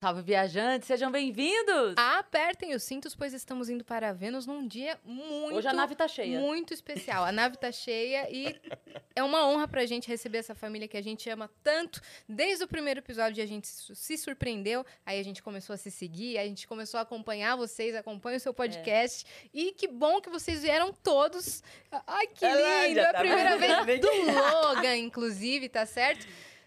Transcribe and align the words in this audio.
Salve, 0.00 0.22
viajantes, 0.22 0.86
sejam 0.86 1.10
bem-vindos! 1.10 1.94
Apertem 1.96 2.72
os 2.72 2.84
cintos, 2.84 3.16
pois 3.16 3.32
estamos 3.32 3.68
indo 3.68 3.84
para 3.84 4.12
Vênus 4.12 4.46
num 4.46 4.64
dia 4.64 4.96
muito... 5.04 5.56
Hoje 5.56 5.66
a 5.66 5.72
nave 5.72 5.96
tá 5.96 6.06
cheia. 6.06 6.38
Muito 6.38 6.72
especial. 6.72 7.24
A 7.24 7.32
nave 7.32 7.56
tá 7.56 7.72
cheia 7.72 8.30
e 8.30 8.54
é 9.16 9.24
uma 9.24 9.44
honra 9.48 9.66
pra 9.66 9.84
gente 9.86 10.06
receber 10.06 10.38
essa 10.38 10.54
família 10.54 10.86
que 10.86 10.96
a 10.96 11.02
gente 11.02 11.28
ama 11.28 11.50
tanto. 11.64 12.00
Desde 12.28 12.62
o 12.62 12.68
primeiro 12.68 13.00
episódio 13.00 13.42
a 13.42 13.46
gente 13.46 13.66
se 13.66 14.16
surpreendeu, 14.16 14.86
aí 15.04 15.18
a 15.18 15.22
gente 15.24 15.42
começou 15.42 15.74
a 15.74 15.76
se 15.76 15.90
seguir, 15.90 16.38
a 16.38 16.44
gente 16.44 16.68
começou 16.68 16.98
a 16.98 17.02
acompanhar 17.02 17.56
vocês, 17.56 17.96
acompanha 17.96 18.36
o 18.36 18.40
seu 18.40 18.54
podcast. 18.54 19.26
E 19.52 19.72
que 19.72 19.88
bom 19.88 20.20
que 20.20 20.30
vocês 20.30 20.62
vieram 20.62 20.92
todos. 20.92 21.60
Ai, 22.06 22.28
que 22.28 22.46
lindo! 22.46 23.00
É 23.00 23.04
a 23.08 23.12
tá 23.14 23.18
primeira 23.18 23.84
vez 23.84 23.98
do 24.00 24.10
Logan, 24.32 24.96
inclusive, 24.96 25.68
tá 25.68 25.84
certo? 25.84 26.24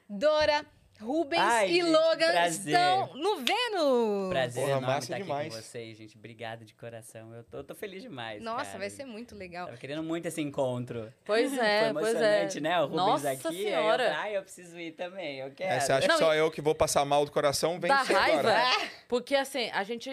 Dora... 0.09 0.65
Rubens 1.01 1.41
Ai, 1.41 1.69
e 1.69 1.73
gente, 1.81 1.85
Logan 1.91 2.31
prazer. 2.31 2.73
estão 2.73 3.15
no 3.15 3.37
Vênus! 3.37 4.29
Prazer 4.29 4.61
Porra, 4.61 4.71
enorme 4.71 4.87
massa 4.87 4.99
estar 4.99 5.15
aqui 5.15 5.23
demais. 5.23 5.55
com 5.55 5.61
vocês, 5.61 5.97
gente. 5.97 6.17
Obrigado 6.17 6.63
de 6.63 6.73
coração. 6.75 7.33
Eu 7.33 7.43
tô, 7.43 7.57
eu 7.57 7.63
tô 7.63 7.73
feliz 7.75 8.01
demais. 8.01 8.41
Nossa, 8.41 8.65
cara. 8.65 8.79
vai 8.79 8.89
ser 8.89 9.05
muito 9.05 9.35
legal. 9.35 9.65
Tava 9.65 9.77
querendo 9.77 10.03
muito 10.03 10.27
esse 10.27 10.41
encontro. 10.41 11.11
Pois 11.25 11.57
é, 11.57 11.85
Foi 11.85 11.93
pois 11.93 12.07
é. 12.07 12.19
emocionante, 12.19 12.59
né? 12.61 12.79
O 12.79 12.83
Rubens 12.83 12.97
Nossa 12.97 13.31
aqui. 13.31 13.41
senhora. 13.63 14.03
Eu, 14.03 14.15
ah, 14.15 14.31
eu 14.31 14.41
preciso 14.43 14.79
ir 14.79 14.91
também. 14.91 15.39
Eu 15.39 15.51
quero. 15.51 15.73
É, 15.73 15.79
você 15.79 15.91
acha 15.91 16.07
Não, 16.07 16.15
que 16.15 16.23
só 16.23 16.33
eu 16.35 16.51
que 16.51 16.61
vou 16.61 16.75
passar 16.75 17.03
mal 17.03 17.25
do 17.25 17.31
coração? 17.31 17.79
Vem 17.79 17.91
você 17.91 18.13
raiva, 18.13 18.39
agora. 18.51 18.89
porque 19.07 19.35
assim, 19.35 19.69
a 19.71 19.83
gente, 19.83 20.09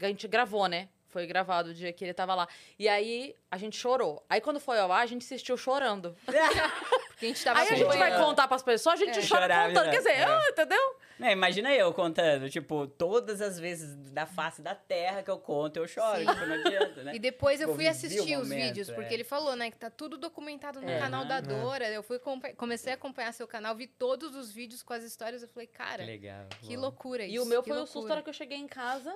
a 0.00 0.06
gente 0.06 0.28
gravou, 0.28 0.66
né? 0.68 0.88
Foi 1.10 1.26
gravado 1.26 1.70
o 1.70 1.74
dia 1.74 1.92
que 1.92 2.04
ele 2.04 2.14
tava 2.14 2.34
lá. 2.34 2.48
E 2.78 2.88
aí, 2.88 3.34
a 3.50 3.58
gente 3.58 3.76
chorou. 3.76 4.24
Aí, 4.28 4.40
quando 4.40 4.58
foi 4.60 4.78
ao 4.78 4.90
ar, 4.90 5.02
a 5.02 5.06
gente 5.06 5.24
assistiu 5.24 5.56
chorando. 5.56 6.16
Porque 6.26 7.26
a 7.26 7.28
gente 7.28 7.44
tava 7.44 7.60
Aí 7.60 7.68
a 7.68 7.74
gente 7.74 7.98
vai 7.98 8.16
contar 8.16 8.48
pras 8.48 8.62
pessoas, 8.62 9.00
a 9.00 9.04
gente 9.04 9.18
É. 9.18 9.28
chora 9.28 9.42
Chorar, 9.42 9.68
contando. 9.68 9.90
Quer 9.90 9.96
dizer, 9.98 10.10
é. 10.12 10.24
ah, 10.24 10.40
entendeu? 10.48 10.96
Não, 11.18 11.28
imagina 11.28 11.70
eu 11.74 11.92
contando, 11.92 12.48
tipo, 12.48 12.86
todas 12.86 13.42
as 13.42 13.58
vezes 13.60 13.94
da 14.10 14.24
face 14.24 14.62
da 14.62 14.74
terra 14.74 15.22
que 15.22 15.30
eu 15.30 15.36
conto, 15.38 15.76
eu 15.76 15.86
choro. 15.86 16.18
Tipo, 16.20 16.46
não 16.46 16.54
adianta, 16.54 17.02
né? 17.02 17.14
E 17.14 17.18
depois 17.18 17.60
eu 17.60 17.74
fui 17.74 17.86
assistir 17.86 18.36
o 18.38 18.40
os 18.40 18.48
momento, 18.48 18.68
vídeos, 18.68 18.90
porque 18.90 19.10
é. 19.10 19.14
ele 19.14 19.24
falou, 19.24 19.54
né, 19.54 19.70
que 19.70 19.76
tá 19.76 19.90
tudo 19.90 20.16
documentado 20.16 20.80
no 20.80 20.88
É. 20.88 20.98
canal 20.98 21.26
da 21.26 21.36
Aham. 21.40 21.42
Dora. 21.42 21.88
Eu 21.90 22.02
fui 22.02 22.18
comecei 22.56 22.92
a 22.92 22.94
acompanhar 22.94 23.32
seu 23.34 23.46
canal, 23.46 23.74
vi 23.76 23.86
todos 23.86 24.34
os 24.34 24.50
vídeos 24.50 24.82
com 24.82 24.94
as 24.94 25.04
histórias. 25.04 25.42
Eu 25.42 25.48
falei, 25.48 25.66
cara, 25.66 26.02
Que 26.04 26.10
legal. 26.10 26.46
que 26.62 26.74
loucura 26.76 27.24
isso. 27.24 27.34
E 27.34 27.38
o 27.40 27.44
meu 27.44 27.62
foi 27.62 27.72
o 27.72 27.74
loucura. 27.80 27.92
susto 27.92 28.08
na 28.08 28.14
hora 28.14 28.22
que 28.22 28.30
eu 28.30 28.34
cheguei 28.34 28.56
em 28.56 28.66
casa, 28.68 29.14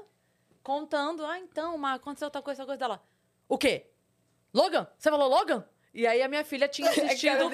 contando. 0.65 1.25
Ah, 1.25 1.39
então, 1.39 1.79
mas 1.79 1.97
aconteceu 1.97 2.29
tal 2.31 2.43
coisa, 2.43 2.59
tal 2.59 2.67
coisa 2.67 2.79
dela. 2.79 3.01
O 3.49 3.57
quê? 3.57 3.87
Logan? 4.53 4.89
Você 4.99 5.11
falou 5.11 5.29
Logan? 5.29 5.65
E 5.93 6.07
aí 6.09 6.21
a 6.23 6.29
minha 6.29 6.45
filha 6.45 6.67
tinha 6.67 6.91
assistido 6.91 7.49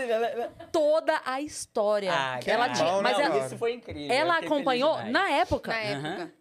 toda 0.73 1.21
a 1.27 1.43
história. 1.43 2.11
Ah, 2.11 2.39
Que 2.39 2.51
ela 2.51 2.71
tinha, 2.71 2.91
né, 2.97 3.03
mas 3.03 3.19
ela, 3.19 3.39
isso 3.47 3.59
foi 3.59 3.75
incrível. 3.75 4.11
ela 4.15 4.39
acompanhou 4.39 5.03
na 5.05 5.29
época. 5.31 5.71
Na 5.73 5.79
época. 5.79 6.33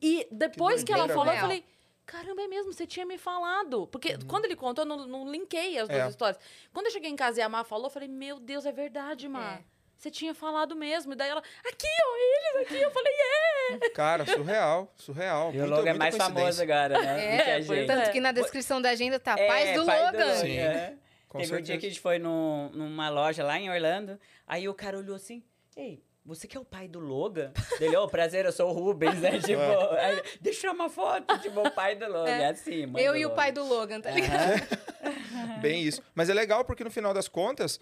E 0.00 0.28
depois 0.30 0.84
que, 0.84 0.92
ela 0.92 1.08
doideira, 1.08 1.18
falou, 1.18 1.32
eu 1.32 1.36
né? 1.36 1.40
falei, 1.40 1.64
caramba, 2.06 2.42
é 2.42 2.46
mesmo, 2.46 2.72
você 2.72 2.86
tinha 2.86 3.04
me 3.04 3.18
falado. 3.18 3.88
Porque 3.88 4.16
quando 4.28 4.44
ele 4.44 4.54
contou, 4.54 4.84
eu 4.84 4.88
não, 4.88 5.06
não 5.06 5.28
linkei 5.30 5.76
as 5.78 5.88
duas 5.88 6.00
É. 6.04 6.08
histórias. 6.08 6.38
Quando 6.72 6.86
eu 6.86 6.92
cheguei 6.92 7.10
em 7.10 7.16
casa 7.16 7.40
e 7.40 7.42
a 7.42 7.48
Má 7.48 7.64
falou, 7.64 7.86
eu 7.86 7.90
falei, 7.90 8.08
meu 8.08 8.38
Deus, 8.38 8.64
é 8.64 8.70
verdade, 8.70 9.26
Má. 9.28 9.54
É. 9.54 9.64
Você 9.98 10.10
tinha 10.12 10.32
falado 10.32 10.76
mesmo. 10.76 11.12
E 11.12 11.16
daí 11.16 11.28
ela, 11.28 11.42
aqui, 11.66 11.86
ó, 11.86 12.16
eles 12.56 12.66
aqui. 12.68 12.80
Eu 12.80 12.90
falei, 12.92 13.12
é. 13.12 13.90
Cara, 13.90 14.24
surreal, 14.24 14.92
surreal. 14.96 15.52
E 15.52 15.56
o 15.56 15.60
Muita- 15.60 15.76
Logan 15.76 15.90
é 15.90 15.94
mais 15.94 16.16
famoso 16.16 16.62
agora, 16.62 17.00
né? 17.00 17.34
É, 17.34 17.36
do 17.38 17.44
que 17.44 17.50
a 17.50 17.60
gente. 17.60 17.86
Tanto 17.88 18.08
É. 18.08 18.12
que 18.12 18.20
na 18.20 18.30
descrição 18.32 18.80
da 18.80 18.90
agenda 18.90 19.18
tá 19.18 19.34
É, 19.36 19.46
Paz 19.48 19.74
do 19.76 19.84
pai 19.84 20.04
Logan. 20.06 20.34
Sim. 20.36 20.56
é. 20.56 20.94
Com 21.28 21.38
Teve 21.38 21.50
um 21.52 21.56
dia 21.56 21.66
certeza. 21.66 21.78
que 21.80 21.86
a 21.86 21.88
gente 21.90 22.00
foi 22.00 22.18
num- 22.18 22.70
numa 22.70 23.10
loja 23.10 23.44
lá 23.44 23.58
em 23.58 23.68
Orlando, 23.68 24.18
aí 24.46 24.66
o 24.68 24.72
cara 24.72 24.96
olhou 24.96 25.14
assim, 25.16 25.42
ei, 25.76 26.02
você 26.24 26.46
que 26.46 26.56
é 26.56 26.60
o 26.60 26.64
pai 26.64 26.88
do 26.88 26.98
Logan? 27.00 27.52
Ele, 27.80 27.94
ô, 27.96 28.08
prazer, 28.08 28.46
eu 28.46 28.52
sou 28.52 28.70
o 28.70 28.72
Rubens, 28.72 29.18
né? 29.20 29.32
Tipo, 29.44 29.60
aí, 29.98 30.22
deixa 30.40 30.68
eu 30.68 30.72
uma 30.72 30.88
foto, 30.88 31.38
tipo, 31.40 31.60
o 31.60 31.70
pai 31.70 31.96
do 31.96 32.06
Logan, 32.10 32.30
É. 32.30 32.42
é 32.44 32.46
assim, 32.46 32.86
mãe 32.86 33.02
Eu 33.02 33.12
do 33.12 33.18
e 33.18 33.24
o 33.26 33.28
Logan. 33.28 33.36
pai 33.36 33.52
do 33.52 33.62
Logan, 33.64 34.00
tá 34.00 34.10
ligado? 34.10 34.78
Bem 35.60 35.82
isso. 35.82 36.02
Mas 36.14 36.30
é 36.30 36.34
legal 36.34 36.64
porque 36.64 36.82
no 36.84 36.90
final 36.90 37.12
das 37.12 37.28
contas, 37.28 37.78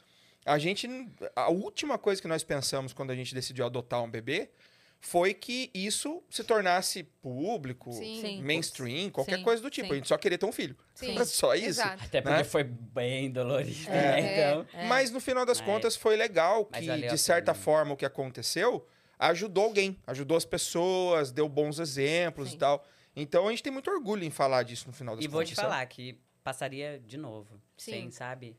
a 0.47 0.59
gente. 0.59 0.89
A 1.35 1.51
última 1.51 1.99
coisa 1.99 2.23
que 2.23 2.29
nós 2.29 2.43
pensamos 2.45 2.93
quando 2.93 3.11
a 3.11 3.15
gente 3.15 3.35
decidiu 3.35 3.67
adotar 3.67 4.03
um 4.03 4.11
bebê 4.11 4.51
foi 4.99 5.35
que 5.35 5.71
isso 5.75 6.23
se 6.31 6.43
tornasse 6.43 7.03
público, 7.03 7.93
Sim. 7.93 8.43
Mainstream, 8.43 9.11
qualquer 9.11 9.37
Sim, 9.39 9.45
coisa 9.45 9.63
do 9.63 9.69
tipo. 9.71 9.89
sim. 9.89 9.93
A 9.93 9.97
gente 9.97 10.09
só 10.09 10.17
queria 10.17 10.39
ter 10.39 10.47
um 10.47 10.53
filho. 10.53 10.75
Sim. 10.95 11.23
Só 11.25 11.55
isso. 11.55 11.67
Exato. 11.69 12.03
Até 12.05 12.21
porque 12.23 12.37
né? 12.39 12.45
foi 12.45 12.65
bem 12.65 13.31
dolorido, 13.31 13.89
É. 13.91 13.93
né? 13.93 14.21
Então, 14.61 14.67
É. 14.81 14.87
Mas 14.87 15.11
no 15.11 15.21
final 15.21 15.45
das 15.45 15.59
Mas- 15.61 15.67
contas 15.67 15.97
foi 15.97 16.17
legal 16.17 16.65
que, 16.65 16.81
de 17.09 17.19
certa 17.19 17.53
pena. 17.53 17.63
forma, 17.65 17.93
o 17.93 17.97
que 17.97 18.07
aconteceu 18.07 18.87
ajudou 19.19 19.65
alguém, 19.65 19.97
ajudou 20.07 20.37
as 20.37 20.45
pessoas, 20.45 21.31
deu 21.31 21.49
bons 21.49 21.79
exemplos 21.79 22.51
Sim. 22.51 22.57
e 22.57 22.59
tal. 22.59 22.85
Então 23.15 23.47
a 23.47 23.51
gente 23.51 23.63
tem 23.63 23.73
muito 23.73 23.91
orgulho 23.91 24.25
em 24.25 24.31
falar 24.31 24.63
disso 24.63 24.87
no 24.87 24.93
final 24.93 25.15
das 25.17 25.25
E 25.25 25.29
vou 25.29 25.41
contas. 25.41 25.51
te 25.51 25.57
sabe? 25.57 25.69
falar 25.69 25.87
que 25.87 26.19
passaria 26.43 26.99
de 27.07 27.17
novo. 27.17 27.61
Sim. 27.77 27.91
Sem, 27.93 28.11
sabe? 28.11 28.57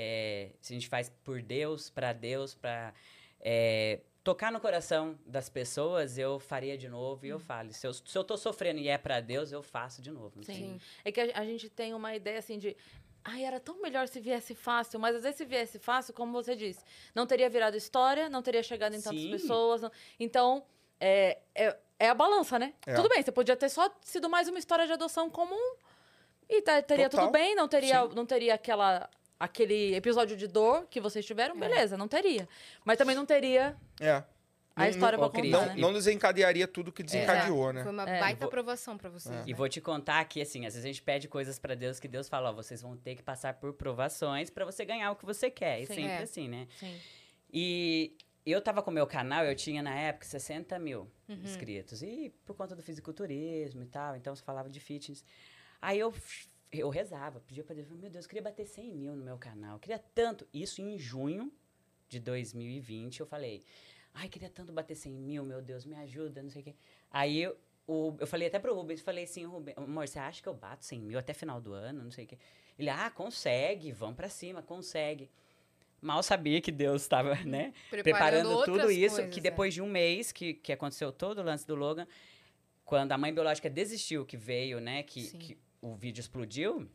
É, 0.00 0.50
se 0.60 0.72
a 0.72 0.76
gente 0.76 0.88
faz 0.88 1.10
por 1.24 1.42
Deus, 1.42 1.90
pra 1.90 2.12
Deus, 2.12 2.54
pra 2.54 2.94
é, 3.40 3.98
tocar 4.22 4.52
no 4.52 4.60
coração 4.60 5.18
das 5.26 5.48
pessoas, 5.48 6.16
eu 6.16 6.38
faria 6.38 6.78
de 6.78 6.88
novo 6.88 7.26
e 7.26 7.30
eu 7.30 7.40
falo. 7.40 7.72
Se 7.72 7.84
eu, 7.84 7.92
se 7.92 8.16
eu 8.16 8.22
tô 8.22 8.36
sofrendo 8.36 8.78
e 8.78 8.86
é 8.88 8.96
pra 8.96 9.20
Deus, 9.20 9.50
eu 9.50 9.60
faço 9.60 10.00
de 10.00 10.12
novo. 10.12 10.44
Sim. 10.44 10.52
tem- 10.52 10.80
É 11.04 11.10
que 11.10 11.20
a, 11.20 11.40
a 11.40 11.44
gente 11.44 11.68
tem 11.68 11.92
uma 11.94 12.14
ideia 12.14 12.38
assim 12.38 12.58
de. 12.58 12.76
Ai, 13.24 13.44
era 13.44 13.58
tão 13.58 13.82
melhor 13.82 14.06
se 14.06 14.20
viesse 14.20 14.54
fácil, 14.54 15.00
mas 15.00 15.16
às 15.16 15.22
vezes 15.22 15.36
se 15.36 15.44
viesse 15.44 15.78
fácil, 15.80 16.14
como 16.14 16.32
você 16.32 16.54
disse, 16.54 16.82
não 17.12 17.26
teria 17.26 17.50
virado 17.50 17.76
história, 17.76 18.28
não 18.30 18.40
teria 18.40 18.62
chegado 18.62 18.94
em 18.94 19.02
tantas 19.02 19.20
Sim. 19.20 19.30
pessoas. 19.32 19.82
não- 19.82 19.90
Então, 20.20 20.64
é, 21.00 21.38
é, 21.56 21.76
é 21.98 22.08
a 22.08 22.14
balança, 22.14 22.56
né? 22.56 22.72
É. 22.86 22.94
Tudo 22.94 23.08
bem, 23.08 23.20
você 23.20 23.32
podia 23.32 23.56
ter 23.56 23.68
só 23.68 23.92
sido 24.02 24.30
mais 24.30 24.48
uma 24.48 24.58
história 24.60 24.86
de 24.86 24.92
adoção 24.92 25.28
comum 25.28 25.74
e 26.48 26.62
teria 26.62 27.10
Total. 27.10 27.26
tudo 27.26 27.32
bem, 27.32 27.54
não 27.56 27.66
teria, 27.68 28.02
Sim. 28.08 28.14
não 28.14 28.24
teria 28.24 28.54
aquela, 28.54 29.10
aquele 29.38 29.94
episódio 29.94 30.36
de 30.36 30.46
dor 30.46 30.86
que 30.90 31.00
vocês 31.00 31.24
tiveram, 31.24 31.54
É. 31.56 31.58
beleza, 31.58 31.96
não 31.96 32.08
teria. 32.08 32.48
Mas 32.84 32.98
também 32.98 33.14
não 33.14 33.24
teria 33.26 33.76
É. 34.00 34.10
a 34.10 34.24
Não- 34.76 34.86
história 34.88 35.18
não- 35.18 35.28
pra 35.30 35.40
contar, 35.42 35.50
Não, 35.58 35.66
né? 35.66 35.74
não 35.76 35.92
desencadearia 35.92 36.66
tudo 36.66 36.90
que 36.92 37.02
desencadeou, 37.02 37.58
Exato. 37.64 37.72
né? 37.74 37.82
Foi 37.82 37.92
uma 37.92 38.08
É. 38.08 38.20
baita 38.20 38.40
Vou- 38.40 38.48
aprovação 38.48 38.96
pra 38.98 39.08
vocês. 39.10 39.34
É. 39.34 39.38
né? 39.38 39.44
E 39.46 39.54
vou 39.54 39.68
te 39.68 39.80
contar 39.80 40.24
que, 40.24 40.40
assim, 40.40 40.66
às 40.66 40.74
vezes 40.74 40.84
a 40.84 40.88
gente 40.88 41.02
pede 41.02 41.28
coisas 41.28 41.58
pra 41.58 41.74
Deus 41.74 42.00
que 42.00 42.08
Deus 42.08 42.28
fala, 42.28 42.50
ó, 42.50 42.52
vocês 42.52 42.82
vão 42.82 42.96
ter 42.96 43.14
que 43.14 43.22
passar 43.22 43.54
por 43.54 43.72
provações 43.74 44.50
pra 44.50 44.64
você 44.64 44.84
ganhar 44.84 45.10
o 45.12 45.16
que 45.16 45.24
você 45.24 45.50
quer. 45.50 45.80
E 45.82 45.86
Sim. 45.86 45.94
sempre 45.94 46.10
É. 46.12 46.22
assim, 46.22 46.48
né? 46.48 46.66
Sim. 46.78 46.98
E 47.52 48.16
eu 48.44 48.60
tava 48.60 48.82
com 48.82 48.90
o 48.90 48.94
meu 48.94 49.06
canal, 49.06 49.44
eu 49.44 49.54
tinha 49.54 49.82
na 49.82 49.94
época 49.94 50.26
60 50.26 50.78
mil 50.78 51.10
Uhum. 51.28 51.40
inscritos. 51.44 52.02
E 52.02 52.32
por 52.44 52.54
conta 52.56 52.74
do 52.76 52.82
fisiculturismo 52.82 53.82
e 53.82 53.86
tal, 53.86 54.16
então 54.16 54.34
você 54.34 54.42
falava 54.42 54.68
de 54.68 54.80
fitness. 54.80 55.24
Aí 55.80 55.98
eu, 55.98 56.12
eu 56.72 56.88
rezava, 56.88 57.40
pedia 57.40 57.64
pra 57.64 57.74
Deus, 57.74 57.88
meu 57.88 58.10
Deus, 58.10 58.24
eu 58.24 58.28
queria 58.28 58.42
bater 58.42 58.66
100 58.66 58.94
mil 58.94 59.16
no 59.16 59.24
meu 59.24 59.38
canal. 59.38 59.74
Eu 59.74 59.78
queria 59.78 59.98
tanto. 59.98 60.46
Isso 60.52 60.80
em 60.82 60.98
junho 60.98 61.50
de 62.08 62.20
2020, 62.20 63.20
eu 63.20 63.26
falei, 63.26 63.64
ai, 64.14 64.28
queria 64.28 64.50
tanto 64.50 64.72
bater 64.72 64.94
100 64.94 65.12
mil, 65.12 65.44
meu 65.44 65.62
Deus, 65.62 65.84
me 65.84 65.94
ajuda, 65.96 66.42
não 66.42 66.50
sei 66.50 66.62
o 66.62 66.64
quê. 66.64 66.74
Aí 67.10 67.42
eu, 67.42 67.56
o, 67.86 68.14
eu 68.18 68.26
falei 68.26 68.48
até 68.48 68.58
pro 68.58 68.74
Rubens, 68.74 69.00
falei 69.00 69.24
assim, 69.24 69.44
Rubens, 69.44 69.76
amor, 69.76 70.08
você 70.08 70.18
acha 70.18 70.42
que 70.42 70.48
eu 70.48 70.54
bato 70.54 70.84
100 70.84 71.00
mil 71.00 71.18
até 71.18 71.32
final 71.32 71.60
do 71.60 71.72
ano, 71.72 72.02
não 72.02 72.10
sei 72.10 72.24
o 72.24 72.28
quê. 72.28 72.38
Ele, 72.78 72.90
ah, 72.90 73.10
consegue, 73.10 73.92
vamos 73.92 74.16
pra 74.16 74.28
cima, 74.28 74.62
consegue. 74.62 75.30
Mal 76.00 76.22
sabia 76.22 76.60
que 76.60 76.70
Deus 76.70 77.02
estava, 77.02 77.34
né? 77.44 77.72
preparando 77.90 78.48
tudo 78.64 78.72
outras 78.72 78.90
isso, 78.92 79.16
coisas, 79.16 79.34
que 79.34 79.40
é. 79.40 79.42
depois 79.42 79.74
de 79.74 79.82
um 79.82 79.88
mês 79.88 80.30
que, 80.30 80.54
que 80.54 80.72
aconteceu 80.72 81.10
todo 81.10 81.38
o 81.40 81.42
lance 81.42 81.66
do 81.66 81.74
Logan, 81.74 82.06
quando 82.84 83.12
a 83.12 83.18
mãe 83.18 83.34
biológica 83.34 83.68
desistiu, 83.68 84.24
que 84.24 84.36
veio, 84.36 84.80
né, 84.80 85.02
que 85.02 85.58
o 85.80 85.94
vídeo 85.94 86.20
explodiu, 86.20 86.88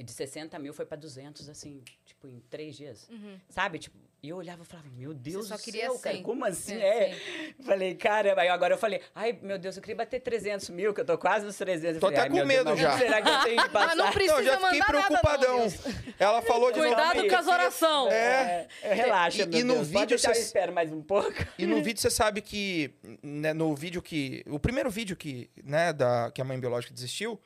de 0.00 0.12
60 0.12 0.56
mil 0.60 0.72
foi 0.72 0.86
pra 0.86 0.96
200, 0.96 1.48
assim, 1.48 1.82
tipo, 2.06 2.28
em 2.28 2.38
três 2.48 2.76
dias. 2.76 3.08
Uhum. 3.10 3.36
Sabe? 3.48 3.80
Tipo, 3.80 3.98
e 4.22 4.28
eu 4.28 4.36
olhava 4.36 4.62
e 4.62 4.66
falava, 4.66 4.88
meu 4.96 5.12
Deus 5.14 5.48
só 5.48 5.56
do 5.56 5.62
queria 5.62 5.82
céu, 5.82 5.98
cara, 5.98 6.14
100. 6.16 6.22
como 6.24 6.44
assim? 6.44 6.74
É, 6.74 7.10
É, 7.10 7.16
Falei, 7.64 7.94
cara, 7.96 8.40
aí 8.40 8.48
agora 8.48 8.74
eu 8.74 8.78
falei, 8.78 9.00
ai, 9.14 9.36
meu 9.42 9.58
Deus, 9.58 9.76
eu 9.76 9.82
queria 9.82 9.96
bater 9.96 10.20
300 10.20 10.70
mil, 10.70 10.94
que 10.94 11.00
eu 11.00 11.04
tô 11.04 11.18
quase 11.18 11.44
nos 11.46 11.56
300. 11.56 11.94
Eu 11.96 12.00
Tô 12.00 12.06
falei, 12.06 12.18
até 12.20 12.28
com 12.28 12.34
Deus, 12.36 12.46
medo 12.48 12.70
mas 12.70 12.78
já. 12.80 12.96
Será 12.98 13.22
que 13.22 13.28
eu 13.28 13.40
tenho 13.42 13.62
que 13.62 13.68
Mas 13.74 13.96
não 13.96 14.04
passar? 14.04 14.12
precisa 14.12 14.36
Não, 14.36 14.44
já 14.44 14.56
fiquei 14.60 14.78
nada, 14.78 14.92
preocupadão. 14.92 15.58
não, 15.58 15.58
Deus. 15.68 15.74
Ela 16.18 16.42
falou 16.42 16.72
de 16.72 16.78
Cuidado 16.80 17.16
novo. 17.16 17.28
com 17.28 17.36
as 17.36 17.46
orações. 17.48 18.12
É. 18.12 18.68
É, 18.82 18.94
relaxa, 18.94 19.42
E- 19.42 19.46
meu 19.46 19.58
e 19.60 19.62
no 19.64 19.74
Deus. 19.74 19.86
Pode 19.88 19.98
vídeo 20.00 20.08
deixar, 20.10 20.30
eu 20.30 20.34
cês- 20.34 20.46
espero 20.46 20.72
mais 20.72 20.92
um 20.92 21.02
pouco. 21.02 21.34
E 21.58 21.66
no 21.66 21.82
vídeo 21.82 22.00
você 22.00 22.10
sabe 22.10 22.40
que, 22.40 22.92
né, 23.22 23.52
no 23.52 23.74
vídeo 23.74 24.00
que. 24.00 24.44
O 24.48 24.58
primeiro 24.60 24.90
vídeo 24.90 25.16
que, 25.16 25.50
né, 25.64 25.92
da, 25.92 26.30
que 26.32 26.40
a 26.40 26.44
mãe 26.44 26.58
biológica 26.58 26.92
desistiu, 26.94 27.38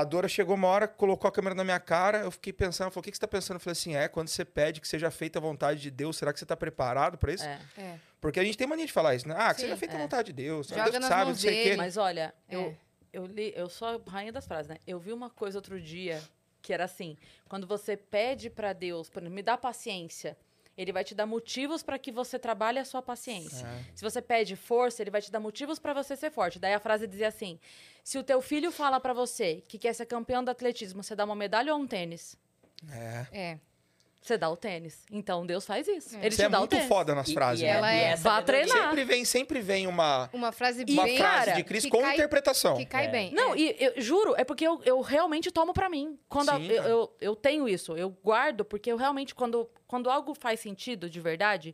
a 0.00 0.04
Dora 0.04 0.28
chegou 0.28 0.54
uma 0.54 0.68
hora, 0.68 0.86
colocou 0.88 1.28
a 1.28 1.32
câmera 1.32 1.54
na 1.54 1.64
minha 1.64 1.80
cara, 1.80 2.18
eu 2.18 2.30
fiquei 2.30 2.52
pensando, 2.52 2.90
falou, 2.90 3.00
o 3.00 3.04
que, 3.04 3.10
que 3.10 3.16
você 3.16 3.20
tá 3.20 3.28
pensando? 3.28 3.56
Eu 3.56 3.60
falei 3.60 3.72
assim, 3.72 3.94
é, 3.96 4.08
quando 4.08 4.28
você 4.28 4.44
pede 4.44 4.80
que 4.80 4.86
seja 4.88 5.10
feita 5.10 5.38
a 5.38 5.42
vontade 5.42 5.80
de 5.80 5.90
Deus, 5.90 6.16
será 6.16 6.32
que 6.32 6.38
você 6.38 6.46
tá 6.46 6.56
preparado 6.56 7.16
pra 7.16 7.32
isso? 7.32 7.44
É. 7.44 7.58
É. 7.78 7.98
Porque 8.20 8.38
a 8.40 8.44
gente 8.44 8.58
tem 8.58 8.66
mania 8.66 8.86
de 8.86 8.92
falar 8.92 9.14
isso, 9.14 9.26
né? 9.28 9.34
Ah, 9.38 9.54
que 9.54 9.60
Sim, 9.60 9.66
seja 9.68 9.76
feita 9.76 9.94
a 9.94 9.98
é. 9.98 10.02
vontade 10.02 10.26
de 10.28 10.32
Deus. 10.34 10.68
Joga 10.68 10.90
Deus 10.90 11.04
sabe, 11.04 11.24
mãos 11.24 11.28
não 11.28 11.34
sei 11.36 11.50
o 11.50 11.54
dele. 11.54 11.70
quê. 11.70 11.76
Mas 11.76 11.96
olha, 11.96 12.34
É. 12.48 12.56
eu, 12.56 12.76
eu 13.12 13.26
li, 13.26 13.52
eu 13.56 13.68
sou 13.68 13.88
a 13.88 14.10
rainha 14.10 14.32
das 14.32 14.46
frases, 14.46 14.68
né? 14.68 14.76
Eu 14.86 14.98
vi 14.98 15.12
uma 15.12 15.30
coisa 15.30 15.58
outro 15.58 15.80
dia 15.80 16.22
que 16.60 16.72
era 16.72 16.84
assim: 16.84 17.16
quando 17.48 17.66
você 17.66 17.96
pede 17.96 18.50
pra 18.50 18.72
Deus, 18.72 19.10
me 19.30 19.42
dá 19.42 19.56
paciência, 19.56 20.36
ele 20.76 20.92
vai 20.92 21.02
te 21.02 21.14
dar 21.14 21.26
motivos 21.26 21.82
para 21.82 21.98
que 21.98 22.12
você 22.12 22.38
trabalhe 22.38 22.78
a 22.78 22.84
sua 22.84 23.00
paciência. 23.00 23.66
É. 23.66 23.84
Se 23.94 24.02
você 24.02 24.20
pede 24.20 24.56
força, 24.56 25.02
ele 25.02 25.10
vai 25.10 25.22
te 25.22 25.30
dar 25.30 25.40
motivos 25.40 25.78
para 25.78 25.94
você 25.94 26.14
ser 26.16 26.30
forte. 26.30 26.58
Daí 26.58 26.74
a 26.74 26.80
frase 26.80 27.06
dizia 27.06 27.28
assim: 27.28 27.58
se 28.04 28.18
o 28.18 28.22
teu 28.22 28.40
filho 28.42 28.70
fala 28.70 29.00
para 29.00 29.12
você 29.12 29.62
que 29.66 29.78
quer 29.78 29.94
ser 29.94 30.06
campeão 30.06 30.44
do 30.44 30.50
atletismo, 30.50 31.02
você 31.02 31.16
dá 31.16 31.24
uma 31.24 31.36
medalha 31.36 31.74
ou 31.74 31.80
um 31.80 31.86
tênis? 31.86 32.36
É. 32.90 33.26
É. 33.32 33.58
Você 34.26 34.36
dá 34.36 34.50
o 34.50 34.56
tênis. 34.56 35.04
Então 35.10 35.46
Deus 35.46 35.64
faz 35.64 35.86
isso. 35.86 36.16
Ele 36.16 36.30
Você 36.30 36.36
te 36.36 36.42
é 36.42 36.48
dá 36.48 36.58
o 36.58 36.60
muito 36.62 36.70
tênis. 36.70 36.88
foda 36.88 37.14
nas 37.14 37.28
E- 37.28 37.32
frases. 37.34 37.62
e 37.62 37.64
né? 37.64 37.70
Ela 37.70 37.92
é- 37.92 38.16
Vá 38.16 38.42
treinar. 38.42 38.88
Sempre 38.88 39.04
vem, 39.04 39.24
sempre 39.24 39.60
vem 39.60 39.86
uma, 39.86 40.28
Uma 40.32 40.50
frase 40.50 40.84
uma 40.88 41.04
bem... 41.04 41.16
frase 41.16 41.44
cara, 41.46 41.52
de 41.56 41.62
Cris 41.64 41.86
com 41.86 42.00
cai- 42.00 42.14
interpretação. 42.14 42.76
Que 42.76 42.84
cai 42.86 43.06
É. 43.06 43.08
bem. 43.08 43.32
Não, 43.32 43.54
é. 43.54 43.58
e 43.58 43.76
eu 43.78 44.00
juro, 44.02 44.34
é 44.36 44.42
porque 44.44 44.66
eu, 44.66 44.80
eu 44.84 45.00
realmente 45.00 45.50
tomo 45.52 45.72
pra 45.72 45.88
mim. 45.88 46.18
Quando 46.28 46.50
a- 46.50 46.56
Sim, 46.56 46.66
eu, 46.66 46.82
eu, 46.82 47.16
eu 47.20 47.36
tenho 47.36 47.68
isso, 47.68 47.96
eu 47.96 48.10
guardo, 48.10 48.64
porque 48.64 48.90
eu 48.90 48.96
realmente, 48.96 49.34
quando, 49.34 49.68
quando 49.86 50.10
algo 50.10 50.34
faz 50.34 50.58
sentido 50.58 51.08
de 51.08 51.20
verdade, 51.20 51.72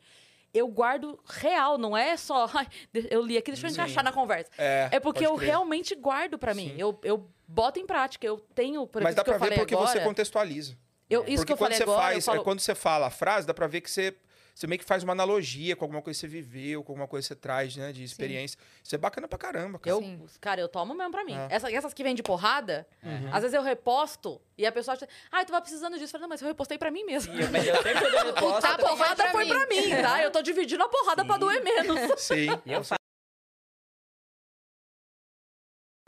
eu 0.52 0.69
guardo 0.69 1.19
real, 1.25 1.78
não 1.78 1.96
é 1.96 2.14
só. 2.19 2.46
"Ai, 2.54 2.66
de- 2.93 3.08
eu 3.10 3.22
li 3.25 3.38
aqui, 3.38 3.50
deixa 3.50 3.66
eu 3.66 3.70
Sim. 3.70 3.76
encaixar 3.76 4.04
na 4.04 4.12
conversa. 4.12 4.50
É, 4.58 4.88
É 4.93 5.00
porque 5.00 5.25
eu 5.26 5.34
crer. 5.37 5.49
realmente 5.49 5.94
guardo 5.94 6.38
pra 6.38 6.52
mim. 6.52 6.69
Sim. 6.69 6.75
Eu, 6.78 7.00
eu 7.02 7.26
boto 7.49 7.81
em 7.81 7.87
prática, 7.87 8.26
eu 8.26 8.38
tenho, 8.54 8.87
por 8.87 9.02
Mas 9.02 9.14
dá 9.14 9.25
que 9.25 9.31
eu 9.31 9.38
pra 9.38 9.49
ver 9.49 9.54
porque 9.58 9.75
agora, 9.75 9.90
você 9.90 10.00
contextualiza. 10.00 10.76
Eu, 11.12 11.20
isso 11.26 11.37
porque 11.38 11.47
que 11.47 11.53
eu 11.53 11.56
quando 11.56 11.73
falei 11.73 11.76
você 11.79 11.82
agora, 11.85 12.00
faz, 12.03 12.17
eu 12.17 12.23
falo, 12.23 12.41
é, 12.41 12.44
quando 12.44 12.61
você 12.61 12.75
fala 12.75 13.06
a 13.06 13.11
frase, 13.11 13.47
dá 13.47 13.55
pra 13.55 13.67
ver 13.67 13.81
que 13.81 13.91
você, 13.91 14.14
você 14.55 14.67
meio 14.67 14.79
que 14.79 14.85
faz 14.85 15.03
uma 15.03 15.12
analogia 15.12 15.75
com 15.76 15.85
alguma 15.85 16.03
coisa 16.03 16.17
que 16.17 16.20
você 16.20 16.29
viveu, 16.29 16.82
com 16.85 16.93
alguma 16.93 17.09
coisa 17.09 17.26
que 17.26 17.35
você 17.35 17.41
traz, 17.41 17.75
né, 17.76 17.91
de 17.93 18.05
experiência. 18.05 18.59
Isso 18.85 18.94
é 18.94 18.99
bacana 18.99 19.26
pra 19.26 19.38
caramba, 19.38 19.79
cara. 19.79 19.97
Eu, 19.97 20.00
Sim. 20.03 20.23
cara, 20.41 20.61
eu 20.61 20.69
tomo 20.69 20.94
mesmo 20.94 21.11
pra 21.11 21.25
mim. 21.25 21.35
É. 21.35 21.49
Essa- 21.50 21.73
essas 21.73 21.94
que 21.94 22.03
vêm 22.03 22.14
de 22.14 22.23
porrada, 22.23 22.87
às 23.32 23.41
vezes 23.43 23.55
eu 23.55 23.62
reposto 23.62 24.41
e 24.59 24.67
a 24.67 24.73
pessoa 24.73 24.94
acha, 24.94 25.09
ah, 25.31 25.44
tu 25.44 25.53
vai 25.53 25.61
precisando 25.61 25.94
disso. 25.94 26.05
Eu 26.05 26.11
falo, 26.11 26.23
não, 26.23 26.29
mas 26.29 26.43
eu 26.43 26.49
repostei 26.49 26.76
pra 26.79 26.91
mim 26.91 27.05
mesmo. 27.05 27.32
Eu- 27.35 27.50
Mas 27.50 27.67
eu 27.67 27.76
sempre 27.82 28.09
reposto, 28.25 28.67
A 28.67 28.70
eu 28.73 28.76
também 28.76 28.87
porrada 28.97 29.23
pra 29.23 29.32
foi 29.32 29.44
mim. 29.44 29.50
pra 29.50 29.67
mim, 29.67 29.91
tá? 30.03 30.23
Eu 30.23 30.31
tô 30.31 30.43
dividindo 30.43 30.82
a 30.82 30.88
porrada 30.88 31.25
pra 31.25 31.35
Sim. 31.35 31.41
doer 31.41 31.62
menos. 31.64 32.20
Sim. 32.20 32.47
E 32.67 32.73
eu 32.73 32.85
falo. 32.85 33.01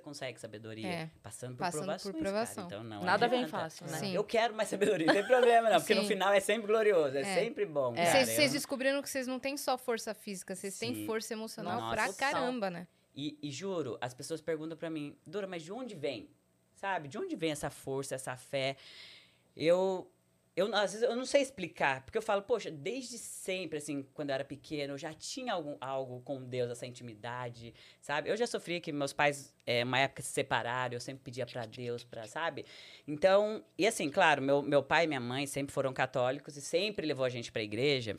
Consegue 0.05 0.39
sabedoria 0.39 0.87
É. 0.87 1.11
passando 1.23 1.53
por 1.57 1.59
Passando 1.59 1.81
por 1.81 1.87
provações, 2.13 2.17
provação. 2.23 2.69
Cara. 2.69 2.83
Então 2.83 2.85
não 2.85 3.03
Nada 3.03 3.27
vem 3.27 3.41
adianta. 3.45 3.59
fácil, 3.59 3.87
né? 3.87 3.99
Sim. 3.99 4.15
Eu 4.15 4.23
quero 4.23 4.55
mais 4.55 4.69
sabedoria, 4.69 5.07
não 5.07 5.15
tem 5.15 5.27
problema 5.27 5.71
não, 5.71 5.79
porque 5.81 5.95
no 5.95 6.03
Sim. 6.03 6.09
final 6.09 6.33
é 6.33 6.41
sempre 6.41 6.67
glorioso, 6.69 7.17
é, 7.17 7.23
É. 7.23 7.35
sempre 7.41 7.67
bom, 7.67 7.95
É. 7.97 8.25
Vocês 8.25 8.51
Eu- 8.51 8.53
descobriram 8.59 9.03
que 9.03 9.09
vocês 9.11 9.27
não 9.27 9.41
têm 9.41 9.57
só 9.57 9.77
força 9.79 10.15
física, 10.15 10.55
vocês 10.55 10.79
têm 10.79 11.07
força 11.07 11.33
emocional 11.33 11.81
Nossa. 11.81 11.95
pra 11.97 12.13
caramba, 12.13 12.71
né? 12.71 12.87
E, 13.17 13.39
e 13.43 13.51
juro, 13.51 13.97
as 14.01 14.13
pessoas 14.13 14.41
perguntam 14.41 14.77
pra 14.77 14.91
mim, 14.91 15.17
Dora, 15.27 15.47
mas 15.47 15.63
de 15.63 15.73
onde 15.73 15.95
vem? 15.95 16.29
Sabe? 16.75 17.09
De 17.09 17.17
onde 17.17 17.35
vem 17.35 17.51
essa 17.53 17.71
força, 17.71 18.15
essa 18.15 18.37
fé? 18.37 18.77
Eu, 19.57 20.11
eu 20.57 20.73
às 20.75 20.93
vezes 20.93 21.03
eu 21.03 21.17
não 21.17 21.25
sei 21.25 21.43
explicar, 21.43 22.03
porque 22.03 22.17
eu 22.17 22.23
falo, 22.23 22.43
poxa, 22.43 22.71
desde 22.71 23.19
sempre, 23.19 23.79
assim, 23.79 24.07
quando 24.15 24.31
eu 24.31 24.35
era 24.35 24.45
pequeno, 24.45 24.95
eu 24.95 24.99
já 24.99 25.13
tinha 25.13 25.53
algum, 25.53 25.77
algo 25.81 26.21
com 26.21 26.43
Deus, 26.43 26.71
essa 26.71 26.87
intimidade, 26.87 27.75
sabe? 28.01 28.31
Eu 28.31 28.37
já 28.37 28.47
sofri 28.47 28.81
que 28.81 28.93
meus 28.93 29.13
pais, 29.13 29.53
é, 29.67 29.83
uma 29.83 29.99
época, 29.99 30.23
se 30.23 30.29
separaram, 30.29 30.95
eu 30.95 31.01
sempre 31.01 31.25
pedia 31.25 31.45
pra 31.45 31.67
Deus, 31.67 32.05
pra, 32.05 32.27
sabe? 32.27 32.65
Então, 33.07 33.65
e 33.77 33.87
assim, 33.87 34.09
claro, 34.09 34.41
meu, 34.41 34.63
meu 34.63 34.83
pai 34.83 35.05
e 35.05 35.07
minha 35.09 35.21
mãe 35.21 35.47
sempre 35.47 35.73
foram 35.73 35.93
católicos 35.93 36.57
e 36.57 36.61
sempre 36.61 37.05
levou 37.05 37.25
a 37.25 37.29
gente 37.29 37.51
pra 37.51 37.63
igreja. 37.63 38.17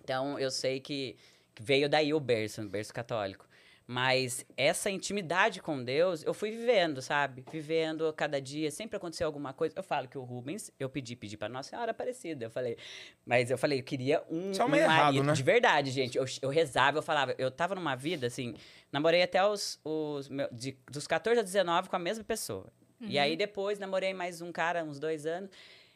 Então, 0.00 0.38
eu 0.38 0.50
sei 0.50 0.78
que 0.78 1.16
veio 1.60 1.88
daí 1.88 2.14
o 2.14 2.20
berço, 2.20 2.62
o 2.62 2.68
berço 2.68 2.94
católico. 2.94 3.48
Mas 3.86 4.46
essa 4.56 4.88
intimidade 4.90 5.60
com 5.60 5.84
Deus, 5.84 6.22
eu 6.24 6.32
fui 6.32 6.50
vivendo, 6.50 7.02
sabe? 7.02 7.44
Vivendo 7.52 8.10
cada 8.14 8.40
dia, 8.40 8.70
sempre 8.70 8.96
aconteceu 8.96 9.26
alguma 9.26 9.52
coisa. 9.52 9.74
Eu 9.76 9.82
falo 9.82 10.08
que 10.08 10.16
o 10.16 10.22
Rubens, 10.22 10.70
eu 10.80 10.88
pedi, 10.88 11.14
pedi 11.14 11.36
pra 11.36 11.50
Nossa 11.50 11.68
Senhora 11.70 11.90
Aparecida. 11.90 12.46
Eu 12.46 12.50
falei, 12.50 12.78
mas 13.26 13.50
eu 13.50 13.58
falei, 13.58 13.80
eu 13.80 13.82
queria 13.82 14.22
um, 14.30 14.52
é 14.58 14.64
um 14.64 14.68
meio 14.68 14.84
errado, 14.84 15.04
marido. 15.04 15.24
né? 15.24 15.32
De 15.34 15.42
verdade, 15.42 15.90
gente. 15.90 16.16
Eu, 16.16 16.24
eu 16.40 16.48
rezava, 16.48 16.96
eu 16.98 17.02
falava, 17.02 17.34
eu 17.36 17.50
tava 17.50 17.74
numa 17.74 17.94
vida, 17.94 18.26
assim, 18.26 18.54
namorei 18.90 19.22
até 19.22 19.44
os, 19.46 19.78
os 19.84 20.30
meu- 20.30 20.48
de- 20.50 20.78
dos 20.90 21.06
14 21.06 21.38
a 21.40 21.42
19 21.42 21.90
com 21.90 21.96
a 21.96 21.98
mesma 21.98 22.24
pessoa. 22.24 22.72
E 23.00 23.18
aí 23.18 23.36
depois 23.36 23.78
namorei 23.78 24.14
mais 24.14 24.40
um 24.40 24.50
cara, 24.50 24.82
uns 24.82 24.98
dois 24.98 25.26
anos. 25.26 25.50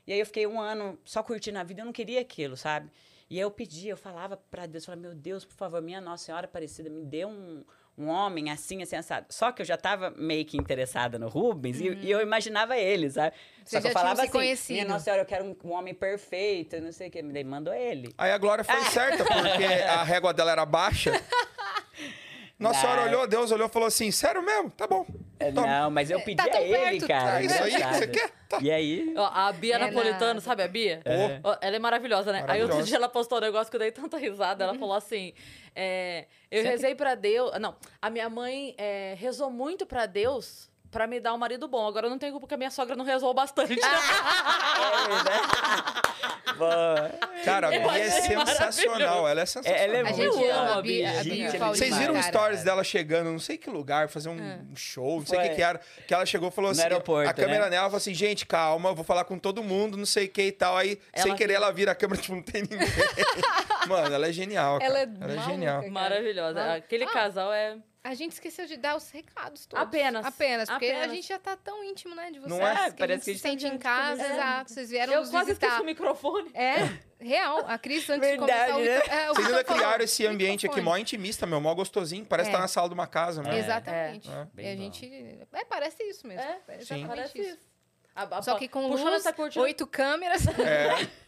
E 0.06 0.12
aí 0.12 0.20
eu 0.20 0.26
fiquei 0.26 0.46
um 0.46 0.60
ano 0.60 0.98
só 1.06 1.22
curtindo 1.22 1.58
a 1.58 1.62
vida, 1.62 1.80
eu 1.80 1.86
não 1.86 1.92
queria 1.92 2.20
aquilo, 2.20 2.54
sabe? 2.54 2.90
E 3.30 3.36
aí 3.36 3.40
eu 3.40 3.50
pedia, 3.50 3.92
eu 3.92 3.96
falava 3.96 4.36
pra 4.36 4.66
Deus, 4.66 4.84
eu 4.84 4.86
falava, 4.86 5.02
meu 5.02 5.14
Deus, 5.14 5.44
por 5.44 5.54
favor, 5.54 5.82
minha 5.82 6.00
Nossa 6.00 6.24
Senhora 6.24 6.46
Aparecida, 6.46 6.88
me 6.88 7.04
dê 7.04 7.26
um, 7.26 7.62
um 7.96 8.08
homem 8.08 8.50
assim, 8.50 8.80
assim, 8.82 8.96
assado. 8.96 9.26
Só 9.28 9.52
que 9.52 9.60
eu 9.60 9.66
já 9.66 9.76
tava 9.76 10.10
meio 10.10 10.44
que 10.46 10.56
interessada 10.56 11.18
no 11.18 11.28
Rubens 11.28 11.80
e, 11.80 11.88
e 11.88 12.10
eu 12.10 12.20
imaginava 12.20 12.76
ele, 12.78 13.10
sabe? 13.10 13.34
Vocês 13.64 13.70
Só 13.70 13.76
que 13.78 13.82
já 13.82 13.88
eu 13.90 13.92
falava 13.92 14.22
assim, 14.22 14.30
conhecido. 14.30 14.72
minha 14.74 14.88
Nossa 14.88 15.04
Senhora, 15.04 15.22
eu 15.22 15.26
quero 15.26 15.44
um, 15.44 15.56
um 15.64 15.72
homem 15.72 15.92
perfeito, 15.92 16.80
não 16.80 16.92
sei 16.92 17.08
o 17.08 17.10
que. 17.10 17.22
Daí 17.22 17.44
mandou 17.44 17.74
ele. 17.74 18.14
Aí 18.16 18.30
a 18.30 18.38
Glória 18.38 18.64
foi 18.64 18.80
certa, 18.84 19.24
porque 19.24 19.64
a 19.88 20.02
régua 20.04 20.32
dela 20.32 20.52
era 20.52 20.64
baixa. 20.64 21.12
Nossa 22.58 22.80
Senhora 22.80 23.02
olhou, 23.04 23.26
Deus 23.28 23.50
olhou 23.52 23.68
e 23.68 23.70
falou 23.70 23.86
assim: 23.86 24.10
sério 24.10 24.42
mesmo? 24.42 24.70
Tá 24.70 24.86
bom. 24.86 25.06
É, 25.38 25.52
Toma. 25.52 25.66
Não, 25.66 25.90
mas 25.90 26.10
eu 26.10 26.20
pedi 26.20 26.42
tão 26.42 26.58
a 26.58 26.62
ele, 26.62 26.98
perto, 26.98 27.06
cara. 27.06 27.40
É 27.40 27.44
isso 27.46 27.54
aí 27.62 27.70
que 27.70 27.76
engraçado. 27.76 27.98
você 27.98 28.06
quer? 28.08 28.30
Tá. 28.48 28.58
E 28.60 28.70
aí... 28.70 29.14
Ó, 29.16 29.24
a 29.32 29.52
Bia 29.52 29.76
É 29.76 29.78
Napolitano, 29.78 30.26
nada. 30.26 30.40
sabe 30.40 30.62
a 30.64 30.68
Bia? 30.68 31.00
É. 31.04 31.38
Ó, 31.44 31.56
Ela 31.60 31.76
é 31.76 31.78
maravilhosa, 31.78 32.32
né? 32.32 32.38
Aí 32.38 32.60
outro 32.62 32.76
Maravilhosa. 32.78 32.86
dia 32.88 32.96
ela 32.96 33.08
postou 33.08 33.38
um 33.38 33.40
negócio 33.42 33.70
que 33.70 33.76
eu 33.76 33.80
dei 33.80 33.92
tanta 33.92 34.16
risada. 34.18 34.64
Ela 34.64 34.74
falou 34.74 34.94
assim: 34.94 35.32
é, 35.76 36.26
Eu 36.50 36.58
Sempre- 36.62 36.70
rezei 36.72 36.94
pra 36.96 37.14
Deus. 37.14 37.52
Não, 37.60 37.76
a 38.02 38.10
minha 38.10 38.28
mãe 38.28 38.74
é, 38.76 39.14
rezou 39.18 39.50
muito 39.50 39.86
pra 39.86 40.06
Deus 40.06 40.68
pra 40.90 41.06
me 41.06 41.20
dar 41.20 41.34
um 41.34 41.38
marido 41.38 41.68
bom. 41.68 41.86
Agora 41.86 42.06
eu 42.06 42.10
não 42.10 42.18
tenho 42.18 42.32
culpa 42.32 42.46
porque 42.46 42.54
a 42.54 42.58
minha 42.58 42.70
sogra 42.70 42.96
não 42.96 43.04
rezou 43.04 43.32
bastante. 43.34 43.76
Boa. 46.56 47.10
Cara, 47.44 47.68
a 47.68 47.70
Bia 47.70 47.80
é 47.98 48.06
achei 48.08 48.36
sensacional. 48.36 49.28
Ela 49.28 49.42
é 49.42 49.46
sensacional. 49.46 49.80
ela 49.82 49.96
é 49.96 50.00
A 50.00 50.04
muito 50.16 50.44
amo 50.44 50.72
a 50.72 50.82
Bia, 50.82 51.10
a 51.20 51.22
Bia, 51.22 51.22
gente, 51.22 51.58
Paulista, 51.58 51.84
Vocês 51.86 51.96
viram 51.98 52.14
cara. 52.14 52.26
stories 52.26 52.64
dela 52.64 52.82
chegando, 52.84 53.30
não 53.30 53.38
sei 53.38 53.56
que 53.56 53.70
lugar, 53.70 54.08
fazer 54.08 54.28
um, 54.28 54.34
um 54.72 54.76
show, 54.76 55.20
não 55.20 55.26
sei 55.26 55.38
o 55.38 55.42
que, 55.42 55.48
que 55.50 55.62
era. 55.62 55.80
Que 56.06 56.12
ela 56.12 56.26
chegou 56.26 56.48
e 56.48 56.52
falou 56.52 56.70
assim: 56.70 56.82
aeroporto, 56.82 57.30
a 57.30 57.32
câmera 57.32 57.64
né? 57.64 57.70
nela 57.70 57.84
falou 57.84 57.98
assim: 57.98 58.12
gente, 58.14 58.44
calma, 58.44 58.90
eu 58.90 58.94
vou 58.94 59.04
falar 59.04 59.24
com 59.24 59.38
todo 59.38 59.62
mundo, 59.62 59.96
não 59.96 60.06
sei 60.06 60.26
o 60.26 60.28
que 60.28 60.42
e 60.42 60.52
tal. 60.52 60.76
Aí, 60.76 60.98
sem 61.14 61.28
Ela 61.30 61.36
querer, 61.36 61.54
viu. 61.54 61.62
ela 61.62 61.72
vira 61.72 61.92
a 61.92 61.94
câmera, 61.94 62.20
tipo, 62.20 62.34
não 62.34 62.42
tem 62.42 62.62
ninguém. 62.62 62.78
Mano, 63.86 64.14
ela 64.14 64.26
é 64.28 64.32
genial. 64.32 64.78
Ela 64.82 65.06
cara. 65.06 65.10
é 65.20 65.24
ela 65.32 65.40
é 65.40 65.44
genial. 65.44 65.88
Maravilhosa. 65.90 66.74
Aquele 66.74 67.04
Ah, 67.04 67.12
casal 67.12 67.52
é. 67.52 67.76
A 68.08 68.14
gente 68.14 68.32
esqueceu 68.32 68.64
de 68.66 68.78
dar 68.78 68.96
os 68.96 69.10
recados 69.10 69.66
todos. 69.66 69.84
Apenas. 69.86 70.24
Apenas, 70.24 70.68
porque 70.70 70.86
a 70.86 70.96
Apenas. 70.96 71.10
gente 71.14 71.28
já 71.28 71.38
tá 71.38 71.54
tão 71.56 71.84
íntimo, 71.84 72.14
né, 72.14 72.30
de 72.30 72.38
vocês. 72.38 72.58
Não 72.58 72.66
é? 72.66 72.90
Que 72.90 72.96
Parece 72.96 73.02
a 73.02 73.06
gente 73.16 73.24
que 73.24 73.34
se 73.34 73.38
sente 73.38 73.66
em 73.66 73.76
casa, 73.76 74.22
É. 74.22 74.32
exato. 74.32 74.72
Vocês 74.72 74.88
vieram 74.88 75.12
Eu 75.12 75.20
nos 75.20 75.30
quase 75.30 75.46
visitar. 75.48 75.66
esqueci 75.66 75.82
o 75.82 75.84
microfone. 75.84 76.50
É, 76.54 76.76
real. 77.20 77.64
A 77.68 77.76
Cris, 77.76 78.08
antes 78.08 78.22
de 78.30 78.36
Verdade, 78.38 78.72
começar 78.72 78.76
o... 78.76 78.80
né? 79.10 79.22
É, 79.24 79.30
o 79.30 79.34
Vocês 79.34 79.46
ainda 79.48 79.62
criaram 79.64 80.04
esse 80.04 80.26
ambiente 80.26 80.66
aqui 80.66 80.80
mó 80.80 80.96
intimista, 80.96 81.46
meu, 81.46 81.60
mó 81.60 81.74
gostosinho. 81.74 82.24
Parece 82.24 82.48
É. 82.48 82.52
estar 82.52 82.62
na 82.62 82.68
sala 82.68 82.88
de 82.88 82.94
uma 82.94 83.06
casa, 83.06 83.42
né? 83.42 83.58
Exatamente. 83.58 84.30
É. 84.30 84.46
Bem 84.54 84.66
E 84.66 84.72
a 84.72 84.76
gente... 84.76 85.46
É, 85.52 85.64
parece 85.66 86.02
isso 86.04 86.26
mesmo. 86.26 86.40
É, 86.42 86.60
É 86.66 86.72
Sim. 86.72 86.80
exatamente 86.80 87.08
Parece 87.08 87.38
isso. 87.40 87.48
isso. 87.50 87.58
A- 88.16 88.38
a- 88.38 88.42
Só 88.42 88.56
que 88.58 88.68
com 88.68 88.86
luz, 88.86 89.02
essa 89.16 89.34
cortina- 89.34 89.64
oito 89.64 89.86
câmeras, 89.86 90.46
É, 90.46 91.06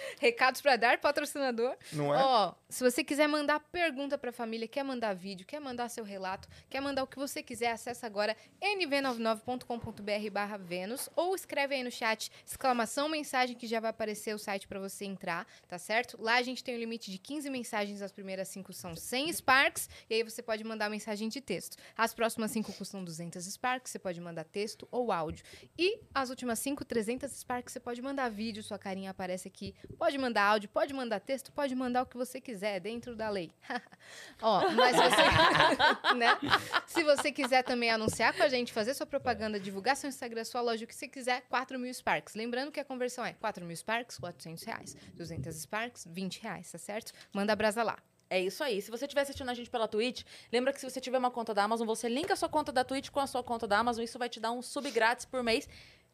recados 0.20 0.60
pra 0.60 0.76
dar, 0.76 0.98
patrocinador. 0.98 1.76
não 1.92 2.14
é? 2.14 2.18
Ó, 2.18 2.54
se 2.68 2.82
você 2.82 3.02
quiser 3.04 3.26
mandar 3.28 3.60
pergunta 3.60 4.18
pra 4.18 4.32
família, 4.32 4.66
quer 4.68 4.82
mandar 4.82 5.14
vídeo, 5.14 5.46
quer 5.46 5.60
mandar 5.60 5.88
seu 5.88 6.04
relato, 6.04 6.48
quer 6.68 6.80
mandar 6.80 7.02
o 7.02 7.06
que 7.06 7.18
você 7.18 7.42
quiser, 7.42 7.70
acessa 7.70 8.06
agora 8.06 8.36
nv99.com.br 8.60 10.30
barra 10.32 10.56
Vênus 10.56 11.08
ou 11.14 11.34
escreve 11.34 11.74
aí 11.74 11.82
no 11.82 11.90
chat 11.90 12.30
exclamação 12.44 13.08
mensagem 13.08 13.56
que 13.56 13.66
já 13.66 13.80
vai 13.80 13.90
aparecer 13.90 14.34
o 14.34 14.38
site 14.38 14.66
pra 14.66 14.78
você 14.78 15.04
entrar, 15.04 15.46
tá 15.68 15.78
certo? 15.78 16.20
Lá 16.20 16.36
a 16.36 16.42
gente 16.42 16.62
tem 16.62 16.74
um 16.74 16.78
limite 16.78 17.10
de 17.10 17.18
15 17.18 17.50
mensagens, 17.50 18.02
as 18.02 18.12
primeiras 18.12 18.48
5 18.48 18.72
são 18.72 18.94
100 18.94 19.32
Sparks 19.32 19.88
e 20.08 20.14
aí 20.14 20.22
você 20.22 20.42
pode 20.42 20.64
mandar 20.64 20.88
mensagem 20.90 21.28
de 21.28 21.40
texto. 21.40 21.76
As 21.96 22.12
próximas 22.14 22.50
5 22.50 22.72
custam 22.72 23.04
200 23.04 23.44
Sparks, 23.44 23.92
você 23.92 23.98
pode 23.98 24.20
mandar 24.20 24.44
texto 24.44 24.86
ou 24.90 25.12
áudio. 25.12 25.44
E 25.78 26.00
as 26.14 26.30
últimas 26.30 26.58
5, 26.58 26.84
300 26.84 27.30
Sparks, 27.30 27.72
você 27.72 27.80
pode 27.80 28.00
mandar 28.02 28.28
vídeo, 28.28 28.62
sua 28.62 28.78
carinha 28.78 29.10
aparece 29.10 29.48
aqui. 29.48 29.74
Pode 29.98 30.18
mandar 30.18 30.44
áudio, 30.44 30.68
pode 30.68 30.92
mandar 30.92 31.20
texto, 31.20 31.52
pode 31.52 31.74
mandar 31.74 32.02
o 32.02 32.06
que 32.06 32.16
você 32.16 32.40
quiser, 32.40 32.80
dentro 32.80 33.14
da 33.16 33.28
lei. 33.28 33.50
Ó, 34.42 34.70
mas 34.70 34.96
se 34.96 35.02
você, 35.02 36.14
né? 36.14 36.38
Se 36.86 37.04
você 37.04 37.32
quiser 37.32 37.62
também 37.62 37.90
anunciar 37.90 38.34
com 38.34 38.42
a 38.42 38.48
gente, 38.48 38.72
fazer 38.72 38.94
sua 38.94 39.06
propaganda, 39.06 39.58
divulgar 39.58 39.96
seu 39.96 40.08
Instagram, 40.08 40.44
sua 40.44 40.60
loja, 40.60 40.84
o 40.84 40.86
que 40.88 40.94
você 40.94 41.08
quiser, 41.08 41.42
4 41.48 41.78
mil 41.78 41.92
Sparks. 41.92 42.34
Lembrando 42.34 42.70
que 42.70 42.80
a 42.80 42.84
conversão 42.84 43.24
é 43.24 43.32
4 43.32 43.64
mil 43.64 43.76
Sparks, 43.76 44.18
400 44.18 44.64
reais. 44.64 44.96
200 45.14 45.54
Sparks, 45.56 46.06
20 46.08 46.42
reais, 46.42 46.70
tá 46.70 46.78
certo? 46.78 47.12
Manda 47.32 47.52
a 47.52 47.56
brasa 47.56 47.82
lá. 47.82 47.98
É 48.28 48.40
isso 48.40 48.62
aí. 48.64 48.82
Se 48.82 48.90
você 48.90 49.04
estiver 49.04 49.22
assistindo 49.22 49.48
a 49.48 49.54
gente 49.54 49.70
pela 49.70 49.86
Twitch, 49.86 50.24
lembra 50.52 50.72
que 50.72 50.80
se 50.80 50.88
você 50.88 51.00
tiver 51.00 51.18
uma 51.18 51.30
conta 51.30 51.54
da 51.54 51.62
Amazon, 51.62 51.86
você 51.86 52.08
linka 52.08 52.32
a 52.32 52.36
sua 52.36 52.48
conta 52.48 52.72
da 52.72 52.82
Twitch 52.82 53.10
com 53.10 53.20
a 53.20 53.26
sua 53.26 53.42
conta 53.42 53.66
da 53.66 53.78
Amazon. 53.78 54.02
Isso 54.02 54.18
vai 54.18 54.28
te 54.28 54.40
dar 54.40 54.50
um 54.50 54.60
sub 54.62 54.90
grátis 54.90 55.24
por 55.24 55.42
mês, 55.42 55.68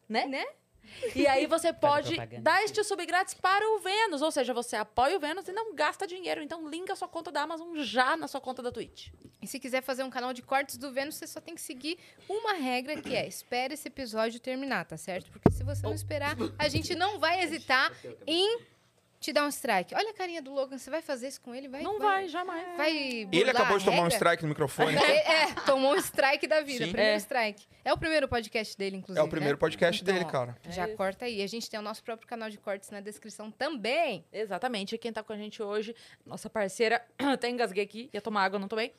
né? 0.09 0.27
Né? 0.27 0.45
E 1.15 1.27
aí 1.27 1.47
você 1.47 1.73
pode 1.73 2.17
dar 2.41 2.63
este 2.63 2.83
sub 2.85 3.05
grátis 3.07 3.35
para 3.35 3.67
o 3.75 3.79
Vênus. 3.81 4.23
Ou 4.23 4.31
seja, 4.31 4.53
você 4.55 4.77
apoia 4.77 5.17
o 5.17 5.21
Vênus 5.21 5.49
e 5.49 5.53
não 5.53 5.75
gasta 5.75 6.07
dinheiro. 6.07 6.43
Então 6.43 6.69
linka 6.69 6.93
a 6.93 6.97
sua 6.97 7.09
conta 7.09 7.31
da 7.31 7.43
Amazon 7.43 7.77
já 7.79 8.17
na 8.17 8.29
sua 8.29 8.41
conta 8.41 8.63
da 8.63 8.71
Twitch. 8.71 9.09
E 9.41 9.47
se 9.47 9.59
quiser 9.59 9.83
fazer 9.83 10.05
um 10.05 10.11
canal 10.11 10.33
de 10.33 10.43
cortes 10.43 10.77
do 10.77 10.93
Vênus, 10.93 11.17
você 11.17 11.27
só 11.27 11.41
tem 11.41 11.55
que 11.55 11.61
seguir 11.61 11.99
uma 12.29 12.53
regra 12.55 13.01
que 13.01 13.15
é: 13.15 13.27
espere 13.27 13.75
esse 13.75 13.89
episódio 13.89 14.39
terminar, 14.39 14.85
tá 14.85 14.97
certo? 14.97 15.31
Porque 15.31 15.51
se 15.51 15.65
você 15.65 15.83
não 15.83 15.95
esperar, 15.95 16.37
a 16.59 16.69
gente 16.69 16.95
não 16.95 17.19
vai 17.19 17.43
hesitar 17.43 17.93
em 18.27 18.61
te 19.23 19.33
dá 19.33 19.45
um 19.45 19.49
strike. 19.49 19.95
Olha 19.95 20.11
a 20.11 20.15
carinha 20.15 20.43
do 20.43 20.53
Logan, 20.53 20.77
você 20.77 20.91
vai 20.91 21.01
fazer 21.01 21.29
isso 21.29 21.41
com 21.41 21.55
ele? 21.55 21.69
Vai, 21.69 21.83
Não 21.83 21.99
vai, 21.99 22.29
jamais. 22.29 22.77
Vai 22.77 23.29
Ele 23.33 23.51
acabou 23.51 23.79
de 23.79 23.85
tomar 23.85 24.03
um 24.03 24.09
strike 24.09 24.43
no 24.43 24.49
microfone. 24.49 24.97
É, 25.03 25.43
é, 25.45 25.55
tomou 25.65 25.93
um 25.93 25.97
strike 25.97 26.47
da 26.47 26.61
vida. 26.61 26.85
Sim. 26.85 26.91
Primeiro 26.93 27.15
É. 27.15 27.17
strike. 27.17 27.65
É 27.85 27.93
o 27.93 27.97
primeiro 27.99 28.29
podcast 28.29 28.77
dele, 28.77 28.97
inclusive. 28.97 29.19
É 29.19 29.23
o 29.23 29.29
primeiro 29.29 29.57
né? 29.57 29.61
podcast 29.61 30.03
Então, 30.03 30.13
dele, 30.15 30.27
cara. 30.27 30.57
Já 30.69 30.85
É 30.85 30.89
isso. 30.89 30.97
corta 30.97 31.25
aí. 31.25 31.43
A 31.43 31.47
gente 31.47 31.71
tem 31.71 31.79
o 31.79 31.83
nosso 31.83 32.03
próprio 32.03 32.29
canal 32.29 32.51
de 32.51 32.59
cortes 32.59 32.91
na 32.91 33.01
descrição 33.01 33.51
também. 33.51 34.25
Exatamente. 34.33 34.95
E 34.95 34.99
quem 34.99 35.13
tá 35.13 35.23
com 35.23 35.33
a 35.33 35.37
gente 35.37 35.63
hoje, 35.63 35.95
nossa 36.27 36.51
parceira. 36.51 37.05
Até 37.19 37.49
engasguei 37.51 37.85
aqui, 37.85 38.11
ia 38.13 38.21
tomar 38.21 38.43
água, 38.45 38.59
não 38.59 38.69
tomei. 38.69 38.93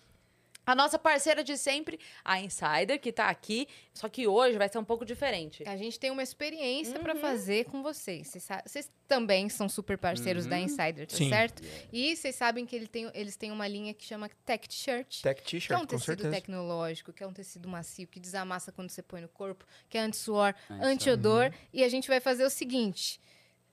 A 0.65 0.73
nossa 0.73 0.97
parceira 0.97 1.43
de 1.43 1.57
sempre, 1.57 1.99
a 2.23 2.39
Insider, 2.39 2.99
que 2.99 3.11
tá 3.11 3.27
aqui. 3.27 3.67
Só 3.93 4.07
que 4.07 4.27
hoje 4.27 4.57
vai 4.57 4.69
ser 4.69 4.77
um 4.77 4.83
pouco 4.85 5.03
diferente. 5.05 5.63
A 5.67 5.75
gente 5.75 5.99
tem 5.99 6.09
uma 6.09 6.23
experiência 6.23 6.99
pra 6.99 7.13
Uhum. 7.13 7.19
fazer 7.19 7.65
com 7.65 7.83
vocês. 7.83 8.33
Vocês, 8.65 8.89
também 9.07 9.49
são 9.49 9.67
super 9.69 9.97
parceiros 9.97 10.45
da 10.45 10.55
Uhum. 10.55 10.63
Insider, 10.63 11.05
tá 11.05 11.15
Sim. 11.17 11.29
certo? 11.29 11.61
E 11.91 12.15
vocês 12.15 12.33
sabem 12.35 12.65
que 12.65 12.75
ele 12.75 12.87
tem- 12.87 13.11
eles 13.13 13.35
têm 13.35 13.51
uma 13.51 13.67
linha 13.67 13.93
que 13.93 14.03
chama 14.05 14.29
Tech 14.45 14.67
T-shirt. 14.67 15.21
Tech 15.21 15.41
Que 15.41 15.47
é 15.57 15.59
T-shirt, 15.59 15.77
um 15.77 15.81
com 15.81 15.87
tecido 15.87 16.05
certeza. 16.05 16.31
tecnológico, 16.31 17.11
que 17.13 17.21
é 17.23 17.27
um 17.27 17.33
tecido 17.33 17.67
macio, 17.67 18.07
que 18.07 18.19
desamassa 18.19 18.71
quando 18.71 18.89
você 18.89 19.03
põe 19.03 19.19
no 19.21 19.27
corpo, 19.29 19.65
que 19.89 19.97
é 19.97 20.01
anti-suor, 20.01 20.55
Anti-suor. 20.69 20.85
anti-odor. 20.87 21.53
E 21.73 21.83
a 21.83 21.89
gente 21.89 22.07
vai 22.07 22.19
fazer 22.21 22.45
o 22.45 22.49
seguinte: 22.49 23.19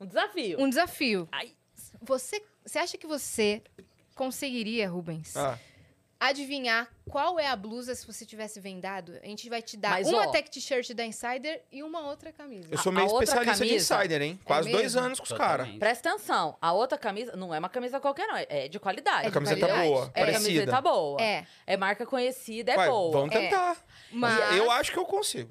Um 0.00 0.06
desafio. 0.06 0.60
um 0.60 0.68
desafio. 0.68 1.28
Ai. 1.30 1.52
Você, 2.02 2.42
você 2.64 2.78
acha 2.78 2.98
que 2.98 3.06
você 3.06 3.62
conseguiria, 4.14 4.88
Rubens, 4.88 5.36
Ah, 5.36 5.58
adivinhar 6.20 6.86
qual 7.08 7.40
é 7.40 7.46
a 7.48 7.56
blusa 7.56 7.94
se 7.94 8.06
você 8.06 8.24
tivesse 8.26 8.60
vendado? 8.60 9.18
A 9.22 9.26
gente 9.26 9.48
vai 9.48 9.62
te 9.62 9.76
dar 9.76 9.90
Mas, 9.92 10.06
uma 10.08 10.28
ó, 10.28 10.30
tech 10.30 10.48
t-shirt 10.50 10.92
da 10.92 11.04
Insider 11.04 11.62
e 11.72 11.82
uma 11.82 12.00
outra 12.08 12.30
camisa. 12.30 12.68
eu 12.70 12.78
sou 12.78 12.90
A- 12.90 12.94
meio 12.94 13.06
a 13.08 13.10
outra 13.10 13.24
especialista 13.24 13.64
de 13.66 13.74
insider, 13.74 14.22
hein? 14.22 14.38
Quase 14.44 14.70
dois 14.70 14.82
mesmo? 14.94 15.00
anos 15.00 15.18
com 15.18 15.24
os 15.24 15.32
caras. 15.32 15.68
Presta 15.78 16.10
atenção. 16.10 16.56
A 16.60 16.72
outra 16.72 16.98
camisa 16.98 17.34
não 17.34 17.52
é 17.54 17.58
uma 17.58 17.68
camisa 17.70 17.98
qualquer, 17.98 18.28
não. 18.28 18.36
É 18.36 18.68
de 18.68 18.78
qualidade. 18.78 19.24
É 19.24 19.28
A 19.28 19.32
camiseta 19.32 19.60
qualidade. 19.66 19.88
boa, 19.88 20.10
É 20.14 20.20
parecida. 20.20 20.42
camiseta 20.44 20.80
boa. 20.82 21.20
É, 21.22 21.46
É 21.66 21.76
marca 21.76 22.04
conhecida, 22.06 22.72
é 22.72 22.76
Vai, 22.76 22.88
boa. 22.88 23.10
vamos 23.12 23.34
tentar. 23.34 23.76
mas, 24.12 24.56
Eu 24.56 24.70
acho 24.70 24.92
que 24.92 24.98
eu 24.98 25.06
consigo. 25.06 25.50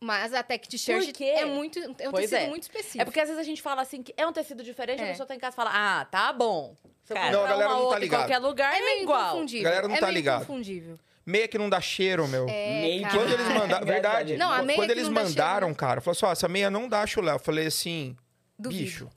mas 0.00 0.32
a 0.34 0.42
tech 0.42 0.68
t-shirt 0.68 1.18
é 1.20 1.44
muito 1.44 1.78
é 1.78 2.08
um 2.08 2.12
Pois 2.12 2.30
tecido 2.30 2.46
é. 2.46 2.48
muito 2.48 2.62
específico. 2.64 3.00
É 3.02 3.04
porque 3.04 3.20
às 3.20 3.28
vezes 3.28 3.40
a 3.40 3.44
gente 3.44 3.60
fala 3.62 3.82
assim 3.82 4.02
que 4.02 4.14
é 4.16 4.26
um 4.26 4.32
tecido 4.32 4.62
diferente, 4.62 5.00
É. 5.00 5.06
a 5.06 5.08
pessoa 5.08 5.26
tá 5.26 5.34
em 5.34 5.38
casa 5.38 5.54
e 5.54 5.56
fala, 5.56 5.70
ah, 5.72 6.04
tá 6.04 6.32
bom. 6.32 6.76
Cara, 7.14 7.30
Não, 7.32 7.44
a 7.44 7.48
galera 7.48 7.68
não 7.74 7.88
tá 7.90 7.98
ligado. 7.98 8.20
qualquer 8.20 8.38
lugar, 8.38 8.72
é 8.72 8.78
é, 8.78 8.80
meio 8.80 9.02
igual. 9.02 9.28
inconfundível. 9.30 9.64
Galera 9.64 9.88
não 9.88 9.94
é 9.94 9.98
tá 10.22 10.38
confundível. 10.38 10.98
Meia 11.26 11.46
que 11.48 11.58
não 11.58 11.68
dá 11.68 11.80
cheiro, 11.80 12.26
meu. 12.26 12.46
É, 12.48 12.80
Meio 12.80 13.08
que-. 13.08 13.16
Quando 13.16 13.32
eles 13.32 13.48
mandaram. 13.48 13.86
Verdade. 13.86 14.36
Não, 14.36 14.50
a 14.50 14.62
meia 14.62 14.76
Quando 14.78 14.86
que 14.88 14.92
eles 14.92 15.08
não 15.08 15.14
mandaram, 15.14 15.68
cheiro. 15.68 15.78
cara, 15.78 16.00
falou 16.00 16.12
assim: 16.12 16.26
ó, 16.26 16.32
essa 16.32 16.48
meia 16.48 16.70
não 16.70 16.88
dá 16.88 17.06
chulé. 17.06 17.32
Eu 17.32 17.38
falei 17.38 17.66
assim. 17.66 18.16
Duvido. 18.58 18.82
Bicho. 18.84 19.08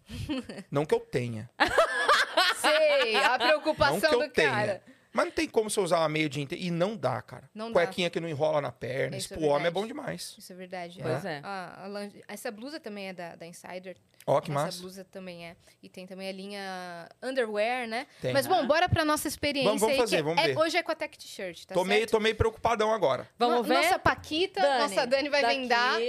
Não 0.72 0.86
que 0.86 0.94
eu 0.94 1.00
tenha. 1.00 1.50
Sei, 2.62 3.16
a 3.16 3.38
Não 3.38 3.46
preocupação 3.48 4.00
que 4.00 4.16
eu 4.16 4.20
do 4.22 4.30
tenha. 4.30 4.50
cara. 4.50 4.82
Mas 5.14 5.26
não 5.26 5.32
tem 5.32 5.48
como 5.48 5.70
você 5.70 5.80
usar 5.80 6.00
uma 6.00 6.10
meia 6.10 6.26
o 6.26 6.30
dia 6.30 6.42
inteiro. 6.44 6.64
E 6.64 6.72
não 6.72 6.98
dá, 6.98 7.22
cara. 7.22 7.48
Não 7.54 7.72
dá. 7.72 7.74
Cuequinha 7.86 8.10
que 8.10 8.20
não 8.20 8.28
enrola 8.28 8.60
na 8.60 8.72
perna. 8.72 9.16
Isso 9.16 9.28
Isso 9.28 9.34
é 9.36 9.38
pro 9.38 9.46
homem 9.46 9.68
é 9.68 9.72
bom 9.72 9.86
demais. 9.86 10.34
Isso 10.38 10.52
é 10.52 10.56
verdade. 10.56 11.00
Pois 11.02 11.24
A- 11.26 11.30
é. 11.30 11.42
a- 11.44 11.84
a 11.84 11.88
lange- 11.88 12.24
essa 12.28 12.50
blusa 12.50 12.80
também 12.80 13.10
é 13.10 13.14
da, 13.14 13.36
da 13.36 13.46
Insider. 13.46 13.96
Ó, 14.26 14.42
que 14.42 14.50
Essa 14.50 14.60
massa. 14.60 14.80
blusa 14.82 15.04
também 15.06 15.46
é. 15.46 15.56
E 15.84 15.88
tem 15.90 16.08
também 16.08 16.30
a 16.30 16.32
linha 16.32 17.10
underwear, 17.22 17.88
né? 17.88 18.08
Tem. 18.22 18.34
Mas, 18.34 18.48
bom, 18.48 18.56
Ah. 18.56 18.64
bora 18.64 18.90
pra 18.90 19.06
nossa 19.06 19.28
experiência 19.28 19.68
Vamos- 19.70 19.82
vamos 19.82 19.94
aí. 19.96 20.00
fazer, 20.02 20.18
que 20.18 20.24
vamos 20.24 20.42
é- 20.44 20.48
ver. 20.48 20.58
Hoje 20.58 20.78
é 20.78 20.82
com 20.84 20.92
a 20.92 20.96
Tech 20.96 21.18
T-shirt, 21.18 21.66
tá 21.66 21.74
tô, 21.76 21.84
meio, 21.84 22.00
certo? 22.02 22.12
tô 22.12 22.20
meio 22.20 22.36
preocupadão 22.36 22.92
agora. 22.94 23.30
Vamos 23.38 23.58
No- 23.58 23.64
ver? 23.64 23.76
Nossa 23.76 24.00
Paquita, 24.00 24.62
nossa 24.80 25.06
Dani 25.06 25.30
vai 25.30 25.42
daqui, 25.42 25.56
vendar. 25.56 26.00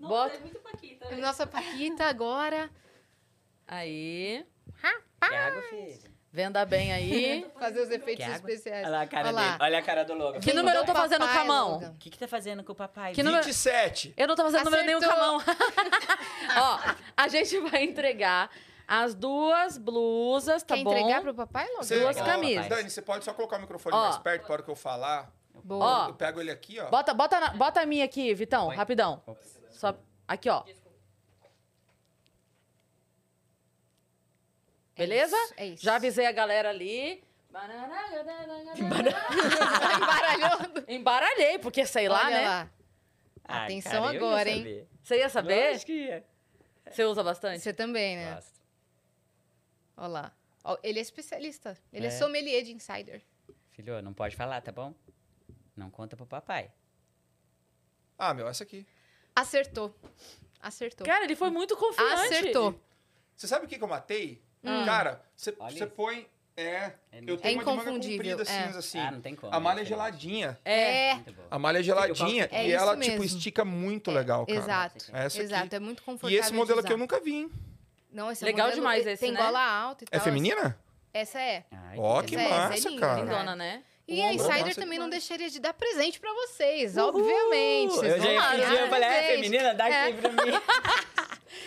Bota 0.00 0.38
Nossa 1.18 1.46
Paquita 1.46 2.04
agora. 2.04 2.68
aí. 3.66 4.44
Que 5.26 5.34
água, 5.34 5.62
filho? 5.62 6.13
Venda 6.34 6.64
bem 6.64 6.92
aí. 6.92 7.46
Fazer 7.60 7.80
os 7.80 7.90
efeitos 7.90 8.26
especiais. 8.26 8.82
Olha 8.88 8.90
lá 8.96 9.02
a 9.02 9.06
cara 9.06 9.28
Olha 9.28 9.36
dele. 9.40 9.56
Olha 9.60 9.78
a 9.78 9.82
cara 9.82 10.04
do 10.04 10.14
Logan. 10.14 10.40
Que 10.40 10.52
número 10.52 10.78
eu 10.78 10.84
tô 10.84 10.92
fazendo 10.92 11.20
com 11.28 11.38
a 11.38 11.44
mão? 11.44 11.78
O 11.78 11.94
que 11.96 12.10
que 12.10 12.18
tá 12.18 12.26
fazendo 12.26 12.64
com 12.64 12.72
o 12.72 12.74
papai? 12.74 13.12
Que 13.12 13.22
número- 13.22 13.44
27. 13.44 14.12
Eu 14.16 14.26
não 14.26 14.34
tô 14.34 14.42
fazendo 14.42 14.64
número 14.64 14.84
nenhum 14.84 14.98
com 14.98 15.04
a 15.06 15.08
Acertou. 15.10 15.32
mão. 15.32 15.42
Ó, 16.58 16.94
a 17.16 17.28
gente 17.28 17.56
vai 17.60 17.84
entregar 17.84 18.50
as 18.86 19.14
duas 19.14 19.78
blusas, 19.78 20.64
tá 20.64 20.74
Quer 20.74 20.82
bom? 20.82 20.90
entregar 20.90 21.22
pro 21.22 21.32
papai, 21.32 21.68
Logan? 21.68 21.82
Você- 21.84 22.00
Duas 22.00 22.20
camisas. 22.20 22.66
Dani, 22.66 22.90
você 22.90 23.00
pode 23.00 23.24
só 23.24 23.32
colocar 23.32 23.58
o 23.58 23.60
microfone 23.60 23.94
Ó. 23.94 24.00
mais 24.02 24.18
perto 24.18 24.42
para 24.44 24.52
hora 24.54 24.62
que 24.64 24.70
eu 24.72 24.74
falar. 24.74 25.32
Boa. 25.62 26.06
Ó. 26.06 26.08
Eu 26.08 26.14
pego 26.14 26.40
ele 26.40 26.50
aqui, 26.50 26.80
ó. 26.80 26.90
Bota, 26.90 27.14
bota, 27.14 27.38
na- 27.38 27.50
bota 27.50 27.80
a 27.80 27.86
minha 27.86 28.04
aqui, 28.04 28.34
Vitão, 28.34 28.66
Oi. 28.70 28.74
rapidão. 28.76 29.22
Ops. 29.24 29.60
Só, 29.70 29.94
aqui, 30.26 30.50
ó. 30.50 30.64
Beleza? 34.96 35.36
isso, 35.36 35.54
é 35.56 35.66
isso. 35.66 35.84
Já 35.84 35.96
avisei 35.96 36.26
a 36.26 36.32
galera 36.32 36.70
ali. 36.70 37.22
Embaralhou. 38.76 40.84
Embaralhei, 40.88 41.58
porque 41.58 41.86
sei 41.86 42.08
lá, 42.08 42.26
Olha 42.26 42.30
né? 42.30 42.48
lá. 42.48 42.70
Ai, 43.46 43.64
Atenção 43.64 43.92
cara, 44.04 44.06
eu 44.06 44.12
ia 44.12 44.18
agora, 44.18 44.50
hein? 44.50 44.58
saber. 44.58 44.88
Você 45.02 45.16
ia 45.18 45.28
saber? 45.28 45.70
Lógico 45.70 45.86
que 45.86 45.92
ia. 46.06 46.24
Você 46.90 47.04
usa 47.04 47.22
bastante? 47.22 47.60
Você 47.62 47.72
também, 47.72 48.16
né? 48.16 48.34
Gosto. 48.34 48.60
Olha 49.96 50.08
lá. 50.08 50.32
Ó, 50.64 50.78
ele 50.82 50.98
é 50.98 51.02
especialista. 51.02 51.76
Ele 51.92 52.06
é, 52.06 52.08
É. 52.08 52.10
sommelier 52.10 52.62
de 52.62 52.72
insider. 52.72 53.22
Filho, 53.72 54.00
não 54.02 54.14
pode 54.14 54.34
falar, 54.36 54.60
tá 54.62 54.72
bom? 54.72 54.94
Não 55.76 55.90
conta 55.90 56.16
pro 56.16 56.26
papai. 56.26 56.70
Ah, 58.18 58.32
meu, 58.32 58.48
essa 58.48 58.64
aqui. 58.64 58.86
Acertou. 59.34 59.94
Acertou. 60.60 61.06
Cara, 61.06 61.24
ele 61.24 61.36
foi 61.36 61.50
muito 61.50 61.76
confiante. 61.76 62.12
Acertou. 62.26 62.80
Você 63.36 63.46
sabe 63.46 63.66
o 63.66 63.68
que, 63.68 63.76
que 63.76 63.84
eu 63.84 63.88
matei? 63.88 64.42
Hum. 64.64 64.84
Cara, 64.84 65.20
você 65.36 65.52
põe. 65.86 66.26
É. 66.56 66.92
É 67.10 67.20
Eu 67.26 67.36
tenho 67.36 67.60
uma 67.60 67.64
de 67.64 67.76
manga 67.78 67.90
comprida, 67.90 68.42
é. 68.42 68.44
cinza, 68.44 68.78
assim. 68.78 68.98
Ah, 69.00 69.10
não 69.10 69.20
tem 69.20 69.34
como. 69.34 69.52
A 69.52 69.58
malha 69.58 69.80
é 69.80 69.82
é 69.82 69.84
geladinha. 69.84 70.56
É. 70.64 71.14
Muito 71.14 71.32
boa. 71.32 71.48
A 71.50 71.58
malha 71.58 71.78
é 71.80 71.82
geladinha 71.82 72.48
É 72.52 72.68
e 72.68 72.72
ela, 72.72 72.94
mesmo. 72.94 73.12
tipo, 73.12 73.24
estica 73.24 73.64
muito 73.64 74.12
legal, 74.12 74.46
cara. 74.46 74.58
Exato. 74.60 75.04
Essa 75.12 75.38
aqui. 75.38 75.46
Exato. 75.46 75.74
É 75.74 75.80
muito 75.80 76.02
confortável. 76.04 76.36
E 76.36 76.38
esse 76.40 76.52
de 76.52 76.56
modelo 76.56 76.78
aqui 76.78 76.92
eu 76.92 76.96
nunca 76.98 77.18
vi. 77.20 77.34
hein? 77.34 77.50
Não, 78.12 78.30
esse 78.30 78.44
Legal 78.44 78.66
modelo, 78.68 78.80
demais 78.82 79.04
esse, 79.04 79.20
Tem 79.20 79.32
né? 79.32 79.42
gola 79.42 79.60
alta 79.60 80.04
e 80.04 80.06
É 80.12 80.16
tal. 80.18 80.24
feminina? 80.24 80.78
Essa 81.12 81.40
é. 81.40 81.64
Ó, 81.96 82.22
que 82.22 82.28
que 82.28 82.34
Essa 82.36 82.44
é- 82.44 82.46
essa 82.46 82.54
é 82.54 82.68
massa, 82.68 82.88
linda, 82.88 83.00
cara. 83.00 83.20
Lindona, 83.20 83.56
né? 83.56 83.82
E 84.06 84.20
O 84.20 84.24
a 84.26 84.32
Insider 84.34 84.74
também 84.76 84.98
não 84.98 85.06
massa. 85.06 85.18
deixaria 85.18 85.50
de 85.50 85.58
dar 85.58 85.74
presente 85.74 86.20
pra 86.20 86.32
vocês, 86.34 86.96
Uhul! 86.96 87.08
obviamente. 87.08 87.94
Vocês 87.94 88.12
Eu 88.12 88.20
já 88.22 88.30
ia 88.32 88.40
vão 88.40 88.50
pedir, 88.60 88.80
eu 88.80 88.88
falei, 88.88 89.08
é 89.08 89.22
feminina, 89.34 89.74
dá 89.74 89.88
É. 89.88 90.08
aqui 90.08 90.20
pra 90.20 90.30
mim. 90.30 90.52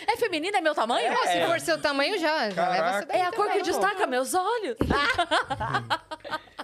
É 0.06 0.16
feminina, 0.16 0.58
é 0.58 0.60
meu 0.60 0.74
tamanho? 0.74 1.12
Pô, 1.12 1.26
se 1.28 1.46
for 1.46 1.60
seu 1.60 1.80
tamanho, 1.80 2.18
já, 2.18 2.50
já 2.50 2.68
leva 2.68 2.88
essa 2.90 3.06
daí 3.06 3.20
É 3.20 3.24
a 3.26 3.32
cor 3.32 3.46
que 3.46 3.58
também, 3.58 3.58
pô. 3.58 3.64
destaca 3.80 4.06
meus 4.06 4.34
olhos. 4.34 4.76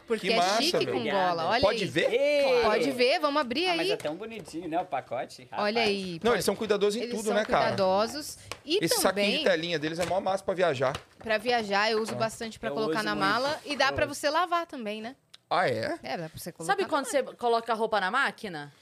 Porque 0.07 0.29
Que 0.29 0.33
é 0.35 0.37
massa, 0.37 0.63
chique 0.63 0.77
meu. 0.85 0.87
com 0.93 0.99
Obrigada. 1.01 1.29
gola. 1.35 1.51
Olha 1.51 1.61
Pode 1.63 1.83
aí. 1.83 1.89
ver? 1.89 2.13
Ei! 2.13 2.63
Pode 2.63 2.91
ver, 2.91 3.19
vamos 3.21 3.41
abrir 3.41 3.67
Ah, 3.69 3.77
mas 3.77 3.81
aí. 3.87 3.93
é 3.93 3.97
tão 3.97 4.15
bonitinho, 4.15 4.69
né? 4.69 4.79
O 4.81 4.85
pacote. 4.85 5.49
Olha 5.53 5.81
rapaz. 5.81 5.89
aí. 5.89 6.21
Não, 6.23 6.33
eles 6.35 6.45
são 6.45 6.55
cuidadosos 6.55 6.97
em 6.97 7.05
Eles 7.05 7.15
tudo, 7.17 7.27
são 7.27 7.35
né, 7.35 7.45
cara? 7.45 7.65
cuidadosos. 7.69 8.37
E 8.67 8.85
Esse 8.85 8.97
saquinho 9.01 9.09
também, 9.27 9.39
de 9.39 9.45
telinha 9.45 9.79
deles 9.79 9.99
é 9.99 10.05
mó 10.05 10.21
massa 10.21 10.45
pra 10.45 10.53
viajar. 10.55 10.93
pra 11.19 11.39
viajar, 11.39 11.91
eu 11.91 12.03
uso 12.03 12.15
bastante 12.17 12.59
pra 12.59 12.69
Eu 12.69 12.75
colocar 12.75 12.97
uso 12.97 13.05
na 13.05 13.15
muito. 13.15 13.27
mala. 13.31 13.61
E 13.65 13.77
dá 13.77 13.89
Eu 13.89 13.93
pra 13.95 14.05
uso. 14.05 14.15
você 14.15 14.29
lavar 14.29 14.67
também, 14.67 15.01
né? 15.01 15.17
Ah, 15.49 15.69
é? 15.69 15.99
É, 16.03 16.17
dá 16.19 16.29
pra 16.29 16.39
você 16.39 16.53
colocar 16.53 16.73
Sabe 16.73 16.83
na 16.83 16.89
quando 16.89 17.07
você 17.07 17.23
coloca 17.23 17.73
a 17.73 17.75
roupa 17.77 17.99
na 18.01 18.11
máquina? 18.11 18.73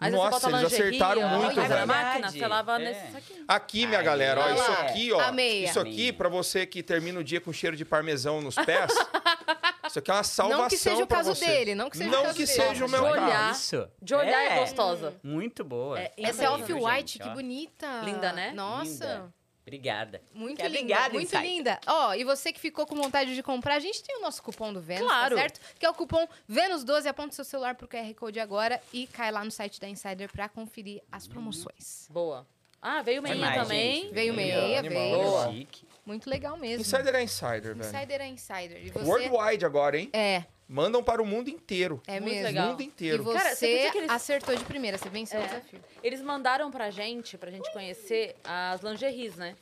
Aí 0.00 0.12
Nossa, 0.12 0.38
você 0.38 0.46
bota 0.46 0.62
eles 0.62 0.72
acertaram 0.72 1.22
ó, 1.22 1.28
muito, 1.40 1.56
na 1.56 1.66
velho. 1.66 1.86
máquina, 1.88 2.30
você 2.30 2.46
lava 2.46 2.76
É. 2.80 2.84
nesse 2.84 3.12
saquinho. 3.12 3.44
Aqui, 3.48 3.86
minha 3.86 4.00
galera, 4.00 4.40
ó, 4.40 4.44
olha 4.44 4.54
isso 4.54 4.72
aqui, 4.72 5.12
ó. 5.12 5.32
Isso 5.68 5.80
aqui, 5.80 6.12
pra 6.12 6.28
você 6.28 6.64
que 6.66 6.82
termina 6.84 7.18
o 7.18 7.24
dia 7.24 7.40
com 7.40 7.52
cheiro 7.52 7.76
de 7.76 7.84
parmesão 7.84 8.40
nos 8.40 8.54
pés, 8.54 8.92
isso 9.88 9.98
aqui 9.98 10.10
é 10.10 10.14
uma 10.14 10.22
salvação 10.22 10.62
Não 10.62 10.68
que 10.68 10.76
seja 10.76 11.02
o 11.02 11.06
caso 11.06 11.34
você. 11.34 11.46
dele, 11.46 11.74
não 11.74 11.90
que 11.90 11.96
seja 11.96 12.08
o 12.10 12.12
Não 12.12 12.22
caso 12.22 12.34
que 12.36 12.44
dele. 12.46 12.62
seja 12.68 12.86
o 12.86 12.88
meu 12.88 13.02
De 13.04 13.08
caso. 13.12 13.24
olhar. 13.26 13.52
Isso. 13.52 13.88
De 14.00 14.14
olhar 14.14 14.52
é, 14.52 14.58
gostosa. 14.60 15.14
Muito 15.22 15.64
boa. 15.64 15.98
É, 15.98 16.12
Essa 16.16 16.44
é 16.44 16.50
off-white, 16.50 17.18
que 17.18 17.28
ó. 17.28 17.32
bonita. 17.34 18.00
Linda, 18.04 18.32
né? 18.32 18.52
Nossa. 18.54 18.84
Linda. 19.04 19.37
Obrigada. 19.68 20.22
Muito 20.34 20.56
Que 20.56 20.62
linda, 20.68 20.78
obrigado, 20.78 21.12
muito 21.12 21.26
Insider. 21.26 21.42
linda. 21.44 21.80
Ó, 21.86 22.14
e 22.14 22.24
você 22.24 22.52
que 22.52 22.58
ficou 22.60 22.86
com 22.86 22.96
vontade 22.96 23.34
de 23.34 23.42
comprar, 23.42 23.74
a 23.76 23.80
gente 23.80 24.02
tem 24.02 24.16
o 24.16 24.20
nosso 24.20 24.42
cupom 24.42 24.72
do 24.72 24.80
Vênus, 24.80 25.06
Claro. 25.06 25.34
tá 25.36 25.40
certo? 25.42 25.60
Que 25.78 25.86
é 25.86 25.90
o 25.90 25.94
cupom 25.94 26.26
Vênus12, 26.50 27.06
aponta 27.06 27.34
seu 27.34 27.44
celular 27.44 27.74
pro 27.74 27.86
QR 27.86 28.12
Code 28.14 28.40
agora 28.40 28.80
e 28.92 29.06
cai 29.06 29.30
lá 29.30 29.44
no 29.44 29.50
site 29.50 29.80
da 29.80 29.88
Insider 29.88 30.30
pra 30.32 30.48
conferir 30.48 31.02
as 31.12 31.26
promoções. 31.28 32.08
Boa. 32.10 32.46
Ah, 32.80 33.02
veio 33.02 33.20
meia 33.20 33.34
mais, 33.34 33.62
também. 33.62 34.02
gente. 34.02 34.14
Veio 34.14 34.32
meia, 34.34 34.78
Animal, 34.78 35.02
veio. 35.02 35.16
Boa. 35.16 35.52
Chique. 35.52 35.86
Muito 36.06 36.30
legal 36.30 36.56
mesmo. 36.56 36.80
Insider 36.82 37.14
é 37.14 37.22
insider, 37.22 37.74
velho. 37.76 37.80
Insider 37.80 38.20
é 38.20 38.26
Insider. 38.28 38.86
E 38.86 38.90
você... 38.90 39.04
Worldwide 39.04 39.64
agora, 39.66 39.98
hein? 39.98 40.08
É, 40.12 40.44
Mandam 40.68 41.02
para 41.02 41.22
o 41.22 41.26
mundo 41.26 41.48
inteiro. 41.48 42.02
é 42.06 42.20
Muito 42.20 42.32
mesmo. 42.34 42.46
legal. 42.46 42.66
O 42.66 42.70
mundo 42.72 42.82
E 42.82 42.84
inteiro. 42.84 43.22
você 43.24 43.38
Cara, 43.38 43.54
você 43.56 43.66
eles- 43.94 44.10
acertou 44.10 44.54
de 44.54 44.64
primeira, 44.64 44.98
você 44.98 45.08
venceu 45.08 45.40
o 45.40 45.42
É. 45.42 45.46
desafio. 45.46 45.80
Eles 46.02 46.20
mandaram 46.20 46.70
pra 46.70 46.90
gente, 46.90 47.38
pra 47.38 47.50
gente 47.50 47.72
conhecer 47.72 48.36
as 48.44 48.82
lingeries, 48.82 49.34
né? 49.36 49.56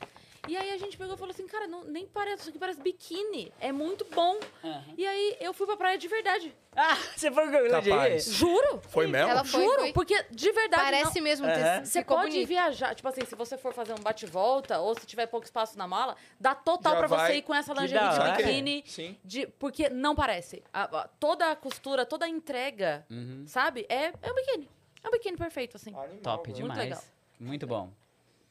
E 0.48 0.56
aí 0.56 0.70
a 0.70 0.78
gente 0.78 0.96
pegou 0.96 1.14
e 1.14 1.18
falou 1.18 1.32
assim, 1.32 1.46
cara, 1.46 1.66
não, 1.66 1.84
nem 1.84 2.06
parece, 2.06 2.42
isso 2.42 2.50
aqui 2.50 2.58
parece 2.58 2.80
biquíni. 2.80 3.52
É 3.60 3.72
muito 3.72 4.04
bom. 4.14 4.38
E 4.96 5.06
aí 5.06 5.36
eu 5.40 5.52
fui 5.52 5.66
pra 5.66 5.76
praia 5.76 5.98
de 5.98 6.08
verdade. 6.08 6.54
Ah, 6.74 6.94
você 7.16 7.30
foi 7.30 7.48
com 7.50 7.56
a 7.56 7.82
Capaz. 7.82 8.24
Juro. 8.26 8.80
Foi 8.88 9.06
mesmo? 9.06 9.30
Ela 9.30 9.44
foi, 9.44 9.62
Juro, 9.64 9.78
foi. 9.80 9.92
porque 9.92 10.24
de 10.30 10.52
verdade. 10.52 10.82
Parece 10.82 11.16
não- 11.16 11.22
mesmo. 11.24 11.46
Ter- 11.46 11.84
Você 11.86 12.00
ficou 12.00 12.16
pode 12.18 12.30
bonito. 12.32 12.48
viajar, 12.48 12.94
tipo 12.94 13.08
assim, 13.08 13.24
se 13.24 13.34
você 13.34 13.56
for 13.56 13.72
fazer 13.72 13.92
um 13.92 14.02
bate-volta 14.02 14.78
ou 14.80 14.94
se 14.98 15.06
tiver 15.06 15.26
pouco 15.26 15.46
espaço 15.46 15.76
na 15.78 15.86
mala, 15.88 16.16
dá 16.38 16.54
total 16.54 16.92
Já 16.94 16.98
pra 16.98 17.06
vai. 17.08 17.26
você 17.32 17.38
ir 17.38 17.42
com 17.42 17.54
essa 17.54 17.72
lingerie 17.72 18.08
de 18.10 18.42
biquíni. 18.42 18.84
Sim. 18.86 19.16
De, 19.24 19.46
porque 19.46 19.88
não 19.88 20.14
parece. 20.14 20.62
A- 20.72 20.82
a- 21.00 21.08
toda 21.18 21.50
a 21.50 21.56
costura, 21.56 22.04
toda 22.04 22.26
a 22.26 22.28
entrega, 22.28 23.06
Uhum. 23.10 23.44
sabe? 23.46 23.86
É, 23.88 24.12
é 24.22 24.30
um 24.30 24.34
biquíni. 24.34 24.68
É 25.02 25.08
um 25.08 25.10
biquíni 25.12 25.36
perfeito, 25.36 25.76
assim. 25.76 25.90
Animal, 25.94 26.18
Top 26.22 26.50
velho. 26.50 26.62
demais. 26.62 26.78
legal. 26.80 27.02
Muito 27.40 27.66
bom. 27.66 27.90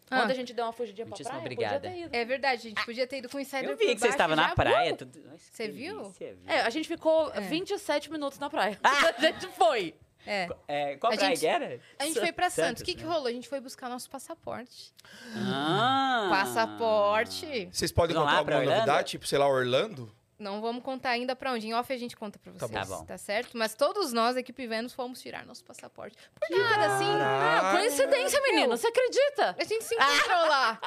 Ah. 0.10 0.20
Quando 0.20 0.32
a 0.32 0.34
gente 0.36 0.54
deu 0.54 0.66
uma 0.66 0.72
fugidinha 0.74 1.08
pra 1.08 1.18
praia, 1.18 1.40
obrigada. 1.40 1.76
podia 1.80 1.92
ter 1.92 2.00
ido. 2.06 2.16
É 2.16 2.26
verdade, 2.26 2.68
a 2.68 2.70
gente 2.70 2.86
podia 2.86 3.08
ter 3.08 3.18
ido 3.18 3.30
com 3.30 3.38
o 3.38 3.40
Insider 3.40 3.70
Eu 3.72 3.76
vi 3.78 3.94
que 3.96 4.00
você 4.00 4.08
estava 4.10 4.36
na 4.36 4.54
praia. 4.54 4.96
Tudo- 4.96 5.20
Nossa, 5.26 5.40
Você 5.52 5.66
que 5.68 5.72
viu? 5.72 6.02
delícia, 6.02 6.38
É, 6.46 6.62
a 6.62 6.70
gente 6.70 6.88
ficou 6.88 7.32
É. 7.34 7.42
27 7.42 8.12
minutos 8.12 8.38
na 8.38 8.50
praia. 8.50 8.78
Ah! 8.84 8.92
a 9.18 9.22
gente 9.22 9.48
foi. 9.48 9.96
É. 10.28 10.48
É, 10.68 10.96
qual 10.98 11.14
A 11.14 11.16
praia 11.16 11.30
gente- 11.32 11.40
que 11.42 11.48
era? 11.48 11.80
A 12.00 12.06
gente 12.06 12.20
foi 12.20 12.32
pra 12.32 12.50
Santos. 12.50 12.68
Santos, 12.70 12.82
O 12.82 12.86
que, 12.86 12.96
que 12.96 13.04
né? 13.04 13.10
rolou? 13.12 13.28
A 13.28 13.32
gente 13.32 13.48
foi 13.48 13.60
buscar 13.60 13.90
nosso 13.90 14.10
passaporte. 14.10 14.92
Ah! 15.36 16.28
Passaporte. 16.32 17.70
Vocês 17.72 17.92
podem 17.92 18.16
Vão 18.16 18.24
contar 18.26 18.44
pra 18.44 18.56
alguma 18.56 18.72
Orlando? 18.72 18.88
novidade? 18.88 19.10
Tipo, 19.10 19.28
sei 19.28 19.38
lá, 19.38 19.48
Orlando? 19.48 20.12
Não 20.38 20.60
vamos 20.62 20.84
contar 20.84 21.12
ainda 21.12 21.34
pra 21.36 21.54
onde. 21.54 21.66
Em 21.68 21.74
off 21.74 21.92
a 21.94 21.98
gente 21.98 22.16
conta 22.16 22.38
pra 22.38 22.52
vocês. 22.52 22.70
Tá 22.72 22.84
bom. 22.86 23.06
Tá 23.06 23.18
certo? 23.18 23.58
Mas 23.58 23.74
todos 23.74 24.12
nós, 24.12 24.36
equipe 24.36 24.68
Vênus, 24.68 24.92
fomos 24.94 25.22
tirar 25.22 25.46
nosso 25.46 25.64
passaporte. 25.64 26.18
Por 26.38 26.58
nada, 26.58 26.94
assim. 26.96 27.06
Ah, 27.22 27.72
coincidência, 27.78 28.42
menino. 28.42 28.76
Você 28.76 28.88
acredita? 28.88 29.56
A 29.58 29.64
gente 29.64 29.84
se 29.86 29.96
encontrou 29.96 30.48
lá. 30.50 30.80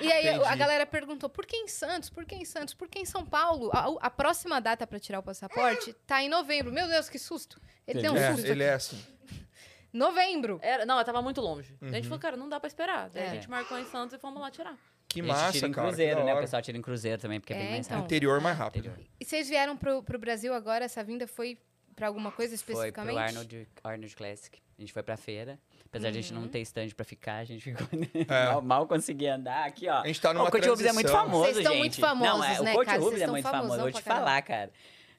E 0.00 0.10
aí 0.12 0.28
a 0.28 0.34
Entendi. 0.36 0.56
galera 0.56 0.84
perguntou: 0.84 1.28
por 1.30 1.46
que 1.46 1.56
em 1.56 1.68
Santos? 1.68 2.10
Por 2.10 2.24
que 2.24 2.34
em 2.34 2.44
Santos? 2.44 2.74
Por 2.74 2.88
que 2.88 2.98
em 2.98 3.04
São 3.04 3.24
Paulo? 3.24 3.70
A, 3.72 4.06
a 4.06 4.10
próxima 4.10 4.60
data 4.60 4.84
pra 4.86 4.98
tirar 4.98 5.20
o 5.20 5.22
passaporte 5.22 5.92
tá 6.06 6.20
em 6.22 6.28
novembro. 6.28 6.72
Meu 6.72 6.88
Deus, 6.88 7.08
que 7.08 7.18
susto. 7.18 7.60
Ele 7.86 8.02
deu 8.02 8.12
um 8.12 8.16
é, 8.16 8.32
susto. 8.32 8.46
ele 8.46 8.64
aqui. 8.64 8.70
é 8.72 8.74
assim. 8.74 9.06
Novembro. 9.92 10.58
Era, 10.62 10.84
não, 10.84 10.98
eu 10.98 11.04
tava 11.04 11.22
muito 11.22 11.40
longe. 11.40 11.74
A 11.80 11.84
Uhum. 11.84 11.92
gente 11.92 12.04
falou, 12.08 12.18
cara, 12.18 12.36
não 12.36 12.48
dá 12.48 12.58
pra 12.60 12.66
esperar. 12.66 13.08
Daí 13.10 13.22
É. 13.22 13.26
a 13.28 13.34
gente 13.34 13.48
marcou 13.48 13.78
em 13.78 13.84
Santos 13.86 14.14
e 14.14 14.18
fomos 14.18 14.40
lá 14.40 14.50
tirar. 14.50 14.76
Que 15.22 15.30
a 15.30 15.34
gente 15.34 15.42
massa, 15.42 15.52
tira 15.52 15.68
em 15.68 15.72
cara. 15.72 15.86
cruzeiro, 15.88 16.24
né? 16.24 16.34
O 16.34 16.38
pessoal 16.40 16.62
tira 16.62 16.78
em 16.78 16.82
cruzeiro 16.82 17.20
também, 17.20 17.40
porque 17.40 17.52
é, 17.52 17.56
É, 17.56 17.60
bem 17.60 17.70
mais 17.72 17.86
então. 17.86 17.98
rápido. 17.98 18.06
Interior 18.12 18.40
mais 18.40 18.56
rápido. 18.58 18.86
Interior. 18.88 19.06
E 19.20 19.24
vocês 19.24 19.48
vieram 19.48 19.76
pro, 19.76 20.02
pro 20.02 20.18
Brasil 20.18 20.52
agora? 20.54 20.84
Essa 20.84 21.02
vinda 21.04 21.26
foi 21.26 21.58
pra 21.94 22.08
alguma 22.08 22.30
coisa 22.30 22.56
Foi 22.58 22.74
especificamente? 22.74 23.14
pro 23.14 23.22
Arnold, 23.24 23.68
Arnold 23.82 24.16
Classic. 24.16 24.58
A 24.78 24.80
gente 24.82 24.92
foi 24.92 25.02
pra 25.02 25.16
feira. 25.16 25.58
Apesar 25.86 26.10
de 26.10 26.18
a 26.18 26.20
gente 26.20 26.34
Uhum. 26.34 26.42
não 26.42 26.48
ter 26.48 26.60
stand 26.60 26.88
pra 26.94 27.04
ficar, 27.04 27.36
a 27.36 27.44
gente 27.44 27.62
ficou... 27.62 27.86
É. 28.28 28.44
mal, 28.52 28.60
mal 28.62 28.86
conseguia 28.86 29.34
andar. 29.36 29.64
Aqui, 29.66 29.88
ó. 29.88 30.00
A 30.02 30.06
gente 30.06 30.20
tá 30.20 30.34
numa 30.34 30.46
o 30.48 30.50
Coach 30.50 30.68
Rubens 30.68 30.86
é 30.88 30.92
muito 30.92 31.08
famoso, 31.10 31.44
Vocês 31.44 31.56
estão 31.58 31.72
gente. 31.72 31.80
muito 31.80 32.00
famosos, 32.00 32.38
não, 32.38 32.44
é, 32.44 32.62
né, 32.62 32.72
O 32.72 32.74
Coach 32.74 32.86
cara? 32.86 33.00
Rubens 33.00 33.22
é 33.22 33.26
muito 33.28 33.48
famoso, 33.48 33.80
vou 33.80 33.90
te 33.92 34.02
pra 34.02 34.14
falar, 34.16 34.42
cara. 34.42 34.70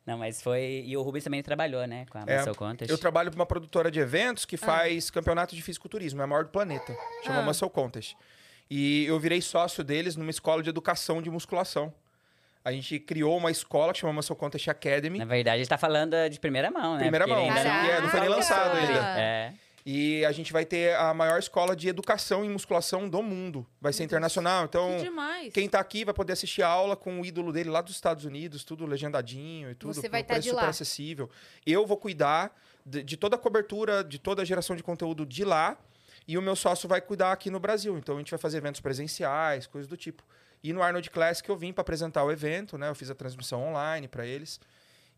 Não, 0.06 0.18
mas 0.20 0.42
foi... 0.42 0.84
E 0.86 0.96
o 0.96 1.02
Rubens 1.02 1.24
também 1.24 1.42
trabalhou, 1.44 1.86
né? 1.88 2.06
Com 2.10 2.18
a 2.20 2.24
É, 2.28 2.38
Muscle 2.38 2.56
Contest. 2.56 2.90
Eu 2.92 2.98
trabalho 2.98 3.30
para 3.32 3.40
uma 3.40 3.46
produtora 3.46 3.90
de 3.92 4.00
eventos 4.00 4.46
que 4.46 4.56
faz 4.56 5.10
campeonato 5.10 5.54
de 5.56 5.62
fisiculturismo, 5.62 6.22
é 6.22 6.24
a 6.24 6.28
maior 6.28 6.44
do 6.46 6.50
planeta. 6.52 6.96
Chama 7.26 7.40
Ah. 7.40 7.42
Muscle 7.42 7.70
Contest. 7.70 8.16
E 8.70 9.06
eu 9.06 9.20
virei 9.20 9.42
sócio 9.42 9.84
deles 9.84 10.16
numa 10.16 10.30
escola 10.30 10.62
de 10.62 10.70
educação 10.70 11.22
de 11.22 11.30
musculação. 11.30 11.94
A 12.64 12.72
gente 12.72 13.00
criou 13.00 13.38
uma 13.38 13.50
escola 13.50 13.94
que 13.94 14.00
chama 14.00 14.12
Muscle 14.12 14.36
Contest 14.36 14.68
Academy. 14.68 15.18
Na 15.18 15.26
verdade, 15.26 15.56
a 15.56 15.58
gente 15.60 15.70
tá 15.70 15.78
falando 15.78 16.16
de 16.30 16.38
primeira 16.38 16.70
mão, 16.70 16.96
né? 16.96 17.04
Primeira 17.04 17.26
Porque 17.26 17.40
mão, 17.40 17.50
ainda 17.50 17.62
sim, 17.62 17.90
é, 17.90 18.02
não 18.02 18.10
foi 18.10 18.20
nem 18.20 18.30
lançado 18.30 18.78
ainda. 18.78 19.20
É. 19.20 19.54
E 19.90 20.26
a 20.26 20.34
gente 20.34 20.52
vai 20.52 20.66
ter 20.66 20.94
a 20.98 21.14
maior 21.14 21.40
escola 21.40 21.74
de 21.74 21.88
educação 21.88 22.44
em 22.44 22.50
musculação 22.50 23.08
do 23.08 23.24
mundo. 23.24 23.66
Vai 23.80 23.94
ser 23.94 24.04
internacional. 24.04 24.66
Então, 24.66 24.98
que 24.98 25.06
demais. 25.06 25.54
quem 25.54 25.70
tá 25.70 25.80
aqui 25.80 26.04
vai 26.04 26.14
poder 26.14 26.34
assistir 26.34 26.62
a 26.62 26.68
aula 26.68 26.98
com 26.98 27.22
o 27.22 27.26
ídolo 27.26 27.54
dele 27.54 27.70
lá 27.70 27.80
dos 27.80 27.96
Estados 27.96 28.26
Unidos, 28.26 28.66
tudo 28.66 28.86
legendadinho 28.86 29.72
e 29.72 29.76
tudo. 29.76 29.94
Você 29.94 30.10
vai 30.10 30.24
um 30.24 30.26
tá 30.26 30.40
de 30.40 30.50
super 30.50 30.64
lá. 30.64 30.68
acessível. 30.68 31.30
Eu 31.66 31.86
vou 31.86 31.96
cuidar 31.96 32.54
de, 32.86 33.02
de 33.02 33.16
toda 33.16 33.38
a 33.38 33.40
cobertura, 33.40 34.04
de 34.04 34.20
toda 34.20 34.42
a 34.42 34.46
geração 34.46 34.76
de 34.76 34.84
conteúdo 34.84 35.26
de 35.26 35.46
lá. 35.46 35.78
E 36.28 36.38
o 36.38 36.42
meu 36.42 36.56
sócio 36.56 36.90
vai 36.90 37.00
cuidar 37.00 37.32
aqui 37.32 37.50
no 37.50 37.60
Brasil. 37.60 37.98
Então 37.98 38.16
a 38.16 38.18
gente 38.18 38.32
vai 38.32 38.40
fazer 38.40 38.58
eventos 38.58 38.82
presenciais, 38.82 39.66
coisas 39.66 39.88
do 39.88 39.96
tipo. 39.96 40.24
E 40.62 40.74
no 40.74 40.82
Arnold 40.82 41.10
Classic 41.10 41.48
eu 41.48 41.56
vim 41.56 41.72
para 41.72 41.82
apresentar 41.82 42.24
o 42.24 42.32
evento, 42.32 42.78
né? 42.78 42.90
Eu 42.90 42.96
fiz 42.96 43.10
a 43.10 43.16
transmissão 43.16 43.64
online 43.64 44.08
para 44.08 44.26
eles. 44.26 44.60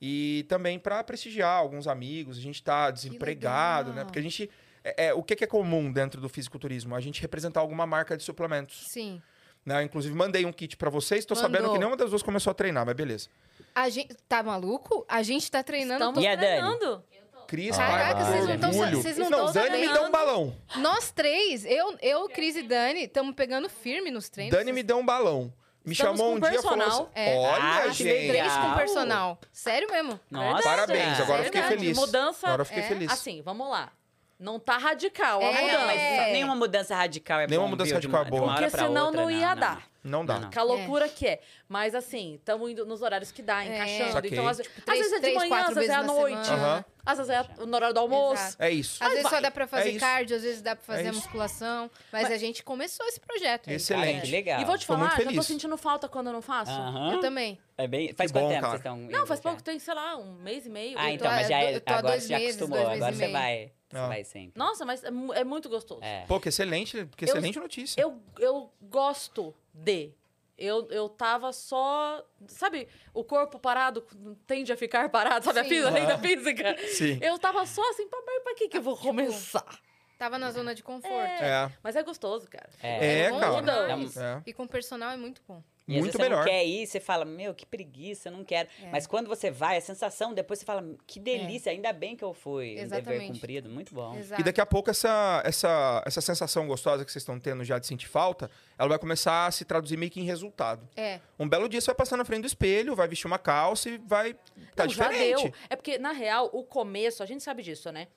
E 0.01 0.46
também 0.48 0.78
para 0.78 1.04
prestigiar 1.04 1.58
alguns 1.58 1.88
amigos. 1.88 2.38
A 2.38 2.42
gente 2.42 2.62
tá 2.62 2.92
desempregado, 2.92 3.92
né? 3.92 4.04
Porque 4.04 4.20
a 4.20 4.22
gente. 4.22 4.50
É, 4.84 5.08
é, 5.08 5.13
o 5.13 5.24
que, 5.24 5.36
que 5.36 5.44
é 5.44 5.48
comum 5.48 5.92
dentro 5.92 6.22
do 6.22 6.30
fisiculturismo? 6.30 6.95
A 6.95 7.02
gente 7.02 7.22
representar 7.22 7.60
alguma 7.60 7.86
marca 7.86 8.15
de 8.15 8.24
suplementos. 8.24 8.88
Sim. 8.88 9.22
Né? 9.65 9.84
Inclusive, 9.84 10.15
mandei 10.15 10.45
um 10.45 10.54
kit 10.54 10.78
para 10.78 10.89
vocês. 10.89 11.26
Tô 11.26 11.36
sabendo 11.36 11.72
que 11.72 11.78
nenhuma 11.78 11.98
das 11.98 12.12
duas 12.12 12.24
começou 12.24 12.52
a 12.52 12.54
treinar, 12.54 12.86
mas 12.86 12.95
beleza. 12.95 13.28
A 13.76 13.89
gente... 13.89 14.15
Tá 14.28 14.41
maluco? 14.41 15.06
A 15.08 15.22
gente 15.22 15.52
tá 15.52 15.62
treinando... 15.62 16.00
Estamos 16.00 16.24
E 16.24 16.28
a 16.28 16.36
Dani? 16.36 17.02
Cris, 17.49 17.75
Caraca, 17.75 18.13
Bárbara, 18.13 18.25
vocês 18.25 18.47
não 18.47 18.57
tão- 18.59 18.69
Orgulho. 18.79 19.01
vocês 19.01 19.17
não 19.17 19.29
Não, 19.31 19.51
Dani 19.51 19.77
me 19.79 19.89
deu 19.91 20.03
um 20.03 20.12
balão. 20.12 20.55
Nós 20.75 21.09
três, 21.12 21.65
eu, 21.65 21.97
eu 21.99 22.29
Cris 22.29 22.55
e 22.55 22.62
Dani, 22.62 23.05
estamos 23.05 23.33
pegando 23.33 23.67
firme 23.67 24.12
nos 24.12 24.29
treinos. 24.29 24.55
Dani 24.55 24.71
me 24.71 24.83
deu 24.83 24.97
um 24.99 25.05
balão. 25.05 25.51
Me 25.83 25.93
Estamos 25.93 26.19
chamou 26.19 26.33
com 26.33 26.38
um 26.38 26.49
dia 26.51 26.59
e 26.59 26.62
falou 26.62 26.77
personal. 26.77 27.01
assim: 27.01 27.09
É. 27.15 27.35
Olha, 27.38 27.63
Ah, 27.63 27.88
gente. 27.88 28.27
Três 28.27 28.53
com 28.53 28.75
personal. 28.75 29.39
Sério 29.51 29.89
mesmo. 29.91 30.19
Nossa. 30.29 30.62
Parabéns, 30.63 31.19
agora 31.19 31.39
eu 31.39 31.45
fiquei 31.45 31.63
feliz. 31.63 31.97
Mudança 31.97 32.45
Agora 32.47 32.62
eu 32.62 32.65
fiquei 32.65 32.83
é, 32.83 32.88
feliz. 32.88 33.12
Assim, 33.12 33.41
vamos 33.41 33.67
lá. 33.67 33.89
Não 34.38 34.59
tá 34.59 34.77
radical 34.77 35.41
a 35.41 35.43
É, 35.43 35.62
mudança. 35.62 35.91
É. 35.93 36.31
nenhuma 36.33 36.55
mudança 36.55 36.95
radical 36.95 37.39
é 37.41 37.47
Nenhuma 37.47 37.65
bom, 37.65 37.71
mudança 37.71 37.88
viu? 37.88 37.95
Radical 37.95 38.21
é 38.21 38.29
boa. 38.29 38.53
Porque 38.53 38.69
senão 38.69 39.05
outra, 39.07 39.21
não 39.21 39.31
ia 39.31 39.55
dar. 39.55 39.83
Não 40.10 40.26
dá. 40.26 40.39
Não. 40.39 40.50
Com 40.52 40.60
a 40.60 40.63
loucura 40.63 41.08
que 41.08 41.28
é. 41.28 41.39
Mas 41.67 41.93
assim, 41.93 42.36
estamos 42.36 42.69
indo 42.72 42.86
nos 42.86 43.02
horários 43.02 43.32
que 43.32 43.41
dá, 43.41 43.63
encaixando. 43.63 44.12
Saquei. 44.13 44.32
Então, 44.32 44.48
às, 44.48 44.58
vezes- 44.58 44.72
às 44.78 44.84
três- 44.84 45.00
vezes 45.00 45.13
é 45.13 45.15
de 45.17 45.22
três, 45.22 45.36
manhã, 45.38 45.50
quatro 45.50 45.69
às 45.69 45.76
vezes 45.76 45.89
é 45.89 45.93
à 45.93 46.02
vezes 46.02 46.15
na 46.15 46.22
noite. 46.22 46.45
semana. 46.45 46.63
Aham. 46.67 46.86
Às 47.06 47.17
vezes 47.17 47.32
é 47.32 47.65
no 47.65 47.76
horário 47.76 47.93
do 47.93 48.00
almoço. 48.02 48.43
Exato. 48.43 48.63
É 48.63 48.72
isso. 48.72 49.04
Às 49.04 49.10
vezes 49.10 49.24
vai. 49.24 49.32
só 49.34 49.41
dá 49.41 49.50
pra 49.52 49.67
fazer 49.67 49.89
isso. 49.91 50.00
cardio, 50.00 50.36
às 50.36 50.43
vezes 50.43 50.62
dá 50.62 50.76
pra 50.76 50.86
fazer 50.86 51.08
É 51.08 51.10
isso. 51.10 51.15
musculação. 51.15 51.89
Mas, 52.12 52.30
a 52.32 52.38
gente 52.38 52.62
começou 52.63 53.06
esse 53.08 53.19
projeto. 53.19 53.69
aí. 53.69 53.76
Excelente. 53.76 54.26
Que 54.26 54.32
legal. 54.32 54.62
E 54.62 54.65
vou 54.65 54.78
te 54.78 54.86
Tô 54.86 54.93
muito 54.98 55.10
falar, 55.10 55.17
já 55.17 55.24
tô 55.26 55.32
feliz. 55.32 55.45
sentindo 55.48 55.78
falta 55.78 56.08
quando 56.08 56.28
eu 56.28 56.34
não 56.34 56.41
faço. 56.41 56.72
Aham. 56.72 57.13
Eu 57.13 57.19
também. 57.19 57.58
É 57.78 57.88
bem... 57.88 58.13
Faz 58.13 58.32
Que 58.32 58.38
quanto 58.38 58.43
bom, 58.43 58.50
tempo 58.50 58.62
cara. 58.62 58.72
vocês 58.74 58.80
estão 58.82 58.98
Não, 59.19 59.26
faz 59.26 59.39
já? 59.39 59.43
pouco, 59.43 59.63
tem, 59.63 59.80
sei 59.80 59.93
lá, 59.93 60.17
um 60.17 60.34
mês 60.34 60.65
e 60.65 60.69
meio. 60.69 60.98
Ah, 61.00 61.04
Eu 61.06 61.10
tô- 61.17 61.26
então, 61.26 61.32
mas 61.32 61.48
já 61.48 61.58
é, 61.60 61.80
tô 61.80 61.93
há 61.93 61.98
agora 61.98 62.12
dois 62.13 62.24
você 62.24 62.30
já 62.30 62.38
meses, 62.39 62.56
acostumou. 62.58 62.78
dois 62.86 62.89
meses 62.89 63.02
Agora 63.02 63.13
e 63.13 63.17
você 63.17 63.22
meio. 63.24 63.34
vai, 63.34 63.72
você 63.89 63.98
Ah. 63.98 64.08
vai 64.08 64.24
sempre. 64.26 64.52
Nossa, 64.56 64.86
mas 64.86 65.04
é, 65.04 65.10
mu- 65.12 65.34
é 65.34 65.43
muito 65.45 65.69
gostoso. 65.69 66.02
É. 66.04 66.26
Pô, 66.28 66.39
que 66.39 66.50
excelente, 66.50 67.08
que 67.15 67.26
excelente 67.26 67.58
notícia. 67.58 68.00
Eu, 68.02 68.22
eu 68.38 68.69
gosto 68.82 69.56
de. 69.73 70.13
Eu, 70.58 70.88
eu 70.91 71.08
tava 71.08 71.53
só. 71.53 72.25
Sabe, 72.47 72.88
o 73.13 73.23
corpo 73.23 73.58
parado 73.58 74.05
tende 74.45 74.73
a 74.73 74.77
ficar 74.77 75.10
parado, 75.10 75.45
sabe? 75.45 75.60
A 75.60 75.63
Sim. 75.63 75.69
física, 75.69 76.03
a 76.03 76.05
da 76.05 76.17
física. 76.17 76.77
Sim. 76.89 77.19
Eu 77.21 77.39
tava 77.39 77.65
só 77.65 77.88
assim, 77.91 78.08
pra, 78.10 78.21
pra 78.43 78.55
que, 78.55 78.67
que 78.67 78.77
eu 78.77 78.82
vou 78.82 78.97
começar? 78.97 79.79
Tava 80.17 80.38
na 80.38 80.51
zona 80.51 80.75
de 80.75 80.84
conforto. 80.84 81.15
É. 81.15 81.71
Mas 81.82 81.95
é 81.95 82.03
gostoso, 82.03 82.49
cara. 82.49 82.69
É. 82.84 83.21
É, 83.21 83.29
bom 83.29 83.39
cara. 83.39 83.93
É. 83.93 84.41
E 84.45 84.51
com 84.51 84.67
personal 84.67 85.12
é 85.12 85.17
muito 85.17 85.41
bom. 85.47 85.63
E 85.89 85.95
às 85.95 86.02
Muito 86.02 86.04
vezes 86.04 86.12
você 86.17 86.21
melhor. 86.30 86.45
não 86.45 86.45
quer 86.45 86.63
ir, 86.65 86.86
você 86.86 86.99
fala, 86.99 87.25
meu, 87.25 87.52
que 87.56 87.65
preguiça, 87.65 88.30
eu 88.30 88.34
não 88.34 88.43
quero. 88.43 88.69
É. 88.84 88.91
Mas 88.91 89.08
quando 89.08 89.28
você 89.28 89.49
vai, 89.49 89.75
a 89.75 89.82
sensação, 89.82 90.34
depois 90.36 90.60
você 90.60 90.65
fala, 90.65 90.86
que 91.08 91.19
delícia, 91.19 91.71
ainda 91.71 91.91
bem 91.91 92.15
que 92.15 92.23
eu 92.23 92.32
fui. 92.32 92.73
Um 92.73 92.75
dever 92.75 92.84
Exatamente. 92.86 93.32
cumprido, 93.34 93.69
muito 93.69 93.93
bom. 93.95 94.15
Exato. 94.15 94.39
E 94.39 94.43
daqui 94.43 94.62
a 94.62 94.65
pouco 94.67 94.91
essa, 94.91 95.41
essa, 95.43 96.04
essa 96.06 96.21
sensação 96.21 96.67
gostosa 96.67 97.04
que 97.04 97.12
vocês 97.12 97.23
estão 97.23 97.39
tendo 97.39 97.63
já 97.63 97.80
de 97.80 97.88
sentir 97.88 98.08
falta, 98.08 98.52
ela 98.78 98.88
vai 98.88 98.99
começar 98.99 99.47
a 99.47 99.52
se 99.52 99.65
traduzir 99.65 99.97
meio 99.97 100.12
que 100.12 100.19
em 100.21 100.25
resultado. 100.25 100.88
É. 100.95 101.19
Um 101.39 101.49
belo 101.49 101.67
dia 101.67 101.82
você 101.82 101.88
vai 101.88 101.95
passar 101.95 102.17
na 102.17 102.23
frente 102.25 102.41
do 102.41 102.47
espelho, 102.47 102.95
vai 102.95 103.08
vestir 103.08 103.25
uma 103.25 103.39
calça 103.39 103.89
e 103.89 103.97
vai. 103.97 104.36
Tá 104.75 104.84
Não, 104.86 104.89
já 104.91 105.08
diferente. 105.10 105.43
deu. 105.43 105.54
É 105.71 105.75
porque, 105.75 105.97
na 105.97 106.12
real, 106.12 106.49
o 106.54 106.63
começo, 106.63 107.23
a 107.23 107.25
gente 107.25 107.41
sabe 107.43 107.63
disso, 107.63 107.91
né? 107.91 108.08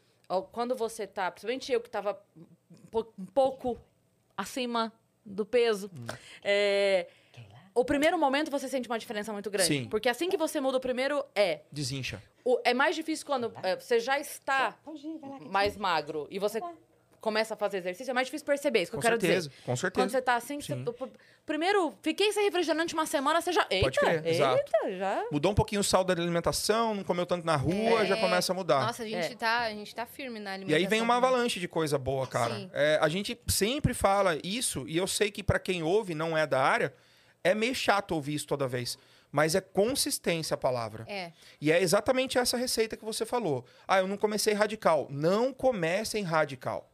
Quando 0.53 0.77
você 0.77 1.07
tá, 1.07 1.31
principalmente 1.31 1.73
eu 1.73 1.81
que 1.81 1.89
tava 1.89 2.21
um 2.37 2.45
um 3.19 3.25
pouco 3.27 3.79
acima 4.37 4.93
do 5.25 5.47
peso, 5.47 5.91
Hum. 5.95 6.07
é, 6.43 7.07
o 7.75 7.85
primeiro 7.85 8.19
momento 8.19 8.51
você 8.51 8.69
sente 8.69 8.89
uma 8.89 8.99
diferença 8.99 9.33
muito 9.33 9.51
grande. 9.51 9.69
Sim. 9.69 9.85
Porque 9.89 10.09
assim 10.09 10.29
que 10.29 10.37
você 10.37 10.61
muda 10.61 10.77
o 10.79 10.81
primeiro, 10.81 11.25
é. 11.35 11.61
Desincha. 11.71 12.23
o- 12.45 12.59
é 12.65 12.75
mais 12.75 12.95
difícil 12.97 13.25
quando 13.27 13.53
é, 13.63 13.77
você 13.77 14.01
já 14.01 14.19
está 14.19 14.77
ir, 14.95 15.19
lá. 15.23 15.39
mais 15.41 15.77
magro 15.77 16.27
e 16.31 16.39
você 16.39 16.61
começa 17.21 17.55
a 17.55 17.57
fazer 17.57 17.79
exercício, 17.79 18.11
é 18.11 18.15
mais 18.15 18.27
difícil 18.27 18.45
perceber, 18.45 18.83
isso 18.83 18.91
que 18.91 18.97
Com 18.97 18.99
eu 18.99 19.03
quero 19.03 19.21
certeza, 19.21 19.49
dizer. 19.49 19.61
com 19.61 19.67
Quando 19.67 19.79
certeza. 19.79 20.09
você 20.09 20.23
tá 20.23 20.35
assim, 20.35 20.61
você- 20.61 20.73
o- 20.75 21.11
primeiro, 21.47 21.95
fiquei 22.03 22.33
sem 22.33 22.43
refrigerante 22.45 22.95
uma 22.95 23.07
semana, 23.07 23.41
você 23.41 23.53
já. 23.53 23.65
Eita, 23.71 23.85
Pode 23.87 23.99
crer, 24.01 24.15
eita, 24.27 24.29
exato. 24.29 24.63
já. 24.99 25.25
Mudou 25.31 25.53
um 25.53 25.55
pouquinho 25.55 25.83
o 25.83 25.85
sal 25.85 26.03
da 26.03 26.13
alimentação, 26.13 26.97
não 26.97 27.05
comeu 27.05 27.25
tanto 27.25 27.47
na 27.47 27.55
rua, 27.55 28.03
É. 28.03 28.07
já 28.07 28.17
começa 28.17 28.51
a 28.53 28.55
mudar. 28.57 28.85
Nossa, 28.87 29.05
a 29.05 29.07
gente, 29.07 29.33
É. 29.33 29.37
tá, 29.37 29.61
a 29.61 29.71
gente 29.71 29.95
tá 29.95 30.05
firme 30.05 30.41
na 30.41 30.51
E 30.51 30.55
alimentação. 30.55 30.79
aí 30.85 30.87
vem 30.91 31.01
uma 31.01 31.17
avalanche 31.17 31.61
de 31.61 31.69
coisa 31.69 31.97
boa, 31.97 32.27
cara. 32.27 32.57
Sim. 32.57 32.69
É, 32.73 32.99
a 33.01 33.09
gente 33.09 33.39
sempre 33.47 33.95
fala 33.95 34.37
isso, 34.43 34.85
e 34.89 34.97
eu 34.97 35.07
sei 35.07 35.31
que 35.31 35.45
pra 35.45 35.61
quem 35.61 35.81
ouve 35.85 36.13
e 36.13 36.17
não 36.17 36.37
é 36.37 36.45
da 36.45 36.61
área, 36.61 36.93
é 37.45 37.55
meio 37.55 37.75
chato 37.75 38.13
ouvir 38.13 38.35
isso 38.35 38.47
toda 38.47 38.69
vez. 38.69 38.99
Mas 39.31 39.55
é 39.55 39.61
consistência 39.61 40.55
a 40.55 40.59
palavra. 40.59 41.07
É. 41.09 41.33
E 41.61 41.73
é 41.73 41.81
exatamente 41.81 42.39
essa 42.39 42.57
receita 42.57 42.97
que 42.97 43.05
você 43.05 43.25
falou. 43.25 43.65
Ah, 43.89 43.99
eu 43.99 44.07
não 44.07 44.19
comecei 44.19 44.53
radical. 44.53 45.07
Não 45.11 45.55
comece 45.55 46.19
em 46.19 46.23
radical. 46.23 46.91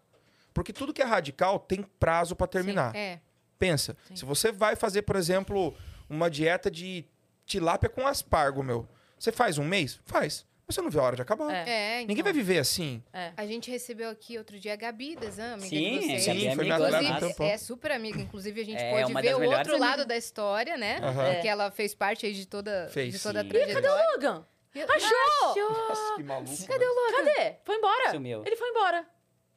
Porque 0.55 0.73
tudo 0.73 0.93
que 0.93 1.03
é 1.03 1.05
radical 1.05 1.59
tem 1.59 1.83
prazo 1.83 2.37
pra 2.37 2.47
terminar. 2.47 2.93
Sim, 2.93 2.99
é. 2.99 3.21
Pensa, 3.59 3.97
Sim. 4.07 4.17
se 4.17 4.25
você 4.25 4.53
vai 4.53 4.77
fazer, 4.77 5.03
por 5.03 5.17
exemplo, 5.17 5.75
uma 6.09 6.31
dieta 6.31 6.71
de 6.71 7.05
tilápia 7.45 7.89
com 7.89 8.07
aspargo, 8.07 8.63
meu. 8.63 8.89
Você 9.19 9.33
faz 9.33 9.59
um 9.59 9.65
mês? 9.65 10.01
Faz. 10.05 10.47
Você 10.71 10.83
não 10.83 10.91
vê 10.91 10.99
a 10.99 11.03
hora 11.03 11.17
de 11.17 11.23
acabar. 11.23 11.51
É. 11.51 11.71
É, 11.71 11.95
então. 12.03 12.09
Ninguém 12.09 12.23
vai 12.23 12.33
viver 12.33 12.59
assim. 12.59 13.03
A 13.37 13.47
gente 13.47 13.71
recebeu 13.71 14.11
aqui 14.11 14.37
outro 14.37 14.59
dia 14.61 14.75
a 14.75 14.77
Gabi 14.77 15.17
Desan, 15.17 15.55
amiga 15.55 15.67
Sim, 15.69 15.99
de 15.99 16.07
vocês. 16.07 16.27
Gabi 16.27 16.41
Sim, 16.41 16.49
é 16.49 16.55
foi 16.55 16.65
minha 16.65 16.77
um 16.77 17.19
tempão. 17.21 17.47
é 17.47 17.57
super 17.57 17.91
amiga, 17.93 18.21
inclusive 18.21 18.61
a 18.61 18.65
gente 18.65 18.83
É, 18.83 18.91
pode 18.91 19.15
ver 19.15 19.23
das 19.23 19.39
o 19.39 19.43
outro 19.51 19.73
lado 19.79 19.85
amigas. 19.93 20.07
da 20.07 20.17
história, 20.19 20.77
né? 20.77 20.99
Aham. 21.03 21.41
Que 21.41 21.49
ela 21.49 21.71
fez 21.71 21.95
parte 21.95 22.27
aí 22.27 22.35
de 22.35 22.47
toda, 22.47 22.87
Fez, 22.93 23.15
de 23.15 23.19
toda 23.23 23.41
a 23.41 23.43
sim. 23.43 23.49
Ih, 23.49 23.53
cadê 23.53 23.69
o 23.71 23.73
trajetória. 23.81 24.07
Logan? 24.13 24.47
E- 24.75 24.83
Achou! 24.83 25.71
Nossa, 25.89 26.17
que 26.17 26.23
maluco. 26.23 26.67
Cadê 26.67 26.85
o 26.85 26.95
Logan? 26.95 27.17
Cadê? 27.35 27.55
Foi 27.65 27.77
embora. 27.77 28.11
Sumiu. 28.11 28.43
Ele 28.47 28.57
foi 28.57 28.69
embora. 28.69 29.07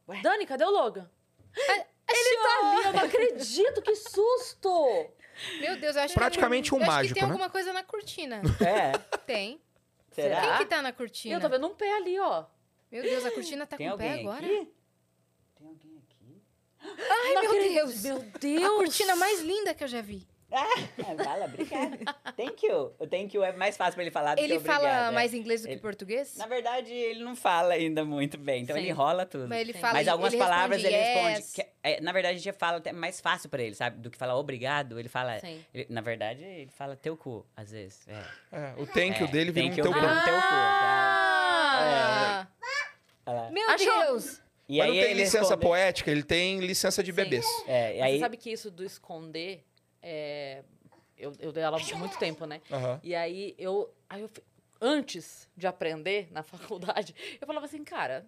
Ué? 0.07 0.21
Dani, 0.21 0.45
cadê 0.45 0.63
o 0.63 0.69
Logan? 0.69 1.09
Ele 1.57 2.37
tá 2.37 2.59
ali, 2.59 2.85
eu 2.85 2.93
não 2.93 2.99
acredito, 3.03 3.81
que 3.81 3.95
susto! 3.97 5.07
Meu 5.59 5.77
Deus, 5.77 5.95
eu 5.95 6.03
acho 6.03 6.13
Praticamente 6.13 6.69
que, 6.69 6.75
um 6.75 6.79
eu 6.79 6.83
acho 6.83 6.91
mágico, 6.91 7.13
que 7.15 7.19
tem 7.19 7.27
né? 7.27 7.33
alguma 7.33 7.49
coisa 7.49 7.73
na 7.73 7.83
cortina. 7.83 8.41
É. 8.65 8.97
Tem. 9.25 9.61
Será? 10.11 10.41
Quem 10.41 10.57
que 10.57 10.65
tá 10.65 10.81
na 10.81 10.91
cortina? 10.91 11.35
eu 11.35 11.41
tô 11.41 11.49
vendo 11.49 11.67
um 11.67 11.75
pé 11.75 11.95
ali, 11.97 12.19
ó. 12.19 12.45
Meu 12.91 13.01
Deus, 13.03 13.25
a 13.25 13.31
cortina 13.31 13.65
tá 13.65 13.77
Tem 13.77 13.89
com 13.89 13.97
pé 13.97 14.09
alguém 14.09 14.21
agora? 14.27 14.45
aqui? 14.45 14.71
Tem 15.57 15.67
alguém 15.67 15.97
aqui? 15.97 16.41
Ai, 17.09 17.33
Não 17.33 17.41
meu 17.41 17.51
acredito. 17.51 17.73
Deus. 17.73 18.03
Meu 18.03 18.17
A 18.17 18.37
Deus! 18.39 18.75
cortina 18.75 19.15
mais 19.15 19.39
linda 19.41 19.73
que 19.73 19.83
eu 19.83 19.87
já 19.87 20.01
vi. 20.01 20.27
Ah, 20.53 20.65
fala, 21.23 21.45
obrigado. 21.45 21.97
Thank 22.35 22.65
you. 22.65 22.93
O 22.99 23.07
thank 23.07 23.35
you 23.35 23.43
é 23.43 23.53
mais 23.53 23.77
fácil 23.77 23.93
pra 23.93 24.03
ele 24.03 24.11
falar 24.11 24.35
do 24.35 24.39
que 24.39 24.43
Ele 24.43 24.57
obrigado. 24.57 24.81
fala 24.81 25.07
é. 25.07 25.11
mais 25.11 25.33
inglês 25.33 25.61
do 25.61 25.67
que 25.67 25.73
Ele- 25.75 25.81
português? 25.81 26.35
Na 26.37 26.45
verdade, 26.45 26.93
ele 26.93 27.23
não 27.23 27.35
fala 27.35 27.73
ainda 27.73 28.03
muito 28.03 28.37
bem, 28.37 28.63
então 28.63 28.75
Sim. 28.75 28.81
ele 28.81 28.89
enrola 28.91 29.25
tudo. 29.25 29.47
Mas 29.47 29.61
ele 29.61 29.73
fala 29.73 29.93
Mas 29.93 30.07
algumas 30.07 30.33
ele 30.33 30.41
palavras 30.43 30.83
ele 30.83 30.95
responde. 30.95 31.37
yes. 31.37 31.53
que- 31.53 31.65
é, 31.83 32.01
na 32.01 32.11
verdade, 32.11 32.35
a 32.35 32.39
gente 32.41 32.57
fala 32.57 32.77
até 32.77 32.91
mais 32.91 33.21
fácil 33.21 33.49
pra 33.49 33.61
ele, 33.63 33.75
sabe? 33.75 33.97
Do 34.01 34.09
que 34.11 34.17
falar 34.17 34.37
obrigado, 34.37 34.99
ele 34.99 35.07
fala. 35.09 35.37
Ele- 35.73 35.87
na 35.89 36.01
verdade, 36.01 36.43
ele 36.43 36.69
fala 36.71 36.95
teu 36.95 37.15
cu, 37.15 37.45
às 37.55 37.71
vezes. 37.71 38.05
É. 38.07 38.21
É, 38.51 38.73
o 38.77 38.85
thank 38.85 39.19
you 39.21 39.27
É, 39.27 39.31
dele 39.31 39.53
thank 39.53 39.77
you 39.77 39.83
teu 39.83 39.91
cu. 39.93 39.99
um 39.99 40.01
teu 40.01 40.33
cu, 40.35 40.47
Ah! 40.53 42.47
Olha 43.25 43.41
lá. 43.41 43.49
Meu 43.51 43.69
Achou? 43.69 43.99
Deus! 44.05 44.41
E 44.67 44.77
Mas 44.77 44.87
aí 44.87 44.95
não 44.95 45.01
tem 45.01 45.11
ele 45.11 45.19
licença 45.21 45.37
responde- 45.39 45.61
poética, 45.61 46.11
ele 46.11 46.23
tem 46.23 46.59
licença 46.59 47.03
de 47.03 47.11
Sim. 47.11 47.15
bebês. 47.15 47.45
É, 47.67 47.97
e 47.97 48.01
aí. 48.01 48.13
Você 48.13 48.19
sabe 48.19 48.37
que 48.37 48.49
isso 48.51 48.71
do 48.71 48.83
esconder, 48.85 49.63
é... 50.01 50.63
eu, 51.17 51.33
eu 51.39 51.51
dei 51.51 51.63
aula 51.63 51.77
há 51.79 51.97
muito 51.97 52.17
tempo, 52.17 52.45
né? 52.45 52.61
Aham. 52.71 52.99
E 53.03 53.13
aí 53.15 53.55
eu, 53.57 53.93
aí 54.09 54.21
eu 54.21 54.29
antes 54.79 55.47
de 55.55 55.67
aprender 55.67 56.27
na 56.31 56.41
faculdade, 56.43 57.13
eu 57.39 57.45
falava 57.47 57.65
assim, 57.65 57.83
cara, 57.83 58.25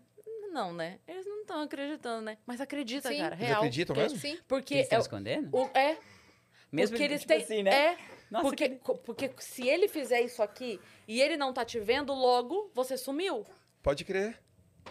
não, 0.51 0.71
né? 0.71 0.99
Eles 1.07 1.25
não 1.25 1.41
estão 1.41 1.61
acreditando, 1.61 2.21
né? 2.21 2.37
Mas 2.45 2.61
acredita, 2.61 3.09
Sim. 3.09 3.17
cara, 3.17 3.35
Eles 3.35 3.47
real. 3.47 3.57
acreditam 3.57 3.95
Porque- 3.95 4.03
mesmo? 4.09 4.19
Sim. 4.19 4.35
que 4.37 4.43
Porque 4.43 4.73
eles 4.75 4.85
estão 4.85 4.99
é, 4.99 5.01
escondendo? 5.01 5.49
o, 5.57 5.65
é 5.77 5.97
Mesmo 6.71 6.93
porque 6.95 7.03
eles 7.03 7.21
tipo 7.21 7.33
têm 7.33 7.43
assim, 7.43 7.63
né? 7.63 7.71
é 7.71 7.97
Nossa, 8.29 8.45
porque, 8.45 8.69
que- 8.69 8.93
porque 9.03 9.31
se 9.39 9.67
ele 9.67 9.87
fizer 9.87 10.21
isso 10.21 10.43
aqui 10.43 10.79
e 11.07 11.19
ele 11.21 11.37
não 11.37 11.51
tá 11.53 11.65
te 11.65 11.79
vendo, 11.79 12.13
logo 12.13 12.69
você 12.73 12.97
sumiu. 12.97 13.45
Pode 13.81 14.05
crer. 14.05 14.39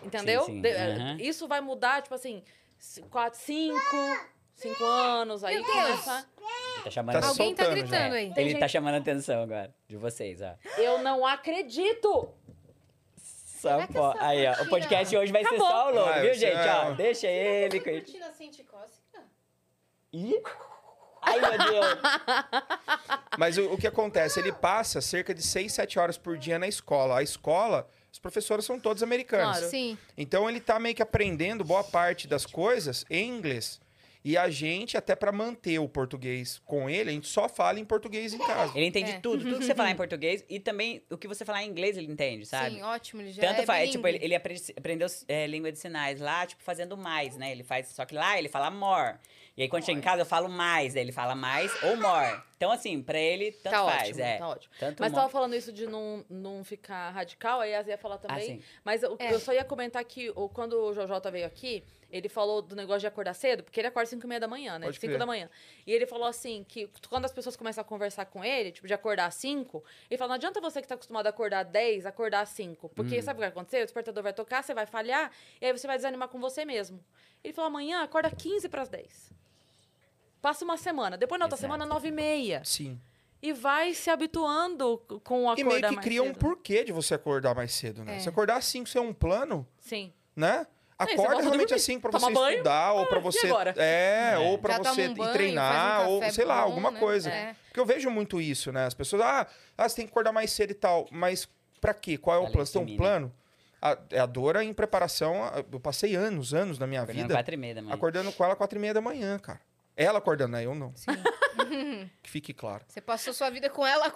Entendeu? 0.03 0.43
sim. 0.45 0.61
De- 0.61 0.69
é, 0.69 0.95
Aham. 0.97 1.17
Isso 1.21 1.47
vai 1.47 1.61
mudar, 1.61 2.03
tipo 2.03 2.15
assim, 2.15 2.43
quatro, 3.09 3.39
cinco, 3.39 3.97
cinco 4.57 4.83
anos, 4.85 5.45
aí 5.45 5.63
começa. 5.63 6.29
Ele 6.83 6.85
tá 6.85 6.91
chamando 6.91 7.21
Tá 7.21 7.29
Alguém 7.29 7.55
tá 7.55 7.65
já. 7.65 7.71
gritando 7.71 8.15
aí. 8.15 8.33
Ele 8.37 8.53
tá 8.55 8.61
gente- 8.61 8.69
chamando 8.73 8.95
a 8.95 8.99
atenção 8.99 9.43
agora, 9.43 9.75
de 9.89 9.97
vocês, 9.97 10.41
ó. 10.43 10.55
Eu 10.79 10.99
não 10.99 11.27
acredito! 11.27 12.29
Só 13.61 13.81
essa 13.81 14.15
Aí, 14.19 14.45
ó. 14.47 14.63
O 14.65 14.69
podcast 14.69 15.17
hoje 15.17 15.31
vai 15.33 15.43
ser 15.43 15.49
Acabou. 15.55 15.69
só 15.69 15.91
o 15.91 15.95
logo, 15.95 16.09
Ah, 16.11 16.21
viu, 16.21 16.35
você 16.35 16.41
gente? 16.41 16.69
Ó, 16.69 16.91
deixa 16.95 17.29
ele. 17.29 17.79
com- 17.79 17.91
cortina 17.93 18.33
sente 18.33 18.65
cócega? 18.65 19.25
Ih! 20.13 20.43
Ai, 21.25 21.39
meu 21.41 21.51
Deus. 21.71 21.87
Mas 23.39 23.57
o, 23.59 23.73
o 23.73 23.79
que 23.79 23.87
acontece? 23.87 24.41
Ele 24.41 24.51
passa 24.53 25.01
cerca 25.01 25.33
de 25.33 25.43
6, 25.43 25.73
7 25.73 25.97
horas 25.99 26.19
por 26.19 26.37
dia 26.37 26.59
na 26.59 26.67
escola. 26.67 27.19
A 27.19 27.23
escola, 27.23 27.89
os 28.13 28.19
professores 28.19 28.65
são 28.65 28.81
todos 28.81 29.05
americanos. 29.05 29.59
Claro. 29.59 29.71
Sim. 29.71 29.97
Então 30.19 30.51
ele 30.51 30.59
tá 30.61 30.81
meio 30.81 30.97
que 30.97 31.03
aprendendo 31.03 31.63
boa 31.63 31.85
parte 31.85 32.27
das 32.27 32.45
coisas 32.45 33.05
em 33.09 33.29
inglês. 33.29 33.81
E 34.25 34.37
a 34.37 34.49
gente, 34.49 34.97
até 34.97 35.17
pra 35.17 35.33
manter 35.33 35.81
o 35.81 35.89
português 35.89 36.61
com 36.65 36.89
ele, 36.89 37.11
a 37.11 37.13
gente 37.13 37.27
só 37.27 37.49
fala 37.49 37.81
em 37.81 37.85
português 37.85 38.33
em 38.33 38.39
casa. 38.39 38.73
Ele 38.77 38.87
entende 38.87 39.11
É. 39.11 39.19
tudo, 39.21 39.43
tudo 39.43 39.59
que 39.59 39.65
você 39.65 39.75
falar 39.75 39.91
em 39.91 39.97
português 39.97 40.45
e 40.49 40.61
também 40.61 41.03
o 41.11 41.19
que 41.19 41.27
você 41.27 41.45
falar 41.45 41.65
em 41.65 41.69
inglês 41.69 41.97
ele 41.97 42.07
entende, 42.11 42.47
sabe? 42.47 42.77
Sim, 42.77 42.83
ótimo. 42.83 43.21
Ele 43.21 43.33
já 43.33 43.43
Tanto 43.43 43.63
é 43.63 43.67
faz, 43.67 43.91
tipo, 43.91 44.07
ele, 44.07 44.19
ele 44.23 44.35
aprende- 44.35 44.73
aprendeu 44.77 45.09
é, 45.27 45.47
língua 45.49 45.73
de 45.73 45.79
sinais 45.79 46.21
lá, 46.21 46.47
tipo, 46.47 46.63
fazendo 46.63 46.97
mais, 46.97 47.37
né? 47.37 47.51
Ele 47.51 47.65
faz, 47.65 47.89
só 47.89 48.05
que 48.05 48.15
lá 48.15 48.39
ele 48.39 48.49
fala 48.49 48.71
more. 48.71 49.17
E 49.57 49.63
aí 49.63 49.69
quando 49.69 49.85
chega 49.85 49.99
em 49.99 50.03
casa 50.03 50.23
eu 50.23 50.27
falo 50.27 50.49
mais, 50.49 50.95
daí 50.95 51.03
ele 51.03 51.13
fala 51.13 51.35
mais 51.35 51.71
ou 51.83 51.97
more. 51.97 52.41
Então 52.57 52.71
assim, 52.71 53.03
pra 53.03 53.19
ele 53.19 53.51
tanto 53.51 53.73
Tá 53.75 53.85
faz, 53.85 54.09
ótimo, 54.11 54.21
é. 54.25 54.37
tá 54.39 54.49
ótimo. 54.49 54.75
Tanto 54.79 55.01
Mas 55.01 55.11
more. 55.11 55.21
tava 55.21 55.33
falando 55.33 55.55
isso 55.57 55.73
de 55.73 55.85
não, 55.87 56.25
não 56.31 56.63
ficar 56.63 57.11
radical, 57.11 57.61
aí 57.61 57.75
a 57.75 57.83
Zé 57.83 57.91
ia 57.91 57.99
falar 57.99 58.19
também. 58.19 58.47
sim. 58.47 58.63
Mas 58.85 59.03
eu, 59.03 59.17
É. 59.19 59.33
eu 59.35 59.41
só 59.41 59.53
ia 59.53 59.65
comentar 59.65 60.03
que 60.05 60.31
o, 60.37 60.49
quando 60.49 60.75
o 60.81 60.95
Jojota 60.95 61.29
veio 61.31 61.45
aqui, 61.45 61.83
ele 62.13 62.29
falou 62.29 62.61
do 62.61 62.77
negócio 62.77 63.01
de 63.01 63.07
acordar 63.07 63.33
cedo, 63.35 63.65
porque 63.65 63.81
ele 63.81 63.89
acorda 63.89 64.07
5 64.11 64.25
e 64.25 64.29
meia 64.29 64.39
da 64.39 64.47
manhã, 64.47 64.79
né? 64.79 64.87
Pode 64.87 65.01
5 65.01 65.07
crer. 65.11 65.19
da 65.19 65.25
manhã. 65.27 65.49
E 65.87 65.93
ele 65.93 66.07
falou 66.07 66.27
assim, 66.29 66.63
que 66.69 66.89
quando 67.09 67.25
as 67.25 67.33
pessoas 67.33 67.57
começam 67.57 67.81
a 67.81 67.85
conversar 67.85 68.27
com 68.27 68.45
ele, 68.45 68.71
tipo, 68.71 68.87
de 68.87 68.93
acordar 68.95 69.27
às 69.27 69.35
5, 69.37 69.83
ele 70.11 70.19
falou, 70.19 70.29
não 70.29 70.35
adianta 70.37 70.61
você 70.61 70.83
que 70.83 70.87
tá 70.87 70.95
acostumado 70.95 71.27
a 71.27 71.31
acordar 71.31 71.65
às 71.65 71.73
10, 71.73 72.05
acordar 72.07 72.43
às 72.43 72.51
5. 72.51 72.91
Porque 72.91 73.19
Hum. 73.19 73.23
sabe 73.23 73.37
o 73.37 73.39
que 73.39 73.41
vai 73.41 73.49
acontecer? 73.49 73.79
O 73.83 73.85
despertador 73.87 74.23
vai 74.23 74.33
tocar, 74.33 74.63
você 74.63 74.75
vai 74.75 74.85
falhar, 74.87 75.33
e 75.61 75.67
aí 75.67 75.73
você 75.73 75.87
vai 75.87 75.97
desanimar 75.97 76.29
com 76.29 76.39
você 76.39 76.65
mesmo. 76.65 77.03
Ele 77.43 77.53
falou, 77.55 77.69
amanhã 77.69 78.03
acorda 78.03 78.31
15 78.31 78.69
para 78.69 78.83
as 78.83 78.89
10. 78.91 79.33
Passa 80.41 80.65
uma 80.65 80.77
semana. 80.77 81.17
Depois, 81.17 81.39
na 81.39 81.47
outra 81.47 81.57
Exato. 81.57 81.73
semana, 81.73 81.87
9 81.87 82.09
e 82.09 82.13
meia. 82.13 82.63
Sim. 82.65 83.01
E 83.41 83.53
vai 83.53 83.95
se 83.95 84.11
habituando 84.11 84.99
com 85.25 85.45
o 85.45 85.51
acordar 85.51 85.61
E 85.61 85.65
meio 85.81 85.89
que 85.89 85.97
cria 86.01 86.23
um 86.23 86.33
porquê 86.33 86.85
de 86.85 86.93
você 86.93 87.15
acordar 87.15 87.55
mais 87.55 87.73
cedo, 87.73 88.05
né? 88.05 88.17
É. 88.17 88.19
Se 88.21 88.29
acordar 88.29 88.57
às 88.57 88.65
5, 88.67 88.89
você 88.89 88.99
é 88.99 89.01
um 89.01 89.13
plano, 89.13 89.67
Sim. 89.81 90.13
né? 90.37 90.67
Acorda 91.03 91.37
a 91.39 91.41
realmente 91.43 91.75
assim 91.75 91.99
pra 92.01 92.11
toma 92.11 92.29
você 92.29 92.35
banho, 92.35 92.53
estudar, 92.57 92.93
ou 92.93 93.07
pra 93.07 93.19
e 93.19 93.23
você. 93.23 93.47
É, 93.77 94.33
É. 94.35 94.39
ou 94.39 94.59
toma 94.59 94.85
você 94.85 95.09
um 95.09 95.13
ir 95.13 95.15
banho, 95.15 95.33
treinar, 95.33 96.09
um 96.09 96.13
ou 96.13 96.31
sei 96.31 96.45
lá, 96.45 96.57
bom, 96.57 96.63
alguma 96.63 96.91
né? 96.91 96.99
coisa. 96.99 97.31
É. 97.31 97.55
Porque 97.69 97.81
eu 97.81 97.87
vejo 97.87 98.11
muito 98.11 98.41
isso, 98.41 98.71
né? 98.73 98.87
As 98.87 98.95
pessoas, 98.95 99.23
ah, 99.23 99.47
ah, 99.79 99.89
você 99.89 99.97
tem 99.97 100.07
que 100.07 100.11
acordar 100.13 100.33
mais 100.33 100.51
cedo 100.53 100.71
e 100.71 100.75
tal. 100.75 101.07
Mas 101.11 101.49
pra 101.81 101.95
quê? 101.95 102.17
Qual 102.19 102.37
é 102.37 102.39
o 102.41 102.51
plano? 102.51 102.67
Você 102.67 102.79
tem 102.79 102.95
um 102.95 102.97
plano? 102.97 103.33
A, 103.81 103.99
é 104.11 104.21
a 104.21 104.27
Dora 104.27 104.63
em 104.63 104.73
preparação. 104.73 105.35
Eu 105.73 105.81
passei 105.81 106.15
anos, 106.15 106.55
anos 106.55 106.79
da 106.79 106.87
minha 106.87 107.01
Acordando 107.03 107.23
vida 107.23 107.35
quatro 107.35 107.55
e 107.55 107.57
meia 107.57 107.75
da 107.75 107.83
manhã. 107.83 107.95
acordando 107.95 108.33
com 108.33 108.45
ela 108.45 108.55
quatro 108.55 108.79
e 108.79 108.81
meia 108.81 108.95
da 108.95 109.01
manhã, 109.01 109.39
cara. 109.39 109.61
Ela 109.97 110.19
acordando, 110.19 110.53
né? 110.53 110.65
Eu 110.65 110.75
não. 110.75 110.93
Sim. 110.95 111.07
Que 112.23 112.31
fique 112.31 112.53
claro. 112.53 112.85
Você 112.89 113.01
passou 113.01 113.33
sua 113.33 113.49
vida 113.51 113.69
com 113.71 113.87
ela. 113.87 114.13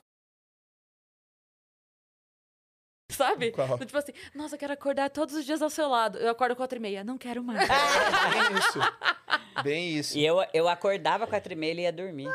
Sabe? 3.18 3.50
Qual? 3.52 3.78
Tipo 3.78 3.98
assim, 3.98 4.12
nossa, 4.34 4.54
eu 4.54 4.58
quero 4.58 4.72
acordar 4.72 5.10
todos 5.10 5.34
os 5.34 5.44
dias 5.44 5.62
ao 5.62 5.70
seu 5.70 5.88
lado. 5.88 6.18
Eu 6.18 6.30
acordo 6.30 6.54
quatro 6.54 6.78
e 6.78 6.80
meia. 6.80 7.02
Não 7.02 7.16
quero 7.18 7.42
mais. 7.42 7.58
Bem 7.68 8.58
isso. 8.58 8.78
Bem 9.62 9.90
isso. 9.98 10.18
E 10.18 10.24
eu, 10.24 10.44
eu 10.52 10.68
acordava 10.68 11.26
quatro 11.26 11.52
e 11.52 11.56
meia 11.56 11.70
e 11.70 11.72
ele 11.72 11.82
ia 11.82 11.92
dormir. 11.92 12.28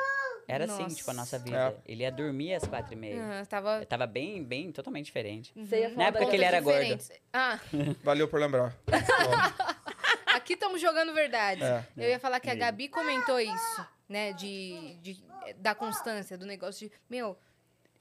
Era 0.48 0.65
assim, 0.65 0.84
Nossa. 0.84 0.96
tipo, 0.96 1.12
a 1.12 1.13
nossa 1.13 1.39
vida. 1.39 1.58
É. 1.86 1.91
Ele 1.94 2.04
ia 2.04 2.12
dormir 2.12 2.54
às 2.56 2.65
quatro 2.67 2.91
e 2.94 2.96
meia. 2.98 3.39
Ah, 3.41 3.46
tava 3.46 3.80
Eu 3.80 3.86
tava 3.86 4.06
bem, 4.06 4.44
bem, 4.44 4.72
totalmente 4.72 5.06
diferente. 5.06 5.54
Ia 5.56 5.89
Na 5.91 6.06
época 6.06 6.26
que 6.26 6.36
ele 6.36 6.44
era 6.44 6.60
gordo. 6.60 6.78
diferentes. 6.80 7.12
Ah, 7.32 7.58
Valeu 8.04 8.28
por 8.28 8.39
lembrar. 8.39 8.76
aqui 10.26 10.54
estamos 10.54 10.82
jogando 10.82 11.13
verdade. 11.13 11.63
É. 11.63 11.86
Eu 11.96 12.10
ia 12.10 12.20
falar 12.20 12.39
que 12.39 12.50
a 12.50 12.56
Gabi 12.56 12.88
comentou 12.89 13.39
isso, 13.39 13.86
né? 14.10 14.34
De, 14.34 14.96
de- 15.02 15.24
da 15.58 15.74
constância, 15.74 16.38
do 16.38 16.46
negócio 16.46 16.88
de, 16.89 16.94
meu, 17.10 17.38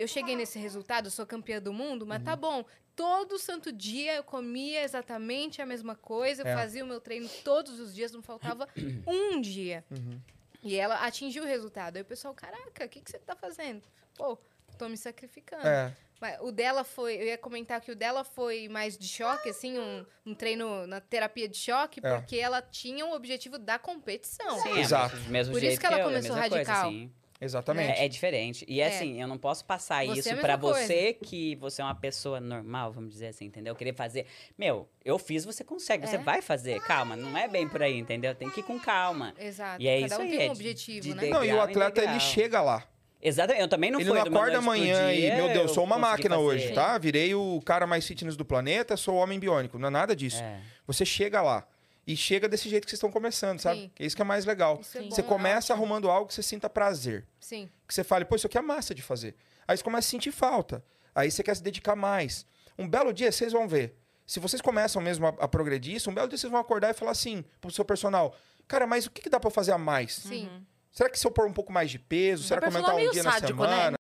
eu 0.02 0.08
cheguei 0.08 0.34
nesse 0.34 0.58
resultado, 0.58 1.10
sou 1.10 1.26
campeã 1.26 1.60
do 1.60 1.72
mundo, 1.72 2.06
mas 2.06 2.18
Uhum. 2.18 2.24
tá 2.24 2.34
bom. 2.36 2.64
Todo 2.96 3.38
santo 3.38 3.70
dia 3.72 4.16
eu 4.16 4.24
comia 4.24 4.82
exatamente 4.82 5.62
a 5.62 5.66
mesma 5.66 5.94
coisa, 5.94 6.42
eu 6.42 6.46
É. 6.46 6.54
fazia 6.54 6.84
o 6.84 6.86
meu 6.86 7.00
treino 7.00 7.28
todos 7.44 7.78
os 7.78 7.94
dias, 7.94 8.10
não 8.12 8.22
faltava 8.22 8.68
um 9.06 9.40
dia. 9.40 9.84
Uhum. 9.90 10.20
E 10.62 10.76
ela 10.76 10.96
atingiu 11.06 11.42
o 11.44 11.46
resultado. 11.46 11.96
Aí 11.96 12.02
o 12.02 12.04
pessoal, 12.04 12.34
caraca, 12.34 12.84
o 12.84 12.88
que, 12.88 13.00
que 13.00 13.10
você 13.10 13.18
tá 13.18 13.34
fazendo? 13.34 13.82
Pô, 14.14 14.36
tô 14.78 14.88
me 14.88 14.96
sacrificando. 14.96 15.66
É. 15.66 15.94
Mas 16.20 16.36
o 16.42 16.52
dela 16.52 16.84
foi, 16.84 17.14
eu 17.16 17.24
ia 17.28 17.38
comentar 17.38 17.80
que 17.80 17.90
o 17.90 17.96
dela 17.96 18.22
foi 18.24 18.68
mais 18.68 18.98
de 18.98 19.08
choque, 19.08 19.48
assim, 19.48 19.78
um, 19.78 20.04
um 20.26 20.34
treino 20.34 20.86
na 20.86 21.00
terapia 21.00 21.48
de 21.48 21.56
choque, 21.56 21.98
É. 22.04 22.14
porque 22.18 22.36
ela 22.36 22.60
tinha 22.60 23.06
o 23.06 23.14
objetivo 23.14 23.56
da 23.58 23.78
competição. 23.78 24.60
Sim, 24.60 24.78
Exato. 24.78 25.14
É, 25.16 25.18
mesmo, 25.20 25.32
mesmo 25.32 25.52
Por 25.54 25.62
isso 25.62 25.80
que 25.80 25.86
ela 25.86 25.96
eu, 25.96 25.98
é 26.00 26.02
a 26.02 26.04
começou 26.04 26.36
mesma 26.36 26.48
coisa, 26.50 26.72
radical. 26.72 26.88
assim. 26.90 27.12
Exatamente. 27.40 27.98
É, 27.98 28.05
é 28.05 28.09
diferente. 28.09 28.64
E 28.68 28.81
É. 28.81 28.87
assim, 28.88 29.20
eu 29.20 29.26
não 29.26 29.38
posso 29.38 29.64
passar 29.64 30.05
Você 30.05 30.11
é 30.11 30.33
isso 30.33 30.40
pra 30.42 30.59
coisa. 30.59 30.79
você 30.87 31.14
que 31.14 31.55
você 31.57 31.81
é 31.81 31.85
uma 31.85 31.94
pessoa 31.94 32.38
normal, 32.38 32.92
vamos 32.92 33.11
dizer 33.11 33.29
assim, 33.29 33.46
entendeu? 33.46 33.74
Querer 33.74 33.94
fazer. 33.94 34.26
Meu, 34.59 34.88
eu 35.05 35.18
fiz, 35.18 35.44
você 35.44 35.64
consegue, 35.64 36.07
você 36.07 36.16
É. 36.16 36.18
vai 36.18 36.42
fazer. 36.42 36.81
Calma, 36.83 37.16
não 37.16 37.37
é 37.38 37.48
bem 37.48 37.66
por 37.66 37.83
aí, 37.83 37.98
entendeu? 37.98 38.35
Tem 38.35 38.50
que 38.50 38.61
ir 38.61 38.62
com 38.64 38.79
calma. 38.79 39.35
Exato. 39.38 39.81
E 39.83 39.88
é 39.88 40.00
Cada 40.03 40.07
isso 40.07 40.20
um 40.20 40.24
aí, 40.24 40.31
tem 40.37 40.46
é 40.46 40.48
um 40.48 40.53
objetivo, 40.53 41.00
de 41.00 41.14
né? 41.14 41.22
de- 41.24 41.31
Não, 41.31 41.44
e 41.44 41.53
o 41.53 41.61
atleta 41.61 42.03
ele 42.03 42.20
chega 42.20 42.61
lá. 42.61 42.85
Exatamente, 43.22 43.61
eu 43.62 43.68
também 43.68 43.90
não 43.90 44.00
ele 44.00 44.09
fui 44.09 44.18
não 44.18 44.26
acorda 44.26 44.59
amanhã 44.59 45.12
dia, 45.12 45.35
e, 45.35 45.37
meu 45.37 45.48
Deus, 45.48 45.68
eu 45.68 45.68
sou 45.68 45.85
uma 45.85 45.98
máquina 45.98 46.37
fazer. 46.37 46.46
hoje, 46.46 46.72
tá? 46.72 46.96
Virei 46.96 47.35
o 47.35 47.61
cara 47.64 47.87
mais 47.87 48.07
fitness 48.07 48.35
do 48.35 48.46
planeta, 48.46 48.96
sou 48.96 49.14
o 49.14 49.18
homem 49.18 49.38
biônico. 49.38 49.79
Não 49.79 49.88
é 49.88 49.90
nada 49.90 50.16
disso. 50.16 50.42
É. 50.42 50.59
Você 50.87 51.05
chega 51.05 51.42
lá. 51.42 51.66
E 52.10 52.16
chega 52.16 52.48
desse 52.48 52.68
jeito 52.68 52.86
que 52.86 52.90
vocês 52.90 52.98
estão 52.98 53.08
começando, 53.08 53.60
sabe? 53.60 53.82
Sim. 53.82 53.90
É 54.00 54.04
isso 54.04 54.16
que 54.16 54.22
é 54.22 54.24
mais 54.24 54.44
legal. 54.44 54.80
É 54.80 54.82
Sim. 54.82 55.02
bom. 55.02 55.10
Você 55.14 55.22
começa 55.22 55.72
arrumando 55.72 56.10
algo 56.10 56.26
que 56.26 56.34
você 56.34 56.42
sinta 56.42 56.68
prazer. 56.68 57.24
Sim. 57.38 57.70
Que 57.86 57.94
você 57.94 58.02
fale, 58.02 58.24
pô, 58.24 58.34
isso 58.34 58.48
aqui 58.48 58.58
é 58.58 58.60
massa 58.60 58.92
de 58.92 59.00
fazer. 59.00 59.36
Aí 59.68 59.76
você 59.76 59.84
começa 59.84 60.08
a 60.08 60.10
sentir 60.10 60.32
falta. 60.32 60.84
Aí 61.14 61.30
você 61.30 61.40
quer 61.40 61.54
se 61.54 61.62
dedicar 61.62 61.94
mais. 61.94 62.44
Um 62.76 62.88
belo 62.88 63.12
dia, 63.12 63.30
vocês 63.30 63.52
vão 63.52 63.68
ver. 63.68 63.96
Se 64.26 64.40
vocês 64.40 64.60
começam 64.60 65.00
mesmo 65.00 65.24
a, 65.24 65.28
a 65.38 65.46
progredir 65.46 65.94
isso, 65.94 66.10
um 66.10 66.14
belo 66.14 66.26
dia 66.26 66.36
vocês 66.36 66.50
vão 66.50 66.58
acordar 66.58 66.90
e 66.90 66.94
falar 66.94 67.12
assim 67.12 67.44
pro 67.60 67.70
seu 67.70 67.84
personal: 67.84 68.34
Cara, 68.66 68.88
mas 68.88 69.06
o 69.06 69.10
que, 69.12 69.22
que 69.22 69.30
dá 69.30 69.38
pra 69.38 69.46
eu 69.46 69.54
fazer 69.54 69.70
a 69.70 69.78
mais? 69.78 70.14
Sim. 70.14 70.66
Será 70.90 71.08
que 71.08 71.16
se 71.16 71.24
eu 71.24 71.30
pôr 71.30 71.46
um 71.46 71.52
pouco 71.52 71.72
mais 71.72 71.92
de 71.92 71.98
peso? 72.00 72.42
Será 72.42 72.60
que 72.60 72.66
aumentar 72.66 72.96
um 72.96 73.10
dia 73.12 73.22
na 73.22 73.32
sádico, 73.34 73.62
né? 73.62 73.68
semana? 73.68 73.96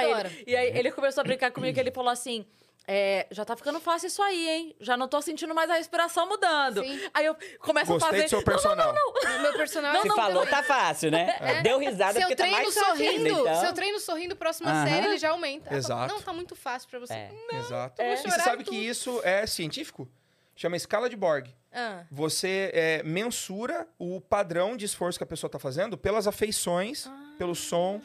Adoro. 0.00 0.30
E 0.46 0.56
aí 0.56 0.78
ele 0.78 0.90
começou 0.90 1.20
a 1.20 1.24
brincar 1.24 1.50
comigo 1.50 1.74
que 1.74 1.80
ele 1.80 1.90
falou 1.90 2.10
assim. 2.10 2.46
É, 2.86 3.26
já 3.30 3.44
tá 3.46 3.56
ficando 3.56 3.80
fácil 3.80 4.08
isso 4.08 4.20
aí, 4.22 4.48
hein? 4.48 4.76
Já 4.78 4.94
não 4.96 5.08
tô 5.08 5.22
sentindo 5.22 5.54
mais 5.54 5.70
a 5.70 5.74
respiração 5.76 6.28
mudando. 6.28 6.82
Sim. 6.82 7.00
Aí 7.14 7.24
eu 7.24 7.34
começo 7.60 7.90
Gostei 7.92 8.08
a 8.08 8.12
fazer. 8.12 8.22
do 8.24 8.28
seu 8.28 8.42
personal. 8.44 8.90
O 8.94 9.42
meu 9.42 9.52
personal 9.54 9.92
Não, 9.92 10.00
é 10.00 10.02
Se 10.02 10.08
não, 10.08 10.16
falou, 10.16 10.46
tá 10.46 10.62
fácil, 10.62 11.10
né? 11.10 11.34
É. 11.40 11.62
Deu 11.62 11.78
risada 11.78 12.12
Se 12.12 12.20
porque 12.20 12.36
tá 12.36 12.42
treino 12.42 12.62
mais 12.62 12.74
fácil 12.74 12.90
sorrindo, 12.90 13.26
ainda, 13.26 13.40
então. 13.40 13.60
se 13.60 13.66
eu 13.66 13.72
treino 13.72 14.00
sorrindo, 14.00 14.36
próxima 14.36 14.70
Aham. 14.70 14.86
série 14.86 15.06
ele 15.06 15.16
já 15.18 15.30
aumenta. 15.30 15.64
Falo, 15.66 15.76
Exato. 15.78 16.14
Não, 16.14 16.20
tá 16.20 16.32
muito 16.34 16.54
fácil 16.54 16.88
pra 16.90 16.98
você. 16.98 17.14
É. 17.14 17.30
Exato. 17.54 18.02
eu 18.02 18.06
vou 18.06 18.14
E 18.26 18.30
você 18.30 18.40
sabe 18.42 18.62
e 18.62 18.64
que 18.64 18.70
tudo. 18.72 18.82
isso 18.82 19.20
é 19.24 19.46
científico? 19.46 20.06
Chama 20.54 20.76
escala 20.76 21.08
de 21.08 21.16
Borg. 21.16 21.48
Ah, 21.72 22.04
Você 22.10 22.70
é, 22.72 23.02
mensura 23.02 23.88
o 23.98 24.20
padrão 24.20 24.76
de 24.76 24.84
esforço 24.84 25.18
que 25.18 25.24
a 25.24 25.26
pessoa 25.26 25.48
está 25.48 25.58
fazendo 25.58 25.96
pelas 25.98 26.26
afeições, 26.28 27.10
pelo 27.38 27.54
som. 27.54 28.00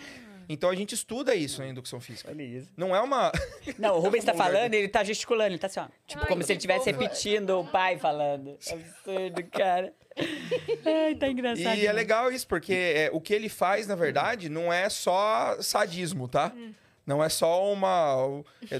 Então 0.51 0.69
a 0.69 0.75
gente 0.75 0.95
estuda 0.95 1.35
isso 1.35 1.61
na 1.61 1.67
indução 1.67 2.01
física. 2.01 2.31
Olha 2.31 2.41
isso. 2.41 2.71
Não 2.75 2.95
é 2.95 2.99
uma. 2.99 3.31
Não, 3.77 3.95
o 3.97 3.99
Rubens 3.99 4.23
tá 4.25 4.33
falando 4.35 4.73
ele 4.73 4.87
tá 4.87 5.03
gesticulando, 5.03 5.51
ele 5.51 5.59
tá 5.59 5.67
assim, 5.67 5.79
ó. 5.79 5.85
Tipo, 6.07 6.23
Ai, 6.23 6.27
como 6.27 6.41
se 6.41 6.51
ele 6.51 6.57
estivesse 6.57 6.91
repetindo 6.91 7.59
o 7.59 7.65
pai 7.67 7.99
falando. 7.99 8.57
Absurdo, 8.71 9.43
cara. 9.51 9.93
Ai, 11.05 11.15
tá 11.15 11.27
engraçado. 11.27 11.65
E 11.65 11.67
é 11.67 11.75
demais. 11.75 11.95
legal 11.95 12.31
isso, 12.31 12.47
porque 12.47 12.73
é, 12.73 13.09
o 13.13 13.21
que 13.21 13.33
ele 13.33 13.47
faz, 13.47 13.85
na 13.87 13.95
verdade, 13.95 14.49
não 14.49 14.73
é 14.73 14.89
só 14.89 15.55
sadismo, 15.61 16.27
tá? 16.27 16.51
Não 17.05 17.23
é 17.23 17.29
só 17.29 17.71
uma. 17.71 18.15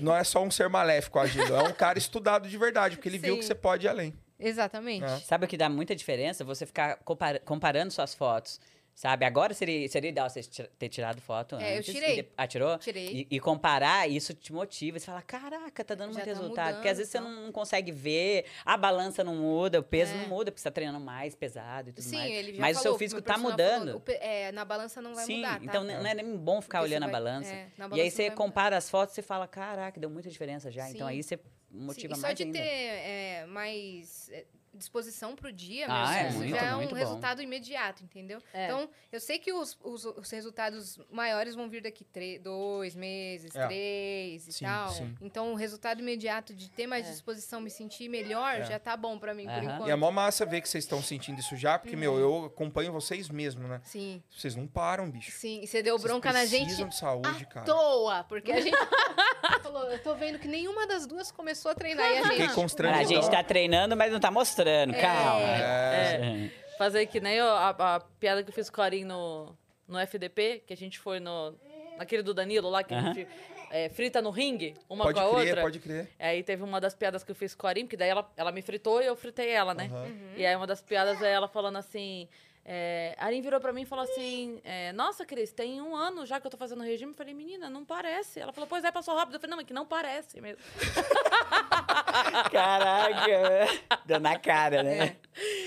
Não 0.01 0.15
é 0.15 0.23
só 0.23 0.43
um 0.43 0.51
ser 0.51 0.69
maléfico 0.69 1.19
agindo. 1.19 1.55
É 1.55 1.63
um 1.63 1.71
cara 1.73 1.97
estudado 1.97 2.47
de 2.49 2.58
verdade, 2.58 2.95
porque 2.95 3.10
ele 3.10 3.17
viu 3.17 3.36
Sim. 3.36 3.39
que 3.39 3.45
você 3.45 3.55
pode 3.55 3.86
ir 3.86 3.89
além. 3.89 4.13
exatamente. 4.39 5.03
É. 5.05 5.17
Sabe 5.19 5.45
o 5.45 5.47
que 5.47 5.58
dá 5.58 5.69
muita 5.69 5.95
diferença? 5.95 6.43
Você 6.43 6.65
ficar 6.65 6.97
compara- 7.05 7.39
comparando 7.39 7.91
suas 7.91 8.13
fotos. 8.13 8.60
Sabe? 9.00 9.24
Agora 9.26 9.54
seria, 9.54 9.88
seria 9.88 10.10
ideal 10.10 10.30
você 10.30 10.42
ter 10.78 10.90
tirado 10.90 11.22
foto 11.22 11.56
É, 11.56 11.76
eu 11.76 11.78
antes. 11.78 11.94
tirei. 11.96 12.20
e 12.20 12.22
de- 12.22 12.30
Ah? 12.36 12.46
Tirei. 12.78 13.28
E, 13.32 13.36
e 13.38 13.40
comparar, 13.40 14.10
isso 14.10 14.34
te 14.34 14.52
motiva. 14.52 15.00
Você 15.00 15.06
fala, 15.06 15.22
caraca, 15.22 15.86
tá 15.86 15.96
dando 15.96 16.12
Já 16.12 16.20
muito 16.20 16.26
tá 16.36 16.42
resultado. 16.42 16.74
porque 16.74 16.90
às 16.90 16.98
vezes 16.98 17.10
você 17.10 17.18
mudando, 17.22 17.46
não, 17.46 17.52
consegue 17.54 17.94
ver, 17.94 18.44
a 18.66 18.76
balança 18.76 19.24
não 19.24 19.36
muda, 19.38 19.80
o 19.80 19.84
peso 19.84 20.12
É. 20.14 20.18
não 20.18 20.28
muda, 20.28 20.52
porque 20.52 20.60
você 20.60 20.66
tá 20.70 20.74
treinando 20.74 21.00
mais 21.00 21.34
pesado 21.34 21.92
e 21.92 21.94
tudo 21.94 22.04
Sim, 22.04 22.18
mais. 22.18 22.30
ele 22.30 22.54
já 22.56 22.60
Mas 22.60 22.76
o 22.76 22.82
falou, 22.82 22.92
seu 22.98 23.00
físico 23.00 23.22
tá 23.22 23.38
mudando. 23.38 24.02
falou, 24.02 24.04
o 24.06 24.12
é, 24.22 24.52
na 24.52 24.66
balança 24.66 25.02
não 25.02 25.16
vai 25.16 25.24
Sim, 25.26 25.38
mudar, 25.38 25.60
tá? 25.60 25.64
então 25.64 25.82
não 25.86 26.06
é 26.06 26.14
nem 26.14 26.36
bom 26.36 26.62
ficar 26.62 26.80
Porque 26.80 26.92
olhando 26.92 27.04
você 27.04 27.10
a 27.10 27.12
vai- 27.14 27.22
balança. 27.22 27.50
é, 27.54 27.68
na 27.78 27.86
e 27.86 27.88
aí 27.88 27.90
balança 27.92 28.12
você 28.18 28.28
vai 28.28 28.36
compara 28.36 28.76
as 28.76 28.90
fotos 28.90 29.18
e 29.18 29.22
fala, 29.22 29.48
caraca, 29.48 29.98
deu 29.98 30.10
muita 30.10 30.30
diferença 30.30 30.70
já. 30.70 30.84
Sim. 30.88 30.96
Então 30.96 31.08
aí 31.08 31.24
você 31.24 31.38
Sim, 31.38 31.44
motiva 31.72 32.16
só 32.16 32.22
mais 32.24 32.36
de 32.36 32.44
ainda. 32.44 32.60
ter 32.60 32.66
é, 32.68 33.46
mais 33.48 34.30
disposição 34.73 35.36
pro 35.36 35.51
dia, 35.51 35.86
Ah, 35.89 36.10
meu, 36.10 36.17
é 36.19 36.27
isso 36.29 36.38
muito, 36.38 36.49
já 36.51 36.62
é 36.65 36.75
um 36.75 36.88
bom. 36.88 36.95
resultado 36.95 37.41
imediato, 37.41 38.03
entendeu? 38.03 38.41
É. 38.53 38.65
Então, 38.65 38.89
eu 39.12 39.19
sei 39.19 39.39
que 39.39 39.51
os, 39.51 39.77
os, 39.84 40.05
os 40.05 40.29
resultados 40.29 40.99
maiores 41.12 41.55
vão 41.55 41.69
vir 41.69 41.82
daqui 41.82 42.05
dois 42.41 42.95
meses, 42.95 43.55
É. 43.55 43.65
três 43.67 44.47
e 44.47 44.53
Sim, 44.53 44.65
tal. 44.65 44.89
sim. 44.89 45.15
Então, 45.21 45.51
o 45.51 45.55
resultado 45.55 45.99
imediato 46.01 46.53
de 46.53 46.69
ter 46.69 46.88
mais 46.88 47.08
É. 47.08 47.12
disposição, 47.12 47.60
me 47.62 47.69
sentir 47.69 48.10
melhor, 48.10 48.55
É. 48.55 48.63
já 48.65 48.79
tá 48.79 48.95
bom 48.95 49.17
pra 49.19 49.34
mim, 49.34 49.45
por 49.45 49.63
enquanto. 49.63 49.88
E 49.88 49.91
é 49.91 49.95
mó 49.95 50.12
massa 50.12 50.45
ver 50.45 50.62
que 50.62 50.69
vocês 50.69 50.84
estão 50.84 51.01
sentindo 51.01 51.39
isso 51.39 51.55
já, 51.55 51.77
porque, 51.79 51.95
meu, 51.95 52.17
eu 52.19 52.45
acompanho 52.45 52.91
vocês 52.91 53.29
mesmo, 53.29 53.67
né? 53.67 53.82
Sim, 53.84 54.21
Vocês 54.29 54.55
não 54.55 54.67
param, 54.67 55.10
bicho. 55.10 55.32
sim. 55.32 55.62
E 55.62 55.67
você 55.67 55.82
deu 55.82 55.97
Vocês 55.97 56.12
bronca 56.12 56.32
na 56.32 56.45
gente 56.45 56.63
precisam 56.65 56.88
de 56.89 56.95
saúde, 56.97 57.43
à 57.43 57.45
cara. 57.45 57.65
toa, 57.65 58.23
porque 58.25 58.51
a 58.51 58.62
gente 58.62 58.75
falou, 59.63 59.84
eu 59.89 60.01
tô 60.01 60.15
vendo 60.15 60.39
que 60.39 60.47
nenhuma 60.47 60.86
das 60.88 61.05
duas 61.05 61.32
começou 61.32 61.71
a 61.71 61.75
treinar 61.75 62.05
e 62.12 62.17
a 62.19 62.23
Fiquei 62.23 62.38
gente... 62.45 62.53
constrangido. 62.55 63.19
A 63.19 63.21
gente 63.21 63.32
tá 63.32 63.43
treinando, 63.43 63.95
mas 63.95 64.12
não 64.12 64.19
tá 64.19 64.29
mostrando. 64.32 64.59
Calma. 64.93 65.48
É. 65.48 66.50
Fazer 66.78 67.06
que 67.08 67.19
nem 67.19 67.36
eu- 67.36 67.45
a, 67.48 67.69
a 67.95 68.00
piada 68.00 68.41
que 68.43 68.50
eu 68.50 68.54
fiz 68.54 68.69
com 68.69 68.80
o 68.82 68.84
Arim 68.84 69.04
no, 69.04 69.56
no 69.88 69.98
FDP, 70.00 70.63
que 70.65 70.74
a 70.74 70.78
gente 70.78 70.98
foi 71.00 71.19
no. 71.19 71.54
Naquele 71.98 72.24
do 72.24 72.34
Danilo 72.34 72.69
lá, 72.69 72.82
que 72.82 72.93
a 72.93 73.02
gente 73.02 73.28
é, 73.72 73.89
frita 73.89 74.22
no 74.22 74.30
ringue, 74.30 74.74
uma 74.89 75.04
Pode 75.04 75.19
com 75.19 75.28
a 75.28 75.30
crer, 75.36 75.48
outra. 75.50 75.62
pode 75.62 75.80
crer. 75.80 76.10
Aí 76.17 76.41
teve 76.43 76.63
uma 76.63 76.80
das 76.80 76.95
piadas 76.95 77.24
que 77.26 77.32
eu 77.32 77.36
fiz 77.36 77.54
com 77.54 77.67
a 77.67 77.69
Arim, 77.72 77.86
que 77.86 77.98
daí 77.98 78.08
ela, 78.10 78.32
ela 78.38 78.52
me 78.54 78.62
fritou 78.62 79.02
e 79.02 79.06
eu 79.06 79.15
fritei 79.17 79.50
ela, 79.50 79.74
né? 79.74 79.89
E 80.38 80.45
aí 80.45 80.56
uma 80.56 80.65
das 80.65 80.82
piadas 80.82 81.22
é 81.22 81.30
ela 81.32 81.48
falando 81.50 81.78
assim. 81.78 82.30
É, 82.65 83.15
a 83.17 83.26
Arim 83.26 83.41
virou 83.41 83.60
pra 83.60 83.74
mim 83.74 83.82
e 83.82 83.86
falou 83.86 84.04
assim: 84.04 84.62
é, 84.63 84.91
Nossa, 84.93 85.26
Cris, 85.26 85.52
tem 85.52 85.82
um 85.82 85.95
ano 85.95 86.26
já 86.26 86.39
que 86.39 86.45
eu 86.45 86.52
tô 86.52 86.58
fazendo 86.58 86.84
regime. 86.84 87.12
Eu 87.12 87.15
falei, 87.17 87.34
menina, 87.34 87.69
não 87.69 87.84
parece. 87.84 88.39
Ela 88.39 88.52
falou, 88.54 88.67
pois 88.67 88.84
é, 88.84 88.91
passou 88.91 89.15
rápido. 89.15 89.36
Eu 89.36 89.39
falei, 89.39 89.56
não, 89.56 89.62
é 89.62 89.65
que 89.65 89.74
não 89.74 89.86
parece 89.86 90.39
mesmo. 90.39 90.62
Caraca. 92.52 93.67
Deu 94.06 94.19
na 94.19 94.38
cara, 94.38 94.84
né? 94.84 95.15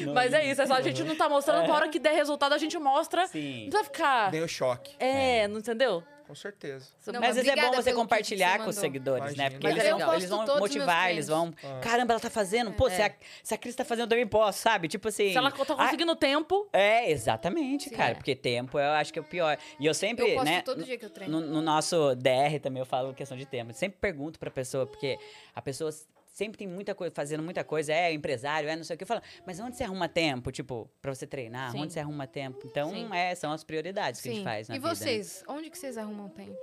Não- 0.00 0.14
Mas 0.14 0.32
é 0.32 0.44
isso, 0.46 0.62
é 0.62 0.66
só 0.66 0.74
a 0.74 0.80
gente 0.82 1.02
não 1.02 1.16
tá 1.16 1.28
mostrando, 1.28 1.64
pra 1.64 1.74
hora 1.74 1.88
que 1.88 1.98
der 1.98 2.14
resultado, 2.14 2.52
a 2.52 2.58
gente 2.58 2.78
mostra. 2.78 3.26
Sim. 3.26 3.64
Não 3.64 3.72
vai 3.72 3.84
ficar. 3.84 4.30
Deu 4.30 4.46
choque. 4.46 4.94
É, 4.98 5.48
não 5.48 5.58
entendeu? 5.58 6.02
Com 6.26 6.34
certeza. 6.34 6.88
Não, 7.06 7.20
Mas 7.20 7.30
às 7.30 7.36
vezes 7.36 7.48
é 7.48 7.52
obrigada 7.52 7.82
você 7.82 7.92
compartilhar 7.92 8.52
que 8.52 8.58
com 8.58 8.64
você 8.64 8.70
os 8.70 8.76
seguidores, 8.76 9.36
né? 9.36 9.44
Imagina. 9.44 9.50
Porque 9.50 9.66
Mas 9.66 9.76
eles, 9.76 9.86
é 9.86 9.90
vão, 10.04 10.14
eles 10.14 10.28
vão 10.28 10.58
motivar, 10.58 11.10
eles 11.10 11.28
vão. 11.28 11.54
Ah. 11.62 11.80
Caramba, 11.80 12.12
ela 12.14 12.20
tá 12.20 12.30
fazendo. 12.30 12.72
Pô, 12.72 12.88
se, 12.88 13.02
a, 13.02 13.12
se 13.42 13.54
a 13.54 13.58
Cris 13.58 13.74
tá 13.74 13.84
fazendo, 13.84 14.04
eu 14.04 14.08
também 14.10 14.26
posso, 14.26 14.58
sabe? 14.60 14.88
Tipo 14.88 15.08
assim. 15.08 15.30
Se 15.30 15.36
ela 15.36 15.50
tá 15.50 15.62
ah, 15.74 15.76
conseguindo 15.76 16.16
tempo. 16.16 16.68
É, 16.72 17.10
exatamente, 17.10 17.88
Sim. 17.88 17.96
cara. 17.96 18.12
É. 18.12 18.14
Porque 18.14 18.34
tempo 18.34 18.78
eu 18.78 18.90
acho 18.92 19.12
que 19.12 19.18
é 19.18 19.22
o 19.22 19.24
pior. 19.24 19.58
E 19.78 19.86
eu 19.86 19.94
sempre, 19.94 20.30
Eu 20.30 20.34
posto 20.34 20.44
né? 20.44 20.62
todo 20.62 20.78
no- 20.78 20.84
dia 20.84 20.98
que 20.98 21.04
eu 21.04 21.10
treino. 21.10 21.40
No, 21.40 21.46
no 21.46 21.62
nosso 21.62 22.14
DR 22.16 22.58
também 22.60 22.80
eu 22.80 22.86
falo 22.86 23.12
questão 23.14 23.36
de 23.36 23.46
tempo. 23.46 23.70
Eu 23.70 23.74
sempre 23.74 23.98
pergunto 24.00 24.38
pra 24.38 24.50
pessoa, 24.50 24.86
porque 24.86 25.18
a 25.54 25.60
pessoa 25.62 25.90
sempre 26.32 26.58
tem 26.58 26.66
muita 26.66 26.94
coisa, 26.94 27.14
fazendo 27.14 27.42
muita 27.42 27.62
coisa, 27.62 27.92
é 27.92 28.12
empresário, 28.12 28.68
é 28.68 28.74
não 28.74 28.82
sei 28.82 28.94
o 28.94 28.96
que. 28.96 29.04
Eu 29.04 29.08
falo, 29.08 29.22
mas 29.46 29.60
onde 29.60 29.76
você 29.76 29.84
arruma 29.84 30.08
tempo, 30.08 30.50
tipo, 30.50 30.90
pra 31.00 31.14
você 31.14 31.26
treinar? 31.26 31.70
Sim. 31.70 31.82
Onde 31.82 31.92
você 31.92 32.00
arruma 32.00 32.26
tempo? 32.26 32.66
Então, 32.66 32.90
Sim. 32.90 33.14
é, 33.14 33.34
são 33.34 33.52
as 33.52 33.62
prioridades 33.62 34.20
que 34.20 34.30
a 34.30 34.32
gente 34.32 34.44
faz 34.44 34.68
na 34.68 34.74
e 34.74 34.78
vida. 34.78 34.88
né? 34.88 34.94
vocês, 34.94 35.44
onde 35.46 35.70
que 35.70 35.78
vocês 35.78 35.98
arrumam 35.98 36.28
tempo? 36.30 36.56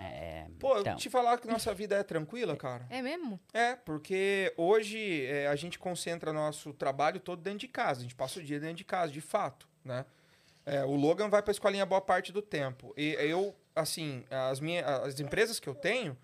É, 0.00 0.46
Pô, 0.58 0.78
então. 0.78 0.96
te 0.96 1.08
falar 1.08 1.38
que 1.38 1.46
nossa 1.46 1.72
vida 1.72 1.94
é 1.94 2.02
tranquila, 2.02 2.56
cara. 2.56 2.84
É 2.90 3.00
mesmo? 3.00 3.38
É, 3.52 3.76
porque 3.76 4.52
hoje 4.56 5.24
é, 5.26 5.46
a 5.46 5.54
gente 5.54 5.78
concentra 5.78 6.32
nosso 6.32 6.72
trabalho 6.72 7.20
todo 7.20 7.40
dentro 7.40 7.60
de 7.60 7.68
casa. 7.68 8.00
A 8.00 8.02
gente 8.02 8.14
passa 8.14 8.40
o 8.40 8.42
dia 8.42 8.58
dentro 8.58 8.76
de 8.76 8.84
casa, 8.84 9.12
de 9.12 9.20
fato, 9.20 9.68
né? 9.84 10.04
É, 10.66 10.84
o 10.84 10.96
Logan 10.96 11.28
vai 11.28 11.42
pra 11.42 11.52
escolinha 11.52 11.86
boa 11.86 12.00
parte 12.00 12.32
do 12.32 12.42
tempo. 12.42 12.92
E 12.96 13.12
eu, 13.20 13.54
assim, 13.74 14.24
as, 14.30 14.60
minhas, 14.60 14.84
as 14.86 15.20
empresas 15.20 15.60
que 15.60 15.68
eu 15.68 15.74
tenho, 15.74 16.16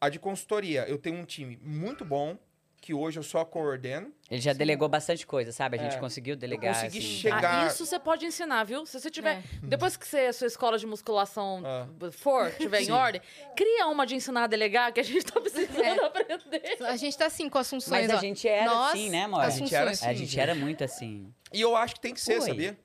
a 0.00 0.08
de 0.08 0.18
consultoria, 0.18 0.84
eu 0.88 0.98
tenho 0.98 1.16
um 1.16 1.24
time 1.24 1.58
muito 1.62 2.04
bom, 2.04 2.36
que 2.80 2.94
hoje 2.94 3.18
eu 3.18 3.24
só 3.24 3.44
coordeno. 3.44 4.12
Ele 4.30 4.40
já 4.40 4.52
delegou 4.52 4.88
bastante 4.88 5.26
coisa, 5.26 5.50
sabe? 5.50 5.76
A 5.78 5.82
gente 5.82 5.96
É. 5.96 5.98
conseguiu 5.98 6.36
delegar. 6.36 6.74
consegui 6.74 6.98
assim, 6.98 7.06
chegar- 7.08 7.64
Ah, 7.64 7.66
isso 7.66 7.84
você 7.84 7.98
pode 7.98 8.24
ensinar, 8.24 8.62
viu? 8.62 8.86
Se 8.86 9.00
você 9.00 9.10
tiver. 9.10 9.38
É. 9.38 9.42
Depois 9.64 9.96
que 9.96 10.06
você, 10.06 10.18
a 10.20 10.32
sua 10.32 10.46
escola 10.46 10.78
de 10.78 10.86
musculação 10.86 11.60
Ah. 11.66 11.88
for, 12.12 12.52
tiver 12.52 12.82
em 12.82 12.84
Sim. 12.86 12.92
ordem, 12.92 13.20
cria 13.56 13.88
uma 13.88 14.06
de 14.06 14.14
ensinar 14.14 14.44
a 14.44 14.46
delegar 14.46 14.92
que 14.92 15.00
a 15.00 15.02
gente 15.02 15.24
tá 15.26 15.40
precisando 15.42 16.00
É. 16.00 16.04
aprender. 16.04 16.76
A 16.84 16.96
gente 16.96 17.18
tá 17.18 17.26
assim 17.26 17.48
com 17.48 17.58
assunções, 17.58 18.02
Mas 18.06 18.10
a 18.12 18.16
ó. 18.16 18.20
gente 18.20 18.46
era 18.48 18.66
Nós, 18.72 18.90
assim, 18.92 19.10
né, 19.10 19.24
amor? 19.24 19.40
a 19.40 19.50
gente 19.50 19.74
era 19.74 19.90
assunções. 19.90 20.08
A 20.08 20.10
assim. 20.12 20.24
gente 20.24 20.40
era 20.40 20.54
muito 20.54 20.84
assim. 20.84 21.34
E 21.52 21.60
eu 21.60 21.74
acho 21.74 21.94
que 21.96 22.00
tem 22.00 22.14
que 22.14 22.20
ser, 22.20 22.34
Oi. 22.40 22.46
sabia? 22.46 22.78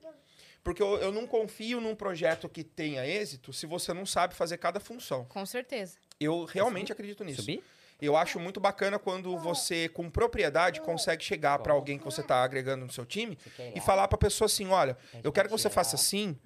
Porque 0.64 0.82
eu, 0.82 0.96
eu 0.96 1.12
não 1.12 1.26
confio 1.26 1.78
num 1.78 1.94
projeto 1.94 2.48
que 2.48 2.64
tenha 2.64 3.06
êxito 3.06 3.52
se 3.52 3.66
você 3.66 3.92
não 3.92 4.06
sabe 4.06 4.34
fazer 4.34 4.56
cada 4.56 4.80
função. 4.80 5.24
Com 5.26 5.44
certeza. 5.44 5.98
Eu 6.20 6.44
realmente 6.44 6.92
acredito 6.92 7.24
nisso. 7.24 7.42
Subir? 7.42 7.62
Eu 8.00 8.16
acho 8.16 8.40
muito 8.40 8.60
bacana 8.60 8.98
quando 8.98 9.36
você, 9.38 9.88
com 9.88 10.10
propriedade, 10.10 10.80
consegue 10.80 11.22
chegar 11.22 11.58
para 11.60 11.72
alguém 11.72 11.96
que 11.96 12.04
você 12.04 12.20
está 12.20 12.42
agregando 12.42 12.84
no 12.84 12.92
seu 12.92 13.06
time 13.06 13.38
e 13.74 13.80
falar 13.80 14.08
para 14.08 14.16
a 14.16 14.18
pessoa 14.18 14.46
assim: 14.46 14.66
olha, 14.68 14.96
eu 15.22 15.32
quero 15.32 15.48
que 15.48 15.52
você 15.52 15.70
faça 15.70 15.96
assim, 15.96 16.36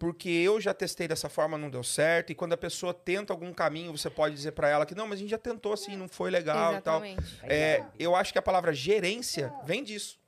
porque 0.00 0.28
eu 0.28 0.60
já 0.60 0.72
testei 0.72 1.06
dessa 1.06 1.28
forma, 1.28 1.58
não 1.58 1.70
deu 1.70 1.82
certo. 1.84 2.30
E 2.30 2.34
quando 2.34 2.54
a 2.54 2.56
pessoa 2.56 2.94
tenta 2.94 3.32
algum 3.32 3.52
caminho, 3.52 3.96
você 3.96 4.08
pode 4.08 4.34
dizer 4.34 4.52
para 4.52 4.68
ela 4.68 4.86
que 4.86 4.94
não, 4.94 5.06
mas 5.06 5.18
a 5.18 5.22
gente 5.22 5.30
já 5.30 5.38
tentou 5.38 5.72
assim, 5.74 5.94
não 5.94 6.08
foi 6.08 6.30
legal 6.30 6.74
e 6.74 6.80
tal. 6.80 7.02
É, 7.42 7.84
eu 7.98 8.16
acho 8.16 8.32
que 8.32 8.38
a 8.38 8.42
palavra 8.42 8.72
gerência 8.72 9.52
vem 9.64 9.84
disso. 9.84 10.18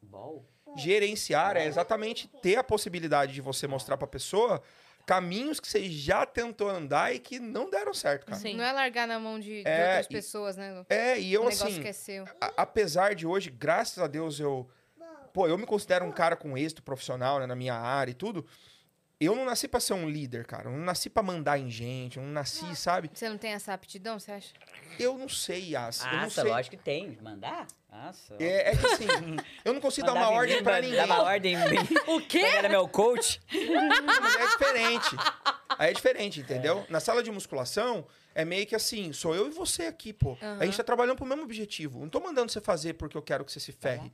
Gerenciar 0.76 1.56
é 1.56 1.64
exatamente 1.64 2.28
ter 2.42 2.56
a 2.56 2.62
possibilidade 2.64 3.32
de 3.32 3.40
você 3.40 3.66
mostrar 3.66 3.96
para 3.96 4.04
a 4.04 4.11
pessoa 4.11 4.62
caminhos 5.07 5.61
que 5.61 5.69
você 5.69 5.88
já 5.88 6.27
tentou 6.27 6.69
andar 6.69 7.14
e 7.14 7.19
que 7.21 7.38
não 7.38 7.71
deram 7.71 7.95
certo, 7.95 8.27
cara. 8.27 8.38
Sim. 8.40 8.55
Não 8.57 8.64
é 8.64 8.73
largar 8.73 9.07
na 9.07 9.19
mão 9.21 9.38
de, 9.38 9.62
de 9.62 9.69
É, 9.69 9.87
outras 9.90 10.07
e- 10.07 10.09
pessoas, 10.09 10.57
né? 10.57 10.85
É, 10.90 11.19
e 11.19 11.33
eu 11.33 11.42
o 11.42 11.45
negócio 11.45 11.66
assim, 11.69 11.81
que 11.81 11.88
é 11.88 11.92
seu. 11.92 12.25
a- 12.40 12.53
apesar 12.57 13.14
de 13.14 13.25
hoje, 13.27 13.49
graças 13.49 13.99
a 14.03 14.07
Deus, 14.09 14.38
eu. 14.40 14.69
Pô, 15.33 15.47
eu 15.47 15.57
me 15.59 15.66
considero 15.66 16.05
um 16.05 16.11
cara 16.12 16.35
com 16.35 16.57
êxito 16.59 16.83
profissional 16.83 17.38
né, 17.38 17.47
na 17.47 17.55
minha 17.55 17.75
área 17.75 18.11
e 18.11 18.14
tudo. 18.14 18.47
eu 19.21 19.35
não 19.37 19.45
nasci 19.47 19.69
pra 19.69 19.81
ser 19.81 19.92
um 19.95 20.09
líder, 20.09 20.45
cara. 20.47 20.69
Eu 20.69 20.73
não 20.73 20.81
nasci 20.85 21.09
pra 21.09 21.23
mandar 21.23 21.59
em 21.59 21.71
gente. 21.71 22.16
Eu 22.19 22.23
não 22.23 22.31
nasci, 22.33 22.75
sabe? 22.77 23.11
Você 23.12 23.29
não 23.29 23.38
tem 23.38 23.53
essa 23.53 23.73
aptidão, 23.73 24.19
você 24.19 24.33
acha? 24.33 24.53
Eu 24.99 25.16
não 25.16 25.29
sei, 25.29 25.71
Yas. 25.73 26.01
eu 26.05 26.12
não 26.12 26.21
Nossa, 26.23 26.40
sei. 26.42 26.51
lógico 26.51 26.77
que 26.77 26.83
tem. 26.83 27.19
Mandar? 27.23 27.66
Nossa. 28.04 28.37
É, 28.38 28.70
é 28.70 28.76
que 28.76 28.87
assim, 28.87 29.06
eu 29.64 29.72
não 29.72 29.80
consigo 29.80 30.06
dar 30.06 30.14
uma 30.14 30.30
ordem 30.30 30.62
pra 30.62 30.80
ninguém. 30.80 30.96
Dava 30.96 31.22
ordem 31.22 31.54
em 31.54 31.70
mim. 31.70 31.76
O 32.06 32.20
quê? 32.20 32.38
Era 32.38 32.68
meu 32.68 32.87
coach. 32.88 33.40
Mas 33.50 34.37
é 34.37 34.46
diferente. 34.46 35.16
Aí 35.78 35.90
é 35.90 35.92
diferente, 35.92 36.40
entendeu? 36.40 36.87
Na 36.88 37.00
sala 37.00 37.22
de 37.22 37.30
musculação, 37.30 38.06
é 38.35 38.44
meio 38.44 38.66
que 38.66 38.74
assim, 38.74 39.12
sou 39.12 39.35
eu 39.35 39.46
e 39.48 39.50
você 39.50 39.87
aqui, 39.87 40.12
pô. 40.12 40.37
A 40.61 40.64
gente 40.64 40.76
tá 40.76 40.85
trabalhando 40.85 41.16
pro 41.16 41.26
mesmo 41.26 41.42
objetivo. 41.42 42.00
Não 42.00 42.09
tô 42.09 42.20
mandando 42.20 42.50
você 42.52 42.61
fazer 42.61 42.94
porque 42.94 43.16
eu 43.16 43.22
quero 43.22 43.44
que 43.44 43.52
você 43.52 43.61
se 43.61 43.72
ferre. 43.72 44.12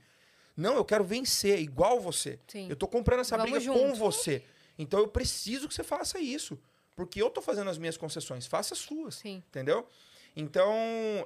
Não, 0.55 0.75
eu 0.75 0.85
quero 0.85 1.03
vencer, 1.03 1.59
igual 1.59 1.99
você. 1.99 2.39
Sim. 2.47 2.67
Eu 2.69 2.75
tô 2.75 2.87
comprando 2.87 3.21
essa 3.21 3.35
Vamos 3.37 3.51
briga 3.51 3.71
com 3.73 3.87
junto. 3.87 3.95
você. 3.97 4.43
Então 4.77 4.99
eu 4.99 5.07
preciso 5.07 5.67
que 5.67 5.73
você 5.73 5.83
faça 5.83 6.19
isso. 6.19 6.59
Porque 6.95 7.21
eu 7.21 7.29
tô 7.29 7.41
fazendo 7.41 7.69
as 7.69 7.77
minhas 7.77 7.97
concessões, 7.97 8.45
faça 8.45 8.75
as 8.75 8.79
suas. 8.79 9.15
Sim. 9.15 9.43
Entendeu? 9.49 9.87
Então, 10.35 10.73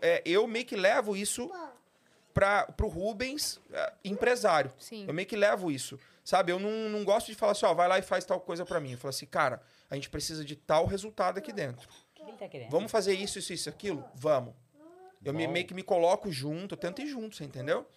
é, 0.02 0.22
eu 0.26 0.48
meio 0.48 0.66
que 0.66 0.76
levo 0.76 1.16
isso 1.16 1.52
para 2.38 2.66
pro 2.68 2.88
Rubens, 2.88 3.60
é, 3.74 3.94
empresário. 4.06 4.72
Sim. 4.78 5.06
Eu 5.08 5.14
meio 5.14 5.28
que 5.28 5.36
levo 5.36 5.72
isso. 5.72 6.00
Sabe? 6.24 6.52
Eu 6.52 6.60
não, 6.60 6.70
não 6.90 7.04
gosto 7.04 7.28
de 7.28 7.36
falar 7.36 7.54
assim, 7.54 7.66
ó, 7.66 7.74
vai 7.74 7.88
lá 7.88 7.98
e 7.98 8.02
faz 8.04 8.24
tal 8.26 8.40
coisa 8.40 8.64
pra 8.66 8.80
mim. 8.80 8.92
Eu 8.92 8.98
falo 9.00 9.10
assim, 9.10 9.26
cara, 9.26 9.60
a 9.90 9.96
gente 9.96 10.10
precisa 10.10 10.46
de 10.46 10.56
tal 10.56 10.86
resultado 10.86 11.40
aqui 11.40 11.52
dentro. 11.52 11.88
O 12.20 12.34
tá 12.34 12.48
querendo? 12.48 12.70
Vamos 12.70 12.92
fazer 12.92 13.14
isso, 13.14 13.40
isso, 13.40 13.54
isso, 13.54 13.70
aquilo? 13.70 14.04
Vamos. 14.14 14.54
Eu 15.26 15.34
me, 15.34 15.48
meio 15.48 15.66
que 15.66 15.74
me 15.74 15.82
coloco 15.82 16.32
junto, 16.32 16.74
eu 16.76 16.78
tento 16.78 17.02
ir 17.02 17.08
junto, 17.08 17.36
você 17.36 17.44
entendeu? 17.44 17.88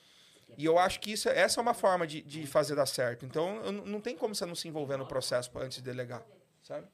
E 0.56 0.64
eu 0.64 0.78
acho 0.78 1.00
que 1.00 1.12
isso, 1.12 1.28
é- 1.28 1.38
essa 1.38 1.60
é 1.60 1.62
uma 1.62 1.74
forma 1.74 2.06
de, 2.06 2.22
de 2.22 2.46
fazer 2.46 2.74
dar 2.76 2.86
certo. 2.86 3.26
Então, 3.26 3.56
eu 3.64 3.72
não 3.72 3.84
não 3.84 4.00
tem 4.00 4.16
como 4.16 4.34
você 4.34 4.46
não 4.46 4.54
se 4.54 4.66
envolver 4.68 4.96
no 4.96 5.06
processo 5.06 5.50
antes 5.58 5.76
de 5.78 5.82
delegar, 5.82 6.22
sabe? 6.62 6.86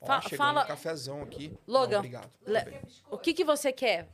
Ó, 0.00 0.06
Fa- 0.06 0.20
chegando 0.20 0.36
fala- 0.38 0.64
um 0.64 0.66
cafezão 0.68 1.22
aqui. 1.22 1.58
Logan, 1.66 1.90
Não, 1.92 1.98
obrigado. 1.98 2.30
Le-. 2.46 2.80
O 3.10 3.18
que, 3.18 3.34
que 3.34 3.44
você 3.44 3.72
quer? 3.72 4.08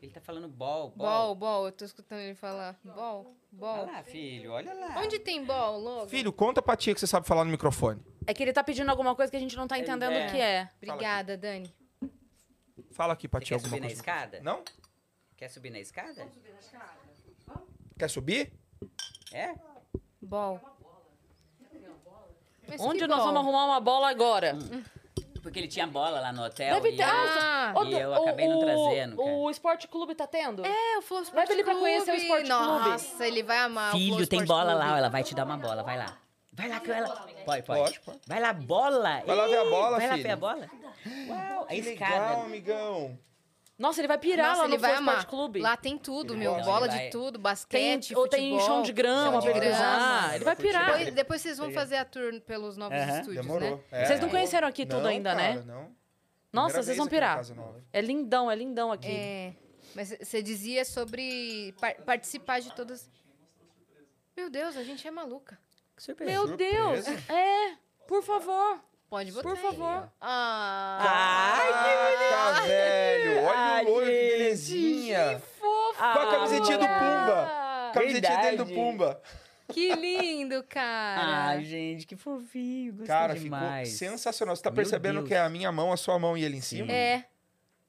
Ele 0.00 0.12
tá 0.12 0.20
falando 0.20 0.46
bol, 0.48 0.90
Bol, 0.90 1.34
bol. 1.34 1.34
bol, 1.34 1.66
eu 1.66 1.72
tô 1.72 1.84
escutando 1.84 2.20
ele 2.20 2.34
falar. 2.34 2.78
Bol, 2.84 3.34
bol. 3.50 3.68
Olha 3.68 3.92
lá, 3.92 4.02
filho, 4.04 4.52
olha 4.52 4.72
lá. 4.72 5.00
Onde 5.00 5.18
tem 5.18 5.44
bol, 5.44 5.78
Logan? 5.80 6.08
Filho, 6.08 6.32
conta 6.32 6.62
pra 6.62 6.76
tia 6.76 6.94
que 6.94 7.00
você 7.00 7.06
sabe 7.06 7.26
falar 7.26 7.44
no 7.44 7.50
microfone. 7.50 8.00
É 8.26 8.32
que 8.32 8.42
ele 8.42 8.52
tá 8.52 8.62
pedindo 8.62 8.88
alguma 8.90 9.14
coisa 9.16 9.30
que 9.30 9.36
a 9.36 9.40
gente 9.40 9.56
não 9.56 9.66
tá 9.66 9.76
entendendo 9.76 10.12
é. 10.12 10.26
o 10.26 10.30
que 10.30 10.40
é. 10.40 10.70
Obrigada, 10.76 11.36
Dani. 11.36 11.74
Fala 12.92 13.12
aqui 13.12 13.26
pra 13.26 13.40
Você 13.40 13.46
tia 13.46 13.56
quer 13.58 13.64
alguma 13.64 13.70
subir 13.76 13.80
na 13.80 13.86
coisa. 13.88 14.00
escada? 14.00 14.40
Não? 14.40 14.62
Quer 15.36 15.48
subir 15.48 15.70
na 15.70 15.80
escada? 15.80 16.28
Quer 17.98 18.08
subir? 18.08 18.52
É? 19.32 19.54
Bol. 20.22 20.60
Onde 22.78 23.06
nós 23.06 23.18
bol? 23.18 23.26
vamos 23.32 23.40
arrumar 23.40 23.64
uma 23.64 23.80
bola 23.80 24.10
agora? 24.10 24.56
Porque 25.42 25.58
ele 25.58 25.68
tinha 25.68 25.86
bola 25.86 26.20
lá 26.20 26.32
no 26.32 26.44
hotel. 26.44 26.74
Deve 26.74 26.90
e 26.90 26.96
ter. 26.96 27.02
eu- 27.02 27.08
Ah, 27.08 27.72
ô, 27.76 27.84
e 27.84 27.94
eu 28.00 28.10
o- 28.10 28.14
acabei 28.14 28.48
não 28.48 28.56
o- 28.58 28.60
trazendo, 28.60 29.16
cara. 29.16 29.28
O 29.30 29.50
Esporte 29.50 29.88
Clube 29.88 30.14
tá 30.14 30.26
tendo? 30.26 30.64
É, 30.66 30.98
o 30.98 31.02
Flow 31.02 31.22
Sport 31.22 31.38
Leva 31.40 31.52
ele 31.52 31.64
pra 31.64 31.74
conhecer 31.76 32.10
o 32.12 32.14
Sport 32.16 32.46
Clube. 32.46 32.48
Nossa, 32.48 33.26
ele 33.26 33.42
vai 33.42 33.58
amar 33.58 33.88
o 33.88 33.90
Flow 33.98 34.00
Filho, 34.00 34.26
tem 34.26 34.40
Sport 34.40 34.46
bola 34.48 34.72
Clube. 34.74 34.88
lá, 34.90 34.98
ela 34.98 35.08
vai 35.08 35.22
te 35.24 35.34
dar 35.34 35.44
uma 35.44 35.56
bola, 35.56 35.82
vai 35.82 35.96
lá. 35.98 36.18
Vai 36.52 36.68
lá 36.68 36.80
que 36.80 36.90
ela. 36.90 37.08
Pode, 37.08 37.62
pode. 37.62 37.80
Pode, 37.82 38.00
pode. 38.00 38.18
Vai 38.26 38.40
lá, 38.40 38.52
bola. 38.52 39.22
Vai 39.24 39.36
lá 39.36 39.46
ver 39.46 39.58
a 39.58 39.64
bola, 39.64 39.96
Vai 39.98 40.06
lá 40.08 40.12
filho. 40.14 40.22
ver 40.26 40.30
a 40.32 40.36
bola. 40.36 40.68
Uau, 41.28 41.66
a 41.68 41.74
escada. 41.74 42.14
legal, 42.14 42.42
amigão. 42.42 43.18
Nossa, 43.78 44.00
ele 44.00 44.08
vai 44.08 44.18
pirar 44.18 44.48
Nossa, 44.48 44.58
lá 44.62 44.64
ele 44.66 44.74
no 44.74 44.80
vai 44.80 44.90
Flow 44.90 45.02
amar. 45.02 45.14
Esporte 45.18 45.30
Clube. 45.30 45.60
Lá 45.60 45.76
tem 45.76 45.96
tudo, 45.96 46.32
Ele 46.32 46.40
meu. 46.40 46.54
Bola 46.62 46.86
Ele 46.86 46.92
de 46.94 46.98
vai- 46.98 47.10
tudo, 47.10 47.32
tem, 47.34 47.42
basquete, 47.42 48.14
ou 48.16 48.26
tem 48.28 48.50
futebol. 48.50 48.66
chão 48.66 48.82
de 48.82 48.92
grama 48.92 49.32
chão 49.32 49.40
pra 49.40 49.50
ele 49.52 49.60
grama. 49.60 49.74
usar. 49.76 50.34
Ele 50.34 50.44
vai 50.44 50.56
pirar. 50.56 50.86
Depois, 50.98 51.14
depois 51.14 51.42
vocês 51.42 51.58
vão 51.58 51.70
fazer 51.72 51.96
a 51.96 52.04
tour 52.04 52.40
pelos 52.40 52.76
novos 52.76 52.98
Aham. 52.98 53.20
estúdios, 53.20 53.46
Demorou. 53.46 53.76
né? 53.76 53.82
É. 53.92 54.04
Vocês 54.06 54.20
não 54.20 54.28
conheceram 54.28 54.66
aqui 54.66 54.84
tudo 54.84 55.02
Não, 55.02 55.10
ainda, 55.10 55.32
né? 55.34 55.52
cara, 55.54 55.64
Não. 55.64 55.96
Nossa, 56.52 56.68
Primeira 56.68 56.72
vocês 56.72 56.86
vez 56.86 56.96
vão 56.96 57.06
aqui 57.06 57.14
na 57.14 57.20
pirar. 57.20 57.36
Casa 57.36 57.54
Nova. 57.54 57.84
É 57.92 58.00
lindão, 58.00 58.50
é 58.50 58.56
lindão 58.56 58.90
aqui. 58.90 59.10
É, 59.12 59.52
mas 59.94 60.16
você 60.20 60.42
dizia 60.42 60.84
sobre 60.84 61.72
par- 61.80 61.94
participar 62.04 62.60
de 62.60 62.74
todas... 62.74 63.08
Meu 64.36 64.50
Deus, 64.50 64.76
a 64.76 64.82
gente 64.82 65.06
é 65.06 65.10
maluca. 65.10 65.56
Que 65.96 66.02
surpresa. 66.02 66.32
Meu 66.32 66.56
Deus! 66.56 67.04
Surpresa. 67.04 67.32
É, 67.32 67.74
por 68.08 68.22
favor. 68.24 68.80
Pode 69.10 69.32
botar 69.32 69.48
Por 69.48 69.56
aí. 69.56 69.62
favor. 69.62 70.12
Ah, 70.20 70.98
Caraca, 71.02 71.82
velho. 71.82 72.36
Olha 72.46 72.68
camisetinha 76.60 76.78
do 76.78 76.86
Pumba. 76.86 77.48
Ah, 77.50 77.90
Camisetinha 77.94 78.38
dele 78.42 78.56
do. 78.58 78.66
Pumba. 78.66 79.22
que 79.72 79.94
lindo, 79.94 80.62
cara. 80.68 81.46
Ai, 81.48 81.64
gente, 81.64 82.06
que 82.06 82.16
fofinho. 82.16 82.92
Gostei 82.92 83.06
Cara, 83.06 83.34
demais. 83.34 83.88
ficou 83.92 84.10
sensacional. 84.10 84.56
Você 84.56 84.62
tá 84.62 84.70
Meu 84.70 84.76
percebendo 84.76 85.16
Deus. 85.16 85.28
que 85.28 85.34
é 85.34 85.40
a 85.40 85.48
minha 85.48 85.70
mão, 85.72 85.92
a 85.92 85.96
sua 85.96 86.18
mão 86.18 86.36
e 86.36 86.44
ele 86.44 86.56
em 86.56 86.60
cima? 86.60 86.90
É. 86.92 87.24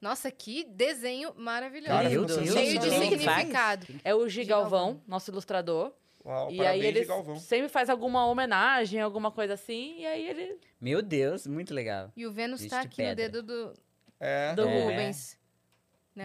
Nossa, 0.02 0.32
que 0.32 0.64
desenho 0.64 1.34
maravilhoso. 1.36 1.90
Cara, 1.92 2.10
Meu 2.10 2.24
Deus. 2.26 2.50
Cheio 2.54 2.80
de 2.80 2.90
significado. 2.90 3.86
É 4.04 4.16
o 4.16 4.28
Gigalvão, 4.30 5.02
nosso 5.08 5.30
ilustrador. 5.30 5.92
Uau, 6.26 6.52
e 6.52 6.58
parabéns, 6.58 6.82
aí 6.84 6.88
ele 6.88 7.06
Galvão. 7.06 7.40
sempre 7.40 7.70
faz 7.70 7.90
alguma 7.90 8.26
homenagem, 8.28 9.00
alguma 9.02 9.32
coisa 9.32 9.54
assim. 9.56 9.96
E 10.00 10.06
aí 10.06 10.28
ele. 10.30 10.58
Meu 10.80 11.02
Deus, 11.02 11.48
muito 11.48 11.74
legal. 11.74 12.12
E 12.16 12.26
o 12.26 12.32
Vênus 12.32 12.60
Bicho 12.62 12.70
tá 12.72 12.82
aqui 12.82 13.02
no 13.02 13.08
pedra. 13.10 13.30
dedo 13.30 13.44
do, 13.44 13.74
É, 14.20 14.54
Do 14.54 14.68
É. 14.68 14.82
Rubens. 14.84 15.39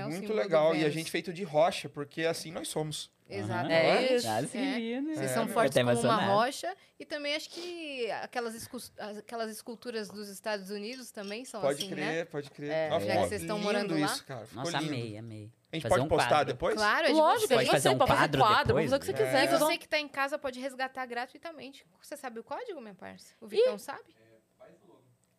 Né, 0.01 0.07
muito 0.07 0.33
legal. 0.33 0.75
E 0.75 0.85
a 0.85 0.91
gente 0.91 1.11
feito 1.11 1.33
de 1.33 1.43
rocha, 1.45 1.89
porque 1.89 2.23
assim 2.25 2.51
nós 2.53 2.69
somos. 2.69 3.13
Exatamente. 3.27 3.73
É 3.73 4.17
isso. 4.17 4.27
Tá 4.27 4.39
É. 4.39 4.43
Vocês 4.43 5.19
É, 5.19 5.29
são 5.29 5.45
meu. 5.47 5.55
fortes 5.55 5.73
como 5.75 5.85
uma 5.87 5.93
emocionado. 5.93 6.33
rocha. 6.33 6.77
E 7.01 7.07
também 7.07 7.35
acho 7.35 7.49
que 7.49 8.11
aquelas, 8.23 8.55
escu- 8.55 8.77
aquelas 8.99 9.51
esculturas 9.51 10.09
dos 10.09 10.29
Estados 10.29 10.69
Unidos 10.71 11.11
também 11.11 11.43
são 11.45 11.61
Pode 11.63 11.79
assim, 11.83 11.91
crer, 11.91 12.05
né? 12.05 12.25
pode 12.27 12.51
crer. 12.51 12.71
É. 12.71 12.89
Nossa, 12.91 13.07
Já 13.07 13.13
que 13.15 13.29
vocês 13.29 13.41
estão 13.41 13.59
morando 13.59 13.99
lá. 13.99 14.07
isso, 14.07 14.25
cara. 14.27 14.47
Ficou 14.47 14.63
Nossa, 14.65 14.79
lindo. 14.79 14.93
amei, 14.95 15.17
amei. 15.17 15.51
A 15.73 15.77
gente 15.77 15.83
Fazer 15.85 15.95
pode 15.95 16.05
um 16.05 16.09
postar 16.09 16.29
quadro. 16.29 16.53
depois? 16.53 16.75
Claro, 16.77 17.05
é 17.07 17.09
de 17.09 17.15
Lógico. 17.15 17.49
Pode 17.49 17.67
fazer 17.71 17.89
um 17.89 17.99
pode 17.99 18.11
fazer 18.11 18.21
quadro 18.21 18.41
quadro, 18.43 18.67
depois, 18.67 18.91
pode 18.91 18.91
fazer 18.91 18.97
o 18.97 19.01
que 19.01 19.07
você 19.07 19.13
né? 19.13 19.41
quiser. 19.41 19.55
É. 19.55 19.59
vão- 19.59 19.69
Você 19.71 19.79
que 19.79 19.89
tá 19.89 19.99
em 19.99 20.09
casa 20.09 20.39
pode 20.39 20.61
resgatar 20.61 21.07
gratuitamente. 21.07 21.85
Você 22.01 22.17
sabe 22.17 22.39
o 22.39 22.45
código, 22.45 22.81
minha 22.81 22.95
parça? 22.95 23.35
O 23.41 23.47
Vitão 23.49 23.79
sabe? 23.79 24.05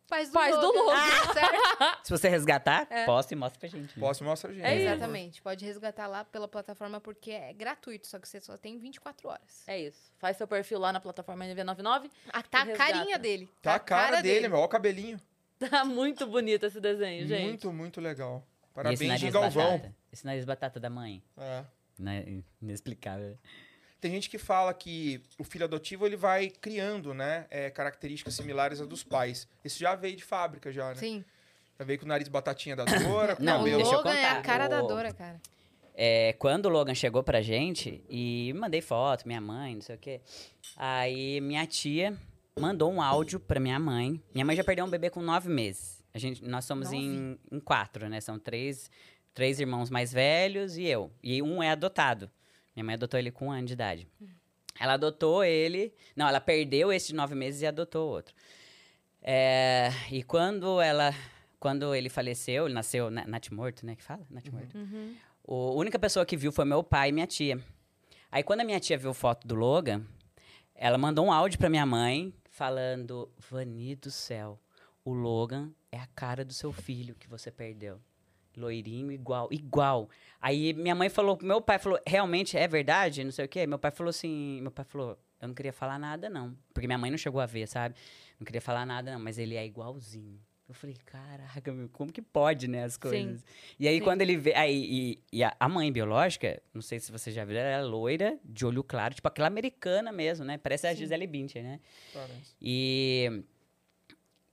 Paz 0.08 0.28
do 0.28 0.32
Paz 0.34 0.54
do 0.56 0.72
Logan. 0.72 0.96
Certo? 1.32 1.98
Se 2.04 2.10
você 2.10 2.28
resgatar, 2.28 2.86
É. 2.90 3.04
posta 3.04 3.34
e 3.34 3.36
mostra 3.36 3.58
pra 3.58 3.68
gente. 3.68 3.98
né? 3.98 4.00
Posso 4.00 4.22
mostrar, 4.24 4.52
gente. 4.52 4.64
É 4.64 4.74
isso. 4.76 4.86
Exatamente. 4.88 5.42
Pode 5.42 5.64
resgatar 5.64 6.06
lá 6.06 6.24
pela 6.24 6.46
plataforma 6.46 7.00
porque 7.00 7.30
é 7.32 7.52
gratuito, 7.52 8.06
só 8.06 8.18
que 8.18 8.28
você 8.28 8.40
só 8.40 8.56
tem 8.56 8.78
24 8.78 9.28
horas. 9.28 9.64
É 9.66 9.78
isso. 9.80 10.12
Faz 10.18 10.36
seu 10.36 10.46
perfil 10.46 10.78
lá 10.78 10.92
na 10.92 11.00
plataforma 11.00 11.44
NV99. 11.44 12.10
Ah, 12.32 12.42
tá 12.42 12.62
a 12.62 12.66
carinha 12.76 13.18
dele. 13.18 13.48
Tá 13.60 13.74
a 13.74 13.78
cara 13.80 14.20
dele, 14.22 14.48
meu. 14.48 14.58
Olha 14.58 14.66
o 14.66 14.68
cabelinho. 14.68 15.20
Tá 15.58 15.86
muito 15.86 16.26
bonito 16.26 16.66
esse 16.66 16.78
desenho, 16.78 17.26
gente. 17.26 17.42
Muito, 17.44 17.72
muito 17.72 17.98
legal. 17.98 18.46
E 18.46 18.92
esse 18.92 19.06
Parabéns, 19.06 19.32
Galvão. 19.32 19.72
batata? 19.78 19.94
Esse 20.12 20.26
nariz 20.26 20.44
batata 20.44 20.78
da 20.78 20.90
mãe. 20.90 21.22
É. 21.38 21.64
Né? 21.98 22.42
Inexplicável. 22.60 23.38
Tem 24.00 24.10
gente 24.10 24.28
que 24.28 24.38
fala 24.38 24.72
que 24.74 25.22
o 25.38 25.44
filho 25.44 25.64
adotivo 25.64 26.06
ele 26.06 26.16
vai 26.16 26.50
criando, 26.50 27.14
né, 27.14 27.46
é, 27.50 27.70
características 27.70 28.34
similares 28.34 28.80
às 28.80 28.86
dos 28.86 29.02
pais. 29.02 29.48
Isso 29.64 29.78
já 29.78 29.94
veio 29.94 30.16
de 30.16 30.24
fábrica 30.24 30.70
já, 30.70 30.88
né? 30.90 30.94
Sim. 30.96 31.24
Já 31.78 31.84
veio 31.84 31.98
com 31.98 32.04
o 32.04 32.08
nariz 32.08 32.28
batatinha 32.28 32.76
da 32.76 32.84
Dora, 32.84 33.36
com 33.36 33.42
o 33.42 33.44
Não, 33.44 33.56
o 33.56 33.58
cabelo. 33.58 33.76
deixa 33.78 33.92
eu 33.92 33.98
Logan 33.98 34.12
é 34.14 34.24
a 34.24 34.28
contar. 34.36 34.42
cara 34.42 34.68
da 34.68 34.80
Dora, 34.80 35.12
cara. 35.12 35.40
É, 35.94 36.34
quando 36.38 36.66
o 36.66 36.68
Logan 36.68 36.94
chegou 36.94 37.22
pra 37.22 37.40
gente, 37.40 38.04
e 38.08 38.52
mandei 38.54 38.82
foto, 38.82 39.26
minha 39.26 39.40
mãe, 39.40 39.74
não 39.74 39.80
sei 39.82 39.96
o 39.96 39.98
quê. 39.98 40.20
Aí 40.76 41.40
minha 41.40 41.66
tia 41.66 42.14
mandou 42.58 42.92
um 42.92 43.00
áudio 43.00 43.40
pra 43.40 43.58
minha 43.58 43.78
mãe. 43.78 44.22
Minha 44.34 44.44
mãe 44.44 44.54
já 44.56 44.62
perdeu 44.62 44.84
um 44.84 44.90
bebê 44.90 45.08
com 45.10 45.22
nove 45.22 45.48
meses. 45.48 46.02
A 46.12 46.18
gente, 46.18 46.42
nós 46.44 46.64
somos 46.64 46.92
em, 46.92 47.38
em 47.50 47.60
quatro, 47.60 48.08
né? 48.08 48.20
São 48.20 48.38
três, 48.38 48.90
três 49.34 49.60
irmãos 49.60 49.90
mais 49.90 50.12
velhos 50.12 50.76
e 50.76 50.84
eu. 50.84 51.10
E 51.22 51.42
um 51.42 51.62
é 51.62 51.70
adotado. 51.70 52.30
Minha 52.76 52.84
mãe 52.84 52.94
adotou 52.94 53.18
ele 53.18 53.30
com 53.30 53.46
um 53.48 53.50
ano 53.52 53.66
de 53.66 53.72
idade. 53.72 54.06
Ela 54.78 54.92
adotou 54.92 55.42
ele. 55.42 55.92
Não, 56.14 56.28
ela 56.28 56.40
perdeu 56.40 56.92
esse 56.92 57.08
de 57.08 57.14
nove 57.14 57.34
meses 57.34 57.62
e 57.62 57.66
adotou 57.66 58.08
outro. 58.10 58.34
É, 59.22 59.90
e 60.10 60.22
quando 60.22 60.80
ela. 60.80 61.12
Quando 61.58 61.94
ele 61.94 62.08
faleceu, 62.10 62.66
ele 62.66 62.74
nasceu 62.74 63.10
na- 63.10 63.26
natimorto, 63.26 63.84
né? 63.86 63.96
Que 63.96 64.02
fala? 64.02 64.24
Natimorto. 64.30 64.76
O- 65.42 65.70
A 65.72 65.74
única 65.74 65.98
pessoa 65.98 66.24
que 66.26 66.36
viu 66.36 66.52
foi 66.52 66.64
meu 66.64 66.84
pai 66.84 67.08
e 67.08 67.12
minha 67.12 67.26
tia. 67.26 67.58
Aí 68.30 68.42
quando 68.42 68.60
a 68.60 68.64
minha 68.64 68.78
tia 68.78 68.98
viu 68.98 69.14
foto 69.14 69.48
do 69.48 69.54
Logan, 69.54 70.04
ela 70.74 70.98
mandou 70.98 71.24
um 71.24 71.32
áudio 71.32 71.58
pra 71.58 71.70
minha 71.70 71.86
mãe 71.86 72.32
falando: 72.50 73.28
Vani 73.50 73.96
do 73.96 74.10
céu, 74.10 74.60
o 75.04 75.12
Logan 75.12 75.70
é 75.90 75.98
a 75.98 76.06
cara 76.08 76.44
do 76.44 76.52
seu 76.52 76.70
filho 76.72 77.14
que 77.14 77.26
você 77.28 77.50
perdeu. 77.50 77.98
Loirinho, 78.56 79.12
igual, 79.12 79.48
igual. 79.50 80.08
Aí 80.40 80.72
minha 80.72 80.94
mãe 80.94 81.08
falou, 81.08 81.38
meu 81.42 81.60
pai 81.60 81.78
falou, 81.78 82.00
realmente 82.06 82.56
é 82.56 82.66
verdade? 82.66 83.22
Não 83.22 83.30
sei 83.30 83.44
o 83.44 83.48
quê. 83.48 83.66
Meu 83.66 83.78
pai 83.78 83.90
falou 83.90 84.10
assim, 84.10 84.60
meu 84.62 84.70
pai 84.70 84.84
falou, 84.84 85.18
eu 85.40 85.48
não 85.48 85.54
queria 85.54 85.72
falar 85.72 85.98
nada, 85.98 86.30
não. 86.30 86.56
Porque 86.72 86.86
minha 86.86 86.98
mãe 86.98 87.10
não 87.10 87.18
chegou 87.18 87.40
a 87.40 87.46
ver, 87.46 87.66
sabe? 87.68 87.94
Não 88.40 88.44
queria 88.44 88.60
falar 88.60 88.86
nada, 88.86 89.12
não, 89.12 89.20
mas 89.20 89.38
ele 89.38 89.54
é 89.54 89.64
igualzinho. 89.64 90.40
Eu 90.68 90.74
falei, 90.74 90.96
caraca, 91.06 91.72
meu, 91.72 91.88
como 91.90 92.12
que 92.12 92.20
pode, 92.20 92.66
né, 92.66 92.82
as 92.82 92.96
coisas? 92.96 93.40
Sim. 93.40 93.46
E 93.78 93.86
aí, 93.86 93.98
Sim. 93.98 94.04
quando 94.04 94.22
ele 94.22 94.36
vê. 94.36 94.52
Aí, 94.54 95.20
e, 95.32 95.38
e 95.38 95.44
a, 95.44 95.54
a 95.60 95.68
mãe 95.68 95.92
biológica, 95.92 96.60
não 96.74 96.82
sei 96.82 96.98
se 96.98 97.12
você 97.12 97.30
já 97.30 97.44
viu, 97.44 97.56
ela 97.56 97.68
é 97.68 97.82
loira, 97.82 98.36
de 98.44 98.66
olho 98.66 98.82
claro, 98.82 99.14
tipo 99.14 99.28
aquela 99.28 99.46
americana 99.46 100.10
mesmo, 100.10 100.44
né? 100.44 100.58
Parece 100.58 100.88
a 100.88 100.90
Sim. 100.90 100.96
Gisele 100.96 101.26
Bündchen, 101.26 101.62
né? 101.62 101.80
Parece. 102.12 102.56
E. 102.60 103.44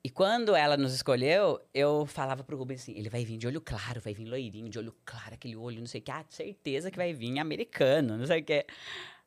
E 0.05 0.09
quando 0.09 0.53
ela 0.53 0.75
nos 0.75 0.93
escolheu, 0.93 1.61
eu 1.73 2.05
falava 2.05 2.43
pro 2.43 2.57
Rubens 2.57 2.81
assim: 2.81 2.97
ele 2.97 3.09
vai 3.09 3.23
vir 3.23 3.37
de 3.37 3.47
olho 3.47 3.61
claro, 3.61 4.01
vai 4.01 4.13
vir 4.13 4.25
loirinho, 4.25 4.69
de 4.69 4.77
olho 4.77 4.93
claro, 5.05 5.33
aquele 5.33 5.55
olho, 5.55 5.79
não 5.79 5.87
sei 5.87 6.01
o 6.01 6.03
que. 6.03 6.11
Ah, 6.11 6.25
certeza 6.27 6.91
que 6.91 6.97
vai 6.97 7.13
vir 7.13 7.39
americano, 7.39 8.17
não 8.17 8.25
sei 8.25 8.41
o 8.41 8.43
que. 8.43 8.65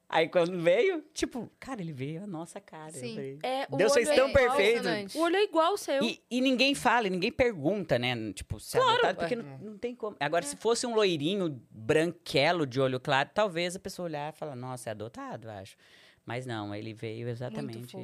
Aí 0.08 0.28
quando 0.28 0.60
veio, 0.60 1.02
tipo, 1.12 1.50
cara, 1.58 1.80
ele 1.80 1.92
veio 1.92 2.22
a 2.22 2.26
nossa 2.26 2.60
cara. 2.60 2.90
Eu 2.90 3.00
Sim. 3.00 3.14
falei, 3.14 3.38
É, 3.42 3.66
o 3.68 3.76
Deus 3.76 3.92
fez 3.92 4.08
olho 4.08 4.16
tão 4.16 4.28
é 4.28 4.32
perfeito. 4.32 5.18
O 5.18 5.22
olho 5.22 5.36
é 5.36 5.42
igual 5.42 5.72
ao 5.72 5.76
seu. 5.76 6.04
E, 6.04 6.22
e 6.30 6.40
ninguém 6.40 6.74
fala, 6.76 7.08
e 7.08 7.10
ninguém 7.10 7.32
pergunta, 7.32 7.98
né? 7.98 8.32
Tipo, 8.32 8.60
se 8.60 8.78
é 8.78 8.80
adotado, 8.80 9.18
porque 9.18 9.34
é. 9.34 9.36
não, 9.38 9.58
não 9.58 9.78
tem 9.78 9.96
como. 9.96 10.14
Agora, 10.20 10.44
se 10.44 10.56
fosse 10.56 10.86
um 10.86 10.94
loirinho 10.94 11.60
branquelo 11.70 12.66
de 12.66 12.80
olho 12.80 13.00
claro, 13.00 13.30
talvez 13.34 13.74
a 13.74 13.80
pessoa 13.80 14.06
olhar 14.06 14.32
e 14.32 14.36
falar, 14.36 14.54
nossa, 14.54 14.90
é 14.90 14.92
adotado, 14.92 15.48
eu 15.48 15.52
acho. 15.52 15.76
Mas 16.24 16.46
não, 16.46 16.72
ele 16.72 16.94
veio 16.94 17.28
exatamente 17.28 17.96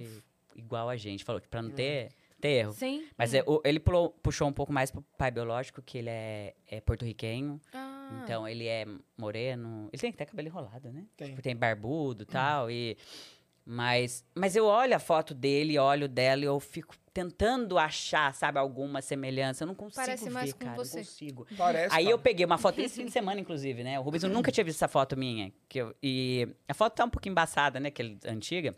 igual 0.56 0.88
a 0.88 0.96
gente. 0.96 1.22
Falou 1.22 1.40
que 1.40 1.48
pra 1.48 1.62
não 1.62 1.70
ter, 1.70 2.08
ter 2.42 2.48
erro. 2.48 2.72
Sim. 2.72 3.06
Mas 3.16 3.32
é, 3.32 3.42
o- 3.46 3.62
ele 3.64 3.80
pulou- 3.80 4.10
puxou 4.22 4.46
um 4.48 4.52
pouco 4.52 4.72
mais 4.72 4.90
pro 4.90 5.00
pai 5.16 5.30
biológico, 5.30 5.80
que 5.80 5.96
ele 5.98 6.10
é, 6.10 6.54
é 6.70 6.80
porto-riquenho. 6.80 7.58
Ah, 7.72 8.20
Então, 8.24 8.46
ele 8.46 8.66
é 8.66 8.84
moreno. 9.16 9.88
Ele 9.92 10.00
tem 10.00 10.10
até 10.10 10.26
cabelo 10.26 10.48
enrolado, 10.48 10.92
né? 10.92 11.06
Tem. 11.16 11.28
Tipo, 11.28 11.40
tem 11.40 11.56
barbudo 11.56 12.24
e 12.24 12.26
tal. 12.26 12.70
E, 12.70 12.96
mas, 13.64 14.24
mas 14.34 14.56
eu 14.56 14.66
olho 14.66 14.94
a 14.94 14.98
foto 14.98 15.32
dele, 15.34 15.78
olho 15.78 16.08
dela 16.08 16.42
e 16.42 16.44
eu 16.44 16.58
fico 16.58 16.94
tentando 17.14 17.78
achar, 17.78 18.34
sabe, 18.34 18.58
alguma 18.58 19.00
semelhança. 19.00 19.62
Eu 19.62 19.68
não 19.68 19.74
consigo 19.74 20.04
Parece 20.04 20.24
ver, 20.24 20.30
mais 20.30 20.52
com 20.52 20.58
cara. 20.64 20.76
você. 20.76 20.98
Não 20.98 21.04
consigo. 21.04 21.46
Parece. 21.56 21.94
Aí 21.94 22.04
cara. 22.04 22.14
eu 22.14 22.18
peguei 22.18 22.44
uma 22.44 22.58
foto 22.58 22.80
esse 22.80 22.96
fim 22.96 23.04
de 23.06 23.12
semana, 23.12 23.40
inclusive, 23.40 23.84
né? 23.84 24.00
O 24.00 24.02
Rubens 24.02 24.24
eu 24.24 24.30
nunca 24.30 24.50
tinha 24.50 24.64
visto 24.64 24.78
essa 24.78 24.88
foto 24.88 25.16
minha. 25.16 25.52
Que 25.68 25.78
eu- 25.80 25.94
e 26.02 26.48
a 26.66 26.74
foto 26.74 26.94
tá 26.94 27.04
um 27.04 27.10
pouco 27.10 27.28
embaçada, 27.28 27.78
né? 27.78 27.90
Que 27.90 28.02
é 28.24 28.30
antiga. 28.30 28.76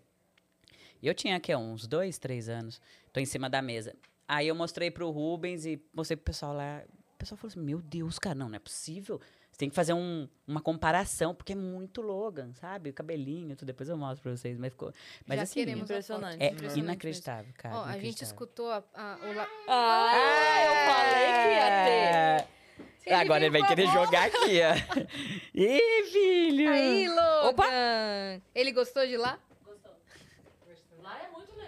E 1.04 1.06
eu 1.06 1.12
tinha 1.14 1.36
aqui 1.36 1.54
uns 1.54 1.86
dois, 1.86 2.18
três 2.18 2.48
anos. 2.48 2.80
Tô 3.12 3.20
em 3.20 3.26
cima 3.26 3.50
da 3.50 3.60
mesa. 3.60 3.94
Aí 4.26 4.48
eu 4.48 4.54
mostrei 4.54 4.90
pro 4.90 5.10
Rubens 5.10 5.66
e 5.66 5.78
mostrei 5.92 6.16
pro 6.16 6.24
pessoal 6.24 6.54
lá. 6.54 6.82
O 7.14 7.18
pessoal 7.18 7.36
falou 7.36 7.48
assim: 7.50 7.60
Meu 7.60 7.82
Deus, 7.82 8.18
cara, 8.18 8.34
não, 8.34 8.48
não 8.48 8.56
é 8.56 8.58
possível. 8.58 9.20
Você 9.52 9.58
tem 9.58 9.68
que 9.68 9.74
fazer 9.76 9.92
um- 9.92 10.26
uma 10.48 10.60
comparação, 10.62 11.34
porque 11.34 11.52
é 11.52 11.56
muito 11.56 12.00
Logan, 12.00 12.52
sabe? 12.54 12.88
O 12.90 12.92
cabelinho, 12.94 13.54
tudo. 13.54 13.66
Depois 13.66 13.88
eu 13.88 13.96
mostro 13.98 14.22
pra 14.22 14.32
vocês. 14.36 14.58
Mas 14.58 14.72
ficou. 14.72 14.92
Mas 15.26 15.36
já 15.36 15.42
assim, 15.42 15.60
queremos 15.60 15.84
impressionante. 15.84 16.42
é 16.42 16.46
Impressionante 16.46 16.78
inacreditável, 16.80 17.52
cara. 17.58 17.74
Ó, 17.76 17.78
a 17.82 17.82
gente 17.82 17.92
inacreditável. 17.92 18.32
escutou 18.32 18.70
a, 18.70 18.82
a- 18.94 19.18
o 19.22 19.32
la- 19.34 19.48
Ah, 19.68 20.64
eu 20.64 20.94
falei 20.94 21.26
que 21.42 21.48
ia 21.54 22.44
ter. 22.46 22.54
Ele 23.06 23.14
Agora 23.16 23.44
ele 23.44 23.58
vai 23.60 23.68
querer 23.68 23.86
bola. 23.86 24.06
jogar 24.06 24.24
aqui, 24.24 24.60
ó. 24.62 24.74
Ih, 25.54 26.04
filho! 26.10 26.70
Aí, 26.70 27.06
Logan! 27.08 27.48
Opa! 27.50 27.66
Ele 28.54 28.72
gostou 28.72 29.06
de 29.06 29.18
lá? 29.18 29.38
É 29.50 29.53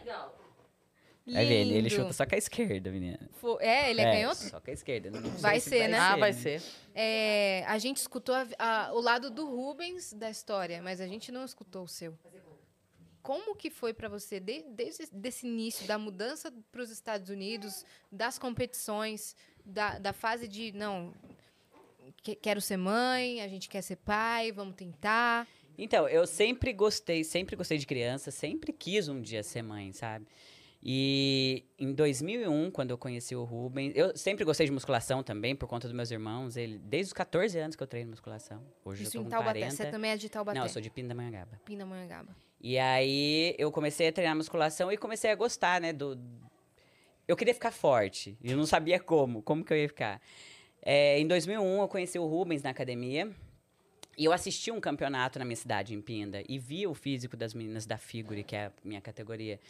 legal. 0.07 0.39
Vai 1.29 1.45
ver, 1.45 1.55
ele, 1.55 1.71
ele 1.73 1.89
Lindo. 1.89 1.91
chuta 1.91 2.13
só 2.13 2.25
com 2.25 2.37
a 2.37 2.39
esquerda, 2.39 2.91
menina. 2.93 3.19
Fo- 3.41 3.59
É, 3.61 3.91
ele 3.91 4.01
é, 4.01 4.13
canhoto? 4.13 4.37
Só 4.37 4.61
com 4.61 4.71
a 4.71 4.73
esquerda. 4.73 5.11
Não 5.11 5.29
Vai 5.39 5.59
se 5.59 5.71
ser, 5.71 5.89
né? 5.89 5.99
Ah, 5.99 6.17
vai 6.17 6.33
ser. 6.33 6.63
É, 6.95 7.65
a 7.67 7.77
gente 7.79 7.97
escutou 7.97 8.33
a- 8.33 8.47
a- 8.59 8.93
o 8.93 9.01
lado 9.01 9.29
do 9.29 9.45
Rubens 9.45 10.13
da 10.13 10.31
história, 10.31 10.81
mas 10.81 11.01
a 11.01 11.07
gente 11.09 11.33
não 11.33 11.45
escutou 11.45 11.83
o 11.83 11.89
seu. 11.89 12.17
Como 13.23 13.57
que 13.57 13.71
foi 13.71 13.93
pra 13.93 14.09
você, 14.09 14.39
de- 14.39 14.63
desde 14.69 15.09
esse 15.25 15.49
início, 15.49 15.85
da 15.85 15.99
mudança 15.99 16.53
para 16.71 16.81
os 16.81 16.91
Estados 16.91 17.29
Unidos, 17.29 17.85
das 18.13 18.39
competições, 18.39 19.35
da, 19.65 19.99
da 19.99 20.13
fase 20.13 20.47
de, 20.47 20.71
não, 20.71 21.13
que- 22.23 22.37
quero 22.37 22.61
ser 22.61 22.77
mãe, 22.77 23.41
a 23.43 23.49
gente 23.49 23.69
quer 23.69 23.83
ser 23.83 23.97
pai, 23.97 24.53
vamos 24.53 24.77
tentar. 24.77 25.49
Então, 25.79 26.09
eu 26.09 26.27
sempre 26.27 26.73
gostei, 26.73 27.23
sempre 27.25 27.57
gostei 27.57 27.79
de 27.79 27.87
criança, 27.87 28.31
sempre 28.31 28.73
quis 28.73 29.09
um 29.09 29.21
dia 29.21 29.43
ser 29.43 29.63
mãe, 29.63 29.93
sabe? 29.93 30.27
E 30.89 31.65
em 31.79 31.93
2001, 31.93 32.71
quando 32.71 32.93
eu 32.93 32.99
conheci 32.99 33.35
o 33.35 33.43
Rubens, 33.43 33.93
eu 33.97 34.17
sempre 34.17 34.45
gostei 34.45 34.67
de 34.67 34.73
musculação 34.73 35.23
também, 35.23 35.57
por 35.57 35.67
conta 35.67 35.89
dos 35.89 35.97
meus 35.97 36.11
irmãos. 36.13 36.57
Ele, 36.57 36.79
desde 36.79 37.09
os 37.09 37.13
14 37.13 37.59
anos 37.59 37.75
que 37.75 37.83
eu 37.83 37.89
treino 37.89 38.11
musculação. 38.11 38.63
Hoje 38.85 39.03
Isso 39.03 39.17
eu 39.17 39.23
em 39.23 39.25
tô 39.25 39.31
com 39.31 39.37
Taubaté. 39.37 39.61
40. 39.61 39.77
Você 39.77 39.91
também 39.91 40.11
é 40.13 40.17
de 40.17 40.29
Taubaté. 40.29 40.59
Não, 40.59 40.67
eu 40.67 40.71
sou 40.71 40.81
de 40.81 40.89
Pindamonhangaba. 40.89 41.61
Pindamonhangaba. 41.65 42.37
E 42.61 42.79
aí 42.79 43.55
eu 43.59 43.73
comecei 43.73 44.07
a 44.07 44.13
treinar 44.13 44.37
musculação 44.37 44.93
e 44.93 44.97
comecei 44.97 45.31
a 45.31 45.35
gostar, 45.35 45.81
né? 45.81 45.93
Do... 45.93 46.17
Eu 47.27 47.37
queria 47.37 47.53
ficar 47.53 47.73
forte. 47.73 48.39
E 48.41 48.53
eu 48.53 48.57
não 48.57 48.67
sabia 48.67 49.01
como, 49.01 49.43
como 49.43 49.65
que 49.65 49.73
eu 49.73 49.77
ia 49.77 49.89
ficar. 49.89 50.21
É, 50.81 51.19
em 51.19 51.27
2001 51.27 51.81
eu 51.81 51.89
conheci 51.89 52.17
o 52.17 52.27
Rubens 52.27 52.63
na 52.63 52.71
academia. 52.71 53.29
E 54.17 54.25
eu 54.25 54.33
assisti 54.33 54.71
um 54.71 54.81
campeonato 54.81 55.39
na 55.39 55.45
minha 55.45 55.57
cidade, 55.57 55.95
em 55.95 56.01
Pinda. 56.01 56.43
E 56.49 56.59
vi 56.59 56.87
o 56.87 56.95
físico 56.95 57.37
das 57.37 57.53
meninas 57.53 57.85
da 57.85 57.99
Figure, 57.99 58.43
que 58.43 58.57
é 58.57 58.67
a 58.67 58.73
minha 58.83 59.01
categoria. 59.01 59.61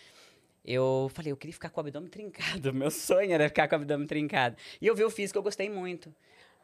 Eu 0.65 1.11
falei, 1.13 1.33
eu 1.33 1.37
queria 1.37 1.53
ficar 1.53 1.71
com 1.71 1.81
o 1.81 1.83
abdômen 1.83 2.09
trincado. 2.09 2.71
Meu 2.75 2.91
sonho 2.91 3.33
era 3.33 3.49
ficar 3.49 3.69
com 3.69 3.75
o 3.75 3.79
abdômen 3.79 4.07
trincado. 4.07 4.57
E 4.81 4.87
eu 4.87 4.95
vi 4.95 5.05
o 5.05 5.11
físico, 5.11 5.39
eu 5.39 5.43
gostei 5.43 5.69
muito. 5.69 6.15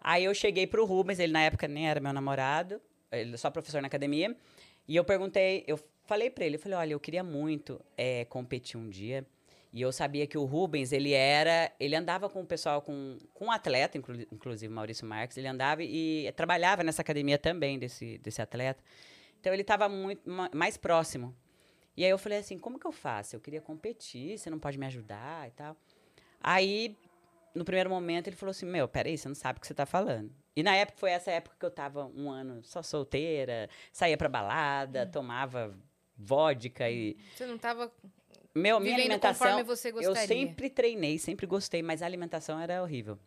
Aí 0.01 0.25
eu 0.25 0.35
cheguei 0.35 0.67
pro 0.67 0.85
Rubens, 0.85 1.19
ele 1.19 1.33
na 1.33 1.43
época 1.43 1.69
nem 1.69 1.89
era 1.89 2.01
meu 2.01 2.13
namorado, 2.13 2.81
ele 3.13 3.37
só 3.37 3.51
professor 3.51 3.81
na 3.81 3.87
academia. 3.87 4.37
E 4.89 4.97
eu 4.97 5.05
perguntei, 5.05 5.63
eu 5.67 5.79
falei 6.05 6.29
pra 6.29 6.45
ele, 6.45 6.57
eu 6.57 6.61
falei, 6.61 6.77
olha, 6.77 6.93
eu 6.93 7.01
queria 7.01 7.23
muito 7.23 7.81
eh, 7.97 8.25
competir 8.25 8.77
um 8.77 8.89
dia. 8.89 9.25
E 9.73 9.81
eu 9.81 9.91
sabia 9.91 10.27
que 10.27 10.37
o 10.37 10.45
Rubens, 10.45 10.93
ele 10.93 11.13
era, 11.13 11.73
ele 11.81 11.97
andava 11.97 12.29
com 12.29 12.43
o 12.43 12.47
pessoal, 12.47 12.83
com, 12.83 13.17
com 13.33 13.47
um 13.47 13.51
atleta, 13.51 13.97
inclu- 13.97 14.27
inclusive 14.31 14.73
Maurício 14.73 15.07
Marques, 15.07 15.39
ele 15.39 15.49
andava 15.49 15.83
e 15.83 16.31
trabalhava 16.37 16.83
nessa 16.83 17.01
academia 17.01 17.39
também, 17.39 17.79
desse, 17.79 18.19
desse 18.19 18.43
atleta. 18.43 18.85
Então 19.41 19.53
ele 19.53 19.63
estava 19.63 19.89
muito 19.89 20.29
ma- 20.29 20.51
mais 20.55 20.77
próximo. 20.77 21.35
E 21.97 22.05
aí 22.05 22.11
eu 22.11 22.19
falei 22.19 22.39
assim, 22.39 22.59
como 22.59 22.79
que 22.79 22.87
eu 22.87 22.93
faço? 22.93 23.35
Eu 23.35 23.41
queria 23.41 23.63
competir, 23.63 24.37
você 24.39 24.51
não 24.51 24.59
pode 24.59 24.79
me 24.79 24.85
ajudar 24.87 25.49
e 25.49 25.53
tal. 25.53 25.75
Aí, 26.41 26.97
no 27.55 27.65
primeiro 27.65 27.89
momento, 27.89 28.27
ele 28.29 28.37
falou 28.37 28.51
assim, 28.51 28.67
meu, 28.67 28.87
peraí, 28.87 29.17
você 29.17 29.29
não 29.29 29.35
sabe 29.35 29.59
o 29.59 29.61
que 29.61 29.67
você 29.67 29.75
tá 29.75 29.87
falando. 29.87 30.31
E 30.55 30.63
na 30.63 30.77
época, 30.77 30.99
foi 30.99 31.11
essa 31.13 31.31
época 31.31 31.57
que 31.59 31.65
eu 31.65 31.71
tava 31.71 32.05
um 32.15 32.31
ano 32.31 32.63
só 32.63 32.83
solteira, 32.83 33.71
saía 33.91 34.19
pra 34.19 34.29
balada, 34.29 35.07
tomava 35.07 35.75
vodka 36.17 36.91
e... 36.91 37.17
Você 37.35 37.47
não 37.47 37.57
estava 37.57 37.91
Meu, 38.55 38.79
minha 38.79 38.95
vivendo 38.97 39.13
alimentação... 39.13 39.47
conforme 39.47 39.63
você 39.65 39.93
Eu 39.95 40.15
sempre 40.15 40.69
treinei, 40.69 41.19
sempre 41.19 41.47
gostei, 41.47 41.83
mas 41.83 42.03
a 42.03 42.07
alimentação 42.07 42.61
era 42.61 42.83
horrível. 42.83 43.19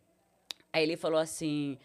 Aí 0.71 0.83
ele 0.83 0.97
falou 0.97 1.19
assim, 1.19 1.77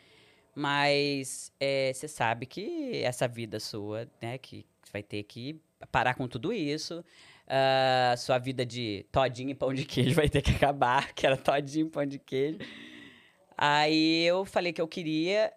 mas 0.54 1.52
eh, 1.60 1.92
você 1.94 2.08
sabe 2.08 2.44
que 2.44 3.02
essa 3.02 3.26
vida 3.26 3.60
sua, 3.60 4.08
né, 4.20 4.36
que 4.36 4.66
você 4.82 4.92
vai 4.92 5.02
ter 5.02 5.22
que 5.22 5.60
parar 5.90 6.14
com 6.14 6.26
tudo 6.28 6.52
isso. 6.52 7.04
ah, 7.46 8.14
sua 8.16 8.38
vida 8.38 8.64
de 8.64 9.06
todinho 9.10 9.50
e 9.50 9.54
pão 9.54 9.72
de 9.72 9.84
queijo 9.84 10.14
vai 10.14 10.28
ter 10.28 10.42
que 10.42 10.52
acabar, 10.52 11.12
que 11.14 11.26
era 11.26 11.36
todinho 11.36 11.86
e 11.86 11.90
pão 11.90 12.04
de 12.04 12.18
queijo. 12.18 12.58
Aí 13.56 14.24
eu 14.24 14.44
falei 14.44 14.72
que 14.72 14.80
eu 14.80 14.88
queria. 14.88 15.52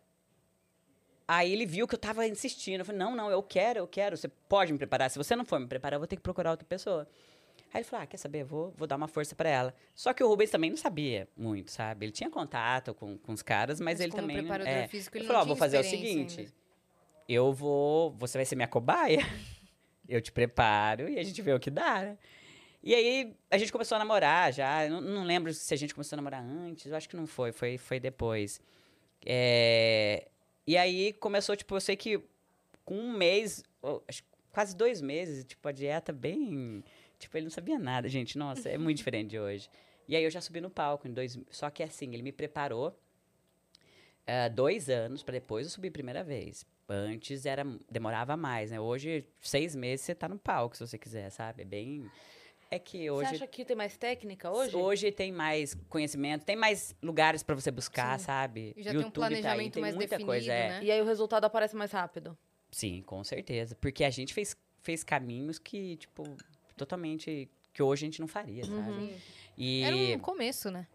Aí 1.28 1.54
ele 1.54 1.66
viu 1.66 1.88
que 1.88 1.96
eu 1.96 2.00
tava 2.00 2.28
insistindo. 2.28 2.82
Eu 2.82 2.86
falei, 2.86 3.00
não, 3.00 3.16
não, 3.16 3.32
eu 3.32 3.42
quero, 3.42 3.80
eu 3.80 3.88
quero. 3.88 4.18
Você 4.18 4.28
pode 4.28 4.74
me 4.74 4.78
preparar. 4.78 5.10
Se 5.10 5.18
você 5.18 5.36
não 5.36 5.46
for 5.46 5.60
me 5.60 5.68
preparar, 5.68 5.96
eu 5.96 6.00
vou 6.00 6.08
ter 6.08 6.18
que 6.18 6.22
procurar 6.22 6.52
outra 6.52 6.66
pessoa. 6.66 7.08
Aí 7.74 7.80
ele 7.80 7.84
falou, 7.84 8.03
ah, 8.03 8.07
quer 8.07 8.17
saber? 8.17 8.43
Vou, 8.43 8.71
vou 8.78 8.88
dar 8.88 8.95
uma 8.95 9.07
força 9.07 9.36
pra 9.36 9.49
ela. 9.49 9.74
Só 9.95 10.13
que 10.13 10.24
o 10.24 10.28
Rubens 10.28 10.51
também 10.51 10.69
não 10.69 10.78
sabia 10.78 11.28
muito, 11.36 11.71
sabe? 11.71 12.05
Ele 12.05 12.11
tinha 12.11 12.30
contato 12.30 12.93
com, 12.93 13.17
com 13.17 13.34
os 13.34 13.41
caras, 13.41 13.80
mas, 13.80 13.95
Mas 13.95 14.01
ele 14.01 14.11
também... 14.13 14.38
preparador 14.38 14.71
é, 14.71 14.88
físico, 14.88 15.17
ele 15.17 15.24
ele 15.24 15.28
falou, 15.28 15.41
tinha 15.41 15.47
vou 15.47 15.57
fazer 15.57 15.80
o 15.80 15.84
seguinte, 15.84 16.41
ainda. 16.41 16.51
eu 17.28 17.51
vou... 17.51 18.11
Você 18.19 18.38
vai 18.38 18.45
ser 18.45 18.55
minha 18.55 18.67
cobaia, 18.67 19.19
eu 20.07 20.21
te 20.21 20.32
preparo 20.32 21.09
e 21.09 21.17
a 21.17 21.24
gente 21.24 21.41
vê 21.41 21.51
o 21.51 21.59
que 21.59 21.71
dá, 21.71 22.01
né? 22.01 22.17
E 22.84 22.93
aí, 22.93 23.34
a 23.49 23.57
gente 23.57 23.71
começou 23.71 23.95
a 23.95 23.99
namorar 23.99 24.51
já. 24.51 24.88
Não, 24.89 24.99
não 24.99 25.24
lembro 25.24 25.53
se 25.53 25.74
a 25.74 25.78
gente 25.78 25.95
começou 25.95 26.15
a 26.15 26.17
namorar 26.17 26.43
antes. 26.43 26.88
Eu 26.91 26.97
acho 26.97 27.07
que 27.07 27.15
não 27.15 27.26
foi. 27.26 27.53
Foi, 27.53 27.78
foi 27.78 27.97
depois. 27.97 28.59
É, 29.26 30.28
E 30.67 30.76
aí, 30.76 31.13
começou, 31.13 31.55
tipo, 31.55 31.74
eu 31.76 31.80
sei 31.80 31.95
que 31.95 32.21
com 32.84 32.95
um 32.95 33.13
mês... 33.13 33.63
quase 34.51 34.76
dois 34.76 35.01
meses, 35.01 35.45
tipo, 35.45 35.65
a 35.67 35.71
dieta 35.71 36.11
bem... 36.11 36.84
Tipo, 37.24 37.38
ele 37.38 37.45
não 37.45 37.51
sabia 37.51 37.80
nada, 37.80 38.07
gente. 38.07 38.38
Nossa, 38.38 38.69
é 38.69 38.78
muito 38.78 38.97
diferente 38.97 39.32
de 39.32 39.39
hoje. 39.39 39.69
E 40.07 40.15
aí, 40.15 40.24
eu 40.24 40.30
já 40.30 40.41
subi 40.41 40.61
no 40.61 40.69
palco 40.69 41.07
em 41.07 41.13
dois... 41.13 41.39
Só 41.49 41.69
que, 41.69 41.82
assim, 41.82 42.13
ele 42.13 42.21
me 42.21 42.32
preparou 42.32 42.97
ah, 44.26 44.47
dois 44.47 44.89
anos 44.89 45.21
para 45.24 45.34
depois 45.34 45.65
eu 45.65 45.71
subir 45.71 45.89
a 45.89 45.91
primeira 45.91 46.24
vez. 46.24 46.65
Antes 46.88 47.45
era 47.45 47.65
demorava 47.89 48.36
mais, 48.38 48.71
né? 48.71 48.80
Hoje, 48.80 49.26
seis 49.41 49.76
meses, 49.76 50.05
você 50.05 50.15
tá 50.15 50.28
no 50.28 50.38
palco, 50.38 50.76
se 50.76 50.86
você 50.86 50.97
quiser, 50.97 51.30
sabe? 51.30 51.63
É 51.63 51.65
bem... 51.65 52.09
É 52.69 52.80
que 52.80 53.09
hoje... 53.09 53.30
Você 53.30 53.36
acha 53.36 53.47
que 53.47 53.63
tem 53.63 53.76
mais 53.76 53.95
técnica 53.97 54.49
hoje? 54.49 54.76
Hoje 54.76 55.11
tem 55.11 55.32
mais 55.32 55.76
conhecimento, 55.89 56.43
tem 56.43 56.55
mais 56.55 56.95
lugares 57.03 57.43
pra 57.43 57.53
você 57.53 57.69
buscar, 57.69 58.17
Sim. 58.17 58.26
sabe? 58.26 58.74
E 58.76 58.82
já 58.82 58.91
tem 58.91 58.99
um 58.99 59.03
YouTube 59.03 59.21
tá 59.21 59.28
aí, 59.28 59.41
planejamento 59.41 59.74
tem 59.74 59.82
mais 59.82 59.95
muita 59.95 60.17
definido, 60.17 60.28
coisa, 60.28 60.51
é. 60.51 60.69
né? 60.69 60.84
E 60.84 60.91
aí 60.91 61.01
o 61.01 61.05
resultado 61.05 61.45
aparece 61.45 61.76
mais 61.76 61.91
rápido. 61.91 62.36
Sim, 62.71 63.03
com 63.03 63.24
certeza. 63.24 63.76
Porque 63.76 64.03
a 64.03 64.09
gente 64.09 64.34
fez, 64.34 64.57
fez 64.82 65.03
caminhos 65.03 65.59
que, 65.59 65.97
tipo, 65.97 66.24
totalmente. 66.76 67.49
que 67.74 67.82
hoje 67.82 68.05
a 68.05 68.07
gente 68.07 68.19
não 68.19 68.28
faria, 68.28 68.63
sabe? 68.65 68.76
Uhum. 68.76 69.17
E. 69.57 69.84
Era 69.84 69.95
um 69.95 70.19
começo, 70.19 70.69
né? 70.69 70.88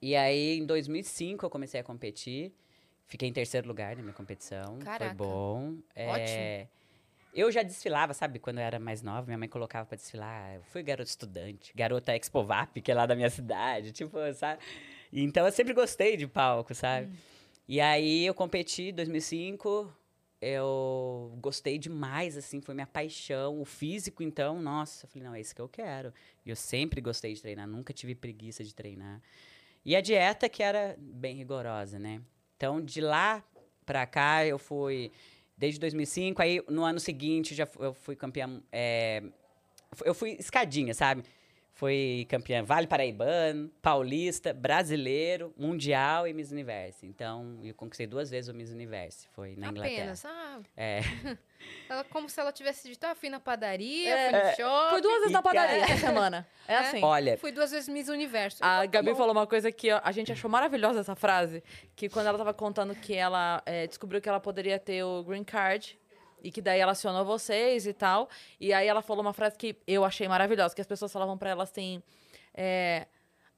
E 0.00 0.16
aí, 0.16 0.58
em 0.58 0.66
2005, 0.66 1.46
eu 1.46 1.50
comecei 1.50 1.80
a 1.80 1.84
competir. 1.84 2.52
Fiquei 3.06 3.28
em 3.28 3.32
terceiro 3.32 3.68
lugar 3.68 3.94
na 3.96 4.02
minha 4.02 4.14
competição. 4.14 4.78
Caraca. 4.78 5.14
Foi 5.14 5.26
bom. 5.26 5.76
É, 5.94 6.08
Ótimo. 6.08 6.82
Eu 7.34 7.50
já 7.50 7.62
desfilava, 7.62 8.12
sabe? 8.12 8.38
Quando 8.38 8.58
eu 8.58 8.64
era 8.64 8.78
mais 8.78 9.02
nova, 9.02 9.26
minha 9.26 9.38
mãe 9.38 9.48
colocava 9.48 9.86
pra 9.86 9.96
desfilar. 9.96 10.54
Eu 10.54 10.62
fui 10.64 10.82
garota 10.82 11.08
estudante, 11.08 11.72
garota 11.74 12.14
Expovap, 12.14 12.80
que 12.80 12.90
é 12.90 12.94
lá 12.94 13.06
da 13.06 13.14
minha 13.14 13.30
cidade, 13.30 13.92
tipo, 13.92 14.18
sabe? 14.34 14.60
Então 15.12 15.46
eu 15.46 15.52
sempre 15.52 15.72
gostei 15.72 16.16
de 16.16 16.26
palco, 16.26 16.74
sabe? 16.74 17.10
E 17.66 17.80
aí 17.80 18.26
eu 18.26 18.34
competi 18.34 18.90
em 18.90 18.94
2005, 18.94 19.90
eu 20.42 21.38
gostei 21.40 21.78
demais, 21.78 22.36
assim, 22.36 22.60
foi 22.60 22.74
minha 22.74 22.86
paixão. 22.86 23.60
O 23.60 23.64
físico, 23.64 24.24
então, 24.24 24.60
nossa, 24.60 25.06
eu 25.06 25.08
falei, 25.08 25.28
não, 25.28 25.34
é 25.36 25.40
isso 25.40 25.54
que 25.54 25.62
eu 25.62 25.68
quero. 25.68 26.12
E 26.44 26.50
eu 26.50 26.56
sempre 26.56 27.00
gostei 27.00 27.32
de 27.32 27.40
treinar, 27.40 27.68
nunca 27.68 27.92
tive 27.92 28.12
preguiça 28.16 28.64
de 28.64 28.74
treinar. 28.74 29.22
E 29.84 29.94
a 29.94 30.00
dieta 30.00 30.48
que 30.48 30.60
era 30.60 30.96
bem 30.98 31.36
rigorosa, 31.36 31.96
né? 31.96 32.20
Então, 32.56 32.84
de 32.84 33.00
lá 33.00 33.44
pra 33.86 34.04
cá, 34.04 34.44
eu 34.44 34.58
fui 34.58 35.12
desde 35.56 35.78
2005. 35.78 36.42
Aí, 36.42 36.60
no 36.68 36.82
ano 36.82 36.98
seguinte, 36.98 37.54
já 37.54 37.68
eu 37.78 37.94
fui 37.94 38.16
campeã. 38.16 38.60
é, 38.72 39.22
eu 40.04 40.14
fui 40.14 40.32
escadinha, 40.40 40.92
sabe? 40.92 41.22
Fui 41.74 42.26
campeã 42.28 42.62
Vale 42.62 42.86
Paraibano, 42.86 43.68
Paulista, 43.80 44.52
Brasileiro, 44.52 45.52
Mundial 45.56 46.28
e 46.28 46.32
Miss 46.32 46.52
Universo. 46.52 47.06
Então, 47.06 47.58
eu 47.64 47.74
conquistei 47.74 48.06
duas 48.06 48.30
vezes 48.30 48.48
o 48.48 48.54
Miss 48.54 48.70
Universo. 48.70 49.26
Foi 49.32 49.56
na 49.56 49.68
Inglaterra. 49.68 49.94
Apenas. 49.96 50.24
Ah, 50.24 50.60
É. 50.76 51.00
ela, 51.88 52.04
como 52.04 52.28
se 52.28 52.38
ela 52.38 52.52
tivesse 52.52 52.88
dito, 52.88 53.02
ah, 53.04 53.14
fui 53.14 53.30
na 53.30 53.40
padaria, 53.40 54.14
É. 54.14 54.30
fui 54.30 54.38
no 54.38 54.56
shopping. 54.56 54.90
Fui 54.90 55.00
duas 55.00 55.14
vezes 55.14 55.30
E 55.30 55.32
na 55.32 55.42
padaria 55.42 55.80
cara- 55.80 55.92
essa 55.92 56.06
semana. 56.06 56.46
É 56.68 56.76
assim. 56.76 57.02
Olha, 57.02 57.36
Fui 57.38 57.50
duas 57.50 57.70
vezes 57.72 57.88
Miss 57.88 58.08
Universo. 58.08 58.62
A 58.62 58.86
Gabi 58.86 59.14
falou 59.14 59.32
uma 59.32 59.46
coisa 59.46 59.72
que 59.72 59.90
a 59.90 60.12
gente 60.12 60.30
achou 60.30 60.48
maravilhosa 60.48 61.00
essa 61.00 61.16
frase. 61.16 61.62
Que 61.96 62.08
quando 62.08 62.26
ela 62.26 62.38
tava 62.38 62.54
contando 62.54 62.94
que 62.94 63.14
ela 63.14 63.60
é, 63.66 63.86
descobriu 63.86 64.20
que 64.20 64.28
ela 64.28 64.38
poderia 64.40 64.78
ter 64.78 65.02
o 65.02 65.24
green 65.24 65.42
card. 65.42 65.98
E 66.42 66.50
que 66.50 66.60
daí 66.60 66.80
ela 66.80 66.92
acionou 66.92 67.24
vocês 67.24 67.86
e 67.86 67.92
tal. 67.92 68.28
E 68.60 68.72
aí 68.72 68.86
ela 68.88 69.00
falou 69.02 69.22
uma 69.22 69.32
frase 69.32 69.56
que 69.56 69.76
eu 69.86 70.04
achei 70.04 70.26
maravilhosa. 70.26 70.74
Que 70.74 70.80
as 70.80 70.86
pessoas 70.86 71.12
falavam 71.12 71.38
pra 71.38 71.50
ela 71.50 71.62
assim... 71.62 72.02
é, 72.54 73.06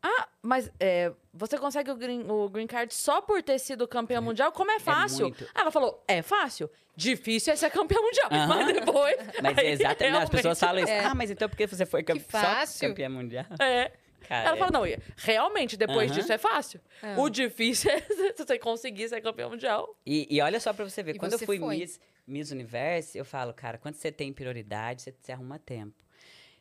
ah, 0.07 0.29
mas 0.43 0.71
é, 0.79 1.11
você 1.33 1.57
consegue 1.57 1.91
o 1.91 1.97
green, 1.97 2.27
o 2.31 2.47
green 2.51 2.67
card 2.67 2.93
só 2.93 3.23
por 3.23 3.43
ter 3.43 3.59
sido 3.59 3.89
campeã 3.89 4.21
mundial? 4.21 4.53
Como 4.53 4.71
é 4.71 4.79
fácil? 4.79 5.29
muito. 5.29 5.45
Aí 5.55 5.63
ela 5.63 5.71
falou, 5.71 6.05
é 6.07 6.21
fácil? 6.21 6.71
Difícil 6.95 7.55
é 7.55 7.57
ser 7.57 7.71
campeã 7.71 7.99
mundial. 8.03 8.29
Mas 8.47 8.67
depois... 8.75 9.17
mas 9.43 9.57
é 9.57 9.71
exatamente. 9.71 10.23
As 10.25 10.29
pessoas 10.29 10.61
falam 10.61 10.85
isso. 10.85 10.93
Ah, 10.93 11.15
mas 11.15 11.31
então 11.31 11.49
por 11.49 11.57
que 11.57 11.67
você 11.67 11.87
foi 11.87 12.03
campe- 12.03 12.21
só 12.31 12.39
fácil. 12.39 12.89
campeã 12.91 13.09
mundial? 13.09 13.47
É. 13.59 13.91
Cara, 14.29 14.49
Ela 14.49 14.57
é- 14.57 14.59
falou, 14.59 14.73
não, 14.73 15.03
realmente, 15.17 15.77
depois 15.77 16.11
Aham. 16.11 16.21
disso 16.21 16.33
é 16.33 16.39
fácil. 16.39 16.81
É. 17.03 17.17
O 17.19 17.29
difícil 17.29 17.91
é 17.91 18.01
você 18.37 18.59
conseguir 18.59 19.09
ser 19.09 19.21
campeão 19.21 19.51
mundial. 19.51 19.97
E, 20.07 20.27
e 20.31 20.41
olha 20.41 20.59
só 20.61 20.73
pra 20.73 20.85
você 20.89 21.03
ver, 21.03 21.15
E 21.17 21.19
quando 21.19 21.33
você 21.33 21.45
eu 21.45 21.47
fui 21.47 21.59
foi. 21.59 21.77
Miss, 21.79 22.01
Miss 22.27 22.51
Universo, 22.51 23.17
eu 23.19 23.25
falo, 23.25 23.53
cara, 23.53 23.77
quando 23.79 23.95
você 23.97 24.11
tem 24.11 24.33
prioridade, 24.33 25.03
você, 25.03 25.15
você 25.21 25.33
arruma 25.33 25.59
tempo. 25.59 25.95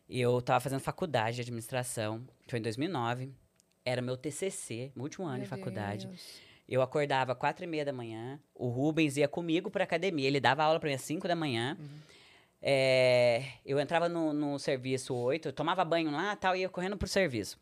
Eu 0.10 0.42
tava 0.42 0.60
fazendo 0.60 0.82
faculdade 0.82 1.38
de 1.38 1.42
administração, 1.42 2.28
foi 2.48 2.60
em 2.60 2.62
2009, 2.62 3.32
era 3.86 4.02
meu 4.02 4.18
TCC, 4.18 4.92
meu 4.96 5.04
último 5.04 5.26
ano 5.26 5.36
Meu 5.38 5.44
de 5.44 5.50
faculdade. 5.50 6.08
Deus. 6.08 6.54
Eu 6.68 6.82
acordava 6.82 7.34
quatro 7.36 7.64
e 7.64 7.68
meia 7.68 7.84
da 7.86 7.92
manhã, 7.94 8.40
o 8.56 8.68
Rubens 8.70 9.18
ia 9.18 9.28
comigo 9.28 9.70
pra 9.70 9.84
academia, 9.84 10.28
ele 10.28 10.40
dava 10.40 10.64
aula 10.64 10.80
pra 10.80 10.90
mim 10.90 10.96
às 10.96 11.02
cinco 11.02 11.28
da 11.28 11.36
manhã. 11.36 11.78
É, 12.66 13.44
eu 13.66 13.78
entrava 13.78 14.08
no, 14.08 14.32
no 14.32 14.58
serviço 14.58 15.14
oito, 15.14 15.50
eu 15.50 15.54
tomava 15.54 15.84
banho 15.84 16.10
lá 16.10 16.34
tal, 16.34 16.56
e 16.56 16.62
ia 16.62 16.70
correndo 16.70 16.96
pro 16.96 17.10
serviço. 17.10 17.60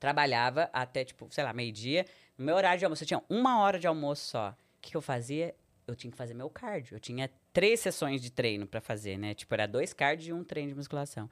Trabalhava 0.00 0.70
até, 0.72 1.04
tipo, 1.04 1.28
sei 1.30 1.44
lá, 1.44 1.52
meio-dia. 1.52 2.06
No 2.38 2.46
meu 2.46 2.56
horário 2.56 2.78
de 2.78 2.86
almoço, 2.86 3.02
eu 3.02 3.06
tinha 3.06 3.22
uma 3.28 3.60
hora 3.60 3.78
de 3.78 3.86
almoço 3.86 4.30
só. 4.30 4.48
O 4.50 4.54
que, 4.80 4.92
que 4.92 4.96
eu 4.96 5.02
fazia? 5.02 5.54
Eu 5.86 5.94
tinha 5.94 6.10
que 6.10 6.16
fazer 6.16 6.32
meu 6.32 6.48
cardio. 6.48 6.96
Eu 6.96 7.00
tinha 7.00 7.30
três 7.52 7.80
sessões 7.80 8.22
de 8.22 8.30
treino 8.30 8.66
pra 8.66 8.80
fazer, 8.80 9.18
né? 9.18 9.34
Tipo, 9.34 9.52
era 9.52 9.66
dois 9.66 9.92
cardio 9.92 10.34
e 10.34 10.40
um 10.40 10.42
treino 10.42 10.70
de 10.70 10.74
musculação. 10.74 11.28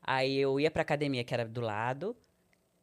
Aí 0.00 0.38
eu 0.38 0.60
ia 0.60 0.70
pra 0.70 0.82
academia, 0.82 1.24
que 1.24 1.34
era 1.34 1.44
do 1.44 1.60
lado, 1.60 2.16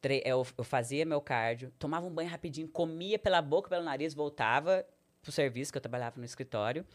eu, 0.03 0.45
eu 0.57 0.63
fazia 0.63 1.05
meu 1.05 1.21
cardio, 1.21 1.71
tomava 1.79 2.05
um 2.05 2.11
banho 2.11 2.29
rapidinho, 2.29 2.67
comia 2.67 3.17
pela 3.17 3.41
boca, 3.41 3.69
pelo 3.69 3.83
nariz, 3.83 4.13
voltava 4.13 4.85
pro 5.23 5.31
serviço, 5.31 5.71
que 5.71 5.77
eu 5.77 5.81
trabalhava 5.81 6.19
no 6.19 6.25
escritório. 6.25 6.85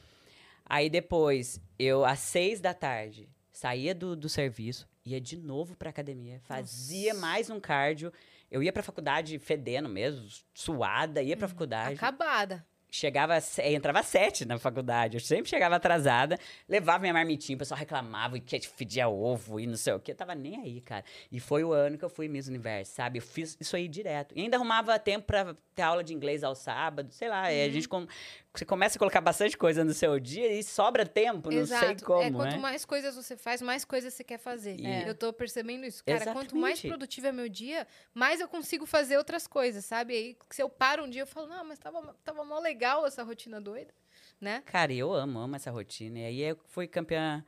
Aí 0.71 0.89
depois, 0.89 1.61
eu, 1.77 2.05
às 2.05 2.21
seis 2.21 2.61
da 2.61 2.73
tarde, 2.73 3.29
saía 3.51 3.93
do, 3.93 4.15
do 4.15 4.29
serviço, 4.29 4.89
ia 5.05 5.21
de 5.21 5.37
novo 5.37 5.77
pra 5.77 5.91
academia, 5.91 6.39
fazia 6.45 7.13
mais 7.13 7.51
um 7.51 7.59
cardio. 7.59 8.13
Eu 8.49 8.63
ia 8.63 8.73
pra 8.73 8.81
faculdade 8.81 9.37
fedendo 9.41 9.89
mesmo, 9.89 10.29
suada, 10.55 11.21
ia 11.23 11.37
pra 11.37 11.49
faculdade. 11.49 11.95
Acabada. 11.95 12.65
Chegava, 12.93 13.39
entrava 13.63 14.01
às 14.01 14.07
sete 14.07 14.45
na 14.45 14.59
faculdade. 14.59 15.17
Eu 15.17 15.21
sempre 15.21 15.49
chegava 15.49 15.77
atrasada, 15.77 16.37
levava 16.69 16.99
minha 16.99 17.13
marmitinha, 17.13 17.55
o 17.55 17.59
pessoal 17.61 17.79
reclamava 17.79 18.37
e 18.37 18.41
que 18.41 18.59
fedia 18.67 19.09
ovo 19.09 19.61
e 19.61 19.67
não 19.69 19.77
sei 19.77 19.93
o 19.93 20.01
que. 20.01 20.11
Eu 20.11 20.17
tava 20.17 20.35
nem 20.35 20.57
aí, 20.61 20.81
cara. 20.81 21.05
E 21.31 21.39
foi 21.39 21.63
o 21.63 21.73
ano 21.73 21.97
que 21.97 22.05
eu 22.05 22.09
fui 22.11 22.27
Miss 22.27 22.49
Universo, 22.49 22.93
sabe? 22.93 23.19
Eu 23.21 23.23
fiz 23.23 23.57
isso 23.61 23.77
aí 23.77 23.87
direto. 23.87 24.35
E 24.37 24.41
ainda 24.43 24.57
arrumava 24.57 24.99
tempo 24.99 25.25
pra 25.29 25.55
ter 25.73 25.83
aula 25.83 26.03
de 26.03 26.13
inglês 26.13 26.43
ao 26.43 26.57
sábado, 26.57 27.13
sei 27.13 27.29
lá. 27.29 27.53
E 27.53 27.63
a 27.63 27.71
gente 27.71 27.89
com- 27.89 28.09
você 28.53 28.65
começa 28.65 28.97
a 28.97 28.99
colocar 28.99 29.21
bastante 29.21 29.57
coisa 29.57 29.85
no 29.85 29.95
seu 29.95 30.19
dia 30.19 30.53
e 30.53 30.63
sobra 30.63 31.07
tempo, 31.07 31.51
não 31.51 31.67
sei 31.67 31.97
como, 32.05 32.23
é, 32.23 32.31
quanto 32.31 32.57
né? 32.57 32.59
mais 32.59 32.85
coisas 32.85 33.15
você 33.15 33.37
faz, 33.37 33.63
mais 33.63 33.85
coisas 33.85 34.13
você 34.13 34.25
quer 34.25 34.39
fazer. 34.39 34.85
É. 34.85 35.09
Eu 35.09 35.15
tô 35.15 35.33
percebendo 35.33 35.87
isso. 35.87 36.03
Cara, 36.05 36.33
quanto 36.33 36.57
mais 36.57 36.75
Exatamente. 36.75 36.89
produtivo 36.89 37.27
é 37.29 37.33
meu 37.33 37.49
dia, 37.49 37.87
mais 38.13 38.41
eu 38.41 38.49
consigo 38.49 38.87
fazer 38.87 39.19
outras 39.19 39.47
coisas, 39.47 39.85
sabe? 39.85 40.15
Aí, 40.15 40.37
se 40.51 40.63
eu 40.63 40.69
paro 40.69 41.05
um 41.05 41.11
dia, 41.11 41.23
eu 41.23 41.27
falo, 41.27 41.47
não, 41.47 41.65
mas 41.65 41.79
tava, 41.79 42.15
tava 42.25 42.45
mó 42.45 42.59
legal 42.59 43.07
essa 43.07 43.23
rotina 43.23 43.61
doida, 43.61 43.95
né? 44.41 44.63
Cara, 44.67 44.93
eu 44.93 45.13
amo, 45.13 45.39
amo 45.39 45.55
essa 45.55 45.71
rotina. 45.71 46.19
E 46.19 46.25
aí 46.25 46.41
eu 46.41 46.59
fui 46.67 46.89
campeã 46.89 47.45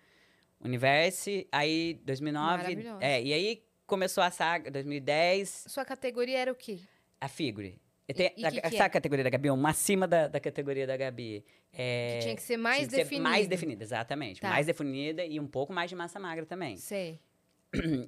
Universo, 0.61 1.31
aí 1.51 2.01
2009. 2.05 2.57
Maravilhosa. 2.63 3.05
É, 3.05 3.21
e 3.21 3.33
aí 3.33 3.65
começou 3.87 4.23
a 4.23 4.31
saga, 4.31 4.71
2010, 4.71 5.67
Sua 5.69 5.85
categoria 5.85 6.39
era 6.39 6.53
o 6.53 6.55
quê? 6.55 6.79
a 7.21 7.29
figure. 7.29 7.81
E 8.09 8.15
tem, 8.15 8.33
e 8.37 8.45
a, 8.45 8.51
que 8.51 8.77
é? 8.77 8.81
a 8.81 8.89
categoria 8.89 9.23
da 9.23 9.31
Gabi? 9.31 9.51
Uma 9.51 9.71
acima 9.71 10.09
da, 10.09 10.27
da 10.29 10.41
categoria 10.41 10.87
da 10.87 10.97
Gabi. 10.97 11.45
É, 11.73 12.17
Que 12.17 12.23
tinha 12.25 12.37
que 12.37 12.43
ser 12.43 12.57
mais 12.57 12.89
tinha 12.89 12.99
definida. 13.05 13.29
mais 13.29 13.47
definida, 13.47 13.85
exatamente. 13.85 14.41
Tá. 14.41 14.49
Mais 14.49 14.67
definida 14.67 15.25
e 15.25 15.39
um 15.39 15.47
pouco 15.47 15.73
mais 15.73 15.89
de 15.89 15.97
massa 15.97 16.19
magra 16.19 16.45
também. 16.45 16.77
Sei. 16.77 17.21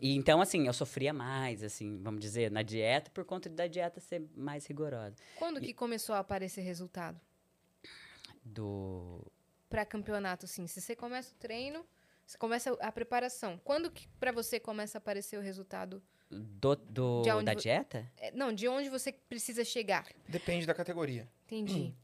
E 0.03 0.15
então, 0.15 0.43
assim, 0.43 0.67
eu 0.67 0.73
sofria 0.75 1.13
mais, 1.13 1.63
assim, 1.63 1.99
vamos 2.03 2.21
dizer, 2.21 2.51
na 2.51 2.61
dieta, 2.61 3.11
por 3.11 3.25
conta 3.25 3.49
da 3.49 3.67
dieta 3.67 3.99
ser 3.99 4.23
mais 4.37 4.67
rigorosa. 4.67 5.17
Quando 5.37 5.59
que 5.61 5.73
começou 5.73 6.15
a 6.15 6.19
aparecer 6.19 6.61
resultado? 6.61 7.19
Do. 8.45 9.25
Pra 9.71 9.87
campeonato, 9.87 10.45
assim, 10.45 10.67
se 10.67 10.81
você 10.81 10.95
começa 10.95 11.33
o 11.33 11.39
treino, 11.39 11.85
você 12.27 12.37
começa 12.37 12.77
a 12.81 12.93
preparação. 12.93 13.59
Quando 13.65 13.91
que 13.91 14.07
pra 14.21 14.33
você 14.33 14.61
começa 14.61 14.99
a 14.99 15.01
aparecer 15.01 15.39
o 15.39 15.43
resultado? 15.43 16.03
Do, 16.31 16.75
do- 16.77 17.23
da 17.23 17.53
vo- 17.55 17.61
dieta? 17.61 18.11
É, 18.19 18.31
não, 18.33 18.53
de 18.53 18.67
onde 18.67 18.89
você 18.89 19.13
precisa 19.13 19.65
chegar. 19.65 20.05
Depende 20.29 20.67
da 20.67 20.75
categoria. 20.75 21.29
Entendi. 21.47 21.95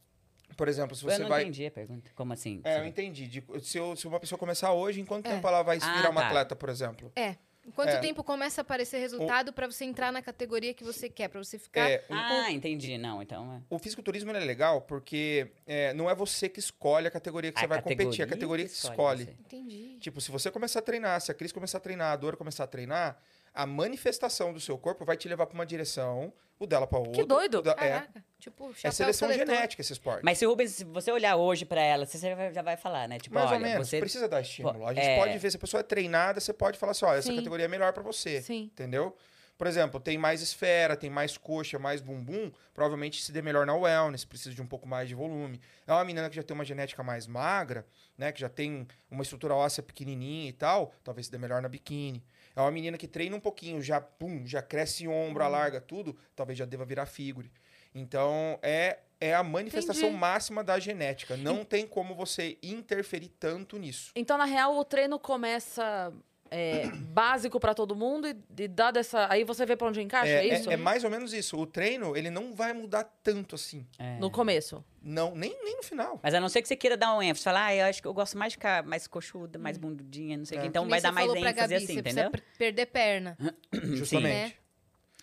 Por 0.55 0.67
exemplo, 0.67 0.95
se 0.95 1.03
eu 1.03 1.09
você 1.09 1.17
não 1.19 1.29
vai. 1.29 1.41
entendi 1.43 1.65
a 1.65 1.71
pergunta. 1.71 2.11
Como 2.15 2.31
assim? 2.33 2.61
É, 2.63 2.79
eu 2.79 2.85
entendi. 2.85 3.27
De- 3.27 3.43
se, 3.61 3.77
eu- 3.77 3.95
se 3.95 4.07
uma 4.07 4.19
pessoa 4.19 4.37
começar 4.37 4.71
hoje, 4.73 5.01
em 5.01 5.05
quanto 5.05 5.25
É. 5.25 5.31
tempo 5.31 5.47
ela 5.47 5.63
vai 5.63 5.77
Ah, 5.81 5.95
virar 5.97 6.09
uma 6.09 6.21
tá. 6.21 6.27
atleta, 6.27 6.55
por 6.55 6.69
exemplo? 6.69 7.11
É. 7.15 7.35
Em 7.65 7.69
quanto 7.71 7.89
É. 7.89 7.99
tempo 7.99 8.23
começa 8.23 8.61
a 8.61 8.63
aparecer 8.63 8.97
resultado 8.97 9.53
pra 9.53 9.67
você 9.67 9.85
entrar 9.85 10.11
na 10.11 10.19
categoria 10.21 10.73
que 10.73 10.83
você 10.83 11.07
quer, 11.07 11.27
pra 11.27 11.43
você 11.43 11.59
ficar 11.59 11.89
É, 11.89 12.03
o, 12.09 12.13
Ah, 12.13 12.51
entendi. 12.51 12.97
Não, 12.97 13.21
então 13.21 13.53
é. 13.53 13.61
o 13.69 13.77
fisiculturismo 13.77 14.31
é 14.31 14.39
legal 14.39 14.81
porque 14.81 15.51
é, 15.67 15.93
não 15.93 16.09
é 16.09 16.15
você 16.15 16.49
que 16.49 16.59
escolhe 16.59 17.05
a 17.07 17.11
categoria 17.11 17.51
que 17.51 17.59
A 17.59 17.61
você 17.61 17.67
vai 17.67 17.81
competir, 17.81 18.21
é 18.21 18.23
a 18.23 18.27
categoria 18.27 18.65
que 18.65 18.71
que 18.71 18.77
escolhe 18.77 19.23
escolhe. 19.23 19.25
você. 19.25 19.31
Entendi. 19.57 19.97
Tipo, 19.99 20.19
se 20.19 20.31
você 20.31 20.49
começar 20.49 20.79
a 20.79 20.81
treinar, 20.81 21.21
se 21.21 21.31
a 21.31 21.35
Cris 21.35 21.51
começar 21.51 21.77
a 21.77 21.81
treinar, 21.81 22.11
a 22.13 22.15
Dora 22.15 22.35
começar 22.35 22.63
a 22.63 22.67
treinar, 22.67 23.21
a 23.53 23.65
manifestação 23.65 24.53
do 24.53 24.59
seu 24.59 24.77
corpo 24.77 25.03
vai 25.05 25.17
te 25.17 25.27
levar 25.27 25.45
pra 25.45 25.55
uma 25.55 25.65
direção, 25.65 26.31
o 26.59 26.65
dela 26.67 26.85
pra 26.87 26.99
outra. 26.99 27.25
doido! 27.25 27.59
o 27.59 27.61
da- 27.61 27.71
é. 27.79 28.07
Tipo, 28.39 28.71
é 28.83 28.91
seleção 28.91 29.27
seletor. 29.29 29.53
genética 29.53 29.81
esse 29.81 29.93
esporte. 29.93 30.23
Mas 30.23 30.37
se 30.37 30.45
o 30.45 30.49
Rubens, 30.49 30.71
se 30.71 30.83
você 30.83 31.11
olhar 31.11 31.35
hoje 31.35 31.65
pra 31.65 31.81
ela, 31.81 32.05
você 32.05 32.17
já 32.17 32.35
vai, 32.35 32.53
já 32.53 32.61
vai 32.61 32.77
falar, 32.77 33.07
né? 33.07 33.19
Tipo, 33.19 33.35
Mais 33.35 33.47
olha, 33.47 33.57
ou 33.57 33.61
menos, 33.63 33.87
você. 33.87 33.99
precisa 33.99 34.27
dar 34.27 34.41
estímulo. 34.41 34.85
A 34.87 34.93
gente 34.93 35.05
é- 35.05 35.17
pode 35.17 35.37
ver 35.37 35.51
se 35.51 35.57
a 35.57 35.59
pessoa 35.59 35.79
é 35.81 35.83
treinada, 35.83 36.39
você 36.39 36.53
pode 36.53 36.77
falar 36.79 36.91
assim, 36.91 37.05
ó, 37.05 37.13
essa 37.13 37.27
Sim. 37.29 37.35
categoria 37.35 37.65
é 37.65 37.69
melhor 37.69 37.93
pra 37.93 38.01
você. 38.03 38.41
Sim. 38.41 38.63
Entendeu? 38.63 39.15
Por 39.57 39.67
exemplo, 39.67 39.99
tem 39.99 40.17
mais 40.17 40.41
esfera, 40.41 40.95
tem 40.97 41.07
mais 41.09 41.37
coxa, 41.37 41.77
mais 41.77 42.01
bumbum, 42.01 42.51
provavelmente 42.73 43.21
se 43.21 43.31
dê 43.31 43.43
melhor 43.43 43.63
na 43.63 43.75
wellness, 43.75 44.25
precisa 44.25 44.55
de 44.55 44.61
um 44.61 44.65
pouco 44.65 44.87
mais 44.87 45.07
de 45.07 45.13
volume. 45.13 45.61
É 45.85 45.91
uma 45.93 46.03
menina 46.03 46.27
que 46.31 46.35
já 46.35 46.41
tem 46.41 46.55
uma 46.55 46.65
genética 46.65 47.03
mais 47.03 47.27
magra, 47.27 47.85
né, 48.17 48.31
que 48.31 48.39
já 48.41 48.49
tem 48.49 48.87
uma 49.11 49.21
estrutura 49.21 49.53
óssea 49.53 49.83
pequenininha 49.83 50.49
e 50.49 50.53
tal, 50.53 50.91
talvez 51.03 51.27
se 51.27 51.31
dê 51.31 51.37
melhor 51.37 51.61
na 51.61 51.69
biquíni. 51.69 52.23
É 52.55 52.61
uma 52.61 52.71
menina 52.71 52.97
que 52.97 53.07
treina 53.07 53.35
um 53.35 53.39
pouquinho, 53.39 53.81
já 53.81 54.01
pum, 54.01 54.45
já 54.45 54.61
cresce 54.61 55.07
ombro, 55.07 55.43
alarga 55.43 55.79
tudo, 55.79 56.17
talvez 56.35 56.57
já 56.57 56.65
deva 56.65 56.85
virar 56.85 57.05
figure. 57.05 57.51
Então, 57.93 58.59
é 58.61 58.99
é 59.21 59.35
a 59.35 59.43
manifestação 59.43 60.05
Entendi. 60.09 60.19
máxima 60.19 60.63
da 60.63 60.79
genética. 60.79 61.37
Não 61.37 61.63
tem 61.63 61.85
como 61.85 62.15
você 62.15 62.57
interferir 62.63 63.29
tanto 63.29 63.77
nisso. 63.77 64.11
Então, 64.15 64.35
na 64.35 64.45
real, 64.45 64.75
o 64.75 64.83
treino 64.83 65.19
começa 65.19 66.11
é, 66.51 66.85
básico 66.87 67.59
pra 67.61 67.73
todo 67.73 67.95
mundo 67.95 68.27
e, 68.27 68.35
e 68.63 68.67
dado 68.67 68.99
essa. 68.99 69.31
Aí 69.31 69.43
você 69.45 69.65
vê 69.65 69.75
pra 69.77 69.87
onde 69.87 70.01
encaixa, 70.01 70.27
é, 70.29 70.47
É, 70.49 70.59
isso? 70.59 70.69
é- 70.69 70.73
é 70.73 70.77
mais 70.77 71.03
ou 71.05 71.09
menos 71.09 71.33
isso. 71.33 71.57
O 71.57 71.65
treino, 71.65 72.15
ele 72.15 72.29
não 72.29 72.53
vai 72.53 72.73
mudar 72.73 73.05
tanto 73.23 73.55
assim. 73.55 73.87
É. 73.97 74.17
No 74.19 74.29
começo. 74.29 74.83
Não, 75.01 75.33
nem, 75.33 75.57
nem 75.63 75.77
no 75.77 75.83
final. 75.83 76.19
Mas 76.21 76.33
a 76.33 76.39
não 76.41 76.49
ser 76.49 76.61
que 76.61 76.67
você 76.67 76.75
queira 76.75 76.97
dar 76.97 77.15
um 77.15 77.21
ênfase, 77.23 77.43
falar, 77.45 77.67
ah, 77.67 77.75
eu 77.75 77.85
acho 77.85 78.01
que 78.01 78.07
eu 78.07 78.13
gosto 78.13 78.37
mais 78.37 78.51
de 78.51 78.57
ficar 78.57 78.83
mais 78.83 79.07
coxuda, 79.07 79.57
mais 79.57 79.77
bundudinha, 79.77 80.37
não 80.37 80.45
sei 80.45 80.57
o 80.57 80.59
É. 80.59 80.61
que. 80.63 80.67
Então 80.67 80.83
Que 80.83 80.89
vai 80.89 80.99
dar 81.01 81.11
mais 81.13 81.33
ênfase 81.33 81.53
Gabi, 81.53 81.75
assim, 81.75 81.85
você 81.87 81.99
entendeu? 81.99 82.31
perder 82.57 82.85
perna. 82.87 83.37
Justamente. 83.73 84.33
né? 84.33 84.53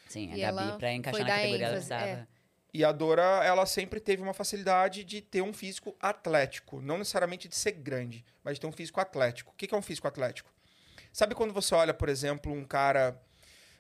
Sim, 0.09 0.33
a 0.33 0.37
E 0.37 0.41
Gabi, 0.41 0.59
ela 0.63 0.79
pra 0.79 0.93
encaixar 0.95 1.21
foi 1.21 1.29
na 1.29 1.29
dar 1.29 1.37
categoria, 1.43 1.67
ela 1.67 1.77
ênfase, 1.77 1.89
precisava. 1.89 2.11
é. 2.23 2.27
E 2.73 2.85
a 2.85 2.93
Dora, 2.93 3.23
ela 3.45 3.65
sempre 3.67 3.99
teve 3.99 4.23
uma 4.23 4.35
facilidade 4.35 5.03
de 5.05 5.21
ter 5.23 5.41
um 5.43 5.53
físico 5.55 5.97
atlético. 6.01 6.81
Não 6.83 6.99
necessariamente 6.99 7.49
de 7.49 7.57
ser 7.57 7.73
grande, 7.73 8.25
mas 8.45 8.55
de 8.55 8.61
ter 8.61 8.67
um 8.67 8.73
físico 8.73 9.01
atlético. 9.01 9.53
O 9.53 9.55
que 9.55 9.75
é 9.75 9.77
um 9.79 9.83
físico 9.83 10.07
atlético? 10.07 10.51
Sabe 11.19 11.35
quando 11.35 11.53
você 11.53 11.75
olha, 11.75 11.93
por 11.93 12.09
exemplo, 12.09 12.53
um 12.53 12.65
cara 12.65 13.21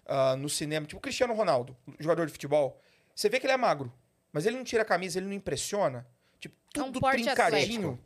ah, 0.05 0.34
no 0.34 0.49
cinema, 0.49 0.84
tipo 0.84 0.99
o 0.99 1.01
Cristiano 1.01 1.32
Ronaldo, 1.34 1.76
jogador 2.01 2.26
de 2.26 2.32
futebol? 2.32 2.80
Você 3.14 3.28
vê 3.28 3.39
que 3.39 3.47
ele 3.47 3.53
é 3.53 3.57
magro, 3.57 3.93
mas 4.32 4.45
ele 4.45 4.57
não 4.57 4.64
tira 4.64 4.82
a 4.82 4.84
camisa, 4.84 5.20
ele 5.20 5.26
não 5.28 5.32
impressiona. 5.32 6.05
Tipo, 6.41 6.57
É 6.74 6.82
um 6.82 6.91
tudo 6.91 7.09
trincadinho, 7.09 7.97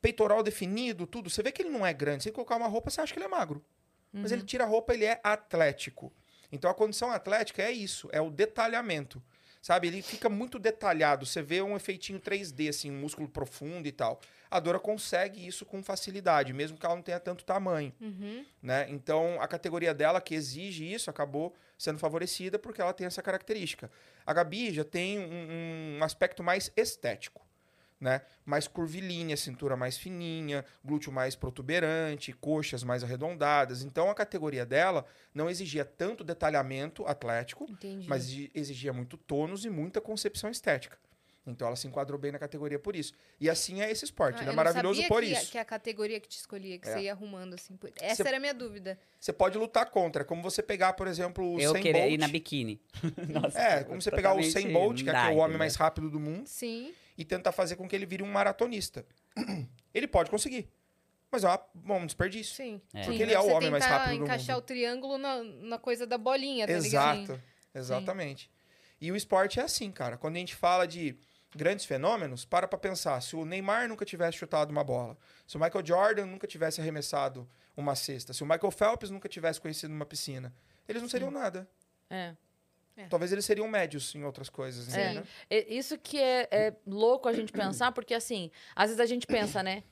peitoral 0.00 0.40
definido, 0.40 1.04
tudo. 1.04 1.28
Você 1.28 1.42
vê 1.42 1.50
que 1.50 1.62
ele 1.62 1.70
não 1.70 1.84
é 1.84 1.92
grande. 1.92 2.22
Se 2.22 2.28
ele 2.28 2.36
colocar 2.36 2.54
uma 2.54 2.68
roupa, 2.68 2.88
você 2.88 3.00
acha 3.00 3.12
que 3.12 3.18
ele 3.18 3.26
é 3.26 3.28
magro. 3.28 3.60
Mas 4.12 4.30
ele 4.30 4.44
tira 4.44 4.62
a 4.62 4.68
roupa, 4.68 4.94
ele 4.94 5.04
é 5.04 5.20
atlético. 5.20 6.12
Então 6.52 6.70
a 6.70 6.74
condição 6.74 7.10
atlética 7.10 7.64
é 7.64 7.72
isso, 7.72 8.08
é 8.12 8.20
o 8.20 8.30
detalhamento. 8.30 9.20
Sabe, 9.66 9.88
ele 9.88 10.00
fica 10.00 10.28
muito 10.28 10.60
detalhado. 10.60 11.26
Você 11.26 11.42
vê 11.42 11.60
um 11.60 11.74
efeitinho 11.74 12.20
3D, 12.20 12.68
assim, 12.68 12.88
um 12.88 13.00
músculo 13.00 13.28
profundo 13.28 13.88
e 13.88 13.90
tal. 13.90 14.20
A 14.48 14.60
Dora 14.60 14.78
consegue 14.78 15.44
isso 15.44 15.66
com 15.66 15.82
facilidade, 15.82 16.52
mesmo 16.52 16.78
que 16.78 16.86
ela 16.86 16.94
não 16.94 17.02
tenha 17.02 17.18
tanto 17.18 17.44
tamanho, 17.44 17.92
Uhum. 18.00 18.44
né? 18.62 18.86
Então, 18.88 19.40
a 19.40 19.48
categoria 19.48 19.92
dela, 19.92 20.20
que 20.20 20.36
exige 20.36 20.84
isso, 20.84 21.10
acabou 21.10 21.52
sendo 21.76 21.98
favorecida 21.98 22.60
porque 22.60 22.80
ela 22.80 22.92
tem 22.92 23.08
essa 23.08 23.20
característica. 23.20 23.90
A 24.24 24.32
Gabi 24.32 24.72
já 24.72 24.84
tem 24.84 25.18
um, 25.18 25.98
um 25.98 26.04
aspecto 26.04 26.44
mais 26.44 26.70
estético, 26.76 27.44
né? 28.00 28.20
Mais 28.44 28.68
curvilínea, 28.68 29.36
cintura 29.36 29.76
mais 29.76 29.96
fininha, 29.96 30.64
glúteo 30.84 31.10
mais 31.12 31.34
protuberante, 31.34 32.32
coxas 32.32 32.82
mais 32.84 33.02
arredondadas. 33.02 33.82
Então, 33.82 34.10
a 34.10 34.14
categoria 34.14 34.66
dela 34.66 35.04
não 35.34 35.48
exigia 35.48 35.84
tanto 35.84 36.22
detalhamento 36.22 37.06
atlético, 37.06 37.66
Entendi. 37.70 38.08
mas 38.08 38.24
exi- 38.24 38.50
exigia 38.54 38.92
muito 38.92 39.16
tônus 39.16 39.64
e 39.64 39.70
muita 39.70 40.00
concepção 40.00 40.50
estética. 40.50 40.98
Então 41.48 41.68
ela 41.68 41.76
se 41.76 41.86
enquadrou 41.86 42.18
bem 42.18 42.32
na 42.32 42.40
categoria 42.40 42.76
por 42.76 42.96
isso. 42.96 43.12
E 43.40 43.48
assim 43.48 43.80
é 43.80 43.88
esse 43.88 44.04
esporte, 44.04 44.38
Ah, 44.40 44.42
ele 44.42 44.50
é 44.50 44.52
maravilhoso 44.52 44.96
sabia 45.00 45.08
por 45.08 45.22
que, 45.22 45.28
isso. 45.30 45.52
que 45.52 45.58
a 45.58 45.64
categoria 45.64 46.18
que 46.18 46.26
te 46.26 46.36
escolhia, 46.38 46.76
que 46.76 46.88
É. 46.88 46.92
você 46.92 47.00
ia 47.02 47.12
arrumando 47.12 47.54
assim. 47.54 47.76
por- 47.76 47.88
Essa 48.00 48.16
Você- 48.24 48.28
era 48.28 48.38
a 48.38 48.40
minha 48.40 48.52
dúvida. 48.52 48.98
Você 49.20 49.32
pode 49.32 49.56
lutar 49.56 49.88
contra, 49.90 50.24
como 50.24 50.42
você 50.42 50.60
pegar, 50.60 50.94
por 50.94 51.06
exemplo, 51.06 51.52
o 51.54 51.60
Eu 51.60 51.70
Sem 51.70 51.82
queria 51.82 52.00
Bolt. 52.02 52.14
ir 52.14 52.18
na 52.18 52.26
biquíni. 52.26 52.80
Nossa, 53.52 53.60
É, 53.60 53.84
como 53.84 54.02
você 54.02 54.10
pegar 54.10 54.30
o 54.32 54.38
totalmente 54.38 54.52
Sem 54.60 54.72
Bolt, 54.72 55.04
que 55.04 55.08
é 55.08 55.12
dá, 55.12 55.20
aquele- 55.20 55.34
o 55.34 55.38
homem 55.38 55.44
entendeu? 55.50 55.58
mais 55.60 55.76
rápido 55.76 56.10
do 56.10 56.18
mundo, 56.18 56.48
Sim. 56.48 56.92
E 57.16 57.24
tentar 57.24 57.52
fazer 57.52 57.76
com 57.76 57.88
que 57.88 57.94
ele 57.96 58.06
vire 58.06 58.22
um 58.22 58.30
maratonista. 58.30 59.04
Ele 59.94 60.06
pode 60.06 60.30
conseguir. 60.30 60.68
Mas 61.30 61.42
é 61.44 61.48
uma- 61.74 61.94
um 61.96 62.06
desperdício. 62.06 62.54
Sim. 62.54 62.80
É. 62.92 63.02
Sim, 63.02 63.08
Porque 63.10 63.22
ele 63.22 63.32
é 63.32 63.40
o 63.40 63.48
homem 63.48 63.70
mais 63.70 63.84
rápido 63.84 64.18
do 64.18 64.24
encaixar 64.24 64.56
mundo. 64.56 64.62
o 64.62 64.66
triângulo 64.66 65.18
na, 65.18 65.42
na 65.42 65.78
coisa 65.78 66.06
da 66.06 66.18
bolinha, 66.18 66.66
tá 66.66 66.72
ligado? 66.78 67.18
Exato. 67.22 67.42
Exatamente. 67.74 68.50
E 69.00 69.10
o 69.10 69.16
esporte 69.16 69.58
é 69.58 69.62
assim, 69.62 69.90
cara. 69.90 70.16
Quando 70.16 70.36
a 70.36 70.38
gente 70.38 70.54
fala 70.54 70.86
de 70.86 71.18
grandes 71.54 71.84
fenômenos, 71.86 72.44
para 72.44 72.68
pra 72.68 72.78
pensar. 72.78 73.20
Se 73.22 73.34
o 73.34 73.44
Neymar 73.44 73.88
nunca 73.88 74.04
tivesse 74.04 74.36
chutado 74.38 74.70
uma 74.70 74.84
bola, 74.84 75.16
se 75.46 75.56
o 75.56 75.60
Michael 75.60 75.84
Jordan 75.86 76.26
nunca 76.26 76.46
tivesse 76.46 76.80
arremessado 76.80 77.48
uma 77.76 77.94
cesta, 77.94 78.32
se 78.34 78.42
o 78.42 78.46
Michael 78.46 78.70
Phelps 78.70 79.10
nunca 79.10 79.28
tivesse 79.28 79.60
conhecido 79.60 79.92
uma 79.92 80.04
piscina, 80.06 80.54
eles 80.88 81.00
não 81.02 81.08
seriam 81.08 81.30
nada. 81.30 81.68
É. 82.10 82.34
Talvez 83.10 83.30
eles 83.32 83.44
seriam 83.44 83.68
médios 83.68 84.14
em 84.14 84.24
outras 84.24 84.48
coisas, 84.48 84.92
É. 84.96 85.14
né? 85.14 85.24
Isso 85.68 85.98
que 85.98 86.18
é, 86.18 86.48
é 86.50 86.74
louco 86.86 87.28
a 87.28 87.32
gente 87.32 87.52
pensar, 87.52 87.92
porque 87.92 88.14
assim, 88.14 88.50
às 88.74 88.86
vezes 88.86 89.00
a 89.00 89.06
gente 89.06 89.26
pensa, 89.26 89.62
né? 89.62 89.82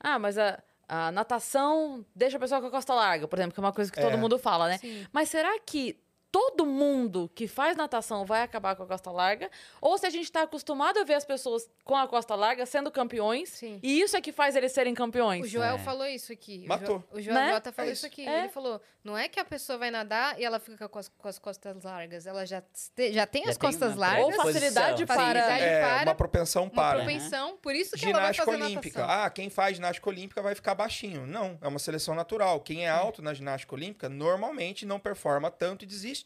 Ah, 0.00 0.18
mas 0.18 0.36
a, 0.38 0.62
a 0.88 1.10
natação 1.12 2.04
deixa 2.14 2.36
a 2.36 2.40
pessoa 2.40 2.60
com 2.60 2.66
a 2.66 2.70
costa 2.70 2.94
larga, 2.94 3.26
por 3.28 3.38
exemplo, 3.38 3.54
que 3.54 3.60
é 3.60 3.62
uma 3.62 3.72
coisa 3.72 3.90
que 3.92 3.98
É. 4.00 4.02
todo 4.02 4.18
mundo 4.18 4.38
fala, 4.38 4.68
né? 4.68 4.78
Sim. 4.78 5.06
Mas 5.12 5.28
será 5.28 5.58
que 5.60 5.98
todo 6.34 6.66
mundo 6.66 7.30
que 7.32 7.46
faz 7.46 7.76
natação 7.76 8.24
vai 8.26 8.42
acabar 8.42 8.74
com 8.74 8.82
a 8.82 8.86
costa 8.86 9.08
larga? 9.12 9.48
Ou 9.80 9.96
se 9.96 10.04
a 10.04 10.10
gente 10.10 10.32
tá 10.32 10.42
acostumado 10.42 10.98
a 10.98 11.04
ver 11.04 11.14
as 11.14 11.24
pessoas 11.24 11.70
com 11.84 11.94
a 11.96 12.08
costa 12.08 12.34
larga 12.34 12.66
sendo 12.66 12.90
campeões, 12.90 13.50
Sim. 13.50 13.78
e 13.80 14.00
isso 14.00 14.16
é 14.16 14.20
que 14.20 14.32
faz 14.32 14.56
eles 14.56 14.72
serem 14.72 14.94
campeões? 14.94 15.44
O 15.44 15.48
Joel 15.48 15.76
É. 15.76 15.78
falou 15.78 16.04
isso 16.06 16.32
aqui. 16.32 16.62
O 16.64 16.68
Matou. 16.68 16.98
Jo- 16.98 17.04
O 17.12 17.20
Joel 17.20 17.34
Né? 17.36 17.50
Jota 17.52 17.70
falou 17.72 17.88
É 17.88 17.92
isso 17.92 18.06
isso. 18.06 18.12
aqui. 18.12 18.26
É. 18.28 18.38
Ele 18.40 18.48
falou: 18.48 18.80
não 19.04 19.16
é 19.16 19.28
que 19.28 19.38
a 19.38 19.44
pessoa 19.44 19.78
vai 19.78 19.92
nadar 19.92 20.40
e 20.40 20.44
ela 20.44 20.58
fica 20.58 20.88
com 20.88 20.98
as, 20.98 21.08
com 21.08 21.28
as 21.28 21.38
costas 21.38 21.84
largas. 21.84 22.26
Ela 22.26 22.44
já, 22.44 22.60
te- 22.60 23.12
já 23.12 23.26
tem 23.28 23.44
Já 23.44 23.50
as 23.50 23.56
tem 23.56 23.70
costas 23.70 23.92
uma 23.92 24.00
largas. 24.00 24.24
Ou 24.24 24.32
facilidade 24.32 25.06
para... 25.06 25.14
Facilidade 25.16 25.62
É, 25.62 25.80
para, 25.82 26.02
uma 26.10 26.14
propensão 26.16 26.64
uma 26.64 26.70
para. 26.70 26.98
propensão. 27.04 27.56
Por 27.58 27.74
isso 27.76 27.96
que 27.96 28.04
ela 28.06 28.14
vai 28.14 28.22
Ginástica 28.32 28.44
fazer 28.50 28.64
olímpica. 28.64 29.00
natação. 29.02 29.24
Ah, 29.24 29.30
quem 29.30 29.48
faz 29.50 29.76
ginástica 29.76 30.08
olímpica 30.08 30.42
vai 30.42 30.54
ficar 30.56 30.74
baixinho. 30.74 31.26
Não, 31.26 31.56
é 31.62 31.68
uma 31.68 31.78
seleção 31.78 32.14
natural. 32.14 32.60
Quem 32.60 32.86
é 32.86 32.90
alto 32.90 33.22
na 33.22 33.32
ginástica 33.32 33.72
olímpica 33.74 34.08
normalmente 34.08 34.84
não 34.84 34.98
performa 34.98 35.50
tanto 35.50 35.84
e 35.84 35.86
desiste. 35.86 36.23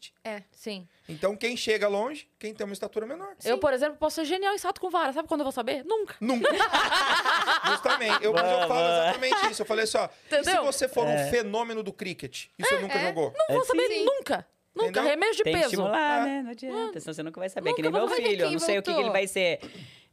Sim. 0.51 0.87
Então, 1.07 1.35
quem 1.35 1.57
chega 1.57 1.87
longe, 1.87 2.29
quem 2.37 2.53
tem 2.53 2.65
uma 2.65 2.73
estatura 2.73 3.05
menor. 3.05 3.35
Eu, 3.43 3.57
por 3.57 3.73
exemplo, 3.73 3.97
posso 3.97 4.15
ser 4.17 4.25
genial 4.25 4.53
em 4.53 4.57
salto 4.57 4.79
com 4.79 4.89
vara. 4.89 5.11
Sabe 5.11 5.27
quando 5.27 5.41
eu 5.41 5.45
vou 5.45 5.51
saber? 5.51 5.83
Nunca. 5.83 6.15
Nunca. 6.21 6.47
Justamente. 7.67 8.23
Eu, 8.23 8.33
mas 8.33 8.51
eu 8.51 8.67
falo 8.67 8.79
exatamente 8.87 9.51
isso. 9.51 9.61
Eu 9.61 9.65
falei 9.65 9.83
assim, 9.83 9.97
ó. 9.97 10.05
E 10.05 10.29
se 10.29 10.39
Entendeu? 10.41 10.63
você 10.65 10.87
for 10.87 11.07
É. 11.07 11.25
um 11.25 11.29
fenômeno 11.29 11.81
do 11.83 11.91
cricket? 11.93 12.45
E 12.57 12.63
você 12.63 12.79
nunca 12.79 12.97
é. 12.97 13.07
jogou? 13.07 13.33
Não 13.37 13.55
vou 13.55 13.63
É, 13.63 13.65
saber 13.65 13.87
sim. 13.87 14.05
nunca. 14.05 14.47
Nunca. 14.75 14.89
Entendeu? 14.89 15.03
Remédio 15.09 15.35
de 15.37 15.43
Tem 15.43 15.53
que 15.53 15.59
peso. 15.59 15.69
estimular, 15.73 16.21
Ah. 16.21 16.25
né? 16.25 16.41
Não 16.43 16.51
adianta, 16.51 16.99
senão 16.99 17.13
você 17.13 17.23
nunca 17.23 17.39
vai 17.39 17.49
saber. 17.49 17.69
Nunca 17.69 17.75
que 17.75 17.81
nem 17.81 17.91
meu 17.91 18.07
filho, 18.07 18.41
eu 18.45 18.51
não 18.51 18.59
sei 18.59 18.77
o 18.77 18.81
que, 18.83 18.85
que 18.85 18.91
ele 18.91 18.95
voltou. 19.09 19.13
vai 19.13 19.27
ser. 19.27 19.59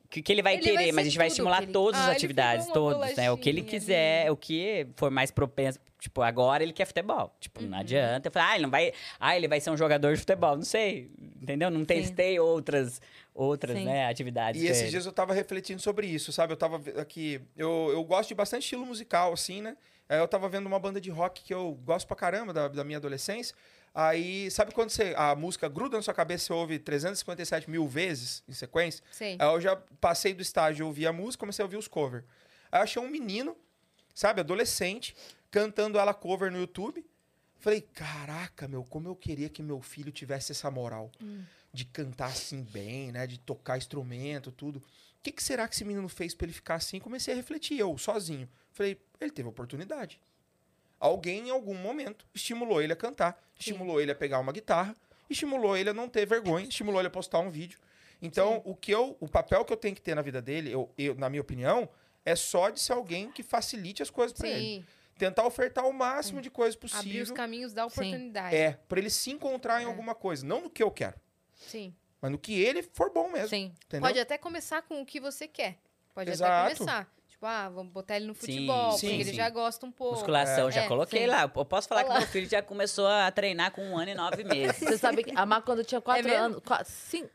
O 0.07 0.09
que, 0.09 0.22
que 0.22 0.32
ele 0.32 0.40
vai 0.40 0.54
Ele 0.54 0.62
vai 0.62 0.72
querer, 0.76 0.92
mas 0.92 1.02
a 1.07 1.09
gente 1.09 1.18
vai 1.18 1.26
estimular 1.26 1.62
ele- 1.64 1.72
todas 1.72 2.00
Ah, 2.00 2.04
as 2.04 2.16
atividades, 2.16 2.66
todos, 2.68 3.16
né? 3.16 3.30
O 3.30 3.36
que 3.36 3.48
ele 3.48 3.61
quiser, 3.62 4.30
o 4.30 4.36
que 4.36 4.86
for 4.96 5.11
mais 5.11 5.30
propenso. 5.32 5.80
Tipo, 5.98 6.22
agora 6.22 6.62
ele 6.62 6.72
quer 6.72 6.84
futebol. 6.84 7.34
Tipo, 7.40 7.61
Uhum. 7.62 7.68
não 7.70 7.78
adianta. 7.78 8.28
Eu 8.28 8.32
falei, 8.32 8.48
ah, 8.48 8.54
ele 8.54 8.62
não 8.62 8.70
vai. 8.70 8.92
Ah, 9.18 9.36
ele 9.36 9.48
vai 9.48 9.59
ser 9.61 9.70
um 9.70 9.76
jogador 9.76 10.14
de 10.14 10.20
futebol. 10.20 10.54
Não 10.54 10.62
sei. 10.62 11.11
Entendeu? 11.42 11.70
Não 11.70 11.84
testei 11.84 12.38
outras, 12.38 13.00
outras 13.37 13.76
Sim. 13.76 13.84
né, 13.84 14.09
atividades. 14.09 14.61
E 14.62 14.66
esses 14.66 14.82
ele. 14.82 14.91
dias 14.91 15.07
eu 15.07 15.12
tava 15.12 15.34
refletindo 15.34 15.80
sobre 15.80 16.07
isso, 16.07 16.32
sabe? 16.32 16.53
Eu 16.53 16.57
tava 16.57 16.82
aqui. 17.01 17.41
Eu, 17.57 17.91
eu 17.93 18.03
gosto 18.03 18.28
de 18.28 18.34
bastante 18.34 18.62
estilo 18.62 18.87
musical, 18.87 19.32
assim, 19.32 19.61
né? 19.61 19.76
Aí 20.09 20.18
eu 20.18 20.26
tava 20.26 20.49
vendo 20.49 20.66
uma 20.66 20.78
banda 20.78 21.01
de 21.01 21.11
rock 21.11 21.43
que 21.43 21.53
eu 21.53 21.78
gosto 21.84 22.07
pra 22.07 22.16
caramba 22.16 22.53
da, 22.53 22.68
da 22.68 22.84
minha 22.84 22.99
adolescência. 22.99 23.55
Aí, 23.95 24.51
sabe 24.51 24.72
quando 24.72 24.91
você, 24.91 25.14
a 25.16 25.34
música 25.34 25.68
gruda 25.68 25.97
na 25.97 26.03
sua 26.03 26.12
cabeça, 26.12 26.47
você 26.47 26.53
ouve 26.53 26.78
357 26.78 27.70
mil 27.70 27.89
vezes 27.89 28.43
em 28.47 28.53
sequência? 28.53 29.03
Sei. 29.11 29.37
Aí 29.39 29.49
eu 29.49 29.61
já 29.61 29.74
passei 30.01 30.34
do 30.34 30.43
estágio, 30.43 30.82
eu 30.82 30.89
ouvi 30.89 31.07
a 31.07 31.12
música, 31.12 31.41
comecei 31.41 31.62
a 31.62 31.66
ouvir 31.66 31.76
os 31.76 31.89
covers. 31.89 32.24
Aí 32.70 32.78
eu 32.78 32.84
achei 32.84 33.01
um 33.01 33.09
menino, 33.09 33.57
sabe, 34.14 34.41
adolescente, 34.41 35.16
cantando 35.51 35.99
ela 35.99 36.12
cover 36.12 36.53
no 36.53 36.59
YouTube. 36.59 37.05
Falei, 37.59 37.80
caraca, 37.80 38.68
meu, 38.68 38.84
como 38.84 39.09
eu 39.09 39.16
queria 39.16 39.49
que 39.49 39.62
meu 39.62 39.80
filho 39.80 40.12
tivesse 40.12 40.53
essa 40.53 40.70
moral 40.70 41.11
de 41.77 41.85
cantar 41.85 42.27
assim 42.29 42.62
bem, 42.62 43.12
né, 43.12 43.27
de 43.27 43.39
tocar 43.39 43.77
instrumento, 43.77 44.51
tudo. 44.51 44.79
O 44.79 44.83
que, 45.22 45.31
que 45.31 45.43
será 45.43 45.68
que 45.68 45.74
esse 45.74 45.85
menino 45.85 46.09
fez 46.09 46.35
pra 46.35 46.47
ele 46.47 46.53
ficar 46.55 46.77
assim? 46.77 46.99
Comecei 46.99 47.35
a 47.35 47.37
refletir, 47.37 47.79
eu, 47.79 47.97
sozinho. 47.99 48.49
Falei, 48.72 48.99
ele 49.20 49.31
teve 49.31 49.49
oportunidade. 49.49 50.18
Alguém, 50.99 51.49
em 51.49 51.51
algum 51.51 51.74
momento, 51.74 52.24
estimulou 52.35 52.81
ele 52.81 52.93
a 52.93 52.97
cantar, 52.97 53.39
estimulou 53.59 54.01
ele 54.01 54.11
a 54.11 54.14
pegar 54.14 54.39
uma 54.39 54.53
guitarra, 54.53 54.97
estimulou 55.29 55.77
ele 55.77 55.91
a 55.91 55.95
não 55.95 56.09
ter 56.09 56.24
vergonha, 56.27 56.66
estimulou 56.66 57.01
ele 57.01 57.09
a 57.09 57.11
postar 57.11 57.41
um 57.41 57.51
vídeo. 57.51 57.79
Então, 58.22 58.62
o 58.64 58.74
que 58.74 58.93
eu, 58.93 59.14
o 59.20 59.29
papel 59.29 59.62
que 59.64 59.72
eu 59.72 59.77
tenho 59.77 59.95
que 59.95 60.01
ter 60.01 60.14
na 60.14 60.22
vida 60.22 60.41
dele, 60.41 60.72
eu, 60.72 60.91
eu, 60.97 61.14
na 61.16 61.29
minha 61.29 61.43
opinião, 61.43 61.87
é 62.24 62.35
só 62.35 62.70
de 62.70 62.81
ser 62.81 62.93
alguém 62.95 63.31
que 63.31 63.43
facilite 63.43 64.03
as 64.03 64.09
coisas 64.09 64.33
pra 64.37 64.49
ele. 64.49 64.59
Sim. 64.81 64.85
Tentar 65.18 65.47
ofertar 65.47 65.87
o 65.87 65.93
máximo 65.93 66.41
de 66.41 66.51
coisas 66.51 66.74
Abrir 66.77 66.87
os 66.87 67.03
possível. 67.03 67.35
caminhos 67.35 67.72
da 67.74 67.83
Sim. 67.83 68.01
oportunidade. 68.01 68.57
É, 68.57 68.72
pra 68.89 68.99
ele 68.99 69.11
se 69.11 69.31
encontrar 69.31 69.81
em 69.83 69.85
É. 69.85 69.87
alguma 69.87 70.14
coisa, 70.14 70.47
não 70.47 70.62
no 70.62 70.70
que 70.70 70.83
eu 70.83 70.91
quero, 70.91 71.14
Sim. 71.57 71.94
mas 72.20 72.30
no 72.30 72.38
que 72.38 72.61
ele 72.61 72.82
for 72.82 73.12
bom 73.12 73.30
mesmo, 73.30 73.48
Sim. 73.48 73.72
entendeu? 73.86 74.07
Pode 74.07 74.18
até 74.20 74.38
começar 74.38 74.82
com 74.82 75.00
o 75.02 75.07
que 75.07 75.18
você 75.20 75.48
quer. 75.48 75.76
Pode 76.14 76.30
Exato. 76.30 76.52
até 76.52 76.74
começar. 76.76 77.12
Tipo, 77.28 77.44
ah, 77.44 77.68
vamos 77.68 77.92
botar 77.92 78.16
ele 78.16 78.26
no 78.26 78.34
futebol, 78.34 78.92
sim, 78.92 79.09
porque 79.09 79.14
ele 79.22 79.24
sim. 79.30 79.36
já 79.36 79.50
gosta 79.50 79.84
um 79.84 79.92
pouco. 79.92 80.14
Musculação, 80.14 80.70
já 80.70 80.82
É, 80.84 80.88
coloquei 80.88 81.20
sim. 81.20 81.26
lá. 81.26 81.42
Eu 81.54 81.64
posso 81.66 81.86
falar 81.86 82.02
Olha 82.04 82.12
que 82.14 82.18
meu 82.20 82.26
filho 82.28 82.48
já 82.48 82.62
começou 82.62 83.07
a 83.07 83.30
treinar 83.30 83.70
com 83.72 83.82
um 83.82 83.98
ano 83.98 84.11
e 84.11 84.14
nove 84.14 84.42
meses. 84.44 84.78
Você 84.78 84.96
sabe 84.96 85.22
que 85.22 85.32
a 85.36 85.44
Má, 85.44 85.61
quando 85.61 85.84
tinha 85.84 86.00
quatro 86.00 86.24
mesmo? 86.24 86.42
anos, 86.44 86.62
quatro, 86.64 86.90
cinco, 86.90 87.28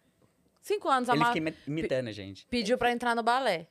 cinco 0.59 0.89
anos, 0.89 1.07
a 1.07 1.13
Ele 1.13 1.19
Má 1.19 1.27
fica 1.27 1.37
imi- 1.37 1.57
imitando 1.67 2.07
a 2.07 2.11
gente. 2.11 2.47
pediu 2.47 2.77
pra 2.79 2.91
entrar 2.91 3.15
no 3.15 3.21
balé. 3.21 3.67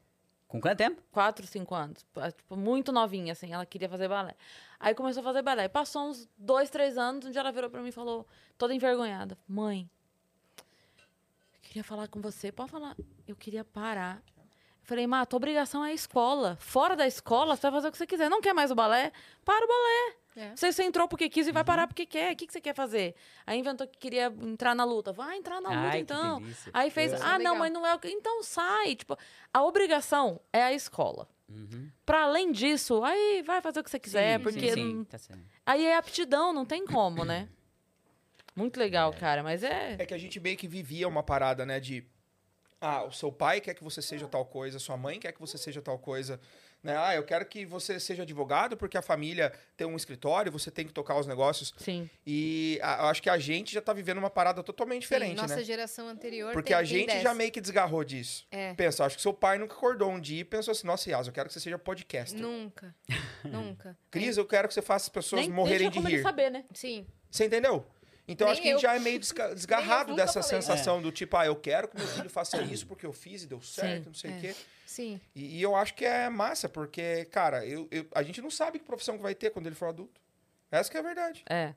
Com 0.46 0.61
quanto 0.61 0.78
tempo? 0.78 1.03
Quatro, 1.11 1.46
cinco 1.48 1.74
anos. 1.74 2.05
Tipo, 2.36 2.57
muito 2.57 2.92
novinha, 2.92 3.32
assim. 3.32 3.53
Ela 3.53 3.66
queria 3.66 3.88
fazer 3.88 4.09
balé. 4.09 4.34
Aí 4.78 4.94
começou 4.94 5.20
a 5.20 5.24
fazer 5.24 5.42
balé. 5.42 5.68
Passou 5.68 6.09
uns 6.09 6.28
dois, 6.38 6.70
três 6.70 6.96
anos. 6.98 7.26
Um 7.26 7.30
dia 7.32 7.40
ela 7.40 7.51
virou 7.53 7.68
pra 7.70 7.80
mim 7.82 7.88
e 7.88 7.92
falou, 7.92 8.24
toda 8.59 8.72
envergonhada: 8.74 9.36
Mãe, 9.48 9.88
queria 11.71 11.85
falar 11.85 12.09
com 12.09 12.21
você. 12.21 12.51
Pode 12.51 12.71
falar. 12.71 12.97
Eu 13.27 13.37
queria 13.37 13.64
parar. 13.64 14.21
Eu 14.37 14.43
falei, 14.83 15.07
Má, 15.07 15.25
tua 15.25 15.37
obrigação 15.37 15.85
é 15.85 15.91
a 15.91 15.95
escola. 15.95 16.57
Fora 16.61 16.97
da 16.97 17.07
escola, 17.07 17.55
você 17.55 17.62
vai 17.62 17.71
fazer 17.71 17.89
o 17.89 17.93
que 17.93 17.99
você 17.99 18.07
quiser. 18.07 18.29
Não 18.29 18.41
quer 18.41 18.53
mais 18.53 18.73
o 18.73 18.75
balé? 18.75 19.12
Para 19.45 19.64
o 19.64 19.68
balé. 19.68 20.16
É. 20.37 20.57
Você, 20.57 20.73
você 20.73 20.83
entrou 20.83 21.07
porque 21.07 21.29
quis 21.29 21.47
e 21.47 21.53
vai 21.53 21.62
parar 21.62 21.87
porque 21.87 22.05
quer. 22.05 22.33
O 22.33 22.37
que, 22.37 22.47
que 22.47 22.53
você 22.53 22.61
quer 22.61 22.75
fazer? 22.75 23.14
Aí 23.47 23.59
inventou 23.59 23.87
que 23.87 23.99
queria 23.99 24.27
entrar 24.43 24.75
na 24.75 24.85
luta. 24.85 25.12
Vai 25.12 25.37
entrar 25.37 25.61
na 25.61 25.68
luta, 25.68 25.81
Ai, 25.93 26.01
então. 26.01 26.43
Aí 26.73 26.91
fez, 26.91 27.12
é 27.12 27.18
ah, 27.23 27.39
não, 27.39 27.57
mas 27.57 27.73
não 27.73 27.87
é 27.87 27.95
o 27.95 27.99
que. 28.01 28.09
Então 28.09 28.43
sai. 28.43 28.97
Tipo, 28.97 29.16
a 29.55 29.62
obrigação 29.62 30.41
é 30.53 30.62
a 30.62 30.73
escola. 30.73 31.29
Uhum. 31.49 31.91
Pra 32.05 32.23
além 32.23 32.51
disso, 32.51 33.03
aí 33.05 33.43
vai 33.43 33.61
fazer 33.61 33.81
o 33.81 33.85
que 33.85 33.91
você 33.91 33.99
quiser, 33.99 34.39
Sim, 34.39 34.43
porque 34.43 34.73
sim, 34.73 34.75
sim, 34.75 35.05
tá 35.05 35.18
certo. 35.18 35.43
aí 35.66 35.85
é 35.85 35.97
aptidão, 35.97 36.53
não 36.53 36.64
tem 36.64 36.87
como, 36.87 37.25
né? 37.25 37.49
Muito 38.55 38.78
legal, 38.78 39.12
cara, 39.12 39.42
mas 39.42 39.62
é. 39.62 39.96
É 39.98 40.07
que 40.07 40.14
a 40.14 40.18
gente 40.18 40.38
meio 40.40 40.57
que 40.57 40.66
vivia 40.68 41.07
uma 41.09 41.22
parada, 41.22 41.64
né? 41.64 41.78
De. 41.80 42.05
Ah, 42.82 43.05
o 43.05 43.12
seu 43.12 43.30
pai 43.30 43.61
quer 43.61 43.74
que 43.74 43.84
você 43.84 44.01
seja 44.01 44.26
tal 44.26 44.44
coisa, 44.46 44.78
sua 44.78 44.96
mãe 44.96 45.20
quer 45.20 45.32
que 45.32 45.40
você 45.40 45.59
seja 45.59 45.82
tal 45.82 45.98
coisa. 45.98 46.40
Né? 46.82 46.96
Ah, 46.96 47.14
eu 47.14 47.22
quero 47.24 47.44
que 47.44 47.66
você 47.66 48.01
seja 48.01 48.22
advogado 48.22 48.74
porque 48.74 48.96
a 48.96 49.03
família 49.03 49.53
tem 49.76 49.86
um 49.86 49.94
escritório, 49.96 50.51
você 50.51 50.70
tem 50.70 50.86
que 50.86 50.92
tocar 50.94 51.14
os 51.18 51.26
negócios. 51.26 51.74
Sim. 51.76 52.09
E 52.26 52.80
a- 52.82 53.01
eu 53.03 53.05
acho 53.09 53.20
que 53.22 53.28
a 53.28 53.36
gente 53.36 53.70
já 53.74 53.82
tá 53.82 53.92
vivendo 53.92 54.16
uma 54.16 54.30
parada 54.30 54.62
totalmente 54.62 55.03
diferente, 55.03 55.32
Sim, 55.36 55.42
nossa 55.42 55.57
né? 55.57 55.62
geração 55.62 56.09
anterior 56.09 56.55
Porque 56.55 56.68
tem- 56.68 56.76
a 56.76 56.78
tem 56.78 56.86
gente 56.86 57.07
dessa. 57.09 57.20
já 57.20 57.34
meio 57.34 57.53
que 57.53 57.61
desgarrou 57.61 58.03
disso. 58.03 58.46
É. 58.51 58.72
Pensa, 58.72 59.05
acho 59.05 59.16
que 59.16 59.20
seu 59.20 59.34
pai 59.34 59.59
nunca 59.59 59.74
acordou 59.74 60.11
um 60.11 60.18
dia 60.18 60.40
e 60.40 60.44
pensou 60.44 60.72
assim: 60.72 60.86
nossa, 60.86 61.11
Yas, 61.11 61.26
eu 61.26 61.34
quero 61.34 61.48
que 61.48 61.53
você 61.53 61.61
seja 61.61 61.78
podcaster. 61.78 62.40
Nunca. 62.40 62.94
Nunca. 63.44 63.94
Cris, 64.11 64.38
eu 64.38 64.46
quero 64.46 64.66
que 64.68 64.72
você 64.72 64.80
faça 64.80 65.05
as 65.05 65.09
pessoas 65.11 65.42
Nem, 65.42 65.51
morrerem 65.51 65.78
tinha 65.80 65.90
de 65.90 65.96
como 65.98 66.09
rir. 66.09 66.14
ele 66.14 66.22
saber, 66.22 66.51
né? 66.51 66.64
Sim. 66.72 67.07
Você 67.30 67.44
entendeu? 67.44 67.84
Então 68.31 68.47
Nem 68.47 68.53
acho 68.53 68.62
que 68.62 68.68
a 68.68 68.72
gente 68.72 68.85
eu. 68.85 68.89
já 68.91 68.97
é 68.97 68.99
meio 68.99 69.18
desgarrado 69.18 70.14
dessa 70.14 70.43
falei. 70.43 70.49
sensação 70.62 71.03
do 71.03 71.11
tipo, 71.11 71.37
ah, 71.37 71.47
eu 71.47 71.57
quero 71.57 71.89
que 71.89 71.97
meu 71.97 72.07
filho 72.07 72.31
faça 72.31 72.61
isso 72.62 72.87
porque 72.87 73.05
eu 73.05 73.12
fiz 73.12 73.43
e 73.43 73.47
deu 73.47 73.61
certo, 73.61 74.07
não 74.07 74.14
sei 74.14 74.31
o 74.31 74.35
é. 74.35 74.41
quê. 74.41 74.57
Sim. 74.87 75.20
E, 75.35 75.59
e 75.59 75.62
eu 75.62 75.74
acho 75.76 75.95
que 75.95 76.05
é 76.05 76.28
massa, 76.28 76.68
porque, 76.68 77.24
cara, 77.26 77.64
eu, 77.66 77.89
eu- 77.91 78.07
a 78.14 78.22
gente 78.22 78.41
não 78.41 78.51
sabe 78.51 78.78
que 78.78 78.85
profissão 78.85 79.16
que 79.16 79.22
vai 79.22 79.35
ter 79.35 79.51
quando 79.51 79.66
ele 79.66 79.74
for 79.74 79.87
adulto. 79.87 80.20
Essa 80.70 80.91
que 80.91 80.97
é 80.97 81.01
a 81.01 81.03
verdade. 81.03 81.45
É. 81.49 81.74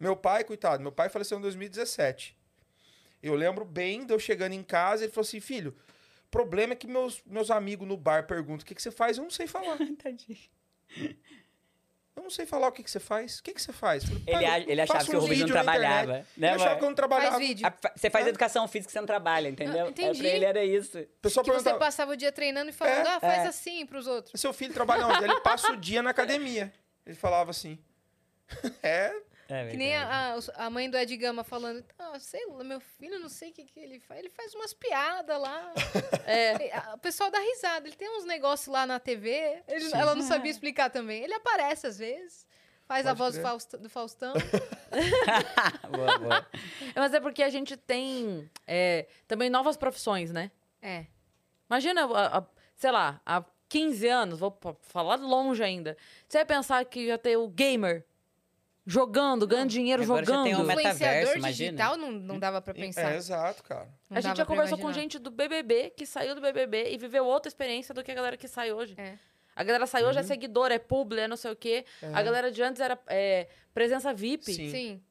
Meu 0.00 0.16
pai, 0.16 0.42
coitado, 0.44 0.82
meu 0.82 0.92
pai 0.92 1.08
faleceu 1.08 1.38
em 1.38 1.40
2017. 1.40 2.36
Eu 3.22 3.34
lembro 3.34 3.64
bem 3.64 4.04
de 4.04 4.12
eu 4.12 4.18
chegando 4.18 4.52
em 4.52 4.62
casa 4.62 5.02
e 5.02 5.06
ele 5.06 5.12
falou 5.12 5.26
assim, 5.26 5.40
filho, 5.40 5.74
problema 6.30 6.72
é 6.72 6.76
que 6.76 6.86
meus, 6.86 7.22
meus 7.24 7.50
amigos 7.50 7.86
no 7.86 7.96
bar 7.96 8.26
perguntam 8.26 8.62
o 8.62 8.66
que, 8.66 8.74
que 8.74 8.82
você 8.82 8.90
faz, 8.90 9.16
eu 9.16 9.22
não 9.22 9.30
sei 9.30 9.46
falar. 9.46 9.78
Tadinho. 10.02 10.38
Eu 12.16 12.22
não 12.22 12.30
sei 12.30 12.46
falar 12.46 12.68
o 12.68 12.72
que, 12.72 12.82
que 12.82 12.90
você 12.90 13.00
faz. 13.00 13.38
O 13.38 13.42
que, 13.42 13.52
que 13.52 13.60
você 13.60 13.72
faz? 13.72 14.04
Falei, 14.04 14.22
Ele, 14.26 14.32
"Pai, 14.32 14.44
a- 14.46 14.58
ele 14.60 14.80
achava 14.80 15.04
que 15.04 15.16
o 15.16 15.20
Rubens 15.20 15.40
não 15.40 15.48
trabalhava. 15.48 16.02
internet." 16.04 16.26
Né, 16.36 16.46
Ele 16.48 16.56
achava 16.62 16.76
que 16.78 16.84
eu 16.84 16.88
não 16.88 16.94
trabalhava. 16.94 17.30
Faz 17.32 17.46
vídeo. 17.48 17.66
A- 17.66 17.90
Você 17.96 18.08
faz 18.08 18.26
educação 18.28 18.68
física, 18.68 18.92
você 18.92 19.00
não 19.00 19.06
trabalha, 19.06 19.48
entendeu? 19.48 19.86
Ah, 19.86 19.90
entendi. 19.90 20.20
É, 20.20 20.22
pra 20.22 20.36
ele 20.36 20.44
era 20.44 20.64
isso. 20.64 20.96
Pessoal 21.20 21.44
Que 21.44 21.50
você 21.50 21.74
passava 21.74 22.12
o 22.12 22.16
dia 22.16 22.30
treinando 22.30 22.70
e 22.70 22.72
falando, 22.72 23.06
É, 23.06 23.10
ah, 23.16 23.20
faz 23.20 23.44
é. 23.44 23.46
assim 23.48 23.84
pros 23.84 24.06
outros. 24.06 24.40
seu 24.40 24.52
filho 24.52 24.72
trabalha 24.72 25.06
onde? 25.08 25.24
Ele 25.24 25.40
passa 25.40 25.72
o 25.72 25.76
dia 25.76 26.02
na 26.02 26.10
academia. 26.10 26.72
Ele 27.04 27.16
falava 27.16 27.50
assim. 27.50 27.78
é, 28.82 29.12
É 29.48 29.68
Que 29.68 29.76
nem 29.76 29.94
a, 29.96 30.34
a, 30.56 30.66
a 30.66 30.70
mãe 30.70 30.88
do 30.88 30.96
Ed 30.96 31.14
Gama 31.16 31.44
falando, 31.44 31.84
ah, 31.98 32.18
sei 32.18 32.46
lá, 32.46 32.64
meu 32.64 32.80
filho, 32.80 33.18
não 33.20 33.28
sei 33.28 33.50
o 33.50 33.52
que, 33.52 33.64
que 33.64 33.78
ele 33.80 34.00
faz. 34.00 34.20
Ele 34.20 34.30
faz 34.30 34.54
umas 34.54 34.72
piadas 34.72 35.40
lá. 35.40 35.72
É. 36.26 36.74
A- 36.76 36.94
O 36.94 36.98
pessoal 36.98 37.30
dá 37.30 37.38
risada. 37.38 37.86
Ele 37.86 37.96
tem 37.96 38.08
uns 38.18 38.24
negócios 38.24 38.68
lá 38.72 38.86
na 38.86 38.98
TV. 38.98 39.62
ele- 39.68 39.92
ela 39.94 40.14
não 40.14 40.22
sabia 40.22 40.50
explicar 40.50 40.88
também. 40.90 41.22
Ele 41.22 41.34
aparece 41.34 41.86
às 41.86 41.98
vezes. 41.98 42.46
Faz 42.86 43.06
a 43.06 43.10
Pode 43.10 43.18
voz 43.18 43.34
do, 43.34 43.38
crer. 43.40 43.50
Fausto- 43.50 43.78
do 43.78 43.90
Faustão. 43.90 44.32
boa, 45.90 46.18
boa. 46.18 46.46
Mas 46.94 47.14
é 47.14 47.20
porque 47.20 47.42
a 47.42 47.48
gente 47.50 47.76
tem 47.76 48.50
é, 48.66 49.06
também 49.26 49.50
novas 49.50 49.76
profissões, 49.76 50.32
né? 50.32 50.50
É. 50.82 51.06
Imagina, 51.68 52.04
a- 52.06 52.38
a- 52.38 52.44
sei 52.76 52.90
lá, 52.90 53.20
há 53.24 53.42
15 53.68 54.06
anos, 54.08 54.38
vou 54.38 54.56
falar 54.82 55.16
longe 55.16 55.62
ainda. 55.62 55.96
Você 56.28 56.38
vai 56.38 56.44
pensar 56.44 56.84
que 56.84 57.00
ia 57.06 57.18
ter 57.18 57.36
o 57.36 57.48
gamer 57.48 58.04
jogando, 58.86 59.46
ganhando 59.46 59.70
dinheiro 59.70 60.02
Agora 60.02 60.24
já 60.24 60.32
jogando. 60.32 60.44
tem 60.44 60.54
o 60.54 60.58
metaverso, 60.64 60.98
Influenciador 61.04 61.36
imagina. 61.38 61.70
digital 61.70 61.96
não, 61.96 62.12
não 62.12 62.38
dava 62.38 62.60
pra 62.60 62.74
pensar. 62.74 63.12
é 63.12 63.16
exato, 63.16 63.62
cara. 63.62 63.88
Não 64.10 64.18
a 64.18 64.20
gente 64.20 64.36
já 64.36 64.44
conversou 64.46 64.76
com 64.78 64.84
imaginar. 64.84 65.02
gente 65.02 65.18
do 65.18 65.30
BBB, 65.30 65.90
que 65.96 66.04
saiu 66.06 66.34
do 66.34 66.40
BBB 66.40 66.90
e 66.92 66.98
viveu 66.98 67.24
outra 67.24 67.48
experiência 67.48 67.94
do 67.94 68.02
que 68.04 68.10
a 68.10 68.14
galera 68.14 68.36
que 68.36 68.46
sai 68.48 68.72
hoje. 68.72 68.94
É. 68.98 69.18
A 69.56 69.62
galera 69.62 69.86
sai 69.86 70.04
hoje 70.04 70.18
é 70.18 70.22
seguidor, 70.22 70.70
é 70.72 70.78
publi, 70.78 71.20
é 71.20 71.28
não 71.28 71.36
sei 71.36 71.52
o 71.52 71.56
quê. 71.56 71.84
A 72.12 72.22
galera 72.22 72.50
de 72.50 72.60
antes 72.62 72.80
era 72.80 72.98
é, 73.06 73.48
presença 73.72 74.12
VIP. 74.12 74.52
Sim. 74.52 74.70
Sim. 74.70 75.02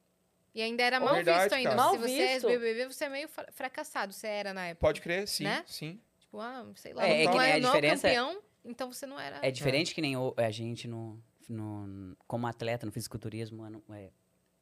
E 0.54 0.62
ainda 0.62 0.82
era 0.84 0.98
Ó, 1.00 1.04
mal 1.06 1.14
verdade, 1.14 1.40
visto 1.40 1.52
ainda. 1.54 1.70
cara. 1.70 1.82
Mal 1.82 1.92
Se 1.94 1.98
você 1.98 2.20
é 2.22 2.32
visto. 2.34 2.46
BBB, 2.46 2.86
você 2.86 3.04
é 3.06 3.08
meio 3.08 3.28
fra- 3.28 3.48
fracassado. 3.50 4.12
Você 4.12 4.26
era 4.28 4.54
na 4.54 4.66
época. 4.66 4.80
Pode 4.86 5.00
crer, 5.00 5.26
sim, 5.26 5.44
Né? 5.44 5.64
sim. 5.66 5.98
Tipo, 6.20 6.38
ah, 6.40 6.64
sei 6.76 6.92
lá. 6.92 7.04
É, 7.04 7.24
não 7.24 7.30
é 7.30 7.32
que 7.32 7.38
nem 7.38 7.48
é, 7.48 7.52
a 7.52 7.56
é 7.56 7.60
diferença- 7.60 8.06
campeão, 8.08 8.38
então 8.64 8.92
você 8.92 9.04
não 9.06 9.18
era... 9.18 9.38
É 9.42 9.50
diferente 9.50 9.92
que 9.94 10.00
nem 10.00 10.16
o- 10.16 10.32
a 10.36 10.50
gente 10.52 10.86
no, 10.86 11.20
no- 11.52 12.16
como 12.26 12.46
atleta 12.46 12.86
no 12.86 12.92
fisiculturismo 12.92 13.62
ano- 13.62 13.82
é, 13.90 14.10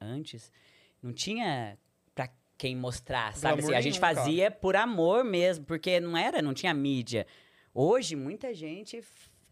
antes, 0.00 0.50
não 1.02 1.12
tinha 1.12 1.78
pra 2.14 2.28
quem 2.58 2.76
mostrar, 2.76 3.34
sabe? 3.36 3.62
Assim, 3.62 3.74
a 3.74 3.80
gente 3.80 3.98
fazia 3.98 4.50
por 4.50 4.76
amor 4.76 5.24
mesmo, 5.24 5.64
porque 5.64 5.98
não 6.00 6.16
era, 6.16 6.40
não 6.42 6.54
tinha 6.54 6.72
mídia. 6.74 7.26
Hoje 7.74 8.14
muita 8.16 8.52
gente 8.54 9.02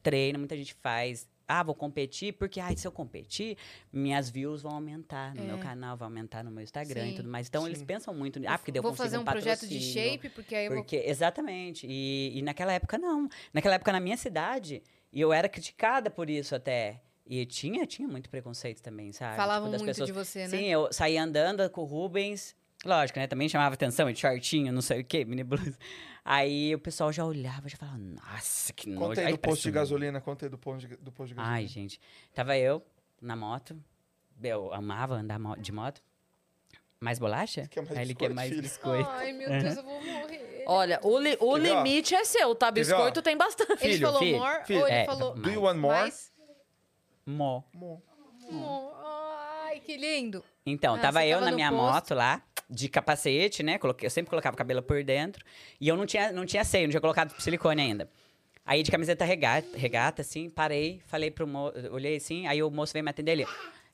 treina, 0.03 0.39
muita 0.39 0.57
gente 0.57 0.75
faz. 0.75 1.29
Ah, 1.53 1.65
vou 1.65 1.75
competir, 1.75 2.35
porque 2.35 2.61
ah, 2.61 2.75
se 2.77 2.87
eu 2.87 2.93
competir, 2.93 3.57
minhas 3.93 4.31
views 4.31 4.63
vão 4.63 4.71
aumentar 4.73 5.35
no 5.35 5.43
meu 5.43 5.57
É. 5.57 5.61
canal, 5.61 5.97
vão 5.97 6.07
aumentar 6.07 6.45
no 6.45 6.51
meu 6.53 6.63
Instagram 6.63 7.07
Sim. 7.07 7.11
e 7.11 7.15
tudo 7.17 7.29
mais. 7.29 7.49
Então 7.49 7.67
eles 7.67 7.81
Sim. 7.81 7.87
pensam 7.87 8.15
muito, 8.15 8.41
ah, 8.47 8.57
porque 8.57 8.71
daí 8.71 8.79
eu 8.79 8.83
Vou 8.85 8.95
fazer 8.95 9.19
um, 9.19 9.23
um 9.23 9.25
projeto 9.25 9.67
de 9.67 9.81
shape, 9.81 10.29
porque 10.29 10.55
aí 10.55 10.67
eu 10.67 10.75
vou... 10.75 10.83
Porque, 10.83 11.03
exatamente. 11.05 11.89
E, 11.91 12.39
e 12.39 12.43
naquela 12.43 12.73
época, 12.73 12.97
não. 12.97 13.29
Naquela 13.53 13.75
época, 13.75 13.91
na 13.91 13.99
minha 13.99 14.17
cidade, 14.17 14.81
e 15.13 15.21
eu 15.21 15.33
era 15.33 15.49
criticada 15.49 16.09
por 16.09 16.31
isso 16.31 16.55
até. 16.55 17.03
E 17.33 17.47
tinha, 17.47 17.87
tinha 17.87 18.09
muito 18.09 18.29
preconceito 18.29 18.83
também, 18.83 19.13
sabe? 19.13 19.37
Falavam 19.37 19.69
Tipo, 19.69 19.73
das 19.73 19.83
muito 19.83 19.91
pessoas- 19.93 20.07
de 20.09 20.13
você, 20.13 20.49
né? 20.49 20.59
Sim, 20.59 20.65
eu 20.67 20.93
saía 20.93 21.23
andando 21.23 21.71
com 21.71 21.83
o 21.83 21.85
Rubens. 21.85 22.57
Lógico, 22.85 23.21
né? 23.21 23.29
Também 23.29 23.49
chamava 23.49 23.73
atenção, 23.75 24.11
de 24.11 24.19
shortinho, 24.19 24.73
não 24.73 24.83
sei 24.83 25.03
o 25.03 25.05
quê, 25.05 25.25
mini 25.25 25.45
blusa. 25.45 25.79
Aí 26.25 26.75
o 26.75 26.79
pessoal 26.81 27.13
já 27.13 27.25
olhava, 27.25 27.69
já 27.69 27.77
falava, 27.77 27.99
nossa, 27.99 28.73
que 28.73 28.89
nojo. 28.89 29.09
Conta 29.11 29.21
aí 29.21 29.33
do 29.33 29.39
posto 29.39 29.63
de 29.63 29.71
gasolina, 29.71 30.21
conta 30.21 30.47
aí 30.47 30.51
do 30.51 30.59
posto 30.59 30.89
de, 30.89 30.97
do 30.97 31.13
posto 31.13 31.29
de 31.29 31.35
gasolina. 31.35 31.57
Ai, 31.57 31.67
gente. 31.69 32.01
Tava 32.35 32.57
eu 32.59 32.83
na 33.23 33.37
moto. 33.37 33.81
Eu 34.43 34.73
amava 34.75 35.15
andar 35.15 35.39
de 35.59 35.71
moto. 35.71 36.03
Mais 36.99 37.19
bolacha? 37.19 37.67
Quer 37.69 37.83
mais 37.83 37.97
Aí 37.97 38.05
ele 38.07 38.15
quer 38.15 38.29
biscoito, 38.31 38.35
mais 38.35 38.61
biscoito. 38.61 39.09
Ai, 39.11 39.33
meu 39.33 39.49
Deus, 39.51 39.77
eu 39.77 39.83
vou 39.85 40.03
morrer. 40.03 40.65
Olha, 40.67 41.01
o, 41.03 41.19
li- 41.19 41.37
o 41.41 41.57
limite 41.57 42.15
é 42.15 42.25
seu, 42.25 42.55
tá? 42.55 42.71
Biscoito 42.73 43.23
tem 43.23 43.37
bastante. 43.37 43.73
Ele 43.85 43.93
Filho, 43.95 44.07
falou 44.07 44.19
filho, 44.21 44.39
more 44.39 44.65
filho. 44.67 44.81
ou 44.81 44.87
ele 44.89 44.97
É, 44.97 45.05
falou 45.05 45.35
Do 45.35 45.51
you 45.51 45.63
want 45.63 45.79
more? 45.79 45.95
mais? 46.01 46.33
Mó. 47.27 47.63
Mo- 47.73 48.03
More. 48.51 48.95
Ai, 49.67 49.81
que 49.81 49.97
lindo. 49.97 50.45
Então, 50.67 50.95
Ah, 50.95 50.99
tava 50.99 51.25
eu 51.27 51.39
tava 51.39 51.51
na 51.51 51.55
minha 51.57 51.71
posto. 51.71 51.83
moto 51.83 52.15
lá, 52.15 52.43
de 52.69 52.89
capacete, 52.89 53.63
né? 53.63 53.79
Coloquei, 53.79 54.07
eu 54.07 54.11
sempre 54.11 54.31
colocava 54.31 54.55
o 54.55 54.59
cabelo 54.59 54.83
por 54.83 55.03
dentro. 55.05 55.45
E 55.81 55.87
eu 55.89 55.97
não 55.97 56.07
tinha, 56.07 56.33
não 56.33 56.45
tinha 56.47 56.65
seio, 56.65 56.85
não 56.87 56.91
tinha 56.91 57.01
colocado 57.01 57.31
silicone 57.41 57.81
ainda. 57.83 58.11
Aí 58.67 58.83
de 58.83 58.91
camiseta 58.91 59.25
regata, 59.25 59.69
regata 59.77 60.23
assim, 60.23 60.49
parei, 60.51 61.01
falei 61.07 61.31
pro 61.31 61.47
moço, 61.47 61.75
olhei 61.93 62.17
assim, 62.17 62.47
aí 62.47 62.63
o 62.63 62.71
moço 62.71 62.93
veio 62.93 63.05
me 63.05 63.11
atender 63.11 63.33
ali. 63.33 63.47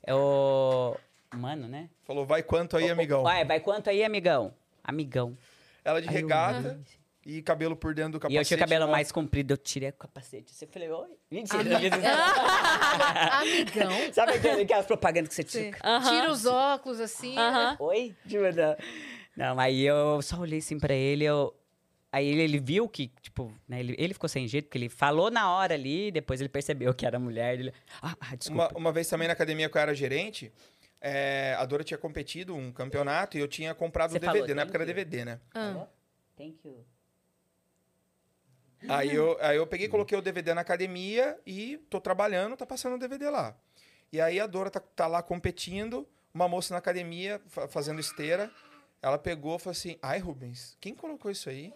Eu. 0.07 0.97
Mano, 1.35 1.67
né? 1.69 1.91
Falou, 2.05 2.25
vai 2.25 2.43
quanto 2.43 2.77
aí, 2.77 2.89
amigão? 2.91 3.23
Vai, 3.23 3.45
vai 3.45 3.61
quanto 3.61 3.91
aí, 3.91 4.03
amigão? 4.05 4.55
Amigão. 4.83 5.37
Ela 5.85 6.01
de 6.01 6.09
Aí 6.09 6.15
eu- 6.15 6.21
regata 6.21 6.81
e 7.27 7.43
cabelo 7.43 7.75
por 7.75 7.93
dentro 7.93 8.13
do 8.13 8.21
capacete. 8.21 8.37
e 8.37 8.41
eu 8.41 8.45
tinha 8.45 8.57
o 8.57 8.61
cabelo 8.61 8.85
ó. 8.87 8.89
mais 8.89 9.11
comprido, 9.11 9.53
eu 9.53 9.57
tirei 9.57 9.89
o 9.89 9.93
capacete. 9.95 10.55
Você 10.55 10.65
falei, 10.65 10.89
oi? 10.89 11.09
Mentira. 11.29 11.61
Amigão. 13.33 14.13
Sabe 14.13 14.33
aquele- 14.35 14.63
aquelas 14.63 14.87
propagandas 14.87 15.29
que 15.31 15.35
você 15.35 15.43
tira? 15.45 15.77
Aham. 15.83 16.09
Tira 16.11 16.31
os 16.31 16.47
óculos, 16.47 17.01
assim. 17.01 17.37
Aham. 17.37 17.77
Oi? 17.81 18.15
De 18.25 18.39
verdade. 18.39 18.81
Não, 19.37 19.59
aí 19.59 19.83
eu 19.83 20.23
só 20.23 20.39
olhei 20.39 20.61
assim 20.61 20.79
pra 20.79 20.95
ele, 20.95 21.25
eu... 21.25 21.53
Aí 22.13 22.27
ele, 22.29 22.43
ele 22.43 22.59
viu 22.61 22.89
que, 22.89 23.09
tipo, 23.21 23.53
né, 23.69 23.81
ele, 23.81 23.95
ele 23.99 24.15
ficou 24.15 24.29
sem 24.29 24.47
jeito, 24.49 24.67
porque 24.67 24.79
ele 24.79 24.89
falou 24.89 25.31
na 25.31 25.51
hora 25.51 25.75
ali, 25.75 26.11
depois 26.13 26.41
ele 26.41 26.49
percebeu 26.49 26.95
que 26.95 27.05
era 27.05 27.19
mulher. 27.19 27.59
Ele, 27.59 27.73
ah, 28.01 28.17
ah, 28.21 28.37
desculpa. 28.37 28.69
Uma, 28.71 28.79
uma 28.79 28.93
vez 28.93 29.09
também 29.09 29.27
na 29.27 29.35
academia 29.35 29.69
que 29.69 29.77
eu 29.77 29.83
era 29.83 29.93
gerente, 29.95 30.51
é, 31.01 31.55
a 31.59 31.67
Dora 31.67 31.85
tinha 31.85 31.99
competido 31.99 32.55
um 32.55 32.73
campeonato 32.73 33.37
e 33.37 33.41
eu 33.41 33.49
tinha 33.49 33.75
comprado 33.75 34.13
o 34.13 34.15
DVD. 34.15 34.39
falou, 34.39 34.55
na 34.55 34.63
época 34.63 34.79
era. 34.79 34.87
DVD, 34.87 35.25
né? 35.27 35.41
Ah. 35.53 35.87
Thank 36.39 36.57
you. 36.65 36.87
Aí 38.89 39.15
eu, 39.15 39.37
aí 39.41 39.57
eu 39.57 39.67
peguei, 39.67 39.89
coloquei 39.89 40.17
o 40.17 40.23
DVD 40.23 40.55
na 40.55 40.61
academia 40.61 41.39
e 41.47 41.79
tô 41.91 42.01
trabalhando, 42.01 42.57
tá 42.57 42.67
passando 42.67 42.95
o 42.97 42.99
DVD 42.99 43.31
lá. 43.31 43.57
E 44.13 44.21
aí 44.21 44.39
a 44.39 44.47
Dora 44.47 44.71
tá, 44.71 44.81
tá 44.81 45.07
lá 45.07 45.23
competindo, 45.23 46.07
uma 46.33 46.47
moça 46.49 46.73
na 46.75 46.79
academia 46.79 47.41
fa- 47.49 47.67
fazendo 47.69 48.01
esteira. 48.01 48.51
Ela 49.03 49.19
pegou 49.19 49.57
e 49.57 49.59
falou 49.59 49.73
assim: 49.73 49.99
Ai, 50.03 50.19
Rubens, 50.19 50.77
quem 50.81 50.95
colocou 50.95 51.31
isso 51.31 51.49
aí? 51.49 51.73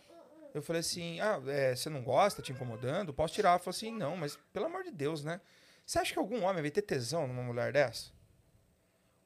Eu 0.54 0.62
falei 0.62 0.80
assim: 0.80 1.20
Ah, 1.20 1.40
é, 1.48 1.74
você 1.74 1.88
não 1.90 2.02
gosta, 2.02 2.42
te 2.42 2.52
incomodando? 2.52 3.12
Posso 3.14 3.34
tirar? 3.34 3.50
Ela 3.50 3.58
falou 3.58 3.70
assim: 3.70 3.92
Não, 3.92 4.16
mas 4.16 4.38
pelo 4.52 4.66
amor 4.66 4.84
de 4.84 4.90
Deus, 4.90 5.24
né? 5.24 5.40
Você 5.86 5.98
acha 5.98 6.12
que 6.12 6.18
algum 6.18 6.42
homem 6.44 6.62
vai 6.62 6.70
ter 6.70 6.82
tesão 6.82 7.26
numa 7.26 7.42
mulher 7.42 7.72
dessa? 7.72 8.10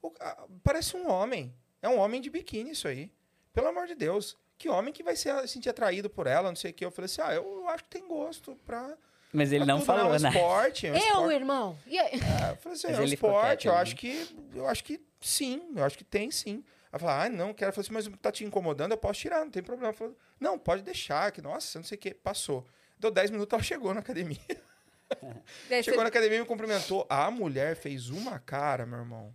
O- 0.01 0.13
a- 0.21 0.47
parece 0.63 0.97
um 0.97 1.11
homem. 1.11 1.55
É 1.83 1.89
um 1.89 1.99
homem 1.99 2.21
de 2.21 2.31
biquíni 2.31 2.71
isso 2.71 2.89
aí. 2.89 3.13
Pelo 3.53 3.69
amor 3.69 3.87
de 3.87 3.95
Deus. 3.95 4.37
Que 4.65 4.69
homem 4.71 4.95
que 4.95 5.03
vai 5.03 5.15
ser, 5.15 5.47
sentir 5.47 5.69
atraído 5.69 6.09
por 6.09 6.27
ela, 6.27 6.49
não 6.49 6.57
sei 6.57 6.71
o 6.71 6.75
que. 6.75 6.83
Eu 6.83 6.91
falei 6.91 7.05
assim, 7.05 7.21
ah, 7.21 7.35
eu, 7.35 7.69
acho 7.69 7.85
que 7.85 7.91
tem 7.91 8.09
gosto 8.09 8.57
pra, 8.65 8.97
Mas 9.31 9.53
ele 9.53 9.67
não 9.67 9.77
Tudo 9.77 9.85
falou, 9.85 10.15
é 10.15 10.17
um 10.17 10.23
né? 10.23 10.29
esporte, 10.31 10.87
é 10.87 10.91
um 10.91 10.95
Eu, 10.95 11.01
esporte. 11.03 11.35
irmão. 11.35 11.79
E 11.87 11.99
aí? 11.99 12.13
É, 12.13 12.53
eu 12.53 12.57
falei 12.57 12.79
assim, 12.79 12.87
Mas 12.87 12.99
é 12.99 13.01
um 13.03 13.05
esporte, 13.05 13.67
eu 13.67 13.75
né? 13.75 13.81
acho 13.81 13.95
que. 13.95 14.49
Eu 14.55 14.67
acho 14.67 14.83
que 14.83 14.99
sim, 15.21 15.71
eu 15.77 15.85
acho 15.85 15.99
que 15.99 16.05
tem 16.05 16.31
sim. 16.31 16.65
Ela 16.91 16.99
falou, 16.99 17.15
ah, 17.15 17.29
não, 17.29 17.53
quero. 17.53 17.73
Eu 17.73 17.75
falei 17.75 18.01
assim, 18.01 18.09
mas 18.11 18.21
tá 18.23 18.33
te 18.33 18.43
incomodando, 18.43 18.93
eu 18.93 18.97
posso 18.97 19.21
tirar, 19.21 19.45
não 19.45 19.51
tem 19.51 19.63
problema. 19.63 19.89
Ela 19.89 19.93
falou, 19.99 20.17
não, 20.41 20.59
pode 20.59 20.83
deixar, 20.83 21.31
que, 21.31 21.43
nossa, 21.43 21.79
não 21.79 21.85
sei 21.85 21.99
o 21.99 22.01
que. 22.01 22.15
Passou. 22.15 22.67
Deu 22.99 23.11
10 23.11 23.33
minutos, 23.33 23.53
ela 23.53 23.63
chegou 23.63 23.93
na 23.93 24.01
academia. 24.01 24.39
Daí 25.69 25.83
Chegou 25.83 25.99
você 25.99 26.05
na 26.05 26.09
academia 26.09 26.39
e 26.39 26.41
me 26.41 26.47
cumprimentou. 26.47 27.07
A 27.11 27.31
mulher 27.31 27.77
fez 27.77 28.09
uma 28.09 28.39
cara, 28.39 28.87
meu 28.87 29.01
irmão. 29.01 29.35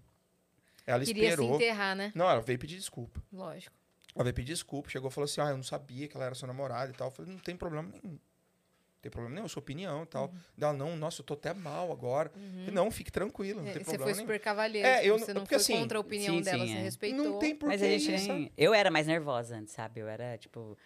Ela 0.88 1.06
queria 1.06 1.24
se 1.24 1.30
esperou. 1.30 1.56
enterrar, 1.56 1.96
né? 1.96 2.12
Não, 2.16 2.28
ela 2.28 2.42
veio 2.42 2.58
pedir 2.58 2.78
desculpa. 2.78 3.22
Lógico. 3.32 3.78
Ela 4.20 4.26
veio 4.26 4.36
pedir 4.36 4.52
desculpa, 4.52 4.90
chegou 4.90 5.10
e 5.10 5.14
falou 5.14 5.24
assim: 5.24 5.40
Ah, 5.40 5.52
eu 5.52 5.56
não 5.56 5.64
sabia 5.64 6.06
que 6.06 6.18
ela 6.18 6.26
era 6.26 6.36
sua 6.36 6.46
namorada 6.48 6.92
e 6.92 6.94
tal. 6.94 7.08
Eu 7.08 7.12
falei, 7.12 7.32
não 7.32 7.40
tem 7.40 7.56
problema 7.56 7.88
nenhum. 7.88 8.12
Não 8.16 9.02
tem 9.02 9.10
problema 9.10 9.34
nenhum, 9.36 9.48
sua 9.48 9.62
opinião 9.62 10.04
e 10.04 10.08
tal. 10.08 10.26
Uhum. 10.26 10.40
Ela, 10.60 10.74
não, 10.74 10.98
nossa, 10.98 11.22
eu 11.22 11.26
tô 11.26 11.36
até 11.36 11.54
mal 11.54 11.90
agora. 11.90 12.30
Falei, 12.30 12.72
não, 12.74 12.92
fique 12.92 13.10
tranquilo, 13.10 13.62
não 13.62 13.70
É, 13.70 13.72
tem 13.72 13.82
Você 13.82 13.92
problema 13.92 14.04
foi 14.04 14.14
nenhum. 14.14 14.28
super 14.28 14.40
cavalheiro. 14.42 14.86
É, 14.86 15.06
eu 15.08 15.18
você 15.18 15.34
não- 15.34 15.42
porque 15.44 15.56
foi 15.56 15.62
assim, 15.62 15.82
contra 15.82 15.98
a 15.98 16.02
opinião 16.02 16.36
sim, 16.36 16.42
dela, 16.42 16.66
sim, 16.66 16.74
você 16.74 16.78
é. 16.78 16.82
respeitou. 16.82 17.24
Não 17.26 17.40
tem 17.40 17.56
porquê 17.56 17.74
Mas 17.78 17.82
a 17.82 17.88
gente 17.88 18.12
nem... 18.12 18.52
Eu 18.58 18.74
era 18.74 18.92
mais 18.92 19.08
nervosa 19.08 19.56
antes, 19.56 19.74
sabe? 19.74 20.02
Eu 20.02 20.08
era, 20.10 20.38
tipo... 20.38 20.78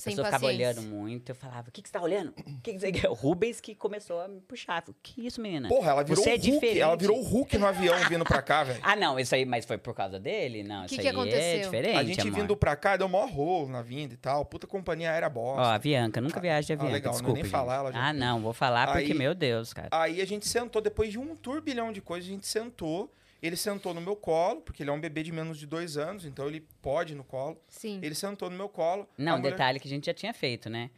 A 0.00 0.02
Sem 0.02 0.12
pessoa 0.12 0.26
ficava 0.26 0.46
olhando 0.46 0.80
muito, 0.82 1.28
eu 1.30 1.34
falava, 1.34 1.68
o 1.68 1.72
que, 1.72 1.82
que 1.82 1.88
você 1.88 1.92
tá 1.92 2.00
olhando? 2.00 2.30
O 2.30 2.60
que, 2.62 2.72
que 2.72 2.78
você... 2.78 2.90
O 3.08 3.12
Rubens 3.12 3.60
que 3.60 3.74
começou 3.74 4.20
a 4.20 4.28
me 4.28 4.40
puxar. 4.40 4.80
Falei, 4.82 4.96
que 5.02 5.26
isso, 5.26 5.40
menina? 5.40 5.68
Porra, 5.68 5.90
ela 5.90 6.02
virou 6.02 6.22
Você 6.24 6.30
o 6.30 6.32
é 6.32 6.36
Hulk. 6.36 6.50
diferente. 6.50 6.80
Ela 6.80 6.96
virou 6.96 7.18
o 7.18 7.22
Hulk 7.22 7.58
no 7.58 7.66
avião 7.66 7.94
vindo 8.08 8.24
pra 8.24 8.40
cá, 8.40 8.64
velho. 8.64 8.80
Ah, 8.82 8.96
não, 8.96 9.18
isso 9.18 9.34
aí, 9.34 9.44
mas 9.44 9.64
foi 9.66 9.76
por 9.78 9.94
causa 9.94 10.18
dele? 10.18 10.62
Não, 10.62 10.86
Que 10.86 10.94
isso 10.94 10.94
que 10.94 11.00
aí 11.02 11.06
é 11.08 11.10
aconteceu? 11.10 11.60
diferente, 11.64 11.96
A 11.98 12.04
gente 12.04 12.20
amor. 12.22 12.32
vindo 12.40 12.56
pra 12.56 12.74
cá, 12.76 12.96
deu 12.96 13.08
mó 13.08 13.26
rolo 13.26 13.68
na 13.68 13.82
vinda 13.82 14.14
e 14.14 14.16
tal. 14.16 14.44
Puta 14.44 14.66
companhia 14.66 15.10
aérea 15.12 15.28
Ó, 15.28 15.30
bosta. 15.30 15.62
a 15.62 15.74
Avianca, 15.74 16.20
nunca 16.20 16.40
viaje 16.40 16.66
de 16.68 16.72
Ah, 16.72 16.76
Avianca, 16.76 16.92
legal, 16.94 17.12
não 17.12 17.18
desculpa, 17.20 17.40
nem 17.42 17.50
falar, 17.50 17.74
ela 17.76 17.92
já 17.92 17.98
Ah, 18.08 18.12
não, 18.12 18.40
vou 18.40 18.52
falar 18.54 18.86
porque, 18.92 19.12
Aí- 19.12 19.18
meu 19.18 19.34
Deus, 19.34 19.72
cara. 19.74 19.88
Aí 19.90 20.20
a 20.20 20.26
gente 20.26 20.48
sentou, 20.48 20.80
depois 20.80 21.10
de 21.12 21.18
um 21.18 21.36
turbilhão 21.36 21.92
de 21.92 22.00
coisas, 22.00 22.28
a 22.28 22.32
gente 22.32 22.46
sentou. 22.46 23.12
Ele 23.42 23.56
sentou 23.56 23.94
no 23.94 24.00
meu 24.00 24.14
colo, 24.16 24.60
porque 24.60 24.82
ele 24.82 24.90
é 24.90 24.92
um 24.92 25.00
bebê 25.00 25.22
de 25.22 25.32
menos 25.32 25.58
de 25.58 25.66
dois 25.66 25.96
anos, 25.96 26.24
então 26.24 26.46
ele 26.46 26.66
pode 26.82 27.14
ir 27.14 27.16
no 27.16 27.24
colo. 27.24 27.60
Sim. 27.68 27.98
Ele 28.02 28.14
sentou 28.14 28.50
no 28.50 28.56
meu 28.56 28.68
colo. 28.68 29.08
Não, 29.16 29.38
mulher- 29.38 29.52
detalhe 29.52 29.80
que 29.80 29.88
a 29.88 29.90
gente 29.90 30.06
já 30.06 30.14
tinha 30.14 30.34
feito, 30.34 30.68
né? 30.68 30.90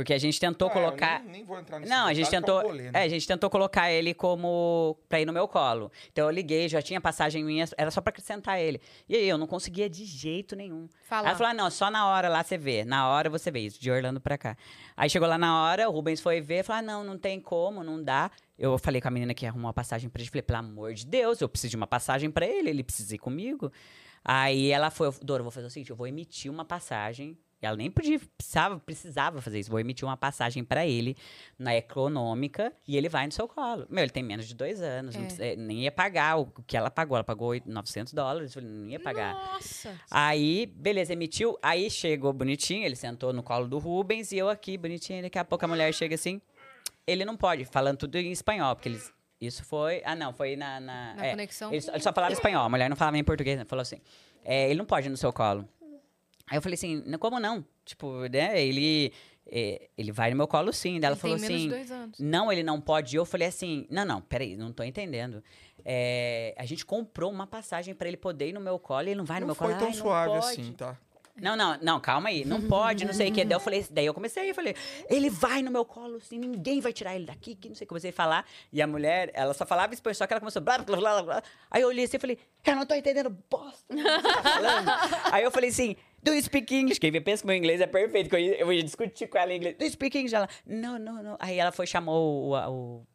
Porque 0.00 0.14
a 0.14 0.18
gente 0.18 0.40
tentou 0.40 0.68
Ah, 0.68 0.70
eu 0.70 0.74
colocar... 0.74 1.20
Nem, 1.20 1.30
nem 1.32 1.44
vou 1.44 1.58
entrar 1.58 1.78
nesse 1.78 1.90
Não, 1.92 2.06
a 2.06 2.14
gente 2.14 2.30
tentou. 2.30 2.62
rolê, 2.62 2.86
É, 2.86 2.90
né? 2.92 3.02
a 3.02 3.08
gente 3.08 3.26
tentou 3.26 3.50
colocar 3.50 3.90
ele 3.92 4.14
como. 4.14 4.96
pra 5.10 5.20
ir 5.20 5.26
no 5.26 5.32
meu 5.32 5.46
colo. 5.46 5.92
Então 6.10 6.24
eu 6.24 6.30
liguei, 6.30 6.68
já 6.70 6.80
tinha 6.80 7.00
passagem 7.00 7.44
minha, 7.44 7.66
era 7.76 7.90
só 7.90 8.00
pra 8.00 8.08
acrescentar 8.10 8.58
ele. 8.58 8.80
E 9.06 9.14
aí 9.14 9.28
eu 9.28 9.36
não 9.36 9.46
conseguia 9.46 9.90
de 9.90 10.04
jeito 10.06 10.56
nenhum. 10.56 10.84
Aí 10.84 11.06
Fala. 11.06 11.28
ela 11.28 11.36
falou: 11.36 11.50
ah, 11.50 11.54
não, 11.54 11.70
só 11.70 11.90
na 11.90 12.06
hora 12.08 12.28
lá 12.30 12.42
você 12.42 12.56
vê. 12.56 12.82
Na 12.84 13.08
hora 13.10 13.28
você 13.28 13.50
vê 13.50 13.60
isso, 13.60 13.78
de 13.78 13.90
Orlando 13.90 14.20
pra 14.22 14.38
cá. 14.38 14.56
Aí 14.96 15.10
chegou 15.10 15.28
lá 15.28 15.36
na 15.36 15.62
hora, 15.64 15.86
o 15.88 15.92
Rubens 15.92 16.20
foi 16.20 16.40
ver, 16.40 16.64
falou: 16.64 16.78
ah, 16.78 16.82
não, 16.82 17.04
não 17.04 17.18
tem 17.18 17.38
como, 17.38 17.84
não 17.84 18.02
dá. 18.02 18.30
Eu 18.58 18.78
falei 18.78 19.00
com 19.02 19.08
a 19.08 19.10
menina 19.10 19.34
que 19.34 19.44
arrumou 19.44 19.66
uma 19.66 19.74
passagem 19.74 20.08
pra 20.08 20.22
ele, 20.22 20.30
falei, 20.30 20.42
pelo 20.42 20.58
amor 20.60 20.94
de 20.94 21.06
Deus, 21.06 21.40
eu 21.42 21.48
preciso 21.48 21.70
de 21.72 21.76
uma 21.76 21.86
passagem 21.86 22.30
pra 22.30 22.46
ele, 22.46 22.70
ele 22.70 22.82
precisa 22.82 23.14
ir 23.14 23.18
comigo. 23.18 23.70
Aí 24.24 24.70
ela 24.70 24.90
foi, 24.90 25.10
Dora, 25.22 25.40
eu 25.40 25.44
vou 25.44 25.50
fazer 25.50 25.66
o 25.66 25.70
seguinte, 25.70 25.90
eu 25.90 25.96
vou 25.96 26.06
emitir 26.06 26.50
uma 26.50 26.64
passagem. 26.64 27.36
E 27.62 27.66
ela 27.66 27.76
nem 27.76 27.90
podia, 27.90 28.18
precisava, 28.38 28.78
precisava 28.80 29.42
fazer 29.42 29.58
isso. 29.60 29.70
Vou 29.70 29.78
emitir 29.78 30.06
uma 30.08 30.16
passagem 30.16 30.64
pra 30.64 30.86
ele 30.86 31.14
na 31.58 31.76
econômica 31.76 32.72
e 32.88 32.96
ele 32.96 33.08
vai 33.08 33.26
no 33.26 33.32
seu 33.32 33.46
colo. 33.46 33.86
Meu, 33.90 34.02
ele 34.02 34.10
tem 34.10 34.22
menos 34.22 34.46
de 34.48 34.54
dois 34.54 34.80
anos, 34.80 35.14
É. 35.14 35.18
precisa- 35.18 35.56
nem 35.56 35.82
ia 35.84 35.92
pagar 35.92 36.38
o 36.38 36.46
que 36.66 36.76
ela 36.76 36.90
pagou. 36.90 37.16
Ela 37.16 37.24
pagou 37.24 37.52
900 37.66 38.14
dólares, 38.14 38.54
eu 38.56 38.62
falei, 38.62 38.74
não 38.76 38.88
ia 38.88 38.98
pagar. 38.98 39.34
Nossa. 39.34 39.94
Aí, 40.10 40.66
beleza, 40.66 41.12
emitiu. 41.12 41.58
Aí 41.62 41.90
chegou 41.90 42.32
bonitinho, 42.32 42.84
ele 42.84 42.96
sentou 42.96 43.32
no 43.32 43.42
colo 43.42 43.68
do 43.68 43.78
Rubens 43.78 44.32
e 44.32 44.38
eu 44.38 44.48
aqui, 44.48 44.78
bonitinho. 44.78 45.22
Daqui 45.22 45.38
a 45.38 45.44
pouco 45.44 45.64
a 45.64 45.68
mulher 45.68 45.92
chega 45.92 46.14
assim. 46.14 46.40
Ele 47.06 47.24
não 47.24 47.36
pode, 47.36 47.64
falando 47.66 47.98
tudo 47.98 48.16
em 48.16 48.30
espanhol, 48.32 48.74
porque 48.74 48.88
eles. 48.88 49.12
Isso 49.40 49.64
foi. 49.64 50.02
Ah, 50.04 50.14
não, 50.14 50.32
foi 50.34 50.54
na. 50.54 50.78
Na, 50.80 51.14
Na 51.14 51.26
é, 51.26 51.30
conexão. 51.30 51.72
Ele 51.72 51.80
só, 51.80 51.92
ele 51.92 52.02
só 52.02 52.12
falava 52.12 52.32
espanhol, 52.32 52.62
a 52.64 52.68
mulher 52.68 52.88
não 52.90 52.96
falava 52.96 53.16
em 53.18 53.24
português, 53.24 53.58
né? 53.58 53.64
Falou 53.64 53.80
assim: 53.80 53.96
é, 54.44 54.66
ele 54.68 54.78
não 54.78 54.84
pode 54.84 55.06
ir 55.06 55.10
no 55.10 55.16
seu 55.16 55.32
colo. 55.32 55.66
Aí 56.50 56.58
eu 56.58 56.62
falei 56.62 56.74
assim: 56.74 57.02
"Não, 57.06 57.18
como 57.18 57.38
não? 57.40 57.64
Tipo, 57.84 58.26
né? 58.28 58.60
Ele. 58.62 59.12
é, 59.50 59.88
ele 59.96 60.12
vai 60.12 60.30
no 60.30 60.36
meu 60.36 60.46
colo 60.48 60.72
sim. 60.72 61.00
Daí 61.00 61.06
ela 61.08 61.14
Ele 61.14 61.20
falou 61.20 61.36
assim: 61.36 61.56
de 61.56 61.68
dois 61.68 61.90
anos. 61.90 62.18
não, 62.18 62.50
ele 62.52 62.62
não 62.64 62.80
pode. 62.80 63.14
E 63.14 63.18
eu 63.18 63.24
falei 63.24 63.48
assim: 63.48 63.86
não, 63.88 64.04
não, 64.04 64.20
peraí, 64.20 64.56
não 64.56 64.72
tô 64.72 64.82
entendendo. 64.82 65.42
É, 65.84 66.54
a 66.58 66.66
gente 66.66 66.84
comprou 66.84 67.30
uma 67.30 67.46
passagem 67.46 67.94
pra 67.94 68.06
ele 68.08 68.16
poder 68.18 68.48
ir 68.48 68.52
no 68.52 68.60
meu 68.60 68.78
colo 68.78 69.06
e 69.06 69.10
ele 69.12 69.14
não 69.18 69.24
vai 69.24 69.36
no 69.40 69.46
Não 69.46 69.54
meu 69.54 69.56
colo. 69.56 69.70
foi 69.70 69.78
tão 69.78 69.88
Ai, 69.88 69.94
não 69.94 70.00
suave 70.02 70.36
assim, 70.38 70.72
tá? 70.72 70.98
Não, 71.40 71.56
não, 71.56 71.78
não, 71.80 71.98
calma 72.00 72.28
aí. 72.28 72.44
Não 72.44 72.60
pode, 72.60 73.06
não 73.06 73.14
sei 73.14 73.30
o 73.30 73.32
que. 73.32 73.42
Daí 73.46 73.56
eu 73.56 73.60
falei, 73.60 73.86
daí 73.90 74.04
eu 74.04 74.12
comecei, 74.12 74.50
eu 74.50 74.54
falei, 74.54 74.74
ele 75.08 75.30
vai 75.30 75.62
no 75.62 75.70
meu 75.70 75.86
colo, 75.86 76.16
assim, 76.16 76.36
ninguém 76.38 76.80
vai 76.80 76.92
tirar 76.92 77.16
ele 77.16 77.24
daqui, 77.24 77.54
que 77.54 77.66
não 77.66 77.74
sei. 77.74 77.86
Comecei 77.86 78.10
a 78.10 78.12
falar. 78.12 78.44
E 78.70 78.82
a 78.82 78.86
mulher, 78.86 79.30
ela 79.32 79.54
só 79.54 79.64
falava 79.64 79.94
espanhol, 79.94 80.14
só 80.16 80.26
que 80.26 80.34
ela 80.34 80.40
começou 80.40 80.60
blá, 80.60 80.76
blá, 80.78 80.98
blá, 80.98 81.22
blá. 81.22 81.42
Aí 81.70 81.80
eu 81.80 81.88
olhei 81.88 82.04
assim 82.04 82.18
e 82.18 82.20
falei, 82.20 82.38
eu 82.66 82.76
não 82.76 82.84
tô 82.84 82.94
entendendo 82.94 83.30
bosta. 83.48 83.82
do 83.88 83.96
que 83.96 84.02
você 84.02 84.22
tá 84.22 84.42
falando. 84.42 84.88
aí 85.32 85.42
eu 85.44 85.50
falei 85.50 85.70
assim, 85.70 85.96
do 86.22 86.32
you 86.34 86.42
speak 86.42 86.74
English? 86.74 87.00
Quem 87.00 87.12
pensa 87.22 87.42
que 87.42 87.46
meu 87.46 87.56
inglês 87.56 87.80
é 87.80 87.86
perfeito, 87.86 88.28
que 88.30 88.36
eu 88.36 88.72
ia, 88.72 88.82
discutir 88.82 89.26
com 89.28 89.38
ela 89.38 89.52
em 89.52 89.56
inglês. 89.56 89.76
Do 89.76 89.84
you 89.84 89.90
speak 89.90 90.16
English? 90.18 90.34
Ela, 90.34 90.48
não, 90.66 90.98
não, 90.98 91.22
não. 91.22 91.36
Aí 91.40 91.58
ela 91.58 91.72
foi, 91.72 91.86
chamou 91.86 92.50
o, 92.52 92.56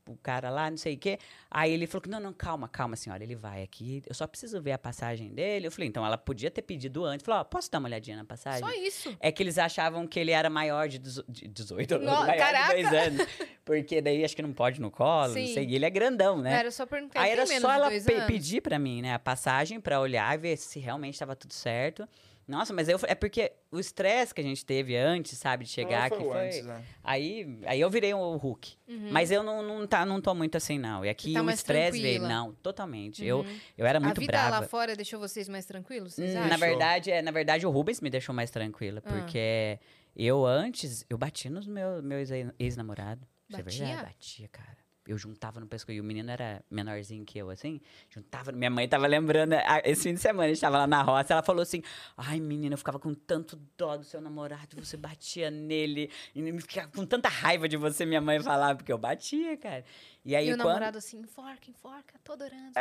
o, 0.08 0.12
o 0.12 0.18
cara 0.18 0.50
lá, 0.50 0.70
não 0.70 0.78
sei 0.78 0.96
o 0.96 0.98
quê. 0.98 1.20
Aí 1.50 1.72
ele 1.72 1.88
falou 1.88 2.02
que, 2.02 2.10
não, 2.10 2.20
não, 2.20 2.34
calma, 2.34 2.68
calma, 2.68 2.96
senhora, 2.96 3.24
ele 3.24 3.36
vai 3.36 3.62
aqui. 3.64 4.02
Eu 4.08 4.14
só 4.16 4.26
preciso 4.28 4.62
ver 4.62 4.72
a 4.74 4.78
passagem 4.78 5.30
dele. 5.34 5.68
Eu 5.68 5.72
falei, 5.72 5.88
então 5.88 6.06
ela 6.06 6.18
podia 6.18 6.50
ter 6.52 6.62
pedido 6.62 7.06
antes. 7.06 7.26
Falou, 7.26 7.42
ó, 7.42 7.44
posso 7.44 7.72
dar 7.72 7.80
uma 7.80 7.88
olhadinha 7.88 8.18
na 8.18 8.26
passagem? 8.26 8.60
Só 8.68 8.74
isso. 8.74 9.16
É 9.20 9.32
que 9.32 9.42
eles 9.44 9.58
achavam 9.58 10.06
que 10.08 10.20
ele 10.20 10.32
era 10.32 10.50
maior 10.50 10.88
de, 10.88 11.00
dezo- 11.00 11.26
de 11.28 11.48
18, 11.48 12.00
No- 12.00 12.06
maior 12.12 12.38
caraca! 12.38 12.76
de 12.76 12.82
dois 12.84 12.94
anos. 12.94 13.28
Porque 13.64 14.02
daí 14.02 14.24
acho 14.24 14.36
que 14.36 14.42
não 14.42 14.54
pode 14.54 14.80
no 14.80 14.92
colo, 14.92 15.34
Sim. 15.34 15.48
não 15.48 15.54
sei. 15.56 15.66
E 15.66 15.76
ele 15.76 15.86
é 15.86 15.90
grandão, 15.90 16.40
né? 16.42 16.54
Era 16.60 16.72
só 16.72 16.86
perguntar. 16.86 17.20
Aí 17.22 17.32
ele 17.32 17.42
era 17.42 17.60
só 17.60 17.72
ela 17.72 17.90
pe- 17.90 18.14
anos? 18.14 18.26
pedir 18.28 18.62
pra 18.62 18.78
mim, 18.78 19.02
né, 19.02 19.14
a 19.14 19.20
passagem 19.20 19.80
pra 19.80 20.00
olhar 20.00 20.34
e 20.36 20.38
ver 20.38 20.58
se 20.58 20.80
realmente 20.80 21.14
estava 21.16 21.36
tudo 21.36 21.54
certo. 21.54 22.08
Nossa, 22.48 22.72
mas 22.74 22.88
eu, 22.88 23.00
é 23.08 23.16
porque 23.16 23.52
o 23.72 23.80
estresse 23.80 24.34
que 24.34 24.40
a 24.40 24.44
gente 24.44 24.64
teve 24.64 24.96
antes, 24.96 25.36
sabe, 25.38 25.64
de 25.66 25.72
chegar 25.72 26.10
Não, 26.12 26.18
aqui 26.18 26.24
foi. 26.26 26.46
antes, 26.46 26.66
né? 26.66 26.84
Aí, 27.04 27.60
aí 27.66 27.82
eu 27.82 27.90
virei 27.90 28.14
o 28.14 28.36
Hulk. 28.38 28.76
Mas 29.12 29.32
eu 29.32 29.42
não, 29.42 29.64
não, 29.64 29.88
tá, 29.88 30.06
não 30.06 30.22
tô 30.22 30.34
muito 30.36 30.56
assim, 30.56 30.78
não. 30.78 31.04
E 31.04 31.10
aqui 31.10 31.34
tá 31.34 31.42
o 31.42 31.50
estresse 31.50 32.00
veio. 32.00 32.22
Não, 32.22 32.54
totalmente. 32.54 33.26
Eu, 33.26 33.44
eu 33.78 33.86
era 33.86 34.00
muito 34.00 34.18
a 34.18 34.20
vida 34.20 34.32
brava. 34.32 34.60
lá 34.60 34.68
fora 34.68 34.96
deixou 34.96 35.20
vocês 35.20 35.50
mais 35.50 35.66
tranquilos? 35.66 36.14
Vocês 36.14 36.36
Hum, 36.36 36.38
acham? 36.38 36.50
Na 36.50 36.58
verdade, 36.58 37.10
é, 37.12 37.22
na 37.22 37.32
verdade, 37.32 37.66
o 37.66 37.72
Rubens 37.72 38.00
me 38.00 38.10
deixou 38.12 38.34
mais 38.36 38.52
tranquila, 38.52 39.02
Ah. 39.04 39.12
porque 39.12 39.80
eu 40.16 40.46
antes, 40.46 41.04
eu 41.10 41.18
bati 41.18 41.50
nos 41.50 41.66
meus, 41.66 42.04
meus 42.04 42.30
ex- 42.30 42.52
ex-namorados. 42.60 43.28
Isso 43.50 43.60
é 43.60 43.64
Batia? 43.64 43.86
verdade, 43.88 44.06
batia, 44.08 44.48
cara. 44.50 44.78
Eu 45.08 45.18
juntava 45.18 45.60
no 45.60 45.68
pescoço, 45.68 45.92
e 45.92 46.02
o 46.02 46.04
menino 46.04 46.32
era 46.32 46.64
menorzinho 46.70 47.24
que 47.24 47.38
eu, 47.38 47.50
assim, 47.50 47.80
juntava, 48.10 48.52
minha 48.52 48.72
mãe 48.72 48.88
tava 48.88 49.06
lembrando, 49.06 49.54
esse 49.84 50.04
fim 50.04 50.16
de 50.16 50.20
semana, 50.20 50.46
a 50.46 50.48
gente 50.48 50.60
tava 50.60 50.80
lá 50.80 50.88
na 50.88 51.02
roça, 51.04 51.34
ela 51.34 51.44
falou 51.44 51.62
assim, 51.62 51.84
ai, 52.18 52.40
menina, 52.40 52.74
eu 52.74 52.78
ficava 52.78 52.98
com 52.98 53.14
tanto 53.14 53.60
dó 53.78 53.98
do 53.98 54.04
seu 54.04 54.20
namorado, 54.20 54.76
você 54.76 54.98
batia 54.98 55.52
nele, 55.52 56.10
e 56.34 56.62
ficava 56.62 56.90
com 56.90 57.06
tanta 57.06 57.30
raiva 57.30 57.70
de 57.70 57.78
você, 57.78 58.06
minha 58.06 58.22
mãe 58.22 58.40
falava, 58.40 58.76
porque 58.78 58.92
eu 58.92 58.98
batia, 58.98 59.56
cara. 59.58 59.86
E 60.26 60.36
aí, 60.36 60.48
E 60.50 60.54
o 60.54 60.58
quando... 60.58 60.66
namorado 60.68 60.98
assim, 60.98 61.20
enforca, 61.20 61.70
enforca, 61.70 62.16
tô 62.24 62.34
adorando. 62.34 62.72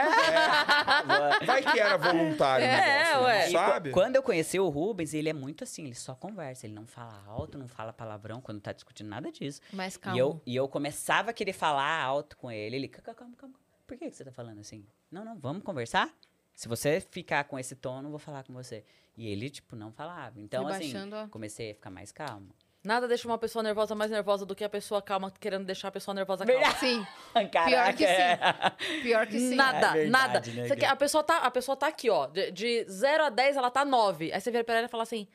Vai 1.46 1.62
que 1.62 1.78
era 1.78 1.96
voluntário 1.96 2.64
o 2.64 2.68
É, 2.68 2.80
negócio, 2.80 3.18
né? 3.20 3.24
ué. 3.26 3.48
E 3.48 3.52
Sabe? 3.52 3.90
qu- 3.90 3.94
Quando 3.94 4.16
eu 4.16 4.22
conheci 4.22 4.58
o 4.58 4.68
Rubens, 4.68 5.12
ele 5.14 5.28
é 5.28 5.32
muito 5.32 5.62
assim, 5.64 5.84
ele 5.84 5.94
só 5.94 6.14
conversa, 6.14 6.66
ele 6.66 6.74
não 6.74 6.86
fala 6.86 7.22
alto, 7.26 7.58
não 7.58 7.68
fala 7.68 7.92
palavrão 7.92 8.40
quando 8.40 8.60
tá 8.60 8.72
discutindo 8.72 9.08
nada 9.08 9.30
disso. 9.30 9.60
Mais 9.72 9.94
E 9.96 9.98
calmo. 9.98 10.18
eu, 10.18 10.42
e 10.46 10.56
eu 10.56 10.66
começava 10.68 11.30
a 11.30 11.34
querer 11.34 11.52
falar 11.52 12.02
alto 12.02 12.36
com 12.36 12.50
ele, 12.50 12.76
ele, 12.76 12.88
calma, 12.88 13.14
calma, 13.14 13.34
calma. 13.36 13.54
Por 13.86 13.96
que, 13.98 14.10
que 14.10 14.16
você 14.16 14.24
tá 14.24 14.32
falando 14.32 14.60
assim? 14.60 14.86
Não, 15.10 15.24
não, 15.24 15.38
vamos 15.38 15.62
conversar? 15.62 16.08
Se 16.54 16.66
você 16.68 17.00
ficar 17.00 17.44
com 17.44 17.58
esse 17.58 17.74
tom, 17.74 17.96
eu 17.98 18.02
não 18.02 18.10
vou 18.10 18.18
falar 18.18 18.42
com 18.44 18.52
você. 18.54 18.84
E 19.16 19.28
ele, 19.28 19.50
tipo, 19.50 19.76
não 19.76 19.92
falava. 19.92 20.40
Então, 20.40 20.66
assim, 20.66 20.92
a- 20.96 21.28
comecei 21.28 21.72
a 21.72 21.74
ficar 21.74 21.90
mais 21.90 22.10
calmo. 22.10 22.48
Nada 22.84 23.08
deixa 23.08 23.26
uma 23.26 23.38
pessoa 23.38 23.62
nervosa 23.62 23.94
mais 23.94 24.10
nervosa 24.10 24.44
do 24.44 24.54
que 24.54 24.62
a 24.62 24.68
pessoa 24.68 25.00
calma 25.00 25.32
querendo 25.40 25.64
deixar 25.64 25.88
a 25.88 25.90
pessoa 25.90 26.14
nervosa 26.14 26.44
calma. 26.44 26.60
Verdade. 26.60 26.80
Sim, 26.80 27.06
Caraca, 27.50 27.92
que 27.94 28.04
é. 28.04 28.38
pior 29.02 29.26
que 29.26 29.38
sim. 29.38 29.54
Nada, 29.54 29.86
É 29.88 29.92
verdade, 30.04 30.10
nada. 30.10 30.40
né, 30.68 30.76
cara? 30.76 30.92
a, 30.92 30.96
pessoa 30.96 31.24
tá, 31.24 31.38
a 31.38 31.50
pessoa 31.50 31.76
tá 31.76 31.86
aqui, 31.86 32.10
ó. 32.10 32.26
De, 32.26 32.50
de 32.50 32.84
0 32.88 33.24
a 33.24 33.30
10, 33.30 33.56
ela 33.56 33.70
tá 33.70 33.84
9. 33.86 34.32
Aí 34.32 34.38
você 34.40 34.50
vira 34.50 34.62
pra 34.62 34.74
ela 34.76 34.86
e 34.86 34.90
fala 34.90 35.02
assim: 35.02 35.26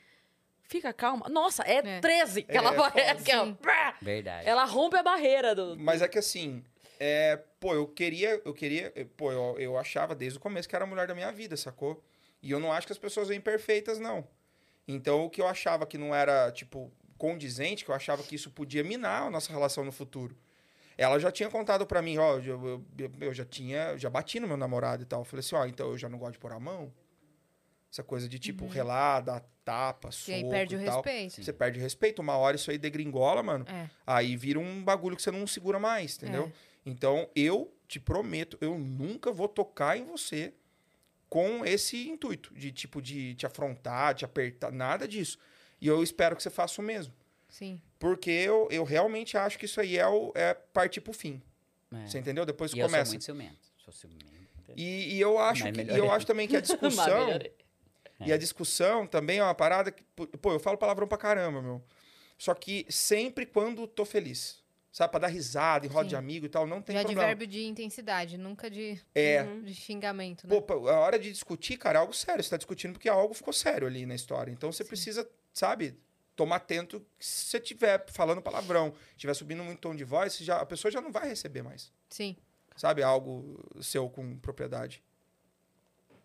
fica 0.61 0.93
calma. 0.93 1.27
Nossa, 1.27 1.63
é, 1.63 1.77
É. 1.97 1.99
13 1.99 2.43
que 2.43 2.51
É, 2.51 2.57
ela 2.57 2.71
vai. 2.71 2.91
foda. 2.91 3.11
Aqui, 3.11 3.35
ó. 3.35 3.45
Sim. 3.45 3.53
Pá! 3.55 3.95
Verdade. 3.99 4.47
Ela 4.47 4.65
rompe 4.65 4.97
a 4.97 5.01
barreira 5.03 5.55
do. 5.55 5.75
Mas 5.75 6.03
é 6.03 6.07
que 6.07 6.19
assim, 6.19 6.63
é, 6.99 7.39
pô, 7.59 7.73
eu 7.73 7.87
queria, 7.87 8.39
eu 8.45 8.53
queria, 8.53 8.93
pô, 9.17 9.31
eu, 9.31 9.55
eu 9.59 9.77
achava 9.77 10.13
desde 10.13 10.37
o 10.37 10.41
começo 10.41 10.69
que 10.69 10.75
era 10.75 10.85
a 10.85 10.87
mulher 10.87 11.07
da 11.07 11.15
minha 11.15 11.31
vida, 11.31 11.57
sacou? 11.57 12.03
E 12.43 12.51
eu 12.51 12.59
não 12.59 12.71
acho 12.71 12.85
que 12.85 12.93
as 12.93 12.99
pessoas 12.99 13.25
são 13.27 13.35
imperfeitas, 13.35 13.97
não. 13.99 14.27
Então, 14.87 15.25
o 15.25 15.29
que 15.29 15.41
eu 15.41 15.47
achava 15.47 15.85
que 15.85 15.97
não 15.97 16.13
era, 16.15 16.51
tipo, 16.51 16.91
condizente, 17.19 17.85
que 17.85 17.91
eu 17.91 17.95
achava 17.95 18.23
que 18.23 18.33
isso 18.33 18.49
podia 18.49 18.83
minar 18.83 19.27
a 19.27 19.29
nossa 19.29 19.51
relação 19.51 19.83
no 19.85 19.91
futuro. 19.91 20.35
Ela 20.97 21.19
já 21.19 21.31
tinha 21.31 21.49
contado 21.49 21.85
pra 21.85 22.01
mim, 22.01 22.17
ó, 22.17 22.39
eu, 22.39 22.83
eu, 22.97 23.11
eu 23.21 23.33
já 23.33 23.45
tinha, 23.45 23.95
já 23.97 24.09
bati 24.09 24.39
no 24.39 24.47
meu 24.47 24.57
namorado 24.57 25.03
e 25.03 25.05
tal. 25.05 25.21
Eu 25.21 25.25
falei 25.25 25.41
assim, 25.41 25.55
ó, 25.55 25.65
então 25.65 25.89
eu 25.91 25.97
já 25.97 26.09
não 26.09 26.17
gosto 26.17 26.33
de 26.33 26.39
pôr 26.39 26.51
a 26.51 26.59
mão. 26.59 26.91
Essa 27.91 28.03
coisa 28.03 28.27
de, 28.27 28.37
tipo, 28.39 28.65
Uhum. 28.65 28.69
relar, 28.69 29.23
tapa, 29.65 30.09
E 30.09 30.13
soco 30.13 30.31
aí 30.35 30.49
perde 30.49 30.75
o 30.75 30.81
e 30.81 30.85
tal. 30.85 30.95
respeito. 31.01 31.43
Você 31.43 31.53
perde 31.53 31.79
o 31.79 31.81
respeito. 31.81 32.21
Uma 32.21 32.35
hora 32.37 32.55
isso 32.55 32.69
aí 32.71 32.77
degringola, 32.77 33.41
mano. 33.43 33.65
É. 33.67 33.89
Aí 34.05 34.35
vira 34.35 34.59
um 34.59 34.83
bagulho 34.83 35.15
que 35.15 35.21
você 35.21 35.31
não 35.31 35.45
segura 35.47 35.79
mais, 35.79 36.17
entendeu? 36.17 36.45
É. 36.45 36.51
Então, 36.85 37.29
eu 37.35 37.73
te 37.87 37.99
prometo, 37.99 38.57
eu 38.61 38.77
nunca 38.77 39.31
vou 39.31 39.47
tocar 39.47 39.97
em 39.97 40.03
você 40.05 40.53
com 41.29 41.63
esse 41.65 42.09
intuito 42.09 42.53
de, 42.53 42.71
tipo, 42.71 43.01
de 43.01 43.35
te 43.35 43.45
afrontar, 43.45 44.13
te 44.15 44.25
apertar, 44.25 44.71
nada 44.71 45.07
disso. 45.07 45.37
E 45.81 45.87
eu 45.87 46.01
espero 46.03 46.35
que 46.35 46.43
você 46.43 46.49
faça 46.49 46.81
o 46.81 46.83
mesmo. 46.83 47.13
Sim. 47.47 47.81
Porque 47.97 48.29
eu, 48.29 48.67
eu 48.71 48.83
realmente 48.83 49.37
acho 49.37 49.57
que 49.57 49.65
isso 49.65 49.79
aí 49.81 49.97
é, 49.97 50.07
o, 50.07 50.31
é 50.35 50.53
partir 50.53 51.01
pro 51.01 51.13
fim. 51.13 51.41
É. 51.91 52.05
Você 52.07 52.19
entendeu? 52.19 52.45
Depois 52.45 52.71
E 52.71 52.75
que 52.75 52.79
eu 52.79 52.85
sou 52.85 52.91
começa. 52.91 53.11
muito 53.11 53.23
ciumento. 53.23 53.67
Sou 53.83 53.93
ciumento. 53.93 54.25
E, 54.77 55.15
e 55.15 55.19
eu 55.21 55.39
acho 55.39 55.63
que, 55.71 55.81
e 55.81 55.97
eu 55.97 56.11
acho 56.11 56.27
também 56.27 56.47
que 56.47 56.55
a 56.55 56.61
discussão. 56.61 57.27
E 58.25 58.31
a 58.31 58.37
discussão 58.37 59.07
também 59.07 59.39
é 59.39 59.43
uma 59.43 59.55
parada 59.55 59.91
que. 59.91 60.03
Pô, 60.41 60.51
eu 60.51 60.59
falo 60.59 60.77
palavrão 60.77 61.07
pra 61.07 61.17
caramba, 61.17 61.61
meu. 61.61 61.81
Só 62.37 62.53
que 62.53 62.85
sempre 62.89 63.45
quando 63.45 63.87
tô 63.87 64.05
feliz. 64.05 64.59
Sabe? 64.91 65.11
Pra 65.11 65.19
dar 65.21 65.27
risada 65.27 65.85
em 65.85 65.89
roda 65.89 66.05
Sim. 66.05 66.09
de 66.09 66.15
amigo 66.15 66.45
e 66.47 66.49
tal, 66.49 66.65
não 66.65 66.81
tem 66.81 66.95
Já 66.95 67.01
de 67.01 67.07
problema. 67.07 67.27
verbo 67.27 67.45
de 67.47 67.63
intensidade, 67.63 68.37
nunca 68.39 68.69
de, 68.71 68.99
É. 69.13 69.43
de 69.43 69.73
xingamento, 69.75 70.47
né? 70.47 70.53
Pô, 70.55 70.61
pô, 70.63 70.89
a 70.89 70.99
hora 70.99 71.19
de 71.19 71.31
discutir, 71.31 71.77
cara, 71.77 71.99
é 71.99 72.01
algo 72.01 72.11
sério. 72.13 72.43
Você 72.43 72.49
tá 72.49 72.57
discutindo 72.57 72.93
porque 72.93 73.07
algo 73.07 73.33
ficou 73.35 73.53
sério 73.53 73.87
ali 73.87 74.05
na 74.07 74.15
história. 74.15 74.51
Então 74.51 74.71
você 74.71 74.83
precisa, 74.83 75.29
sabe, 75.53 75.97
tomar 76.35 76.57
atento 76.57 76.99
que 77.17 77.25
se 77.25 77.45
você 77.45 77.57
estiver 77.57 78.05
falando 78.11 78.41
palavrão, 78.41 78.93
estiver 79.11 79.33
subindo 79.33 79.63
muito 79.63 79.79
tom 79.79 79.95
de 79.95 80.03
voz, 80.03 80.37
já, 80.37 80.57
a 80.61 80.65
pessoa 80.65 80.91
já 80.91 81.01
não 81.01 81.11
vai 81.11 81.27
receber 81.27 81.61
mais. 81.61 81.91
Sim. 82.09 82.35
Sabe? 82.75 83.03
Algo 83.03 83.59
seu 83.81 84.09
com 84.09 84.37
propriedade. 84.37 85.03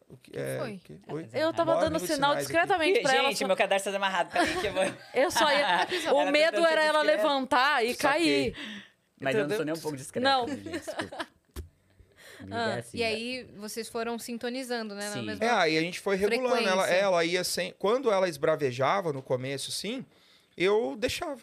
O 0.08 0.16
que, 0.16 0.38
é, 0.38 0.58
foi? 0.58 0.74
o 0.74 0.78
que- 0.78 1.00
Oi? 1.08 1.28
Eu 1.32 1.52
tava 1.52 1.74
Mó 1.74 1.80
dando 1.80 1.98
sinal 1.98 2.36
discretamente 2.36 3.00
pra 3.00 3.14
ela. 3.14 3.28
Gente, 3.30 3.38
só- 3.38 3.46
meu 3.48 3.56
cadarço 3.56 3.90
tá 3.90 3.96
amarrado. 3.96 4.30
Peraí 4.30 4.60
que 4.60 4.66
eu 4.68 4.72
vou... 4.72 4.84
Eu 5.14 5.30
só 5.30 5.50
ia. 5.50 5.88
O 6.14 6.20
Ela 6.20 6.30
medo 6.30 6.64
era 6.64 6.84
ela 6.84 7.02
levantar 7.02 7.84
e 7.84 7.94
Saquei. 7.94 8.52
cair. 8.52 8.56
Mas 9.18 9.34
eu 9.34 9.40
não 9.40 9.46
Entendeu? 9.46 9.56
sou 9.56 9.64
nem 9.64 9.74
um 9.74 9.80
pouco 9.80 9.96
discreto. 9.96 10.22
Não. 10.22 10.46
gente, 10.46 10.68
Desculpa. 10.68 11.26
Comigo 12.44 12.56
Ah, 12.56 12.76
é 12.76 12.78
assim, 12.78 12.98
E 12.98 13.02
aí 13.04 13.44
vocês 13.56 13.88
foram 13.88 14.18
sintonizando, 14.18 14.94
né? 14.94 15.08
Na 15.08 15.12
Sim. 15.14 15.22
mesma... 15.26 15.44
É, 15.44 15.50
aí 15.50 15.76
a 15.78 15.80
gente 15.80 16.00
foi 16.00 16.16
regulando. 16.16 16.56
Ela, 16.68 16.82
Frequência. 16.82 16.94
ela 17.04 17.24
ia 17.24 17.44
sem. 17.44 17.72
Quando 17.78 18.10
ela 18.10 18.28
esbravejava 18.28 19.12
no 19.12 19.22
começo, 19.22 19.70
assim, 19.70 20.04
eu 20.56 20.94
deixava. 20.98 21.40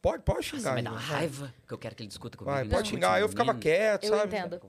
Pode, 0.00 0.22
pode 0.22 0.38
Nossa, 0.38 0.56
xingar. 0.58 0.74
mas 0.74 0.84
dá 0.84 0.90
uma 0.90 1.00
Igor. 1.00 1.10
raiva 1.14 1.54
que 1.66 1.72
eu 1.74 1.78
quero 1.78 1.94
que 1.94 2.02
ele 2.02 2.08
discuta 2.08 2.36
comigo. 2.36 2.52
Vai, 2.54 2.62
ele 2.64 2.70
pode 2.70 2.88
xingar. 2.88 3.20
Eu 3.20 3.28
ficava 3.28 3.54
quieto, 3.54 4.04
Eu 4.04 4.16
sabe? 4.16 4.36
entendo. 4.36 4.60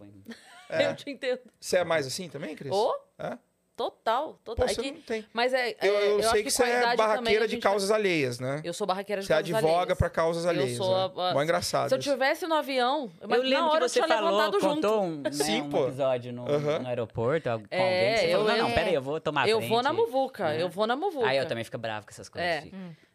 É. 0.70 0.88
Eu 0.90 0.96
te 0.96 1.10
entendo. 1.10 1.42
Você 1.60 1.78
é 1.78 1.84
mais 1.84 2.08
assim 2.08 2.28
também, 2.30 2.56
Cris? 2.56 2.72
Ô, 2.72 2.94
É? 3.20 3.38
Total, 3.76 4.40
Pô, 4.44 4.56
total. 4.56 4.66
É 4.66 4.74
você 4.74 4.82
que- 4.82 4.92
não 4.92 5.02
tem. 5.02 5.26
Mas 5.34 5.54
é. 5.54 5.70
é, 5.72 5.78
Eu, 5.82 5.94
eu 5.94 6.20
acho 6.20 6.30
sei 6.30 6.44
que, 6.44 6.50
com 6.50 6.56
você 6.56 6.64
é 6.64 6.96
barraqueira 6.96 7.48
de 7.48 7.58
causas 7.58 7.90
vai- 7.90 8.00
alheias, 8.00 8.40
né? 8.40 8.62
Eu 8.64 8.74
sou 8.74 8.88
barraqueira 8.88 9.22
de 9.22 9.28
Você 9.28 9.34
causas 9.34 9.54
advoga 9.56 9.78
alheias. 9.82 9.98
pra 9.98 10.10
causas 10.10 10.46
alheias. 10.46 10.78
sou 10.78 10.96
né? 10.96 11.12
a- 11.30 11.34
Mó 11.34 11.44
engraçado. 11.44 11.90
Se 11.90 11.96
eu 11.96 12.00
tivesse 12.00 12.48
no 12.48 12.56
avião, 12.56 13.12
Eu 13.22 13.28
na 13.28 13.36
lembro 13.38 13.66
hora 13.66 13.78
que 13.80 13.84
eu 13.86 13.90
você 13.90 14.08
falou, 14.08 14.32
levantado 14.32 14.60
junto. 14.62 14.76
contou 14.76 15.04
um, 15.04 15.18
né, 15.22 15.32
Sim, 15.32 15.62
um 15.64 15.70
pô. 15.70 15.84
episódio 15.88 16.32
no, 16.34 16.50
Aham. 16.50 16.80
no 16.80 16.88
aeroporto 16.88 17.50
com 17.50 17.66
É, 17.70 17.80
alguém. 17.82 18.18
Você 18.18 18.26
eu 18.26 18.32
falou, 18.32 18.44
não, 18.48 18.58
não, 18.58 18.64
lembro. 18.68 18.74
peraí, 18.80 18.94
eu 18.94 19.02
vou 19.02 19.20
tomar 19.20 19.48
Eu 19.50 19.58
frente. 19.58 19.70
vou 19.70 19.84
na 19.84 19.94
muvuca, 19.94 20.44
né? 20.50 20.62
eu 20.62 20.70
vou 20.70 20.88
na 20.88 20.96
muvuca. 20.96 21.28
Aí 21.28 21.38
eu 21.38 21.48
também 21.48 21.64
fico 21.64 21.78
bravo 21.78 22.06
com 22.06 22.12
essas 22.12 22.30
coisas. 22.30 22.50
É. 22.50 22.64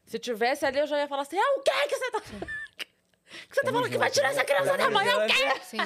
Se 0.07 0.19
tivesse 0.19 0.67
ali, 0.67 0.79
eu 0.81 0.87
já 0.87 0.99
ia 0.99 1.07
falar 1.09 1.23
assim: 1.23 1.39
ah, 1.39 1.55
o 1.59 1.63
que 1.63 1.71
que 1.89 1.97
você 1.97 2.11
tá. 2.11 2.23
O 3.31 3.49
que 3.49 3.55
você 3.55 3.61
tá 3.63 3.71
falando 3.73 3.89
que 3.91 3.97
vai 3.99 4.11
tirar 4.11 4.29
né? 4.29 4.35
essa 4.35 4.45
criança 4.45 4.77
da 4.77 4.91
mãe? 4.91 5.07
Eu 5.07 5.27
quero! 5.27 5.61
Sim. 5.65 5.79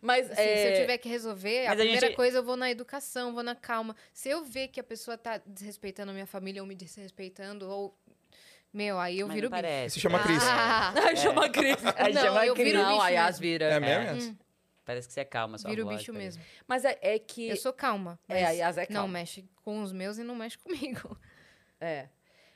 Mas 0.00 0.30
Assim, 0.30 0.40
é, 0.40 0.56
Se 0.56 0.72
eu 0.76 0.80
tiver 0.82 0.98
que 0.98 1.08
resolver, 1.08 1.66
a 1.66 1.70
Mas 1.70 1.80
a 1.80 1.82
primeira 1.82 2.06
gente- 2.06 2.16
coisa 2.16 2.38
eu 2.38 2.42
vou 2.44 2.56
na 2.56 2.70
educação, 2.70 3.34
vou 3.34 3.42
na 3.42 3.54
calma. 3.54 3.96
Se 4.12 4.28
eu 4.28 4.44
ver 4.44 4.68
que 4.68 4.78
a 4.80 4.84
pessoa 4.84 5.18
tá 5.18 5.40
desrespeitando 5.44 6.10
a 6.10 6.14
minha 6.14 6.26
família 6.26 6.62
ou 6.62 6.68
me 6.68 6.74
desrespeitando, 6.74 7.68
ou. 7.68 7.98
Meu, 8.72 8.98
aí 9.00 9.18
eu 9.20 9.26
Mas 9.26 9.34
viro 9.34 9.48
não 9.50 9.56
bicho. 9.56 9.62
parece, 9.62 9.94
Se 9.94 10.00
chama 10.00 10.22
Cris. 10.22 10.42
Ah, 10.42 10.92
Ai, 10.94 11.16
chama 11.16 11.48
Cris. 11.48 11.76
Aí 11.96 12.12
Não, 12.12 12.22
chama 12.22 12.46
eu 12.46 12.54
Cris. 12.54 12.66
viro 12.66 12.82
Não, 12.82 13.00
a 13.00 13.08
Yas 13.08 13.26
mesmo. 13.26 13.40
vira. 13.40 13.64
É 13.64 13.80
mesmo? 13.80 14.14
Yas? 14.16 14.34
Parece 14.84 15.08
que 15.08 15.14
você 15.14 15.20
é 15.20 15.24
calma, 15.24 15.58
sua 15.58 15.70
viro 15.70 15.84
voz, 15.84 15.96
bicho 15.98 16.12
parece. 16.12 16.38
mesmo. 16.38 16.52
Mas 16.66 16.84
é, 16.84 16.98
é 17.00 17.18
que. 17.18 17.48
Eu 17.48 17.56
sou 17.56 17.72
calma. 17.72 18.18
É, 18.28 18.34
mas 18.34 18.44
a 18.44 18.50
Yas 18.50 18.78
é 18.78 18.86
Não 18.90 19.00
calma. 19.00 19.12
mexe 19.14 19.48
com 19.64 19.82
os 19.82 19.90
meus 19.92 20.18
e 20.18 20.22
não 20.22 20.34
mexe 20.36 20.56
comigo. 20.58 21.18
É. 21.80 22.08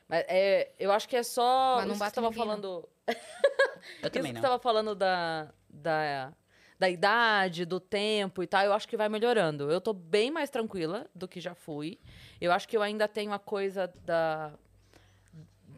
Mas 0.07 0.23
é, 0.27 0.71
eu 0.79 0.91
acho 0.91 1.09
que 1.09 1.15
é 1.15 1.23
só. 1.23 1.77
Mas 1.77 1.87
não 1.87 1.95
você 1.95 2.11
tava 2.11 2.27
não. 2.27 2.33
falando. 2.33 2.87
Eu 3.07 3.13
Isso 4.03 4.11
também 4.11 4.31
que 4.31 4.33
não. 4.33 4.41
você 4.41 4.47
tava 4.47 4.59
falando 4.59 4.95
da, 4.95 5.49
da, 5.69 6.33
da 6.79 6.89
idade, 6.89 7.65
do 7.65 7.79
tempo 7.79 8.41
e 8.43 8.47
tal, 8.47 8.63
eu 8.65 8.73
acho 8.73 8.87
que 8.87 8.97
vai 8.97 9.09
melhorando. 9.09 9.71
Eu 9.71 9.81
tô 9.81 9.93
bem 9.93 10.31
mais 10.31 10.49
tranquila 10.49 11.05
do 11.13 11.27
que 11.27 11.39
já 11.39 11.53
fui. 11.53 11.99
Eu 12.39 12.51
acho 12.51 12.67
que 12.67 12.75
eu 12.75 12.81
ainda 12.81 13.07
tenho 13.07 13.33
a 13.33 13.39
coisa 13.39 13.93
da, 14.05 14.53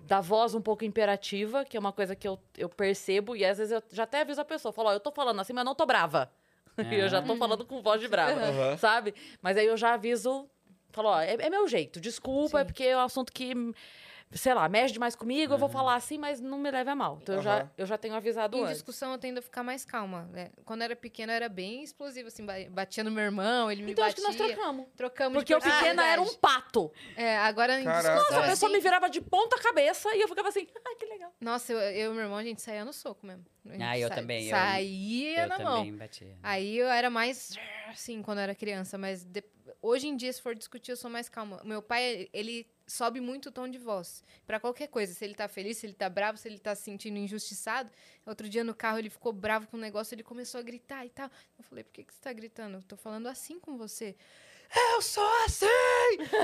da 0.07 0.21
voz 0.21 0.53
um 0.53 0.61
pouco 0.61 0.85
imperativa, 0.85 1.65
que 1.65 1.75
é 1.75 1.79
uma 1.79 1.91
coisa 1.91 2.15
que 2.15 2.27
eu, 2.27 2.39
eu 2.57 2.69
percebo, 2.69 3.35
e 3.35 3.43
às 3.43 3.57
vezes 3.57 3.71
eu 3.73 3.83
já 3.91 4.03
até 4.03 4.21
aviso 4.21 4.39
a 4.41 4.45
pessoa, 4.45 4.71
falo, 4.71 4.89
ó, 4.89 4.93
eu 4.93 4.99
tô 4.99 5.11
falando 5.11 5.39
assim, 5.39 5.53
mas 5.53 5.61
eu 5.61 5.65
não 5.65 5.75
tô 5.75 5.85
brava. 5.85 6.31
E 6.77 6.95
eu 6.95 7.09
já 7.09 7.21
tô 7.21 7.35
falando 7.35 7.65
com 7.65 7.81
voz 7.81 8.01
de 8.01 8.07
brava, 8.07 8.39
Aham. 8.39 8.77
sabe? 8.77 9.15
Mas 9.41 9.57
aí 9.57 9.65
eu 9.65 9.77
já 9.77 9.93
aviso, 9.93 10.47
falo, 10.91 11.09
ó, 11.09 11.21
é, 11.21 11.33
é 11.33 11.49
meu 11.49 11.67
jeito, 11.67 11.99
desculpa, 11.99 12.59
é 12.59 12.63
Sim. 12.63 12.67
porque 12.67 12.83
é 12.83 12.97
um 12.97 13.01
assunto 13.01 13.31
que 13.31 13.53
sei 14.35 14.53
lá, 14.53 14.67
mexe 14.67 14.93
demais 14.93 15.15
comigo, 15.15 15.53
eu 15.53 15.57
vou 15.57 15.69
falar 15.69 15.95
assim, 15.95 16.17
mas 16.17 16.41
não 16.41 16.57
me 16.59 16.69
leve 16.69 16.89
a 16.89 16.95
mal. 16.95 17.19
Então 17.21 17.35
eu, 17.35 17.41
já, 17.41 17.71
eu 17.77 17.85
já 17.85 17.97
tenho 17.97 18.13
avisado 18.13 18.57
Em 18.57 18.61
antes. 18.63 18.73
discussão 18.73 19.13
eu 19.13 19.17
tendo 19.17 19.37
a 19.37 19.41
ficar 19.41 19.63
mais 19.63 19.85
calma. 19.85 20.23
né? 20.33 20.51
Quando 20.65 20.81
eu 20.81 20.85
era 20.85 20.95
pequena, 20.95 21.31
eu 21.31 21.35
era 21.37 21.47
bem 21.49 21.81
explosiva, 21.81 22.27
assim, 22.27 22.45
ba- 22.45 22.53
batia 22.69 23.03
no 23.03 23.11
meu 23.11 23.23
irmão, 23.23 23.71
ele 23.71 23.81
me 23.83 23.93
Então 23.93 24.03
acho 24.03 24.15
que 24.15 24.21
batia. 24.21 24.37
nós 24.37 24.47
trocamos. 24.55 24.85
Trocamos 24.95 25.33
Porque 25.37 25.53
de 25.53 25.55
o 25.57 25.61
pequeno 25.61 26.01
era 26.01 26.21
um 26.21 26.33
pato. 26.35 26.91
É, 27.15 27.37
agora 27.37 27.79
em 27.79 27.85
Caraca. 27.85 28.13
discussão, 28.13 28.35
Nossa, 28.35 28.45
a 28.45 28.49
pessoa 28.51 28.69
assim, 28.69 28.77
me 28.77 28.83
virava 28.83 29.09
de 29.09 29.21
ponta 29.21 29.57
cabeça 29.57 30.13
e 30.15 30.21
eu 30.21 30.27
ficava 30.27 30.49
assim, 30.49 30.67
ai, 30.85 30.95
que 30.95 31.05
legal. 31.05 31.33
Nossa, 31.39 31.71
eu, 31.71 31.79
eu 31.79 32.11
e 32.11 32.13
meu 32.15 32.23
irmão, 32.23 32.37
a 32.37 32.43
gente 32.43 32.61
saía 32.61 32.83
no 32.83 32.91
soco 32.91 33.25
mesmo. 33.25 33.45
Ah, 33.79 33.97
eu 33.97 34.09
sa- 34.09 34.15
também, 34.15 34.43
eu- 34.43 34.49
Saía 34.49 35.43
Eu 35.43 35.47
na 35.47 35.57
também 35.57 35.91
mão. 35.91 35.97
batia. 35.97 36.37
Aí 36.43 36.77
eu 36.77 36.87
era 36.87 37.09
mais 37.09 37.57
assim 37.87 38.21
quando 38.21 38.39
eu 38.39 38.43
era 38.43 38.53
criança, 38.55 38.97
mas 38.97 39.23
de- 39.23 39.43
hoje 39.81 40.07
em 40.07 40.15
dia, 40.17 40.31
se 40.33 40.41
for 40.41 40.53
discutir, 40.55 40.91
eu 40.91 40.97
sou 40.97 41.09
mais 41.09 41.29
calma. 41.29 41.61
Meu 41.63 41.81
pai, 41.81 42.27
ele 42.33 42.67
sobe 42.87 43.19
muito 43.19 43.49
o 43.49 43.51
tom 43.51 43.67
de 43.67 43.77
voz. 43.77 44.23
Pra 44.45 44.59
qualquer 44.59 44.87
coisa. 44.87 45.13
Se 45.13 45.23
ele 45.25 45.35
tá 45.35 45.47
feliz, 45.47 45.77
se 45.77 45.85
ele 45.85 45.93
tá 45.93 46.07
bravo, 46.09 46.37
se 46.37 46.47
ele 46.47 46.59
tá 46.59 46.75
se 46.75 46.83
sentindo 46.83 47.17
injustiçado. 47.17 47.89
Outro 48.25 48.47
dia 48.49 48.63
no 48.63 48.73
carro 48.75 48.97
ele 48.99 49.09
ficou 49.09 49.31
bravo 49.33 49.67
com 49.67 49.77
o 49.77 49.79
negócio, 49.79 50.13
ele 50.15 50.23
começou 50.23 50.59
a 50.59 50.63
gritar 50.63 51.05
e 51.05 51.09
tal. 51.09 51.29
Eu 51.57 51.63
falei, 51.63 51.83
por 51.83 51.91
que, 51.93 52.03
que 52.03 52.13
você 52.13 52.21
tá 52.21 52.33
gritando? 52.33 52.77
Eu 52.77 52.83
tô 52.83 52.95
falando 52.97 53.27
assim 53.27 53.59
com 53.59 53.77
você. 53.77 54.15
Eu 54.93 55.01
sou 55.01 55.23
assim! 55.45 55.65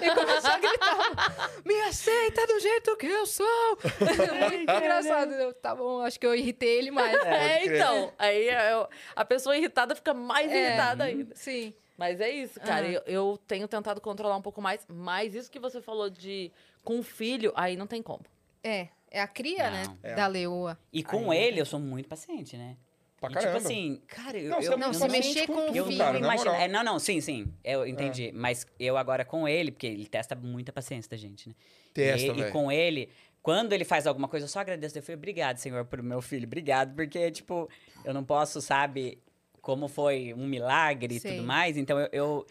E 0.03 0.13
começou 0.15 0.51
a 0.51 0.59
gritar. 0.59 1.51
Me 1.65 1.81
aceita 1.81 2.45
do 2.45 2.59
jeito 2.59 2.95
que 2.97 3.07
eu 3.07 3.25
sou! 3.25 3.77
Muito 4.49 4.71
engraçado. 4.71 5.31
Eu, 5.33 5.53
tá 5.53 5.73
bom, 5.75 6.01
acho 6.01 6.19
que 6.19 6.25
eu 6.27 6.35
irritei 6.35 6.77
ele 6.77 6.91
mais. 6.91 7.15
É, 7.15 7.61
crer. 7.63 7.75
então. 7.75 8.13
Aí 8.19 8.47
eu- 8.47 8.87
a 9.15 9.25
pessoa 9.25 9.57
irritada 9.57 9.95
fica 9.95 10.13
mais 10.13 10.51
É. 10.51 10.67
irritada 10.67 11.03
ainda. 11.05 11.35
Sim. 11.35 11.73
Mas 12.01 12.19
é 12.19 12.31
isso, 12.31 12.59
cara. 12.59 12.83
Aham. 12.83 12.93
Eu, 12.93 13.01
eu 13.05 13.39
tenho 13.45 13.67
tentado 13.67 14.01
controlar 14.01 14.35
um 14.35 14.41
pouco 14.41 14.59
mais. 14.59 14.83
Mas 14.87 15.35
isso 15.35 15.51
que 15.51 15.59
você 15.59 15.79
falou 15.79 16.09
de 16.09 16.51
com 16.83 17.03
filho, 17.03 17.53
aí 17.55 17.77
não 17.77 17.85
tem 17.85 18.01
como. 18.01 18.23
É, 18.63 18.87
é 19.11 19.21
a 19.21 19.27
cria, 19.27 19.69
Não. 19.69 19.71
né? 19.71 19.97
É. 20.01 20.15
Da 20.15 20.25
leoa. 20.25 20.79
E 20.91 21.03
com 21.03 21.29
Aí, 21.29 21.37
ele, 21.37 21.61
eu 21.61 21.65
sou 21.65 21.79
muito 21.79 22.09
paciente, 22.09 22.57
né? 22.57 22.75
Pra 23.19 23.29
e, 23.29 23.33
caramba. 23.35 23.59
tipo 23.59 23.67
assim, 23.67 24.01
cara, 24.07 24.35
eu. 24.35 24.49
Não, 24.49 24.61
eu, 24.61 24.89
é 24.89 24.93
se 24.93 25.07
mexer 25.09 25.45
com 25.45 25.53
o 25.53 25.75
Eu 25.75 25.85
filho, 25.85 25.97
não 25.99 26.05
cara, 26.05 26.13
na 26.13 26.25
imagino. 26.25 26.51
moral. 26.51 26.61
É, 26.63 26.67
não, 26.67 26.83
não, 26.83 26.97
sim, 26.97 27.21
sim. 27.21 27.53
Eu 27.63 27.85
entendi. 27.85 28.31
Mas 28.31 28.65
eu 28.79 28.97
agora 28.97 29.23
com 29.23 29.47
ele, 29.47 29.71
porque 29.71 29.85
ele 29.85 30.07
testa 30.07 30.33
muita 30.33 30.73
paciência 30.73 31.07
da 31.11 31.17
gente, 31.17 31.49
né? 31.49 31.55
Testa, 31.93 32.31
e, 32.31 32.41
e 32.41 32.49
com 32.51 32.71
ele, 32.71 33.09
quando 33.43 33.73
ele 33.73 33.85
faz 33.85 34.07
alguma 34.07 34.27
coisa, 34.27 34.45
eu 34.45 34.49
só 34.49 34.59
agradeço. 34.59 34.97
Eu 34.97 35.03
falei, 35.03 35.17
obrigado, 35.17 35.57
Senhor, 35.57 35.85
por 35.85 36.01
meu 36.01 36.19
filho. 36.19 36.47
Obrigado, 36.47 36.95
porque, 36.95 37.29
tipo, 37.29 37.69
eu 38.03 38.11
não 38.11 38.23
posso, 38.23 38.59
sabe, 38.59 39.19
como 39.61 39.87
foi 39.87 40.33
um 40.33 40.47
milagre 40.47 41.15
e 41.15 41.19
tudo 41.19 41.43
mais. 41.43 41.77
Então, 41.77 41.99
eu, 41.99 42.09
eu, 42.11 42.47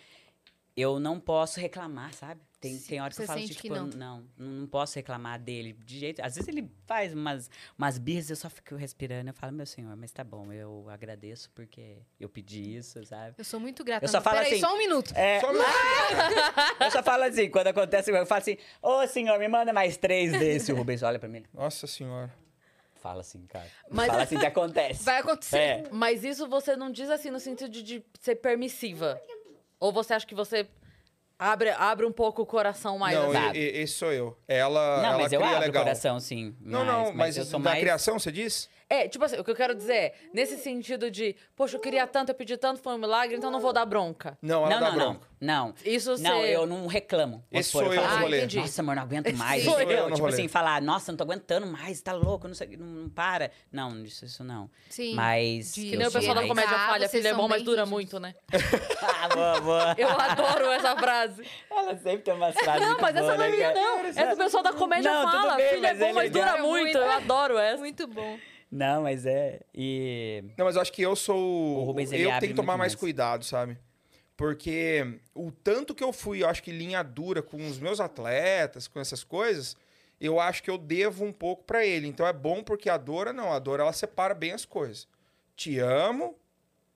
eu 0.76 1.00
não 1.00 1.18
posso 1.18 1.58
reclamar, 1.60 2.12
sabe? 2.14 2.40
Tem, 2.60 2.78
tem 2.78 3.00
hora 3.00 3.08
que 3.08 3.16
você 3.16 3.22
eu 3.22 3.26
falo, 3.26 3.40
tipo, 3.40 3.60
que 3.62 3.70
não. 3.70 3.86
não, 3.86 4.24
não, 4.36 4.46
não 4.60 4.66
posso 4.66 4.94
reclamar 4.96 5.40
dele 5.40 5.72
de 5.82 5.98
jeito... 5.98 6.20
Às 6.20 6.34
vezes 6.34 6.46
ele 6.46 6.70
faz 6.86 7.14
umas, 7.14 7.50
umas 7.78 7.96
birras, 7.96 8.28
eu 8.28 8.36
só 8.36 8.50
fico 8.50 8.74
respirando. 8.76 9.30
Eu 9.30 9.34
falo, 9.34 9.54
meu 9.54 9.64
senhor, 9.64 9.96
mas 9.96 10.12
tá 10.12 10.22
bom, 10.22 10.52
eu 10.52 10.86
agradeço 10.90 11.50
porque 11.54 11.96
eu 12.20 12.28
pedi 12.28 12.76
isso, 12.76 13.02
sabe? 13.06 13.34
Eu 13.38 13.44
sou 13.44 13.58
muito 13.58 13.82
grata. 13.82 14.04
Eu 14.04 14.08
só 14.10 14.18
Não, 14.18 14.22
falo 14.24 14.36
Peraí, 14.36 14.52
assim- 14.52 14.60
só 14.60 14.74
um 14.74 14.78
minuto. 14.78 15.12
É, 15.16 15.40
Só 15.40 15.50
me- 15.54 15.58
eu 16.84 16.90
só 16.90 17.02
falo 17.02 17.22
assim, 17.24 17.48
quando 17.50 17.68
acontece, 17.68 18.10
eu 18.10 18.26
falo 18.26 18.42
assim, 18.42 18.58
ô 18.82 19.06
senhor, 19.06 19.38
me 19.38 19.48
manda 19.48 19.72
mais 19.72 19.96
três 19.96 20.30
desse. 20.32 20.70
O 20.70 20.76
Rubens 20.76 21.02
olha 21.02 21.18
pra 21.18 21.30
mim, 21.30 21.42
Nossa 21.54 21.86
senhora. 21.86 22.30
Fala 23.00 23.20
assim, 23.20 23.46
cara. 23.46 23.66
Mas- 23.90 24.06
Fala 24.08 24.22
assim 24.22 24.38
que 24.38 24.46
acontece. 24.46 25.04
Vai 25.04 25.18
acontecer. 25.18 25.56
É. 25.58 25.84
Mas 25.90 26.22
isso 26.24 26.46
você 26.48 26.76
não 26.76 26.90
diz 26.90 27.08
assim 27.10 27.30
no 27.30 27.40
sentido 27.40 27.70
de, 27.70 27.82
de 27.82 28.04
ser 28.20 28.36
permissiva. 28.36 29.20
Ou 29.78 29.90
você 29.92 30.14
acha 30.14 30.26
que 30.26 30.34
você 30.34 30.68
abre, 31.38 31.70
abre 31.70 32.04
um 32.06 32.12
pouco 32.12 32.42
o 32.42 32.46
coração 32.46 32.98
mais 32.98 33.16
não, 33.16 33.30
assim? 33.30 33.56
e- 33.56 33.58
e- 33.58 33.82
esse 33.82 33.94
sou 33.94 34.12
eu. 34.12 34.36
Ela, 34.46 34.98
Não, 35.02 35.08
ela 35.10 35.18
mas 35.22 35.32
eu 35.32 35.42
abro 35.42 35.60
legal. 35.60 35.82
o 35.82 35.84
coração, 35.86 36.20
sim. 36.20 36.54
Não, 36.60 36.84
não, 36.84 37.12
mas, 37.14 37.36
eu 37.36 37.44
sou 37.44 37.58
da 37.58 37.70
mais... 37.70 37.80
criação, 37.80 38.18
você 38.18 38.30
diz? 38.30 38.68
É, 38.92 39.06
tipo 39.06 39.24
assim, 39.24 39.36
o 39.38 39.44
que 39.44 39.50
eu 39.52 39.54
quero 39.54 39.72
dizer 39.72 39.94
é, 39.94 40.14
nesse 40.34 40.56
sentido 40.58 41.08
de, 41.12 41.36
poxa, 41.54 41.76
eu 41.76 41.80
queria 41.80 42.04
tanto, 42.08 42.30
eu 42.30 42.34
pedi 42.34 42.56
tanto, 42.56 42.82
foi 42.82 42.92
um 42.94 42.98
milagre, 42.98 43.36
então 43.36 43.48
não 43.48 43.60
vou 43.60 43.72
dar 43.72 43.86
bronca. 43.86 44.36
Não, 44.42 44.66
ela 44.66 44.70
Não, 44.70 44.80
dá 44.80 44.90
não, 44.90 44.98
não. 44.98 45.04
bronca. 45.12 45.28
Não. 45.40 45.74
Isso 45.84 46.10
Não, 46.18 46.40
você- 46.40 46.56
eu 46.56 46.66
não 46.66 46.86
reclamo. 46.88 47.34
Vamos 47.36 47.46
Esse 47.52 47.70
supor, 47.70 47.84
sou 47.84 47.94
eu 47.94 48.00
falo 48.00 48.10
no 48.12 48.16
Ah, 48.16 48.20
rolê. 48.22 48.38
entendi. 48.38 48.58
Nossa, 48.58 48.82
amor, 48.82 48.96
não 48.96 49.02
aguento 49.04 49.32
mais. 49.36 49.62
sou 49.64 49.80
eu 49.80 50.02
no 50.08 50.14
tipo 50.14 50.20
rolê. 50.22 50.32
assim, 50.34 50.48
falar, 50.48 50.82
nossa, 50.82 51.12
não 51.12 51.16
tô 51.16 51.22
aguentando 51.22 51.66
mais, 51.68 52.02
tá 52.02 52.12
louco, 52.12 52.48
não 52.48 52.54
sei, 52.54 52.76
não, 52.76 52.84
não 52.86 53.08
para. 53.08 53.52
Não, 53.70 54.02
isso, 54.02 54.24
isso 54.24 54.42
não. 54.42 54.68
Sim. 54.90 55.14
Mas. 55.14 55.72
De- 55.72 55.90
Que 55.90 55.96
nem 55.96 56.08
o 56.08 56.12
pessoal 56.12 56.34
da 56.34 56.46
comédia 56.46 56.76
Ah, 56.76 56.86
falha, 56.88 57.08
vocês 57.08 57.22
filho 57.22 57.26
é 57.28 57.30
são 57.30 57.38
bom, 57.40 57.48
mas 57.48 57.58
bem 57.58 57.64
dura 57.64 57.82
rígidos. 57.84 57.90
muito, 57.92 58.18
né? 58.20 58.34
ah, 59.02 59.28
boa, 59.28 59.60
boa. 59.60 59.94
Eu 59.98 60.08
adoro 60.10 60.66
essa 60.72 60.96
frase. 60.96 61.44
Ela 61.70 61.96
sempre 61.96 62.18
tem 62.18 62.34
umas 62.34 62.54
frases. 62.56 62.80
Não, 62.82 62.88
muito 62.88 63.02
mas 63.02 63.14
essa 63.16 63.24
boas, 63.24 63.38
não 63.38 63.44
é 63.44 63.50
né, 63.50 63.56
minha, 63.56 63.72
cara? 63.72 63.80
não. 63.80 64.04
Essa 64.06 64.34
o 64.34 64.36
pessoal 64.36 64.62
da 64.64 64.72
comédia 64.72 65.12
Não, 65.12 65.30
tudo 65.30 65.40
fala. 65.42 65.56
bem, 65.56 65.68
filho 65.70 65.86
é 65.86 65.88
mas 65.90 65.98
bom, 66.00 66.04
é 66.06 66.12
mas 66.12 66.30
dura 66.32 66.44
legal. 66.52 66.66
muito. 66.66 66.82
Muito. 66.82 66.98
Eu 66.98 67.10
adoro 67.12 67.56
essa. 67.58 67.78
Muito 67.78 68.06
bom. 68.08 68.38
Não, 68.70 69.02
mas 69.02 69.26
é. 69.26 69.60
E. 69.74 70.44
Não, 70.56 70.64
mas 70.64 70.76
eu 70.76 70.82
acho 70.82 70.92
que 70.92 71.02
eu 71.02 71.16
sou. 71.16 71.78
O 71.78 71.84
Rubens, 71.84 72.12
eu 72.12 72.30
tenho 72.38 72.52
que 72.52 72.54
tomar 72.54 72.76
mais 72.76 72.92
mais. 72.92 72.94
cuidado, 72.94 73.44
sabe? 73.44 73.76
Porque 74.36 75.20
o 75.34 75.50
tanto 75.50 75.94
que 75.94 76.02
eu 76.02 76.12
fui, 76.12 76.42
eu 76.42 76.48
acho 76.48 76.62
que 76.62 76.70
linha 76.70 77.02
dura 77.02 77.42
com 77.42 77.58
os 77.68 77.78
meus 77.78 78.00
atletas, 78.00 78.88
com 78.88 78.98
essas 78.98 79.22
coisas, 79.22 79.76
eu 80.18 80.40
acho 80.40 80.62
que 80.62 80.70
eu 80.70 80.78
devo 80.78 81.24
um 81.24 81.32
pouco 81.32 81.64
pra 81.64 81.84
ele. 81.84 82.06
Então 82.06 82.26
é 82.26 82.32
bom 82.32 82.62
porque 82.62 82.88
a 82.88 82.96
Dora 82.96 83.32
não, 83.32 83.52
a 83.52 83.58
Dora 83.58 83.82
ela 83.82 83.92
separa 83.92 84.32
bem 84.32 84.52
as 84.52 84.64
coisas. 84.64 85.06
Te 85.54 85.78
amo, 85.78 86.38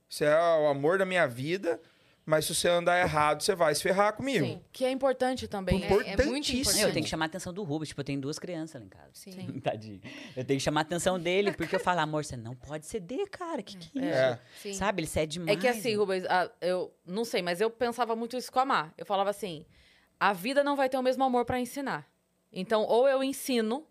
você 0.09 0.25
é 0.25 0.39
o 0.39 0.68
amor 0.68 0.97
da 0.97 1.05
minha 1.05 1.27
vida, 1.27 1.81
mas 2.27 2.47
se 2.47 2.55
você 2.55 2.68
andar 2.68 2.99
errado, 2.99 3.43
você 3.43 3.55
vai 3.55 3.75
se 3.75 3.83
ferrar 3.83 4.14
comigo. 4.14 4.45
Sim, 4.47 4.62
que 4.72 4.85
é 4.85 4.91
importante 4.91 5.47
também. 5.47 5.85
É, 5.85 5.87
é 5.87 6.25
muito 6.25 6.51
importante. 6.51 6.81
Eu 6.81 6.93
tenho 6.93 7.05
que 7.05 7.11
chamar 7.11 7.27
a 7.27 7.27
atenção 7.27 7.53
do 7.53 7.62
Rubens. 7.62 7.89
Tipo, 7.89 8.01
eu 8.01 8.05
tenho 8.05 8.20
duas 8.20 8.39
crianças 8.39 8.81
lá 8.81 8.87
em 8.87 8.89
casa. 8.89 9.11
Sim. 9.12 9.61
Tadinho. 9.61 10.01
Eu 10.35 10.45
tenho 10.45 10.59
que 10.59 10.64
chamar 10.64 10.81
a 10.81 10.83
atenção 10.83 11.18
dele, 11.18 11.53
porque 11.57 11.77
eu 11.77 11.81
falo, 11.81 12.01
amor, 12.01 12.25
você 12.25 12.37
não 12.37 12.55
pode 12.55 12.87
ceder, 12.87 13.29
cara. 13.31 13.62
Que 13.62 13.77
que 13.77 13.99
é 13.99 14.03
isso? 14.03 14.68
É. 14.68 14.72
Sabe? 14.72 15.01
Ele 15.03 15.07
cede 15.07 15.35
demais. 15.35 15.57
É 15.57 15.61
que 15.61 15.68
assim, 15.68 15.95
Rubens, 15.97 16.25
ah, 16.29 16.51
eu 16.61 16.95
não 17.07 17.25
sei, 17.25 17.43
mas 17.43 17.61
eu 17.61 17.68
pensava 17.70 18.16
muito 18.16 18.37
isso 18.37 18.51
com 18.51 18.59
a 18.61 18.64
Mar. 18.64 18.95
Eu 18.97 19.05
falava 19.05 19.29
assim: 19.29 19.66
a 20.18 20.33
vida 20.33 20.64
não 20.64 20.77
vai 20.77 20.89
ter 20.89 20.97
o 20.97 21.03
mesmo 21.03 21.22
amor 21.25 21.45
pra 21.45 21.61
ensinar. 21.61 22.09
Então, 22.51 22.85
ou 22.85 23.07
eu 23.09 23.22
ensino, 23.22 23.87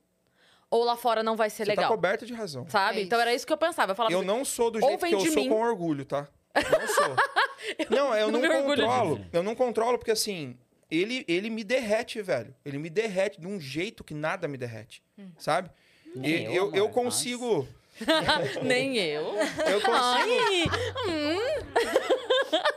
ou 0.72 0.84
lá 0.84 0.96
fora 0.96 1.22
não 1.22 1.36
vai 1.36 1.52
ser 1.52 1.66
Você 1.66 1.76
tá 1.76 1.82
legal. 1.82 1.92
coberto 1.92 2.26
de 2.26 2.34
razão. 2.34 2.66
Sabe? 2.68 3.00
É 3.00 3.04
então 3.04 3.20
era 3.20 3.32
isso 3.32 3.46
que 3.46 3.54
eu 3.54 3.58
pensava. 3.58 3.92
Eu 3.92 3.96
falava 3.96 4.12
Eu 4.12 4.20
assim, 4.20 4.28
não 4.28 4.44
sou 4.44 4.72
do 4.72 4.80
jeito 4.82 5.06
que 5.06 5.14
eu 5.14 5.20
sou 5.20 5.36
mim. 5.36 5.50
com 5.50 5.62
orgulho, 5.62 6.04
tá? 6.04 6.28
Não 6.56 6.88
sou. 6.88 7.16
não, 7.90 8.16
eu 8.16 8.30
não 8.32 8.42
não, 8.42 8.64
controlo. 8.64 9.16
disso. 9.18 9.30
Eu 9.34 9.44
não 9.44 9.56
controlo 9.56 9.98
porque 9.98 10.12
assim, 10.12 10.58
ele, 10.90 11.24
ele 11.28 11.50
me 11.50 11.64
derrete, 11.64 12.22
velho. 12.22 12.54
Ele 12.66 12.78
me 12.78 12.90
derrete 12.90 13.40
de 13.42 13.48
um 13.48 13.60
jeito 13.60 14.04
que 14.04 14.14
nada 14.14 14.48
me 14.48 14.58
derrete, 14.58 15.04
sabe? 15.38 15.70
Nem 16.16 16.32
E- 16.34 16.46
eu, 16.46 16.68
eu, 16.70 16.76
eu 16.76 16.90
consigo. 16.90 17.68
nem 18.64 18.98
eu. 18.98 19.36
Eu 19.70 19.82
consigo, 19.82 19.94
Ai, 19.94 20.66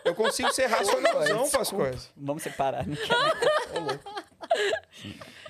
eu 0.04 0.14
consigo 0.14 0.52
ser 0.52 0.66
racionalzão 0.66 1.48
com 1.50 1.58
as 1.58 1.70
coisas. 1.70 2.10
Vamos 2.16 2.42
separar. 2.42 2.86
né? 2.86 2.96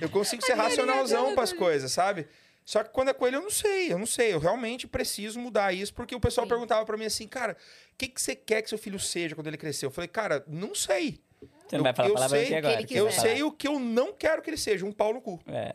Eu 0.01 0.09
consigo 0.11 0.45
ser 0.45 0.55
racionalzão 0.55 1.35
com 1.35 1.41
as 1.41 1.53
coisas, 1.53 1.93
sabe? 1.93 2.27
Só 2.67 2.83
que 2.83 2.91
quando 2.91 3.11
é 3.11 3.15
com 3.15 3.25
ele, 3.29 3.37
eu 3.37 3.43
não 3.43 3.51
sei, 3.51 3.93
eu 3.93 3.99
não 3.99 4.05
sei. 4.07 4.35
Eu 4.35 4.41
realmente 4.41 4.89
preciso 4.89 5.39
mudar 5.39 5.73
isso, 5.73 5.95
porque 5.95 6.15
o 6.17 6.21
pessoal 6.21 6.45
Sim. 6.47 6.49
perguntava 6.51 6.85
pra 6.85 6.97
mim 6.97 7.05
assim, 7.07 7.29
cara, 7.29 7.53
o 7.93 7.97
que, 7.97 8.09
que 8.09 8.21
você 8.21 8.35
quer 8.35 8.61
que 8.61 8.69
seu 8.69 8.77
filho 8.77 8.99
seja 8.99 9.37
quando 9.37 9.47
ele 9.47 9.57
crescer? 9.57 9.87
Eu 9.87 9.91
falei, 9.93 10.09
cara, 10.09 10.45
não 10.49 10.75
sei. 10.75 11.21
Você 11.41 11.77
não 11.77 11.79
Eu- 11.79 11.83
vai 11.85 11.95
falar 11.95 12.09
eu 12.09 12.15
palavra 12.15 12.37
sei 12.39 12.43
aqui 12.43 12.49
que 12.51 12.67
agora. 12.67 12.87
você 12.87 12.99
Eu 12.99 13.11
sei 13.13 13.43
o 13.45 13.53
que 13.53 13.69
eu 13.69 13.79
não 13.79 14.13
quero 14.13 14.43
que 14.43 14.51
ele 14.51 14.57
seja, 14.57 14.85
um 14.85 14.91
pau 14.91 15.15
no 15.15 15.21
cu. 15.21 15.41
É. 15.47 15.75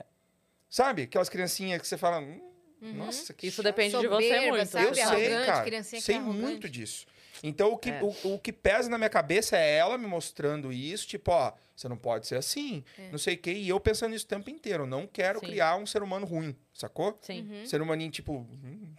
Sabe? 0.70 1.04
Aquelas 1.04 1.30
criancinhas 1.30 1.82
que 1.82 1.88
você 1.88 1.98
fala, 1.98 2.20
hum, 2.20 2.42
nossa, 2.82 3.34
que 3.34 3.48
Isso 3.48 3.58
chato. 3.58 3.66
depende 3.66 3.98
de 3.98 4.08
você 4.08 4.24
Soberba, 4.28 4.58
muito. 4.58 4.70
sabe? 4.70 4.86
Eu 4.88 4.94
sei, 4.96 5.04
arrogante, 5.04 5.46
cara. 5.46 5.64
criancinha 5.64 6.00
que 6.02 6.06
sei 6.06 6.16
é 6.16 6.20
muito 6.20 6.70
disso. 6.70 7.06
Então, 7.44 7.72
o 7.72 7.78
que, 7.78 7.90
É. 7.90 8.00
o, 8.04 8.34
o 8.36 8.40
que 8.40 8.52
pesa 8.52 8.90
na 8.90 8.98
minha 8.98 9.10
cabeça 9.10 9.58
é 9.58 9.78
ela 9.78 9.98
me 9.98 10.08
mostrando 10.08 10.72
isso, 10.74 11.08
tipo, 11.08 11.32
ó, 11.32 11.54
você 11.82 11.90
não 11.90 11.98
pode 11.98 12.28
ser 12.28 12.36
assim, 12.36 12.84
não 13.12 13.18
sei 13.18 13.36
o 13.36 13.38
quê. 13.38 13.52
E 13.54 13.68
eu 13.70 13.80
pensando 13.80 14.12
nisso 14.12 14.26
o 14.26 14.28
tempo 14.28 14.50
inteiro. 14.50 14.86
Não 14.86 15.06
quero 15.08 15.40
Sim. 15.40 15.46
criar 15.48 15.76
um 15.78 15.86
ser 15.86 16.04
humano 16.04 16.26
ruim, 16.26 16.56
sacou? 16.74 17.18
Sim. 17.22 17.42
Uhum. 17.50 17.66
Ser 17.66 17.82
humaninho, 17.82 18.12
tipo, 18.12 18.48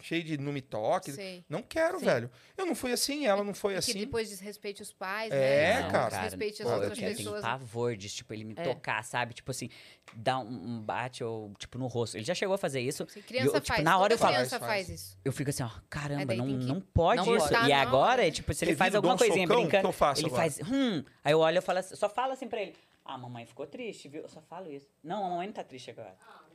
cheio 0.01 0.23
de 0.25 0.37
não 0.39 0.53
me 0.53 0.61
toque. 0.61 1.13
Sei. 1.13 1.45
Não 1.49 1.63
quero, 1.63 1.99
Sim. 1.99 2.05
velho. 2.07 2.31
Eu 2.57 2.67
não 2.67 2.75
fui 2.75 2.93
assim, 2.93 3.27
ela 3.27 3.43
não 3.45 3.55
foi 3.55 3.73
E 3.73 3.75
que 3.75 3.79
assim. 3.79 3.99
depois 4.01 4.29
desrespeite 4.29 4.83
os 4.83 4.93
pais, 4.93 5.33
É, 5.33 5.75
né? 5.75 5.83
Não, 5.83 5.91
cara. 5.91 6.17
Desrespeite 6.17 6.63
as 6.63 6.69
Pô, 6.69 6.75
eu 6.75 6.81
outras 6.81 6.99
eu 6.99 7.05
tenho 7.05 7.17
pessoas. 7.17 7.41
pavor 7.43 7.97
de, 7.97 8.09
tipo, 8.09 8.35
ele 8.35 8.45
me 8.45 8.55
É. 8.57 8.63
tocar, 8.63 9.03
sabe? 9.05 9.33
Tipo 9.35 9.51
assim, 9.51 9.69
dar 10.17 10.39
um, 10.41 10.81
bate 10.83 11.23
ou, 11.23 11.53
tipo, 11.59 11.79
no 11.79 11.87
rosto. 11.87 12.17
Ele 12.17 12.25
já 12.25 12.35
chegou 12.35 12.55
a 12.55 12.59
fazer 12.59 12.81
isso. 12.81 13.07
Sim, 13.09 13.23
criança 13.23 13.47
E 13.47 13.57
eu, 13.57 13.61
tipo, 13.61 13.75
faz. 13.75 13.85
na 13.85 13.99
hora 13.99 14.15
eu 14.15 14.19
falo- 14.19 14.35
criança 14.35 14.59
Faz, 14.59 14.89
isso. 14.89 15.17
Eu 15.25 15.33
fico 15.33 15.51
assim, 15.51 15.63
ó, 15.63 15.71
caramba, 15.89 16.33
É, 16.35 16.37
não, 16.37 16.47
que- 16.47 16.53
não 16.67 16.81
pode 16.81 17.25
Não 17.25 17.37
isso. 17.37 17.49
pode. 17.49 17.69
E 17.69 17.73
agora, 17.73 18.31
tipo, 18.31 18.53
se 18.55 18.65
ele 18.65 18.75
faz 18.77 18.95
alguma 18.95 19.15
um 19.15 19.19
coisinha 19.19 19.47
brincando, 19.47 19.89
que 19.89 19.95
faço 19.95 20.21
ele 20.23 20.31
faz, 20.31 20.59
hum. 20.61 21.03
Aí 21.25 21.33
eu 21.33 21.39
olho 21.39 21.59
e 21.59 21.61
falo 21.61 21.79
assim, 21.79 21.95
só 21.97 22.09
fala 22.09 22.33
assim 22.35 22.49
pra 22.49 22.61
ele, 22.63 22.72
ah, 23.05 23.19
mamãe 23.19 23.45
ficou 23.47 23.67
triste, 23.67 24.09
viu? 24.09 24.23
Eu 24.23 24.29
só 24.29 24.41
falo 24.43 24.71
isso. 24.71 24.89
Não, 25.03 25.25
a 25.25 25.29
mamãe 25.31 25.47
não 25.47 25.55
tá 25.55 25.65
triste 25.65 25.91
agora. 25.91 26.15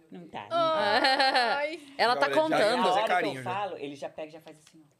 Não 0.10 0.28
tá. 0.28 0.44
Não 0.44 0.50
tá. 0.50 1.56
Ai. 1.58 1.80
Ela 1.98 2.16
tá 2.16 2.30
já- 2.30 2.36
Na 2.36 2.42
contando. 2.42 2.84
fazer 2.84 3.00
hora 3.02 3.22
que 3.24 3.28
eu 3.30 3.34
já. 3.36 3.44
falo, 3.44 3.78
ele 3.78 3.96
já 3.96 4.10
pega 4.10 4.28
e 4.30 4.32
já 4.32 4.42
faz 4.42 4.58
assim, 4.58 4.82
ó. 4.84 4.98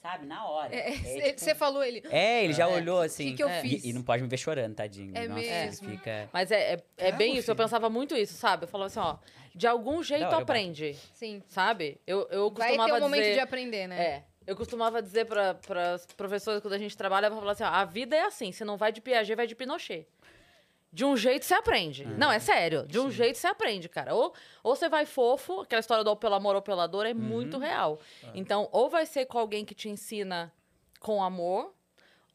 Sabe? 0.00 0.26
Na 0.26 0.48
hora. 0.48 0.74
É, 0.74 0.88
É, 0.88 0.92
tipo, 1.28 1.38
Você 1.40 1.54
falou 1.54 1.84
ele. 1.84 2.02
É, 2.10 2.42
ele 2.44 2.52
já 2.54 2.68
É. 2.68 2.74
olhou 2.74 3.00
assim. 3.00 3.30
Que 3.30 3.36
que 3.36 3.42
eu 3.44 3.48
E- 3.50 3.60
fiz? 3.60 3.84
E, 3.84 3.92
não 3.92 4.02
pode 4.02 4.22
me 4.22 4.28
ver 4.28 4.36
chorando, 4.38 4.74
tadinho. 4.74 5.12
É 5.16 5.28
Nossa, 5.28 5.40
mesmo. 5.40 5.90
fica. 5.90 6.28
Mas 6.32 6.50
é, 6.50 6.74
é, 6.74 6.82
é 6.96 7.12
bem 7.12 7.28
Calma, 7.28 7.38
isso. 7.40 7.50
Eu 7.50 7.54
filho. 7.54 7.64
pensava 7.64 7.88
muito 7.90 8.16
isso, 8.16 8.34
sabe? 8.34 8.64
Eu 8.64 8.68
falava 8.68 8.86
assim, 8.86 8.98
ó, 9.00 9.18
de 9.54 9.66
algum 9.66 10.02
jeito 10.02 10.24
hora 10.24 10.36
eu 10.36 10.40
aprende, 10.40 10.94
Sim. 11.12 11.42
sabe? 11.46 12.00
Eu, 12.06 12.26
eu 12.30 12.50
Vai 12.50 12.68
costumava 12.70 12.90
ter 12.94 12.96
um 12.98 13.00
momento 13.00 13.20
dizer... 13.20 13.34
de 13.34 13.40
aprender, 13.40 13.86
né? 13.86 14.02
É. 14.02 14.24
Eu 14.44 14.56
costumava 14.56 15.00
dizer 15.00 15.26
para 15.26 15.56
as 15.94 16.04
professoras 16.06 16.60
quando 16.60 16.74
a 16.74 16.78
gente 16.78 16.96
trabalha, 16.96 17.26
eu 17.26 17.30
falava 17.30 17.52
assim, 17.52 17.62
ó, 17.62 17.68
a 17.68 17.84
vida 17.84 18.16
é 18.16 18.22
assim, 18.24 18.50
se 18.50 18.64
não 18.64 18.76
vai 18.76 18.90
de 18.90 19.00
Piaget, 19.00 19.36
vai 19.36 19.46
de 19.46 19.54
Pinochet. 19.54 20.04
De 20.92 21.04
um 21.06 21.16
jeito 21.16 21.44
você 21.46 21.54
aprende. 21.54 22.04
Não, 22.04 22.30
é 22.30 22.38
sério. 22.38 22.86
De 22.86 22.98
um 23.00 23.10
jeito 23.10 23.38
você 23.38 23.46
aprende, 23.46 23.88
cara. 23.88 24.14
Ou, 24.14 24.34
ou 24.62 24.76
você 24.76 24.88
vai 24.90 25.06
fofo, 25.06 25.60
aquela 25.62 25.80
história 25.80 26.04
do 26.04 26.10
ou 26.10 26.16
pelo 26.16 26.34
amor 26.34 26.54
ou 26.54 26.60
pela 26.60 26.86
dor 26.86 27.06
é 27.06 27.14
muito 27.14 27.56
real. 27.58 27.98
Então, 28.34 28.68
ou 28.70 28.90
vai 28.90 29.06
ser 29.06 29.24
com 29.26 29.38
alguém 29.38 29.64
que 29.64 29.74
te 29.74 29.88
ensina 29.88 30.52
com 31.00 31.22
amor, 31.22 31.72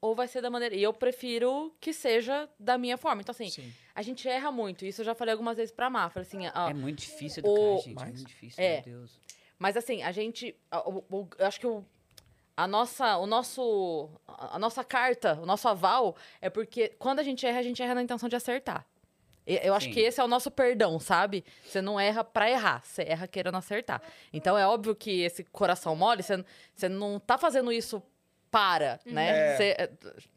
ou 0.02 0.16
vai 0.16 0.28
ser 0.28 0.42
da 0.42 0.50
maneira. 0.50 0.76
E 0.76 0.82
eu 0.82 0.92
prefiro 0.92 1.72
que 1.80 1.94
seja 1.94 2.50
da 2.60 2.78
minha 2.80 2.98
forma. 2.98 3.22
Então, 3.22 3.32
assim, 3.32 3.50
Sim. 3.50 3.72
a 3.94 4.02
gente 4.02 4.28
erra 4.28 4.52
muito. 4.52 4.86
Isso 4.86 5.02
eu 5.02 5.06
já 5.06 5.14
falei 5.14 5.34
algumas 5.34 5.58
vezes 5.58 5.72
pra 5.72 5.90
Má. 5.90 6.10
Falei 6.10 6.28
assim, 6.28 6.48
ó, 6.54 6.70
É 6.70 6.74
muito 6.74 7.00
difícil 7.00 7.42
educar, 7.42 7.62
o- 7.62 7.78
gente. 7.78 7.90
É 7.92 7.94
Mas- 7.94 8.04
muito 8.14 8.28
difícil, 8.28 8.64
É. 8.64 8.74
meu 8.74 8.82
Deus. 9.00 9.22
Mas 9.60 9.78
assim, 9.78 10.02
a 10.04 10.12
gente. 10.12 10.56
eu 10.72 11.46
acho 11.46 11.60
que 11.60 11.68
o, 11.68 11.84
a 12.58 12.68
nossa, 12.68 13.18
o 13.18 13.28
nosso. 13.28 14.10
A 14.28 14.58
nossa 14.58 14.84
carta, 14.84 15.40
o 15.42 15.46
nosso 15.46 15.68
aval, 15.68 16.16
é 16.42 16.50
porque 16.50 16.90
quando 16.98 17.20
a 17.20 17.24
gente 17.24 17.46
erra, 17.46 17.60
a 17.60 17.64
gente 17.64 17.82
erra 17.82 17.94
na 17.96 18.02
intenção 18.02 18.28
de 18.28 18.36
acertar. 18.36 18.86
E- 19.46 19.60
Eu 19.64 19.74
acho 19.74 19.86
Sim. 19.86 19.94
que 19.94 20.00
esse 20.02 20.20
é 20.20 20.24
o 20.24 20.28
nosso 20.28 20.50
perdão, 20.52 21.00
sabe? 21.00 21.46
Você 21.64 21.82
não 21.82 22.00
erra 22.00 22.24
pra 22.24 22.50
errar, 22.50 22.82
você 22.84 23.04
erra 23.04 23.28
querendo 23.28 23.56
acertar. 23.58 24.02
Então 24.34 24.58
é 24.58 24.68
óbvio 24.68 24.96
que 24.96 25.22
esse 25.22 25.44
coração 25.46 25.96
mole, 25.96 26.22
você, 26.24 26.44
você 26.76 26.90
não 26.90 27.20
tá 27.20 27.38
fazendo 27.38 27.72
isso 27.72 28.02
para, 28.52 29.00
né? 29.06 29.30
É. 29.30 29.56
Você, 29.58 29.90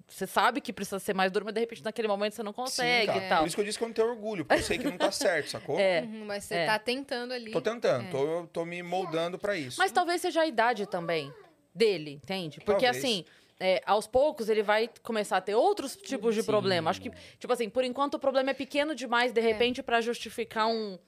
você 0.07 0.27
sabe 0.27 0.61
que 0.61 0.73
precisa 0.73 0.99
ser 0.99 1.15
mais 1.15 1.31
duro, 1.33 1.45
mas 1.45 1.55
de 1.55 1.61
repente 1.61 1.83
naquele 1.83 2.07
momento 2.09 2.35
você 2.35 2.43
não 2.43 2.53
consegue 2.53 3.13
Sim, 3.13 3.19
e 3.19 3.29
tal. 3.29 3.39
Por 3.41 3.47
isso 3.47 3.57
que 3.57 3.61
eu 3.63 3.65
disse 3.65 3.79
que 3.79 3.85
eu 3.85 3.89
não 3.89 3.95
tenho 3.95 4.09
orgulho, 4.09 4.45
porque 4.45 4.61
eu 4.61 4.65
sei 4.67 4.79
que 4.79 4.85
não 4.85 4.99
tá 4.99 5.11
certo, 5.13 5.51
sacou? 5.51 5.79
É. 5.79 6.03
Uhum, 6.03 6.25
mas 6.27 6.45
você 6.45 6.55
É. 6.57 6.67
tá 6.67 6.79
tentando 6.79 7.33
ali. 7.33 7.51
Tô 7.53 7.61
tentando, 7.61 8.11
tô, 8.11 8.47
tô 8.49 8.65
me 8.65 8.83
moldando 8.83 9.39
pra 9.39 9.57
isso. 9.57 9.79
Mas 9.79 9.91
talvez 9.93 10.21
seja 10.21 10.43
a 10.43 10.47
idade 10.47 10.87
também 10.87 11.33
dele, 11.75 12.13
entende? 12.13 12.61
Porque 12.61 12.85
Talvez. 12.85 13.05
assim, 13.05 13.25
é, 13.59 13.83
aos 13.85 14.07
poucos 14.07 14.49
ele 14.49 14.63
vai 14.63 14.89
começar 15.03 15.37
a 15.37 15.41
ter 15.41 15.55
outros 15.55 15.95
tipos 15.95 16.35
de 16.35 16.41
Sim. 16.41 16.47
problema. 16.47 16.91
Acho 16.91 17.03
que, 17.03 17.11
tipo 17.39 17.53
assim, 17.53 17.69
por 17.69 17.85
enquanto 17.85 18.15
o 18.15 18.19
problema 18.19 18.51
é 18.51 18.55
pequeno 18.55 18.95
demais, 18.95 19.33
de 19.33 19.41
repente, 19.41 19.83
pra 19.83 20.01
justificar 20.01 20.67
um. 20.67 20.99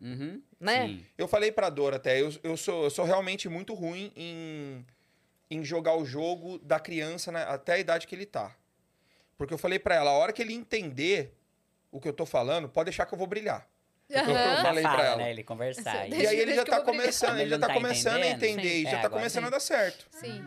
Uhum. 0.00 0.40
Né? 0.58 0.86
Sim. 0.86 1.06
Eu 1.18 1.28
falei 1.28 1.52
pra 1.52 1.68
Dora 1.68 1.96
até, 1.96 2.20
eu, 2.20 2.32
eu, 2.42 2.56
sou, 2.56 2.84
eu 2.84 2.90
sou 2.90 3.04
realmente 3.04 3.48
muito 3.48 3.74
ruim 3.74 4.12
em, 4.16 4.86
em 5.50 5.64
jogar 5.64 5.96
o 5.96 6.04
jogo 6.04 6.58
da 6.58 6.78
criança 6.80 7.30
né, 7.30 7.42
até 7.42 7.74
a 7.74 7.78
idade 7.78 8.06
que 8.06 8.14
ele 8.14 8.24
tá. 8.24 8.56
Porque 9.36 9.52
eu 9.52 9.58
falei 9.58 9.78
pra 9.78 9.94
ela, 9.94 10.10
a 10.10 10.14
hora 10.14 10.32
que 10.32 10.42
ele 10.42 10.54
entender 10.54 11.34
o 11.90 12.00
que 12.00 12.08
eu 12.08 12.12
tô 12.12 12.24
falando, 12.24 12.68
pode 12.68 12.86
deixar 12.86 13.04
que 13.06 13.14
eu 13.14 13.18
vou 13.18 13.26
brilhar. 13.26 13.68
Eu 14.10 14.20
Aham. 14.20 14.62
falei 14.62 14.82
Fala, 14.82 14.94
pra 14.96 15.06
ela. 15.06 15.16
né? 15.18 15.30
Ele 15.30 15.42
conversar. 15.44 16.08
E 16.08 16.14
aí 16.26 16.36
ele 16.36 16.46
deixa 16.46 16.54
já 16.56 16.60
eu 16.62 16.64
tá 16.66 16.80
começando, 16.80 17.34
ele 17.34 17.42
Ele 17.42 17.50
já 17.50 17.58
tá 17.58 17.66
tá 17.68 17.74
começando 17.74 18.22
a 18.22 18.26
entender 18.26 18.80
e 18.80 18.84
já 18.84 18.98
É, 18.98 19.02
tá 19.02 19.08
começando 19.10 19.42
sim. 19.44 19.46
a 19.48 19.50
dar 19.50 19.60
certo. 19.60 20.06
Sim. 20.10 20.44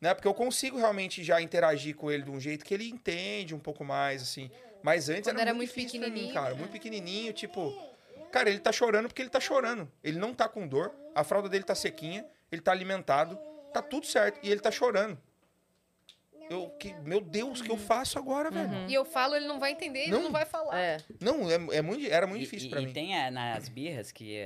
Né? 0.00 0.14
Porque 0.14 0.26
eu 0.28 0.34
consigo 0.34 0.78
realmente 0.78 1.22
já 1.22 1.40
interagir 1.40 1.94
com 1.94 2.10
ele 2.10 2.22
de 2.24 2.30
um 2.30 2.40
jeito 2.40 2.64
que 2.64 2.72
ele 2.74 2.88
entende 2.88 3.54
um 3.54 3.58
pouco 3.58 3.84
mais, 3.84 4.22
assim. 4.22 4.50
Mas 4.82 5.08
antes 5.08 5.24
Quando 5.24 5.36
era, 5.40 5.50
era 5.50 5.54
muito 5.54 5.68
muito 5.68 5.76
difícil 5.76 6.00
pra 6.00 6.08
mim, 6.08 6.14
pequenininho, 6.14 6.34
cara. 6.34 6.54
Muito 6.54 6.70
pequenininho, 6.72 7.32
tipo... 7.32 7.72
Cara, 8.32 8.50
ele 8.50 8.58
tá 8.58 8.72
chorando 8.72 9.06
porque 9.08 9.22
ele 9.22 9.30
tá 9.30 9.40
chorando. 9.40 9.90
Ele 10.02 10.18
não 10.18 10.34
tá 10.34 10.48
com 10.48 10.66
dor, 10.66 10.92
a 11.14 11.22
fralda 11.22 11.48
dele 11.48 11.62
tá 11.64 11.74
sequinha, 11.74 12.26
ele 12.50 12.60
tá 12.60 12.72
alimentado, 12.72 13.38
tá 13.72 13.80
tudo 13.80 14.06
certo. 14.06 14.38
E 14.42 14.50
ele 14.50 14.60
tá 14.60 14.70
chorando. 14.70 15.16
Eu, 16.50 16.68
que, 16.78 16.92
meu 17.04 17.20
Deus, 17.20 17.60
o 17.60 17.64
que 17.64 17.70
eu 17.70 17.76
faço 17.78 18.18
agora, 18.18 18.50
velho? 18.50 18.88
E 18.88 18.94
eu 18.94 19.04
falo, 19.04 19.34
ele 19.34 19.46
não 19.46 19.58
vai 19.58 19.72
entender, 19.72 20.00
ele 20.02 20.10
Não. 20.12 20.22
não 20.24 20.32
vai 20.32 20.44
falar. 20.44 20.78
É. 20.78 20.98
Não, 21.20 21.50
é, 21.50 21.54
é 21.78 21.82
muito, 21.82 22.06
era 22.06 22.26
muito 22.26 22.40
E- 22.42 22.44
difícil 22.44 22.68
e, 22.68 22.70
pra 22.70 22.80
e 22.82 22.86
mim. 22.86 22.92
tem 22.92 23.16
a- 23.18 23.30
nas 23.30 23.68
birras 23.68 24.12
que, 24.12 24.36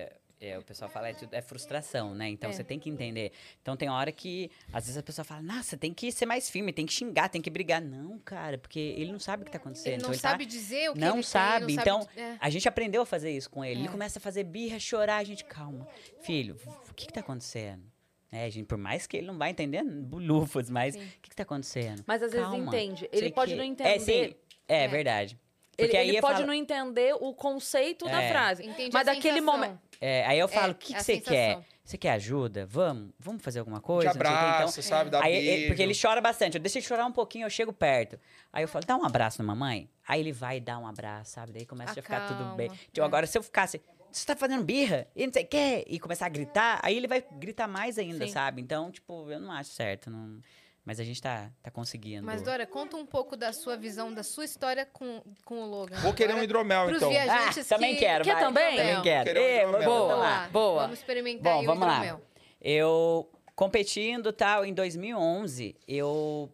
é, 0.41 0.57
o 0.57 0.63
pessoal 0.63 0.89
fala, 0.89 1.09
é, 1.09 1.13
tudo- 1.15 1.35
é 1.35 1.43
frustração, 1.43 2.15
né? 2.15 2.29
Então 2.29 2.49
É. 2.49 2.53
você 2.53 2.63
tem 2.63 2.79
que 2.79 2.89
entender. 2.89 3.33
Então 3.61 3.77
tem 3.77 3.89
hora 3.91 4.13
que, 4.13 4.49
às 4.73 4.85
vezes 4.85 4.97
a 4.97 5.03
pessoa 5.03 5.25
fala, 5.25 5.43
nossa, 5.43 5.77
tem 5.77 5.93
que 5.93 6.13
ser 6.13 6.25
mais 6.27 6.49
firme, 6.49 6.73
tem 6.73 6.87
que 6.87 6.93
xingar, 6.93 7.29
tem 7.29 7.43
que 7.43 7.51
brigar. 7.51 7.83
Não, 7.83 8.17
cara, 8.21 8.57
porque 8.57 8.79
ele 8.79 9.11
não 9.11 9.19
sabe 9.19 9.43
o 9.43 9.45
que 9.47 9.51
tá 9.51 9.59
acontecendo. 9.59 9.95
Ele 9.95 10.03
não 10.03 10.11
então, 10.11 10.21
tá- 10.23 10.29
sabe 10.31 10.47
dizer 10.47 10.91
o 10.91 10.95
que 10.95 11.01
não 11.01 11.15
ele 11.17 11.23
sabe. 11.25 11.67
tem, 11.67 11.75
não 11.77 11.83
então, 11.83 12.03
sabe... 12.03 12.21
é. 12.21 12.37
a 12.39 12.49
gente 12.51 12.69
aprendeu 12.69 13.03
a 13.03 13.07
fazer 13.07 13.33
isso 13.37 13.51
com 13.51 13.65
ele. 13.65 13.81
Ele 13.81 13.89
É. 13.89 13.91
começa 13.91 14.21
a 14.21 14.23
fazer 14.23 14.45
birra, 14.45 14.79
chorar, 14.79 15.17
a 15.17 15.25
gente, 15.25 15.45
calma. 15.45 15.89
Filho, 16.21 16.57
o 16.89 16.95
que 16.95 17.07
que 17.07 17.13
tá 17.13 17.19
acontecendo? 17.21 17.83
É, 18.31 18.51
gente, 18.51 18.67
por 18.67 18.77
mais 18.79 19.07
que 19.07 19.17
ele 19.17 19.27
não 19.27 19.39
vai 19.39 19.51
entender 19.51 19.83
bulufas, 19.83 20.69
mas 20.69 20.95
o 20.95 20.99
que 20.99 21.31
que 21.31 21.37
tá 21.37 21.43
acontecendo? 21.45 22.03
Mas 22.07 22.23
às 22.23 22.33
vezes 22.33 22.47
Calma, 22.47 22.65
entende. 22.67 23.01
sei 23.01 23.09
Ele 23.13 23.31
pode 23.33 23.53
que- 23.53 23.57
não 23.57 23.65
É, 23.65 23.67
entender. 23.67 24.01
sim, 24.01 24.35
é, 24.69 24.85
É. 24.85 24.89
verdade. 24.89 25.39
Ele, 25.79 25.87
Porque 25.89 25.97
aí 25.97 26.09
ele 26.09 26.21
pode 26.21 26.35
falo- 26.35 26.47
não 26.47 26.53
entender 26.55 27.15
o 27.21 27.33
conceito 27.33 28.05
da 28.07 28.21
É. 28.21 28.29
frase. 28.31 28.67
Entende 28.67 28.91
Mas 28.93 29.07
a 29.09 29.15
daquele 29.15 29.41
momento. 29.41 29.79
É, 30.01 30.27
aí 30.27 30.39
eu 30.39 30.49
falo, 30.49 30.69
É, 30.69 30.71
o 30.73 30.75
que, 30.75 30.87
é 30.93 30.97
que 30.97 31.01
a 31.01 31.03
você 31.05 31.21
quer? 31.21 31.61
Você 31.85 31.97
quer 31.97 32.11
ajuda? 32.11 32.67
Vamos, 32.67 33.13
vamos 33.19 33.43
fazer 33.43 33.61
alguma 33.61 33.79
Te 33.79 33.85
coisa? 33.85 34.13
Não 34.13 34.21
sei 34.21 34.21
o 34.21 34.29
quê. 34.29 34.57
Então, 34.73 34.83
sabe? 34.83 35.09
Dá 35.11 35.25
Aí, 35.25 35.33
beijo. 35.33 35.51
ele- 35.51 35.67
porque 35.69 35.83
ele 35.83 35.95
chora 35.99 36.21
bastante. 36.21 36.57
Eu 36.57 36.61
deixo 36.61 36.77
ele 36.77 36.85
chorar 36.85 37.07
um 37.07 37.13
pouquinho, 37.13 37.47
eu 37.47 37.51
chego 37.51 37.73
perto. 37.73 38.19
Aí 38.53 38.63
eu 38.63 38.69
falo, 38.69 38.85
dá 38.85 38.95
um 38.97 39.07
abraço 39.07 39.41
na 39.41 39.47
mamãe. 39.47 39.89
Aí 40.07 40.21
ele 40.21 40.33
vai 40.33 40.61
dar 40.61 40.79
um 40.79 40.87
abraço, 40.87 41.31
sabe? 41.33 41.53
Daí 41.53 41.65
começa 41.65 41.93
a 41.93 42.03
ficar 42.03 42.27
tudo 42.29 42.55
bem. 42.57 42.69
Tipo, 42.69 43.01
é. 43.01 43.05
agora, 43.05 43.27
se 43.27 43.39
eu 43.39 43.43
ficasse, 43.43 43.81
você 44.19 44.27
tá 44.27 44.37
fazendo 44.37 44.65
birra? 44.65 45.07
E 45.15 45.27
não 45.27 45.33
sei 45.33 45.45
o 45.45 45.47
quê. 45.47 45.85
E 45.89 45.99
começar 45.99 46.27
a 46.27 46.29
gritar, 46.29 46.81
aí 46.83 46.97
ele 46.97 47.07
vai 47.07 47.25
gritar 47.33 47.67
mais 47.69 47.99
ainda, 47.99 48.27
Sim. 48.27 48.33
sabe? 48.33 48.61
Então, 48.61 48.91
tipo, 48.91 49.31
eu 49.31 49.41
não 49.41 49.53
acho 49.53 49.71
certo. 49.71 50.11
Não... 50.11 50.41
Mas 50.85 50.99
a 50.99 51.05
gente 51.05 51.21
tá, 51.21 51.51
tá 51.63 51.71
conseguindo. 51.71 52.25
Mas, 52.25 52.41
Dora, 52.41 52.67
conta 52.67 52.97
um 52.97 53.05
pouco 53.05 53.37
da 53.37 53.53
sua 53.53 53.77
visão, 53.77 54.13
da 54.13 54.23
sua 54.23 54.45
história 54.47 54.87
com, 54.87 55.23
com 55.45 55.63
o 55.63 55.67
Logan. 55.67 55.99
Vou 55.99 56.15
querer 56.15 56.35
um 56.35 56.43
hidromel, 56.43 56.87
pros 56.87 56.97
então. 56.97 57.13
Ah, 57.13 57.51
também 57.69 57.95
que- 57.95 58.01
quero, 58.01 58.25
Quer 58.25 58.35
vai. 58.35 58.43
também? 58.43 58.77
Também 58.77 59.03
quero. 59.03 59.25
Quero 59.25 59.41
um 59.41 59.69
hidromel. 59.69 59.85
boa, 59.91 60.09
Vamos 60.09 60.19
lá, 60.25 60.49
boa. 60.49 60.83
Vamos 60.83 60.99
experimentar 60.99 61.53
Bom, 61.53 61.61
aí 61.61 61.67
vamos 61.67 61.83
o 61.83 61.87
lá. 61.87 61.97
hidromel. 61.99 62.23
Eu 62.61 63.31
competindo 63.55 64.33
tal, 64.33 64.65
em 64.65 64.73
2011, 64.73 65.77
eu 65.87 66.51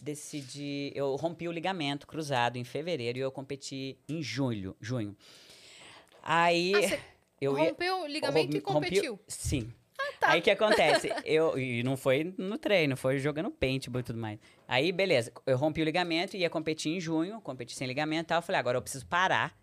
decidi, 0.00 0.92
eu 0.94 1.14
rompi 1.16 1.48
o 1.48 1.52
ligamento 1.52 2.06
cruzado 2.06 2.56
em 2.56 2.64
fevereiro 2.64 3.18
e 3.18 3.20
eu 3.20 3.30
competi 3.32 3.98
em 4.08 4.22
julho, 4.22 4.76
junho. 4.80 5.16
Aí 6.26 6.72
Ah, 6.74 6.80
você 6.88 7.00
eu 7.40 7.54
Rompeu 7.54 8.00
o 8.02 8.06
ligamento 8.06 8.56
e 8.56 8.60
rompi- 8.60 8.72
rompi- 8.72 8.88
competiu. 8.88 9.20
Sim. 9.28 9.70
tá. 10.18 10.30
Aí 10.30 10.40
o 10.40 10.42
que 10.42 10.50
acontece? 10.50 11.08
Eu, 11.26 11.58
e 11.58 11.82
não 11.82 11.96
foi 11.96 12.34
no 12.38 12.56
treino, 12.56 12.96
foi 12.96 13.18
jogando 13.18 13.50
paintball 13.50 14.00
e 14.00 14.02
tudo 14.02 14.18
mais. 14.18 14.38
Aí, 14.66 14.90
beleza, 14.92 15.30
eu 15.44 15.58
rompi 15.58 15.82
o 15.82 15.84
ligamento, 15.84 16.36
ia 16.36 16.48
competir 16.48 16.90
em 16.96 16.98
junho, 17.00 17.40
competi 17.42 17.74
sem 17.76 17.86
ligamento 17.86 18.22
e 18.22 18.28
tal. 18.28 18.38
Eu 18.38 18.42
falei, 18.42 18.58
agora 18.58 18.78
eu 18.78 18.82
preciso 18.82 19.06
parar, 19.06 19.54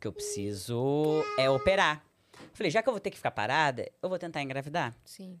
que 0.00 0.08
eu 0.08 0.12
preciso 0.12 1.22
é 1.38 1.48
operar. 1.48 2.04
Falei, 2.52 2.70
já 2.70 2.82
que 2.82 2.88
eu 2.88 2.92
vou 2.92 3.00
ter 3.00 3.10
que 3.10 3.16
ficar 3.16 3.30
parada, 3.30 3.88
eu 4.02 4.08
vou 4.08 4.18
tentar 4.18 4.42
engravidar. 4.42 4.92
Sim. 5.04 5.38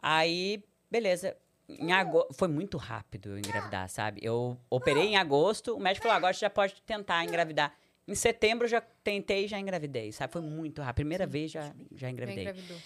Aí, 0.00 0.64
beleza. 0.90 1.36
Em 1.68 1.92
ago... 1.92 2.26
Foi 2.32 2.46
muito 2.48 2.78
rápido 2.78 3.30
eu 3.30 3.38
engravidar, 3.38 3.88
sabe? 3.90 4.20
Eu 4.22 4.56
operei 4.70 5.08
em 5.08 5.16
agosto, 5.16 5.74
o 5.76 5.80
médico 5.80 6.04
falou, 6.04 6.16
agora 6.16 6.32
você 6.32 6.40
já 6.40 6.50
pode 6.50 6.80
tentar 6.82 7.24
engravidar. 7.24 7.74
Em 8.08 8.14
setembro 8.14 8.64
eu 8.66 8.68
já 8.70 8.80
tentei 8.80 9.44
e 9.44 9.48
já 9.48 9.58
engravidei, 9.58 10.12
sabe? 10.12 10.32
Foi 10.32 10.42
muito 10.42 10.80
rápido. 10.80 10.96
Primeira 10.96 11.26
vez 11.26 11.50
já, 11.50 11.62
já 11.62 11.72
Já 11.92 12.10
engravidei. 12.10 12.42
engravidou. 12.44 12.76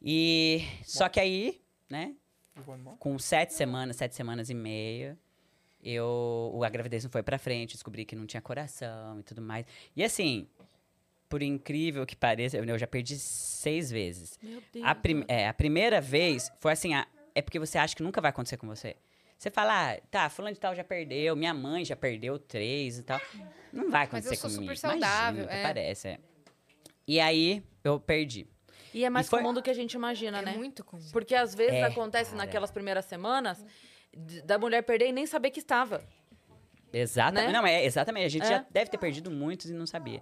E 0.00 0.62
só 0.84 1.08
que 1.08 1.18
aí, 1.20 1.60
né, 1.90 2.14
com 2.98 3.18
sete 3.18 3.54
semanas, 3.54 3.96
sete 3.96 4.14
semanas 4.14 4.50
e 4.50 4.54
meia, 4.54 5.18
eu 5.82 6.60
a 6.64 6.68
gravidez 6.68 7.02
não 7.04 7.10
foi 7.10 7.22
pra 7.22 7.38
frente, 7.38 7.72
descobri 7.74 8.04
que 8.04 8.14
não 8.14 8.26
tinha 8.26 8.40
coração 8.40 9.18
e 9.20 9.22
tudo 9.22 9.40
mais. 9.42 9.66
E 9.96 10.02
assim, 10.04 10.46
por 11.28 11.42
incrível 11.42 12.04
que 12.06 12.14
pareça, 12.14 12.56
eu, 12.56 12.64
eu 12.64 12.78
já 12.78 12.86
perdi 12.86 13.18
seis 13.18 13.90
vezes. 13.90 14.38
Meu 14.42 14.62
Deus. 14.72 14.84
A, 14.84 14.94
prim- 14.94 15.24
é, 15.28 15.48
a 15.48 15.54
primeira 15.54 16.00
vez 16.00 16.52
foi 16.60 16.72
assim, 16.72 16.94
a- 16.94 17.06
é 17.34 17.42
porque 17.42 17.58
você 17.58 17.78
acha 17.78 17.96
que 17.96 18.02
nunca 18.02 18.20
vai 18.20 18.30
acontecer 18.30 18.56
com 18.56 18.66
você. 18.66 18.96
Você 19.42 19.50
fala, 19.50 19.94
ah, 19.94 20.00
tá, 20.08 20.30
fulano 20.30 20.54
de 20.54 20.60
tal 20.60 20.72
já 20.72 20.84
perdeu, 20.84 21.34
minha 21.34 21.52
mãe 21.52 21.84
já 21.84 21.96
perdeu 21.96 22.38
três 22.38 23.00
e 23.00 23.02
tal. 23.02 23.20
Não 23.72 23.90
vai 23.90 24.02
Mas 24.12 24.24
acontecer 24.24 24.34
eu 24.34 24.36
sou 24.36 24.50
comigo. 24.50 24.62
super 24.62 24.78
saudável, 24.78 25.42
Imagina, 25.42 25.60
é. 25.60 25.62
parece, 25.64 26.08
é. 26.10 26.18
E 27.08 27.18
aí, 27.18 27.60
eu 27.82 27.98
perdi. 27.98 28.46
E 28.94 29.04
é 29.04 29.10
mais 29.10 29.26
E 29.26 29.30
foi- 29.30 29.40
comum 29.40 29.52
do 29.52 29.60
que 29.60 29.68
a 29.68 29.74
gente 29.74 29.94
imagina, 29.94 30.38
É 30.38 30.42
né? 30.44 30.52
muito 30.56 30.84
comum. 30.84 31.02
Porque 31.12 31.34
às 31.34 31.56
vezes 31.56 31.74
É, 31.74 31.82
acontece 31.82 32.30
cara. 32.30 32.44
naquelas 32.44 32.70
primeiras 32.70 33.04
semanas 33.04 33.66
da 34.44 34.60
mulher 34.60 34.82
perder 34.84 35.08
e 35.08 35.12
nem 35.12 35.26
saber 35.26 35.50
que 35.50 35.58
estava. 35.58 36.04
Exatamente. 36.92 37.52
Né? 37.52 37.58
Não, 37.58 37.66
é 37.66 37.84
exatamente. 37.84 38.26
A 38.26 38.28
gente 38.28 38.44
É. 38.44 38.48
já 38.48 38.66
deve 38.70 38.90
ter 38.90 38.98
perdido 38.98 39.30
muitos 39.30 39.70
e 39.70 39.72
não 39.72 39.86
sabia. 39.86 40.20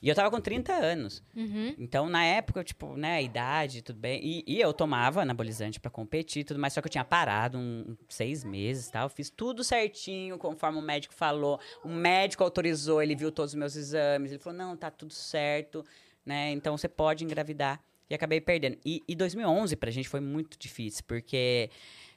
E 0.00 0.08
eu 0.08 0.14
tava 0.14 0.30
com 0.30 0.40
30 0.40 0.72
anos. 0.72 1.22
Uhum. 1.34 1.74
Então, 1.78 2.08
na 2.08 2.24
época, 2.24 2.62
tipo, 2.62 2.96
né, 2.96 3.16
a 3.16 3.22
idade, 3.22 3.82
tudo 3.82 3.98
bem. 3.98 4.20
E, 4.22 4.44
e 4.46 4.60
eu 4.60 4.72
tomava 4.72 5.22
anabolizante 5.22 5.80
pra 5.80 5.90
competir 5.90 6.44
tudo 6.44 6.60
mais, 6.60 6.72
só 6.72 6.80
que 6.80 6.86
eu 6.86 6.90
tinha 6.92 7.04
parado 7.04 7.58
um, 7.58 7.96
seis 8.08 8.44
meses 8.44 8.88
e 8.88 8.92
tal. 8.92 9.08
Fiz 9.08 9.30
tudo 9.30 9.64
certinho, 9.64 10.38
conforme 10.38 10.78
o 10.78 10.82
médico 10.82 11.14
falou. 11.14 11.58
O 11.84 11.88
médico 11.88 12.42
autorizou, 12.44 13.02
ele 13.02 13.14
viu 13.16 13.32
todos 13.32 13.52
os 13.52 13.58
meus 13.58 13.74
exames. 13.76 14.30
Ele 14.32 14.38
falou, 14.40 14.58
não, 14.58 14.76
tá 14.76 14.90
tudo 14.90 15.12
certo, 15.12 15.84
né? 16.24 16.50
Então, 16.52 16.76
você 16.76 16.88
pode 16.88 17.24
engravidar. 17.24 17.80
E 18.10 18.14
acabei 18.14 18.40
perdendo. 18.40 18.76
E, 18.84 19.02
e 19.08 19.14
2011 19.16 19.74
pra 19.76 19.90
gente 19.90 20.08
foi 20.08 20.20
muito 20.20 20.58
difícil, 20.58 21.02
porque 21.06 21.70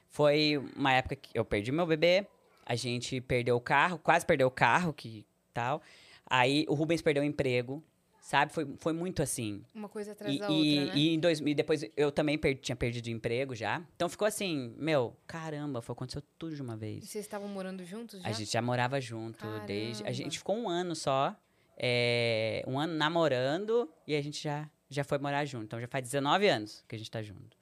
foi 0.08 0.62
uma 0.76 0.92
época 0.92 1.16
que 1.16 1.30
eu 1.32 1.44
perdi 1.44 1.72
meu 1.72 1.86
bebê, 1.86 2.26
a 2.66 2.74
gente 2.74 3.20
perdeu 3.20 3.56
o 3.56 3.60
carro, 3.60 3.98
quase 3.98 4.26
perdeu 4.26 4.48
o 4.48 4.50
carro, 4.50 4.92
que 4.92 5.24
tal. 5.54 5.80
Aí 6.28 6.66
o 6.68 6.74
Rubens 6.74 7.00
perdeu 7.00 7.22
o 7.22 7.26
emprego, 7.26 7.82
sabe? 8.20 8.52
Foi, 8.52 8.66
foi 8.78 8.92
muito 8.92 9.22
assim. 9.22 9.62
Uma 9.74 9.88
coisa 9.88 10.10
atrás 10.12 10.34
E, 10.34 10.38
da 10.40 10.50
e, 10.50 10.52
outra, 10.78 10.92
né? 10.94 11.00
e 11.00 11.14
em 11.14 11.20
dois, 11.20 11.40
e 11.40 11.54
depois 11.54 11.84
eu 11.96 12.10
também 12.10 12.36
per- 12.36 12.58
tinha 12.58 12.74
perdido 12.74 13.06
o 13.06 13.10
emprego 13.10 13.54
já. 13.54 13.80
Então 13.94 14.08
ficou 14.08 14.26
assim, 14.26 14.74
meu, 14.76 15.16
caramba, 15.26 15.80
foi, 15.80 15.92
aconteceu 15.92 16.22
tudo 16.36 16.56
de 16.56 16.60
uma 16.60 16.74
E 16.74 16.78
vez. 16.78 17.04
vocês 17.08 17.24
estavam 17.24 17.46
morando 17.48 17.84
juntos 17.84 18.20
já? 18.20 18.28
A 18.28 18.32
gente 18.32 18.50
já 18.52 18.60
morava 18.60 19.00
junto 19.00 19.46
desde. 19.66 20.02
A 20.02 20.06
Caramba. 20.06 20.12
gente 20.12 20.38
ficou 20.38 20.56
um 20.56 20.68
ano 20.68 20.94
só. 20.96 21.34
é, 21.78 22.64
um 22.66 22.78
ano 22.78 22.94
namorando 22.94 23.88
e 24.06 24.16
a 24.16 24.20
gente 24.22 24.42
já, 24.42 24.68
já 24.90 25.04
foi 25.04 25.18
morar 25.18 25.44
junto. 25.44 25.64
Então 25.66 25.80
já 25.80 25.86
faz 25.86 26.02
19 26.04 26.48
anos 26.48 26.84
que 26.88 26.96
a 26.96 26.98
gente 26.98 27.10
tá 27.10 27.22
junto. 27.22 27.55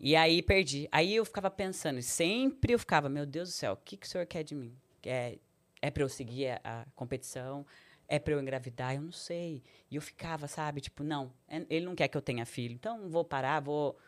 E 0.00 0.14
aí 0.14 0.42
perdi. 0.42 0.88
Aí 0.92 1.14
eu 1.14 1.24
ficava 1.24 1.50
pensando, 1.50 2.00
sempre 2.02 2.72
eu 2.72 2.78
ficava, 2.78 3.08
meu 3.08 3.26
Deus 3.26 3.48
do 3.48 3.52
céu, 3.52 3.72
o 3.72 3.76
que, 3.76 3.96
que 3.96 4.06
o 4.06 4.08
senhor 4.08 4.26
quer 4.26 4.44
de 4.44 4.54
mim? 4.54 4.76
É, 5.04 5.38
é 5.82 5.90
pra 5.90 6.02
eu 6.02 6.08
seguir 6.08 6.48
a, 6.50 6.60
a 6.64 6.86
competição? 6.94 7.66
É 8.06 8.18
pra 8.18 8.32
eu 8.34 8.40
engravidar? 8.40 8.94
Eu 8.94 9.02
não 9.02 9.12
sei. 9.12 9.62
E 9.90 9.96
eu 9.96 10.02
ficava, 10.02 10.46
sabe, 10.46 10.80
tipo, 10.80 11.02
não, 11.02 11.32
é- 11.48 11.66
ele 11.68 11.84
não 11.84 11.94
quer 11.94 12.08
que 12.08 12.16
eu 12.16 12.22
tenha 12.22 12.46
filho, 12.46 12.74
então 12.74 13.08
vou 13.08 13.24
parar, 13.24 13.60
vou, 13.60 13.98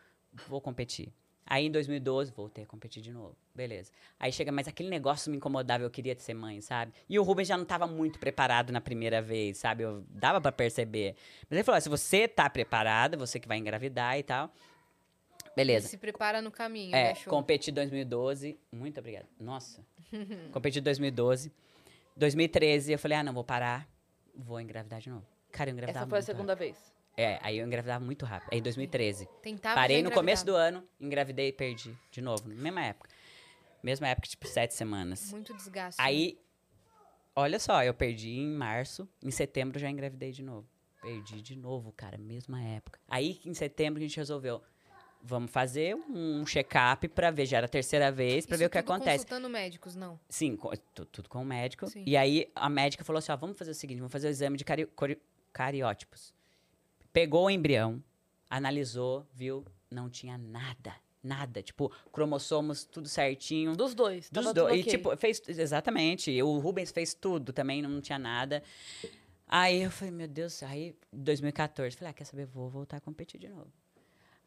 vou 0.47 0.61
competir. 0.61 1.11
Aí 1.45 1.65
em 1.65 1.71
2012, 1.71 2.31
voltei 2.31 2.63
a 2.63 2.67
competir 2.67 3.03
de 3.03 3.11
novo. 3.11 3.35
Beleza. 3.53 3.91
Aí 4.17 4.31
chega, 4.31 4.51
mas 4.53 4.67
aquele 4.69 4.87
negócio 4.89 5.29
me 5.29 5.35
incomodava, 5.37 5.83
eu 5.83 5.89
queria 5.89 6.17
ser 6.17 6.33
mãe, 6.33 6.61
sabe? 6.61 6.93
E 7.09 7.19
o 7.19 7.23
Rubens 7.23 7.47
já 7.49 7.57
não 7.57 7.63
estava 7.63 7.85
muito 7.85 8.17
preparado 8.19 8.71
na 8.71 8.79
primeira 8.79 9.21
vez, 9.21 9.57
sabe? 9.57 9.83
Eu 9.83 10.05
dava 10.09 10.39
pra 10.39 10.51
perceber. 10.51 11.13
Mas 11.49 11.57
ele 11.57 11.63
falou: 11.65 11.77
"Ah, 11.77 11.81
se 11.81 11.89
você 11.89 12.25
tá 12.27 12.49
preparada, 12.49 13.17
você 13.17 13.37
que 13.37 13.49
vai 13.49 13.57
engravidar 13.57 14.17
e 14.17 14.23
tal. 14.23 14.53
Beleza. 15.55 15.87
Se 15.87 15.97
prepara 15.97 16.41
no 16.41 16.51
caminho, 16.51 16.95
É, 16.95 17.09
né, 17.09 17.15
show? 17.15 17.29
competi 17.31 17.71
2012. 17.71 18.59
Muito 18.71 18.99
obrigada. 18.99 19.27
Nossa. 19.39 19.85
competi 20.51 20.79
2012. 20.81 21.51
2013, 22.15 22.91
eu 22.93 22.99
falei, 22.99 23.17
ah, 23.17 23.23
não, 23.23 23.33
vou 23.33 23.43
parar. 23.43 23.87
Vou 24.35 24.59
engravidar 24.59 24.99
de 24.99 25.09
novo. 25.09 25.25
Cara, 25.51 25.69
eu 25.69 25.73
engravidava 25.73 26.03
Essa 26.05 26.09
foi 26.09 26.19
a 26.19 26.21
segunda 26.21 26.55
vez. 26.55 26.75
rápido. 26.77 26.91
É, 27.17 27.39
aí 27.41 27.57
eu 27.57 27.65
engravidava 27.67 28.03
muito 28.03 28.25
rápido. 28.25 28.49
Aí 28.53 28.61
2013. 28.61 29.27
Tentava 29.41 29.75
Parei 29.75 30.01
no 30.01 30.11
começo 30.11 30.45
do 30.45 30.55
ano, 30.55 30.83
engravidei 30.99 31.49
e 31.49 31.53
perdi. 31.53 31.97
De 32.09 32.21
novo, 32.21 32.47
na 32.47 32.55
mesma 32.55 32.83
época. 32.85 33.09
Mesma 33.83 34.07
época, 34.07 34.27
tipo, 34.27 34.47
sete 34.47 34.73
semanas. 34.73 35.31
Muito 35.31 35.53
desgaste. 35.53 35.99
né? 35.99 36.07
Aí, 36.07 36.39
olha 37.35 37.59
só, 37.59 37.83
eu 37.83 37.93
perdi 37.93 38.29
em 38.39 38.47
março, 38.47 39.09
em 39.23 39.31
setembro 39.31 39.77
já 39.79 39.89
engravidei 39.89 40.31
de 40.31 40.41
novo. 40.43 40.67
Perdi 41.01 41.41
de 41.41 41.55
novo, 41.55 41.91
cara, 41.91 42.17
mesma 42.17 42.61
época. 42.63 42.99
Aí, 43.09 43.41
em 43.43 43.53
setembro, 43.53 43.99
a 43.99 44.01
gente 44.03 44.15
resolveu, 44.17 44.61
vamos 45.23 45.51
fazer 45.51 45.95
um 45.95 46.45
check-up 46.45 47.07
pra 47.09 47.31
ver, 47.31 47.45
já 47.45 47.57
era 47.57 47.65
a 47.65 47.69
terceira 47.69 48.11
vez, 48.11 48.45
Isso 48.45 48.57
ver 48.57 48.65
o 48.65 48.69
que 48.69 48.77
acontece. 48.77 49.25
consultando 49.25 49.49
médicos, 49.49 49.95
não. 49.95 50.19
Sim, 50.29 50.55
co- 50.55 50.75
tu- 50.93 51.05
tudo 51.05 51.29
com 51.29 51.41
o 51.41 51.45
médico. 51.45 51.87
Sim. 51.87 52.03
E 52.05 52.15
aí, 52.17 52.49
a 52.55 52.69
médica 52.69 53.03
falou 53.03 53.19
assim, 53.19 53.31
ó, 53.31 53.37
vamos 53.37 53.57
fazer 53.57 53.71
o 53.71 53.75
seguinte, 53.75 53.97
vamos 53.99 54.11
fazer 54.11 54.27
o 54.27 54.31
exame 54.31 54.57
de 54.57 54.63
cari 54.65 54.85
cori- 54.87 55.19
cariótipos. 55.53 56.33
Pegou 57.13 57.45
o 57.45 57.49
embrião, 57.49 58.01
analisou, 58.49 59.25
viu, 59.33 59.65
não 59.89 60.09
tinha 60.09 60.37
nada. 60.37 60.93
Nada, 61.23 61.61
tipo, 61.61 61.91
cromossomos, 62.11 62.83
tudo 62.83 63.07
certinho. 63.07 63.75
Dos 63.75 63.93
dois. 63.93 64.27
Dos 64.31 64.43
tava 64.43 64.53
dois. 64.55 64.71
tudo 64.71 64.77
E, 64.77 64.81
ok. 64.81 64.91
tipo, 64.91 65.15
fez. 65.17 65.39
Exatamente. 65.47 66.41
O 66.41 66.57
Rubens 66.57 66.89
fez 66.89 67.13
tudo 67.13 67.53
também, 67.53 67.79
não 67.79 68.01
tinha 68.01 68.17
nada. 68.17 68.63
Aí 69.47 69.83
eu 69.83 69.91
falei, 69.91 70.11
meu 70.11 70.27
Deus, 70.27 70.63
aí 70.63 70.95
2014, 71.13 71.95
falei, 71.95 72.09
ah, 72.09 72.13
quer 72.13 72.23
saber, 72.23 72.45
vou 72.47 72.69
voltar 72.69 72.97
a 72.97 73.01
competir 73.01 73.39
de 73.39 73.49
novo. 73.49 73.71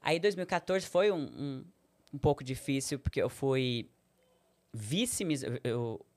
Aí 0.04 0.20
2014 0.20 0.86
foi 0.86 1.10
um, 1.10 1.24
um, 1.24 1.64
um 2.12 2.18
pouco 2.18 2.44
difícil, 2.44 2.98
porque 2.98 3.22
eu 3.22 3.30
fui 3.30 3.90
vice-miss 4.70 5.42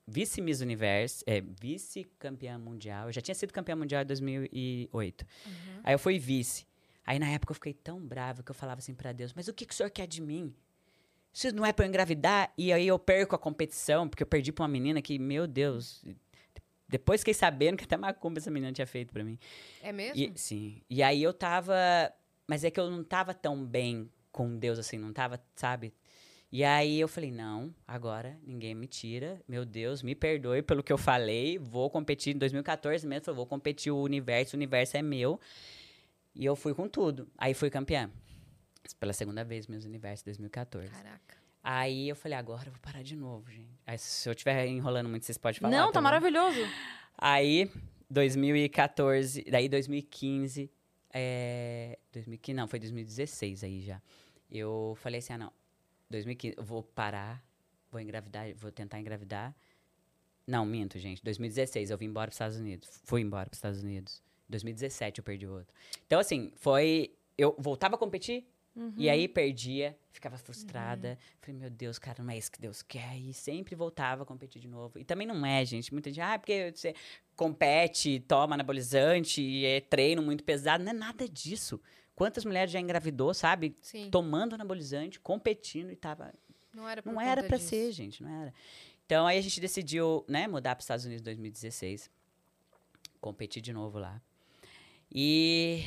vice-miss 0.06 0.60
universo, 0.60 1.24
é, 1.26 1.40
vice-campeã 1.40 2.58
mundial. 2.58 3.08
Eu 3.08 3.12
já 3.12 3.20
tinha 3.20 3.34
sido 3.34 3.52
campeã 3.52 3.74
mundial 3.74 4.02
em 4.02 4.06
2008. 4.06 5.22
Uhum. 5.22 5.52
Aí 5.84 5.94
eu 5.94 5.98
fui 5.98 6.18
vice. 6.18 6.66
Aí 7.04 7.18
na 7.18 7.30
época 7.30 7.52
eu 7.52 7.54
fiquei 7.54 7.72
tão 7.72 7.98
brava 7.98 8.42
que 8.42 8.50
eu 8.50 8.54
falava 8.54 8.78
assim 8.78 8.94
pra 8.94 9.12
Deus: 9.12 9.32
Mas 9.32 9.48
o 9.48 9.54
que, 9.54 9.64
que 9.64 9.72
o 9.72 9.76
senhor 9.76 9.90
quer 9.90 10.06
de 10.06 10.20
mim? 10.20 10.54
Isso 11.32 11.54
não 11.54 11.64
é 11.64 11.72
pra 11.72 11.86
eu 11.86 11.88
engravidar? 11.88 12.52
E 12.56 12.72
aí 12.72 12.86
eu 12.86 12.98
perco 12.98 13.34
a 13.34 13.38
competição, 13.38 14.08
porque 14.08 14.22
eu 14.22 14.26
perdi 14.26 14.52
pra 14.52 14.64
uma 14.64 14.68
menina 14.68 15.00
que, 15.00 15.18
meu 15.18 15.46
Deus. 15.46 16.04
Depois 16.88 17.20
fiquei 17.20 17.34
sabendo 17.34 17.76
que 17.76 17.84
até 17.84 17.96
macumba 17.98 18.38
essa 18.38 18.50
menina 18.50 18.72
tinha 18.72 18.86
feito 18.86 19.12
pra 19.12 19.22
mim. 19.22 19.38
É 19.82 19.92
mesmo? 19.92 20.16
E, 20.16 20.32
sim. 20.36 20.80
E 20.88 21.02
aí 21.02 21.22
eu 21.22 21.34
tava. 21.34 21.74
Mas 22.48 22.64
é 22.64 22.70
que 22.70 22.80
eu 22.80 22.90
não 22.90 23.04
tava 23.04 23.34
tão 23.34 23.64
bem 23.64 24.10
com 24.32 24.56
Deus 24.56 24.78
assim, 24.78 24.96
não 24.96 25.12
tava, 25.12 25.38
sabe? 25.54 25.92
E 26.50 26.64
aí 26.64 26.98
eu 26.98 27.06
falei, 27.06 27.30
não, 27.30 27.74
agora 27.86 28.38
ninguém 28.42 28.74
me 28.74 28.86
tira. 28.86 29.38
Meu 29.46 29.66
Deus, 29.66 30.02
me 30.02 30.14
perdoe 30.14 30.62
pelo 30.62 30.82
que 30.82 30.90
eu 30.90 30.96
falei. 30.96 31.58
Vou 31.58 31.90
competir 31.90 32.34
em 32.34 32.38
2014 32.38 33.06
mesmo. 33.06 33.26
Falei, 33.26 33.36
vou 33.36 33.46
competir 33.46 33.92
o 33.92 34.00
universo, 34.00 34.56
o 34.56 34.58
universo 34.58 34.96
é 34.96 35.02
meu. 35.02 35.38
E 36.34 36.46
eu 36.46 36.56
fui 36.56 36.72
com 36.72 36.88
tudo. 36.88 37.28
Aí 37.36 37.52
fui 37.52 37.68
campeã. 37.68 38.10
Pela 38.98 39.12
segunda 39.12 39.44
vez, 39.44 39.66
meus 39.66 39.84
universos 39.84 40.22
2014. 40.22 40.88
Caraca. 40.88 41.36
Aí 41.62 42.08
eu 42.08 42.16
falei, 42.16 42.38
agora 42.38 42.68
eu 42.68 42.72
vou 42.72 42.80
parar 42.80 43.02
de 43.02 43.14
novo, 43.14 43.50
gente. 43.50 43.78
Aí 43.86 43.98
se 43.98 44.26
eu 44.26 44.32
estiver 44.32 44.66
enrolando 44.66 45.10
muito, 45.10 45.26
vocês 45.26 45.36
podem 45.36 45.60
falar. 45.60 45.76
Não, 45.76 45.92
tá 45.92 46.00
maravilhoso. 46.00 46.60
Aí, 47.18 47.70
2014, 48.08 49.44
daí 49.50 49.68
2015, 49.68 50.70
é, 51.12 51.98
2015, 52.12 52.54
não, 52.54 52.68
foi 52.68 52.78
2016 52.78 53.64
aí 53.64 53.80
já. 53.80 54.00
Eu 54.50 54.96
falei 55.00 55.18
assim, 55.18 55.32
ah, 55.34 55.38
não, 55.38 55.52
2015, 56.10 56.54
eu 56.56 56.64
vou 56.64 56.82
parar, 56.82 57.44
vou 57.90 58.00
engravidar, 58.00 58.54
vou 58.54 58.70
tentar 58.70 58.98
engravidar. 58.98 59.54
Não, 60.46 60.64
minto, 60.64 60.98
gente, 60.98 61.22
2016 61.22 61.90
eu 61.90 61.98
vim 61.98 62.06
embora 62.06 62.28
para 62.28 62.32
os 62.32 62.36
Estados 62.36 62.56
Unidos, 62.56 62.88
fui 63.04 63.20
embora 63.20 63.50
para 63.50 63.54
os 63.54 63.58
Estados 63.58 63.82
Unidos. 63.82 64.22
2017 64.48 65.18
eu 65.18 65.24
perdi 65.24 65.46
o 65.46 65.52
outro. 65.52 65.74
Então, 66.06 66.18
assim, 66.18 66.50
foi, 66.56 67.14
eu 67.36 67.54
voltava 67.58 67.96
a 67.96 67.98
competir, 67.98 68.46
e 68.96 69.10
aí 69.10 69.26
perdia, 69.26 69.98
ficava 70.12 70.38
frustrada. 70.38 71.18
Falei, 71.40 71.60
meu 71.60 71.70
Deus, 71.70 71.98
cara, 71.98 72.22
não 72.22 72.32
é 72.32 72.38
isso 72.38 72.50
que 72.50 72.60
Deus 72.60 72.80
quer. 72.80 73.18
E 73.18 73.34
sempre 73.34 73.74
voltava 73.74 74.22
a 74.22 74.26
competir 74.26 74.62
de 74.62 74.68
novo. 74.68 74.98
E 74.98 75.04
também 75.04 75.26
não 75.26 75.44
é, 75.44 75.64
gente. 75.64 75.92
Muita 75.92 76.10
gente, 76.10 76.20
ah, 76.20 76.38
porque 76.38 76.72
você 76.72 76.94
compete, 77.38 78.18
toma 78.26 78.56
anabolizante, 78.56 79.40
e 79.40 79.64
é 79.64 79.80
treino 79.80 80.20
muito 80.20 80.42
pesado. 80.42 80.82
Não 80.82 80.90
é 80.90 80.94
nada 80.94 81.28
disso. 81.28 81.80
Quantas 82.16 82.44
mulheres 82.44 82.72
já 82.72 82.80
engravidou, 82.80 83.32
sabe? 83.32 83.76
Sim. 83.80 84.10
Tomando 84.10 84.56
anabolizante, 84.56 85.20
competindo 85.20 85.92
e 85.92 85.96
tava. 85.96 86.34
Não 86.74 86.88
era 86.88 87.00
por 87.00 87.12
Não 87.12 87.20
era 87.20 87.44
pra 87.44 87.56
ser, 87.56 87.92
gente, 87.92 88.24
não 88.24 88.42
era. 88.42 88.52
Então 89.06 89.24
aí 89.24 89.38
a 89.38 89.40
gente 89.40 89.60
decidiu, 89.60 90.24
né, 90.28 90.48
mudar 90.48 90.74
para 90.74 90.80
os 90.80 90.84
Estados 90.84 91.04
Unidos 91.04 91.22
em 91.22 91.24
2016. 91.26 92.10
Competir 93.20 93.62
de 93.62 93.72
novo 93.72 94.00
lá. 94.00 94.20
E, 95.14 95.84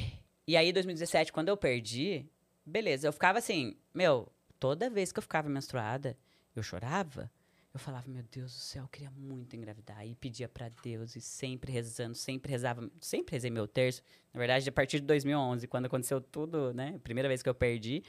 e 0.48 0.56
aí, 0.56 0.72
2017, 0.72 1.34
quando 1.34 1.50
eu 1.50 1.58
perdi, 1.58 2.26
beleza, 2.66 3.10
eu 3.10 3.14
ficava 3.14 3.40
assim, 3.40 3.76
meu, 3.94 4.32
toda 4.58 4.90
vez 4.90 5.12
que 5.12 5.20
eu 5.20 5.24
ficava 5.24 5.50
menstruada, 5.50 6.18
eu 6.56 6.64
chorava. 6.64 7.30
Eu 7.74 7.80
falava, 7.80 8.06
meu 8.10 8.24
Deus 8.24 8.54
do 8.54 8.60
céu, 8.60 8.84
eu 8.84 8.90
queria 8.90 9.10
muito 9.12 9.56
engravidar. 9.56 10.06
E 10.06 10.14
pedia 10.16 10.50
pra 10.50 10.70
Deus, 10.84 11.16
e 11.16 11.22
sempre 11.22 11.72
rezando, 11.72 12.16
sempre 12.16 12.52
rezava, 12.52 12.92
sempre 13.00 13.34
rezei 13.34 13.50
meu 13.50 13.66
terço. 13.66 14.02
Na 14.34 14.40
verdade, 14.40 14.68
a 14.68 14.72
partir 14.72 15.00
de 15.00 15.06
2011, 15.06 15.68
quando 15.68 15.86
aconteceu 15.86 16.20
tudo, 16.20 16.74
né? 16.74 17.00
Primeira 17.02 17.30
vez 17.30 17.42
que 17.42 17.48
eu 17.48 17.56
perdi. 17.56 18.04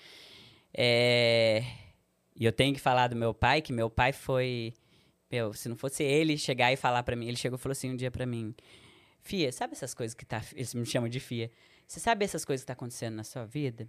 É... 0.74 1.62
E 2.34 2.44
eu 2.44 2.52
tenho 2.52 2.74
que 2.74 2.80
falar 2.80 3.08
do 3.08 3.14
meu 3.14 3.32
pai, 3.32 3.62
que 3.62 3.72
meu 3.72 3.88
pai 3.88 4.12
foi. 4.12 4.72
Meu, 5.30 5.52
se 5.52 5.68
não 5.68 5.76
fosse 5.76 6.02
ele 6.02 6.36
chegar 6.36 6.72
e 6.72 6.76
falar 6.76 7.02
pra 7.02 7.14
mim, 7.14 7.28
ele 7.28 7.36
chegou 7.36 7.56
e 7.56 7.60
falou 7.60 7.72
assim 7.72 7.90
um 7.90 7.96
dia 7.96 8.10
pra 8.10 8.26
mim: 8.26 8.54
Fia, 9.20 9.52
sabe 9.52 9.74
essas 9.74 9.94
coisas 9.94 10.14
que 10.14 10.24
tá. 10.24 10.42
Eles 10.54 10.74
me 10.74 10.84
chamam 10.84 11.08
de 11.08 11.20
Fia. 11.20 11.50
Você 11.86 12.00
sabe 12.00 12.24
essas 12.24 12.44
coisas 12.44 12.64
que 12.64 12.66
tá 12.66 12.72
acontecendo 12.72 13.14
na 13.14 13.24
sua 13.24 13.44
vida? 13.44 13.88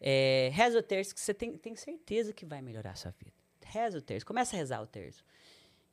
É, 0.00 0.50
reza 0.52 0.78
o 0.78 0.82
terço 0.82 1.14
que 1.14 1.20
você 1.20 1.32
tem, 1.32 1.56
tem 1.56 1.76
certeza 1.76 2.32
que 2.32 2.44
vai 2.44 2.60
melhorar 2.60 2.92
a 2.92 2.96
sua 2.96 3.12
vida. 3.12 3.43
Reza 3.74 3.98
o 3.98 4.00
terço. 4.00 4.24
Começa 4.24 4.54
a 4.54 4.58
rezar 4.58 4.80
o 4.80 4.86
terço. 4.86 5.24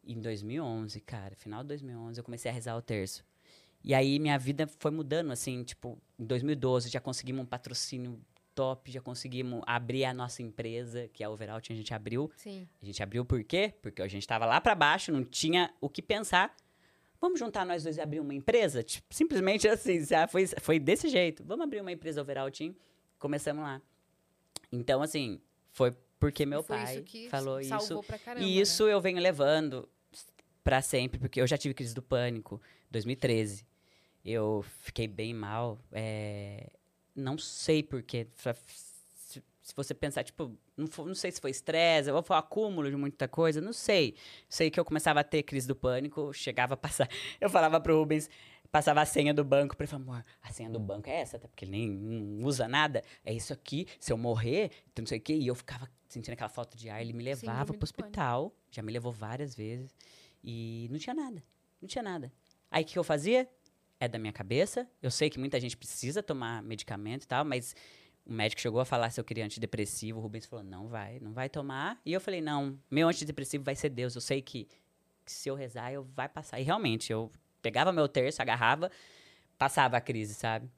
Em 0.03 0.19
2011, 0.19 0.99
cara, 1.01 1.35
final 1.35 1.63
de 1.63 1.69
2011, 1.69 2.19
eu 2.19 2.23
comecei 2.23 2.51
a 2.51 2.53
rezar 2.53 2.75
o 2.75 2.81
terço. 2.81 3.25
E 3.83 3.95
aí 3.95 4.19
minha 4.19 4.37
vida 4.37 4.67
foi 4.79 4.91
mudando, 4.91 5.31
assim, 5.31 5.63
tipo, 5.63 5.97
em 6.19 6.25
2012 6.25 6.89
já 6.89 6.99
conseguimos 6.99 7.41
um 7.41 7.45
patrocínio 7.45 8.21
top, 8.53 8.91
já 8.91 9.01
conseguimos 9.01 9.61
abrir 9.65 10.05
a 10.05 10.13
nossa 10.13 10.43
empresa, 10.43 11.09
que 11.11 11.23
é 11.23 11.25
a 11.25 11.29
Overalt, 11.29 11.71
a 11.71 11.75
gente 11.75 11.91
abriu. 11.93 12.31
Sim. 12.35 12.67
A 12.79 12.85
gente 12.85 13.01
abriu 13.01 13.25
por 13.25 13.43
quê? 13.43 13.73
Porque 13.81 14.01
a 14.01 14.07
gente 14.07 14.27
tava 14.27 14.45
lá 14.45 14.61
pra 14.61 14.75
baixo, 14.75 15.11
não 15.11 15.23
tinha 15.23 15.73
o 15.81 15.89
que 15.89 16.01
pensar. 16.01 16.55
Vamos 17.19 17.39
juntar 17.39 17.65
nós 17.65 17.83
dois 17.83 17.97
e 17.97 18.01
abrir 18.01 18.19
uma 18.19 18.33
empresa? 18.33 18.83
Tipo, 18.83 19.13
simplesmente 19.13 19.67
assim, 19.67 20.03
já 20.05 20.27
foi, 20.27 20.45
foi 20.45 20.79
desse 20.79 21.07
jeito. 21.09 21.43
Vamos 21.43 21.63
abrir 21.63 21.81
uma 21.81 21.91
empresa 21.91 22.21
Overall 22.21 22.51
Team? 22.51 22.75
Começamos 23.17 23.63
lá. 23.63 23.81
Então, 24.71 25.01
assim, 25.01 25.41
foi 25.71 25.95
porque 26.22 26.45
meu 26.45 26.64
pai 26.64 27.03
isso 27.03 27.30
falou 27.30 27.61
salvou 27.64 27.99
isso. 27.99 28.03
pra 28.03 28.18
caramba, 28.19 28.45
E 28.45 28.56
né? 28.56 28.61
isso 28.61 28.88
eu 28.88 29.02
venho 29.02 29.19
levando 29.19 29.89
pra 30.64 30.81
sempre, 30.81 31.19
porque 31.19 31.41
eu 31.41 31.48
já 31.48 31.57
tive 31.57 31.73
crise 31.73 31.93
do 31.93 32.02
pânico, 32.02 32.61
2013. 32.91 33.65
Eu 34.23 34.64
fiquei 34.84 35.07
bem 35.07 35.34
mal. 35.34 35.80
é, 35.91 36.69
Não 37.15 37.38
sei 37.38 37.81
porquê. 37.84 38.27
Se 38.38 39.41
se 39.64 39.76
você 39.76 39.93
pensar, 39.93 40.23
tipo, 40.23 40.52
não, 40.76 40.88
não 41.06 41.15
sei 41.15 41.31
se 41.31 41.39
foi 41.39 41.52
estresse, 41.52 42.11
ou 42.11 42.22
foi 42.22 42.35
um 42.35 42.39
acúmulo 42.39 42.89
de 42.89 42.95
muita 42.98 43.27
coisa, 43.27 43.61
não 43.61 43.72
sei. 43.72 44.15
Sei 44.49 44.69
que 44.69 44.77
eu 44.80 44.84
começava 44.84 45.22
a 45.22 45.23
ter 45.23 45.43
crise 45.43 45.65
do 45.68 45.76
pânico, 45.76 46.34
chegava 46.34 46.73
a 46.73 46.77
passar. 46.77 47.07
Eu 47.39 47.49
falava 47.49 47.80
pro 47.80 47.98
Rubens, 47.98 48.30
passava 48.72 49.02
a 49.02 49.06
senha 49.06 49.34
do 49.34 49.43
banco 49.43 49.76
pra 49.76 49.84
ele 49.84 49.91
falar, 49.91 50.03
amor, 50.03 50.26
a 50.41 50.52
senha 50.52 50.69
do 50.69 50.80
banco 50.80 51.10
é 51.10 51.15
essa, 51.22 51.38
até 51.38 51.48
porque 51.48 51.65
ele 51.65 51.72
nem 51.72 51.89
não 51.89 52.48
usa 52.48 52.68
nada. 52.68 53.03
É 53.26 53.34
isso 53.34 53.52
aqui, 53.52 53.88
se 53.99 54.11
eu 54.11 54.18
morrer, 54.18 54.72
então 54.91 55.03
não 55.03 55.07
sei 55.07 55.19
o 55.19 55.22
quê. 55.22 55.34
E 55.35 55.48
eu 55.48 55.56
ficava 55.56 55.89
sentindo 56.07 56.34
aquela 56.34 56.49
falta 56.49 56.77
de 56.77 56.89
ar, 56.89 57.02
ele 57.02 57.14
me 57.14 57.23
levava 57.23 57.39
Síndrome 57.41 57.65
pro 57.65 57.73
do 57.73 57.80
pânico. 57.80 58.02
hospital, 58.03 58.56
já 58.72 58.81
me 58.81 58.91
levou 58.91 59.11
várias 59.11 59.56
vezes. 59.56 59.95
E 60.43 60.88
não 60.91 60.98
tinha 60.98 61.14
nada, 61.14 61.43
não 61.81 61.88
tinha 61.88 62.03
nada. 62.03 62.31
Aí 62.69 62.84
o 62.84 62.85
que 62.88 62.98
eu 62.98 63.03
fazia? 63.03 63.48
É 63.99 64.07
da 64.07 64.18
minha 64.18 64.34
cabeça. 64.34 64.89
Eu 65.02 65.11
sei 65.11 65.30
que 65.30 65.38
muita 65.38 65.60
gente 65.60 65.77
precisa 65.77 66.23
tomar 66.23 66.64
medicamento 66.64 67.23
e 67.23 67.27
tal, 67.27 67.45
mas 67.45 67.76
o 68.26 68.34
médico 68.34 68.61
chegou 68.61 68.80
a 68.80 68.85
falar 68.85 69.10
se 69.11 69.19
eu 69.19 69.23
queria 69.23 69.45
antidepressivo. 69.45 70.18
O 70.19 70.22
Rubens 70.22 70.45
falou: 70.45 70.65
não 70.65 70.88
vai, 70.88 71.19
não 71.19 71.34
vai 71.34 71.49
tomar. 71.49 71.99
E 72.06 72.11
eu 72.14 72.19
falei: 72.22 72.41
não, 72.41 72.80
meu 72.89 73.07
antidepressivo 73.07 73.64
vai 73.64 73.76
ser 73.76 73.89
Deus. 73.89 74.15
Eu 74.15 74.22
sei 74.22 74.41
que, 74.41 74.68
que 75.23 75.31
se 75.31 75.49
eu 75.49 75.56
rezar, 75.56 75.91
eu 75.91 76.03
vai 76.03 76.27
passar. 76.27 76.60
E 76.60 76.64
realmente, 76.64 77.11
eu 77.11 77.31
pegava 77.61 77.91
meu 77.91 78.07
terço, 78.07 78.41
agarrava, 78.41 78.91
passava 79.57 79.97
a 79.97 80.01
crise, 80.01 80.33
sabe? 80.33 80.69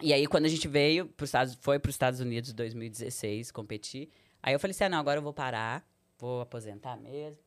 E 0.00 0.12
aí, 0.12 0.26
quando 0.26 0.44
a 0.44 0.48
gente 0.48 0.68
veio, 0.68 1.06
pros 1.06 1.28
Estados, 1.28 1.58
foi 1.60 1.78
para 1.78 1.88
os 1.88 1.94
Estados 1.94 2.20
Unidos 2.20 2.50
em 2.50 2.54
2016 2.54 3.50
competir, 3.50 4.08
aí 4.42 4.54
eu 4.54 4.60
falei 4.60 4.72
assim: 4.72 4.84
ah, 4.84 4.88
não, 4.88 4.98
agora 4.98 5.18
eu 5.18 5.22
vou 5.22 5.32
parar, 5.32 5.84
vou 6.18 6.40
aposentar 6.40 6.96
mesmo. 6.96 7.42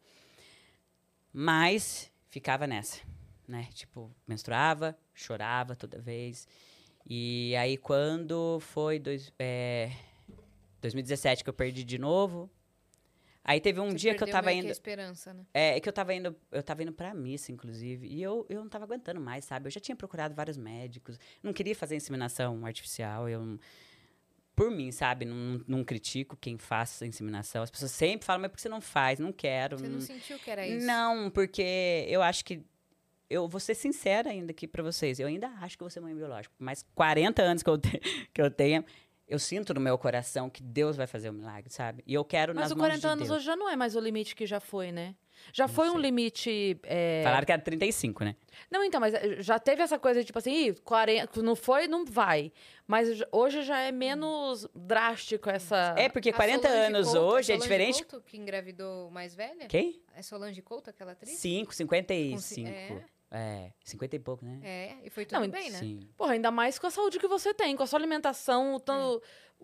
Mas 1.32 2.12
ficava 2.30 2.68
nessa, 2.68 3.00
né? 3.48 3.70
Tipo, 3.74 4.12
menstruava, 4.28 4.98
chorava 5.14 5.76
toda 5.76 6.00
vez. 6.00 6.48
E 7.08 7.56
aí, 7.56 7.78
quando 7.78 8.60
foi 8.60 9.00
dois, 9.00 9.32
é, 9.40 9.92
2017 10.82 11.44
que 11.44 11.50
eu 11.50 11.54
perdi 11.54 11.84
de 11.84 11.98
novo, 11.98 12.50
aí 13.44 13.60
teve 13.62 13.80
um 13.80 13.90
Você 13.92 13.96
dia 13.98 14.16
que 14.16 14.24
eu 14.24 14.28
tava 14.30 14.46
meio 14.48 14.58
que 14.58 14.66
indo. 14.66 14.70
a 14.70 14.72
esperança, 14.72 15.34
né? 15.34 15.46
É, 15.54 15.78
é 15.78 15.80
que 15.80 15.88
eu 15.90 15.94
tava 15.94 16.14
indo, 16.14 16.36
eu 16.52 16.62
tava 16.64 16.84
indo 16.84 16.92
pra 16.94 17.14
missa, 17.14 17.52
inclusive, 17.52 18.08
e 18.08 18.22
eu, 18.22 18.46
eu 18.50 18.60
não 18.62 18.70
tava 18.70 18.86
aguentando 18.86 19.20
mais, 19.20 19.46
sabe? 19.46 19.68
Eu 19.68 19.72
já 19.72 19.80
tinha 19.80 19.96
procurado 19.96 20.34
vários 20.36 20.58
médicos, 20.58 21.18
não 21.42 21.52
queria 21.54 21.76
fazer 21.76 21.96
inseminação 21.96 22.66
artificial, 22.66 23.28
eu 23.30 23.60
por 24.56 24.70
mim, 24.70 24.92
sabe? 24.92 25.24
Não, 25.24 25.64
não 25.66 25.84
critico 25.86 26.36
quem 26.36 26.58
faz 26.58 27.02
a 27.02 27.06
inseminação. 27.08 27.64
As 27.64 27.72
pessoas 27.72 27.92
sempre 27.92 28.26
falam, 28.26 28.42
mas 28.42 28.52
por 28.52 28.58
que 28.58 28.62
você 28.62 28.68
não 28.68 28.82
faz? 28.82 29.18
Não 29.18 29.32
quero. 29.32 29.78
Você 29.80 29.86
não- 29.88 29.94
não 29.94 30.02
sentiu 30.02 30.38
que 30.38 30.52
era 30.52 30.68
isso? 30.68 30.86
não, 30.86 31.30
porque 31.30 32.06
eu 32.10 32.22
acho 32.22 32.44
que. 32.44 32.62
Eu 33.30 33.48
vou 33.48 33.60
ser 33.62 33.74
sincera 33.76 34.32
ainda 34.32 34.52
aqui 34.52 34.68
pra 34.68 34.84
vocês. 34.84 35.18
Eu 35.20 35.28
ainda 35.28 35.48
acho 35.62 35.78
que 35.78 35.84
vou 35.84 35.90
ser 35.90 36.02
mãe 36.02 36.14
biológica. 36.16 36.54
Mas 36.60 36.84
40 36.94 37.42
anos 37.42 37.64
que 37.64 37.70
eu, 37.70 37.78
te- 37.78 38.02
que 38.34 38.42
eu 38.42 38.52
tenho, 38.52 38.84
eu 39.30 39.40
sinto 39.40 39.74
no 39.74 39.80
meu 39.80 39.98
coração 39.98 40.50
que 40.50 40.62
Deus 40.62 40.98
vai 40.98 41.08
fazer 41.08 41.30
o 41.30 41.34
milagre, 41.34 41.72
sabe? 41.72 42.04
E 42.06 42.14
eu 42.14 42.26
quero 42.26 42.54
Mas 42.54 42.64
nas 42.64 42.72
o 42.72 42.76
mãos 42.76 42.88
40 42.88 43.00
de 43.00 43.08
anos 43.08 43.28
Deus. 43.28 43.38
hoje 43.38 43.46
já 43.46 43.56
não 43.56 43.70
é 43.70 43.76
mais 43.76 43.96
o 43.96 44.00
limite 44.00 44.36
que 44.36 44.46
já 44.46 44.60
foi, 44.60 44.92
né? 44.92 45.16
Já 45.54 45.70
foi 45.70 45.88
um 45.90 45.94
sei. 45.94 46.02
limite. 46.02 46.80
é, 46.84 47.22
Falaram 47.24 47.46
que 47.46 47.52
era 47.54 47.62
35, 47.62 48.26
né? 48.26 48.36
Não, 48.70 48.84
então, 48.84 49.00
mas 49.00 49.14
eh, 49.14 49.42
já 49.42 49.58
teve 49.58 49.82
essa 49.82 49.98
coisa 49.98 50.20
de 50.20 50.26
tipo 50.26 50.38
assim, 50.38 50.52
Ih, 50.68 50.74
40, 50.84 51.42
não 51.42 51.56
foi, 51.56 51.88
não 51.88 52.04
vai. 52.06 52.52
Mas 52.86 53.08
hoje 53.32 53.62
já 53.64 53.80
é 53.80 53.90
menos 53.92 54.68
drástico 54.76 55.50
essa. 55.50 55.96
É, 55.98 56.10
porque 56.10 56.32
A 56.32 56.34
40 56.34 56.68
Solange 56.68 56.86
anos 56.88 57.08
Couto- 57.08 57.20
hoje 57.22 57.52
é 57.54 57.56
Solange 57.56 57.62
diferente. 57.64 58.04
Couto, 58.06 58.26
que 58.26 58.38
engravidou 58.38 59.10
mais 59.12 59.34
velha? 59.34 59.68
Quem? 59.68 60.02
É 60.14 60.22
Solange 60.22 60.62
Couto, 60.62 60.90
aquela 60.90 61.14
atriz? 61.14 61.38
5, 61.38 61.74
55. 61.74 62.68
É, 62.68 63.02
50 63.84 64.16
e 64.16 64.20
pouco, 64.20 64.44
né? 64.46 64.60
É, 64.64 64.96
e 65.04 65.10
foi 65.10 65.26
tudo 65.26 65.40
Não, 65.42 65.50
bem, 65.50 65.70
né? 65.70 65.78
Sim. 65.80 66.00
Porra, 66.18 66.34
ainda 66.34 66.50
mais 66.52 66.80
com 66.80 66.88
a 66.88 66.92
saúde 66.92 67.20
que 67.20 67.28
você 67.28 67.54
tem, 67.54 67.76
com 67.76 67.84
a 67.84 67.88
sua 67.88 68.00
alimentação, 68.00 68.76
o 68.76 68.80
tanto. 68.80 69.22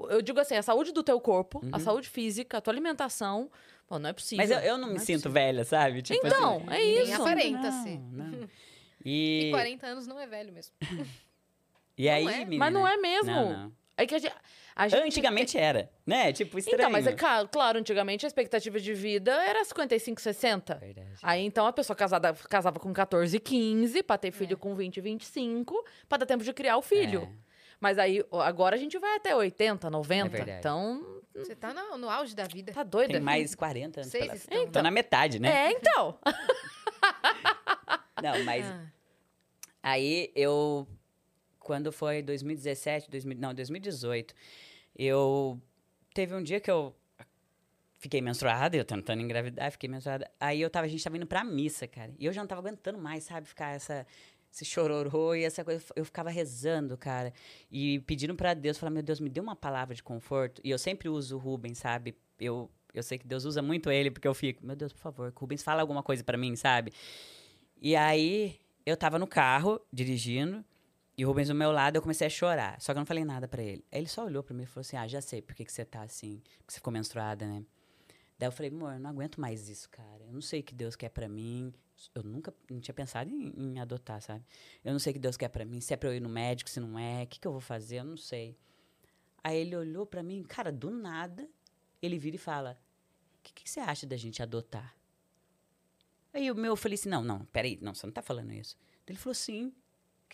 Eu 0.10 0.22
digo 0.22 0.40
assim, 0.40 0.56
a 0.56 0.62
saúde 0.62 0.92
do 0.92 1.02
teu 1.02 1.20
corpo, 1.22 1.62
a 1.72 1.78
Uhum. 1.78 1.80
saúde 1.84 2.10
física, 2.10 2.58
a 2.58 2.62
tua 2.62 2.74
alimentação. 2.74 3.50
Pô, 3.88 3.98
não 3.98 4.10
é 4.10 4.14
possível. 4.14 4.44
Mas 4.46 4.52
eu, 4.52 4.60
eu 4.60 4.78
não 4.78 4.90
me 4.90 4.96
é 4.96 5.00
sinto 5.00 5.16
possível. 5.24 5.32
velha, 5.32 5.64
sabe? 5.64 6.02
Tipo 6.02 6.26
Então, 6.28 6.58
assim, 6.58 6.66
é 6.68 6.78
Nem 6.78 7.02
isso. 7.04 7.22
aparenta-se. 7.22 7.98
Não, 7.98 8.26
não. 8.32 8.50
E 9.08 9.50
E, 9.50 9.52
40 9.52 9.86
anos 9.86 10.08
não 10.08 10.20
é 10.20 10.26
velho 10.26 10.52
mesmo. 10.52 10.74
e 11.98 12.10
aí, 12.10 12.24
Não 12.26 12.32
é? 12.32 12.40
menina, 12.44 12.58
Mas 12.66 12.74
não 12.74 12.88
é 12.88 12.98
mesmo. 12.98 13.32
Não, 13.32 13.50
não. 13.54 13.74
É 13.98 14.06
que 14.06 14.14
a 14.16 14.20
gente. 14.20 14.36
a 14.76 14.88
gente- 14.90 15.02
Antigamente 15.04 15.58
era, 15.58 15.90
né? 16.06 16.34
Tipo, 16.34 16.60
estranho. 16.60 16.80
Então, 16.82 16.92
mas 16.92 17.08
é 17.08 17.14
ca- 17.14 17.48
claro, 17.48 17.80
antigamente 17.80 18.26
a 18.26 18.28
expectativa 18.28 18.78
de 18.80 18.94
vida 18.94 19.32
era 19.46 19.64
55, 19.64 20.20
60. 20.20 20.76
Verdade. 20.76 21.10
Aí 21.24 21.46
então 21.46 21.66
a 21.66 21.72
pessoa 21.72 21.96
casada, 21.96 22.34
casava 22.50 22.78
com 22.80 22.92
14, 22.92 23.40
15, 23.40 24.04
pra 24.04 24.18
ter 24.18 24.28
É. 24.28 24.32
filho 24.32 24.58
com 24.58 24.76
20, 24.76 25.00
25, 25.00 25.82
pra 26.10 26.18
dar 26.18 26.26
tempo 26.26 26.44
de 26.44 26.52
criar 26.52 26.76
o 26.78 26.82
filho. 26.82 27.24
É. 27.24 27.46
Mas 27.80 27.98
aí 27.98 28.24
agora 28.44 28.76
a 28.76 28.80
gente 28.80 28.98
vai 29.00 29.16
até 29.16 29.36
80, 29.36 29.90
90. 29.90 30.30
verdade. 30.30 30.60
então, 30.60 31.22
Você 31.36 31.54
tá 31.56 31.74
no, 31.74 31.98
no 31.98 32.10
auge 32.10 32.34
da 32.36 32.46
vida. 32.46 32.72
tá 32.74 32.84
doida? 32.84 33.14
Tem 33.14 33.22
mais 33.22 33.54
40 33.56 34.00
anos. 34.02 34.12
Vocês 34.12 34.24
pela- 34.26 34.36
estão, 34.36 34.68
Tô 34.72 34.82
na 34.82 34.92
metade, 34.92 35.40
né? 35.40 35.68
É, 35.68 35.72
então. 35.72 36.18
Não, 38.22 38.44
mas 38.44 38.66
Ah, 38.66 38.86
Aí 39.84 40.32
eu, 40.36 40.88
quando 41.66 41.92
foi 41.92 42.22
2017, 42.22 43.10
2000, 43.10 43.38
não, 43.40 43.52
2018, 43.52 44.36
eu 44.96 45.60
teve 46.14 46.36
um 46.36 46.44
dia 46.44 46.60
que 46.60 46.70
eu 46.70 46.96
fiquei 47.98 48.22
menstruada, 48.22 48.78
eu 48.78 48.86
tentando 48.86 49.20
engravidar, 49.20 49.72
fiquei 49.72 49.90
menstruada. 49.90 50.30
Aí 50.40 50.62
eu 50.62 50.70
tava, 50.70 50.86
a 50.86 50.88
gente 50.88 51.04
tava 51.04 51.18
indo 51.18 51.26
pra 51.26 51.44
missa, 51.44 51.88
cara. 51.88 52.14
E 52.20 52.26
eu 52.26 52.32
já 52.32 52.40
não 52.42 52.48
tava 52.48 52.62
aguentando 52.62 53.00
mais, 53.00 53.24
sabe, 53.24 53.48
ficar 53.48 53.76
essa 53.76 54.06
esse 54.54 54.64
chororô 54.64 55.34
e 55.36 55.44
essa 55.44 55.66
coisa, 55.66 55.84
eu 55.98 56.06
ficava 56.06 56.30
rezando, 56.30 56.98
cara, 56.98 57.34
e 57.70 58.00
pedindo 58.02 58.36
pra 58.36 58.54
Deus, 58.54 58.78
falar, 58.78 58.90
meu 58.92 59.04
Deus, 59.04 59.20
me 59.20 59.28
dê 59.30 59.42
uma 59.42 59.56
palavra 59.56 59.94
de 59.94 60.02
conforto. 60.02 60.62
E 60.64 60.70
eu 60.70 60.78
sempre 60.78 61.10
uso 61.10 61.36
o 61.36 61.40
Rubens, 61.40 61.80
sabe? 61.80 62.16
Eu 62.40 62.70
eu 62.94 63.04
sei 63.04 63.18
que 63.18 63.28
Deus 63.28 63.44
usa 63.44 63.62
muito 63.62 63.92
ele, 63.92 64.10
porque 64.10 64.28
eu 64.28 64.34
fico, 64.34 64.66
meu 64.66 64.76
Deus, 64.76 64.94
por 64.94 65.00
favor, 65.00 65.32
que 65.32 65.42
Rubens 65.42 65.62
fala 65.62 65.82
alguma 65.82 66.02
coisa 66.02 66.24
pra 66.24 66.38
mim, 66.38 66.56
sabe? 66.56 66.94
E 67.82 67.96
aí 67.96 68.58
eu 68.86 68.96
tava 68.96 69.20
no 69.20 69.28
carro, 69.28 69.82
dirigindo, 69.92 70.64
e 71.18 71.26
o 71.26 71.28
Rubens 71.28 71.48
do 71.48 71.56
meu 71.56 71.72
lado, 71.72 71.96
eu 71.96 72.02
comecei 72.02 72.28
a 72.28 72.30
chorar. 72.30 72.80
Só 72.82 72.94
que 72.94 72.98
eu 72.98 73.02
não 73.02 73.06
falei 73.06 73.24
nada 73.24 73.48
pra 73.48 73.64
ele. 73.64 73.86
Aí 73.92 74.00
ele 74.00 74.08
só 74.08 74.26
olhou 74.26 74.44
pra 74.44 74.54
mim 74.54 74.64
e 74.64 74.66
falou 74.66 74.82
assim: 74.82 74.98
Ah, 74.98 75.08
já 75.08 75.22
sei 75.22 75.42
por 75.42 75.56
que, 75.56 75.64
que 75.64 75.72
você 75.72 75.86
tá 75.86 76.02
assim, 76.02 76.42
porque 76.60 76.74
você 76.74 76.76
ficou 76.76 76.92
menstruada, 76.92 77.46
né? 77.48 77.64
Daí 78.38 78.48
eu 78.48 78.52
falei, 78.52 78.70
amor, 78.70 78.94
eu 78.94 79.00
não 79.00 79.10
aguento 79.10 79.40
mais 79.40 79.70
isso, 79.70 79.90
cara. 79.90 80.26
Eu 80.26 80.34
não 80.34 80.42
sei 80.42 80.60
o 80.60 80.64
que 80.64 80.76
Deus 80.76 80.96
quer 80.96 81.10
pra 81.10 81.30
mim. 81.30 81.74
Eu 82.14 82.22
nunca 82.22 82.54
não 82.70 82.82
tinha 82.82 82.94
pensado 82.94 83.30
em, 83.30 83.54
em 83.58 83.80
adotar, 83.80 84.22
sabe? 84.22 84.44
Eu 84.84 84.92
não 84.92 85.00
sei 85.00 85.12
o 85.12 85.14
que 85.14 85.20
Deus 85.20 85.38
quer 85.38 85.48
pra 85.48 85.64
mim. 85.64 85.80
Se 85.80 85.94
é 85.94 85.98
pra 85.98 86.10
eu 86.10 86.16
ir 86.16 86.20
no 86.20 86.28
médico, 86.28 86.70
se 86.70 86.82
não 86.82 87.00
é. 87.00 87.24
O 87.24 87.28
que, 87.28 87.40
que 87.40 87.48
eu 87.48 87.54
vou 87.54 87.62
fazer? 87.62 88.00
Eu 88.00 88.04
não 88.04 88.18
sei. 88.18 88.58
Aí 89.42 89.58
ele 89.58 89.76
olhou 89.76 90.06
pra 90.06 90.22
mim, 90.22 90.44
cara, 90.44 90.70
do 90.70 90.92
nada, 90.92 91.48
ele 92.02 92.20
vira 92.20 92.36
e 92.36 92.40
fala: 92.40 92.78
O 93.40 93.44
que, 93.44 93.54
que 93.54 93.70
você 93.70 93.80
acha 93.80 94.06
da 94.06 94.18
gente 94.18 94.44
adotar? 94.44 94.96
Aí 96.36 96.52
o 96.52 96.56
meu, 96.56 96.74
eu 96.74 96.76
falei 96.76 96.96
assim, 96.96 97.08
não, 97.08 97.24
não, 97.24 97.46
peraí, 97.46 97.80
não, 97.82 97.94
você 97.94 98.06
não 98.06 98.12
tá 98.12 98.22
falando 98.22 98.52
isso. 98.52 98.76
Ele 99.08 99.18
falou, 99.18 99.34
sim, 99.34 99.74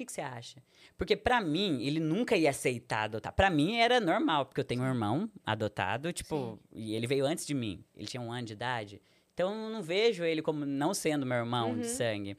que, 0.01 0.05
que 0.07 0.11
você 0.13 0.21
acha? 0.21 0.61
Porque 0.97 1.15
pra 1.15 1.39
mim, 1.41 1.83
ele 1.83 1.99
nunca 1.99 2.35
ia 2.35 2.49
aceitar 2.49 3.03
adotar. 3.03 3.33
Pra 3.33 3.49
mim 3.49 3.77
era 3.77 3.99
normal, 3.99 4.45
porque 4.45 4.59
eu 4.59 4.65
tenho 4.65 4.81
um 4.81 4.85
irmão 4.87 5.29
adotado, 5.45 6.11
tipo, 6.11 6.59
e 6.71 6.93
ele 6.95 7.07
veio 7.07 7.25
antes 7.25 7.45
de 7.45 7.53
mim. 7.53 7.83
Ele 7.95 8.07
tinha 8.07 8.21
um 8.21 8.31
ano 8.31 8.45
de 8.47 8.53
idade. 8.53 9.01
Então 9.33 9.65
eu 9.65 9.69
não 9.69 9.81
vejo 9.81 10.23
ele 10.23 10.41
como 10.41 10.65
não 10.65 10.93
sendo 10.93 11.25
meu 11.25 11.37
irmão 11.37 11.77
de 11.79 11.87
sangue. 11.87 12.37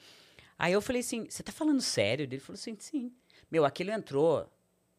Aí 0.58 0.72
eu 0.72 0.80
falei 0.82 1.00
assim, 1.00 1.26
você 1.28 1.42
tá 1.42 1.50
falando 1.50 1.80
sério? 1.80 2.24
Ele 2.24 2.38
falou 2.38 2.54
assim, 2.54 2.76
sim. 2.78 3.12
Meu, 3.50 3.64
aquilo 3.64 3.90
entrou. 3.90 4.48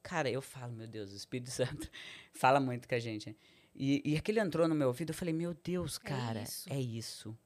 Cara, 0.01 0.29
eu 0.29 0.41
falo, 0.41 0.73
meu 0.73 0.87
Deus, 0.87 1.13
o 1.13 1.15
Espírito 1.15 1.49
Santo 1.51 1.89
fala 2.33 2.59
muito 2.59 2.87
com 2.89 2.95
a 2.95 2.99
gente. 2.99 3.35
E, 3.75 4.01
e 4.03 4.17
aquilo 4.17 4.39
entrou 4.39 4.67
no 4.67 4.75
meu 4.75 4.87
ouvido, 4.87 5.11
eu 5.11 5.15
falei, 5.15 5.33
meu 5.33 5.53
Deus, 5.63 5.97
cara, 5.97 6.41
isso. 6.43 6.71
é 6.71 6.79
isso. 6.79 7.37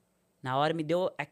Na 0.42 0.58
hora 0.58 0.74
me 0.74 0.84
deu 0.84 1.12
a- 1.18 1.28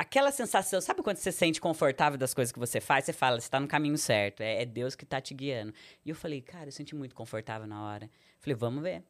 aquela 0.00 0.32
sensação, 0.32 0.80
sabe 0.80 1.02
quando 1.02 1.18
você 1.18 1.30
se 1.30 1.36
sente 1.36 1.60
confortável 1.60 2.18
das 2.18 2.32
coisas 2.32 2.50
que 2.50 2.58
você 2.58 2.80
faz? 2.80 3.04
Você 3.04 3.12
fala, 3.12 3.38
você 3.38 3.50
tá 3.50 3.60
no 3.60 3.68
caminho 3.68 3.98
certo, 3.98 4.40
é, 4.40 4.62
é 4.62 4.64
Deus 4.64 4.94
que 4.94 5.04
tá 5.04 5.20
te 5.20 5.34
guiando. 5.34 5.74
E 6.06 6.08
eu 6.08 6.16
falei, 6.16 6.40
cara, 6.40 6.68
eu 6.68 6.72
senti 6.72 6.94
muito 6.94 7.14
confortável 7.14 7.66
na 7.66 7.84
hora. 7.84 8.10
Falei, 8.38 8.56
vamos 8.56 8.82
ver. 8.82 9.04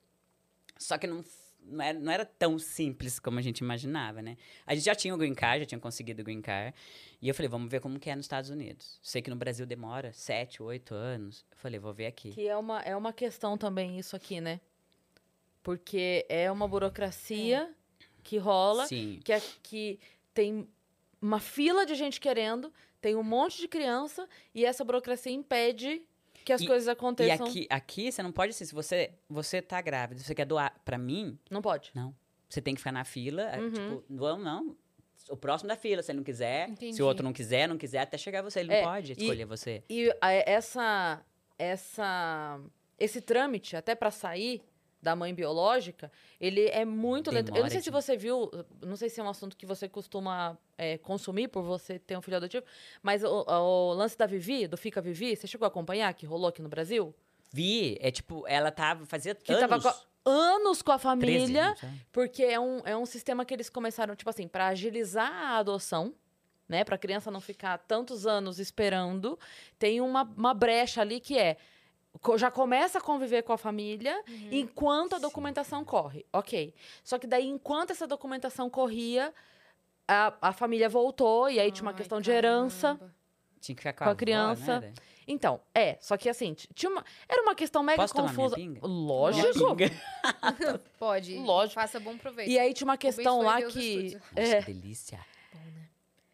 Só 0.77 0.99
que 0.99 1.07
não, 1.07 1.25
não, 1.62 1.85
era, 1.85 1.97
não 1.97 2.11
era 2.11 2.25
tão 2.25 2.59
simples 2.59 3.21
como 3.21 3.39
a 3.39 3.43
gente 3.43 3.59
imaginava, 3.59 4.21
né? 4.21 4.37
A 4.67 4.75
gente 4.75 4.85
já 4.85 4.95
tinha 4.97 5.15
o 5.15 5.17
Green 5.17 5.33
Card, 5.33 5.61
já 5.61 5.67
tinha 5.67 5.79
conseguido 5.79 6.23
o 6.23 6.25
Green 6.25 6.43
Card. 6.43 6.75
E 7.23 7.29
eu 7.29 7.35
falei, 7.37 7.49
vamos 7.49 7.71
ver 7.71 7.81
como 7.81 7.97
que 8.01 8.11
é 8.11 8.17
nos 8.17 8.25
Estados 8.25 8.51
Unidos. 8.51 8.99
Sei 9.01 9.23
que 9.23 9.31
no 9.31 9.37
Brasil 9.37 9.65
demora 9.65 10.12
sete, 10.12 10.61
oito 10.61 10.93
anos. 10.93 11.47
Eu 11.53 11.57
falei, 11.59 11.79
vou 11.79 11.95
ver 11.95 12.07
aqui. 12.07 12.33
Que 12.33 12.49
é 12.49 12.57
uma, 12.57 12.81
é 12.81 12.97
uma 12.97 13.12
questão 13.12 13.57
também 13.57 13.97
isso 13.97 14.17
aqui, 14.17 14.41
né? 14.41 14.61
Porque 15.62 16.27
é 16.29 16.51
uma 16.51 16.67
burocracia 16.67 17.73
que 18.25 18.39
rola, 18.39 18.89
Sim. 18.89 19.21
que, 19.23 19.33
é, 19.33 19.41
que 19.62 20.01
tem 20.35 20.67
uma 21.20 21.40
fila 21.40 21.84
de 21.86 21.94
gente 21.94 22.20
querendo, 22.20 22.72
tem 23.01 23.14
um 23.16 23.22
monte 23.22 23.59
de 23.60 23.68
criança, 23.68 24.28
e 24.55 24.64
essa 24.64 24.84
burocracia 24.84 25.32
impede 25.32 26.02
que 26.44 26.52
as 26.52 26.60
E- 26.62 26.66
coisas 26.66 26.86
E 26.86 26.90
aconteçam. 26.90 27.47
aqui, 27.47 27.66
aqui 27.70 28.10
você 28.12 28.22
não 28.22 28.32
pode 28.32 28.51
assim, 28.51 28.64
se 28.64 28.74
você, 28.74 29.12
você 29.28 29.60
tá 29.60 29.80
grávida, 29.80 30.20
você 30.20 30.34
quer 30.34 30.47
doar 30.47 30.74
pra 30.84 30.97
mim, 30.98 31.38
Não 31.51 31.60
pode. 31.62 31.90
Não. 31.94 32.14
Você 32.48 32.60
tem 32.60 32.74
que 32.74 32.80
ficar 32.80 32.92
na 32.92 33.05
fila. 33.05 33.42
é, 33.42 33.59
Uhum. 33.60 33.70
Tipo, 33.72 34.05
não, 34.09 34.38
não. 34.38 34.76
O 35.28 35.36
próximo 35.36 35.68
da 35.68 35.76
fila, 35.76 36.02
se 36.02 36.10
ele 36.10 36.16
não 36.16 36.24
quiser. 36.24 36.68
Entendi. 36.68 36.97
Se 36.97 37.02
o 37.02 37.06
outro 37.06 37.22
não 37.22 37.32
quiser, 37.32 37.68
não 37.68 37.78
quiser, 37.78 38.01
até 38.01 38.18
chegar 38.18 38.42
você. 38.42 38.60
Ele 38.60 38.72
É, 38.72 38.82
não 38.82 38.90
pode 38.90 39.12
e- 39.12 39.16
escolher 39.16 39.44
você. 39.44 39.84
E 39.88 40.10
a- 40.20 40.32
essa, 40.32 41.24
essa, 41.56 42.59
esse 42.98 43.20
trâmite, 43.20 43.76
até 43.76 43.94
pra 43.94 44.10
sair 44.10 44.60
da 45.02 45.16
mãe 45.16 45.35
biológica, 45.35 46.10
ele 46.40 46.66
é 46.68 46.85
muito 46.85 47.31
lento. 47.31 47.55
Eu 47.56 47.62
não 47.62 47.70
sei 47.70 47.81
se 47.81 47.90
você 47.90 48.16
viu, 48.16 48.51
não 48.85 48.97
sei 48.97 49.09
se 49.09 49.20
é 49.20 49.24
um 49.24 49.28
assunto 49.28 49.56
que 49.56 49.64
você 49.64 49.89
costuma 49.89 50.59
é, 50.77 50.98
consumir 50.98 51.48
por 51.48 51.62
você 51.62 51.98
ter 51.98 52.16
um 52.18 52.22
filho 52.22 52.36
adotivo, 52.36 52.64
mas 53.02 53.24
o, 53.24 53.44
o 53.48 53.93
lance 53.94 54.16
da 54.18 54.27
Vivi, 54.27 54.66
do 54.66 54.77
Fica 54.77 55.01
Vivi, 55.01 55.35
você 55.36 55.47
chegou 55.47 55.64
a 55.64 55.68
acompanhar, 55.68 56.12
que 56.14 56.27
rolou 56.27 56.48
aqui 56.48 56.60
no 56.60 56.68
Brasil? 56.68 57.14
Vi, 57.52 57.97
é 58.01 58.10
tipo, 58.10 58.44
ela 58.47 58.70
tava, 58.70 59.05
fazia 59.06 59.35
Que 59.35 59.52
anos. 59.52 59.68
tava 59.82 59.93
com- 59.93 60.31
anos 60.31 60.82
com 60.82 60.93
a 60.93 60.98
13 60.98 61.02
família, 61.02 61.66
anos, 61.68 61.82
né? 61.82 61.98
porque 62.12 62.43
é 62.44 62.60
um, 62.60 62.81
é 62.85 62.97
um 62.97 63.06
sistema 63.06 63.44
que 63.44 63.55
eles 63.55 63.70
começaram, 63.70 64.14
tipo 64.14 64.28
assim, 64.31 64.47
para 64.47 64.68
agilizar 64.68 65.32
a 65.32 65.56
adoção, 65.56 66.14
né? 66.68 66.85
Pra 66.85 66.97
criança 66.98 67.31
não 67.31 67.40
ficar 67.40 67.78
tantos 67.78 68.27
anos 68.27 68.59
esperando, 68.60 69.39
tem 69.78 70.01
uma, 70.01 70.22
uma 70.36 70.52
brecha 70.55 71.01
ali 71.01 71.18
que 71.20 71.39
é. 71.39 71.56
Já 72.37 72.51
começa 72.51 72.99
a 72.99 73.01
conviver 73.01 73.43
com 73.43 73.53
a 73.53 73.59
família 73.59 74.23
enquanto 74.51 75.15
a 75.15 75.16
Sim. 75.16 75.23
documentação 75.23 75.85
corre. 75.85 76.27
Ok. 76.32 76.74
Só 77.05 77.19
que 77.19 77.27
daí, 77.27 77.47
enquanto 77.47 77.91
essa 77.93 78.07
documentação 78.07 78.69
corria, 78.69 79.32
a, 80.09 80.35
a 80.49 80.53
família 80.53 80.89
voltou 80.89 81.49
e 81.49 81.59
aí 81.61 81.70
tinha 81.70 81.85
uma 81.85 81.93
Ai, 81.93 81.97
questão 81.97 82.20
de 82.20 82.31
herança. 82.31 82.95
caramba. 82.97 83.15
Tinha 83.61 83.77
que 83.77 83.81
ficar 83.82 83.93
com 83.93 83.99
Com 83.99 84.05
a, 84.05 84.07
a 84.07 84.11
avó, 84.11 84.16
criança. 84.19 84.81
não 84.81 84.87
era? 84.89 84.95
Então, 85.28 85.61
é, 85.73 85.97
só 86.01 86.16
que 86.16 86.28
assim, 86.28 86.55
tinha 86.74 86.91
uma, 86.91 87.05
era 87.28 87.43
uma 87.43 87.55
questão 87.55 87.82
mega 87.85 88.03
Posso 88.03 88.15
tomar 88.15 88.32
minha 88.32 88.37
confusa. 88.37 88.57
pinga? 88.57 88.81
Lógico. 88.85 89.77
Pode. 90.99 91.37
Lógico. 91.39 91.74
Faça 91.81 92.01
bom 92.01 92.16
proveito. 92.19 92.51
E 92.51 92.59
aí 92.59 92.73
tinha 92.74 92.87
uma 92.89 92.97
questão 92.97 93.41
lá 93.43 93.62
que. 93.62 94.15
Nossa, 94.15 94.20
É, 94.35 94.62
que 94.62 94.73
delícia. 94.73 95.20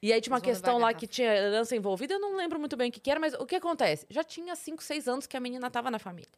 E 0.09 0.13
aí 0.13 0.21
tinha 0.21 0.35
uma 0.35 0.41
questão 0.41 0.79
lá 0.79 0.93
que 0.95 1.07
tinha 1.07 1.35
herança 1.35 1.75
envolvida, 1.77 2.15
eu 2.15 2.21
não 2.21 2.37
lembro 2.37 2.59
muito 2.59 2.77
bem 2.77 2.89
o 2.89 2.93
que, 2.93 3.01
que 3.01 3.11
era, 3.11 3.19
mas 3.21 3.35
o 3.35 3.47
que 3.47 3.57
acontece? 3.57 4.07
Já 4.11 4.23
tinha 4.25 4.55
5, 4.55 4.83
6 4.83 5.09
anos 5.09 5.27
que 5.27 5.37
a 5.37 5.41
menina 5.41 5.71
tava 5.71 5.91
na 5.91 5.99
família. 5.99 6.31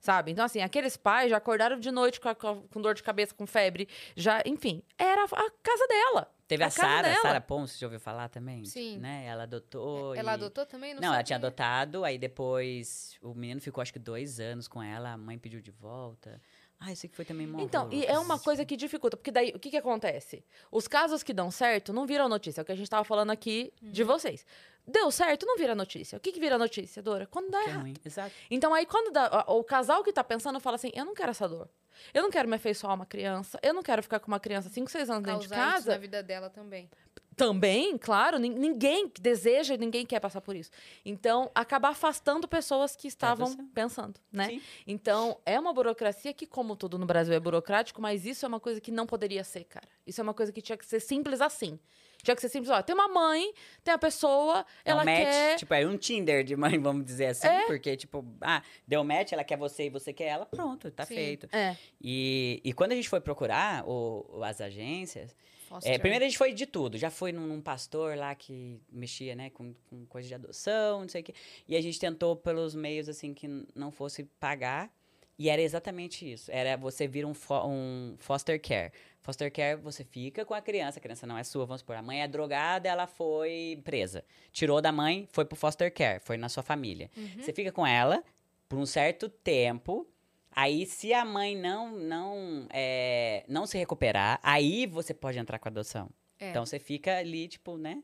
Sabe? 0.00 0.32
Então, 0.32 0.44
assim, 0.44 0.60
aqueles 0.60 0.98
pais 0.98 1.30
já 1.30 1.38
acordaram 1.38 1.80
de 1.80 1.90
noite 1.90 2.20
com, 2.20 2.28
a- 2.28 2.34
com 2.34 2.80
dor 2.82 2.94
de 2.94 3.02
cabeça, 3.02 3.34
com 3.34 3.46
febre. 3.46 3.88
Já, 4.14 4.42
enfim, 4.44 4.82
era 4.98 5.24
a, 5.24 5.50
casa 5.62 5.86
dela. 5.88 6.30
Teve 6.46 6.62
A 6.62 6.66
a, 6.66 6.70
Sara. 6.70 7.14
Sara 7.22 7.40
Ponce, 7.40 7.72
você 7.72 7.78
já 7.80 7.86
ouviu 7.86 7.98
falar 7.98 8.28
também? 8.28 8.66
Sim. 8.66 8.98
Né? 8.98 9.24
Ela 9.26 9.44
adotou. 9.44 10.14
Ela 10.14 10.32
e- 10.32 10.34
adotou 10.34 10.66
também? 10.66 10.92
Não, 10.92 11.00
Não, 11.00 11.14
ela 11.14 11.22
tinha 11.22 11.38
adotado, 11.38 12.04
aí 12.04 12.18
depois 12.18 13.16
o 13.22 13.32
menino 13.32 13.62
ficou 13.62 13.80
acho 13.80 13.94
que 13.94 13.98
dois 13.98 14.38
anos 14.38 14.68
com 14.68 14.82
ela, 14.82 15.12
a 15.12 15.16
mãe 15.16 15.38
pediu 15.38 15.62
de 15.62 15.70
volta. 15.70 16.38
Ah, 16.80 16.92
isso 16.92 17.08
que 17.08 17.14
foi 17.16 17.24
também 17.24 17.46
mó 17.46 17.60
Então, 17.60 17.88
e 17.90 18.04
é 18.04 18.18
uma 18.18 18.38
coisa 18.38 18.64
que 18.64 18.76
dificulta, 18.76 19.16
porque 19.16 19.30
daí 19.30 19.52
o 19.54 19.58
que, 19.58 19.70
que 19.70 19.76
acontece? 19.76 20.44
Os 20.70 20.86
casos 20.86 21.22
que 21.22 21.32
dão 21.32 21.50
certo 21.50 21.92
não 21.92 22.06
viram 22.06 22.28
notícia, 22.28 22.60
é 22.60 22.62
o 22.62 22.64
que 22.64 22.72
a 22.72 22.76
gente 22.76 22.90
tava 22.90 23.04
falando 23.04 23.30
aqui 23.30 23.72
de 23.80 24.02
Uhum. 24.02 24.08
vocês. 24.08 24.44
Deu 24.86 25.10
certo, 25.10 25.46
não 25.46 25.56
vira 25.56 25.74
notícia. 25.74 26.18
O 26.18 26.20
que, 26.20 26.30
que 26.30 26.38
vira 26.38 26.58
notícia, 26.58 27.02
Dora? 27.02 27.26
Quando 27.26 27.50
dá 27.50 27.58
Que 27.62 27.64
é 27.64 27.70
errado. 27.70 27.82
ruim. 27.82 27.94
Exato. 28.04 28.32
Então 28.50 28.74
aí 28.74 28.84
quando 28.84 29.10
dá, 29.10 29.44
o 29.48 29.64
casal 29.64 30.02
que 30.04 30.12
tá 30.12 30.22
pensando 30.22 30.60
fala 30.60 30.74
assim, 30.76 30.90
eu 30.94 31.06
não 31.06 31.14
quero 31.14 31.30
essa 31.30 31.48
dor. 31.48 31.70
Eu 32.12 32.22
não 32.22 32.30
quero 32.30 32.46
me 32.48 32.56
afeiçoar 32.56 32.90
a 32.90 32.94
uma 32.96 33.06
criança, 33.06 33.58
eu 33.62 33.72
não 33.72 33.82
quero 33.82 34.02
ficar 34.02 34.18
com 34.20 34.26
uma 34.28 34.40
criança 34.40 34.68
5, 34.68 34.90
6 34.90 35.08
anos 35.08 35.22
dentro 35.22 35.40
de 35.40 35.48
Causar 35.48 35.64
isso 35.68 35.72
casa. 35.76 35.90
na 35.92 35.98
vida 35.98 36.22
dela 36.22 36.50
também. 36.50 36.90
Também, 37.36 37.98
claro, 37.98 38.38
nin- 38.38 38.54
ninguém 38.54 39.10
deseja, 39.20 39.76
ninguém 39.76 40.06
quer 40.06 40.20
passar 40.20 40.40
por 40.40 40.54
isso. 40.54 40.70
Então, 41.04 41.50
acaba 41.54 41.88
afastando 41.88 42.46
pessoas 42.46 42.94
que 42.94 43.08
estavam 43.08 43.46
você. 43.48 43.62
pensando, 43.74 44.20
né? 44.32 44.48
Sim. 44.48 44.62
Então, 44.86 45.38
é 45.44 45.58
uma 45.58 45.72
burocracia 45.72 46.32
que, 46.32 46.46
como 46.46 46.76
tudo 46.76 46.98
no 46.98 47.06
Brasil 47.06 47.34
é 47.34 47.40
burocrático, 47.40 48.00
mas 48.00 48.24
isso 48.24 48.44
é 48.44 48.48
uma 48.48 48.60
coisa 48.60 48.80
que 48.80 48.90
não 48.90 49.06
poderia 49.06 49.42
ser, 49.44 49.64
cara. 49.64 49.88
Isso 50.06 50.20
é 50.20 50.22
uma 50.24 50.34
coisa 50.34 50.52
que 50.52 50.60
tinha 50.62 50.76
que 50.78 50.86
ser 50.86 51.00
simples 51.00 51.40
assim. 51.40 51.78
Já 52.26 52.34
que 52.34 52.40
você 52.40 52.48
sempre, 52.48 52.70
ó, 52.70 52.80
tem 52.80 52.94
uma 52.94 53.06
mãe, 53.08 53.52
tem 53.82 53.92
a 53.92 53.98
pessoa, 53.98 54.64
É 54.82 54.94
um 54.94 55.00
ela 55.00 55.04
match, 55.04 55.16
quer. 55.24 55.56
tipo, 55.56 55.74
é 55.74 55.86
um 55.86 55.96
Tinder 55.98 56.42
de 56.42 56.56
mãe, 56.56 56.78
vamos 56.80 57.04
dizer 57.04 57.26
assim. 57.26 57.46
É. 57.48 57.66
Porque, 57.66 57.94
tipo, 57.98 58.24
ah, 58.40 58.62
deu 58.88 59.04
match, 59.04 59.32
ela 59.32 59.44
quer 59.44 59.58
você 59.58 59.86
e 59.86 59.90
você 59.90 60.10
quer 60.10 60.28
ela, 60.28 60.46
pronto, 60.46 60.90
tá 60.90 61.04
Sim. 61.04 61.14
feito. 61.16 61.48
É. 61.52 61.76
E, 62.00 62.62
e 62.64 62.72
quando 62.72 62.92
a 62.92 62.94
gente 62.94 63.10
foi 63.10 63.20
procurar 63.20 63.84
o, 63.86 64.42
as 64.42 64.60
agências. 64.60 65.36
É, 65.82 65.98
primeiro 65.98 66.24
a 66.24 66.28
gente 66.28 66.38
foi 66.38 66.52
de 66.52 66.66
tudo. 66.66 66.96
Já 66.98 67.10
foi 67.10 67.32
num, 67.32 67.46
num 67.46 67.60
pastor 67.60 68.16
lá 68.16 68.34
que 68.34 68.80
mexia, 68.90 69.34
né, 69.34 69.50
com, 69.50 69.74
com 69.88 70.04
coisa 70.06 70.26
de 70.28 70.34
adoção, 70.34 71.00
não 71.02 71.08
sei 71.08 71.20
o 71.20 71.24
quê. 71.24 71.34
E 71.68 71.76
a 71.76 71.80
gente 71.80 71.98
tentou 71.98 72.36
pelos 72.36 72.74
meios, 72.74 73.08
assim, 73.08 73.32
que 73.34 73.48
não 73.74 73.90
fosse 73.90 74.24
pagar. 74.38 74.90
E 75.36 75.48
era 75.48 75.60
exatamente 75.60 76.30
isso. 76.30 76.48
Era 76.52 76.76
você 76.76 77.08
vir 77.08 77.26
um, 77.26 77.34
fo- 77.34 77.66
um 77.66 78.14
foster 78.18 78.60
care. 78.60 78.92
Foster 79.20 79.50
care, 79.50 79.74
você 79.80 80.04
fica 80.04 80.44
com 80.44 80.54
a 80.54 80.60
criança. 80.60 80.98
A 80.98 81.02
criança 81.02 81.26
não 81.26 81.36
é 81.36 81.42
sua, 81.42 81.66
vamos 81.66 81.80
supor. 81.80 81.96
A 81.96 82.02
mãe 82.02 82.22
é 82.22 82.28
drogada, 82.28 82.88
ela 82.88 83.06
foi 83.08 83.80
presa. 83.82 84.24
Tirou 84.52 84.80
da 84.80 84.92
mãe, 84.92 85.26
foi 85.32 85.44
pro 85.44 85.56
foster 85.56 85.92
care. 85.92 86.20
Foi 86.20 86.36
na 86.36 86.48
sua 86.48 86.62
família. 86.62 87.10
Você 87.42 87.52
fica 87.52 87.72
com 87.72 87.84
ela 87.84 88.22
por 88.68 88.78
um 88.78 88.86
certo 88.86 89.28
tempo. 89.28 90.06
Aí, 90.54 90.86
se 90.86 91.12
a 91.12 91.24
mãe 91.24 91.56
não 91.56 91.90
não 91.90 92.66
é, 92.70 93.44
não 93.48 93.66
se 93.66 93.76
recuperar, 93.76 94.38
aí 94.42 94.86
você 94.86 95.12
pode 95.12 95.38
entrar 95.38 95.58
com 95.58 95.68
a 95.68 95.70
adoção. 95.70 96.08
É. 96.38 96.50
Então, 96.50 96.64
você 96.64 96.78
fica 96.78 97.16
ali, 97.18 97.48
tipo, 97.48 97.76
né, 97.76 98.02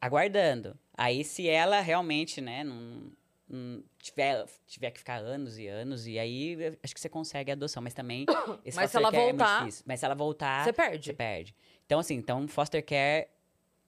aguardando. 0.00 0.78
Aí, 0.96 1.24
se 1.24 1.48
ela 1.48 1.80
realmente, 1.80 2.40
né, 2.40 2.64
não, 2.64 3.12
não 3.48 3.82
tiver, 3.98 4.44
tiver 4.66 4.90
que 4.90 4.98
ficar 4.98 5.16
anos 5.16 5.58
e 5.58 5.66
anos, 5.66 6.06
e 6.06 6.18
aí 6.18 6.56
acho 6.82 6.94
que 6.94 7.00
você 7.00 7.08
consegue 7.08 7.50
a 7.50 7.54
adoção. 7.54 7.82
Mas 7.82 7.94
também, 7.94 8.26
esse 8.64 8.76
Mas 8.76 8.90
se 8.90 8.96
ela 8.96 9.08
é 9.08 9.12
voltar, 9.12 9.58
difícil. 9.60 9.84
Mas 9.86 10.00
se 10.00 10.06
ela 10.06 10.14
voltar, 10.14 10.64
Você 10.64 10.72
perde. 10.72 11.06
você 11.06 11.12
perde. 11.14 11.54
Então, 11.86 12.00
assim, 12.00 12.14
então, 12.14 12.46
foster 12.48 12.84
care, 12.84 13.28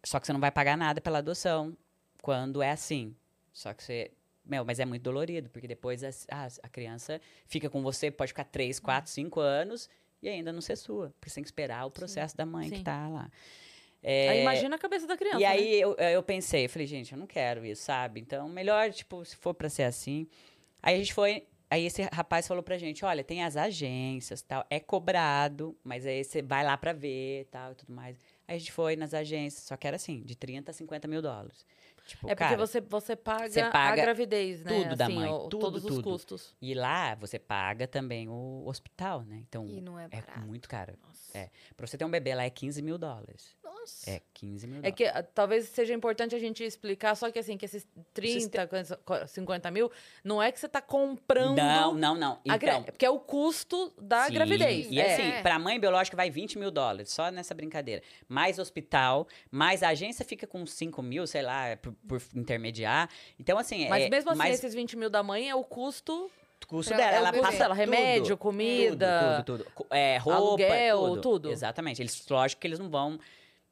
só 0.05 0.21
que 0.21 0.27
você 0.27 0.33
não 0.33 0.41
vai 0.41 0.51
pagar 0.51 0.77
nada 0.77 1.01
pela 1.01 1.19
adoção 1.19 1.77
quando 2.23 2.63
é 2.63 2.71
assim. 2.71 3.15
Só 3.53 3.73
que 3.73 3.83
você. 3.83 4.13
Meu, 4.47 4.65
mas 4.65 4.79
é 4.79 4.85
muito 4.85 5.03
dolorido, 5.03 5.51
porque 5.51 5.67
depois 5.67 6.05
a, 6.05 6.11
a, 6.31 6.47
a 6.63 6.69
criança 6.69 7.21
fica 7.47 7.69
com 7.69 7.83
você, 7.83 8.11
pode 8.11 8.29
ficar 8.31 8.45
3, 8.45 8.79
4, 8.79 9.11
5 9.11 9.41
anos 9.41 9.89
e 10.23 10.29
ainda 10.29 10.53
não 10.53 10.61
ser 10.61 10.77
sua. 10.77 11.11
Porque 11.19 11.29
você 11.31 11.35
tem 11.37 11.43
que 11.45 11.49
esperar 11.49 11.85
o 11.85 11.91
processo 11.91 12.37
da 12.37 12.47
mãe 12.47 12.69
Sim. 12.69 12.77
que 12.77 12.83
tá 12.85 13.09
lá. 13.09 13.31
Aí 14.03 14.13
É, 14.13 14.41
imagina 14.43 14.77
a 14.77 14.79
cabeça 14.79 15.07
da 15.07 15.17
criança. 15.17 15.39
e 15.39 15.41
né? 15.41 15.47
aí 15.47 15.81
eu, 15.81 15.95
eu 15.95 16.23
pensei, 16.23 16.67
eu 16.67 16.71
falei, 16.71 16.87
gente, 16.87 17.13
eu 17.13 17.19
não 17.19 17.27
quero 17.27 17.65
isso, 17.67 17.83
sabe? 17.83 18.21
Então, 18.21 18.49
melhor, 18.49 18.93
tipo, 18.93 19.25
se 19.25 19.35
for 19.35 19.53
pra 19.53 19.69
ser 19.69 19.83
assim. 19.83 20.29
Aí 20.81 20.95
a 20.95 20.99
gente 20.99 21.13
foi. 21.13 21.45
Aí 21.69 21.85
esse 21.85 22.03
rapaz 22.13 22.47
falou 22.47 22.63
pra 22.63 22.79
gente, 22.79 23.05
olha, 23.05 23.25
tem 23.25 23.43
as 23.43 23.57
agências, 23.57 24.41
tal, 24.41 24.65
é 24.71 24.79
cobrado, 24.79 25.77
mas 25.83 26.07
aí 26.07 26.23
você 26.23 26.41
vai 26.41 26.63
lá 26.65 26.77
pra 26.77 26.93
ver, 26.93 27.47
tal, 27.51 27.73
e 27.73 27.75
tudo 27.75 27.93
mais. 27.93 28.17
Aí 28.47 28.55
a 28.55 28.59
gente 28.61 28.71
foi 28.71 28.95
nas 28.95 29.13
agências, 29.13 29.65
só 29.65 29.77
que 29.77 29.85
era 29.85 29.97
assim, 29.97 30.23
de 30.23 30.37
30 30.37 30.71
a 30.71 30.75
50 30.75 31.09
mil 31.09 31.21
dólares. 31.21 31.67
Tipo, 32.07 32.27
É 32.29 32.35
porque 32.37 32.45
cara, 32.45 32.57
você, 32.57 32.81
você, 32.81 33.17
paga 33.17 33.49
você 33.51 33.63
paga 33.65 33.93
a 33.93 33.97
gravidez, 33.97 34.63
né? 34.63 34.71
tudo 34.85 34.95
da 34.97 35.07
assim, 35.07 35.15
mãe, 35.17 35.29
o- 35.29 35.39
tudo, 35.49 35.59
todos 35.59 35.85
os 35.85 35.91
tudo. 35.97 36.05
custos. 36.05 36.55
E 36.63 36.73
lá 36.73 37.17
você 37.17 37.37
paga 37.39 37.89
também 37.89 38.29
o 38.29 38.63
hospital, 38.65 39.23
né? 39.25 39.39
Então, 39.49 39.67
E 39.67 39.81
não 39.81 39.99
é 39.99 40.09
é 40.13 40.39
muito 40.41 40.69
caro. 40.69 40.95
Nossa. 41.05 41.16
É. 41.37 41.51
Pra 41.77 41.87
você 41.87 41.97
ter 41.99 42.05
um 42.05 42.11
bebê 42.11 42.35
lá 42.35 42.45
é 42.45 42.51
15 42.51 42.81
mil 42.83 42.97
dólares. 42.99 43.55
Nossa. 43.63 44.11
É, 44.11 44.21
15 44.35 44.67
mil 44.67 44.79
É 44.79 44.91
dólares. 44.91 44.97
que 44.97 45.05
ah, 45.05 45.23
talvez 45.23 45.69
seja 45.69 45.95
importante 45.95 46.35
a 46.35 46.39
gente 46.39 46.65
explicar, 46.65 47.15
só 47.15 47.31
que 47.31 47.39
assim, 47.39 47.57
que 47.57 47.65
esses 47.65 47.87
30, 48.15 48.69
50 49.29 49.71
mil, 49.71 49.91
não 50.25 50.43
é 50.43 50.51
que 50.51 50.59
você 50.59 50.69
tá 50.69 50.81
comprando. 50.81 51.57
Não, 51.57 51.95
não, 51.95 52.15
não. 52.15 52.41
a 52.49 52.57
gra- 52.57 52.73
Então, 52.79 52.83
Porque 52.85 53.07
é 53.07 53.11
o 53.11 53.19
custo 53.21 53.93
da 54.01 54.27
Sim, 54.27 54.33
gravidez. 54.35 54.89
E 54.91 54.99
é. 55.01 55.13
assim, 55.15 55.43
pra 55.43 55.59
mãe 55.59 55.79
biológica 55.79 56.17
vai 56.17 56.31
20 56.31 56.59
mil 56.59 56.71
dólares, 56.71 57.11
só 57.13 57.31
nessa 57.31 57.55
brincadeira. 57.55 58.03
Mais 58.29 58.59
hospital, 58.59 59.29
mais 59.51 59.83
a 59.83 59.89
agência 59.91 60.25
fica 60.25 60.47
com 60.47 60.67
5 60.67 61.03
mil, 61.03 61.27
sei 61.27 61.43
lá, 61.43 61.77
por, 61.77 61.93
por 62.09 62.21
intermediar. 62.35 63.09
Então, 63.39 63.57
assim, 63.59 63.89
Mas 63.89 64.05
é, 64.05 64.09
mesmo 64.09 64.31
assim, 64.31 64.39
mais 64.39 64.55
esses 64.55 64.75
20 64.75 64.97
mil 64.97 65.11
da 65.11 65.23
mãe 65.23 65.49
é 65.49 65.55
o 65.55 65.63
custo. 65.63 66.31
Custo 66.67 66.95
pra- 66.95 66.97
dela. 67.05 67.13
é 67.13 67.17
ela 67.19 67.33
passa 67.33 67.59
dela, 67.59 67.75
remédio, 67.75 68.25
tudo, 68.29 68.39
comida, 68.39 69.37
Tudo, 69.45 69.59
tudo, 69.59 69.71
tudo. 69.77 69.87
É, 69.95 70.17
roupa, 70.19 70.39
aluguel, 70.39 70.99
tudo. 71.01 71.21
tudo. 71.21 71.51
Exatamente. 71.51 72.01
Eles, 72.03 72.27
lógico 72.29 72.61
que 72.61 72.67
eles 72.67 72.79
não 72.79 72.89
vão 72.89 73.19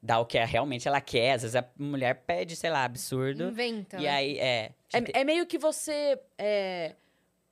dar 0.03 0.19
o 0.21 0.27
que 0.27 0.39
realmente 0.45 0.87
ela 0.87 1.01
quer. 1.01 1.33
Às 1.33 1.43
vezes 1.43 1.57
a 1.57 1.65
mulher 1.79 2.23
pede, 2.27 2.55
sei 2.57 2.71
lá, 2.71 2.85
absurdo. 2.85 3.45
Inventa. 3.45 3.97
E 4.01 4.07
aí, 4.07 4.39
é... 4.39 4.73
É, 4.93 5.21
é 5.21 5.25
meio 5.25 5.47
que 5.47 5.59
você. 5.59 6.19
é, 6.39 6.95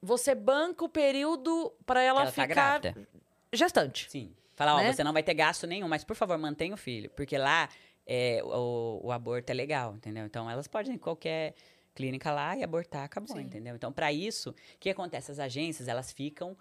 você 0.01 0.35
banca 0.35 0.85
o 0.85 0.89
período 0.89 1.73
pra 1.87 2.03
ela, 2.03 2.21
ela 2.23 2.27
tá 2.27 2.43
ficar 2.43 2.47
grávida. 2.47 3.09
gestante. 3.53 4.11
Sim. 4.11 4.33
Falar, 4.55 4.75
ó, 4.75 4.79
Né? 4.79 4.93
você 4.93 5.03
não 5.03 5.13
vai 5.13 5.23
ter 5.23 5.35
gasto 5.35 5.67
nenhum, 5.67 5.89
mas 5.89 6.05
por 6.05 6.15
favor, 6.15 6.37
mantenha 6.39 6.75
o 6.75 6.77
filho. 6.77 7.11
Porque 7.17 7.39
lá 7.39 7.69
é, 8.07 8.41
o, 8.45 9.01
o 9.05 9.11
aborto 9.13 9.51
é 9.51 9.55
legal, 9.55 9.95
entendeu? 9.95 10.25
Então 10.27 10.49
elas 10.51 10.69
podem 10.69 10.93
ir 10.93 10.97
em 10.97 10.99
qualquer 10.99 11.55
clínica 11.95 12.31
lá 12.33 12.57
e 12.57 12.63
abortar, 12.63 13.05
acabou, 13.05 13.37
Sim. 13.37 13.43
entendeu? 13.43 13.75
Então, 13.77 13.93
para 13.93 14.13
isso, 14.13 14.51
o 14.51 14.55
que 14.81 14.91
acontece? 14.91 15.31
As 15.31 15.39
agências, 15.39 15.89
elas 15.89 16.13
ficam. 16.13 16.57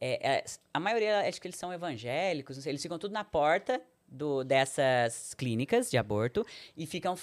é, 0.00 0.34
é, 0.38 0.44
a 0.72 0.80
maioria, 0.80 1.20
acho 1.28 1.40
que 1.40 1.46
eles 1.46 1.58
são 1.58 1.72
evangélicos, 1.72 2.56
não 2.56 2.62
sei, 2.62 2.72
eles 2.72 2.82
ficam 2.82 2.98
tudo 2.98 3.12
na 3.12 3.24
porta 3.24 3.80
do, 4.06 4.44
dessas 4.44 5.34
clínicas 5.34 5.90
de 5.90 5.96
aborto 5.96 6.44
e 6.76 6.86
ficam 6.86 7.16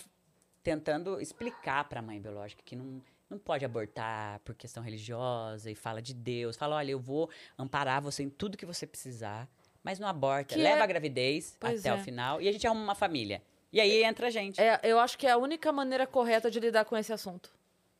tentando 0.63 1.19
explicar 1.19 1.83
para 1.87 1.99
a 1.99 2.03
mãe 2.03 2.19
biológica 2.19 2.61
que 2.63 2.75
não, 2.75 3.01
não 3.29 3.37
pode 3.37 3.65
abortar 3.65 4.39
por 4.41 4.55
questão 4.55 4.81
religiosa 4.83 5.69
e 5.71 5.75
fala 5.75 6.01
de 6.01 6.13
Deus. 6.13 6.55
Fala, 6.55 6.75
olha, 6.75 6.91
eu 6.91 6.99
vou 6.99 7.29
amparar 7.57 8.01
você 8.01 8.23
em 8.23 8.29
tudo 8.29 8.57
que 8.57 8.65
você 8.65 8.85
precisar, 8.85 9.47
mas 9.83 9.99
não 9.99 10.07
aborta. 10.07 10.55
Que 10.55 10.61
Leva 10.61 10.79
é- 10.79 10.83
a 10.83 10.85
gravidez 10.87 11.55
Pois 11.59 11.79
até 11.79 11.89
é. 11.89 11.93
o 11.93 12.03
final 12.03 12.41
e 12.41 12.47
a 12.47 12.51
gente 12.51 12.65
arruma 12.67 12.83
uma 12.83 12.95
família. 12.95 13.41
E 13.71 13.79
aí 13.79 14.03
entra 14.03 14.27
a 14.27 14.29
gente. 14.29 14.59
É, 14.59 14.79
eu 14.83 14.99
acho 14.99 15.17
que 15.17 15.25
é 15.25 15.31
a 15.31 15.37
única 15.37 15.71
maneira 15.71 16.05
correta 16.05 16.51
de 16.51 16.59
lidar 16.59 16.85
com 16.85 16.97
esse 16.97 17.13
assunto. 17.13 17.49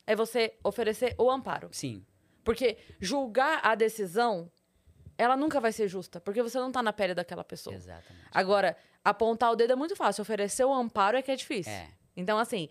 É 0.06 0.15
você 0.15 0.53
oferecer 0.64 1.15
o 1.18 1.30
amparo. 1.30 1.69
Sim. 1.72 2.06
Porque 2.43 2.77
julgar 2.99 3.61
a 3.64 3.76
decisão, 3.76 4.52
ela 5.18 5.38
nunca 5.38 5.60
vai 5.60 5.72
ser 5.72 5.88
justa, 5.88 6.19
porque 6.19 6.41
você 6.41 6.57
não 6.57 6.72
tá 6.72 6.81
na 6.81 6.91
pele 6.91 7.14
daquela 7.14 7.43
pessoa. 7.43 7.76
Exatamente. 7.76 8.27
Agora, 8.31 8.76
apontar 9.03 9.52
o 9.52 9.56
dedo 9.56 9.73
é 9.73 9.76
muito 9.76 9.95
fácil, 9.95 10.23
oferecer 10.23 10.65
o 10.65 10.73
amparo 10.73 11.18
é 11.18 11.22
que 11.22 11.31
é 11.31 11.35
difícil. 11.35 11.72
É. 11.72 11.88
Então, 12.18 12.38
assim, 12.38 12.68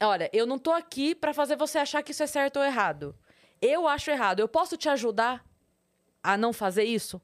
olha, 0.00 0.28
eu 0.32 0.46
não 0.46 0.58
tô 0.58 0.72
aqui 0.72 1.14
pra 1.14 1.32
fazer 1.32 1.56
você 1.56 1.78
achar 1.78 2.02
que 2.02 2.10
isso 2.10 2.22
é 2.22 2.26
certo 2.26 2.58
ou 2.58 2.64
errado. 2.64 3.16
Eu 3.62 3.88
acho 3.88 4.10
errado. 4.10 4.40
Eu 4.40 4.48
posso 4.48 4.76
te 4.76 4.88
ajudar 4.88 5.44
a 6.22 6.36
não 6.36 6.52
fazer 6.52 6.84
isso? 6.84 7.20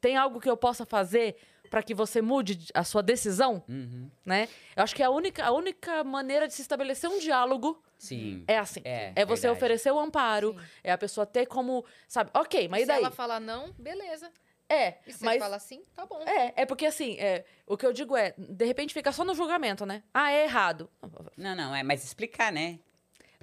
Tem 0.00 0.16
algo 0.16 0.40
que 0.40 0.48
eu 0.48 0.56
possa 0.56 0.84
fazer 0.84 1.36
pra 1.70 1.82
que 1.82 1.94
você 1.94 2.20
mude 2.22 2.58
a 2.74 2.84
sua 2.84 3.02
decisão, 3.02 3.62
Uhum. 3.68 4.10
né? 4.24 4.48
Eu 4.76 4.82
acho 4.82 4.94
que 4.94 5.02
a 5.02 5.10
única, 5.10 5.44
a 5.44 5.52
única 5.52 6.02
maneira 6.04 6.46
de 6.48 6.54
se 6.54 6.62
estabelecer 6.62 7.08
um 7.10 7.18
diálogo 7.18 7.82
Sim. 7.98 8.44
é 8.46 8.58
assim. 8.58 8.80
É, 8.84 9.12
É 9.14 9.24
você 9.24 9.42
verdade. 9.42 9.56
oferecer 9.58 9.90
o 9.92 9.98
amparo, 9.98 10.54
Sim. 10.58 10.66
é 10.84 10.92
a 10.92 10.98
pessoa 10.98 11.26
ter 11.26 11.46
como, 11.46 11.84
sabe? 12.06 12.30
Ok, 12.34 12.68
mas 12.68 12.80
e 12.80 12.82
Se 12.82 12.88
daí? 12.88 12.98
ela 13.02 13.10
falar 13.10 13.40
não, 13.40 13.72
beleza. 13.78 14.30
É, 14.70 14.98
E 15.06 15.12
se 15.14 15.24
mas 15.24 15.38
fala 15.42 15.58
sim, 15.58 15.82
tá 15.96 16.04
bom. 16.04 16.20
é, 16.26 16.52
é 16.54 16.66
porque 16.66 16.84
assim, 16.84 17.16
é, 17.18 17.42
o 17.66 17.74
que 17.74 17.86
eu 17.86 17.92
digo 17.92 18.14
é, 18.14 18.34
de 18.36 18.66
repente 18.66 18.92
fica 18.92 19.10
só 19.12 19.24
no 19.24 19.34
julgamento, 19.34 19.86
né? 19.86 20.02
Ah, 20.12 20.30
é 20.30 20.44
errado. 20.44 20.90
Não, 21.38 21.54
não, 21.56 21.74
é, 21.74 21.82
mas 21.82 22.04
explicar, 22.04 22.52
né? 22.52 22.78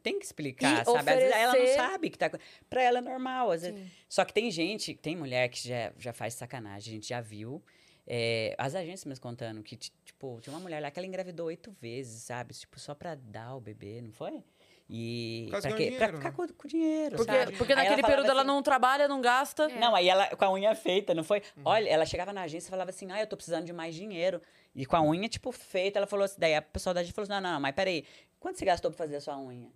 Tem 0.03 0.19
que 0.19 0.25
explicar, 0.25 0.83
E 0.83 0.85
sabe? 0.85 0.99
Às 0.99 1.05
vezes 1.17 1.31
ela 1.35 1.41
não 1.53 1.59
oferecer- 1.61 1.75
sabe 1.77 2.09
que 2.11 2.17
tá. 2.19 2.29
Pra 2.69 2.79
ela 2.83 2.99
é 2.99 3.01
normal. 3.01 3.49
Às 3.49 3.63
vezes... 3.63 3.91
Só 4.07 4.23
que 4.23 4.31
tem 4.31 4.51
gente, 4.51 4.93
tem 4.93 5.15
mulher 5.15 5.49
que 5.49 5.67
já, 5.67 5.91
já 5.97 6.13
faz 6.13 6.35
sacanagem, 6.35 6.91
a 6.91 6.95
gente 6.97 7.07
já 7.09 7.19
viu. 7.21 7.63
É, 8.07 8.55
as 8.57 8.75
agências 8.75 9.05
mesmo 9.05 9.21
contando 9.21 9.61
que, 9.63 9.75
ti- 9.75 9.91
tipo, 10.03 10.39
tinha 10.41 10.53
uma 10.53 10.59
mulher 10.61 10.79
lá 10.81 10.91
que 10.91 10.99
ela 10.99 11.07
engravidou 11.07 11.47
oito 11.47 11.71
vezes, 11.81 12.23
sabe? 12.23 12.53
Tipo, 12.53 12.79
só 12.79 12.93
pra 12.93 13.15
dar 13.15 13.55
o 13.55 13.59
bebê, 13.59 14.01
não 14.01 14.11
foi? 14.11 14.43
E. 14.87 15.47
Pra 15.49 15.61
quê? 15.61 15.67
Pra 15.67 15.77
dinheiro, 15.77 16.17
ficar 16.17 16.29
né? 16.29 16.35
com, 16.35 16.47
com 16.47 16.67
dinheiro, 16.67 17.15
Porque, 17.15 17.31
sabe? 17.31 17.57
porque 17.57 17.73
Aí 17.73 17.79
ela 17.79 17.89
naquele 17.89 18.07
período 18.07 18.29
ela 18.29 18.41
assim- 18.41 18.47
não 18.47 18.61
trabalha, 18.61 19.07
não 19.07 19.19
gasta. 19.19 19.63
É. 19.63 19.79
Não, 19.79 19.95
aí 19.95 20.07
ela 20.07 20.27
com 20.35 20.45
a 20.45 20.51
unha 20.51 20.75
feita, 20.75 21.13
não 21.15 21.23
foi? 21.23 21.39
Uhum. 21.57 21.63
Olha, 21.65 21.89
ela 21.89 22.05
chegava 22.05 22.31
na 22.31 22.43
agência 22.43 22.67
e 22.67 22.69
falava 22.69 22.91
assim: 22.91 23.11
ah, 23.11 23.19
eu 23.19 23.25
tô 23.27 23.35
precisando 23.35 23.65
de 23.65 23.73
mais 23.73 23.95
dinheiro. 23.95 24.39
E 24.75 24.85
com 24.85 24.95
a 24.95 25.01
unha, 25.01 25.27
tipo, 25.27 25.51
feita, 25.51 25.97
ela 25.97 26.05
falou 26.05 26.25
assim: 26.25 26.35
daí 26.37 26.53
a 26.53 26.61
pessoa 26.61 26.93
da 26.93 26.99
agência 26.99 27.15
falou 27.15 27.23
assim: 27.23 27.41
não, 27.43 27.53
não, 27.53 27.59
mas 27.59 27.73
peraí, 27.73 28.05
quanto 28.39 28.59
você 28.59 28.65
gastou 28.65 28.91
pra 28.91 28.97
fazer 28.99 29.15
a 29.15 29.21
sua 29.21 29.39
unha? 29.39 29.71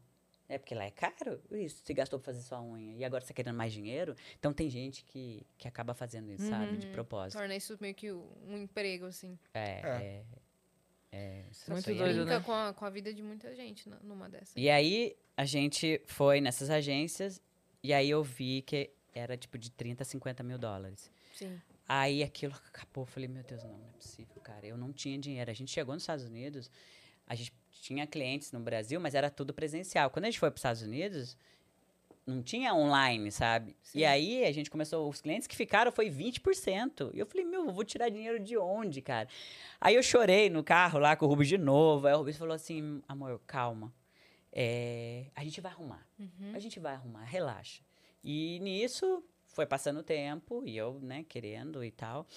É 0.49 0.57
porque 0.57 0.73
lá 0.73 0.83
é 0.83 0.89
caro? 0.89 1.39
Isso, 1.51 1.81
você 1.85 1.93
gastou 1.93 2.19
pra 2.19 2.33
fazer 2.33 2.43
sua 2.43 2.59
unha. 2.59 2.95
E 2.95 3.05
agora 3.05 3.21
você 3.21 3.27
tá 3.27 3.33
querendo 3.35 3.55
mais 3.55 3.71
dinheiro? 3.71 4.15
Então 4.39 4.51
tem 4.51 4.67
gente 4.67 5.03
que, 5.05 5.45
que 5.59 5.67
acaba 5.67 5.93
fazendo 5.93 6.31
isso, 6.31 6.49
sabe? 6.49 6.75
De 6.77 6.87
propósito. 6.87 7.37
Torna 7.37 7.55
isso 7.55 7.77
meio 7.79 7.93
que 7.93 8.11
um 8.11 8.57
emprego, 8.57 9.05
assim. 9.05 9.37
É, 9.53 9.79
É. 9.79 10.23
é. 11.11 11.45
é, 11.45 11.45
Muito 11.71 11.93
doido, 11.93 12.25
né? 12.25 12.39
com, 12.39 12.51
a, 12.51 12.73
com 12.73 12.83
a 12.83 12.89
vida 12.89 13.13
de 13.13 13.21
muita 13.21 13.55
gente 13.55 13.87
numa 14.01 14.27
dessas. 14.27 14.53
E 14.55 14.69
aí 14.71 15.15
a 15.37 15.45
gente 15.45 16.01
foi 16.07 16.41
nessas 16.41 16.71
agências 16.71 17.39
e 17.83 17.93
aí 17.93 18.09
eu 18.09 18.23
vi 18.23 18.63
que 18.63 18.89
era 19.13 19.37
tipo 19.37 19.57
de 19.57 19.69
30 19.71 20.01
a 20.01 20.05
50 20.05 20.41
mil 20.43 20.57
dólares. 20.57 21.11
Sim. 21.35 21.61
Aí 21.87 22.23
aquilo 22.23 22.53
acabou, 22.67 23.03
eu 23.03 23.05
falei, 23.05 23.27
meu 23.29 23.43
Deus, 23.43 23.63
não, 23.63 23.77
não 23.77 23.87
é 23.87 23.91
possível, 23.93 24.41
cara. 24.41 24.65
Eu 24.65 24.77
não 24.77 24.91
tinha 24.91 25.17
dinheiro. 25.17 25.49
A 25.49 25.53
gente 25.53 25.71
chegou 25.71 25.93
nos 25.93 26.03
Estados 26.03 26.25
Unidos, 26.25 26.69
a 27.27 27.35
gente 27.35 27.51
tinha 27.79 28.05
clientes 28.05 28.51
no 28.51 28.59
Brasil, 28.59 28.99
mas 28.99 29.15
era 29.15 29.29
tudo 29.29 29.53
presencial. 29.53 30.09
Quando 30.09 30.25
a 30.25 30.27
gente 30.29 30.39
foi 30.39 30.49
para 30.49 30.57
os 30.57 30.59
Estados 30.59 30.81
Unidos, 30.81 31.37
não 32.25 32.43
tinha 32.43 32.73
online, 32.73 33.31
sabe? 33.31 33.75
Sim. 33.81 33.99
E 33.99 34.05
aí 34.05 34.45
a 34.45 34.51
gente 34.51 34.69
começou, 34.69 35.09
os 35.09 35.21
clientes 35.21 35.47
que 35.47 35.55
ficaram 35.55 35.91
foi 35.91 36.09
20%. 36.09 37.11
E 37.13 37.19
eu 37.19 37.25
falei, 37.25 37.45
meu, 37.45 37.65
eu 37.65 37.73
vou 37.73 37.83
tirar 37.83 38.09
dinheiro 38.09 38.39
de 38.39 38.57
onde, 38.57 39.01
cara? 39.01 39.27
Aí 39.81 39.95
eu 39.95 40.03
chorei 40.03 40.49
no 40.49 40.63
carro 40.63 40.99
lá 40.99 41.15
com 41.15 41.25
o 41.25 41.29
Rubens 41.29 41.47
de 41.47 41.57
novo. 41.57 42.07
Aí 42.07 42.13
o 42.13 42.17
Rubens 42.17 42.37
falou 42.37 42.53
assim, 42.53 43.01
amor, 43.07 43.41
calma. 43.47 43.93
É, 44.51 45.25
a 45.35 45.43
gente 45.43 45.61
vai 45.61 45.71
arrumar. 45.71 46.05
Uhum. 46.19 46.51
A 46.53 46.59
gente 46.59 46.79
vai 46.79 46.93
arrumar, 46.93 47.23
relaxa. 47.23 47.81
E 48.23 48.59
nisso 48.59 49.23
foi 49.47 49.65
passando 49.65 49.99
o 49.99 50.03
tempo 50.03 50.63
e 50.65 50.77
eu, 50.77 50.99
né, 51.01 51.25
querendo 51.27 51.83
e 51.83 51.91
tal. 51.91 52.27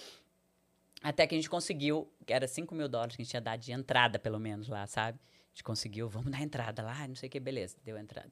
Até 1.01 1.27
que 1.27 1.35
a 1.35 1.37
gente 1.37 1.49
conseguiu, 1.49 2.09
que 2.25 2.31
era 2.31 2.47
5 2.47 2.73
mil 2.73 2.87
dólares 2.87 3.15
que 3.15 3.21
a 3.21 3.25
gente 3.25 3.33
ia 3.33 3.41
dar 3.41 3.57
de 3.57 3.73
entrada, 3.73 4.17
pelo 4.17 4.39
menos, 4.39 4.69
lá, 4.69 4.87
sabe? 4.87 5.19
A 5.53 5.55
gente 5.55 5.63
conseguiu, 5.63 6.09
vamos 6.09 6.31
dar 6.31 6.41
entrada 6.41 6.81
lá, 6.81 7.07
não 7.07 7.15
sei 7.15 7.29
o 7.29 7.31
que, 7.31 7.39
beleza, 7.39 7.77
deu 7.85 7.97
entrada. 7.97 8.31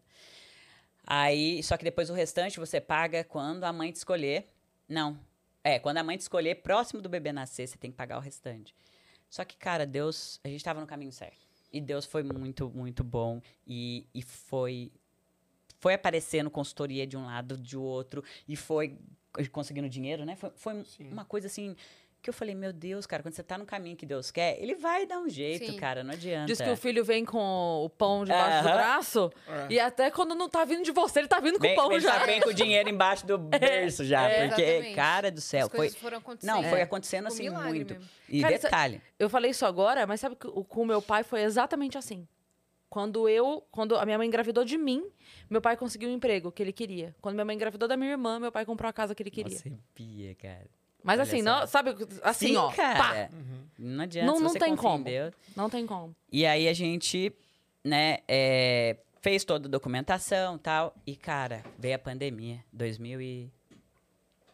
Aí, 1.06 1.61
só 1.61 1.77
que 1.77 1.84
depois 1.84 2.10
o 2.10 2.14
restante 2.14 2.60
você 2.60 2.81
paga 2.81 3.23
quando 3.23 3.64
a 3.64 3.72
mãe 3.72 3.91
te 3.91 3.98
escolher. 3.98 4.48
Não. 4.89 5.19
É, 5.64 5.77
quando 5.77 5.98
a 5.98 6.03
mãe 6.03 6.18
te 6.18 6.22
escolher, 6.22 6.56
próximo 6.56 7.02
do 7.02 7.10
bebê 7.10 7.31
nascer, 7.31 7.68
você 7.68 7.77
tem 7.77 7.91
que 7.91 7.98
pagar 7.98 8.18
o 8.18 8.22
restante. 8.22 8.76
Só 9.30 9.45
que, 9.45 9.56
cara, 9.56 9.85
Deus, 9.85 10.39
a 10.43 10.48
gente 10.48 10.64
tava 10.64 10.81
no 10.81 10.88
caminho 10.88 11.11
certo. 11.11 11.48
E 11.72 11.80
Deus 11.80 12.06
foi 12.06 12.23
muito, 12.23 12.69
muito 12.69 13.03
bom. 13.03 13.41
E, 13.65 14.06
e 14.14 14.22
foi. 14.22 14.91
Foi 15.80 15.93
aparecendo 15.93 16.49
consultoria 16.49 17.07
de 17.07 17.15
um 17.15 17.26
lado, 17.26 17.57
de 17.57 17.77
outro. 17.77 18.23
E 18.48 18.56
foi 18.56 18.98
conseguindo 19.52 19.88
dinheiro, 19.88 20.26
né? 20.26 20.35
Foi, 20.35 20.52
foi 20.52 20.85
uma 20.99 21.23
coisa 21.23 21.48
assim. 21.48 21.76
Que 22.22 22.30
eu 22.30 22.34
falei, 22.35 22.53
meu 22.53 22.72
Deus, 22.72 23.07
cara, 23.07 23.23
quando 23.23 23.34
você 23.34 23.41
tá 23.41 23.57
no 23.57 23.65
caminho 23.65 23.98
que 23.98 24.06
Deus 24.06 24.30
quer, 24.30 24.61
ele 24.61 24.76
vai 24.76 25.07
dar 25.07 25.18
um 25.18 25.27
jeito, 25.27 25.65
Sim. 25.65 25.76
cara, 25.76 26.03
não 26.03 26.14
adianta. 26.14 26.45
Diz 26.45 26.61
que 26.61 26.69
o 26.69 26.77
filho 26.77 27.03
vem 27.03 27.26
com 27.26 27.84
o 27.84 27.89
pão 27.89 28.23
debaixo 28.23 28.61
do 28.61 28.69
Aham. 28.69 28.77
braço. 28.77 29.31
É. 29.48 29.73
E 29.73 29.80
até 29.80 30.11
quando 30.11 30.35
não 30.35 30.48
tá 30.48 30.64
vindo 30.64 30.84
de 30.84 30.91
você, 30.91 31.18
ele 31.19 31.27
tá 31.27 31.39
vindo 31.39 31.56
com 31.56 31.61
Bem, 31.64 31.73
o 31.73 31.76
pão 31.76 31.91
ele 31.91 31.99
já. 31.99 32.19
já 32.19 32.26
vem 32.27 32.39
com 32.39 32.49
o 32.49 32.53
dinheiro 32.53 32.88
embaixo 32.89 33.26
do 33.26 33.39
berço 33.49 34.06
já. 34.06 34.30
é, 34.30 34.48
porque, 34.48 34.61
exatamente. 34.61 34.95
cara 34.95 35.31
do 35.31 35.41
céu, 35.41 35.65
As 35.65 35.69
foi. 35.72 35.77
coisas 35.80 35.98
foram 35.98 36.18
acontecendo. 36.19 36.56
Não, 36.56 36.64
foi 36.69 36.80
É. 36.80 36.84
acontecendo 36.84 37.27
assim 37.27 37.49
muito. 37.49 37.93
mesmo. 37.95 38.10
E 38.30 38.41
Cara, 38.41 38.53
isso 38.53 38.68
é- 38.68 38.69
detalhe. 38.69 39.02
Eu 39.18 39.27
falei 39.27 39.49
isso 39.49 39.65
agora, 39.65 40.06
mas 40.06 40.19
sabe 40.19 40.35
que 40.35 40.45
o- 40.45 40.64
com 40.64 40.84
o 40.84 40.85
meu 40.85 41.02
pai 41.02 41.23
foi 41.23 41.41
exatamente 41.41 41.98
assim. 41.98 42.27
Quando 42.88 43.27
eu, 43.27 43.65
quando 43.72 43.95
a 43.95 44.06
minha 44.06 44.18
mãe 44.19 44.27
engravidou 44.27 44.64
de 44.64 44.77
mim, 44.77 45.03
meu 45.49 45.60
pai 45.61 45.76
conseguiu 45.76 46.07
o 46.10 46.11
emprego 46.11 46.52
que 46.52 46.61
ele 46.61 46.73
queria. 46.73 47.15
Quando 47.19 47.34
minha 47.34 47.45
mãe 47.45 47.56
engravidou 47.56 47.88
da 47.88 47.98
minha 47.98 48.11
irmã, 48.11 48.38
meu 48.39 48.52
pai 48.52 48.64
comprou 48.64 48.88
a 48.88 48.93
casa 48.93 49.15
que 49.15 49.23
ele 49.23 49.31
queria. 49.31 49.57
Você 49.57 49.72
pia, 49.95 50.35
cara. 50.35 50.69
Mas 51.03 51.19
olha 51.19 51.23
assim, 51.23 51.41
não, 51.41 51.65
sabe, 51.68 51.95
assim, 52.23 52.48
Sim, 52.49 52.56
ó, 52.57 52.69
pá, 52.69 52.76
cara. 52.76 53.30
Uhum. 53.34 53.61
Não 53.80 54.03
adianta. 54.03 54.28
Não- 54.32 54.40
não 54.40 54.49
você 54.49 54.60
tem 54.60 54.76
como. 54.76 55.03
Deus. 55.03 55.34
não 55.56 55.69
tem 55.69 55.86
como. 55.88 56.15
E 56.32 56.45
aí 56.45 56.68
a 56.68 56.73
gente, 56.73 57.34
né, 57.84 58.19
é, 58.28 58.98
fez 59.22 59.44
toda 59.44 59.68
a 59.68 59.72
documentação 59.72 60.56
e 60.56 60.60
tal. 60.60 60.95
E, 61.06 61.15
cara, 61.15 61.64
veio 61.78 61.95
a 61.95 61.99
pandemia, 61.99 62.64
2000 62.72 63.22
e... 63.22 63.52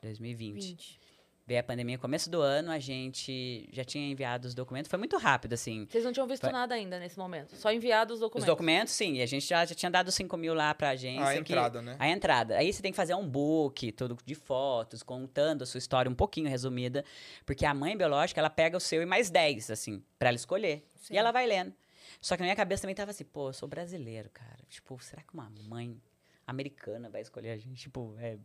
2020. 0.01 0.61
20. 0.69 0.99
Veio 1.47 1.61
a 1.61 1.63
pandemia, 1.63 1.97
começo 1.97 2.29
do 2.29 2.41
ano, 2.41 2.69
a 2.71 2.77
gente 2.77 3.69
já 3.71 3.81
tinha 3.85 4.05
enviado 4.11 4.45
os 4.45 4.53
documentos. 4.53 4.89
Foi 4.89 4.99
muito 4.99 5.15
rápido, 5.17 5.53
assim. 5.53 5.87
Vocês 5.89 6.03
não 6.03 6.11
tinham 6.11 6.27
visto 6.27 6.43
Vai. 6.43 6.51
nada 6.51 6.75
ainda 6.75 6.99
nesse 6.99 7.17
momento. 7.17 7.55
Só 7.55 7.71
enviado 7.71 8.13
os 8.13 8.17
Os 8.17 8.19
documentos. 8.19 8.45
documentos, 8.47 8.93
sim. 8.93 9.13
E 9.13 9.21
a 9.21 9.25
gente 9.25 9.47
já, 9.47 9.63
já 9.63 9.73
tinha 9.73 9.89
dado 9.89 10.11
5 10.11 10.35
mil 10.35 10.53
lá 10.53 10.73
pra 10.73 10.89
agência. 10.89 11.23
A 11.25 11.33
que- 11.35 11.53
entrada, 11.53 11.81
né? 11.81 11.95
A 11.99 12.09
entrada. 12.09 12.57
Aí 12.57 12.73
você 12.73 12.81
tem 12.81 12.91
que 12.91 12.97
fazer 12.97 13.15
um 13.15 13.25
book, 13.25 13.93
tudo 13.93 14.17
de 14.25 14.35
fotos, 14.35 15.01
contando 15.01 15.61
a 15.61 15.65
sua 15.65 15.77
história 15.77 16.11
um 16.11 16.15
pouquinho 16.15 16.49
resumida. 16.49 17.05
Porque 17.45 17.65
a 17.65 17.73
mãe 17.73 17.95
biológica, 17.95 18.41
ela 18.41 18.49
pega 18.49 18.75
o 18.75 18.81
seu 18.81 19.01
e 19.01 19.05
mais 19.05 19.29
10, 19.29 19.71
assim, 19.71 20.03
pra 20.19 20.27
ela 20.27 20.35
escolher. 20.35 20.85
Sim. 20.97 21.13
E 21.13 21.17
ela 21.17 21.31
vai 21.31 21.47
lendo. 21.47 21.73
Só 22.19 22.35
que 22.35 22.41
na 22.41 22.47
minha 22.47 22.55
cabeça 22.57 22.81
também 22.81 22.95
tava 22.95 23.11
assim, 23.11 23.23
pô, 23.23 23.47
eu 23.49 23.53
sou 23.53 23.69
brasileiro, 23.69 24.29
cara. 24.33 24.59
Tipo, 24.67 25.01
será 25.01 25.21
que 25.21 25.33
uma 25.33 25.49
mãe 25.69 25.97
americana 26.45 27.09
vai 27.09 27.21
escolher 27.21 27.51
a 27.51 27.57
gente? 27.57 27.83
Tipo, 27.83 28.15
é, 28.19 28.37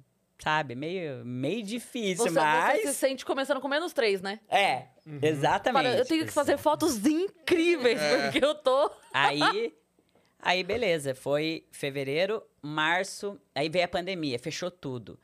sabe, 0.42 0.74
meio, 0.74 1.24
meio 1.24 1.62
difícil, 1.62 2.24
Você, 2.24 2.30
mas... 2.30 2.80
você 2.82 2.88
se 2.88 2.94
sente 2.94 3.24
começando 3.24 3.60
com 3.60 3.68
menos 3.68 3.92
três, 3.92 4.20
né? 4.20 4.40
É, 4.48 4.86
exatamente. 5.22 5.82
Para, 5.84 5.96
eu 5.98 6.04
tenho 6.04 6.26
que 6.26 6.32
fazer 6.32 6.56
fotos 6.58 7.04
incríveis, 7.06 8.00
É. 8.00 8.30
porque 8.30 8.44
eu 8.44 8.54
tô. 8.54 8.90
Aí, 9.12 9.72
aí 10.40 10.64
beleza, 10.64 11.14
foi 11.14 11.64
fevereiro, 11.70 12.42
março, 12.60 13.38
aí 13.54 13.68
veio 13.68 13.84
a 13.84 13.88
pandemia, 13.88 14.38
fechou 14.38 14.70
tudo. 14.70 15.18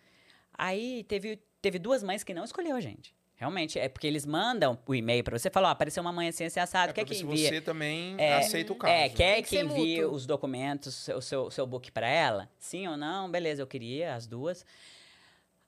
Aí 0.57 1.03
teve, 1.05 1.41
teve 1.61 1.79
duas 1.79 2.03
mães 2.03 2.23
que 2.23 2.33
não 2.35 2.45
escolheu 2.45 2.77
a 2.77 2.81
gente. 2.81 3.13
Realmente, 3.35 3.79
é 3.79 3.89
porque 3.89 4.07
eles 4.07 4.27
mandam 4.27 4.77
o 4.85 4.95
e-mail 4.95 5.23
pra 5.23 5.39
você, 5.39 5.49
falam, 5.49 5.69
ó, 5.69 5.73
apareceu 5.73 6.01
uma 6.01 6.13
mãe 6.13 6.29
assim, 6.29 6.45
assim, 6.45 6.59
assado, 6.59 6.91
É 6.91 6.93
quer 6.93 7.05
que 7.05 7.17
envie? 7.23 7.47
você 7.49 7.61
também 7.61 8.17
É, 8.19 8.35
aceita 8.35 8.73
o 8.73 8.77
caso. 8.77 8.93
É, 8.93 9.09
quer 9.09 9.35
Tem 9.35 9.43
que 9.45 9.49
que 9.51 9.59
envie 9.61 10.01
mútuo. 10.03 10.15
os 10.17 10.27
documentos, 10.27 11.09
o 11.09 11.21
seu, 11.23 11.43
o 11.45 11.51
seu 11.51 11.65
book 11.65 11.91
pra 11.93 12.09
ela? 12.09 12.51
Sim 12.59 12.89
ou 12.89 12.97
não? 12.97 13.31
Beleza, 13.31 13.63
eu 13.63 13.67
queria 13.67 14.15
as 14.15 14.27
duas. 14.27 14.67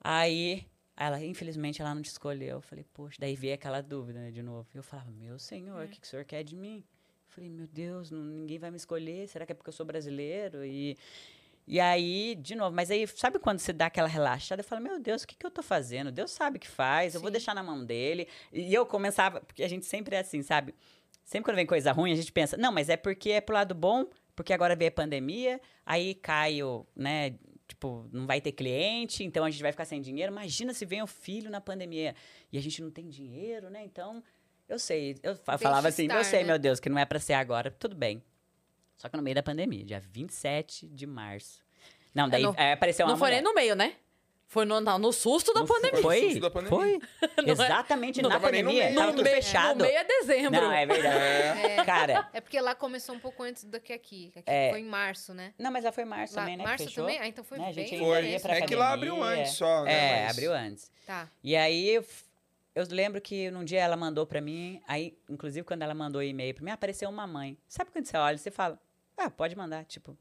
Aí, 0.03 0.65
ela, 0.97 1.23
infelizmente, 1.23 1.81
ela 1.81 1.93
não 1.93 2.01
te 2.01 2.09
escolheu. 2.09 2.57
Eu 2.57 2.61
falei, 2.61 2.83
poxa, 2.93 3.17
daí 3.19 3.35
veio 3.35 3.53
aquela 3.53 3.81
dúvida, 3.81 4.19
né, 4.19 4.31
de 4.31 4.41
novo. 4.41 4.67
Eu 4.73 4.83
falava, 4.83 5.11
meu 5.11 5.37
senhor, 5.39 5.85
o 5.85 5.87
que, 5.87 5.99
que 6.01 6.07
o 6.07 6.09
senhor 6.09 6.25
quer 6.25 6.43
de 6.43 6.55
mim? 6.55 6.77
Eu 6.77 7.33
falei, 7.35 7.49
meu 7.49 7.67
Deus, 7.67 8.11
não- 8.11 8.23
ninguém 8.23 8.57
vai 8.59 8.71
me 8.71 8.77
escolher. 8.77 9.27
Será 9.27 9.45
que 9.45 9.51
é 9.51 9.55
porque 9.55 9.69
eu 9.69 9.73
sou 9.73 9.85
brasileiro? 9.85 10.65
E, 10.65 10.97
e 11.67 11.79
aí, 11.79 12.35
de 12.35 12.55
novo, 12.55 12.75
mas 12.75 12.89
aí, 12.91 13.07
sabe 13.07 13.39
quando 13.39 13.59
você 13.59 13.71
dá 13.71 13.85
aquela 13.85 14.07
relaxada? 14.07 14.61
Eu 14.61 14.65
falo, 14.65 14.81
meu 14.81 14.99
Deus, 14.99 15.23
o 15.23 15.27
que, 15.27 15.35
que 15.35 15.45
eu 15.45 15.51
tô 15.51 15.61
fazendo? 15.63 16.11
Deus 16.11 16.31
sabe 16.31 16.57
o 16.57 16.59
que 16.59 16.67
faz, 16.67 17.13
eu 17.15 17.21
vou 17.21 17.29
Sim. 17.29 17.33
deixar 17.33 17.55
na 17.55 17.63
mão 17.63 17.85
dele. 17.85 18.27
E 18.51 18.73
eu 18.73 18.85
começava, 18.85 19.39
porque 19.41 19.63
a 19.63 19.69
gente 19.69 19.85
sempre 19.85 20.15
é 20.15 20.19
assim, 20.19 20.41
sabe? 20.41 20.73
Sempre 21.23 21.45
quando 21.45 21.55
vem 21.55 21.65
coisa 21.65 21.91
ruim, 21.91 22.11
a 22.11 22.15
gente 22.15 22.31
pensa, 22.31 22.57
não, 22.57 22.71
mas 22.71 22.89
é 22.89 22.97
porque 22.97 23.29
é 23.31 23.39
pro 23.41 23.53
lado 23.55 23.73
bom, 23.73 24.05
porque 24.35 24.51
agora 24.51 24.75
veio 24.75 24.89
a 24.89 24.93
pandemia, 24.93 25.61
aí 25.85 26.15
cai 26.15 26.61
o, 26.61 26.85
né, 26.95 27.35
tipo, 27.71 28.07
não 28.11 28.25
vai 28.27 28.41
ter 28.41 28.51
cliente, 28.51 29.23
então 29.23 29.45
a 29.45 29.49
gente 29.49 29.61
vai 29.61 29.71
ficar 29.71 29.85
sem 29.85 30.01
dinheiro. 30.01 30.31
Imagina 30.31 30.73
se 30.73 30.85
vem 30.85 31.01
o 31.01 31.07
filho 31.07 31.49
na 31.49 31.61
pandemia 31.61 32.13
e 32.51 32.57
a 32.57 32.61
gente 32.61 32.81
não 32.81 32.91
tem 32.91 33.07
dinheiro, 33.07 33.69
né? 33.69 33.83
Então, 33.83 34.21
eu 34.67 34.77
sei, 34.77 35.17
eu 35.23 35.35
falava 35.35 35.87
assim, 35.87 36.03
eu 36.03 36.07
estar, 36.07 36.23
sei, 36.25 36.41
né? 36.41 36.47
meu 36.47 36.59
Deus, 36.59 36.79
que 36.79 36.89
não 36.89 36.99
é 36.99 37.05
pra 37.05 37.19
ser 37.19 37.33
agora, 37.33 37.71
tudo 37.71 37.95
bem. 37.95 38.21
Só 38.97 39.07
que 39.07 39.15
no 39.15 39.23
meio 39.23 39.35
da 39.35 39.41
pandemia, 39.43 39.83
dia 39.85 39.99
27 39.99 40.87
de 40.87 41.07
março. 41.07 41.63
Não, 42.13 42.27
daí 42.27 42.43
é, 42.57 42.73
apareceu 42.73 43.05
uma 43.05 43.13
não 43.13 43.17
foi 43.17 43.29
mulher. 43.29 43.41
nem 43.41 43.43
no 43.43 43.55
meio, 43.55 43.75
né? 43.75 43.95
Foi 44.51 44.65
no, 44.65 44.81
no 44.81 45.13
susto 45.13 45.53
da 45.53 45.61
No- 45.61 45.65
pandemia. 45.65 46.01
Foi, 46.01 46.21
susto 46.23 46.39
da 46.41 46.51
pandemia. 46.51 46.77
foi. 46.77 46.99
Não 47.41 47.47
é- 47.47 47.51
Exatamente, 47.51 48.21
não 48.21 48.29
na 48.29 48.35
tava 48.35 48.51
nem 48.51 48.61
no 48.63 48.67
pandemia, 48.67 48.83
meio. 48.89 48.95
tava 48.99 49.11
no 49.11 49.17
tudo 49.17 49.23
meio, 49.23 49.35
fechado. 49.37 49.77
No 49.79 49.85
meio 49.85 49.97
é 49.97 50.03
dezembro. 50.03 50.61
Não, 50.61 50.71
é 50.73 50.85
verdade. 50.85 51.15
É. 51.17 51.75
É, 51.81 51.85
Cara, 51.85 52.29
é 52.33 52.41
porque 52.41 52.59
lá 52.59 52.75
começou 52.75 53.15
um 53.15 53.19
pouco 53.19 53.43
antes 53.43 53.63
do 53.63 53.79
que 53.79 53.93
aqui. 53.93 54.33
Aqui 54.35 54.43
É. 54.45 54.69
foi 54.71 54.81
em 54.81 54.85
março, 54.85 55.33
né? 55.33 55.53
não, 55.57 55.71
mas 55.71 55.85
lá 55.85 55.91
foi 55.93 56.03
março 56.03 56.35
Lá, 56.35 56.41
também, 56.41 56.57
né? 56.57 56.63
março 56.65 56.93
também? 56.93 57.17
Ah, 57.17 57.27
então 57.29 57.45
foi 57.45 57.57
Né, 57.59 57.71
bem 57.71 57.91
no 57.97 58.05
Foi. 58.05 58.07
ia 58.17 58.25
começo. 58.25 58.45
pra 58.45 58.57
É 58.57 58.61
que 58.63 58.75
lá 58.75 58.91
abriu 58.91 59.15
academia. 59.15 59.41
antes 59.41 59.53
só, 59.53 59.83
né? 59.85 59.93
É, 59.93 60.21
mas- 60.23 60.31
abriu 60.31 60.53
antes. 60.53 60.91
Tá. 61.07 61.29
E 61.41 61.55
aí, 61.55 61.89
eu, 61.95 62.05
eu 62.75 62.85
lembro 62.91 63.21
que 63.21 63.49
num 63.51 63.63
dia 63.63 63.79
ela 63.79 63.95
mandou 63.95 64.25
pra 64.27 64.41
mim, 64.41 64.81
aí, 64.85 65.17
inclusive, 65.29 65.63
quando 65.65 65.81
ela 65.83 65.93
mandou 65.93 66.19
o 66.19 66.23
e-mail 66.23 66.53
pra 66.53 66.63
mim, 66.65 66.71
apareceu 66.71 67.09
uma 67.09 67.25
mãe. 67.25 67.57
Sabe 67.69 67.89
quando 67.89 68.03
você 68.05 68.17
olha 68.17 68.35
e 68.35 68.37
você 68.37 68.51
fala, 68.51 68.77
ah, 69.15 69.29
pode 69.29 69.55
mandar, 69.55 69.85
tipo, 69.85 70.17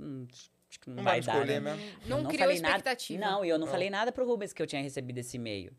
hum, 0.00 0.26
acho 0.68 0.80
que 0.80 0.88
não, 0.88 0.96
Não 0.96 1.02
vai 1.04 1.20
vai 1.20 1.34
dar, 1.40 1.46
né? 1.46 1.60
mesmo. 1.60 1.80
Não, 2.06 2.18
Eu 2.20 2.24
criou 2.26 2.38
falei 2.40 2.60
nada- 2.60 2.76
expectativa. 2.76 3.20
Não, 3.24 3.44
e 3.44 3.48
eu 3.48 3.58
não 3.58 3.66
falei 3.66 3.90
nada 3.90 4.12
pro 4.12 4.26
Rubens 4.26 4.52
que 4.52 4.60
eu 4.62 4.66
tinha 4.66 4.82
recebido 4.82 5.18
esse 5.18 5.36
e-mail. 5.36 5.72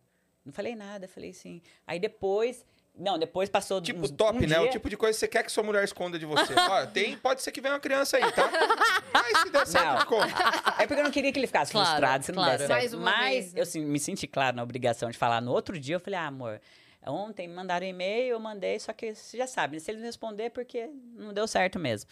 Não 0.45 0.53
falei 0.53 0.76
nada, 0.76 1.07
falei 1.07 1.32
sim. 1.34 1.61
Aí 1.86 1.99
depois, 1.99 2.66
não, 2.98 3.20
depois 3.20 3.49
passou 3.49 3.80
Tipo, 3.82 3.99
uns, 4.02 4.11
top, 4.11 4.38
um 4.44 4.48
né? 4.48 4.57
O 4.57 4.64
dia- 4.64 4.72
tipo 4.72 4.90
de 4.90 4.98
coisa 4.98 5.16
que 5.16 5.20
você 5.20 5.28
quer 5.28 5.44
que 5.44 5.52
sua 5.52 5.64
mulher 5.64 5.84
esconda 5.84 6.18
de 6.18 6.26
você. 6.26 6.53
Ó, 6.56 6.86
tem, 6.88 7.18
pode 7.18 7.41
ser 7.44 7.52
que 7.52 7.61
venha 7.61 7.74
uma 7.76 7.80
criança 7.80 8.18
aí, 8.18 8.32
tá? 8.32 8.49
Mas 9.14 9.38
se 9.41 9.49
der 9.52 9.68
certo, 9.68 9.99
Não. 9.99 10.06
conto. 10.06 10.34
É 10.80 10.88
porque 10.88 10.99
eu 10.99 11.03
não 11.03 11.11
queria 11.11 11.32
que 11.32 11.38
ele 11.40 11.45
ficasse 11.48 11.72
Claro, 11.72 11.88
frustrado 11.90 12.26
se 12.26 12.32
não 12.32 12.44
claro. 12.44 12.57
der 12.57 12.68
certo. 12.68 12.98
Mas 12.98 13.30
vez, 13.30 13.53
né? 13.53 13.60
eu 13.60 13.64
assim, 13.64 13.86
me 13.86 13.99
senti, 13.99 14.26
claro, 14.28 14.56
na 14.56 14.64
obrigação 14.64 15.10
de 15.11 15.18
falar. 15.18 15.40
No 15.41 15.52
outro 15.52 15.80
dia, 15.80 15.95
eu 15.95 15.99
falei, 15.99 16.18
ah, 16.20 16.28
amor, 16.28 16.60
ontem 17.06 17.48
me 17.48 17.53
mandaram 17.53 17.86
um 17.86 17.90
e-mail, 17.90 18.30
eu 18.32 18.40
mandei, 18.40 18.80
só 18.80 18.91
que 18.94 19.14
você 19.14 19.38
já 19.38 19.45
sabe, 19.48 19.76
né? 19.76 19.80
se 19.80 19.91
ele 19.91 19.99
não 19.99 20.06
responder 20.06 20.44
é 20.44 20.49
porque 20.49 20.90
não 21.16 21.32
deu 21.34 21.48
certo 21.48 21.78
mesmo. 21.78 22.10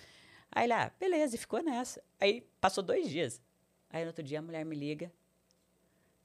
Aí 0.52 0.66
ele, 0.66 0.74
ah, 0.74 0.92
beleza, 1.00 1.36
e 1.36 1.40
ficou 1.40 1.62
nessa. 1.62 2.02
Aí 2.20 2.42
passou 2.62 2.84
dois 2.84 3.10
dias. 3.10 3.42
Aí 3.90 4.02
no 4.04 4.08
outro 4.08 4.24
dia 4.24 4.40
a 4.40 4.42
mulher 4.42 4.66
me 4.66 4.76
liga. 4.76 5.12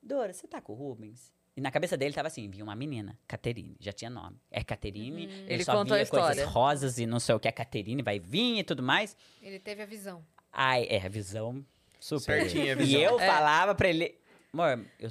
Dora, 0.03 0.33
você 0.33 0.47
tá 0.49 0.61
com 0.61 0.73
o 0.73 0.77
Rubens? 0.77 1.33
E 1.57 1.61
na 1.61 1.71
cabeça 1.71 1.97
dele 1.99 2.15
tava 2.15 2.29
assim, 2.29 2.49
vinha 2.49 2.65
uma 2.65 2.75
menina, 2.75 3.19
Caterine, 3.29 3.77
já 3.79 3.93
tinha 3.93 4.09
nome. 4.09 4.41
É 4.51 4.65
Caterine, 4.65 5.25
ele, 5.25 5.33
Uhum. 5.43 5.47
Ele 5.49 5.65
só 5.65 5.73
contou 5.77 5.95
a 5.95 5.99
via 5.99 6.07
coisas 6.07 6.45
rosas 6.49 6.99
e 6.99 7.05
não 7.07 7.21
sei 7.21 7.35
o 7.35 7.39
que, 7.41 7.47
a 7.47 7.53
Caterine 7.53 8.01
vai 8.03 8.19
vir 8.19 8.59
e 8.61 8.65
tudo 8.65 8.83
mais. 8.83 9.15
Ele 9.43 9.59
teve 9.59 9.83
a 9.83 9.87
visão. 9.87 10.25
Ai, 10.51 10.87
é, 10.89 11.05
a 11.05 11.09
visão 11.11 11.65
super. 12.01 12.41
Certinha 12.41 12.73
a 12.75 12.77
E 12.83 12.87
visão. 12.87 13.01
eu 13.03 13.21
É. 13.21 13.27
falava 13.27 13.75
pra 13.75 13.89
ele. 13.89 14.19
Amor, 14.55 14.85
eu. 14.99 15.09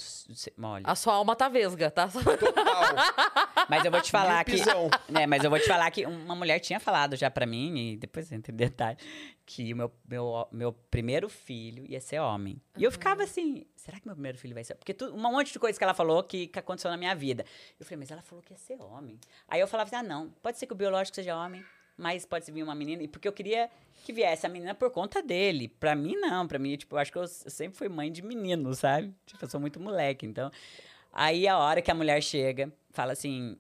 Olha, 0.62 0.84
A 0.86 0.96
sua 0.96 1.16
alma 1.16 1.36
tá 1.36 1.50
vesga, 1.50 1.90
tá? 1.90 2.08
Total. 2.14 3.66
mas 3.68 3.84
eu 3.84 3.90
vou 3.90 4.00
te 4.00 4.12
falar 4.12 4.44
que. 4.44 4.58
Né, 5.10 5.26
mas 5.26 5.44
eu 5.44 5.50
vou 5.50 5.60
te 5.60 5.66
falar 5.66 5.90
que 5.90 6.06
uma 6.06 6.36
mulher 6.36 6.60
tinha 6.60 6.80
falado 6.80 7.16
já 7.16 7.32
pra 7.32 7.48
mim, 7.48 7.76
e 7.76 7.98
depois 7.98 8.32
entra 8.32 8.54
em 8.54 8.56
detalhe, 8.56 9.00
que 9.44 9.74
o 9.74 9.78
meu, 9.78 9.92
meu, 10.08 10.48
meu 10.52 10.72
primeiro 10.72 11.28
filho 11.28 11.84
ia 11.90 12.00
ser 12.00 12.20
homem. 12.20 12.62
E 12.78 12.84
eu 12.84 12.92
ficava 12.92 13.24
assim, 13.24 13.66
será 13.76 14.00
que 14.00 14.06
meu 14.06 14.16
primeiro 14.16 14.38
filho 14.38 14.54
vai 14.54 14.64
ser? 14.64 14.76
Porque 14.76 14.94
tu, 14.94 15.06
um 15.06 15.20
monte 15.20 15.52
de 15.52 15.58
coisa 15.58 15.76
que 15.76 15.84
ela 15.84 15.96
falou 15.96 16.22
que, 16.24 16.46
que 16.46 16.60
aconteceu 16.60 16.92
na 16.92 16.98
minha 16.98 17.16
vida. 17.16 17.44
Eu 17.80 17.86
falei, 17.86 17.98
mas 17.98 18.12
ela 18.12 18.22
falou 18.22 18.44
que 18.44 18.54
ia 18.54 18.60
ser 18.60 18.80
homem. 18.80 19.20
Aí 19.48 19.60
eu 19.60 19.68
falava 19.68 19.88
assim, 19.88 19.96
ah, 19.96 20.04
não, 20.08 20.30
pode 20.44 20.60
ser 20.60 20.68
que 20.68 20.74
o 20.74 20.76
biológico 20.76 21.16
seja 21.16 21.36
homem, 21.36 21.66
mas 22.02 22.26
pode 22.26 22.52
vir 22.52 22.64
uma 22.64 22.74
menina. 22.74 23.04
E 23.04 23.08
porque 23.08 23.28
eu 23.28 23.32
queria 23.32 23.70
que 24.04 24.12
viesse 24.12 24.46
a 24.46 24.50
menina 24.50 24.74
por 24.74 24.90
conta 24.90 25.22
dele. 25.22 25.68
Pra 25.68 25.96
mim, 25.96 26.16
não. 26.16 26.48
Pra 26.48 26.58
mim, 26.58 26.76
tipo, 26.76 26.96
eu 26.96 27.00
acho 27.00 27.12
que 27.12 27.18
eu 27.20 27.28
sempre 27.28 27.78
fui 27.78 27.88
mãe 27.88 28.12
de 28.12 28.24
menino, 28.24 28.74
sabe? 28.74 29.14
Tipo, 29.26 29.46
eu 29.46 29.50
sou 29.50 29.60
muito 29.60 29.80
moleque, 29.80 30.26
então... 30.26 30.52
Aí, 31.14 31.48
a 31.48 31.60
hora 31.60 31.82
que 31.82 31.92
a 31.92 31.94
mulher 31.94 32.22
chega, 32.24 32.74
fala 32.90 33.12
assim... 33.12 33.56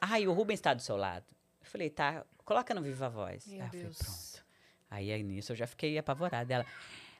Ai, 0.00 0.26
o 0.26 0.32
Rubens 0.32 0.60
tá 0.60 0.72
do 0.72 0.82
seu 0.82 0.96
lado. 0.96 1.24
Eu 1.60 1.66
falei, 1.66 1.90
tá, 1.90 2.24
coloca 2.44 2.72
no 2.74 2.82
Viva 2.82 3.08
Voz. 3.08 3.46
Meu 3.46 3.56
Aí 3.56 3.62
eu 3.62 3.66
falei, 3.68 3.82
Deus. 3.84 3.98
pronto. 3.98 4.44
Aí, 4.90 5.12
aí 5.12 5.22
nisso 5.24 5.50
eu 5.52 5.56
já 5.56 5.66
fiquei 5.66 5.98
apavorada. 5.98 6.54
Ela, 6.54 6.66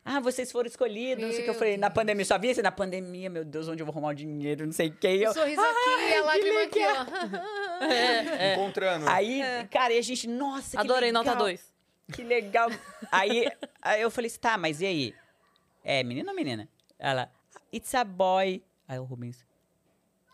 ah, 0.04 0.20
vocês 0.20 0.52
foram 0.52 0.66
escolhidos, 0.66 1.24
não 1.24 1.30
sei 1.30 1.40
o 1.40 1.44
que. 1.44 1.50
Eu 1.50 1.54
falei, 1.54 1.78
na 1.78 1.88
pandemia, 1.88 2.24
só 2.26 2.38
vi 2.38 2.50
isso 2.50 2.60
na 2.60 2.70
pandemia, 2.70 3.30
meu 3.30 3.44
Deus, 3.44 3.68
onde 3.68 3.80
eu 3.80 3.86
vou 3.86 3.92
arrumar 3.92 4.08
o 4.08 4.14
dinheiro, 4.14 4.66
não 4.66 4.72
sei 4.72 4.88
o 4.88 4.92
que. 4.92 5.06
Eu, 5.06 5.32
sorriso 5.32 5.60
aqui 5.60 6.10
e 6.10 6.14
a 6.14 6.24
lágrima 6.24 6.62
aqui, 6.62 6.80
ó. 6.80 8.54
Encontrando. 8.54 9.08
Aí, 9.08 9.40
cara, 9.70 9.94
e 9.94 9.98
a 9.98 10.02
gente, 10.02 10.28
nossa, 10.28 10.72
que 10.72 10.76
Adorei, 10.76 11.10
legal. 11.10 11.24
nota 11.24 11.38
2. 11.38 11.74
Que 12.12 12.22
legal. 12.22 12.68
aí, 13.10 13.50
aí 13.80 14.02
eu 14.02 14.10
falei 14.10 14.30
assim, 14.30 14.40
tá, 14.40 14.58
mas 14.58 14.82
e 14.82 14.86
aí? 14.86 15.14
É 15.82 16.02
menino 16.02 16.28
ou 16.28 16.36
menina? 16.36 16.68
Ela, 16.98 17.32
it's 17.72 17.94
a 17.94 18.04
boy. 18.04 18.62
Aí 18.86 18.98
o 18.98 19.04
Rubens, 19.04 19.42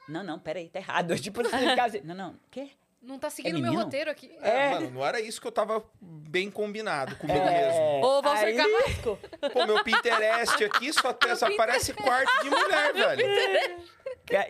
não, 0.09 0.25
não, 0.25 0.39
peraí, 0.41 0.69
tá 0.69 0.81
errado. 0.81 1.17
Tipo 1.17 1.43
assim, 1.43 1.81
assim, 1.81 2.01
não, 2.03 2.15
não, 2.17 2.37
quê? 2.51 2.71
Não 3.03 3.19
tá 3.19 3.31
seguindo 3.31 3.55
meu 3.55 3.63
menino? 3.63 3.83
roteiro 3.83 4.11
aqui. 4.11 4.31
É, 4.43 4.71
mano, 4.71 4.91
não 4.91 5.07
era 5.07 5.21
isso 5.21 5.41
que 5.41 5.47
eu 5.47 5.53
tava 5.53 5.83
bem 6.01 6.51
combinado 6.51 7.17
comigo 7.17 7.39
É. 7.39 7.67
mesmo. 7.69 8.07
Ô, 8.07 8.21
Valcer 8.21 8.49
Aí- 8.49 8.57
Carrasco. 8.57 9.19
Pô, 9.53 9.67
meu 9.67 9.83
Pinterest 9.83 10.63
aqui 10.65 10.93
só, 10.93 11.13
tem, 11.13 11.35
só 11.35 11.47
aparece 11.47 11.95
quarto 11.95 12.43
de 12.43 12.51
mulher, 12.51 12.93
velho. 12.93 13.81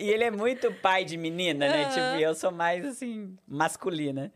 E 0.01 0.11
ele 0.11 0.25
é 0.25 0.31
muito 0.31 0.73
pai 0.75 1.05
de 1.05 1.17
menina, 1.17 1.69
né? 1.69 1.85
Aham. 1.85 1.91
Tipo, 1.91 2.23
eu 2.23 2.35
sou 2.35 2.51
mais, 2.51 2.85
assim, 2.85 3.37
masculina. 3.47 4.33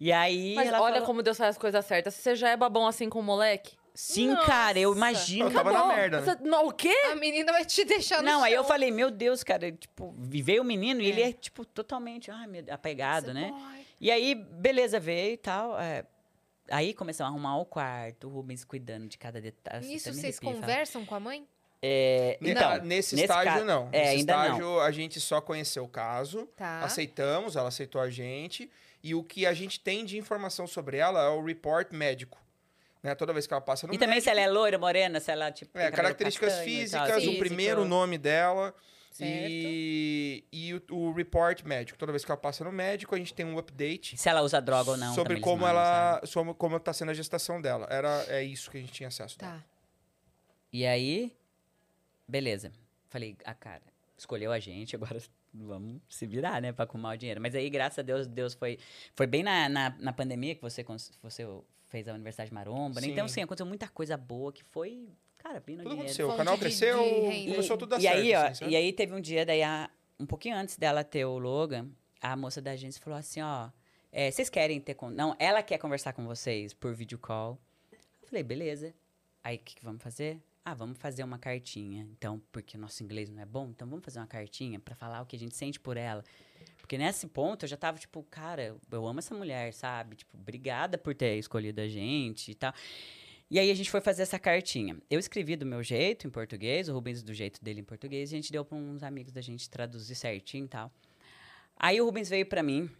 E 0.00 0.10
aí 0.12 0.54
Mas 0.56 0.68
ela 0.68 0.82
olha 0.82 0.94
falou, 0.94 1.06
como 1.06 1.22
Deus 1.22 1.38
faz 1.38 1.50
as 1.50 1.58
coisas 1.58 1.84
certas. 1.86 2.12
Você 2.14 2.34
já 2.34 2.50
é 2.50 2.56
babão 2.56 2.86
assim 2.86 3.08
com 3.08 3.20
o 3.20 3.22
moleque? 3.22 3.76
Sim, 3.94 4.34
cara, 4.44 4.78
eu 4.78 4.90
Nossa. 4.94 4.98
imagino. 4.98 5.46
Eu 5.46 5.52
tava 5.52 5.72
na 5.72 5.86
merda, 5.86 6.20
né? 6.20 6.26
Você- 6.34 6.42
não, 6.48 6.66
o 6.66 6.72
quê? 6.72 6.94
A 7.12 7.14
menina 7.16 7.52
vai 7.52 7.64
te 7.64 7.84
deixar 7.84 8.18
no 8.18 8.24
Não, 8.24 8.42
aí 8.42 8.52
eu 8.52 8.62
chão. 8.62 8.68
falei, 8.68 8.90
meu 8.90 9.10
Deus, 9.10 9.42
cara, 9.44 9.70
tipo, 9.72 10.14
veio 10.18 10.62
o 10.62 10.64
menino 10.64 11.00
e 11.00 11.06
É. 11.06 11.08
ele 11.08 11.22
é, 11.22 11.32
tipo, 11.32 11.64
totalmente, 11.64 12.30
ai, 12.30 12.46
meu, 12.46 12.64
apegado, 12.70 13.26
Esse 13.26 13.34
né? 13.34 13.48
boy. 13.50 13.86
E 14.00 14.10
aí, 14.10 14.34
beleza, 14.34 14.98
veio 15.00 15.32
e 15.32 15.36
tal. 15.36 15.78
é, 15.80 16.04
Aí 16.70 16.94
começamos 16.94 17.30
a 17.30 17.34
arrumar 17.34 17.58
o 17.58 17.66
quarto, 17.66 18.26
o 18.26 18.30
Rubens 18.30 18.64
cuidando 18.64 19.06
de 19.06 19.18
cada 19.18 19.38
detalhe. 19.38 19.86
Nisso 19.86 20.08
me 20.10 20.14
vocês 20.16 20.40
conversam 20.40 21.04
com 21.04 21.14
a 21.14 21.20
mãe? 21.20 21.46
É, 21.82 22.38
então, 22.40 22.66
ah, 22.70 22.78
nesse, 22.78 23.14
nesse 23.14 23.24
estágio, 23.26 23.52
ca- 23.58 23.64
não. 23.64 23.90
É, 23.92 23.98
nesse 24.00 24.10
ainda 24.16 24.34
não. 24.36 24.42
estágio, 24.44 24.80
a 24.80 24.90
gente 24.90 25.20
só 25.20 25.42
conheceu 25.42 25.84
o 25.84 25.88
caso, 25.88 26.46
Tá. 26.56 26.80
aceitamos, 26.80 27.54
ela 27.56 27.68
aceitou 27.68 28.00
a 28.00 28.08
gente, 28.08 28.70
e 29.02 29.14
o 29.14 29.22
que 29.22 29.44
a 29.44 29.52
gente 29.52 29.78
tem 29.78 30.06
de 30.06 30.16
informação 30.16 30.66
sobre 30.66 30.96
ela 30.96 31.22
é 31.24 31.28
o 31.28 31.44
report 31.44 31.92
médico. 31.92 32.38
Né? 33.04 33.14
Toda 33.14 33.34
vez 33.34 33.46
que 33.46 33.52
ela 33.52 33.60
passa 33.60 33.86
no 33.86 33.92
E 33.92 33.98
também 33.98 34.18
se 34.18 34.30
ela 34.30 34.40
é 34.40 34.48
loira, 34.48 34.78
morena, 34.78 35.20
se 35.20 35.30
ela, 35.30 35.52
tipo. 35.52 35.78
É, 35.78 35.90
características 35.90 36.60
físicas, 36.60 37.18
o 37.18 37.20
físico. 37.20 37.38
primeiro 37.38 37.84
nome 37.84 38.16
dela 38.16 38.74
Certo. 39.10 39.30
e, 39.30 40.42
e 40.50 40.72
o, 40.72 40.82
o 40.90 41.12
report 41.12 41.62
médico. 41.64 41.98
Toda 41.98 42.12
vez 42.12 42.24
que 42.24 42.32
ela 42.32 42.40
passa 42.40 42.64
no 42.64 42.72
médico, 42.72 43.14
a 43.14 43.18
gente 43.18 43.34
tem 43.34 43.44
um 43.44 43.58
update 43.58 44.16
Se 44.16 44.26
ela 44.26 44.40
usa 44.40 44.58
droga 44.58 44.92
ou 44.92 44.96
não. 44.96 45.14
sobre 45.14 45.38
como 45.38 45.58
mandam, 45.58 45.68
ela, 45.78 46.22
sobre 46.24 46.54
como 46.54 46.80
tá 46.80 46.94
sendo 46.94 47.10
a 47.10 47.14
gestação 47.14 47.60
dela. 47.60 47.86
Era 47.90 48.24
é 48.28 48.42
isso 48.42 48.70
que 48.70 48.78
a 48.78 48.80
gente 48.80 48.92
tinha 48.94 49.08
acesso. 49.08 49.38
dela. 49.38 49.52
Tá. 49.52 49.64
E 50.72 50.86
aí, 50.86 51.30
beleza. 52.26 52.72
Falei, 53.10 53.36
a 53.44 53.52
cara, 53.52 53.82
escolheu 54.16 54.50
a 54.50 54.58
gente, 54.58 54.96
agora 54.96 55.20
vamos 55.54 56.00
se 56.08 56.26
virar, 56.26 56.60
né, 56.60 56.72
pra 56.72 56.84
arrumar 56.84 57.14
o 57.14 57.16
dinheiro. 57.16 57.40
Mas 57.40 57.54
aí, 57.54 57.70
graças 57.70 57.98
a 57.98 58.02
Deus, 58.02 58.26
Deus 58.26 58.54
foi. 58.54 58.78
Foi 59.14 59.26
bem 59.26 59.42
na, 59.42 59.68
na, 59.68 59.90
na 60.00 60.12
pandemia 60.12 60.54
que 60.54 60.60
você, 60.62 60.84
você 61.22 61.46
fez 61.86 62.08
a 62.08 62.12
Universidade 62.14 62.52
Maromba, 62.52 63.00
né? 63.00 63.06
Então, 63.06 63.28
Sim. 63.28 63.34
sim, 63.34 63.42
aconteceu 63.42 63.66
muita 63.66 63.88
coisa 63.88 64.16
boa 64.16 64.52
que 64.52 64.64
foi. 64.64 65.08
Cara, 65.38 65.60
vindo 65.60 65.78
Tudo 65.82 65.90
dinheiro. 65.90 66.00
aconteceu. 66.00 66.30
O 66.30 66.36
canal 66.36 66.54
de- 66.54 66.60
cresceu, 66.60 66.98
de 66.98 67.04
renda. 67.28 67.50
começou 67.52 67.76
tudo 67.76 67.94
a 67.94 67.98
e 67.98 68.02
certo. 68.02 68.16
aí, 68.16 68.34
ó, 68.34 68.46
assim, 68.46 68.64
e 68.68 68.76
aí 68.76 68.92
teve 68.92 69.14
um 69.14 69.20
dia, 69.20 69.44
daí, 69.46 69.62
a- 69.62 69.90
um 70.18 70.26
pouquinho 70.26 70.56
antes 70.56 70.76
dela 70.76 71.04
ter 71.04 71.24
o 71.24 71.38
Logan, 71.38 71.88
a 72.20 72.34
moça 72.36 72.60
da 72.62 72.70
agência 72.72 73.00
falou 73.02 73.18
assim, 73.18 73.42
ó, 73.42 73.68
é, 74.10 74.30
vocês 74.30 74.48
querem 74.48 74.80
ter... 74.80 74.94
Con... 74.94 75.10
Não, 75.10 75.36
ela 75.38 75.62
quer 75.62 75.76
conversar 75.78 76.12
com 76.14 76.24
vocês 76.26 76.72
por 76.72 76.94
video 76.94 77.18
call. 77.18 77.58
Eu 77.92 78.28
falei, 78.28 78.42
beleza. 78.42 78.94
Aí, 79.42 79.56
o 79.56 79.58
que, 79.58 79.74
que 79.76 79.84
vamos 79.84 80.02
fazer? 80.02 80.40
Ah, 80.64 80.72
vamos 80.72 80.96
fazer 80.98 81.22
uma 81.22 81.38
cartinha. 81.38 82.08
Então, 82.12 82.40
porque 82.50 82.78
nosso 82.78 83.02
inglês 83.02 83.28
não 83.28 83.42
é 83.42 83.44
bom, 83.44 83.68
então 83.68 83.86
vamos 83.86 84.04
fazer 84.04 84.18
uma 84.18 84.26
cartinha 84.26 84.80
pra 84.80 84.94
falar 84.94 85.20
o 85.20 85.26
que 85.26 85.36
a 85.36 85.38
gente 85.38 85.54
sente 85.54 85.78
por 85.78 85.96
ela. 85.96 86.24
Porque 86.78 86.96
nesse 86.96 87.26
ponto 87.26 87.64
eu 87.64 87.68
já 87.68 87.76
tava, 87.76 87.98
tipo, 87.98 88.22
cara, 88.24 88.74
eu 88.90 89.06
amo 89.06 89.18
essa 89.18 89.34
mulher, 89.34 89.74
sabe? 89.74 90.16
Tipo, 90.16 90.38
obrigada 90.38 90.96
por 90.96 91.14
ter 91.14 91.36
escolhido 91.36 91.82
a 91.82 91.88
gente 91.88 92.52
e 92.52 92.54
tal. 92.54 92.72
E 93.50 93.58
aí 93.58 93.70
a 93.70 93.74
gente 93.74 93.90
foi 93.90 94.00
fazer 94.00 94.22
essa 94.22 94.38
cartinha. 94.38 94.96
Eu 95.10 95.20
escrevi 95.20 95.54
do 95.54 95.66
meu 95.66 95.82
jeito, 95.82 96.26
em 96.26 96.30
português, 96.30 96.88
o 96.88 96.94
Rubens 96.94 97.22
do 97.22 97.34
jeito 97.34 97.62
dele 97.62 97.80
em 97.80 97.84
português, 97.84 98.32
e 98.32 98.34
a 98.34 98.38
gente 98.38 98.50
deu 98.50 98.64
para 98.64 98.76
uns 98.76 99.02
amigos 99.02 99.32
da 99.32 99.42
gente 99.42 99.68
traduzir 99.68 100.14
certinho 100.14 100.64
e 100.64 100.68
tal. 100.68 100.90
Aí 101.76 102.00
o 102.00 102.06
Rubens 102.06 102.28
veio 102.28 102.46
para 102.46 102.62
mim, 102.62 102.90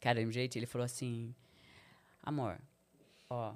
cara, 0.00 0.20
de 0.20 0.26
um 0.26 0.32
jeito, 0.32 0.56
ele 0.56 0.66
falou 0.66 0.84
assim: 0.84 1.32
Amor, 2.22 2.60
ó, 3.30 3.54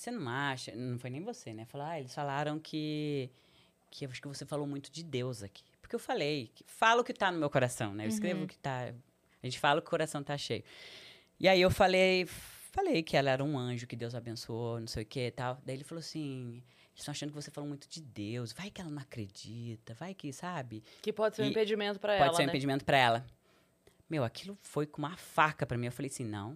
você 0.00 0.10
não 0.10 0.28
acha. 0.30 0.74
Não 0.74 0.98
foi 0.98 1.10
nem 1.10 1.22
você, 1.22 1.52
né? 1.52 1.64
Falou, 1.66 1.86
ah, 1.86 1.98
eles 1.98 2.14
falaram 2.14 2.58
que. 2.58 3.30
Que 3.90 4.06
eu 4.06 4.10
acho 4.10 4.22
que 4.22 4.28
você 4.28 4.46
falou 4.46 4.66
muito 4.66 4.90
de 4.90 5.02
Deus 5.02 5.42
aqui. 5.42 5.64
Porque 5.82 5.94
eu 5.96 5.98
falei, 6.00 6.50
que- 6.54 6.62
falo 6.66 7.00
o 7.00 7.04
que 7.04 7.12
tá 7.12 7.30
no 7.32 7.38
meu 7.38 7.50
coração, 7.50 7.92
né? 7.92 8.04
Eu 8.04 8.08
escrevo 8.08 8.44
o 8.44 8.46
que 8.46 8.56
tá. 8.56 8.92
A 9.42 9.46
gente 9.46 9.58
fala 9.58 9.80
que 9.80 9.86
o 9.88 9.90
coração 9.90 10.22
tá 10.22 10.38
cheio. 10.38 10.62
E 11.40 11.48
aí 11.48 11.60
eu 11.60 11.70
falei, 11.70 12.24
falei 12.26 13.02
que 13.02 13.16
ela 13.16 13.30
era 13.30 13.42
um 13.42 13.58
anjo, 13.58 13.86
que 13.88 13.96
Deus 13.96 14.14
abençoou, 14.14 14.78
não 14.78 14.86
sei 14.86 15.02
o 15.02 15.06
que 15.06 15.26
e 15.26 15.30
tal. 15.32 15.60
Daí 15.66 15.74
ele 15.76 15.82
falou 15.84 15.98
assim: 16.00 16.62
eles 16.90 17.00
estão 17.00 17.10
achando 17.12 17.30
que 17.30 17.34
você 17.34 17.50
falou 17.50 17.66
muito 17.68 17.88
de 17.88 18.00
Deus. 18.00 18.52
Vai 18.52 18.70
que 18.70 18.80
ela 18.80 18.90
não 18.90 19.02
acredita, 19.02 19.92
vai 19.94 20.14
que, 20.14 20.32
sabe? 20.32 20.84
Que 21.02 21.12
pode 21.12 21.34
ser 21.36 21.42
um 21.42 21.46
E 21.46 21.50
impedimento 21.50 21.98
pra 21.98 22.12
Pode 22.16 22.24
ela, 22.28 22.34
ser 22.36 22.42
um 22.42 22.46
né? 22.46 22.52
impedimento 22.52 22.84
pra 22.84 22.96
ela. 22.96 23.26
Meu, 24.08 24.22
aquilo 24.22 24.56
foi 24.62 24.86
com 24.86 24.98
uma 24.98 25.16
faca 25.16 25.66
pra 25.66 25.76
mim. 25.76 25.86
Eu 25.86 25.92
falei 25.92 26.10
assim, 26.10 26.24
não. 26.24 26.50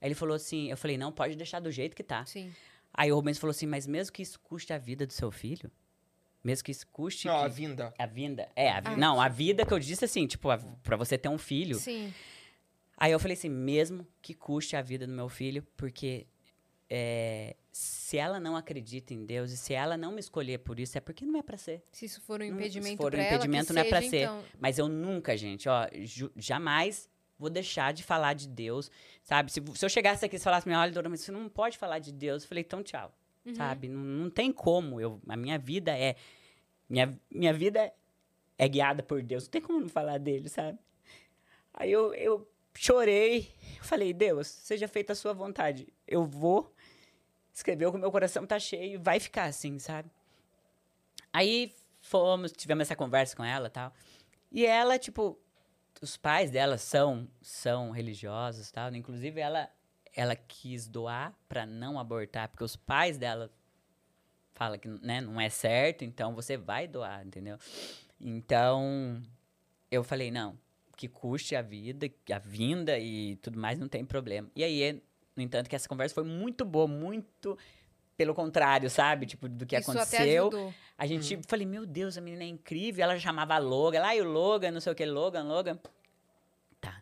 Aí 0.00 0.06
ele 0.08 0.14
falou 0.14 0.34
assim, 0.36 0.70
eu 0.70 0.76
falei, 0.76 0.96
não, 0.96 1.10
pode 1.10 1.34
deixar 1.34 1.58
do 1.58 1.70
jeito 1.72 1.96
que 1.96 2.04
tá. 2.04 2.24
Sim. 2.24 2.52
Aí 2.92 3.12
o 3.12 3.14
Rubens 3.14 3.38
falou 3.38 3.50
assim, 3.52 3.66
mas 3.66 3.86
mesmo 3.86 4.12
que 4.12 4.22
isso 4.22 4.38
custe 4.40 4.72
a 4.72 4.78
vida 4.78 5.06
do 5.06 5.12
seu 5.12 5.30
filho, 5.30 5.70
mesmo 6.42 6.64
que 6.64 6.70
isso 6.72 6.86
custe 6.88 7.26
Não, 7.26 7.38
que- 7.40 7.44
a 7.44 7.48
vinda. 7.48 7.94
a 7.98 8.06
vinda, 8.06 8.48
é, 8.56 8.70
a 8.70 8.80
vi- 8.80 8.88
Ah. 8.88 8.96
não, 8.96 9.20
a 9.20 9.28
vida 9.28 9.64
que 9.66 9.72
eu 9.72 9.78
disse 9.78 10.04
assim, 10.04 10.26
tipo, 10.26 10.50
a, 10.50 10.58
pra 10.58 10.96
você 10.96 11.16
ter 11.18 11.28
um 11.28 11.38
filho. 11.38 11.76
Sim. 11.76 12.12
Aí 12.96 13.12
eu 13.12 13.20
falei 13.20 13.36
assim, 13.36 13.48
mesmo 13.48 14.06
que 14.20 14.34
custe 14.34 14.74
a 14.74 14.82
vida 14.82 15.06
do 15.06 15.12
meu 15.12 15.28
filho, 15.28 15.64
porque 15.76 16.26
é, 16.90 17.54
se 17.70 18.16
ela 18.16 18.40
não 18.40 18.56
acredita 18.56 19.12
em 19.14 19.24
Deus 19.24 19.50
e 19.52 19.56
se 19.56 19.74
ela 19.74 19.96
não 19.96 20.10
me 20.10 20.20
escolher 20.20 20.58
por 20.58 20.80
isso, 20.80 20.96
é 20.96 21.00
porque 21.00 21.24
não 21.24 21.38
é 21.38 21.42
pra 21.42 21.56
ser. 21.56 21.82
Se 21.92 22.06
isso 22.06 22.20
for 22.22 22.40
um 22.40 22.44
Não, 22.44 22.50
se 22.50 22.54
impedimento 22.60 22.96
for 22.96 23.08
um 23.08 23.10
pra 23.10 23.20
ela, 23.22 23.28
que 23.28 23.34
impedimento, 23.36 23.72
não 23.74 23.82
é 23.82 23.84
pra 23.84 23.98
seja, 24.00 24.10
ser. 24.10 24.22
então. 24.22 24.44
Mas 24.58 24.78
eu 24.78 24.88
nunca, 24.88 25.36
gente, 25.36 25.68
ó, 25.68 25.86
ju- 26.00 26.32
jamais 26.34 27.08
vou 27.38 27.48
deixar 27.48 27.92
de 27.92 28.02
falar 28.02 28.34
de 28.34 28.48
Deus, 28.48 28.90
sabe? 29.22 29.52
Se, 29.52 29.62
se 29.74 29.84
eu 29.84 29.88
chegasse 29.88 30.24
aqui 30.24 30.36
e 30.36 30.38
falasse, 30.38 30.68
mim, 30.68 30.74
olha, 30.74 30.90
Dora, 30.92 31.08
mas 31.08 31.20
você 31.20 31.30
não 31.32 31.48
pode 31.48 31.78
falar 31.78 31.98
de 31.98 32.12
Deus. 32.12 32.42
Eu 32.42 32.48
falei, 32.48 32.64
então 32.66 32.82
tchau, 32.82 33.12
Uhum. 33.46 33.54
sabe? 33.54 33.88
Não, 33.88 34.00
não 34.02 34.30
tem 34.30 34.52
como. 34.52 35.00
Eu, 35.00 35.20
a 35.28 35.36
minha 35.36 35.58
vida 35.58 35.96
é... 35.96 36.16
Minha, 36.88 37.18
minha 37.30 37.52
vida 37.52 37.92
é 38.58 38.66
guiada 38.68 39.02
por 39.02 39.22
Deus. 39.22 39.44
Não 39.44 39.50
tem 39.50 39.60
como 39.62 39.80
não 39.80 39.88
falar 39.88 40.18
dele, 40.18 40.48
sabe? 40.48 40.78
Aí 41.72 41.92
eu, 41.92 42.12
eu 42.14 42.50
chorei. 42.74 43.48
Falei, 43.82 44.12
Deus, 44.12 44.46
seja 44.48 44.88
feita 44.88 45.12
a 45.12 45.16
sua 45.16 45.32
vontade. 45.32 45.86
Eu 46.06 46.24
vou 46.24 46.74
escrever 47.52 47.86
o 47.86 47.92
que 47.92 47.98
meu 47.98 48.10
coração 48.10 48.46
tá 48.46 48.58
cheio. 48.58 49.00
Vai 49.00 49.20
ficar 49.20 49.44
assim, 49.44 49.78
sabe? 49.78 50.10
Aí 51.32 51.72
fomos, 52.00 52.52
tivemos 52.52 52.82
essa 52.82 52.96
conversa 52.96 53.36
com 53.36 53.44
ela 53.44 53.68
tal. 53.70 53.92
E 54.50 54.64
ela, 54.66 54.98
tipo, 54.98 55.38
os 56.02 56.16
pais 56.16 56.50
dela 56.50 56.78
são 56.78 57.28
são 57.40 57.90
religiosos 57.90 58.70
tal. 58.70 58.94
Inclusive, 58.94 59.40
ela, 59.40 59.68
ela 60.14 60.36
quis 60.36 60.86
doar 60.86 61.34
pra 61.48 61.66
não 61.66 61.98
abortar, 61.98 62.48
porque 62.48 62.64
os 62.64 62.76
pais 62.76 63.18
dela 63.18 63.50
falam 64.54 64.78
que 64.78 64.88
né, 64.88 65.20
não 65.20 65.40
é 65.40 65.48
certo, 65.48 66.04
então 66.04 66.34
você 66.34 66.56
vai 66.56 66.88
doar, 66.88 67.24
entendeu? 67.24 67.58
Então, 68.20 69.22
eu 69.88 70.02
falei, 70.02 70.30
não, 70.30 70.58
que 70.96 71.06
custe 71.06 71.54
a 71.54 71.62
vida, 71.62 72.10
a 72.32 72.38
vinda 72.40 72.98
e 72.98 73.36
tudo 73.36 73.58
mais, 73.58 73.78
não 73.78 73.88
tem 73.88 74.04
problema. 74.04 74.50
E 74.56 74.64
aí, 74.64 75.00
no 75.36 75.42
entanto, 75.42 75.70
que 75.70 75.76
essa 75.76 75.88
conversa 75.88 76.14
foi 76.14 76.24
muito 76.24 76.64
boa, 76.64 76.88
muito 76.88 77.56
pelo 78.18 78.34
contrário, 78.34 78.90
sabe? 78.90 79.26
Tipo, 79.26 79.48
do 79.48 79.64
que 79.64 79.78
Isso 79.78 79.92
até 79.92 80.00
aconteceu. 80.00 80.48
ajudou. 80.48 80.74
A 80.98 81.06
gente, 81.06 81.38
falei, 81.46 81.64
meu 81.64 81.86
Deus, 81.86 82.18
a 82.18 82.20
menina 82.20 82.42
é 82.42 82.48
incrível. 82.48 83.04
Ela 83.04 83.16
chamava 83.16 83.56
Logan, 83.58 84.00
lá 84.00 84.14
e 84.14 84.20
o 84.20 84.24
Logan, 84.24 84.72
não 84.72 84.80
sei 84.80 84.92
o 84.92 84.96
que, 84.96 85.06
Logan, 85.06 85.44
Logan. 85.44 85.78
Tá. 86.80 87.00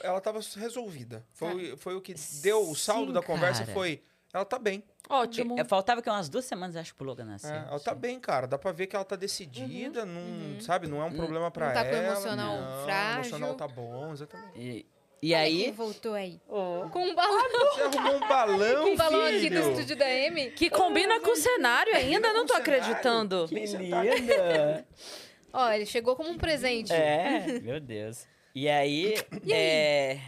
Ela 0.00 0.20
tava 0.20 0.38
resolvida. 0.56 1.26
Foi, 1.32 1.76
foi 1.76 1.96
o 1.96 2.00
que 2.00 2.14
deu 2.40 2.70
o 2.70 2.76
saldo 2.76 3.08
Sim, 3.08 3.14
da 3.14 3.20
conversa 3.22 3.62
cara. 3.62 3.72
foi. 3.72 4.00
Ela 4.32 4.44
tá 4.44 4.56
bem. 4.56 4.84
Ótimo. 5.08 5.58
É, 5.58 5.64
Faltava 5.64 6.00
que 6.00 6.08
umas 6.08 6.28
duas 6.28 6.44
semanas, 6.44 6.76
acho, 6.76 6.94
pro 6.94 7.04
Logan 7.04 7.24
nascer. 7.24 7.52
É, 7.52 7.66
ela 7.68 7.80
tá 7.80 7.94
bem, 7.94 8.20
cara. 8.20 8.46
Dá 8.46 8.56
pra 8.56 8.70
ver 8.70 8.86
que 8.86 8.94
ela 8.94 9.04
tá 9.04 9.16
decidida, 9.16 10.06
não, 10.06 10.20
uhum. 10.20 10.60
sabe? 10.60 10.86
Não 10.86 11.02
é 11.02 11.04
um 11.04 11.12
problema 11.14 11.50
pra 11.50 11.66
Não 11.66 11.74
tá 11.74 11.84
com 11.84 11.90
ela. 11.90 12.06
emocional 12.06 12.60
não, 12.60 12.84
frágil. 12.84 13.16
O 13.16 13.18
emocional 13.18 13.54
tá 13.54 13.66
bom, 13.66 14.12
exatamente. 14.12 14.60
E, 14.60 14.86
E 15.24 15.32
Olha 15.32 15.46
quem 15.46 15.64
aí. 15.64 15.70
voltou 15.72 16.12
aí. 16.12 16.38
Ô, 16.46 16.90
Com 16.90 17.02
um 17.02 17.14
balão. 17.14 17.48
Você 17.72 17.80
arrumou 17.80 18.16
um 18.16 18.28
balão, 18.28 18.84
um 18.92 18.94
balão 18.94 19.24
aqui 19.24 19.48
do 19.48 19.58
estúdio 19.58 19.96
da 19.96 20.06
M. 20.06 20.50
Que 20.50 20.68
combina 20.68 21.18
com 21.20 21.30
o 21.30 21.36
cenário 21.36 21.96
ainda, 21.96 22.30
não 22.34 22.44
tô 22.44 22.52
cenário. 22.52 22.82
acreditando. 22.82 23.46
que 23.48 23.54
linda! 23.54 24.86
Ó, 25.50 25.70
ele 25.70 25.86
chegou 25.86 26.14
como 26.14 26.28
um 26.28 26.36
presente. 26.36 26.92
É, 26.92 27.46
meu 27.64 27.80
Deus. 27.80 28.26
E 28.54 28.68
aí, 28.68 29.14
é, 29.50 30.20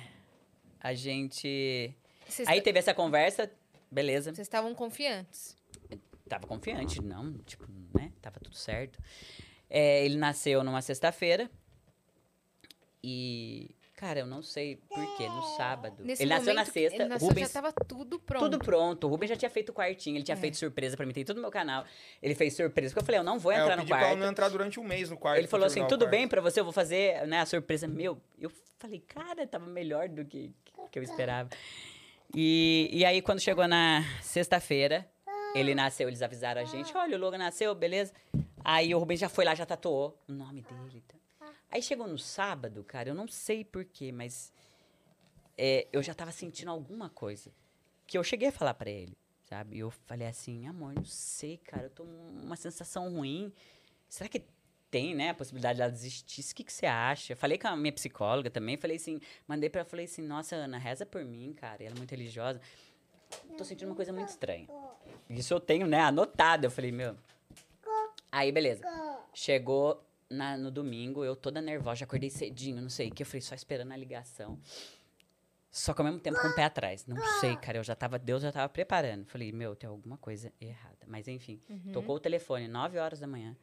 a 0.80 0.94
gente. 0.94 1.94
Vocês 2.26 2.48
Aí 2.48 2.62
teve 2.62 2.78
essa 2.78 2.94
conversa, 2.94 3.52
beleza. 3.90 4.32
vocês 4.34 4.46
estavam 4.46 4.74
confiantes. 4.74 5.54
Tava 6.26 6.46
confiante, 6.46 7.02
não, 7.02 7.34
tipo, 7.40 7.66
né? 7.94 8.12
Tava 8.22 8.40
tudo 8.40 8.56
certo. 8.56 8.98
É, 9.68 10.06
ele 10.06 10.16
nasceu 10.16 10.64
numa 10.64 10.80
sexta-feira. 10.80 11.50
E, 13.04 13.75
cara, 13.96 14.20
eu 14.20 14.26
não 14.26 14.42
sei 14.42 14.76
porquê, 14.76 15.26
no 15.28 15.42
sábado. 15.56 16.04
Nesse 16.04 16.22
ele 16.22 16.30
nasceu 16.34 16.54
na 16.54 16.64
sexta, 16.64 16.96
Ele 17.02 17.08
nasceu, 17.08 17.28
Rubens 17.28 17.48
já 17.48 17.52
tava 17.62 17.72
tudo 17.72 18.20
pronto. 18.20 18.42
Tudo 18.44 18.58
pronto. 18.58 19.06
O 19.06 19.10
Rubens 19.10 19.30
já 19.30 19.36
tinha 19.36 19.50
feito 19.50 19.70
o 19.70 19.72
quartinho, 19.72 20.16
ele 20.16 20.24
tinha 20.24 20.36
É. 20.36 20.40
feito 20.40 20.56
surpresa 20.56 20.96
pra 20.96 21.06
mim, 21.06 21.12
tem 21.12 21.24
tudo 21.24 21.36
no 21.36 21.42
meu 21.42 21.50
canal. 21.50 21.84
Ele 22.22 22.34
fez 22.34 22.54
surpresa, 22.54 22.92
porque 22.92 23.02
eu 23.02 23.06
falei, 23.06 23.20
eu 23.20 23.24
não 23.24 23.38
vou 23.38 23.50
É, 23.50 23.56
eu 23.56 23.62
entrar 23.62 23.76
pedi 23.76 23.82
no 23.84 23.88
pra 23.88 23.98
quarto. 24.06 24.18
não 24.18 24.26
entrar 24.28 24.48
durante 24.50 24.78
um 24.78 24.84
mês 24.84 25.08
no 25.10 25.16
quarto. 25.16 25.38
Ele 25.38 25.48
falou 25.48 25.66
pra 25.66 25.72
assim, 25.72 25.88
tudo 25.88 26.06
bem 26.06 26.28
pra 26.28 26.40
você, 26.40 26.60
eu 26.60 26.64
vou 26.64 26.72
fazer 26.72 27.26
né, 27.26 27.40
a 27.40 27.46
surpresa. 27.46 27.88
Meu, 27.88 28.20
eu 28.38 28.52
falei, 28.78 29.00
cara, 29.00 29.46
tava 29.46 29.66
melhor 29.66 30.08
do 30.08 30.24
que, 30.24 30.52
que 30.92 30.98
eu 30.98 31.02
esperava. 31.02 31.48
E, 32.34 32.88
e 32.92 33.04
aí, 33.04 33.22
quando 33.22 33.40
chegou 33.40 33.66
na 33.66 34.02
sexta-feira, 34.20 35.06
ele 35.54 35.74
nasceu, 35.74 36.08
eles 36.08 36.20
avisaram 36.22 36.60
a 36.60 36.64
gente, 36.64 36.94
olha, 36.96 37.16
o 37.16 37.20
Logan 37.20 37.38
nasceu, 37.38 37.74
beleza. 37.74 38.12
Aí 38.64 38.94
o 38.94 38.98
Rubens 38.98 39.20
já 39.20 39.28
foi 39.28 39.44
lá, 39.44 39.54
já 39.54 39.64
tatuou 39.64 40.20
o 40.28 40.32
nome 40.32 40.60
dele. 40.62 41.02
Tá? 41.06 41.14
Aí 41.70 41.82
chegou 41.82 42.06
no 42.06 42.18
sábado, 42.18 42.82
cara, 42.84 43.08
eu 43.08 43.14
não 43.14 43.26
sei 43.28 43.64
porquê, 43.64 44.12
mas 44.12 44.52
é, 45.58 45.86
eu 45.92 46.02
já 46.02 46.14
tava 46.14 46.32
sentindo 46.32 46.70
alguma 46.70 47.10
coisa. 47.10 47.50
Que 48.06 48.16
eu 48.16 48.22
cheguei 48.24 48.48
a 48.48 48.52
falar 48.52 48.74
pra 48.74 48.88
ele, 48.88 49.16
sabe? 49.44 49.78
Eu 49.78 49.90
falei 49.90 50.28
assim, 50.28 50.66
amor, 50.66 50.94
não 50.94 51.04
sei, 51.04 51.58
cara, 51.58 51.84
eu 51.84 51.90
tô 51.90 52.04
uma 52.04 52.56
sensação 52.56 53.12
ruim. 53.12 53.52
Será 54.08 54.28
que 54.28 54.44
tem, 54.90 55.14
né, 55.14 55.30
a 55.30 55.34
possibilidade 55.34 55.78
dela 55.78 55.90
desistir? 55.90 56.40
O 56.40 56.54
que, 56.54 56.64
que 56.64 56.72
você 56.72 56.86
acha? 56.86 57.34
Falei 57.34 57.58
com 57.58 57.66
a 57.66 57.76
minha 57.76 57.92
psicóloga 57.92 58.48
também, 58.48 58.76
falei 58.76 58.96
assim, 58.96 59.20
mandei 59.46 59.68
pra 59.68 59.80
ela, 59.80 59.90
falei 59.90 60.04
assim, 60.04 60.22
nossa, 60.22 60.54
Ana, 60.54 60.78
reza 60.78 61.04
por 61.04 61.24
mim, 61.24 61.52
cara. 61.52 61.82
Ela 61.82 61.94
é 61.94 61.98
muito 61.98 62.12
religiosa. 62.12 62.60
Tô 63.58 63.64
sentindo 63.64 63.88
uma 63.88 63.96
coisa 63.96 64.12
muito 64.12 64.28
estranha. 64.28 64.68
Isso 65.28 65.52
eu 65.52 65.58
tenho, 65.58 65.86
né, 65.86 66.00
anotado. 66.00 66.66
Eu 66.66 66.70
falei, 66.70 66.92
meu. 66.92 67.16
Aí, 68.30 68.52
beleza. 68.52 68.84
Chegou 69.34 70.05
na- 70.30 70.56
no 70.56 70.70
domingo, 70.70 71.24
eu 71.24 71.34
toda 71.36 71.60
nervosa, 71.60 71.96
já 72.00 72.04
acordei 72.06 72.30
cedinho, 72.30 72.80
não 72.82 72.88
sei 72.90 73.08
o 73.08 73.14
que. 73.14 73.22
Eu 73.22 73.26
falei, 73.26 73.40
só 73.40 73.54
esperando 73.54 73.92
a 73.92 73.96
ligação. 73.96 74.58
Só 75.70 75.92
que 75.92 76.00
ao 76.00 76.06
mesmo 76.06 76.20
tempo 76.20 76.40
com 76.40 76.48
o 76.48 76.54
pé 76.54 76.64
atrás. 76.64 77.04
Não 77.06 77.16
sei, 77.40 77.54
cara. 77.56 77.78
Eu 77.78 77.84
já 77.84 77.94
tava, 77.94 78.18
Deus 78.18 78.42
já 78.42 78.50
tava 78.50 78.68
preparando. 78.68 79.26
Falei, 79.26 79.52
meu, 79.52 79.76
tem 79.76 79.88
alguma 79.88 80.16
coisa 80.16 80.50
errada. 80.60 80.96
Mas 81.06 81.28
enfim, 81.28 81.60
tocou 81.92 82.16
o 82.16 82.20
telefone, 82.20 82.66
9 82.66 82.98
horas 82.98 83.20
da 83.20 83.26
manhã. 83.26 83.54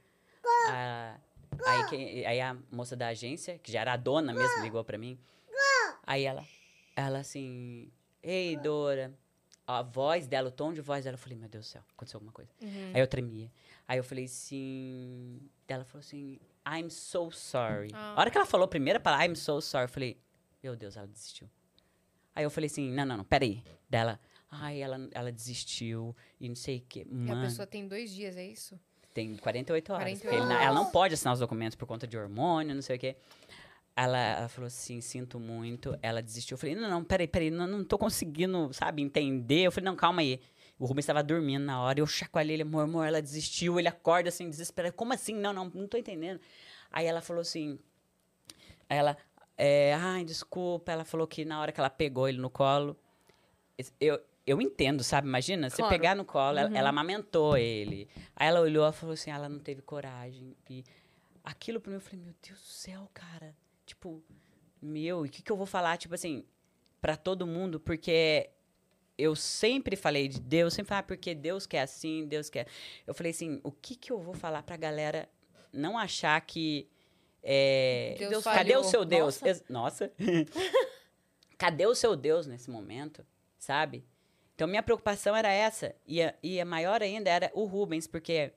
Ah, 0.68 1.18
aí, 1.65 1.85
quem- 1.90 2.26
aí 2.26 2.40
a 2.40 2.56
moça 2.72 2.95
da 2.95 3.07
agência, 3.07 3.57
que 3.57 3.72
já 3.72 3.81
era 3.81 3.94
a 3.94 3.98
dona 3.98 4.31
mesmo, 4.34 4.64
ligou 4.64 4.84
pra 4.84 4.98
mim. 4.98 5.18
Aí 6.06 6.23
ela, 6.23 6.45
ela 6.95 7.19
assim, 7.19 7.91
ei, 8.22 8.57
Dora. 8.57 9.14
A 9.65 9.81
voz 9.81 10.27
dela, 10.27 10.49
o 10.49 10.52
tom 10.52 10.73
de 10.73 10.81
voz 10.81 11.06
dela, 11.06 11.15
eu 11.15 11.19
falei, 11.19 11.38
meu 11.38 11.48
Deus 11.48 11.65
do 11.65 11.69
céu, 11.69 11.81
aconteceu 11.95 12.18
alguma 12.18 12.34
coisa. 12.34 12.52
Aí 12.94 12.99
eu 13.02 13.07
tremia. 13.07 13.49
Aí 13.88 13.98
eu 13.98 14.03
falei 14.03 14.26
assim. 14.26 15.40
Ela 15.68 15.85
falou 15.85 16.02
assim, 16.02 16.38
I'm 16.65 16.90
so 16.90 17.31
sorry. 17.31 17.90
Ah. 17.94 18.14
A 18.15 18.19
hora 18.19 18.31
que 18.31 18.38
ela 18.38 18.45
falou 18.45 18.65
a 18.65 18.68
primeira 18.68 18.99
palavra, 18.99 19.26
I'm 19.26 19.35
so 19.35 19.61
sorry, 19.61 19.85
eu 19.85 19.90
falei, 19.90 20.18
meu 20.61 20.76
Deus, 20.76 20.95
ela 20.98 21.07
desistiu. 21.07 21.49
Aí 22.35 22.44
eu 22.44 22.49
falei 22.49 22.68
assim, 22.68 22.91
não, 22.91 23.06
não, 23.06 23.18
não, 23.18 23.23
peraí. 23.23 23.64
Dela, 23.90 24.19
ai, 24.49 24.81
ela, 24.81 25.07
ela 25.11 25.31
desistiu 25.31 26.15
e 26.40 26.48
não 26.49 26.56
sei 26.56 26.77
o 26.77 26.81
quê. 26.88 27.06
Mano, 27.10 27.41
a 27.41 27.45
pessoa 27.45 27.68
tem 27.68 27.88
dois 27.88 28.11
dias, 28.11 28.38
é 28.38 28.45
isso? 28.45 28.80
tem 29.14 29.35
48 29.38 29.94
horas. 29.94 30.03
48 30.03 30.22
porque 30.22 30.53
ele 30.53 30.64
ela 30.64 30.73
não 30.76 30.90
pode 30.90 31.14
assinar 31.14 31.34
os 31.34 31.40
documentos 31.40 31.76
por 31.76 31.85
conta 31.85 32.07
de 32.07 32.18
hormônio, 32.18 32.73
não 32.73 32.81
sei 32.81 32.95
o 32.95 32.99
quê. 32.99 33.15
Ela, 33.95 34.18
ela 34.18 34.49
falou 34.49 34.68
assim, 34.68 34.99
sinto 35.02 35.40
muito. 35.40 35.95
Ela 36.02 36.22
desistiu. 36.22 36.56
Eu 36.56 36.57
falei, 36.57 36.76
não, 36.76 36.90
não, 36.90 37.03
peraí, 37.03 37.27
peraí, 37.27 37.52
não, 37.52 37.68
não 37.68 37.84
tô 37.84 37.98
conseguindo, 37.98 38.73
sabe, 38.73 39.03
entender. 39.03 39.61
Eu 39.61 39.72
falei, 39.72 39.85
não, 39.85 39.95
calma 39.95 40.22
aí. 40.22 40.41
O 40.84 40.85
Rubens 40.85 41.03
estava 41.03 41.23
dormindo 41.23 41.64
na 41.64 41.81
hora, 41.81 42.01
eu 42.01 42.05
chacoalhei 42.05 42.57
ele, 42.57 42.64
amor, 42.64 42.81
amor, 42.84 43.07
ela 43.07 43.22
desistiu. 43.22 43.80
Ele 43.80 43.88
acorda 43.88 44.27
assim, 44.27 44.49
desesperado. 44.49 44.93
Como 44.93 45.14
assim? 45.14 45.34
Não, 45.34 45.53
não, 45.53 45.72
não 45.73 45.88
tô 45.88 45.95
entendendo. 45.97 46.41
Aí 46.91 47.05
ela 47.05 47.22
falou 47.22 47.39
assim, 47.39 47.80
aí 48.89 48.97
ela, 48.97 49.15
é, 49.57 49.93
ai, 49.93 50.26
desculpa. 50.26 50.91
Ela 50.91 51.05
falou 51.05 51.26
que 51.26 51.45
na 51.45 51.61
hora 51.61 51.72
que 51.72 51.80
ela 51.80 51.89
pegou 51.89 52.27
ele 52.27 52.38
no 52.38 52.49
colo, 52.49 52.97
eu, 53.97 54.19
eu 54.45 54.61
entendo, 54.61 55.05
sabe? 55.05 55.26
Imagina, 55.26 55.69
você 55.69 55.77
Claro. 55.77 55.89
pegar 55.89 56.15
no 56.18 56.26
colo, 56.26 56.57
ela, 56.60 56.77
ela 56.77 56.89
amamentou 56.89 57.55
ele. 57.55 58.10
Aí 58.35 58.49
ela 58.49 58.60
olhou 58.60 58.85
e 58.89 58.91
falou 58.91 59.14
assim, 59.14 59.31
ela 59.31 59.47
não 59.47 59.60
teve 59.60 59.81
coragem. 59.81 60.53
E 60.69 60.84
aquilo 61.45 61.80
pra 61.80 61.91
mim, 61.91 61.95
eu 61.95 62.01
falei, 62.01 62.19
meu 62.19 62.34
Deus 62.45 62.60
do 62.60 62.68
céu, 62.68 63.10
cara. 63.14 63.55
Tipo, 63.85 64.22
meu, 64.81 65.26
e 65.26 65.30
o 65.30 65.31
que, 65.31 65.41
que 65.41 65.49
eu 65.49 65.55
vou 65.55 65.65
falar, 65.65 65.95
tipo 65.95 66.14
assim, 66.14 66.43
pra 66.99 67.15
todo 67.15 67.47
mundo? 67.47 67.80
Porque 67.80 68.49
eu 69.18 69.35
sempre 69.35 69.95
falei 69.95 70.27
de 70.27 70.40
Deus, 70.40 70.73
sempre 70.73 70.90
falei, 70.90 70.99
ah, 71.02 71.03
porque 71.03 71.35
Deus 71.35 71.65
quer 71.65 71.81
assim, 71.81 72.26
Deus 72.26 72.49
quer. 72.49 72.68
Eu 73.06 73.14
falei 73.14 73.31
assim, 73.31 73.60
o 73.64 73.72
que, 73.72 73.95
que 73.95 74.11
eu 74.11 74.19
vou 74.19 74.34
falar 74.34 74.64
pra 74.64 74.77
galera 74.77 75.30
não 75.72 75.98
achar 75.98 76.40
que. 76.41 76.90
é, 77.41 78.15
Deus 78.18 78.31
Deus, 78.31 78.44
cadê 78.44 78.72
falhou. 78.72 78.81
o 78.81 78.90
seu 78.90 79.06
Deus? 79.06 79.41
Nossa. 79.41 79.64
Nossa. 79.69 80.14
cadê 81.57 81.85
o 81.85 81.95
seu 81.95 82.15
Deus 82.15 82.48
nesse 82.48 82.69
momento? 82.69 83.26
Sabe? 83.57 84.06
Então, 84.56 84.68
minha 84.68 84.84
preocupação 84.84 85.35
era 85.35 85.52
essa. 85.52 85.95
E 86.06 86.22
a, 86.22 86.34
e 86.44 86.60
a 86.60 86.65
maior 86.65 87.02
ainda 87.02 87.30
era 87.30 87.52
o 87.53 87.65
Rubens, 87.65 88.07
porque 88.07 88.52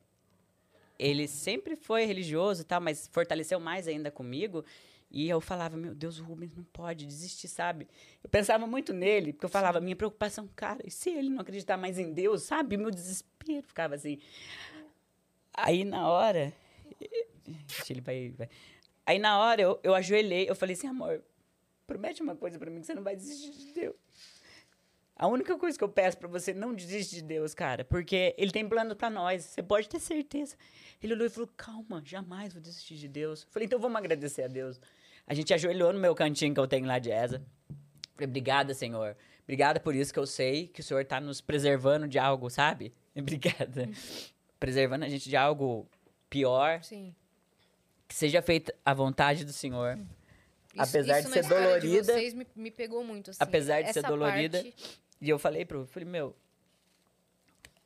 ele 0.99 1.29
sempre 1.29 1.77
foi 1.77 2.05
religioso 2.05 2.63
e 2.63 2.65
tal, 2.65 2.81
mas 2.81 3.09
fortaleceu 3.13 3.61
mais 3.61 3.87
ainda 3.87 4.11
comigo. 4.11 4.65
E 5.17 5.31
eu 5.31 5.41
falava, 5.41 5.79
meu 5.79 5.95
Deus, 5.95 6.19
o 6.19 6.25
Rubens 6.25 6.55
não 6.55 6.63
pode 6.63 7.07
desistir, 7.07 7.49
sabe? 7.49 7.89
Eu 8.23 8.29
pensava 8.29 8.67
muito 8.67 8.93
nele, 8.93 9.33
porque 9.33 9.47
eu 9.47 9.49
falava, 9.49 9.81
minha 9.81 9.97
preocupação, 9.97 10.47
cara, 10.55 10.83
e 10.85 10.91
se 10.91 11.09
ele 11.09 11.31
não 11.31 11.41
acreditar 11.41 11.79
mais 11.79 11.99
em 11.99 12.13
Deus, 12.13 12.43
sabe? 12.43 12.77
Meu 12.77 12.91
desespero 12.91 13.67
ficava 13.67 13.95
assim. 13.95 14.19
Aí 15.55 15.87
na 15.87 16.07
hora. 16.07 16.53
Ele 17.89 18.03
vai, 18.03 18.29
vai. 18.37 18.51
Aí 19.07 19.19
na 19.19 19.39
hora 19.39 19.63
eu, 19.63 19.81
eu 19.83 19.95
ajoelhei, 19.95 20.51
eu 20.51 20.55
falei 20.55 20.77
assim, 20.77 20.87
amor, 20.87 21.25
promete 21.87 22.21
uma 22.23 22.37
coisa 22.37 22.59
pra 22.59 22.71
mim 22.71 22.81
que 22.81 22.87
você 22.87 22.95
não 22.95 23.03
vai 23.03 23.17
desistir 23.17 23.53
de 23.53 23.73
Deus. 23.73 23.97
A 25.17 25.27
única 25.27 25.57
coisa 25.57 25.79
que 25.79 25.83
eu 25.83 25.89
peço 25.89 26.19
pra 26.19 26.29
você, 26.29 26.53
não 26.53 26.75
desiste 26.75 27.15
de 27.15 27.23
Deus, 27.23 27.55
cara, 27.55 27.87
porque 27.87 28.35
Ele 28.37 28.51
tem 28.51 28.69
plano 28.69 28.95
pra 28.95 29.09
nós, 29.09 29.45
você 29.45 29.63
pode 29.63 29.89
ter 29.89 29.99
certeza. 29.99 30.57
Ele 31.03 31.15
olhou 31.15 31.27
e 31.27 31.31
falou, 31.31 31.49
calma, 31.57 32.03
jamais 32.05 32.53
vou 32.53 32.61
desistir 32.61 32.97
de 32.97 33.09
Deus. 33.09 33.45
Eu 33.45 33.49
falei, 33.51 33.65
então 33.65 33.79
vamos 33.79 33.97
agradecer 33.97 34.43
a 34.43 34.47
Deus. 34.47 34.79
A 35.27 35.35
gente 35.35 35.53
ajoelhou 35.53 35.93
no 35.93 35.99
meu 35.99 36.15
cantinho 36.15 36.55
que 36.55 36.61
eu 36.61 36.67
tenho 36.69 36.87
lá 36.87 36.99
de 36.99 37.11
Eza. 37.11 37.43
Falei, 38.15 38.29
obrigada, 38.29 38.73
Senhor. 38.75 39.17
Obrigada 39.43 39.79
por 39.81 39.95
isso 39.95 40.13
que 40.13 40.19
eu 40.19 40.27
sei 40.27 40.69
que 40.69 40.81
o 40.81 40.83
Senhor 40.85 41.05
tá 41.05 41.21
nos 41.21 41.41
preservando 41.41 42.07
de 42.09 42.19
algo, 42.19 42.49
sabe? 42.51 42.93
Obrigada. 43.17 43.89
Preservando 44.59 45.05
a 45.05 45.09
gente 45.09 45.29
de 45.29 45.37
algo 45.37 45.87
pior, 46.31 46.83
Sim. 46.83 47.15
que 48.09 48.15
seja 48.15 48.41
feita 48.43 48.75
a 48.85 48.93
vontade 48.95 49.45
do 49.45 49.53
Senhor. 49.53 49.99
Apesar 50.77 51.21
de 51.21 51.29
na 51.29 51.35
ser 51.35 51.49
dolorida- 51.49 51.81
De 51.81 52.05
vocês 52.05 52.35
me, 52.35 52.47
me 52.55 52.71
pegou 52.71 53.03
muito, 53.05 53.31
assim. 53.31 53.39
Apesar 53.43 53.81
de 53.83 53.93
ser 53.93 54.01
Essa 54.01 54.09
dolorida, 54.09 54.63
parte- 54.63 55.01
E 55.21 55.29
eu 55.31 55.39
falei 55.39 55.65
pro, 55.65 55.81
eu 55.81 55.87
falei, 55.87 56.07
meu, 56.09 56.37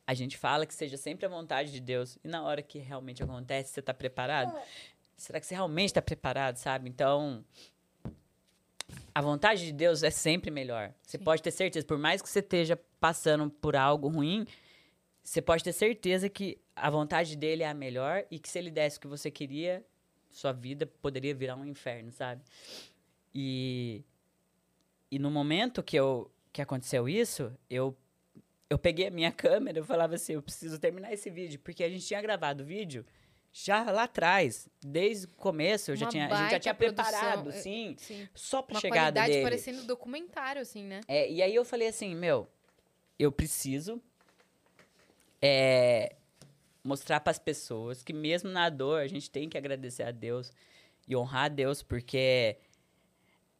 a 0.05 0.13
gente 0.13 0.37
fala 0.37 0.65
que 0.65 0.73
seja 0.73 0.97
sempre 0.97 1.25
a 1.25 1.29
vontade 1.29 1.71
de 1.71 1.79
Deus. 1.79 2.17
E 2.23 2.27
na 2.27 2.43
hora 2.43 2.61
que 2.61 2.79
realmente 2.79 3.23
acontece, 3.23 3.71
você 3.71 3.81
tá 3.81 3.93
preparado? 3.93 4.53
Será 5.21 5.39
que 5.39 5.45
você 5.45 5.53
realmente 5.53 5.93
tá 5.93 6.01
preparado, 6.01 6.57
sabe? 6.57 6.89
Então, 6.89 7.45
a 9.13 9.21
vontade 9.21 9.63
de 9.63 9.71
Deus 9.71 10.01
é 10.01 10.09
sempre 10.09 10.49
melhor. 10.49 10.91
Você 11.03 11.19
Sim. 11.19 11.23
pode 11.23 11.43
ter 11.43 11.51
certeza, 11.51 11.85
por 11.85 11.99
mais 11.99 12.23
que 12.23 12.27
você 12.27 12.39
esteja 12.39 12.75
passando 12.99 13.47
por 13.47 13.75
algo 13.75 14.07
ruim, 14.07 14.47
você 15.23 15.39
pode 15.39 15.63
ter 15.63 15.73
certeza 15.73 16.27
que 16.27 16.57
a 16.75 16.89
vontade 16.89 17.35
dele 17.35 17.61
é 17.61 17.69
a 17.69 17.73
melhor 17.73 18.25
e 18.31 18.39
que 18.39 18.49
se 18.49 18.57
ele 18.57 18.71
desse 18.71 18.97
o 18.97 19.01
que 19.01 19.07
você 19.07 19.29
queria, 19.29 19.85
sua 20.31 20.51
vida 20.53 20.87
poderia 20.87 21.35
virar 21.35 21.55
um 21.55 21.65
inferno, 21.65 22.11
sabe? 22.11 22.41
E 23.31 24.03
e 25.11 25.19
no 25.19 25.29
momento 25.29 25.83
que 25.83 25.97
eu 25.97 26.31
que 26.51 26.63
aconteceu 26.63 27.07
isso, 27.07 27.53
eu 27.69 27.95
eu 28.71 28.79
peguei 28.79 29.05
a 29.05 29.11
minha 29.11 29.31
câmera, 29.31 29.77
eu 29.77 29.85
falava 29.85 30.15
assim, 30.15 30.33
eu 30.33 30.41
preciso 30.41 30.79
terminar 30.79 31.13
esse 31.13 31.29
vídeo, 31.29 31.59
porque 31.59 31.83
a 31.83 31.89
gente 31.89 32.07
tinha 32.07 32.21
gravado 32.23 32.63
o 32.63 32.65
vídeo 32.65 33.05
já 33.53 33.83
lá 33.91 34.03
atrás, 34.03 34.69
desde 34.81 35.25
o 35.25 35.29
começo, 35.35 35.91
eu 35.91 35.95
já 35.95 36.05
Uma 36.05 36.11
tinha, 36.11 36.27
a 36.27 36.35
gente 36.35 36.51
já 36.51 36.59
tinha 36.59 36.73
produção, 36.73 37.09
preparado, 37.09 37.49
é, 37.49 37.53
sim, 37.53 37.95
Sim. 37.99 38.27
só 38.33 38.61
pra 38.61 38.75
Uma 38.75 38.81
chegada 38.81 39.01
qualidade 39.11 39.31
dele. 39.31 39.43
parecendo 39.43 39.83
documentário, 39.83 40.61
assim, 40.61 40.83
né? 40.83 41.01
É, 41.07 41.29
e 41.29 41.41
aí 41.41 41.53
eu 41.53 41.65
falei 41.65 41.87
assim, 41.87 42.15
meu, 42.15 42.47
eu 43.19 43.31
preciso 43.31 44.01
é, 45.41 46.15
mostrar 46.83 47.19
para 47.19 47.31
as 47.31 47.39
pessoas 47.39 48.03
que 48.03 48.13
mesmo 48.13 48.49
na 48.49 48.69
dor 48.69 49.01
a 49.01 49.07
gente 49.07 49.29
tem 49.29 49.49
que 49.49 49.57
agradecer 49.57 50.03
a 50.03 50.11
Deus 50.11 50.51
e 51.07 51.15
honrar 51.15 51.45
a 51.45 51.49
Deus, 51.49 51.83
porque 51.83 52.57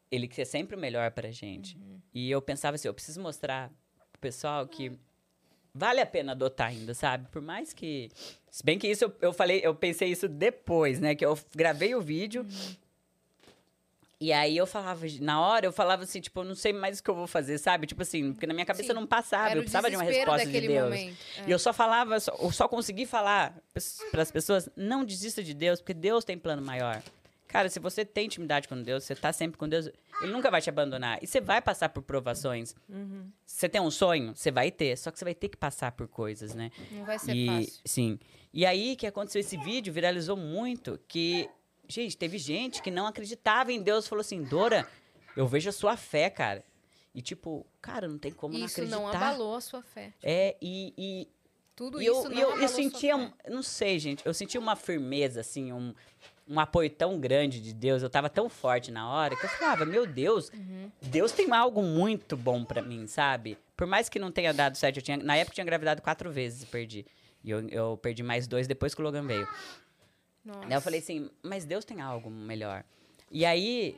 ele 0.10 0.28
quer 0.28 0.46
sempre 0.46 0.76
o 0.76 0.80
melhor 0.80 1.12
pra 1.12 1.32
gente. 1.32 1.78
E 2.14 2.30
eu 2.30 2.42
pensava 2.42 2.76
assim, 2.76 2.88
eu 2.88 2.94
preciso 2.94 3.22
mostrar 3.22 3.70
pro 4.12 4.22
pessoal 4.22 4.68
que 4.68 4.98
vale 5.74 6.02
a 6.02 6.06
pena 6.06 6.32
adotar 6.34 6.68
ainda, 6.68 6.94
sabe? 6.94 7.28
Por 7.30 7.42
mais 7.42 7.74
que. 7.74 8.10
Se 8.50 8.64
bem 8.64 8.78
que 8.78 8.88
isso 8.88 9.06
eu, 9.06 9.16
eu 9.22 9.34
falei, 9.34 9.62
eu 9.64 9.74
pensei 9.74 10.10
isso 10.10 10.28
depois, 10.28 11.00
né? 11.00 11.16
Que 11.16 11.26
eu 11.26 11.38
gravei 11.56 11.96
o 11.96 12.02
vídeo. 12.02 12.46
E 14.22 14.32
aí 14.32 14.56
eu 14.56 14.68
falava, 14.68 15.04
na 15.20 15.42
hora, 15.42 15.66
eu 15.66 15.72
falava 15.72 16.04
assim, 16.04 16.22
tipo, 16.22 16.42
eu 16.42 16.44
não 16.44 16.54
sei 16.54 16.72
mais 16.72 17.00
o 17.00 17.04
que 17.04 17.10
eu 17.10 17.16
vou 17.16 17.26
fazer, 17.26 17.58
sabe? 17.58 17.88
Tipo 17.88 18.04
assim, 18.04 18.34
porque 18.34 18.46
na 18.46 18.54
minha 18.54 18.68
cabeça 18.68 18.90
Sim. 18.90 18.94
não 18.94 19.08
passava, 19.08 19.50
Era 19.50 19.56
eu 19.58 19.64
precisava 19.64 19.90
de 19.90 19.96
uma 19.96 20.04
resposta 20.04 20.46
de 20.46 20.62
Deus. 20.62 20.94
É. 20.94 21.14
E 21.48 21.52
eu 21.52 21.58
só 21.58 21.74
falava, 21.74 22.20
só, 22.20 22.38
eu 22.40 22.52
só 22.52 22.68
consegui 22.68 23.08
falar 23.08 23.58
para 24.12 24.22
as 24.22 24.32
pessoas, 24.32 24.70
não 24.76 25.04
desista 25.04 25.42
de 25.42 25.56
Deus, 25.56 25.82
porque 25.82 25.96
Deus 25.96 26.24
tem 26.24 26.38
plano 26.38 26.62
maior. 26.62 27.02
Cara, 27.52 27.70
se 27.70 27.80
você 27.80 28.06
tem 28.06 28.28
intimidade 28.28 28.68
com 28.68 28.82
Deus, 28.82 29.04
você 29.04 29.14
tá 29.14 29.34
sempre 29.34 29.58
com 29.58 29.68
Deus, 29.68 29.90
ele 30.22 30.32
nunca 30.32 30.50
vai 30.50 30.62
te 30.62 30.70
abandonar. 30.70 31.20
E 31.22 31.28
você 31.28 31.42
vai 31.42 31.62
passar 31.62 31.90
por 31.90 32.02
provações. 32.02 32.74
Se 33.46 33.58
você 33.58 33.68
tem 33.68 33.82
um 33.82 33.92
sonho, 33.92 34.34
você 34.34 34.50
vai 34.50 34.72
ter, 34.72 34.98
só 34.98 35.12
que 35.12 35.20
você 35.20 35.26
vai 35.26 35.36
ter 35.36 35.50
que 35.50 35.58
passar 35.58 35.92
por 35.92 36.08
coisas, 36.08 36.56
né? 36.56 36.72
Não 36.92 37.04
vai 37.04 37.20
ser 37.20 37.36
e, 37.36 37.46
fácil. 37.46 37.82
Sim. 37.84 38.20
E 38.54 38.66
aí 38.66 38.96
que 38.96 39.06
aconteceu 39.06 39.42
esse 39.42 39.58
vídeo, 39.58 39.92
viralizou 39.92 40.38
muito, 40.38 40.98
que, 41.10 41.50
gente, 41.90 42.16
teve 42.16 42.38
gente 42.38 42.82
que 42.82 42.90
não 42.90 43.06
acreditava 43.06 43.72
em 43.74 43.82
Deus, 43.82 44.08
falou 44.08 44.22
assim, 44.22 44.44
Dora, 44.44 44.88
eu 45.36 45.46
vejo 45.46 45.70
a 45.70 45.74
sua 45.74 45.98
fé, 45.98 46.30
cara. 46.30 46.64
E 47.14 47.22
tipo, 47.22 47.66
cara, 47.82 48.08
não 48.08 48.18
tem 48.18 48.32
como 48.32 48.58
não 48.58 48.66
Isso 48.66 48.76
acreditar. 48.76 48.98
não 48.98 49.08
abalou 49.08 49.56
a 49.56 49.62
sua 49.62 49.82
fé. 49.82 50.14
É, 50.24 50.56
e, 50.62 50.94
e, 50.98 51.28
Tudo 51.76 52.02
e 52.02 52.06
isso 52.06 52.28
eu, 52.28 52.30
não 52.30 52.38
e 52.38 52.40
eu, 52.40 52.48
abalou 52.48 52.64
eu 52.64 52.70
sua 52.70 52.78
sentia, 52.78 53.34
não 53.50 53.62
sei, 53.62 54.00
gente, 54.00 54.26
eu 54.26 54.34
senti 54.34 54.58
uma 54.58 54.78
firmeza, 54.78 55.42
assim, 55.42 55.74
um, 55.74 55.94
um 56.52 56.60
apoio 56.60 56.90
tão 56.90 57.18
grande 57.18 57.62
de 57.62 57.74
Deus, 57.74 58.04
eu 58.04 58.10
tava 58.10 58.30
tão 58.30 58.50
forte 58.50 58.92
na 58.92 59.10
hora, 59.10 59.36
que 59.38 59.46
eu 59.46 59.50
falava, 59.50 59.86
meu 59.86 60.06
Deus, 60.06 60.50
Uhum. 60.50 60.92
Deus 61.02 61.32
tem 61.32 61.50
algo 61.52 61.82
muito 61.82 62.36
bom 62.36 62.66
pra 62.66 62.82
mim, 62.82 63.08
sabe? 63.08 63.58
Por 63.78 63.88
mais 63.88 64.10
que 64.10 64.20
não 64.20 64.32
tenha 64.32 64.54
dado 64.54 64.76
certo, 64.76 64.98
eu 64.98 65.02
tinha, 65.02 65.18
na 65.18 65.38
época 65.38 65.52
eu 65.52 65.56
tinha 65.56 65.64
engravidado 65.64 66.02
quatro 66.02 66.30
vezes 66.30 66.64
e 66.64 66.66
perdi. 66.66 67.06
E 67.44 67.50
eu, 67.50 67.68
eu 67.70 67.98
perdi 67.98 68.22
mais 68.22 68.48
dois 68.48 68.68
depois 68.68 68.94
que 68.94 69.02
o 69.02 69.04
Logan 69.04 69.26
veio. 69.26 69.48
Nossa. 70.44 70.60
Daí 70.62 70.74
eu 70.74 70.82
falei 70.82 71.00
assim, 71.00 71.30
mas 71.42 71.66
Deus 71.66 71.86
tem 71.86 72.02
algo 72.02 72.30
melhor. 72.30 72.84
E 73.32 73.46
aí, 73.46 73.98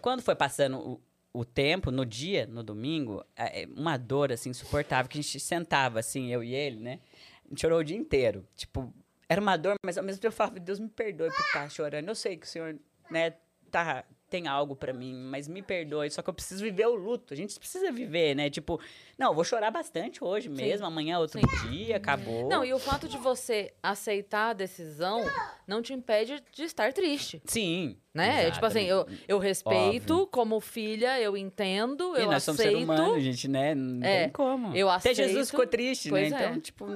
quando 0.00 0.22
foi 0.22 0.34
passando 0.34 0.78
o, 0.78 1.00
o 1.40 1.44
tempo, 1.44 1.90
no 1.90 2.06
dia, 2.06 2.46
no 2.46 2.62
domingo, 2.62 3.24
é, 3.36 3.62
é, 3.62 3.68
uma 3.76 3.96
dor, 3.96 4.32
assim, 4.32 4.50
insuportável, 4.50 5.08
que 5.08 5.18
a 5.18 5.22
gente 5.22 5.38
sentava, 5.38 6.00
assim, 6.00 6.32
eu 6.32 6.42
e 6.42 6.54
ele, 6.54 6.80
né? 6.80 7.00
A 7.44 7.48
gente 7.50 7.60
chorou 7.60 7.80
o 7.80 7.84
dia 7.84 7.96
inteiro. 7.96 8.46
Tipo, 8.56 8.92
era 9.32 9.40
uma 9.40 9.56
dor, 9.56 9.74
mas 9.84 9.96
ao 9.96 10.04
mesmo 10.04 10.20
tempo 10.20 10.32
eu 10.32 10.36
falava, 10.36 10.60
Deus 10.60 10.78
me 10.78 10.88
perdoe 10.88 11.30
por 11.30 11.40
estar 11.46 11.70
chorando. 11.70 12.08
Eu 12.08 12.14
sei 12.14 12.36
que 12.36 12.46
o 12.46 12.48
Senhor, 12.48 12.78
né, 13.10 13.34
tá, 13.70 14.04
tem 14.32 14.48
algo 14.48 14.74
pra 14.74 14.94
mim, 14.94 15.12
mas 15.14 15.46
me 15.46 15.60
perdoe. 15.60 16.10
Só 16.10 16.22
que 16.22 16.30
eu 16.30 16.32
preciso 16.34 16.64
viver 16.64 16.86
o 16.86 16.94
luto. 16.94 17.34
A 17.34 17.36
gente 17.36 17.58
precisa 17.58 17.92
viver, 17.92 18.34
né? 18.34 18.48
Tipo, 18.48 18.80
não, 19.18 19.28
eu 19.28 19.34
vou 19.34 19.44
chorar 19.44 19.70
bastante 19.70 20.24
hoje 20.24 20.48
mesmo, 20.48 20.86
amanhã 20.86 21.16
é 21.16 21.18
outro 21.18 21.38
dia, 21.68 21.96
acabou. 21.98 22.48
Não, 22.48 22.64
e 22.64 22.72
o 22.72 22.78
fato 22.78 23.06
de 23.06 23.18
você 23.18 23.74
aceitar 23.82 24.50
a 24.50 24.52
decisão 24.54 25.22
não 25.66 25.82
te 25.82 25.92
impede 25.92 26.42
de 26.50 26.62
estar 26.64 26.94
triste. 26.94 27.42
Sim. 27.44 27.98
Né? 28.14 28.46
É 28.46 28.50
Tipo 28.50 28.64
assim, 28.66 28.84
eu, 28.84 29.06
eu 29.28 29.38
respeito 29.38 30.12
Óbvio. 30.14 30.26
como 30.28 30.60
filha, 30.60 31.20
eu 31.20 31.36
entendo, 31.36 32.16
E 32.16 32.22
eu 32.22 32.30
nós 32.30 32.42
somos 32.42 32.60
aceito. 32.60 32.76
ser 32.78 32.82
humano, 32.84 33.20
gente, 33.20 33.48
né? 33.48 33.74
Não 33.74 34.06
É, 34.06 34.22
tem 34.24 34.30
como. 34.30 34.74
eu 34.74 34.88
Até 34.88 35.12
Jesus 35.14 35.30
aceito. 35.32 35.50
ficou 35.50 35.66
triste, 35.66 36.08
Pois 36.08 36.30
né? 36.30 36.42
é. 36.42 36.46
Então, 36.48 36.60
tipo, 36.60 36.86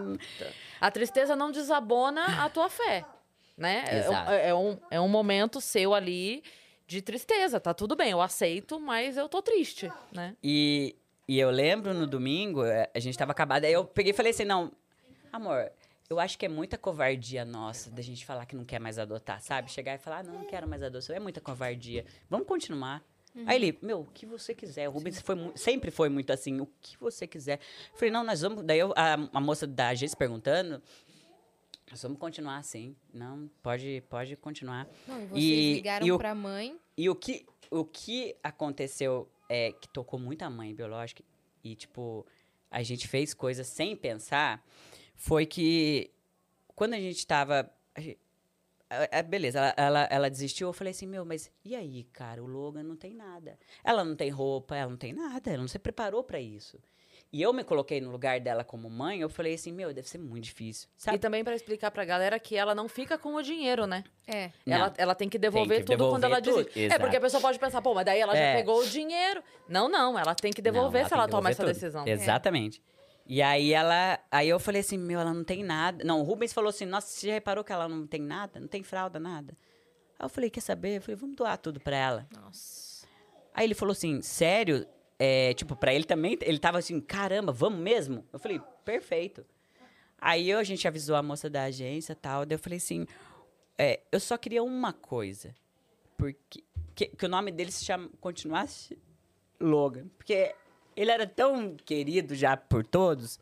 A 0.81 0.91
tristeza 0.91 1.37
não 1.37 1.51
desabona 1.51 2.45
a 2.45 2.49
tua 2.49 2.69
fé, 2.71 3.05
né? 3.57 3.85
É 3.89 3.99
Exato. 3.99 4.31
É, 4.33 4.55
um, 4.55 4.79
é 4.91 5.01
um 5.01 5.09
momento 5.09 5.61
seu 5.61 5.95
ali 5.95 6.43
de 6.87 7.03
tristeza, 7.03 7.59
tá 7.61 7.75
tudo 7.75 7.97
bem, 7.97 8.11
eu 8.11 8.21
aceito, 8.21 8.79
mas 8.79 9.17
eu 9.17 9.29
tô 9.29 9.43
triste, 9.43 9.91
né? 10.13 10.37
E, 10.43 10.95
e 11.27 11.39
eu 11.39 11.51
lembro 11.51 11.93
no 11.93 12.07
domingo, 12.07 12.65
eh, 12.65 12.89
a 12.95 12.99
gente 13.01 13.19
tava 13.19 13.33
acabado, 13.33 13.65
aí 13.65 13.73
eu 13.73 13.85
peguei 13.85 14.13
e 14.13 14.15
falei 14.15 14.31
assim, 14.31 14.45
não, 14.45 14.71
amor, 15.33 15.71
eu 16.09 16.21
acho 16.21 16.39
que 16.39 16.47
é 16.47 16.49
muita 16.49 16.79
covardia 16.79 17.45
nossa 17.45 17.91
da 17.91 18.01
gente 18.03 18.25
falar 18.25 18.47
que 18.47 18.55
não 18.55 18.65
quer 18.65 18.79
mais 18.79 18.99
adotar, 18.99 19.41
sabe? 19.41 19.71
Chegar 19.71 19.95
e 19.95 19.99
falar, 19.99 20.19
ah, 20.19 20.23
não, 20.23 20.35
não 20.35 20.45
quero 20.47 20.69
mais 20.69 20.83
adoção, 20.83 21.17
é 21.17 21.19
muita 21.21 21.41
covardia. 21.41 22.05
Vamos 22.31 22.47
continuar. 22.47 23.03
Aí 23.45 23.57
ele, 23.57 23.79
meu, 23.83 24.01
o 24.01 24.07
que 24.07 24.25
você 24.25 24.55
quiser. 24.55 24.89
O 24.89 24.93
Rubens 24.93 25.21
foi 25.21 25.37
sempre 25.57 25.91
foi 25.91 26.09
muito 26.09 26.33
assim, 26.33 26.59
o 26.59 26.67
que 26.81 26.97
você 26.99 27.27
quiser. 27.27 27.59
Eu 27.93 27.99
falei, 27.99 28.11
não, 28.11 28.25
nós 28.25 28.41
vamos. 28.41 28.63
Daí 28.65 28.79
eu- 28.79 28.95
a, 28.97 29.13
a 29.31 29.41
moça 29.41 29.67
da 29.67 29.89
agência 29.89 30.17
perguntando, 30.17 30.81
nós 31.91 32.03
vamos 32.03 32.19
continuar 32.19 32.59
assim. 32.59 32.97
Não, 33.13 33.49
pode, 33.63 34.03
pode 34.09 34.37
continuar. 34.37 34.89
Não, 35.07 35.23
e 35.23 35.27
vocês 35.27 35.43
E- 35.45 35.75
ligaram 35.75 36.07
e 36.07 36.13
o- 36.13 36.19
pra 36.19 36.35
mãe. 36.35 36.79
E 36.97 37.09
o 37.09 37.15
que, 37.15 37.47
o 37.71 37.85
que 37.85 38.35
aconteceu 38.43 39.29
é 39.49 39.73
que 39.73 39.89
tocou 39.89 40.19
muito 40.19 40.43
a 40.43 40.51
mãe 40.51 40.75
biológica 40.75 41.23
e, 41.63 41.75
tipo, 41.77 42.27
a 42.71 42.83
gente 42.83 43.07
fez 43.07 43.33
coisas 43.35 43.67
sem 43.67 43.95
pensar, 43.97 44.65
foi 45.15 45.47
que 45.47 46.11
quando 46.75 46.95
a 46.95 46.99
gente 47.01 47.27
tava. 47.27 47.71
a 47.95 48.01
gen- 48.01 48.19
a- 48.91 49.19
a- 49.19 49.23
beleza, 49.23 49.59
ela, 49.59 49.75
ela, 49.77 50.03
ela 50.11 50.31
desistiu, 50.31 50.69
eu 50.69 50.73
falei 50.73 50.91
assim, 50.93 51.07
meu, 51.07 51.25
mas 51.25 51.51
e 51.65 51.75
aí, 51.75 52.05
cara, 52.13 52.43
o 52.43 52.47
Logan 52.47 52.83
não 52.83 52.97
tem 52.97 53.15
nada. 53.15 53.59
Ela 53.83 54.05
não 54.05 54.15
tem 54.15 54.31
roupa, 54.31 54.77
ela 54.77 54.91
não 54.91 54.97
tem 54.99 55.13
nada, 55.13 55.51
ela 55.51 55.63
não 55.63 55.69
se 55.69 55.79
preparou 55.79 56.23
pra 56.23 56.41
isso. 56.41 56.79
E 57.37 57.43
eu 57.43 57.53
me 57.53 57.63
coloquei 57.63 58.01
no 58.01 58.11
lugar 58.11 58.41
dela 58.41 58.65
como 58.65 58.89
mãe, 58.89 59.21
eu 59.21 59.29
falei 59.29 59.53
assim, 59.53 59.71
meu, 59.71 59.93
deve 59.93 60.09
ser 60.09 60.17
muito 60.17 60.45
difícil. 60.45 60.89
Sabe? 60.97 61.19
E 61.19 61.21
também 61.21 61.45
pra 61.45 61.55
explicar 61.55 61.91
pra 61.91 62.03
galera 62.03 62.41
que 62.41 62.57
ela 62.57 62.75
não 62.75 62.89
fica 62.89 63.19
com 63.19 63.35
o 63.35 63.43
dinheiro, 63.43 63.87
né? 63.87 64.05
É. 64.27 64.51
Ela, 64.67 64.87
Não. 64.89 64.95
ela 64.97 65.15
tem 65.15 65.29
que 65.29 65.37
devolver 65.37 65.81
que 65.81 65.85
tudo 65.85 65.99
quando 66.09 66.23
devolver 66.23 66.31
ela 66.33 66.41
tudo, 66.41 66.65
desiste. 66.73 66.95
É, 66.95 66.99
porque 66.99 67.17
a 67.19 67.21
pessoa 67.21 67.39
pode 67.43 67.59
pensar, 67.59 67.83
pô, 67.83 67.93
mas 67.93 68.07
daí 68.07 68.21
ela 68.21 68.35
já 68.35 68.41
É. 68.41 68.57
pegou 68.57 68.81
o 68.81 68.87
dinheiro. 68.87 69.43
Não, 69.69 69.87
não, 69.87 70.19
ela 70.19 70.35
tem 70.35 70.51
que 70.51 70.63
devolver 70.63 71.03
Não, 71.03 71.09
se 71.09 71.13
ela 71.15 71.25
tem 71.25 71.29
que 71.29 71.37
toma 71.37 71.51
devolver 71.51 71.75
essa 71.75 71.91
tudo. 71.91 72.05
decisão. 72.07 72.09
Exatamente. 72.09 72.83
E 73.27 73.43
aí 73.43 73.75
ela. 73.75 74.19
Aí 74.31 74.49
eu 74.49 74.59
falei 74.59 74.81
assim, 74.81 74.97
meu, 74.97 75.21
ela 75.21 75.35
não 75.35 75.45
tem 75.45 75.63
nada. 75.63 76.03
Não, 76.05 76.21
o 76.21 76.23
Rubens 76.23 76.55
falou 76.55 76.71
assim, 76.71 76.87
nossa, 76.87 77.07
você 77.09 77.27
já 77.27 77.33
reparou 77.35 77.63
que 77.63 77.71
ela 77.73 77.87
não 77.87 78.07
tem 78.07 78.23
nada? 78.23 78.59
Não 78.59 78.67
tem 78.69 78.83
fralda, 78.83 79.21
nada. 79.21 79.55
Aí 80.19 80.25
eu 80.25 80.31
falei, 80.31 80.49
quer 80.49 80.63
saber? 80.63 80.97
Eu 80.97 81.03
falei, 81.03 81.17
vamos 81.17 81.37
doar 81.37 81.59
tudo 81.59 81.81
pra 81.81 81.95
ela. 81.99 82.27
Nossa. 82.35 83.05
Aí 83.53 83.67
ele 83.67 83.75
falou 83.75 83.93
assim, 83.93 84.23
sério? 84.23 84.87
É, 85.19 85.55
tipo, 85.55 85.75
pra 85.75 85.95
ele 85.95 86.05
também, 86.05 86.39
ele 86.43 86.59
tava 86.59 86.79
assim, 86.79 87.01
caramba, 87.01 87.53
vamos 87.53 87.81
mesmo? 87.81 88.25
Eu 88.33 88.39
falei, 88.39 88.61
perfeito. 88.85 89.47
Aí 90.19 90.51
eu, 90.51 90.59
a 90.59 90.65
gente 90.65 90.87
avisou 90.87 91.17
a 91.17 91.23
moça 91.23 91.49
da 91.49 91.65
agência 91.65 92.13
e 92.13 92.17
tal, 92.17 92.45
daí 92.45 92.57
eu 92.57 92.59
falei 92.59 92.79
assim, 92.79 93.07
é, 93.79 94.01
eu 94.11 94.21
só 94.21 94.37
queria 94.37 94.63
uma 94.63 94.93
coisa. 94.93 95.55
Porque, 96.17 96.65
que, 96.95 97.07
que 97.07 97.27
o 97.27 97.29
nome 97.29 97.51
dele 97.51 97.71
se 97.71 97.85
chama, 97.85 98.11
continuasse 98.21 98.99
Logan. 99.61 100.09
Porque 100.17 100.55
ele 100.95 101.11
era 101.11 101.27
tão 101.27 101.77
querido 101.77 102.35
já 102.35 102.57
por 102.57 102.85
todos, 102.85 103.39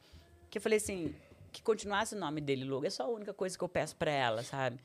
que 0.51 0.59
eu 0.59 0.63
falei 0.63 0.79
assim, 0.79 1.15
que 1.53 1.63
continuasse 1.63 2.15
o 2.15 2.19
nome 2.19 2.41
dele 2.41 2.65
Logan. 2.65 2.89
É 2.89 2.91
só 2.91 3.05
a 3.05 3.09
única 3.09 3.33
coisa 3.33 3.57
que 3.57 3.63
eu 3.63 3.69
peço 3.69 3.97
pra 3.97 4.11
ela, 4.11 4.43
sabe? 4.43 4.79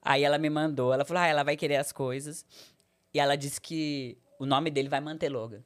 Aí 0.00 0.22
ela 0.22 0.38
me 0.38 0.50
mandou, 0.50 0.92
ela 0.92 1.04
falou, 1.04 1.22
ah, 1.22 1.26
ela 1.26 1.42
vai 1.42 1.56
querer 1.56 1.76
as 1.76 1.90
coisas. 1.90 2.46
E 3.12 3.18
ela 3.18 3.36
disse 3.36 3.60
que 3.60 4.18
o 4.38 4.46
nome 4.46 4.70
dele 4.70 4.88
vai 4.88 5.00
manter 5.00 5.28
Logan. 5.28 5.62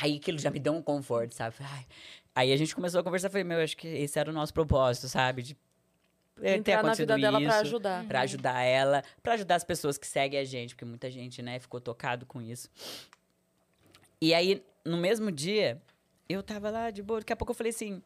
Aí 0.00 0.16
aquilo 0.16 0.38
já 0.38 0.50
me 0.50 0.58
deu 0.58 0.72
um 0.72 0.82
conforto, 0.82 1.34
sabe? 1.34 1.56
"Ai". 1.60 1.86
Aí 2.34 2.52
a 2.52 2.56
gente 2.56 2.74
começou 2.74 3.00
a 3.00 3.04
conversar, 3.04 3.28
falei, 3.28 3.44
meu, 3.44 3.60
acho 3.60 3.76
que 3.76 3.86
esse 3.88 4.18
era 4.18 4.30
o 4.30 4.32
nosso 4.32 4.54
propósito, 4.54 5.08
sabe? 5.08 5.42
De 5.42 5.54
ter 6.40 6.56
Entrar 6.56 6.74
na 6.74 6.78
acontecido 6.80 7.08
vida 7.14 7.18
dela 7.18 7.40
pra 7.40 7.58
ajudar. 7.58 8.04
Pra 8.06 8.20
ajudar 8.20 8.62
ela, 8.62 9.02
pra 9.22 9.34
ajudar 9.34 9.56
as 9.56 9.64
pessoas 9.64 9.98
que 9.98 10.06
seguem 10.06 10.40
a 10.40 10.44
gente, 10.44 10.74
porque 10.74 10.84
muita 10.84 11.10
gente, 11.10 11.42
né, 11.42 11.58
ficou 11.58 11.80
tocado 11.80 12.24
com 12.24 12.40
isso. 12.40 12.70
E 14.20 14.32
aí, 14.32 14.64
no 14.84 14.96
mesmo 14.96 15.30
dia, 15.30 15.80
eu 16.28 16.42
tava 16.42 16.70
lá 16.70 16.90
de 16.90 17.02
boa, 17.02 17.20
daqui 17.20 17.32
a 17.32 17.36
pouco 17.36 17.50
eu 17.52 17.56
falei 17.56 17.70
assim, 17.70 18.02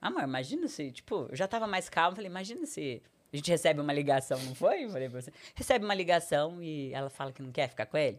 amor, 0.00 0.22
imagina 0.22 0.66
se, 0.66 0.90
tipo, 0.90 1.26
eu 1.30 1.36
já 1.36 1.46
tava 1.46 1.66
mais 1.66 1.88
calmo, 1.88 2.16
falei, 2.16 2.30
imagina 2.30 2.66
se 2.66 3.02
a 3.32 3.36
gente 3.36 3.50
recebe 3.50 3.80
uma 3.80 3.92
ligação, 3.92 4.40
não 4.42 4.54
foi? 4.54 4.84
Eu 4.84 4.90
falei 4.90 5.08
pra 5.08 5.20
você, 5.20 5.32
recebe 5.54 5.84
uma 5.84 5.94
ligação 5.94 6.62
e 6.62 6.92
ela 6.92 7.10
fala 7.10 7.32
que 7.32 7.42
não 7.42 7.52
quer 7.52 7.68
ficar 7.68 7.86
com 7.86 7.96
ele. 7.96 8.18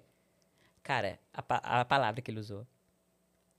Cara, 0.83 1.19
a, 1.33 1.81
a 1.81 1.85
palavra 1.85 2.21
que 2.21 2.31
ele 2.31 2.39
usou. 2.39 2.65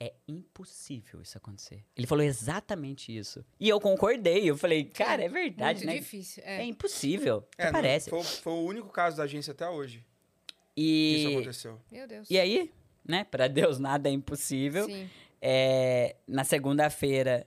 É 0.00 0.12
impossível 0.28 1.20
isso 1.20 1.36
acontecer. 1.36 1.84
Ele 1.96 2.06
falou 2.06 2.22
exatamente 2.24 3.16
isso. 3.16 3.44
E 3.58 3.68
eu 3.68 3.80
concordei. 3.80 4.48
Eu 4.48 4.56
falei, 4.56 4.84
cara, 4.84 5.24
é 5.24 5.28
verdade, 5.28 5.84
Muito 5.84 5.94
né? 5.94 5.98
difícil. 6.00 6.42
É 6.46 6.58
É. 6.58 6.64
impossível. 6.64 7.44
É, 7.58 7.64
não- 7.66 7.72
parece. 7.72 8.08
Foi, 8.10 8.22
foi 8.22 8.52
o 8.52 8.64
único 8.64 8.88
caso 8.90 9.16
da 9.16 9.24
agência 9.24 9.50
até 9.50 9.68
hoje 9.68 10.04
que 10.76 11.16
isso 11.16 11.28
E, 11.30 11.34
aconteceu. 11.34 11.80
Meu 11.90 12.06
Deus. 12.06 12.30
e 12.30 12.38
aí, 12.38 12.72
né? 13.04 13.24
Pra 13.24 13.48
Deus 13.48 13.80
nada 13.80 14.08
é 14.08 14.12
impossível. 14.12 14.84
Sim. 14.86 15.10
É, 15.42 16.14
na 16.28 16.44
segunda-feira, 16.44 17.44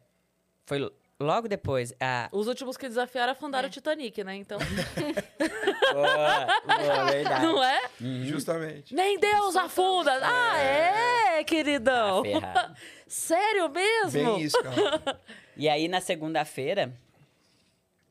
foi 0.65 0.91
logo 1.21 1.47
depois. 1.47 1.93
A... 1.99 2.27
Os 2.31 2.47
últimos 2.47 2.75
que 2.77 2.87
desafiaram 2.87 3.31
afundaram 3.33 3.67
É. 3.67 3.69
o 3.69 3.71
Titanic, 3.71 4.23
né? 4.23 4.35
Então, 4.35 4.57
boa, 5.93 6.45
boa, 6.65 7.05
verdade. 7.11 7.45
não 7.45 7.63
é? 7.63 7.81
Uhum. 7.99 8.25
Justamente. 8.25 8.93
Nem 8.95 9.19
Deus 9.19 9.55
afunda. 9.55 10.11
Ah, 10.21 10.57
é, 10.59 11.43
queridão? 11.43 12.23
Tá. 12.39 12.73
Sério 13.07 13.69
mesmo? 13.69 14.35
Bem 14.35 14.41
isso, 14.41 14.61
cara. 14.63 15.19
E 15.57 15.67
aí, 15.67 15.87
na 15.87 15.99
segunda-feira, 16.01 16.93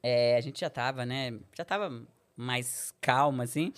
é, 0.02 0.36
a 0.36 0.40
gente 0.40 0.60
já 0.60 0.70
tava, 0.70 1.04
né? 1.06 1.34
Já 1.56 1.64
tava 1.64 2.02
mais 2.36 2.92
calma, 3.00 3.44
assim. 3.44 3.72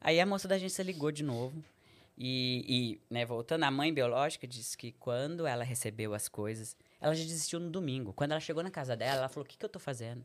Aí 0.00 0.20
a 0.20 0.26
moça 0.26 0.48
da 0.48 0.54
agência 0.56 0.82
ligou 0.82 1.10
de 1.12 1.22
novo. 1.22 1.62
E, 2.16 2.64
e, 2.68 3.00
né, 3.12 3.24
voltando, 3.24 3.64
a 3.64 3.70
mãe 3.70 3.92
biológica 3.92 4.46
disse 4.46 4.76
que 4.76 4.92
quando 4.92 5.46
ela 5.46 5.64
recebeu 5.64 6.14
as 6.14 6.28
coisas, 6.28 6.76
ela 7.02 7.14
já 7.14 7.22
desistiu 7.24 7.58
no 7.60 7.68
domingo. 7.70 8.12
Quando 8.12 8.30
ela 8.32 8.40
chegou 8.40 8.62
na 8.62 8.70
casa 8.70 8.96
dela, 8.96 9.18
ela 9.18 9.28
falou: 9.28 9.44
O 9.44 9.48
que, 9.48 9.58
que 9.58 9.64
eu 9.64 9.68
tô 9.68 9.78
fazendo? 9.78 10.24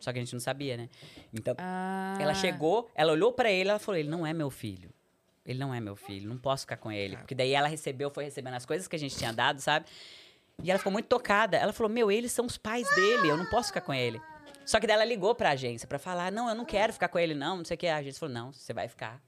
Só 0.00 0.12
que 0.12 0.18
a 0.18 0.22
gente 0.22 0.32
não 0.32 0.40
sabia, 0.40 0.76
né? 0.76 0.88
Então, 1.32 1.54
Ah. 1.56 2.18
ela 2.20 2.34
chegou, 2.34 2.90
ela 2.94 3.12
olhou 3.12 3.32
pra 3.32 3.50
ele, 3.50 3.70
ela 3.70 3.78
falou: 3.78 3.98
Ele 3.98 4.08
não 4.08 4.26
é 4.26 4.32
meu 4.34 4.50
filho. 4.50 4.92
Ele 5.46 5.58
não 5.58 5.72
é 5.72 5.80
meu 5.80 5.96
filho, 5.96 6.28
não 6.28 6.36
posso 6.36 6.62
ficar 6.64 6.76
com 6.76 6.92
ele. 6.92 7.16
Porque 7.16 7.34
daí 7.34 7.52
ela 7.52 7.68
recebeu, 7.68 8.10
foi 8.10 8.24
recebendo 8.24 8.54
as 8.54 8.66
coisas 8.66 8.86
que 8.86 8.96
a 8.96 8.98
gente 8.98 9.16
tinha 9.16 9.32
dado, 9.32 9.60
sabe? 9.60 9.86
E 10.62 10.70
ela 10.70 10.78
ficou 10.78 10.92
muito 10.92 11.06
tocada. 11.06 11.56
Ela 11.56 11.72
falou: 11.72 11.90
Meu, 11.90 12.10
eles 12.10 12.32
são 12.32 12.44
os 12.44 12.58
pais 12.58 12.86
dele, 12.94 13.28
eu 13.28 13.36
não 13.36 13.46
posso 13.46 13.68
ficar 13.68 13.80
com 13.80 13.94
ele. 13.94 14.20
Só 14.66 14.78
que 14.78 14.86
daí 14.86 14.96
ela 14.96 15.04
ligou 15.04 15.34
pra 15.34 15.50
agência 15.50 15.86
pra 15.88 15.98
falar: 15.98 16.30
Não, 16.32 16.48
eu 16.48 16.54
não 16.54 16.64
quero 16.64 16.92
ficar 16.92 17.08
com 17.08 17.18
ele, 17.18 17.34
não, 17.34 17.58
não 17.58 17.64
sei 17.64 17.76
o 17.76 17.78
que. 17.78 17.86
A 17.86 17.96
agência 17.96 18.18
falou: 18.20 18.34
Não, 18.34 18.52
você 18.52 18.74
vai 18.74 18.88
ficar 18.88 19.22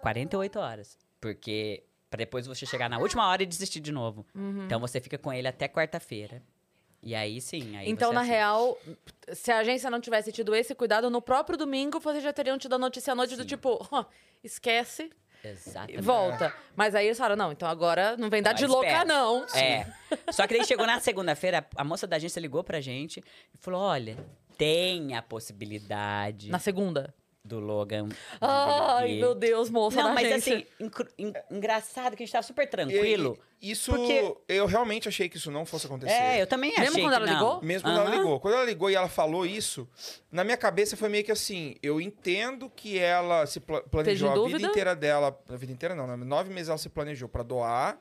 48 0.00 0.58
horas. 0.58 0.98
Porque 1.20 1.84
pra 2.14 2.18
depois 2.18 2.46
você 2.46 2.64
chegar 2.64 2.88
na 2.88 2.98
última 2.98 3.26
hora 3.28 3.42
e 3.42 3.46
desistir 3.46 3.80
de 3.80 3.90
novo. 3.90 4.24
Então 4.64 4.78
você 4.78 5.00
fica 5.00 5.18
com 5.18 5.32
ele 5.32 5.48
até 5.48 5.68
quarta-feira. 5.68 6.40
E 7.02 7.14
aí 7.14 7.40
sim. 7.40 7.76
Aí 7.76 7.90
Então, 7.90 8.12
na 8.12 8.20
assina. 8.22 8.34
real, 8.36 8.78
se 9.32 9.50
a 9.50 9.58
agência 9.58 9.90
não 9.90 10.00
tivesse 10.00 10.32
tido 10.32 10.54
esse 10.54 10.74
cuidado, 10.74 11.10
no 11.10 11.20
próprio 11.20 11.58
domingo 11.58 12.00
vocês 12.00 12.22
já 12.22 12.32
teriam 12.32 12.56
tido 12.56 12.74
a 12.76 12.78
notícia 12.78 13.12
à 13.12 13.16
noite 13.16 13.36
do 13.36 13.42
Sim. 13.42 13.48
tipo, 13.48 13.86
"Ó, 13.90 14.04
esquece 14.42 15.10
e 15.42 15.48
Exatamente. 15.48 16.00
volta. 16.00 16.54
Mas 16.74 16.94
aí 16.94 17.06
eles 17.06 17.18
falaram, 17.18 17.36
não, 17.36 17.52
então 17.52 17.68
agora 17.68 18.16
não 18.16 18.30
vem 18.30 18.42
dar 18.42 18.54
de 18.54 18.66
louca, 18.66 18.86
espera. 18.86 19.04
não. 19.04 19.44
É. 19.54 19.86
Só 20.32 20.46
que 20.46 20.56
daí 20.56 20.64
chegou 20.66 20.86
na 20.86 20.98
segunda-feira, 21.00 21.66
a 21.76 21.84
moça 21.84 22.06
da 22.06 22.16
agência 22.16 22.40
ligou 22.40 22.64
pra 22.64 22.80
gente 22.80 23.20
e 23.52 23.58
falou: 23.58 23.80
olha, 23.82 24.16
tem 24.56 25.14
a 25.14 25.20
possibilidade 25.20 26.48
Na 26.48 26.58
segunda. 26.58 27.14
Do 27.44 27.60
Logan. 27.60 28.08
Ai, 28.40 29.08
viver." 29.08 29.20
meu 29.20 29.34
Deus, 29.34 29.68
moça 29.70 30.02
Não, 30.02 30.14
mas 30.14 30.26
agência. 30.26 30.56
assim, 30.56 30.66
engraçado 31.50 32.16
que 32.16 32.22
a 32.22 32.26
gente 32.26 32.32
tava 32.32 32.42
super 32.42 32.68
tranquilo. 32.68 33.38
e- 33.60 33.70
Isso, 33.70 33.92
Porque- 33.92 34.34
eu 34.46 34.66
realmente 34.66 35.08
achei 35.08 35.26
que 35.26 35.38
isso 35.38 35.50
não 35.50 35.64
fosse 35.64 35.86
acontecer. 35.86 36.12
É, 36.12 36.42
eu 36.42 36.46
também 36.46 36.70
achei 36.72 36.82
Mesmo 36.84 37.00
quando 37.00 37.10
que 37.12 37.16
ela 37.16 37.26
não. 37.26 37.32
ligou? 37.32 37.62
Mesmo 37.62 37.88
quando 37.88 37.98
ela 38.00 38.10
ligou. 38.14 38.40
Quando 38.40 38.54
ela 38.54 38.64
ligou 38.64 38.90
e 38.90 38.94
ela 38.94 39.08
falou 39.08 39.46
isso, 39.46 39.88
na 40.30 40.44
minha 40.44 40.56
cabeça 40.58 40.98
foi 40.98 41.08
meio 41.08 41.24
que 41.24 41.32
assim: 41.32 41.74
eu 41.82 41.98
entendo 41.98 42.68
que 42.68 42.98
ela 42.98 43.46
se 43.46 43.60
pla- 43.60 43.80
planejou 43.82 44.30
a 44.30 44.46
vida 44.48 44.66
inteira 44.66 44.94
dela. 44.94 45.38
A 45.48 45.56
vida 45.56 45.72
inteira 45.72 45.94
não, 45.94 46.06
né? 46.06 46.14
Nove 46.16 46.52
meses 46.52 46.68
ela 46.68 46.76
se 46.76 46.90
planejou 46.90 47.26
pra 47.26 47.42
doar, 47.42 47.98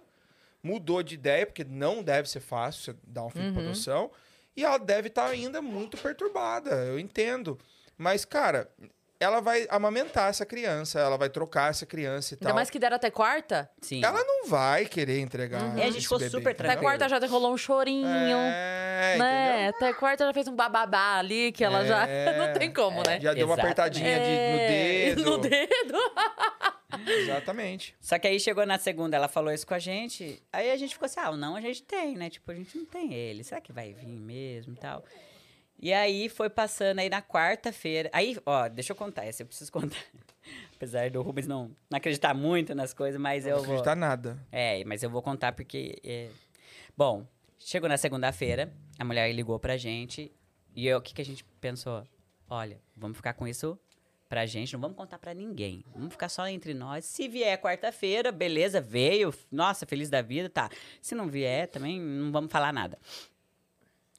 mudou 0.61 1.01
de 1.01 1.15
ideia, 1.15 1.45
porque 1.45 1.63
não 1.63 2.03
deve 2.03 2.29
ser 2.29 2.41
fácil 2.41 2.81
você 2.93 2.95
dar 3.07 3.23
um 3.23 3.29
filho 3.29 3.45
Uhum. 3.45 3.53
pra 3.53 3.63
adoção. 3.63 4.11
E 4.57 4.65
ela 4.65 4.77
deve 4.77 5.07
estar 5.07 5.27
ainda 5.27 5.61
muito 5.61 5.95
perturbada, 5.97 6.71
eu 6.85 6.99
entendo. 6.99 7.57
Mas, 7.97 8.25
cara, 8.25 8.69
ela 9.19 9.39
vai 9.39 9.65
amamentar 9.69 10.29
essa 10.29 10.45
criança, 10.45 10.99
ela 10.99 11.17
vai 11.17 11.29
trocar 11.29 11.69
essa 11.69 11.85
criança 11.85 12.33
e 12.33 12.35
Ainda 12.35 12.45
tal. 12.47 12.55
mais 12.55 12.69
que 12.69 12.77
deram 12.77 12.95
até 12.95 13.09
quarta. 13.09 13.69
Sim. 13.81 14.03
Ela 14.03 14.23
não 14.23 14.47
vai 14.47 14.85
querer 14.85 15.19
entregar. 15.19 15.61
Uhum. 15.63 15.77
É, 15.77 15.83
a 15.83 15.91
gente 15.91 16.01
ficou 16.03 16.19
bebê, 16.19 16.29
super? 16.29 16.49
Até 16.51 16.75
quarta 16.75 17.07
já 17.07 17.19
rolou 17.27 17.53
um 17.53 17.57
chorinho. 17.57 18.07
É, 18.07 19.15
né? 19.17 19.67
Até 19.69 19.93
quarta 19.93 20.25
já 20.25 20.33
fez 20.33 20.47
um 20.47 20.55
bababá 20.55 21.19
ali, 21.19 21.51
que 21.51 21.63
ela 21.63 21.85
já. 21.85 22.07
É, 22.07 22.37
não 22.47 22.53
tem 22.53 22.71
como, 22.73 23.01
né? 23.07 23.19
Já 23.21 23.33
deu 23.33 23.45
uma 23.47 23.53
Exatamente. 23.53 23.79
apertadinha 23.79 24.19
de- 24.19 24.25
É, 24.25 25.15
no 25.23 25.37
dedo. 25.37 25.93
No 25.93 26.97
dedo. 26.97 27.13
Exatamente. 27.21 27.95
Só 27.99 28.19
que 28.19 28.27
aí 28.27 28.39
chegou 28.39 28.65
na 28.65 28.77
segunda, 28.77 29.15
ela 29.17 29.27
falou 29.27 29.51
isso 29.51 29.65
com 29.65 29.73
a 29.73 29.79
gente. 29.79 30.41
Aí 30.51 30.71
a 30.71 30.77
gente 30.77 30.93
ficou 30.93 31.05
assim: 31.05 31.19
ah, 31.19 31.31
o 31.31 31.37
não 31.37 31.55
a 31.55 31.61
gente 31.61 31.81
tem, 31.83 32.15
né? 32.15 32.29
Tipo, 32.29 32.51
a 32.51 32.55
gente 32.55 32.77
não 32.77 32.85
tem 32.85 33.13
ele. 33.13 33.43
Será 33.43 33.59
que 33.61 33.71
vai 33.71 33.93
vir 33.93 34.07
mesmo 34.07 34.73
e 34.73 34.77
tal? 34.77 35.03
E 35.83 35.91
aí 35.91 36.29
foi 36.29 36.49
passando 36.49 36.99
aí 36.99 37.09
na 37.09 37.21
quarta-feira. 37.21 38.09
Aí, 38.13 38.37
ó, 38.45 38.69
deixa 38.69 38.93
eu 38.93 38.95
contar, 38.95 39.25
essa 39.25 39.41
eu 39.43 39.45
preciso 39.45 39.69
contar. 39.69 39.97
Apesar 40.73 41.09
do 41.11 41.21
Rubens 41.21 41.45
não, 41.45 41.75
não 41.89 41.97
acreditar 41.97 42.33
muito 42.33 42.73
nas 42.73 42.93
coisas, 42.93 43.19
mas 43.19 43.43
Não 43.43 43.51
eu 43.51 43.55
vou. 43.57 43.65
acreditar 43.65 43.93
nada. 43.93 44.39
É, 44.49 44.81
mas 44.85 45.03
eu 45.03 45.09
vou 45.09 45.21
contar 45.21 45.51
porque. 45.51 45.99
é, 46.01 46.29
Bom, 46.95 47.27
chegou 47.59 47.89
na 47.89 47.97
segunda-feira, 47.97 48.73
a 48.97 49.03
mulher 49.03 49.29
ligou 49.33 49.59
pra 49.59 49.75
gente 49.75 50.31
e 50.73 50.89
o 50.93 51.01
que, 51.01 51.13
que 51.13 51.21
a 51.21 51.25
gente 51.25 51.43
pensou? 51.59 52.07
Olha, 52.49 52.79
vamos 52.95 53.17
ficar 53.17 53.33
com 53.33 53.45
isso 53.45 53.77
pra 54.29 54.45
gente, 54.45 54.71
não 54.71 54.79
vamos 54.79 54.95
contar 54.95 55.19
pra 55.19 55.33
ninguém. 55.33 55.83
Vamos 55.93 56.13
ficar 56.13 56.29
só 56.29 56.47
entre 56.47 56.73
nós. 56.73 57.03
Se 57.03 57.27
vier 57.27 57.59
quarta-feira, 57.59 58.31
beleza, 58.31 58.79
veio, 58.79 59.33
nossa, 59.51 59.85
feliz 59.85 60.09
da 60.09 60.21
vida, 60.21 60.49
tá. 60.49 60.69
Se 61.01 61.13
não 61.13 61.27
vier, 61.27 61.67
também 61.67 61.99
não 61.99 62.31
vamos 62.31 62.49
falar 62.49 62.71
nada. 62.71 62.97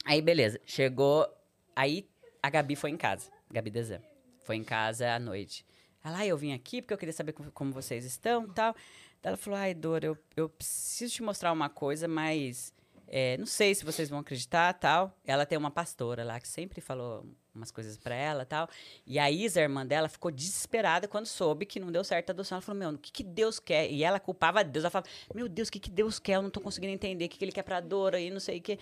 Aí, 0.05 0.21
beleza, 0.21 0.61
chegou. 0.67 1.27
Aí 1.75 2.09
a 2.43 2.51
Gabi 2.51 2.77
foi 2.77 2.91
em 2.91 2.97
casa, 2.97 3.31
Gabi 3.51 3.71
Dezan. 3.71 4.01
Foi 4.45 4.57
em 4.57 4.65
casa 4.65 5.11
à 5.11 5.19
noite. 5.19 5.65
Ela, 6.05 6.19
ah, 6.19 6.27
eu 6.27 6.37
vim 6.37 6.53
aqui 6.53 6.83
porque 6.83 6.93
eu 6.93 6.99
queria 6.99 7.15
saber 7.15 7.33
como, 7.33 7.73
vocês 7.73 8.05
estão 8.05 8.47
tal. 8.47 8.77
Ela 9.23 9.39
falou, 9.39 9.59
ai, 9.59 9.73
Dora, 9.73 10.05
eu, 10.05 10.19
eu 10.37 10.51
preciso 10.51 11.15
te 11.15 11.23
mostrar 11.23 11.51
uma 11.51 11.71
coisa, 11.71 12.07
mas 12.07 12.75
é, 13.09 13.39
não 13.39 13.47
sei 13.47 13.75
se 13.75 13.85
vocês 13.85 14.11
vão 14.11 14.19
acreditar 14.19 14.75
tal. 14.75 15.17
Ela 15.25 15.47
tem 15.47 15.57
uma 15.57 15.71
pastora 15.71 16.23
lá 16.23 16.39
que 16.39 16.47
sempre 16.47 16.83
falou 16.83 17.27
umas 17.55 17.71
coisas 17.71 17.97
pra 17.97 18.15
ela 18.15 18.45
tal. 18.45 18.69
E 19.07 19.19
a 19.19 19.31
Isa, 19.31 19.61
a 19.61 19.63
irmã 19.63 19.87
dela, 19.87 20.09
ficou 20.09 20.31
desesperada 20.31 21.09
quando 21.09 21.27
soube 21.27 21.65
que 21.65 21.81
não 21.81 21.91
deu 21.91 22.05
certo 22.05 22.29
a 22.29 22.33
adoção. 22.33 22.57
Ela 22.57 22.63
falou, 22.63 22.79
meu, 22.79 22.91
o 22.91 22.99
que, 22.99 23.11
que 23.11 23.23
Deus 23.23 23.59
quer? 23.59 23.91
E 23.91 24.05
ela 24.05 24.21
culpava 24.21 24.63
Deus. 24.63 24.85
Ela 24.85 24.91
falava, 24.91 25.09
meu 25.35 25.49
Deus, 25.49 25.69
o 25.69 25.73
que, 25.73 25.79
que 25.81 25.91
Deus 25.91 26.19
quer? 26.19 26.35
Eu 26.35 26.43
não 26.43 26.51
tô 26.51 26.61
conseguindo 26.61 26.93
entender 26.93 27.25
o 27.25 27.29
que, 27.31 27.39
que 27.39 27.45
ele 27.47 27.53
quer 27.53 27.63
pra 27.63 27.81
Dora 27.81 28.21
e 28.21 28.31
não 28.31 28.41
sei 28.41 28.59
o 28.59 28.61
que. 28.61 28.79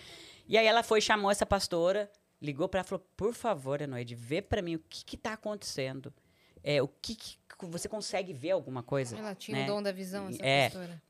E 0.47 0.57
aí 0.57 0.65
ela 0.65 0.83
foi, 0.83 0.99
chamou 0.99 1.31
essa 1.31 1.45
pastora, 1.45 2.11
ligou 2.43 2.67
pra 2.67 2.79
ela 2.81 2.85
e 2.85 2.89
falou, 2.89 3.05
por 3.15 3.33
favor, 3.33 3.81
Enoide, 3.81 4.13
vê 4.13 4.41
pra 4.41 4.61
mim 4.61 4.75
o 4.75 4.79
que 4.89 5.05
que 5.05 5.15
tá 5.15 5.33
acontecendo. 5.33 6.13
É, 6.61 6.81
o 6.81 6.87
que, 6.87 7.15
que 7.15 7.37
você 7.61 7.87
consegue 7.87 8.33
ver 8.33 8.51
alguma 8.51 8.83
coisa? 8.83 9.17
Ela 9.17 9.33
tinha 9.33 9.59
né? 9.59 9.63
o 9.63 9.67
dom 9.67 9.81
da 9.81 9.91
visão, 9.93 10.27
essa 10.27 10.45
É. 10.45 10.69
pastora. 10.69 11.01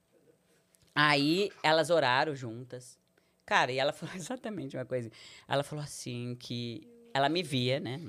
Aí 0.95 1.51
elas 1.63 1.89
oraram 1.89 2.35
juntas. 2.35 2.99
Cara, 3.45 3.71
e 3.71 3.79
ela 3.79 3.91
falou 3.93 4.15
exatamente 4.15 4.77
uma 4.77 4.85
coisa. 4.85 5.11
Ela 5.47 5.63
falou 5.63 5.83
assim 5.83 6.35
que 6.39 6.87
ela 7.13 7.29
me 7.29 7.41
via, 7.41 7.79
né, 7.79 7.99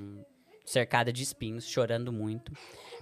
cercada 0.64 1.12
de 1.12 1.22
espinhos, 1.22 1.66
chorando 1.66 2.12
muito, 2.12 2.52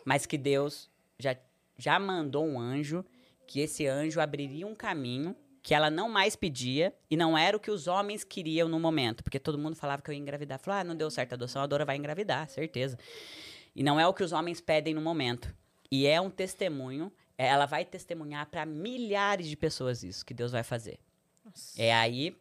mas 0.05 0.24
que 0.27 0.39
Deus 0.39 0.89
já 1.19 1.36
já 1.78 1.99
mandou 1.99 2.47
um 2.47 2.61
anjo, 2.61 3.05
que 3.47 3.59
esse 3.61 3.86
anjo 3.86 4.20
abriria 4.20 4.66
um 4.66 4.74
caminho 4.74 5.35
que 5.63 5.75
ela 5.75 5.91
não 5.91 6.09
mais 6.09 6.35
pedia 6.35 6.93
e 7.11 7.17
não 7.17 7.39
era 7.39 7.57
o 7.57 7.61
que 7.61 7.71
os 7.71 7.87
homens 7.87 8.25
queriam 8.25 8.69
no 8.69 8.81
momento, 8.81 9.23
porque 9.23 9.39
todo 9.39 9.59
mundo 9.59 9.77
falava 9.77 10.03
que 10.03 10.11
eu 10.11 10.15
ia 10.15 10.21
engravidar. 10.21 10.59
Falou: 10.59 10.81
"Ah, 10.81 10.85
não 10.85 10.97
deu 10.97 11.11
certo 11.11 11.33
a 11.33 11.37
adoção, 11.37 11.63
a 11.63 11.67
Dora 11.67 11.85
vai 11.85 11.97
engravidar, 11.97 12.49
certeza". 12.49 12.99
E 13.75 13.83
não 13.83 13.99
é 13.99 14.07
o 14.07 14.13
que 14.13 14.23
os 14.25 14.33
homens 14.33 14.61
pedem 14.61 14.93
no 14.93 15.01
momento. 15.01 15.55
E 15.91 16.07
é 16.07 16.21
um 16.21 16.31
testemunho, 16.31 17.13
é, 17.39 17.47
ela 17.47 17.67
vai 17.67 17.85
testemunhar 17.85 18.47
para 18.47 18.67
milhares 18.67 19.47
de 19.47 19.57
pessoas 19.57 20.03
isso 20.03 20.25
que 20.25 20.35
Deus 20.35 20.53
vai 20.53 20.63
fazer. 20.63 20.99
É 21.79 21.95
aí 21.95 22.37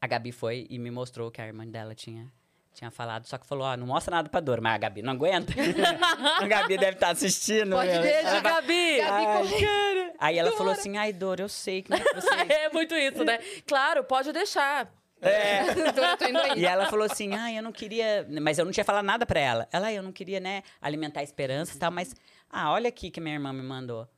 a 0.00 0.06
Gabi 0.06 0.32
foi 0.32 0.66
e 0.68 0.78
me 0.78 0.90
mostrou 0.90 1.30
que 1.30 1.40
a 1.40 1.46
irmã 1.46 1.66
dela 1.66 1.94
tinha 1.94 2.32
tinha 2.74 2.90
falado, 2.90 3.26
só 3.26 3.36
que 3.38 3.46
falou, 3.46 3.66
ó, 3.66 3.76
não 3.76 3.86
mostra 3.86 4.16
nada 4.16 4.28
pra 4.28 4.40
Dora, 4.40 4.60
mas 4.60 4.74
a 4.74 4.78
Gabi 4.78 5.02
não 5.02 5.12
aguenta. 5.12 5.52
a 6.40 6.46
Gabi 6.46 6.78
deve 6.78 6.92
estar 6.96 7.10
assistindo. 7.10 7.76
Pode 7.76 7.90
meu. 7.90 8.02
Ela 8.04 8.40
vai- 8.40 8.42
Gabi! 8.42 8.96
Gabi 8.98 9.66
Ai. 9.66 10.12
Aí 10.18 10.38
ela 10.38 10.52
falou 10.52 10.72
assim, 10.72 10.96
ai, 10.96 11.12
Dora, 11.12 11.42
eu 11.42 11.48
sei 11.48 11.82
que 11.82 11.90
não 11.90 11.98
é 11.98 12.02
você... 12.14 12.34
É 12.52 12.68
muito 12.70 12.94
isso, 12.94 13.24
né? 13.24 13.38
Claro, 13.66 14.04
pode 14.04 14.32
deixar. 14.32 14.90
Dora, 15.20 16.16
aí. 16.52 16.60
E 16.60 16.64
ela 16.66 16.86
falou 16.88 17.04
assim, 17.04 17.34
ah, 17.34 17.52
eu 17.52 17.62
não 17.62 17.72
queria... 17.72 18.26
Mas 18.40 18.58
eu 18.58 18.64
não 18.64 18.72
tinha 18.72 18.84
falado 18.84 19.04
nada 19.04 19.24
pra 19.26 19.38
ela. 19.38 19.68
Ela, 19.72 19.88
"Ah, 19.88 19.92
eu 19.92 20.02
não 20.02 20.10
queria, 20.12 20.40
né, 20.40 20.62
alimentar 20.80 21.22
esperanças 21.22 21.76
e 21.76 21.78
tal, 21.78 21.90
mas... 21.90 22.14
Ah, 22.50 22.70
olha 22.72 22.88
aqui 22.88 23.10
que 23.10 23.20
minha 23.20 23.34
irmã 23.34 23.52
me 23.52 23.62
mandou. 23.62 24.08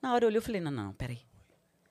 Na 0.00 0.12
hora 0.14 0.24
eu 0.24 0.28
olhei, 0.28 0.38
eu 0.38 0.42
falei, 0.42 0.60
não, 0.60 0.70
não, 0.70 0.92
peraí. 0.92 1.20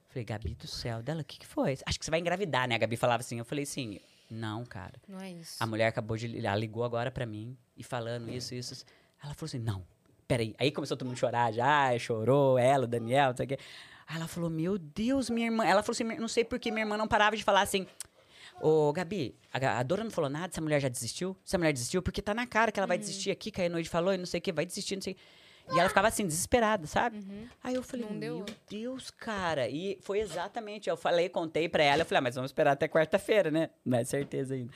Falei, 0.10 0.24
Gabi 0.26 0.54
do 0.56 0.68
céu, 0.68 1.02
dela, 1.02 1.22
o 1.22 1.24
que 1.26 1.40
que 1.40 1.48
foi? 1.48 1.78
Acho 1.86 1.98
que 2.00 2.06
você 2.06 2.12
vai 2.12 2.20
engravidar, 2.20 2.68
né? 2.68 2.76
A 2.76 2.78
Gabi 2.78 2.96
falava 2.98 3.22
assim. 3.22 3.40
Eu 3.40 3.46
falei 3.46 3.64
assim, 3.64 4.00
não, 4.34 4.66
cara. 4.66 4.94
Não 5.08 5.20
é 5.20 5.32
isso. 5.32 5.56
A 5.60 5.66
mulher 5.66 5.88
acabou 5.88 6.18
de... 6.18 6.46
Ela 6.46 6.56
ligou 6.56 6.84
agora 6.84 7.12
pra 7.12 7.26
mim 7.26 7.58
e 7.78 7.84
falando 7.84 8.30
isso, 8.30 8.54
isso. 8.54 8.86
Ela 9.24 9.34
falou 9.34 9.46
assim, 9.46 9.60
não, 9.60 9.86
peraí. 10.28 10.56
Aí 10.58 10.72
começou 10.72 10.98
todo 10.98 11.08
mundo 11.08 11.16
a 11.16 11.20
chorar 11.20 11.54
já, 11.54 11.98
chorou, 11.98 12.58
ela, 12.58 12.84
o 12.84 12.88
Daniel, 12.88 13.30
não 13.30 13.38
sei 13.38 13.46
o 13.46 13.50
quê. 13.50 13.58
Aí 14.08 14.18
ela 14.18 14.28
falou, 14.28 14.50
meu 14.50 14.78
Deus, 14.78 15.30
minha 15.30 15.48
irmã... 15.48 15.66
Ela 15.66 15.82
falou 15.82 15.94
assim, 15.94 16.04
não 16.20 16.28
sei 16.28 16.44
por 16.44 16.60
que 16.60 16.72
minha 16.72 16.84
irmã 16.84 16.98
não 16.98 17.08
parava 17.08 17.38
de 17.38 17.44
falar 17.44 17.62
assim... 17.62 17.88
Ô, 18.62 18.94
Gabi, 18.94 19.36
a, 19.52 19.84
Dora 19.84 20.04
não 20.04 20.12
falou 20.12 20.30
nada, 20.30 20.48
essa 20.48 20.62
mulher 20.62 20.80
já 20.80 20.88
desistiu? 20.88 21.36
Essa 21.46 21.58
mulher 21.58 21.74
desistiu? 21.74 22.02
Porque 22.02 22.22
tá 22.22 22.34
na 22.34 22.46
cara 22.46 22.72
que 22.72 22.80
ela 22.80 22.88
vai 22.88 22.98
desistir 22.98 23.32
aqui, 23.32 23.52
que 23.52 23.62
a 23.62 23.68
Noite 23.68 23.90
falou 23.90 24.14
e 24.14 24.18
não 24.18 24.26
sei 24.26 24.40
o 24.40 24.42
que, 24.42 24.52
vai 24.54 24.66
desistir, 24.66 24.96
não 24.96 25.02
sei 25.02 25.14
o 25.14 25.16
quê. 25.16 25.22
E 25.72 25.80
ela 25.80 25.88
ficava 25.88 26.08
assim, 26.08 26.26
desesperada, 26.26 26.86
sabe? 26.86 27.24
Aí 27.64 27.76
eu 27.76 27.84
falei, 27.84 28.10
meu. 28.10 28.46
Deus, 28.70 29.10
cara. 29.10 29.70
E 29.70 29.98
foi 30.02 30.20
exatamente, 30.20 30.90
eu 30.90 30.98
falei, 30.98 31.30
contei 31.30 31.70
pra 31.70 31.84
ela, 31.84 32.02
eu 32.02 32.06
falei, 32.06 32.20
ah, 32.20 32.22
mas 32.22 32.36
vamos 32.36 32.50
esperar 32.50 32.72
até 32.72 32.88
quarta-feira, 32.88 33.50
né? 33.50 33.70
Não 33.86 33.98
é 33.98 34.04
certeza 34.04 34.56
ainda. 34.56 34.74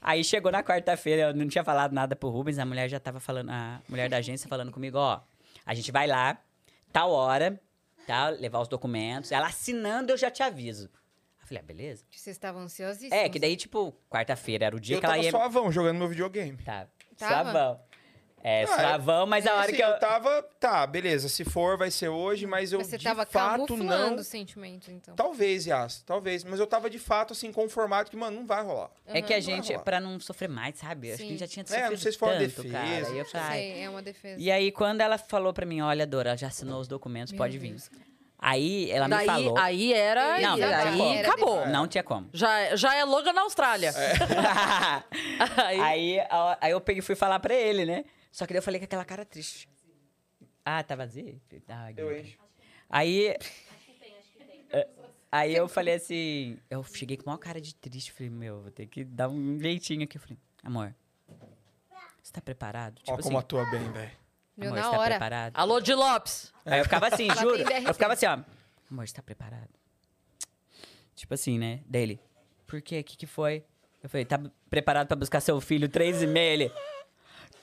Aí 0.00 0.22
chegou 0.22 0.52
na 0.52 0.62
quarta-feira, 0.62 1.30
eu 1.30 1.34
não 1.34 1.48
tinha 1.48 1.64
falado 1.64 1.92
nada 1.92 2.14
pro 2.14 2.28
Rubens, 2.28 2.58
a 2.58 2.66
mulher 2.66 2.88
já 2.88 3.00
tava 3.00 3.20
falando, 3.20 3.50
a 3.50 3.80
mulher 3.88 4.08
da 4.10 4.18
agência 4.18 4.48
falando 4.48 4.70
comigo, 4.70 4.98
ó, 4.98 5.22
a 5.64 5.74
gente 5.74 5.90
vai 5.90 6.06
lá, 6.06 6.38
tal 6.92 7.10
hora, 7.10 7.58
tá? 8.06 8.28
Levar 8.28 8.60
os 8.60 8.68
documentos. 8.68 9.32
Ela 9.32 9.46
assinando, 9.46 10.12
eu 10.12 10.16
já 10.16 10.30
te 10.30 10.42
aviso. 10.42 10.90
Eu 11.40 11.46
falei, 11.46 11.62
ah, 11.62 11.66
beleza. 11.66 12.04
Vocês 12.10 12.36
estavam 12.36 12.62
ansiosíssimos. 12.62 13.12
É, 13.16 13.28
que 13.28 13.38
daí, 13.38 13.56
tipo, 13.56 13.94
quarta-feira 14.10 14.66
era 14.66 14.76
o 14.76 14.80
dia 14.80 14.96
eu 14.96 15.00
que 15.00 15.06
ela 15.06 15.14
tava 15.14 15.24
ia. 15.24 15.30
suavão 15.30 15.72
jogando 15.72 15.98
meu 15.98 16.08
videogame. 16.08 16.58
Tá, 16.58 16.86
Tava? 17.16 17.52
sabão. 17.52 17.80
É, 18.46 18.64
Ah, 18.64 18.66
suavão, 18.66 19.24
mas 19.26 19.46
a 19.46 19.54
hora 19.54 19.62
Assim, 19.64 19.76
que 19.76 19.82
eu... 19.82 19.88
eu 19.88 19.98
tava, 19.98 20.42
tá, 20.60 20.86
beleza, 20.86 21.30
se 21.30 21.46
for 21.46 21.78
vai 21.78 21.90
ser 21.90 22.08
hoje, 22.10 22.46
mas 22.46 22.72
eu 22.72 22.78
Mas 22.78 22.88
você 22.88 22.98
de 22.98 23.04
tava 23.04 23.24
fato 23.24 23.74
não... 23.74 24.16
os 24.16 24.26
sentimentos, 24.26 24.90
então. 24.90 25.14
Talvez, 25.16 25.66
Yas, 25.66 26.02
talvez, 26.02 26.44
mas 26.44 26.60
eu 26.60 26.66
tava 26.66 26.90
de 26.90 26.98
fato 26.98 27.32
assim 27.32 27.50
conformado 27.50 28.10
que, 28.10 28.16
mano, 28.18 28.36
não 28.40 28.46
vai 28.46 28.62
rolar. 28.62 28.90
É 29.06 29.22
que 29.22 29.32
a 29.32 29.40
gente, 29.40 29.76
pra 29.78 29.98
não 29.98 30.20
sofrer 30.20 30.50
mais, 30.50 30.76
sabe? 30.76 31.08
Acho 31.12 31.16
que 31.16 31.22
a 31.22 31.24
Sim. 31.24 31.30
gente 31.30 31.40
já 31.40 31.46
tinha 31.46 31.62
É, 31.62 31.66
sofrido 31.66 31.90
não 31.92 31.96
sei 31.98 32.12
se 32.12 32.18
foi 32.18 32.28
uma 32.28 32.34
tanto, 32.38 32.62
defesa, 32.62 32.68
cara. 32.74 33.14
E 33.14 33.18
eu 33.18 33.24
falei. 33.24 33.48
Sei, 33.72 33.82
é 33.82 33.88
uma 33.88 34.02
defesa. 34.02 34.36
E 34.42 34.50
aí, 34.50 34.70
quando 34.70 35.00
ela 35.00 35.16
falou 35.16 35.54
pra 35.54 35.64
mim, 35.64 35.80
olha, 35.80 36.06
Dora, 36.06 36.36
já 36.36 36.48
assinou 36.48 36.80
os 36.82 36.86
documentos, 36.86 37.32
Meu 37.32 37.38
pode 37.38 37.56
vir. 37.58 37.70
Deus. 37.70 37.90
Aí 38.38 38.90
ela 38.90 39.08
me 39.08 39.14
Daí, 39.16 39.26
falou. 39.26 39.56
aí 39.58 39.94
era. 39.94 40.38
Não, 40.38 40.54
tinha 40.56 40.78
aí 40.78 40.98
como. 40.98 41.20
acabou. 41.20 41.66
Não 41.66 41.88
tinha 41.88 42.04
como. 42.04 42.28
Já, 42.30 42.76
já 42.76 42.94
é 42.94 43.02
Logan 43.04 43.32
na 43.32 43.40
Austrália. 43.40 43.90
aí, 45.64 45.80
aí, 45.80 46.20
a- 46.28 46.58
aí 46.60 46.72
eu 46.72 46.80
peguei 46.80 46.98
e 46.98 47.02
fui 47.02 47.14
falar 47.14 47.40
pra 47.40 47.54
ele, 47.54 47.86
né? 47.86 48.04
Só 48.34 48.46
que 48.46 48.52
daí 48.52 48.58
eu 48.58 48.62
falei 48.64 48.80
com 48.80 48.84
aquela 48.86 49.04
cara 49.04 49.24
triste. 49.24 49.68
Ah, 50.64 50.82
tá 50.82 50.96
vazio? 50.96 51.40
Ah, 51.68 51.92
Eu 51.96 52.18
encho. 52.18 52.36
Aí. 52.90 53.36
É, 54.70 54.88
Aí 55.30 55.54
eu 55.54 55.68
falei 55.68 55.94
assim. 55.94 56.58
Eu 56.68 56.82
cheguei 56.82 57.16
com 57.16 57.22
a 57.22 57.26
maior 57.32 57.38
cara 57.38 57.60
de 57.60 57.72
triste. 57.76 58.10
Falei, 58.10 58.30
meu, 58.30 58.60
vou 58.62 58.72
ter 58.72 58.86
que 58.88 59.04
dar 59.04 59.28
um 59.28 59.60
jeitinho 59.60 60.02
aqui. 60.02 60.16
Eu 60.16 60.20
falei, 60.20 60.36
amor, 60.64 60.92
você 62.20 62.32
tá 62.32 62.40
preparado? 62.40 63.00
Ó 63.06 63.12
Tipo 63.12 63.22
como 63.22 63.38
assim, 63.38 63.44
atua 63.46 63.64
bem, 63.70 63.92
velho. 63.92 64.10
Meu, 64.56 64.70
amor, 64.70 64.78
na 64.80 64.82
você 64.84 64.90
tá 64.90 64.98
hora. 64.98 65.10
preparado? 65.10 65.52
Alô, 65.56 65.80
de 65.80 65.94
Lopes. 65.94 66.52
Aí 66.66 66.80
eu 66.80 66.84
ficava 66.84 67.06
assim, 67.06 67.28
juro. 67.38 67.64
tem. 67.64 67.84
Eu 67.84 67.94
ficava 67.94 68.14
assim, 68.14 68.26
ó. 68.26 68.40
Amor, 68.90 69.06
você 69.06 69.14
tá 69.14 69.22
preparado? 69.22 69.70
Tipo 71.14 71.34
assim, 71.34 71.56
né? 71.56 71.84
Dele. 71.86 72.18
Por 72.66 72.82
quê? 72.82 72.98
O 72.98 73.04
que, 73.04 73.16
que 73.16 73.26
foi? 73.28 73.64
Eu 74.02 74.08
falei, 74.08 74.24
tá 74.24 74.40
preparado 74.68 75.06
pra 75.06 75.16
buscar 75.16 75.40
seu 75.40 75.60
filho 75.60 75.88
três 75.88 76.20
e 76.20 76.26
meia? 76.26 76.52
Ele. 76.54 76.72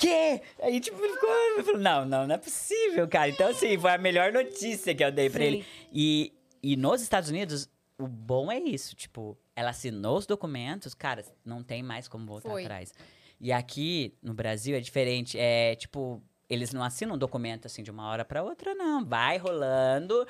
Quê? 0.01 0.41
Aí, 0.61 0.79
tipo, 0.79 0.99
ele 1.03 1.13
ficou. 1.13 1.77
Não, 1.77 2.03
não, 2.05 2.25
não 2.27 2.35
é 2.35 2.37
possível, 2.37 3.07
cara. 3.07 3.29
Então, 3.29 3.49
assim, 3.49 3.77
foi 3.77 3.91
a 3.91 3.97
melhor 3.97 4.31
notícia 4.33 4.95
que 4.95 5.03
eu 5.03 5.11
dei 5.11 5.29
pra 5.29 5.39
Sim. 5.41 5.45
ele. 5.45 5.65
E, 5.93 6.33
e 6.63 6.75
nos 6.75 7.01
Estados 7.01 7.29
Unidos, 7.29 7.69
o 7.99 8.07
bom 8.07 8.51
é 8.51 8.57
isso. 8.59 8.95
Tipo, 8.95 9.37
ela 9.55 9.69
assinou 9.69 10.17
os 10.17 10.25
documentos, 10.25 10.93
cara, 10.95 11.23
não 11.45 11.61
tem 11.63 11.83
mais 11.83 12.07
como 12.07 12.25
voltar 12.25 12.49
Foi. 12.49 12.63
atrás. 12.63 12.91
E 13.39 13.51
aqui 13.51 14.13
no 14.23 14.33
Brasil 14.33 14.75
é 14.75 14.79
diferente. 14.79 15.37
É 15.37 15.75
tipo, 15.75 16.21
eles 16.49 16.73
não 16.73 16.83
assinam 16.83 17.15
um 17.15 17.17
documento 17.17 17.67
assim 17.67 17.83
de 17.83 17.91
uma 17.91 18.07
hora 18.09 18.25
pra 18.25 18.41
outra, 18.43 18.73
não. 18.73 19.05
Vai 19.05 19.37
rolando. 19.37 20.27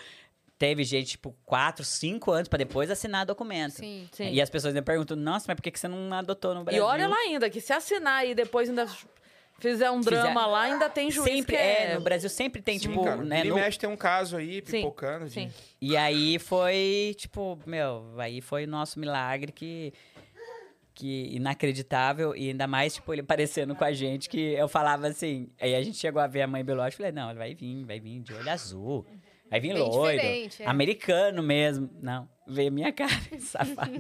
Teve 0.57 0.83
gente, 0.83 1.11
tipo, 1.11 1.35
quatro, 1.43 1.83
cinco 1.83 2.31
anos 2.31 2.47
pra 2.47 2.57
depois 2.57 2.91
assinar 2.91 3.25
documento. 3.25 3.71
Sim. 3.77 4.07
Sim. 4.11 4.31
E 4.31 4.39
as 4.39 4.49
pessoas 4.49 4.73
me 4.75 4.81
perguntam, 4.81 5.17
nossa, 5.17 5.45
mas 5.47 5.55
por 5.55 5.61
que 5.63 5.75
você 5.79 5.87
não 5.87 6.13
adotou 6.13 6.53
no 6.53 6.61
E 6.61 6.63
Brasil? 6.65 6.83
olha 6.85 7.07
lá 7.07 7.15
ainda, 7.15 7.49
que 7.49 7.59
se 7.59 7.73
assinar 7.73 8.27
e 8.27 8.35
depois 8.35 8.69
ainda 8.69 8.85
fizer 9.61 9.89
um 9.91 10.03
Fizer- 10.03 10.21
drama 10.21 10.45
lá, 10.45 10.61
ainda 10.63 10.89
tem 10.89 11.09
juiz 11.11 11.29
Sempre, 11.29 11.55
que 11.55 11.61
é, 11.61 11.91
é... 11.91 11.95
no 11.95 12.01
Brasil 12.01 12.29
sempre 12.29 12.61
tem, 12.61 12.77
Sim, 12.79 12.89
tipo, 12.89 13.03
cara, 13.03 13.23
né? 13.23 13.43
no- 13.43 13.55
mexe 13.55 13.79
tem 13.79 13.89
um 13.89 13.95
caso 13.95 14.35
aí, 14.37 14.55
Sim, 14.65 14.77
pipocando. 14.77 15.25
de- 15.25 15.31
sim. 15.31 15.51
E 15.79 15.95
aí 15.95 16.37
foi, 16.39 17.15
tipo, 17.17 17.57
meu, 17.65 18.13
aí 18.17 18.41
foi 18.41 18.65
o 18.65 18.67
nosso 18.67 18.99
milagre 18.99 19.51
que. 19.51 19.93
Que 20.93 21.29
inacreditável, 21.35 22.35
e 22.35 22.49
ainda 22.49 22.67
mais, 22.67 22.95
tipo, 22.95 23.13
ele 23.13 23.21
aparecendo 23.21 23.73
com 23.73 23.83
a 23.83 23.93
gente, 23.93 24.27
que 24.29 24.37
eu 24.53 24.67
falava 24.67 25.07
assim. 25.07 25.49
Aí 25.59 25.73
a 25.73 25.81
gente 25.81 25.97
chegou 25.97 26.21
a 26.21 26.27
ver 26.27 26.41
a 26.41 26.47
mãe 26.47 26.63
biológica 26.65 26.95
e 26.95 26.97
falei, 27.07 27.11
não, 27.13 27.29
ele 27.29 27.39
vai 27.39 27.55
vir, 27.55 27.85
vai 27.85 27.99
vir 27.99 28.19
de 28.19 28.33
olho 28.33 28.49
azul. 28.51 29.05
Vai 29.51 29.59
vir 29.59 29.73
Bem 29.73 29.83
loiro. 29.83 30.19
é. 30.19 30.47
Americano 30.65 31.43
mesmo. 31.43 31.89
Não, 32.01 32.27
veio 32.47 32.69
a 32.69 32.71
minha 32.71 32.91
cara, 32.93 33.11
safado. 33.39 33.91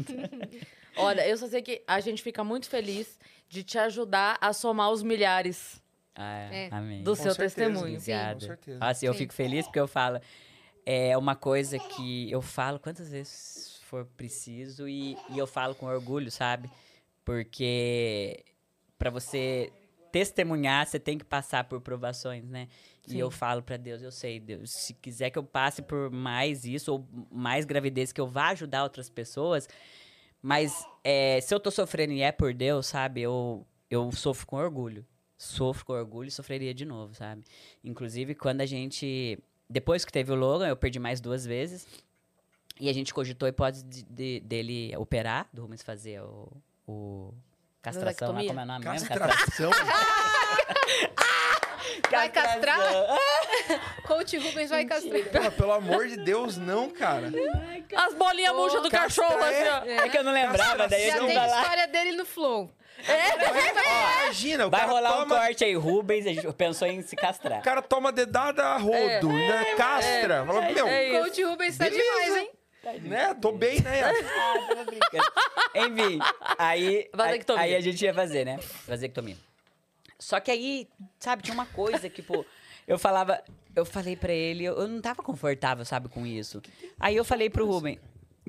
Olha, 0.97 1.27
eu 1.27 1.37
só 1.37 1.47
sei 1.47 1.61
que 1.61 1.83
a 1.85 1.99
gente 1.99 2.23
fica 2.23 2.43
muito 2.43 2.67
feliz 2.69 3.19
de 3.47 3.63
te 3.63 3.77
ajudar 3.77 4.37
a 4.41 4.51
somar 4.53 4.89
os 4.91 5.03
milhares 5.03 5.81
Ah, 6.15 6.49
É. 6.51 6.69
Amém. 6.71 7.03
do 7.03 7.11
Com 7.11 7.15
seu 7.15 7.33
certeza. 7.33 7.55
testemunho. 7.55 7.99
Sim. 7.99 8.11
Obrigado. 8.13 8.39
Com 8.39 8.45
certeza. 8.47 8.77
Assim, 8.81 9.05
eu 9.05 9.13
Sim. 9.13 9.19
fico 9.19 9.33
feliz 9.33 9.65
porque 9.65 9.79
eu 9.79 9.87
falo. 9.87 10.19
É 10.85 11.15
uma 11.17 11.35
coisa 11.35 11.77
que 11.77 12.31
eu 12.31 12.41
falo 12.41 12.79
quantas 12.79 13.11
vezes 13.11 13.79
for 13.83 14.03
preciso 14.17 14.87
e, 14.89 15.15
e 15.29 15.37
eu 15.37 15.45
falo 15.45 15.75
com 15.75 15.85
orgulho, 15.85 16.31
sabe? 16.31 16.69
Porque 17.23 18.43
pra 18.97 19.09
você 19.09 19.71
testemunhar, 20.11 20.85
você 20.85 20.99
tem 20.99 21.17
que 21.17 21.25
passar 21.25 21.63
por 21.65 21.79
provações, 21.81 22.43
né? 22.47 22.67
E 23.07 23.11
Sim. 23.11 23.17
eu 23.17 23.31
falo 23.31 23.61
pra 23.63 23.77
Deus, 23.77 24.01
eu 24.01 24.11
sei, 24.11 24.39
Deus, 24.39 24.71
se 24.71 24.93
quiser 24.93 25.29
que 25.29 25.39
eu 25.39 25.43
passe 25.43 25.81
por 25.81 26.11
mais 26.11 26.65
isso 26.65 26.93
ou 26.93 27.07
mais 27.31 27.65
gravidez, 27.65 28.11
que 28.11 28.21
eu 28.21 28.27
vá 28.27 28.49
ajudar 28.49 28.83
outras 28.83 29.09
pessoas, 29.09 29.67
mas 30.41 30.85
é, 31.03 31.39
se 31.41 31.53
eu 31.53 31.59
tô 31.59 31.71
sofrendo 31.71 32.13
e 32.13 32.21
é 32.21 32.31
por 32.31 32.53
Deus, 32.53 32.87
sabe? 32.87 33.21
Eu, 33.21 33.65
eu 33.89 34.11
sofro 34.11 34.45
com 34.47 34.55
orgulho. 34.57 35.05
Sofro 35.37 35.85
com 35.85 35.93
orgulho 35.93 36.27
e 36.27 36.31
sofreria 36.31 36.73
de 36.73 36.85
novo, 36.85 37.15
sabe? 37.15 37.43
Inclusive, 37.83 38.35
quando 38.35 38.61
a 38.61 38.65
gente. 38.65 39.39
Depois 39.69 40.05
que 40.05 40.11
teve 40.11 40.31
o 40.31 40.35
Logan, 40.35 40.67
eu 40.67 40.75
perdi 40.75 40.99
mais 40.99 41.19
duas 41.19 41.45
vezes. 41.45 41.87
E 42.79 42.89
a 42.89 42.93
gente 42.93 43.11
cogitou 43.13 43.45
a 43.47 43.49
hipótese 43.49 43.83
de, 43.85 44.03
de- 44.03 44.39
dele 44.41 44.95
operar, 44.97 45.49
do 45.51 45.63
Rubens 45.63 45.81
fazer 45.81 46.21
o. 46.21 46.51
o 46.87 47.33
castração, 47.81 48.33
Vasectomia? 48.33 48.47
como 48.49 48.59
é 48.59 48.63
o 48.63 48.65
nome 48.67 48.85
mesmo? 48.89 49.07
Castração. 49.09 49.71
Vai 52.09 52.29
castrar? 52.29 52.77
Castração. 52.77 53.17
Coach 54.05 54.37
Rubens 54.37 54.69
vai 54.69 54.85
castrar. 54.85 55.23
Porra, 55.23 55.51
pelo 55.51 55.71
amor 55.71 56.07
de 56.07 56.17
Deus, 56.17 56.57
não, 56.57 56.89
cara. 56.89 57.29
As 57.95 58.13
bolinhas 58.13 58.53
murchas 58.53 58.81
do 58.81 58.89
Castra 58.89 59.23
cachorro, 59.25 59.43
é- 59.45 59.69
assim, 59.69 59.89
ó. 60.01 60.03
É 60.05 60.09
que 60.09 60.17
eu 60.17 60.23
não 60.23 60.31
lembrava, 60.33 60.87
daí 60.87 61.07
Já 61.07 61.17
eu 61.17 61.25
tem 61.25 61.35
não 61.35 61.41
vai 61.41 61.49
lá. 61.49 61.61
história 61.61 61.87
dele 61.87 62.11
no 62.13 62.25
Flow. 62.25 62.69
Imagina, 64.25 64.67
o 64.67 64.69
Vai 64.69 64.81
cara 64.81 64.91
rolar 64.91 65.11
um 65.11 65.19
toma... 65.23 65.39
corte 65.39 65.63
aí, 65.63 65.73
Rubens, 65.75 66.25
a 66.27 66.29
gente 66.33 66.53
pensou 66.53 66.87
em 66.87 67.01
se 67.01 67.15
castrar. 67.15 67.59
O 67.59 67.63
cara 67.63 67.81
toma 67.81 68.11
dedada 68.11 68.63
a 68.63 68.77
rodo, 68.77 69.29
né? 69.31 69.73
Castra. 69.75 70.45
Fala, 70.45 70.61
meu, 70.61 70.87
é. 70.87 71.19
Coach 71.19 71.43
Rubens 71.43 71.77
tá 71.77 71.85
Beleza. 71.85 72.03
demais, 72.03 72.37
hein? 72.37 72.51
Né? 73.01 73.33
Tô 73.35 73.51
bem, 73.51 73.81
né? 73.81 74.01
Ah, 74.11 74.67
tava 74.67 74.83
brincando. 74.85 75.23
Enfim, 75.75 76.19
aí, 76.57 76.87
aí, 76.87 77.09
Vasectomia. 77.13 77.61
aí 77.61 77.75
a 77.75 77.81
gente 77.81 78.03
ia 78.03 78.13
fazer, 78.13 78.45
né? 78.45 78.59
Vasectomia. 78.87 79.37
Só 80.19 80.39
que 80.39 80.51
aí, 80.51 80.87
sabe, 81.19 81.43
tinha 81.43 81.53
uma 81.53 81.65
coisa 81.65 82.09
que, 82.09 82.21
pô, 82.21 82.45
eu 82.87 82.99
falava, 82.99 83.43
eu 83.75 83.85
falei 83.85 84.15
pra 84.15 84.33
ele, 84.33 84.63
eu, 84.63 84.75
eu 84.75 84.87
não 84.87 85.01
tava 85.01 85.23
confortável, 85.23 85.83
sabe, 85.85 86.09
com 86.09 86.25
isso. 86.25 86.61
Aí 86.99 87.15
eu 87.15 87.25
falei 87.25 87.49
pro 87.49 87.65
Rubens, 87.65 87.99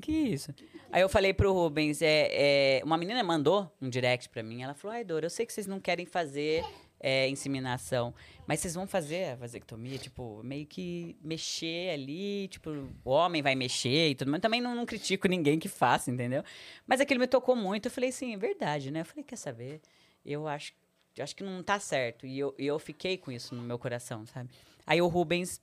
que 0.01 0.11
isso? 0.11 0.53
Aí 0.91 1.01
eu 1.01 1.09
falei 1.09 1.33
pro 1.33 1.51
Rubens, 1.51 2.01
é, 2.01 2.27
é, 2.31 2.81
uma 2.83 2.97
menina 2.97 3.23
mandou 3.23 3.71
um 3.81 3.89
direct 3.89 4.29
pra 4.29 4.43
mim, 4.43 4.61
ela 4.61 4.73
falou, 4.73 4.95
ai, 4.95 5.03
Dora, 5.03 5.25
eu 5.25 5.29
sei 5.29 5.45
que 5.45 5.53
vocês 5.53 5.65
não 5.65 5.79
querem 5.79 6.05
fazer 6.05 6.63
é, 6.99 7.27
inseminação, 7.27 8.13
mas 8.47 8.59
vocês 8.59 8.75
vão 8.75 8.85
fazer 8.87 9.31
a 9.31 9.35
vasectomia, 9.35 9.97
tipo, 9.97 10.41
meio 10.43 10.65
que 10.65 11.15
mexer 11.21 11.91
ali, 11.91 12.47
tipo, 12.47 12.69
o 13.03 13.09
homem 13.09 13.41
vai 13.41 13.55
mexer 13.55 14.09
e 14.09 14.15
tudo, 14.15 14.31
mas 14.31 14.41
também 14.41 14.61
não, 14.61 14.75
não 14.75 14.85
critico 14.85 15.27
ninguém 15.27 15.57
que 15.59 15.69
faça, 15.69 16.11
entendeu? 16.11 16.43
Mas 16.85 16.99
aquilo 16.99 17.19
me 17.19 17.27
tocou 17.27 17.55
muito, 17.55 17.87
eu 17.87 17.91
falei 17.91 18.09
assim, 18.09 18.33
é 18.33 18.37
verdade, 18.37 18.91
né? 18.91 19.01
Eu 19.01 19.05
falei, 19.05 19.23
quer 19.23 19.37
saber? 19.37 19.81
Eu 20.25 20.47
acho, 20.47 20.73
eu 21.15 21.23
acho 21.23 21.35
que 21.35 21.43
não 21.43 21.63
tá 21.63 21.79
certo, 21.79 22.25
e 22.25 22.37
eu, 22.37 22.53
eu 22.57 22.77
fiquei 22.79 23.17
com 23.17 23.31
isso 23.31 23.55
no 23.55 23.63
meu 23.63 23.79
coração, 23.79 24.25
sabe? 24.25 24.49
Aí 24.85 25.01
o 25.01 25.07
Rubens 25.07 25.61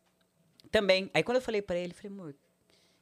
também, 0.70 1.10
aí 1.12 1.22
quando 1.22 1.36
eu 1.36 1.42
falei 1.42 1.62
pra 1.62 1.76
ele, 1.76 1.92
eu 1.92 1.96
falei, 1.96 2.12
amor, 2.12 2.34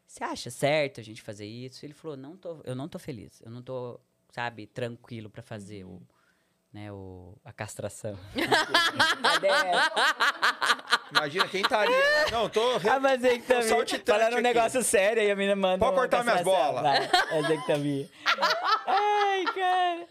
você 0.07 0.25
acha 0.25 0.51
certo 0.51 1.01
a 1.01 1.05
gente 1.05 1.21
fazer 1.21 1.47
isso? 1.47 1.85
Ele 1.85 1.93
falou, 1.93 2.17
não 2.17 2.37
tô, 2.37 2.61
eu 2.65 2.75
não 2.75 2.89
tô 2.89 2.99
feliz, 2.99 3.43
eu 3.45 3.51
não 3.51 3.63
tô, 3.63 4.01
sabe, 4.31 4.67
tranquilo 4.67 5.29
pra 5.29 5.43
fazer 5.43 5.85
o, 5.85 6.01
né, 6.73 6.93
o, 6.93 7.35
a 7.45 7.53
castração. 7.53 8.19
Essa? 9.43 9.93
Imagina 11.11 11.49
quem 11.49 11.63
estaria. 11.63 11.91
né? 11.97 12.27
Não, 12.31 12.49
tô. 12.49 12.61
A 12.77 12.99
vasectomia. 12.99 13.63
saltitante 13.63 14.19
Falando 14.19 14.33
um 14.35 14.37
aqui. 14.37 14.43
negócio 14.43 14.83
sério, 14.83 15.23
aí 15.23 15.31
a 15.31 15.37
menina 15.37 15.57
manda 15.57 15.79
Pode 15.79 15.97
cortar 15.97 16.23
minhas 16.23 16.43
bolas. 16.43 16.83
Vai, 16.83 17.09
vasectomia. 17.43 18.09
Ai, 18.87 19.45
cara. 19.55 20.07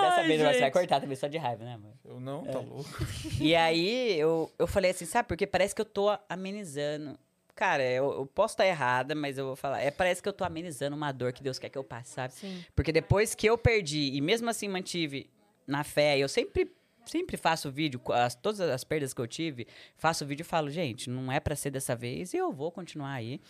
Dessa 0.00 0.22
vez 0.24 0.40
você 0.40 0.60
vai 0.60 0.70
cortar 0.70 1.00
também, 1.00 1.16
só 1.16 1.26
de 1.26 1.38
raiva, 1.38 1.64
né, 1.64 1.74
amor? 1.74 1.92
Eu 2.04 2.20
não, 2.20 2.44
É. 2.46 2.52
tá 2.52 2.58
louco. 2.60 2.88
E 3.40 3.56
aí 3.56 4.18
eu, 4.18 4.50
eu 4.58 4.66
falei 4.66 4.90
assim, 4.90 5.06
sabe, 5.06 5.26
porque 5.28 5.46
parece 5.46 5.74
que 5.74 5.80
eu 5.80 5.84
tô 5.86 6.16
amenizando. 6.28 7.18
Cara, 7.56 7.82
eu, 7.82 8.10
eu 8.12 8.26
posso 8.26 8.54
estar 8.54 8.66
errada, 8.66 9.14
mas 9.14 9.36
eu 9.36 9.44
vou 9.46 9.56
falar. 9.56 9.80
É, 9.82 9.90
parece 9.90 10.22
que 10.22 10.28
eu 10.28 10.32
tô 10.32 10.44
amenizando 10.44 10.96
uma 10.96 11.12
dor 11.12 11.32
que 11.32 11.42
Deus 11.42 11.58
quer 11.58 11.68
que 11.68 11.76
eu 11.76 11.84
passe, 11.84 12.12
sabe? 12.14 12.32
Sim. 12.32 12.64
Porque 12.74 12.90
depois 12.92 13.34
que 13.34 13.46
eu 13.46 13.58
perdi, 13.58 14.12
e 14.14 14.20
mesmo 14.20 14.48
assim 14.48 14.66
mantive 14.68 15.28
na 15.66 15.84
fé, 15.84 16.18
eu 16.18 16.28
sempre, 16.28 16.72
sempre 17.04 17.36
faço 17.36 17.70
vídeo, 17.70 17.98
com 17.98 18.12
as, 18.12 18.34
todas 18.34 18.60
as 18.60 18.84
perdas 18.84 19.14
que 19.14 19.20
eu 19.20 19.26
tive, 19.26 19.66
faço 19.96 20.26
vídeo 20.26 20.42
e 20.42 20.44
falo, 20.44 20.70
gente, 20.70 21.08
não 21.08 21.30
é 21.30 21.40
pra 21.40 21.56
ser 21.56 21.70
dessa 21.70 21.94
vez, 21.94 22.34
e 22.34 22.36
eu 22.36 22.52
vou 22.52 22.70
continuar 22.70 23.12
aí. 23.12 23.40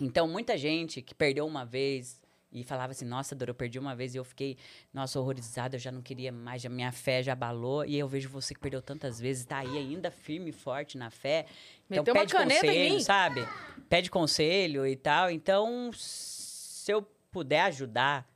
Então, 0.00 0.26
muita 0.26 0.56
gente 0.56 1.00
que 1.02 1.14
perdeu 1.14 1.46
uma 1.46 1.64
vez 1.64 2.20
e 2.52 2.62
falava 2.62 2.92
assim, 2.92 3.06
nossa, 3.06 3.34
Dora, 3.34 3.50
eu 3.50 3.54
perdi 3.54 3.78
uma 3.78 3.96
vez 3.96 4.14
e 4.14 4.18
eu 4.18 4.24
fiquei, 4.24 4.58
nossa, 4.92 5.18
horrorizada, 5.18 5.76
eu 5.76 5.80
já 5.80 5.90
não 5.90 6.02
queria 6.02 6.30
mais, 6.30 6.60
já, 6.60 6.68
minha 6.68 6.92
fé 6.92 7.22
já 7.22 7.32
abalou. 7.32 7.84
E 7.84 7.98
eu 7.98 8.06
vejo 8.06 8.28
você 8.28 8.52
que 8.52 8.60
perdeu 8.60 8.82
tantas 8.82 9.18
vezes, 9.18 9.46
tá 9.46 9.58
aí 9.58 9.78
ainda 9.78 10.10
firme 10.10 10.50
e 10.50 10.52
forte 10.52 10.98
na 10.98 11.10
fé. 11.10 11.46
Então, 11.90 12.02
Meteu 12.02 12.14
pede 12.14 12.34
conselho, 12.34 13.00
sabe? 13.00 13.48
Pede 13.88 14.10
conselho 14.10 14.86
e 14.86 14.96
tal. 14.96 15.30
Então, 15.30 15.90
se 15.94 16.92
eu 16.92 17.02
puder 17.30 17.62
ajudar, 17.62 18.28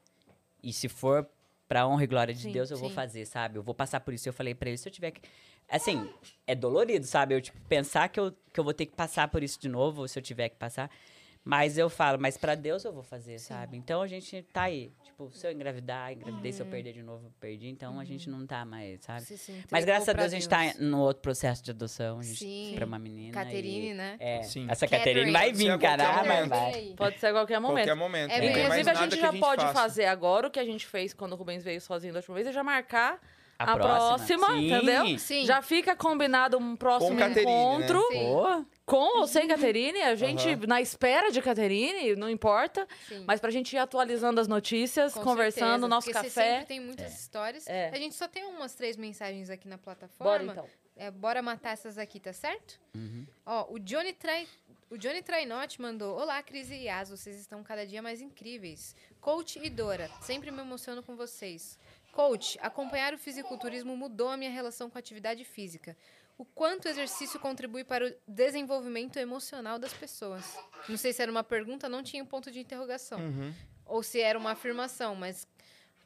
e 0.63 0.73
se 0.73 0.89
for 0.89 1.29
pra 1.69 1.87
honra 1.87 2.05
e 2.05 2.07
glória 2.07 2.35
de 2.35 2.43
Sim, 2.43 2.53
Deus, 2.53 2.71
eu 2.71 2.79
vou 2.79 2.89
sim. 2.89 2.95
fazer, 2.95 3.27
sabe? 3.27 3.59
Eu 3.59 3.63
vou 3.63 3.75
passar 3.75 4.01
por 4.01 4.15
isso. 4.15 4.29
Eu 4.29 4.33
falei 4.33 4.55
pra 4.55 4.69
ele, 4.69 4.79
se 4.79 4.89
eu 4.89 4.93
tiver 4.93 5.11
que 5.11 5.21
Assim, 5.69 6.09
é 6.47 6.55
dolorido, 6.55 7.05
sabe? 7.07 7.35
Eu, 7.35 7.41
tipo, 7.41 7.59
pensar 7.69 8.09
que 8.09 8.21
eu, 8.21 8.33
que 8.53 8.61
eu 8.61 8.65
vou 8.65 8.73
ter 8.73 8.87
que 8.87 8.95
passar 8.95 9.29
por 9.29 9.43
isso 9.43 9.61
de 9.61 9.69
novo, 9.69 10.07
se 10.07 10.19
eu 10.19 10.23
tiver 10.23 10.49
que 10.49 10.57
passar. 10.57 10.89
Mas 11.48 11.78
eu 11.78 11.89
falo, 11.89 12.18
mas 12.20 12.36
pra 12.36 12.56
Deus 12.56 12.85
eu 12.85 12.93
vou 12.93 13.05
fazer, 13.05 13.39
sabe? 13.39 13.77
Então 13.77 14.02
a 14.02 14.09
gente 14.09 14.43
tá 14.52 14.62
aí. 14.62 14.90
Tipo, 15.05 15.31
se 15.32 15.47
eu 15.47 15.52
engravidar, 15.52 16.12
engravidei, 16.12 16.51
se 16.51 16.60
eu 16.60 16.66
perder 16.66 16.93
de 16.93 17.05
novo, 17.05 17.27
eu 17.27 17.32
perdi. 17.39 17.68
Então 17.68 18.01
a 18.01 18.05
gente 18.05 18.28
não 18.28 18.44
tá 18.44 18.64
mais, 18.64 19.01
sabe? 19.02 19.23
Se 19.23 19.64
Mas 19.70 19.85
graças 19.85 20.09
a 20.09 20.12
pra 20.12 20.24
Deus 20.24 20.32
a 20.32 20.36
gente 20.36 20.48
tá 20.48 20.74
no 20.81 20.98
outro 21.01 21.23
processo 21.23 21.62
de 21.62 21.70
adoção. 21.70 22.18
A 22.18 22.23
gente, 22.24 22.39
Sim. 22.39 22.73
Pra 22.74 22.85
uma 22.85 22.98
menina. 22.98 23.32
Caterine, 23.32 23.90
e- 23.90 23.94
né? 23.94 24.16
É. 24.18 24.43
Sim. 24.43 24.66
Essa 24.68 24.89
Catherine. 24.89 25.31
Caterine 25.31 25.32
vai 25.32 25.52
vir, 25.52 25.70
a 25.70 25.78
caramba. 25.78 26.23
momento. 26.24 26.48
Vai. 26.48 26.94
Pode 26.97 27.20
ser 27.20 27.27
a 27.28 27.32
qualquer 27.32 27.60
momento. 27.60 27.77
Qualquer 27.85 27.94
momento. 27.94 28.31
É 28.32 28.44
Inclusive, 28.44 28.90
a 28.90 28.94
gente 28.94 29.16
já 29.20 29.32
pode 29.32 29.62
faça. 29.62 29.73
fazer 29.74 30.06
agora 30.06 30.48
o 30.48 30.51
que 30.51 30.59
a 30.59 30.64
gente 30.64 30.85
fez 30.85 31.14
quando 31.14 31.35
o 31.35 31.36
Rubens 31.36 31.62
veio 31.62 31.81
sozinho 31.81 32.12
da 32.12 32.18
última 32.18 32.35
vez, 32.35 32.48
é 32.48 32.52
já 32.52 32.64
marcar 32.64 33.20
A 33.56 33.73
a, 33.73 33.77
próxima. 33.77 34.16
próxima, 34.16 34.47
Sim. 34.48 34.66
entendeu? 34.66 35.18
Sim. 35.20 35.47
Já 35.47 35.62
fica 35.62 35.94
combinado 35.94 36.59
um 36.59 36.74
próximo 36.74 37.14
né? 37.14 37.31
encontro 37.40 38.05
Sim. 38.10 38.66
Com 38.87 39.19
ou 39.19 39.27
sem 39.27 39.49
Caterine. 39.49 40.01
A 40.03 40.15
gente, 40.15 40.49
Aham. 40.49 40.67
na 40.69 40.81
espera 40.81 41.31
de 41.33 41.43
Caterine, 41.43 42.15
não 42.15 42.31
importa. 42.31 42.87
Sim. 43.09 43.25
Mas 43.27 43.41
pra 43.41 43.51
gente 43.51 43.73
ir 43.75 43.79
atualizando 43.79 44.41
as 44.41 44.47
notícias, 44.47 45.13
Com 45.13 45.23
conversando, 45.25 45.67
certeza, 45.71 45.89
nosso 45.89 46.11
café. 46.13 46.31
sempre 46.31 46.67
tem 46.67 46.81
muitas 46.81 47.19
histórias. 47.21 47.67
É. 47.67 47.91
A 47.93 47.97
gente 47.99 48.15
só 48.15 48.29
tem 48.29 48.45
umas 48.45 48.75
três 48.75 48.97
mensagens 48.97 49.51
aqui 49.51 49.67
na 49.67 49.77
plataforma. 49.77 50.31
Bora 50.33 50.45
então. 50.45 50.69
É, 50.97 51.11
bora 51.11 51.43
matar 51.43 51.73
essas 51.73 51.99
aqui, 51.99 52.21
tá 52.21 52.33
certo? 52.33 52.81
Uhum. 52.95 53.27
Ó, 53.45 53.67
o 53.71 53.79
Johnny 53.79 54.13
Trai... 54.13 54.47
O 54.89 54.97
Johnny 54.97 55.21
Trainotti 55.21 55.83
mandou: 55.83 56.17
Olá, 56.17 56.41
Cris 56.45 56.71
e 56.71 56.85
Yas, 56.85 57.11
vocês 57.11 57.37
estão 57.41 57.61
cada 57.65 57.85
dia 57.85 58.01
mais 58.01 58.21
incríveis. 58.21 58.95
Coach 59.21 59.59
e 59.61 59.69
Dora, 59.69 60.09
sempre 60.21 60.53
me 60.53 60.61
emociono 60.61 61.03
com 61.03 61.17
vocês. 61.17 61.77
Coach, 62.13 62.57
acompanhar 62.63 63.13
o 63.13 63.19
fisiculturismo 63.19 63.97
mudou 63.97 64.29
a 64.29 64.37
minha 64.37 64.51
relação 64.51 64.89
com 64.89 64.97
a 64.97 65.01
atividade 65.01 65.43
física. 65.45 65.97
O 66.39 66.45
quanto 66.45 66.85
o 66.85 66.89
exercício 66.89 67.41
contribui 67.41 67.83
para 67.83 68.07
o 68.07 68.13
desenvolvimento 68.29 69.17
emocional 69.19 69.79
das 69.79 69.93
pessoas. 69.95 70.45
Não 70.89 70.97
sei 70.97 71.13
se 71.13 71.23
era 71.23 71.31
uma 71.31 71.43
pergunta, 71.43 71.89
não 71.89 72.03
tinha 72.03 72.23
um 72.23 72.27
ponto 72.27 72.51
de 72.51 72.61
interrogação. 72.61 73.19
Uhum. 73.19 73.55
Ou 73.87 74.03
se 74.03 74.21
era 74.21 74.39
uma 74.39 74.51
afirmação, 74.53 75.15
mas 75.15 75.47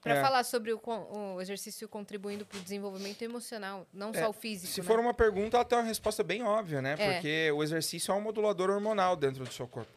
para 0.00 0.14
É. 0.16 0.22
falar 0.22 0.44
sobre 0.44 0.72
o, 0.72 0.80
o 0.84 1.40
exercício 1.40 1.88
contribuindo 1.88 2.46
para 2.46 2.58
o 2.58 2.60
desenvolvimento 2.62 3.20
emocional, 3.22 3.86
não 3.92 4.10
É, 4.14 4.20
só 4.20 4.30
o 4.30 4.32
físico. 4.32 4.72
Se 4.72 4.80
né? 4.80 4.86
for 4.86 5.00
uma 5.00 5.12
pergunta, 5.12 5.56
ela 5.56 5.64
tem 5.64 5.76
uma 5.76 5.84
resposta 5.84 6.22
bem 6.22 6.42
óbvia, 6.42 6.80
né? 6.80 6.94
É. 6.98 7.12
Porque 7.12 7.50
o 7.52 7.62
exercício 7.62 8.12
é 8.12 8.14
um 8.14 8.20
modulador 8.20 8.70
hormonal 8.70 9.16
dentro 9.16 9.44
do 9.44 9.52
seu 9.52 9.66
corpo. 9.66 9.92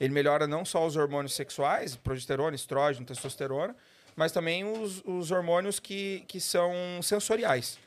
Ele 0.00 0.12
melhora 0.12 0.46
não 0.46 0.64
só 0.64 0.84
os 0.84 0.96
hormônios 0.96 1.34
sexuais, 1.34 1.94
progesterona, 1.94 2.56
estrógeno, 2.56 3.06
testosterona, 3.06 3.76
mas 4.16 4.32
também 4.32 4.64
os, 4.64 5.02
os 5.04 5.30
hormônios 5.30 5.78
que, 5.78 6.24
que 6.26 6.40
são 6.40 6.72
sensoriais, 7.02 7.78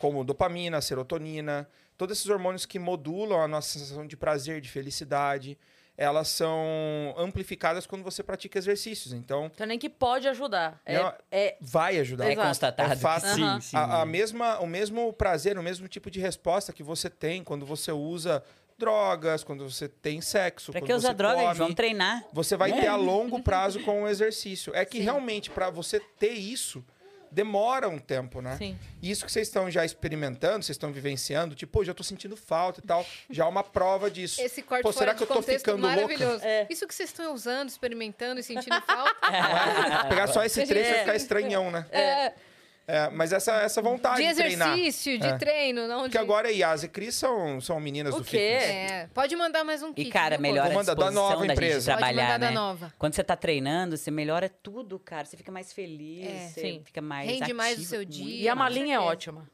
como 0.00 0.24
dopamina, 0.24 0.80
serotonina, 0.80 1.68
todos 1.96 2.16
esses 2.16 2.30
hormônios 2.30 2.64
que 2.64 2.78
modulam 2.78 3.42
a 3.42 3.46
nossa 3.46 3.78
sensação 3.78 4.06
de 4.06 4.16
prazer, 4.16 4.58
de 4.62 4.68
felicidade, 4.70 5.58
elas 5.94 6.28
são 6.28 7.14
amplificadas 7.18 7.86
quando 7.86 8.02
você 8.02 8.22
pratica 8.22 8.58
exercícios. 8.58 9.12
Então, 9.12 9.50
Então 9.54 9.66
nem 9.66 9.78
que 9.78 9.90
pode 9.90 10.26
ajudar. 10.26 10.80
É, 10.86 10.94
Não, 10.98 11.12
é 11.30 11.56
vai 11.60 11.98
ajudar. 11.98 12.24
é 12.24 12.32
Exato. 12.32 12.48
constatado 12.48 12.92
É 12.94 12.96
fácil. 12.96 13.34
sim, 13.34 13.60
sim. 13.60 13.76
A, 13.76 14.00
a 14.00 14.06
mesma, 14.06 14.58
o 14.60 14.66
mesmo 14.66 15.12
prazer, 15.12 15.58
o 15.58 15.62
mesmo 15.62 15.86
tipo 15.86 16.10
de 16.10 16.18
resposta 16.18 16.72
que 16.72 16.82
você 16.82 17.10
tem 17.10 17.44
quando 17.44 17.66
você 17.66 17.92
usa 17.92 18.42
drogas, 18.78 19.44
quando 19.44 19.68
você 19.70 19.86
tem 19.86 20.22
sexo, 20.22 20.72
Pra 20.72 20.80
que 20.80 20.94
usar 20.94 21.08
você 21.08 21.14
droga, 21.14 21.36
gente? 21.36 21.46
come, 21.48 21.58
Vamos 21.58 21.74
treinar. 21.74 22.24
você 22.32 22.56
vai 22.56 22.72
ter 22.72 22.86
a 22.86 22.96
longo 22.96 23.42
prazo 23.42 23.80
com 23.80 24.04
o 24.04 24.08
exercício. 24.08 24.74
É 24.74 24.86
que 24.86 25.00
realmente 25.00 25.50
para 25.50 25.68
você 25.68 26.00
ter 26.18 26.32
isso 26.32 26.82
demora 27.30 27.88
um 27.88 27.98
tempo, 27.98 28.40
né? 28.40 28.56
Sim. 28.56 28.78
Isso 29.02 29.24
que 29.24 29.30
vocês 29.32 29.46
estão 29.48 29.70
já 29.70 29.84
experimentando, 29.84 30.64
vocês 30.64 30.74
estão 30.76 30.92
vivenciando, 30.92 31.54
tipo, 31.54 31.72
pô, 31.72 31.84
já 31.84 31.94
tô 31.94 32.02
sentindo 32.02 32.36
falta 32.36 32.80
e 32.80 32.82
tal, 32.86 33.04
já 33.30 33.44
é 33.44 33.48
uma 33.48 33.62
prova 33.62 34.10
disso. 34.10 34.40
Esse 34.40 34.62
corte 34.62 34.82
Pô, 34.82 34.92
será 34.92 35.14
que 35.14 35.22
eu 35.22 35.26
tô 35.26 35.34
contexto 35.34 35.64
ficando 35.66 35.82
louca? 35.82 35.96
maravilhoso. 35.96 36.44
É. 36.44 36.66
Isso 36.68 36.86
que 36.86 36.94
vocês 36.94 37.08
estão 37.08 37.32
usando, 37.34 37.68
experimentando 37.68 38.40
e 38.40 38.42
sentindo 38.42 38.80
falta. 38.82 39.14
Pegar 40.08 40.26
só 40.28 40.44
esse 40.44 40.64
trecho 40.66 40.88
vai 40.90 40.98
É. 40.98 41.00
ficar 41.00 41.16
estranhão, 41.16 41.70
né? 41.70 41.86
é, 41.92 42.32
É, 42.86 43.08
mas 43.10 43.32
essa, 43.32 43.52
essa 43.60 43.80
vontade 43.80 44.20
de 44.20 44.28
de, 44.28 44.34
treinar. 44.34 44.72
exercício, 44.76 45.16
de 45.18 45.26
É. 45.26 45.36
treino, 45.38 45.86
não 45.86 45.98
de... 45.98 46.02
Porque 46.04 46.18
agora 46.18 46.50
Yas 46.50 46.82
e 46.82 46.88
Cris 46.88 47.14
são, 47.14 47.60
são 47.60 47.78
meninas 47.78 48.12
O 48.12 48.18
do 48.18 48.24
quê? 48.24 48.58
fitness. 48.58 48.90
É, 48.90 49.08
pode 49.14 49.36
mandar 49.36 49.62
mais 49.62 49.80
um 49.80 49.90
E, 49.90 49.94
kit. 49.94 50.10
cara, 50.10 50.36
viu, 50.36 50.42
melhora 50.42 50.70
a 50.70 50.74
mandar 50.74 50.94
da 50.94 51.10
nova 51.10 51.34
da 51.36 51.40
gente 51.42 51.52
empresa. 51.52 51.92
Pode 51.92 52.04
trabalhar, 52.04 52.38
né? 52.40 52.50
nova. 52.50 52.92
Quando 52.98 53.14
você 53.14 53.22
tá 53.22 53.36
treinando, 53.36 53.96
você 53.96 54.10
melhora 54.10 54.48
tudo, 54.48 54.98
cara. 54.98 55.24
Você 55.24 55.36
fica 55.36 55.52
mais 55.52 55.72
feliz, 55.72 56.26
É. 56.26 56.48
você 56.48 56.60
Sim. 56.62 56.82
fica 56.84 57.00
mais 57.00 57.30
Rende 57.30 57.52
mais 57.52 57.70
o 57.70 57.74
ativo, 57.74 57.88
seu 57.90 57.98
muito 58.00 58.10
dia. 58.10 58.42
E 58.42 58.48
a 58.48 58.54
malinha 58.56 58.96
é 58.96 59.00
ótima. 59.00 59.48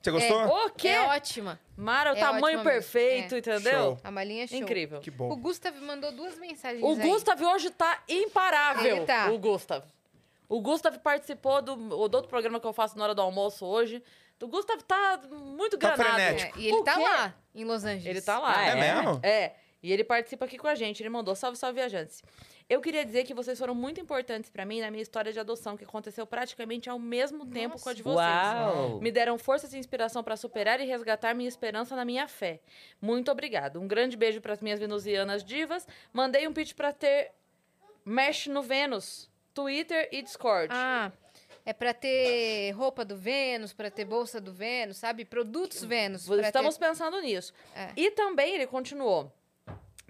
Você 0.00 0.10
gostou? 0.12 0.46
O 0.46 0.70
quê? 0.70 0.88
É 0.88 1.02
ótima. 1.02 1.58
Mara, 1.76 2.14
o 2.14 2.16
É 2.16 2.20
tamanho 2.20 2.62
perfeito, 2.62 3.34
É. 3.34 3.38
entendeu? 3.38 3.72
Show. 3.72 4.00
A 4.04 4.10
malinha 4.12 4.44
é 4.44 4.46
show. 4.46 4.56
Incrível. 4.56 5.00
Que 5.00 5.10
O 5.10 5.12
bom. 5.12 5.36
Gustav 5.36 5.74
mandou 5.82 6.12
duas 6.12 6.38
mensagens 6.38 6.82
O 6.82 6.92
aí. 6.92 6.96
Gustav 7.00 7.42
hoje 7.42 7.68
tá 7.70 8.00
imparável. 8.08 8.96
Ele 8.98 9.04
tá. 9.04 9.28
O 9.30 9.38
Gustav. 9.38 9.82
O 10.48 10.60
Gustav 10.60 10.96
participou 10.98 11.60
do, 11.60 11.76
do 11.76 11.98
outro 11.98 12.28
programa 12.28 12.58
que 12.58 12.66
eu 12.66 12.72
faço 12.72 12.96
na 12.96 13.04
hora 13.04 13.14
do 13.14 13.20
almoço 13.22 13.66
hoje. 13.66 14.02
O 14.40 14.46
Gustav 14.46 14.80
tá 14.82 15.20
muito 15.30 15.76
Tá 15.76 15.94
granado. 15.96 16.14
frenético. 16.14 16.58
É, 16.58 16.62
e 16.62 16.68
ele 16.68 16.82
tá 16.84 16.96
lá, 16.96 17.34
em 17.54 17.64
Los 17.64 17.84
Angeles. 17.84 18.06
Ele 18.06 18.20
tá 18.22 18.38
lá. 18.38 18.54
Ah, 18.56 18.66
É, 18.66 18.70
é? 18.70 18.74
mesmo? 18.74 19.20
É. 19.22 19.54
E 19.82 19.92
ele 19.92 20.02
participa 20.04 20.44
aqui 20.46 20.56
com 20.58 20.66
a 20.66 20.74
gente. 20.74 21.02
Ele 21.02 21.08
mandou 21.10 21.34
salve, 21.36 21.56
salve, 21.58 21.74
viajantes. 21.80 22.22
Eu 22.68 22.80
queria 22.80 23.04
dizer 23.04 23.24
que 23.24 23.32
vocês 23.32 23.58
foram 23.58 23.74
muito 23.74 24.00
importantes 24.00 24.50
pra 24.50 24.64
mim 24.64 24.80
na 24.80 24.90
minha 24.90 25.02
história 25.02 25.32
de 25.32 25.38
adoção, 25.40 25.76
que 25.76 25.84
aconteceu 25.84 26.26
praticamente 26.26 26.90
ao 26.90 26.98
mesmo 26.98 27.46
tempo 27.46 27.80
com 27.80 27.88
a 27.88 27.94
de 27.94 28.02
vocês. 28.02 28.16
Uau! 28.18 29.00
Me 29.00 29.10
deram 29.10 29.38
forças 29.38 29.72
e 29.72 29.78
inspiração 29.78 30.22
pra 30.22 30.36
superar 30.36 30.78
e 30.80 30.84
resgatar 30.84 31.32
minha 31.34 31.48
esperança 31.48 31.94
na 31.96 32.04
minha 32.04 32.26
fé. 32.28 32.60
Muito 33.00 33.30
obrigado. 33.30 33.80
Um 33.80 33.86
grande 33.88 34.16
beijo 34.16 34.40
pras 34.40 34.60
minhas 34.60 34.78
venusianas 34.80 35.42
divas. 35.44 35.86
Mandei 36.12 36.46
um 36.46 36.52
pitch 36.52 36.74
pra 36.74 36.92
ter 36.92 37.30
Mesh 38.04 38.48
no 38.48 38.62
Vênus, 38.62 39.30
Twitter 39.58 40.08
e 40.12 40.22
Discord. 40.22 40.72
Ah, 40.72 41.10
é 41.66 41.72
pra 41.72 41.92
ter 41.92 42.70
roupa 42.70 43.04
do 43.04 43.16
Vênus, 43.16 43.72
pra 43.72 43.90
ter 43.90 44.04
bolsa 44.04 44.40
do 44.40 44.52
Vênus, 44.52 44.98
sabe? 44.98 45.24
Produtos 45.24 45.82
Vênus. 45.82 46.28
Estamos 46.28 46.76
ter... 46.76 46.86
pensando 46.86 47.20
nisso. 47.20 47.52
É. 47.74 47.92
E 47.96 48.12
também, 48.12 48.54
ele 48.54 48.68
continuou. 48.68 49.32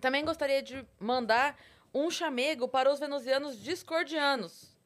Também 0.02 0.22
gostaria 0.22 0.62
de 0.62 0.86
mandar 1.00 1.58
um 1.94 2.10
chamego 2.10 2.68
para 2.68 2.92
os 2.92 3.00
venusianos 3.00 3.58
discordianos. 3.58 4.76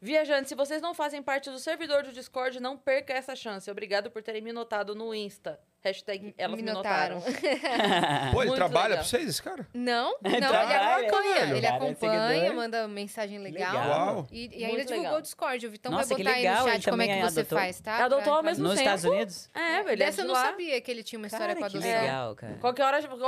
Viajantes, 0.00 0.48
se 0.48 0.54
vocês 0.54 0.80
não 0.80 0.94
fazem 0.94 1.22
parte 1.22 1.50
do 1.50 1.58
servidor 1.58 2.04
do 2.04 2.12
Discord, 2.12 2.58
não 2.60 2.76
perca 2.76 3.12
essa 3.12 3.36
chance. 3.36 3.70
Obrigado 3.70 4.10
por 4.10 4.22
terem 4.22 4.40
me 4.40 4.52
notado 4.52 4.94
no 4.94 5.14
Insta. 5.14 5.60
Hashtag 5.84 6.34
elas 6.36 6.56
me, 6.56 6.62
Me 6.64 6.72
notaram. 6.72 7.20
Pô, 8.32 8.42
ele 8.42 8.48
Muito 8.50 8.54
trabalha 8.56 8.88
legal. 8.88 8.98
pra 8.98 9.04
vocês, 9.04 9.28
esse 9.28 9.40
cara? 9.42 9.66
Não, 9.72 10.16
não, 10.20 10.30
ele 10.32 10.40
Trabalha, 10.40 11.06
acompanha. 11.06 11.34
velho. 11.40 11.56
Ele 11.56 11.60
Cara, 11.66 11.76
acompanha, 11.76 12.28
seguidor. 12.34 12.54
manda 12.56 12.88
mensagem 12.88 13.38
legal. 13.38 13.72
Legal. 13.72 14.26
E, 14.32 14.44
e 14.44 14.48
Muito 14.48 14.64
ainda 14.64 14.78
divulgou 14.84 15.02
legal. 15.04 15.18
o 15.18 15.22
Discord. 15.22 15.66
O 15.66 15.70
Vitão 15.70 15.92
Nossa, 15.92 16.08
vai 16.08 16.16
que 16.16 16.22
botar 16.24 16.36
aí 16.36 16.42
legal, 16.42 16.62
no 16.62 16.68
ele 16.68 16.76
chat 16.82 16.90
como 16.90 17.02
é 17.02 17.06
que 17.06 17.20
você 17.30 17.40
adotou. 17.40 17.58
faz, 17.58 17.80
tá? 17.80 18.04
Adotou 18.04 18.34
ao 18.34 18.42
mesmo 18.42 18.64
Nos 18.64 18.72
tempo. 18.74 18.82
Estados 18.82 19.04
Unidos? 19.04 19.50
É, 19.54 19.78
ele 19.80 19.90
é 19.92 19.96
Dessa 19.96 20.12
de 20.16 20.20
eu 20.22 20.26
não 20.26 20.34
lá. 20.34 20.44
sabia 20.46 20.80
que 20.80 20.90
ele 20.90 21.02
tinha 21.04 21.18
uma 21.18 21.26
história 21.28 21.54
Cara, 21.54 21.58
com 21.60 21.64
a 21.64 21.70
que 21.70 21.76
adoção. 21.76 22.00
legal, 22.02 22.34
cara. 22.36 22.54
Qualquer 22.60 22.82
hora, 22.84 22.98
o, 22.98 23.02
Fala 23.08 23.22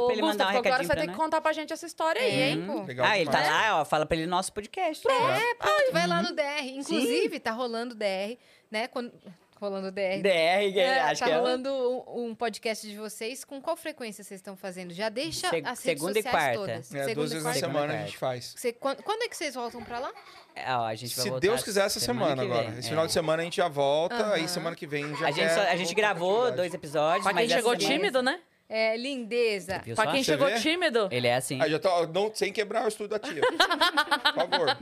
o 0.00 0.06
pra 0.06 0.12
ele 0.14 0.22
mandar 0.22 0.32
Gustavo, 0.32 0.50
um 0.50 0.52
qualquer 0.54 0.72
hora 0.72 0.82
recadinho 0.82 0.86
você 0.86 0.86
pra 0.86 0.94
tem 0.96 1.04
que 1.10 1.16
nós. 1.16 1.16
contar 1.24 1.40
pra 1.42 1.52
gente 1.52 1.72
essa 1.74 1.86
história 1.86 2.22
aí, 2.22 2.30
É, 2.40 2.48
hein? 2.50 2.64
pô. 2.66 2.82
Legal 2.84 3.06
ah, 3.06 3.18
ele 3.18 3.30
tá 3.30 3.42
demais. 3.42 3.62
lá, 3.68 3.80
ó. 3.80 3.84
Fala 3.84 4.06
pra 4.06 4.16
ele 4.16 4.24
no 4.26 4.30
nosso 4.30 4.50
podcast. 4.52 5.06
É, 5.06 5.54
pronto, 5.56 5.92
vai 5.92 6.06
lá 6.06 6.22
no 6.22 6.34
DR. 6.34 6.66
Inclusive, 6.78 7.38
tá 7.38 7.50
rolando 7.52 7.94
DR, 7.94 8.38
né? 8.70 8.88
Quando... 8.88 9.12
Rolando 9.58 9.90
DR. 9.90 10.20
DR, 10.22 10.72
que 10.72 10.78
É, 10.80 11.00
acho 11.00 11.20
tá 11.20 11.26
que 11.26 11.32
é. 11.32 11.36
rolando 11.36 11.70
um, 11.70 12.26
um 12.26 12.34
podcast 12.34 12.86
de 12.86 12.96
vocês. 12.96 13.44
Com 13.44 13.60
qual 13.60 13.76
frequência 13.76 14.22
vocês 14.22 14.38
estão 14.38 14.54
fazendo? 14.56 14.92
Já 14.92 15.08
deixa 15.08 15.48
Seg- 15.48 15.64
as 15.66 15.82
redes 15.82 16.00
segunda 16.02 16.18
e 16.18 16.22
quarta. 16.22 16.58
todas. 16.58 16.94
É, 16.94 16.98
segunda 17.04 17.14
duas 17.14 17.30
e 17.30 17.34
vezes 17.34 17.44
na 17.44 17.54
semana 17.54 17.94
a 17.94 17.96
gente 18.04 18.18
faz. 18.18 18.54
Você- 18.56 18.72
quando, 18.72 19.02
quando 19.02 19.22
é 19.22 19.28
que 19.28 19.36
vocês 19.36 19.54
voltam 19.54 19.82
pra 19.82 19.98
lá? 19.98 20.12
É, 20.54 20.74
ó, 20.74 20.84
a 20.84 20.94
gente 20.94 21.14
vai 21.16 21.22
Se 21.24 21.30
voltar 21.30 21.46
Deus 21.46 21.62
quiser, 21.62 21.86
essa 21.86 22.00
semana, 22.00 22.44
que 22.44 22.50
agora. 22.52 22.68
Esse 22.70 22.86
é. 22.86 22.90
final 22.90 23.06
de 23.06 23.12
semana 23.12 23.42
a 23.42 23.44
gente 23.44 23.56
já 23.56 23.68
volta, 23.68 24.32
aí 24.32 24.46
semana 24.48 24.76
que 24.76 24.86
vem 24.86 25.14
já 25.16 25.28
A 25.28 25.30
gente, 25.30 25.52
só- 25.54 25.60
a 25.62 25.76
gente 25.76 25.94
gravou 25.94 26.52
dois 26.52 26.72
episódios, 26.74 27.24
quem 27.26 27.34
mas 27.34 27.46
essa 27.50 27.56
chegou 27.56 27.78
semana- 27.78 27.94
tímido, 27.98 28.22
né? 28.22 28.40
É, 28.68 28.96
lindeza. 28.96 29.80
Viu 29.84 29.94
Pra 29.94 30.06
só? 30.06 30.10
quem 30.12 30.22
Você 30.24 30.32
chegou 30.32 30.48
vê? 30.48 30.58
tímido. 30.58 31.08
Ele 31.10 31.26
é 31.28 31.36
assim, 31.36 31.60
Aí 31.62 31.70
já 31.70 31.78
tô, 31.78 32.06
não, 32.08 32.34
sem 32.34 32.52
quebrar 32.52 32.84
o 32.84 32.88
estudo 32.88 33.10
da 33.10 33.18
tia. 33.18 33.40
Por 34.34 34.34
favor. 34.34 34.76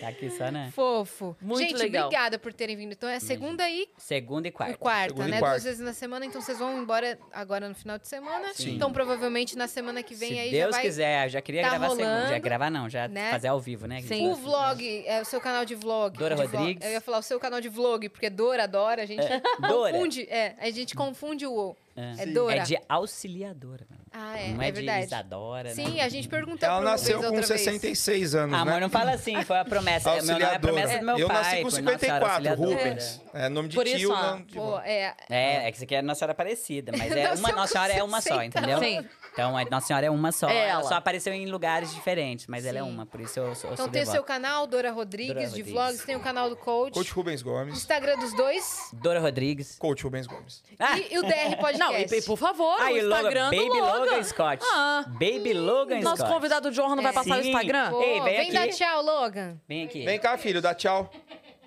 tá 0.00 0.08
aqui 0.08 0.28
só, 0.30 0.50
né? 0.50 0.70
Fofo. 0.74 1.36
Muito 1.40 1.60
Gente, 1.60 1.76
legal. 1.78 2.06
obrigada 2.06 2.38
por 2.38 2.52
terem 2.52 2.76
vindo. 2.76 2.92
Então 2.92 3.08
é 3.08 3.20
segunda 3.20 3.68
e 3.68 3.88
Segunda 3.96 4.48
e 4.48 4.50
quarta. 4.50 4.76
quarta, 4.76 5.08
Segunda 5.10 5.28
e 5.28 5.30
né? 5.30 5.38
quarta. 5.38 5.54
Duas 5.56 5.64
vezes 5.64 5.80
na 5.80 5.92
semana. 5.92 6.26
Então 6.26 6.40
vocês 6.40 6.58
vão 6.58 6.78
embora 6.82 7.18
agora 7.32 7.68
no 7.68 7.74
final 7.74 7.98
de 7.98 8.08
semana. 8.08 8.52
Sim. 8.54 8.74
Então 8.74 8.92
provavelmente 8.92 9.56
na 9.56 9.68
semana 9.68 10.02
que 10.02 10.14
vem 10.14 10.30
Se 10.30 10.38
aí 10.38 10.50
Deus 10.50 10.70
já 10.70 10.70
vai. 10.72 10.82
quiser, 10.82 11.26
eu 11.26 11.30
já 11.30 11.40
queria 11.40 11.62
tá 11.62 11.68
gravar 11.70 11.88
segunda. 11.90 12.04
Já 12.04 12.22
rolando, 12.24 12.40
gravar 12.42 12.70
não, 12.70 12.88
já 12.90 13.08
né? 13.08 13.30
fazer 13.30 13.48
ao 13.48 13.60
vivo, 13.60 13.86
né? 13.86 14.00
Sim. 14.02 14.28
O 14.28 14.34
vlog, 14.34 15.04
é 15.06 15.20
o 15.20 15.24
seu 15.24 15.40
canal 15.40 15.64
de 15.64 15.74
vlog. 15.74 16.18
Dora 16.18 16.34
de 16.34 16.42
vlog. 16.42 16.56
Rodrigues. 16.56 16.84
Eu 16.84 16.90
ia 16.92 17.00
falar 17.00 17.18
o 17.18 17.22
seu 17.22 17.38
canal 17.38 17.60
de 17.60 17.68
vlog, 17.68 18.08
porque 18.08 18.28
Dora 18.28 18.64
adora, 18.64 19.02
a 19.02 19.06
gente 19.06 19.24
Dora. 19.60 19.92
confunde. 19.92 20.22
É, 20.28 20.56
a 20.58 20.70
gente 20.70 20.94
confunde 20.96 21.46
O. 21.46 21.76
É, 21.94 22.22
É 22.22 22.26
Dora. 22.26 22.56
É 22.56 22.60
de 22.60 22.78
auxiliadora. 22.88 23.86
mano. 23.90 24.02
Ah, 24.14 24.38
é, 24.38 24.48
Não 24.52 24.62
é, 24.62 24.68
é, 24.68 24.70
de 24.70 24.76
verdade. 24.80 25.06
Isadora, 25.06 25.68
né? 25.70 25.74
Sim, 25.74 26.00
a 26.00 26.08
gente 26.08 26.28
perguntou 26.28 26.68
Ela 26.68 26.80
nasceu 26.82 27.18
com 27.18 27.24
outra 27.26 27.46
vez. 27.46 27.60
66 27.62 28.34
anos, 28.34 28.58
Amor, 28.58 28.74
né? 28.74 28.80
não 28.80 28.90
fala 28.90 29.12
assim, 29.12 29.42
foi 29.42 29.58
a 29.58 29.64
promessa. 29.64 30.14
Meu 30.14 30.24
nome 30.24 30.42
é 30.42 30.54
a 30.54 30.58
promessa 30.58 30.98
do 30.98 31.04
meu 31.06 31.18
eu 31.18 31.28
pai. 31.28 31.36
nasci 31.36 31.62
com 31.62 31.70
foi 31.70 31.80
Nossa 31.82 31.98
Senhora 31.98 31.98
54, 31.98 32.26
Auxiliadora. 32.26 32.78
Rubens. 32.90 33.22
É 33.32 33.48
nome 33.48 33.68
de 33.68 33.74
Por 33.74 33.84
tio, 33.86 33.96
isso, 33.96 34.12
ó, 34.12 34.22
não 34.32 34.42
de 34.42 34.54
Pô, 34.54 34.78
é. 34.80 35.14
É, 35.30 35.66
é 35.66 35.70
que 35.70 35.76
isso 35.76 35.84
aqui 35.84 35.94
é 35.94 36.02
Nossa 36.02 36.18
Senhora 36.18 36.32
Aparecida, 36.32 36.92
mas 36.96 37.12
é 37.16 37.32
uma 37.32 37.52
Nossa 37.52 37.72
Senhora 37.72 37.92
é 37.92 38.02
uma 38.02 38.20
só, 38.20 38.38
60. 38.38 38.44
entendeu? 38.58 38.78
Sim. 38.78 39.08
Então, 39.32 39.56
a 39.56 39.64
Nossa 39.64 39.86
Senhora 39.86 40.06
é 40.06 40.10
uma 40.10 40.30
só. 40.30 40.48
É 40.48 40.68
ela. 40.68 40.80
ela. 40.80 40.82
só 40.84 40.94
apareceu 40.96 41.32
em 41.32 41.46
lugares 41.50 41.94
diferentes, 41.94 42.46
mas 42.46 42.66
ela 42.66 42.78
é 42.78 42.82
Sim. 42.82 42.88
uma, 42.90 43.06
por 43.06 43.18
isso 43.20 43.38
eu 43.40 43.54
sou, 43.54 43.70
eu 43.70 43.74
Então 43.74 43.86
sou 43.86 43.92
tem 43.92 44.02
o 44.02 44.06
seu 44.06 44.22
canal, 44.22 44.66
Dora 44.66 44.90
Rodrigues, 44.92 45.28
Dora 45.34 45.40
de 45.40 45.46
Rodrigues. 45.46 45.72
vlogs, 45.72 46.04
tem 46.04 46.16
o 46.16 46.20
canal 46.20 46.50
do 46.50 46.56
Coach, 46.56 46.92
Coach 46.92 47.10
Rubens 47.12 47.40
Gomes. 47.42 47.74
Instagram 47.74 48.18
dos 48.18 48.34
dois 48.34 48.90
Dora 48.92 49.20
Rodrigues. 49.20 49.76
Coach 49.78 50.02
Rubens 50.04 50.26
Gomes. 50.26 50.62
Ah, 50.78 50.98
e, 50.98 51.14
e 51.14 51.18
o 51.18 51.22
DR 51.22 51.56
Podcast. 51.58 51.78
Não, 51.80 51.92
e, 51.94 52.04
e 52.04 52.22
por 52.22 52.36
favor, 52.36 52.76
ah, 52.80 52.90
o 52.90 52.94
o 52.94 53.02
Logan, 53.08 53.16
Instagram 53.16 53.50
do 53.50 53.56
Baby 53.56 53.80
Logan, 53.80 53.98
Logan. 54.04 54.22
Scott. 54.24 54.64
Ah. 54.70 55.04
Baby 55.08 55.52
Logan 55.54 56.00
Nosso 56.00 56.16
Scott. 56.18 56.32
convidado 56.34 56.70
John 56.70 56.94
não 56.94 57.02
vai 57.02 57.12
É. 57.12 57.14
passar 57.14 57.38
o 57.38 57.42
Sim. 57.42 57.48
Instagram? 57.50 57.90
Pô, 57.90 58.02
Ei, 58.02 58.20
vem 58.20 58.36
vem 58.36 58.52
dar 58.52 58.68
tchau, 58.68 59.02
Logan. 59.02 59.58
Vem 59.66 59.84
aqui. 59.84 60.04
Vem 60.04 60.18
cá, 60.20 60.36
filho, 60.36 60.60
dá 60.60 60.74
tchau. 60.74 61.10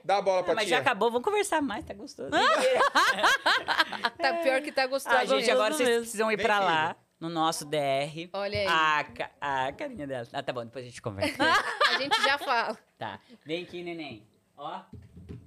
Dá 0.04 0.18
a 0.18 0.22
bola 0.22 0.44
pra 0.44 0.52
Ah, 0.54 0.56
mas 0.58 0.66
tia. 0.68 0.76
já 0.76 0.82
acabou, 0.84 1.10
vamos 1.10 1.26
conversar 1.26 1.64
mais, 1.64 1.84
tá 1.84 1.92
gostoso. 1.96 2.30
Tá 4.22 4.34
pior 4.44 4.62
que 4.62 4.72
tá 4.72 4.86
gostoso. 4.86 5.16
ah, 5.16 5.26
gente, 5.26 5.50
agora 5.50 5.74
vocês 5.74 5.88
mesmo. 5.90 6.02
precisam 6.04 6.32
ir 6.32 6.38
Vem, 6.38 6.46
pra 6.46 6.56
filho. 6.58 6.66
lá, 6.68 6.96
no 7.20 7.30
nosso 7.30 7.66
DR. 7.66 8.30
Olha 8.34 8.60
aí. 8.60 8.68
A, 8.68 9.04
ca- 9.04 9.32
a 9.40 9.72
carinha 9.72 10.06
dela. 10.08 10.28
Ah, 10.34 10.44
tá 10.44 10.52
bom, 10.54 10.66
depois 10.66 10.86
a 10.86 10.90
gente 10.90 11.02
conversa. 11.02 11.36
A 11.96 11.98
gente 12.00 12.22
já 12.24 12.38
fala. 12.38 12.78
tá, 12.98 13.20
vem 13.46 13.64
aqui, 13.64 13.82
neném. 13.82 14.28
Ó, 14.58 14.82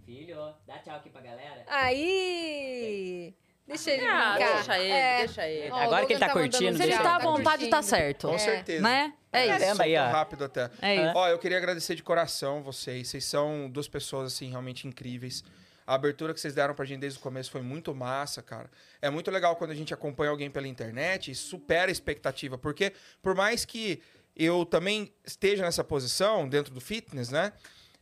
filho, 0.06 0.54
dá 0.66 0.78
tchau 0.78 0.96
aqui 0.96 1.10
pra 1.10 1.20
galera. 1.20 1.64
Aí! 1.68 3.34
Deixa 3.66 3.90
ele 3.90 4.06
Ah, 4.06 4.32
brincar. 4.34 4.54
deixa 4.54 4.78
ele, 4.78 4.90
É. 4.90 5.18
deixa 5.18 5.46
ele. 5.46 5.70
Ó, 5.70 5.76
o 5.76 5.80
Agora 5.80 6.06
que 6.06 6.12
ele 6.14 6.20
Logan 6.20 6.26
tá 6.32 6.34
mandando 6.34 6.50
curtindo, 6.56 6.76
Se 6.78 6.82
ele 6.84 6.90
deixa 6.92 7.02
tá 7.02 7.12
à 7.12 7.18
ele. 7.18 7.24
vontade, 7.24 7.66
tá 7.68 7.76
curtindo. 7.76 7.82
certo. 7.82 8.28
Com 8.28 8.34
É. 8.34 8.38
certeza. 8.38 8.82
Né? 8.82 9.12
É 9.30 9.46
isso. 9.46 9.58
Caramba, 9.58 9.82
aí, 9.84 9.96
ó. 9.98 10.08
Rápido 10.08 10.44
até. 10.44 10.70
É 10.80 10.94
isso. 10.96 11.12
Ó, 11.18 11.28
eu 11.28 11.38
queria 11.38 11.58
agradecer 11.58 11.94
de 11.94 12.02
coração 12.02 12.62
vocês. 12.62 13.08
Vocês 13.08 13.24
são 13.26 13.68
duas 13.68 13.86
pessoas, 13.86 14.32
assim, 14.32 14.48
realmente 14.48 14.88
incríveis. 14.88 15.44
A 15.88 15.94
abertura 15.94 16.34
que 16.34 16.40
vocês 16.40 16.54
deram 16.54 16.74
pra 16.74 16.84
gente 16.84 17.00
desde 17.00 17.18
o 17.18 17.22
começo 17.22 17.50
foi 17.50 17.62
muito 17.62 17.94
massa, 17.94 18.42
cara. 18.42 18.70
É 19.00 19.08
muito 19.08 19.30
legal 19.30 19.56
quando 19.56 19.70
a 19.70 19.74
gente 19.74 19.94
acompanha 19.94 20.30
alguém 20.30 20.50
pela 20.50 20.68
internet 20.68 21.30
e 21.30 21.34
supera 21.34 21.90
a 21.90 21.92
expectativa. 21.92 22.58
Porque, 22.58 22.92
por 23.22 23.34
mais 23.34 23.64
que 23.64 24.02
eu 24.36 24.66
também 24.66 25.12
esteja 25.24 25.62
nessa 25.62 25.82
posição, 25.82 26.48
dentro 26.48 26.72
do 26.74 26.80
fitness, 26.80 27.30
né? 27.30 27.52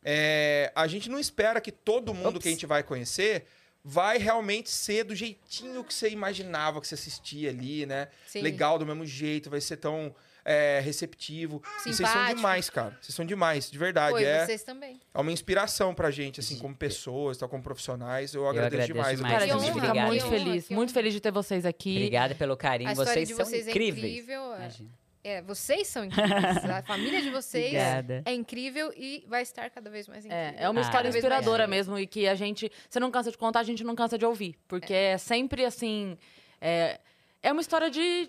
é, 0.08 0.70
a 0.72 0.86
gente 0.86 1.10
não 1.10 1.18
espera 1.18 1.60
que 1.60 1.72
todo 1.72 2.14
mundo 2.14 2.36
Ops. 2.36 2.42
que 2.42 2.48
a 2.48 2.52
gente 2.52 2.64
vai 2.64 2.84
conhecer 2.84 3.44
vai 3.84 4.18
realmente 4.18 4.70
ser 4.70 5.02
do 5.02 5.16
jeitinho 5.16 5.82
que 5.82 5.92
você 5.92 6.08
imaginava, 6.08 6.80
que 6.80 6.86
você 6.86 6.94
assistia 6.94 7.50
ali, 7.50 7.86
né? 7.86 8.08
Sim. 8.24 8.40
Legal, 8.40 8.78
do 8.78 8.86
mesmo 8.86 9.04
jeito, 9.04 9.50
vai 9.50 9.60
ser 9.60 9.78
tão 9.78 10.14
é, 10.48 10.80
receptivo. 10.80 11.60
E 11.80 11.82
vocês 11.82 11.96
são 11.96 12.06
Simpático. 12.06 12.36
demais, 12.36 12.70
cara. 12.70 12.96
Vocês 13.00 13.14
são 13.14 13.26
demais, 13.26 13.68
de 13.68 13.76
verdade. 13.76 14.12
Foi, 14.12 14.22
é, 14.24 14.46
vocês 14.46 14.62
também. 14.62 15.00
é 15.12 15.18
uma 15.20 15.32
inspiração 15.32 15.92
pra 15.92 16.08
gente, 16.10 16.38
assim, 16.38 16.56
como 16.58 16.74
pessoas, 16.74 17.36
tal, 17.36 17.48
como 17.48 17.62
profissionais. 17.62 18.32
Eu 18.32 18.48
agradeço, 18.48 18.92
agradeço 18.92 18.92
demais. 18.94 19.16
demais 19.18 19.32
Cara, 19.34 19.44
a 19.44 19.58
gente 19.58 19.72
fica 19.74 20.06
muito 20.06 20.26
feliz, 20.28 20.68
muito 20.70 20.88
honra. 20.90 20.94
feliz 20.94 21.12
de 21.14 21.20
ter 21.20 21.32
vocês 21.32 21.66
aqui. 21.66 21.96
Obrigada 21.96 22.34
pelo 22.36 22.56
carinho, 22.56 22.94
vocês 22.94 23.28
de 23.28 23.34
são 23.34 23.44
vocês 23.44 23.66
incríveis. 23.66 24.04
é 24.04 24.08
incrível. 24.08 24.52
é. 24.54 24.56
Imagina. 24.58 24.90
É, 25.24 25.42
vocês 25.42 25.88
são 25.88 26.04
incríveis. 26.04 26.64
A 26.70 26.82
família 26.84 27.20
de 27.20 27.30
vocês 27.30 27.64
Obrigada. 27.66 28.22
é 28.24 28.32
incrível 28.32 28.92
e 28.96 29.24
vai 29.26 29.42
estar 29.42 29.68
cada 29.70 29.90
vez 29.90 30.06
mais 30.06 30.24
incrível. 30.24 30.44
É, 30.56 30.62
é 30.62 30.70
uma 30.70 30.80
Ah, 30.80 30.84
história 30.84 31.08
inspiradora 31.08 31.66
mesmo 31.66 31.98
e 31.98 32.06
que 32.06 32.28
a 32.28 32.36
gente, 32.36 32.70
você 32.88 33.00
não 33.00 33.10
cansa 33.10 33.32
de 33.32 33.36
contar, 33.36 33.58
a 33.58 33.64
gente 33.64 33.82
não 33.82 33.96
cansa 33.96 34.16
de 34.16 34.24
ouvir, 34.24 34.54
porque 34.68 34.94
é, 34.94 35.18
sempre 35.18 35.64
assim, 35.64 36.16
é, 36.60 37.00
é 37.42 37.50
uma 37.50 37.60
história 37.60 37.90
de, 37.90 38.28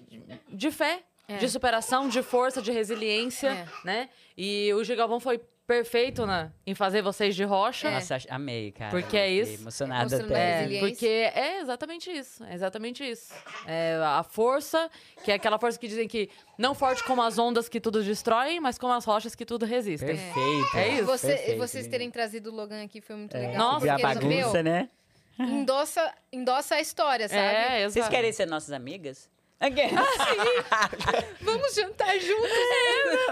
de 0.49 0.71
fé, 0.71 1.03
É. 1.27 1.37
de 1.37 1.49
superação, 1.49 2.07
de 2.07 2.23
força, 2.23 2.61
de 2.61 2.71
resiliência, 2.71 3.49
É. 3.49 3.65
né? 3.83 4.09
E 4.37 4.73
o 4.73 4.83
Gigalvão 4.83 5.19
foi 5.19 5.41
perfeito 5.67 6.25
né, 6.25 6.49
em 6.65 6.73
fazer 6.73 7.01
vocês 7.01 7.35
de 7.35 7.43
rocha. 7.43 7.91
Nossa, 7.91 8.15
ach- 8.15 8.25
amei, 8.29 8.71
cara. 8.71 8.89
Porque 8.89 9.17
é 9.17 9.27
Fiquei 9.27 9.41
isso. 9.41 9.61
emocionada 9.63 10.15
até. 10.23 10.73
É, 10.73 10.79
porque 10.79 11.05
é 11.05 11.59
exatamente 11.59 12.09
isso, 12.09 12.41
é 12.45 12.53
exatamente 12.53 13.03
isso. 13.03 13.33
É 13.65 13.99
a 14.01 14.23
força, 14.23 14.89
que 15.25 15.29
é 15.29 15.35
aquela 15.35 15.59
força 15.59 15.77
que 15.77 15.85
dizem 15.89 16.07
que 16.07 16.29
não 16.57 16.73
forte 16.73 17.03
como 17.03 17.21
as 17.21 17.37
ondas 17.37 17.67
que 17.67 17.81
tudo 17.81 18.01
destroem, 18.01 18.61
mas 18.61 18.77
como 18.77 18.93
as 18.93 19.03
rochas 19.03 19.35
que 19.35 19.45
tudo 19.45 19.65
resistem. 19.65 20.07
Perfeito. 20.15 20.77
É 20.77 20.87
isso. 20.93 21.05
Você- 21.05 21.27
Perfeito, 21.35 21.57
vocês 21.57 21.87
terem 21.87 22.09
trazido 22.09 22.49
o 22.49 22.55
Logan 22.55 22.81
aqui 22.85 23.01
foi 23.01 23.17
muito 23.17 23.33
legal. 23.37 23.57
Nossa, 23.57 23.79
Ver 23.83 23.89
a 23.89 23.97
bagunça, 23.97 24.53
meu, 24.53 24.63
né? 24.63 24.89
endossa, 25.37 26.13
endossa 26.31 26.75
a 26.75 26.81
história, 26.81 27.27
sabe? 27.27 27.41
É, 27.41 27.81
exato. 27.81 27.91
Vocês 27.93 28.07
querem 28.07 28.31
ser 28.31 28.45
nossas 28.47 28.71
amigas? 28.71 29.29
Aqui. 29.59 29.81
Vamos 31.41 31.73
jantar 31.73 32.19
juntos. 32.19 32.49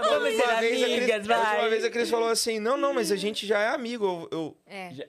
ser 0.00 0.08
Uma 0.08 0.20
vez, 0.20 0.40
a 0.40 0.56
Cris, 0.56 0.82
amigas, 0.82 1.30
a 1.30 1.38
última 1.38 1.56
vai. 1.56 1.70
vez 1.70 1.84
a 1.84 1.90
Cris 1.90 2.10
falou 2.10 2.28
assim: 2.28 2.58
não, 2.58 2.76
não, 2.76 2.92
mas 2.92 3.12
a 3.12 3.16
gente 3.16 3.46
já 3.46 3.60
é 3.60 3.68
amigo. 3.68 4.04
Eu. 4.04 4.28
eu 4.32 4.56
É. 4.66 5.08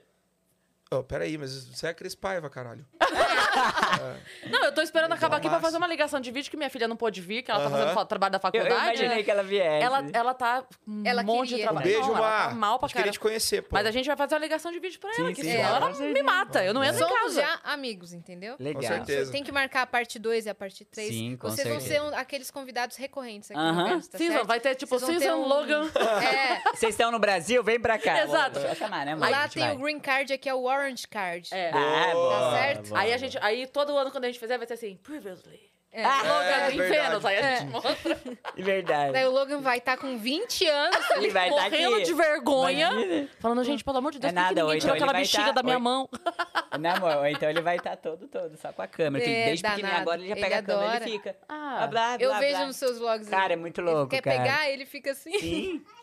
oh, 0.90 1.02
peraí, 1.02 1.36
mas 1.38 1.64
você 1.66 1.86
é 1.86 1.90
a 1.90 1.94
Cris 1.94 2.14
Paiva, 2.14 2.48
caralho. 2.50 2.84
Não, 4.50 4.64
eu 4.64 4.72
tô 4.72 4.80
esperando 4.82 5.12
acabar 5.12 5.36
aqui 5.38 5.48
pra 5.48 5.60
fazer 5.60 5.76
uma 5.76 5.86
ligação 5.86 6.20
de 6.20 6.30
vídeo 6.30 6.50
que 6.50 6.56
minha 6.56 6.70
filha 6.70 6.86
não 6.86 6.96
pôde 6.96 7.20
vir, 7.20 7.42
que 7.42 7.50
ela 7.50 7.64
tá 7.64 7.70
fazendo 7.70 7.94
fa- 7.94 8.04
trabalho 8.04 8.32
da 8.32 8.36
Eu, 8.38 8.40
faculdade. 8.40 8.74
eu 8.74 8.82
imaginei 8.82 9.24
que 9.24 9.30
ela 9.30 9.42
viesse. 9.42 9.84
ela, 9.84 10.04
ela 10.12 10.34
tá 10.34 10.64
um 10.86 11.02
Ela 11.04 11.22
monte 11.22 11.48
de 11.48 11.54
queria. 11.56 11.64
Um 11.64 11.68
trabalho. 11.68 11.86
beijo, 11.86 12.00
não, 12.08 12.16
ela 12.16 12.20
Mar. 12.28 12.48
tá 12.50 12.54
mal 12.54 12.78
pra 12.78 12.86
a 12.86 12.88
gente 12.88 12.96
queria 12.96 13.12
te 13.12 13.20
conhecer, 13.20 13.62
pô. 13.62 13.68
Mas 13.72 13.86
a 13.86 13.90
gente 13.90 14.06
vai 14.06 14.16
fazer 14.16 14.34
uma 14.34 14.40
ligação 14.40 14.70
de 14.70 14.78
vídeo 14.78 15.00
pra 15.00 15.10
ela, 15.10 15.28
Sim, 15.28 15.34
que 15.34 15.42
sim, 15.42 15.50
ela 15.56 15.90
me 15.90 16.22
mata. 16.22 16.64
Eu 16.64 16.72
não 16.72 16.84
entro 16.84 16.96
em 16.96 17.08
Somos 17.08 17.34
casa. 17.34 17.40
já 17.42 17.60
amigos, 17.64 18.12
entendeu? 18.12 18.56
Legal. 18.58 18.82
Com 18.82 18.88
certeza. 18.88 19.32
Tem 19.32 19.42
que 19.42 19.50
marcar 19.52 19.82
a 19.82 19.86
parte 19.86 20.18
2 20.18 20.46
e 20.46 20.50
a 20.50 20.54
parte 20.54 20.84
3. 20.84 21.08
Sim, 21.08 21.36
com 21.36 21.48
Vocês 21.50 21.66
vão 21.66 21.80
ser 21.80 21.88
certeza. 21.94 22.10
um- 22.14 22.18
aqueles 22.18 22.50
convidados 22.50 22.96
recorrentes 22.96 23.50
aqui 23.50 23.58
Aham. 23.60 23.82
no 23.82 23.88
Vênus, 23.88 24.08
tá 24.08 24.18
Season, 24.18 24.44
vai 24.44 24.60
ter 24.60 24.74
tipo 24.74 24.98
Vocês 24.98 25.18
Season 25.18 25.36
um- 25.36 25.46
Logan. 25.46 25.88
É, 26.22 26.60
Vocês 26.74 26.94
estão 26.94 27.10
no 27.10 27.18
Brasil? 27.18 27.62
Vem 27.64 27.80
pra 27.80 27.98
cá. 27.98 28.22
Exato. 28.22 28.60
Chamar, 28.76 29.04
né, 29.06 29.14
lá 29.16 29.48
tem 29.48 29.72
o 29.72 29.78
Green 29.78 29.98
Card, 29.98 30.32
aqui 30.32 30.48
é 30.48 30.54
o 30.54 30.60
Orange 30.78 31.06
Card. 31.08 31.48
É. 31.52 31.70
Ah, 31.72 32.10
boa, 32.12 32.50
certo? 32.52 32.88
boa, 32.88 33.00
Aí 33.00 33.12
a 33.12 33.16
gente, 33.16 33.38
aí 33.40 33.66
todo 33.66 33.96
ano 33.96 34.10
quando 34.10 34.24
a 34.24 34.28
gente 34.28 34.38
fizer 34.38 34.56
vai 34.58 34.66
ser 34.66 34.74
assim, 34.74 34.96
previously. 34.96 35.68
É. 35.90 36.04
Ah, 36.04 36.18
Logan 36.22 36.44
É, 36.44 36.70
em 36.70 36.76
verdade. 36.76 37.08
Vênus. 37.08 37.24
Aí 37.24 37.38
a 37.38 37.56
gente 37.56 37.70
mostra 37.70 38.20
É 38.58 38.60
verdade. 38.62 39.12
Daí 39.14 39.26
o 39.26 39.30
Logan 39.30 39.60
vai 39.62 39.78
estar 39.78 39.96
com 39.96 40.18
20 40.18 40.66
anos. 40.66 41.10
Ele 41.12 41.30
vai 41.30 41.48
estar 41.48 41.62
morrendo 41.62 41.94
aqui. 41.94 42.04
de 42.04 42.12
vergonha. 42.12 42.90
Imagina. 42.92 43.28
Falando, 43.40 43.64
gente, 43.64 43.82
pelo 43.82 43.96
amor 43.96 44.12
de 44.12 44.18
Deus, 44.18 44.30
É 44.30 44.34
por 44.34 44.38
que 44.38 44.42
nada, 44.42 44.60
ninguém 44.60 44.74
ou 44.74 44.80
tirou 44.80 44.84
então 44.84 44.94
aquela 44.96 45.12
vai 45.12 45.22
bexiga 45.22 45.44
tá- 45.46 45.52
da 45.52 45.62
minha 45.62 45.76
ou- 45.76 45.82
mão? 45.82 46.08
Né, 46.78 46.90
amor? 46.90 47.26
Então 47.28 47.48
ele 47.48 47.62
vai 47.62 47.76
estar 47.76 47.96
todo, 47.96 48.28
todo, 48.28 48.54
só 48.58 48.70
com 48.70 48.82
a 48.82 48.86
câmera. 48.86 49.24
que 49.24 49.30
É, 49.30 49.44
desde 49.46 49.62
pequenininho 49.62 49.86
danado. 49.88 50.02
agora 50.10 50.20
ele 50.20 50.28
já 50.28 50.34
Ele 50.34 50.40
pega 50.42 50.58
a 50.58 50.62
câmera 50.62 50.90
adora. 50.90 51.08
e 51.08 51.12
fica. 51.12 51.36
Ah, 51.48 51.86
blá, 51.86 51.86
blá, 51.88 52.16
Eu 52.20 52.28
blá, 52.30 52.38
vejo 52.38 52.56
blá. 52.58 52.66
nos 52.66 52.76
seus 52.76 52.98
vlogs. 52.98 53.28
Cara, 53.30 53.52
é 53.54 53.56
muito 53.56 53.80
louco, 53.80 54.14
Ele 54.14 54.20
quer 54.22 54.30
cara. 54.30 54.42
pegar, 54.44 54.70
ele 54.70 54.84
fica 54.84 55.12
assim. 55.12 55.38
Sim. 55.38 55.84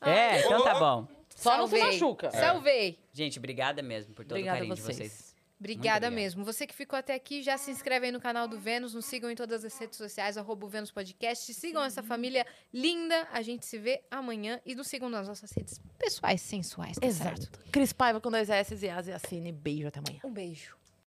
É, 0.00 0.40
então 0.40 0.62
tá 0.62 0.74
bom. 0.78 1.08
Só 1.38 1.56
não 1.56 1.66
se 1.66 1.78
Salvei. 1.78 1.92
machuca. 1.92 2.30
Salvei. 2.30 2.98
Gente, 3.12 3.38
obrigada 3.38 3.82
mesmo 3.82 4.12
por 4.14 4.24
todo 4.24 4.32
Obrigada 4.38 4.56
o 4.56 4.58
carinho 4.58 4.72
a 4.72 4.76
de 4.76 4.82
vocês. 4.82 4.96
vocês. 4.96 5.28
Obrigada 5.60 6.08
mesmo. 6.08 6.44
Você 6.44 6.66
que 6.68 6.74
ficou 6.74 6.96
até 6.96 7.14
aqui, 7.14 7.42
já 7.42 7.58
se 7.58 7.70
inscreve 7.72 8.06
aí 8.06 8.12
no 8.12 8.20
canal 8.20 8.46
do 8.46 8.58
Vênus, 8.60 8.94
nos 8.94 9.06
sigam 9.06 9.28
em 9.28 9.34
todas 9.34 9.64
as 9.64 9.76
redes 9.76 9.96
sociais, 9.98 10.36
arroba 10.38 10.64
o 10.66 10.68
Vênus 10.68 10.92
Podcast. 10.92 11.52
Sigam 11.52 11.82
essa 11.82 12.00
família 12.00 12.46
linda. 12.72 13.26
A 13.32 13.42
gente 13.42 13.66
se 13.66 13.76
vê 13.76 14.00
amanhã 14.08 14.60
e 14.64 14.76
nos 14.76 14.86
sigam 14.86 15.08
nas 15.08 15.26
nossas 15.26 15.50
redes 15.50 15.80
pessoais 15.98 16.40
sensuais. 16.42 16.96
tá 16.96 17.10
certo? 17.10 17.40
Exato. 17.42 17.58
Cris 17.72 17.92
Paiva 17.92 18.20
com 18.20 18.30
dois 18.30 18.48
S 18.48 18.72
e 18.84 18.88
As 18.88 19.08
e 19.08 19.12
Assine. 19.12 19.50
Beijo, 19.50 19.88
até 19.88 19.98
amanhã. 19.98 20.20
Um 20.24 20.30
beijo. 20.32 20.76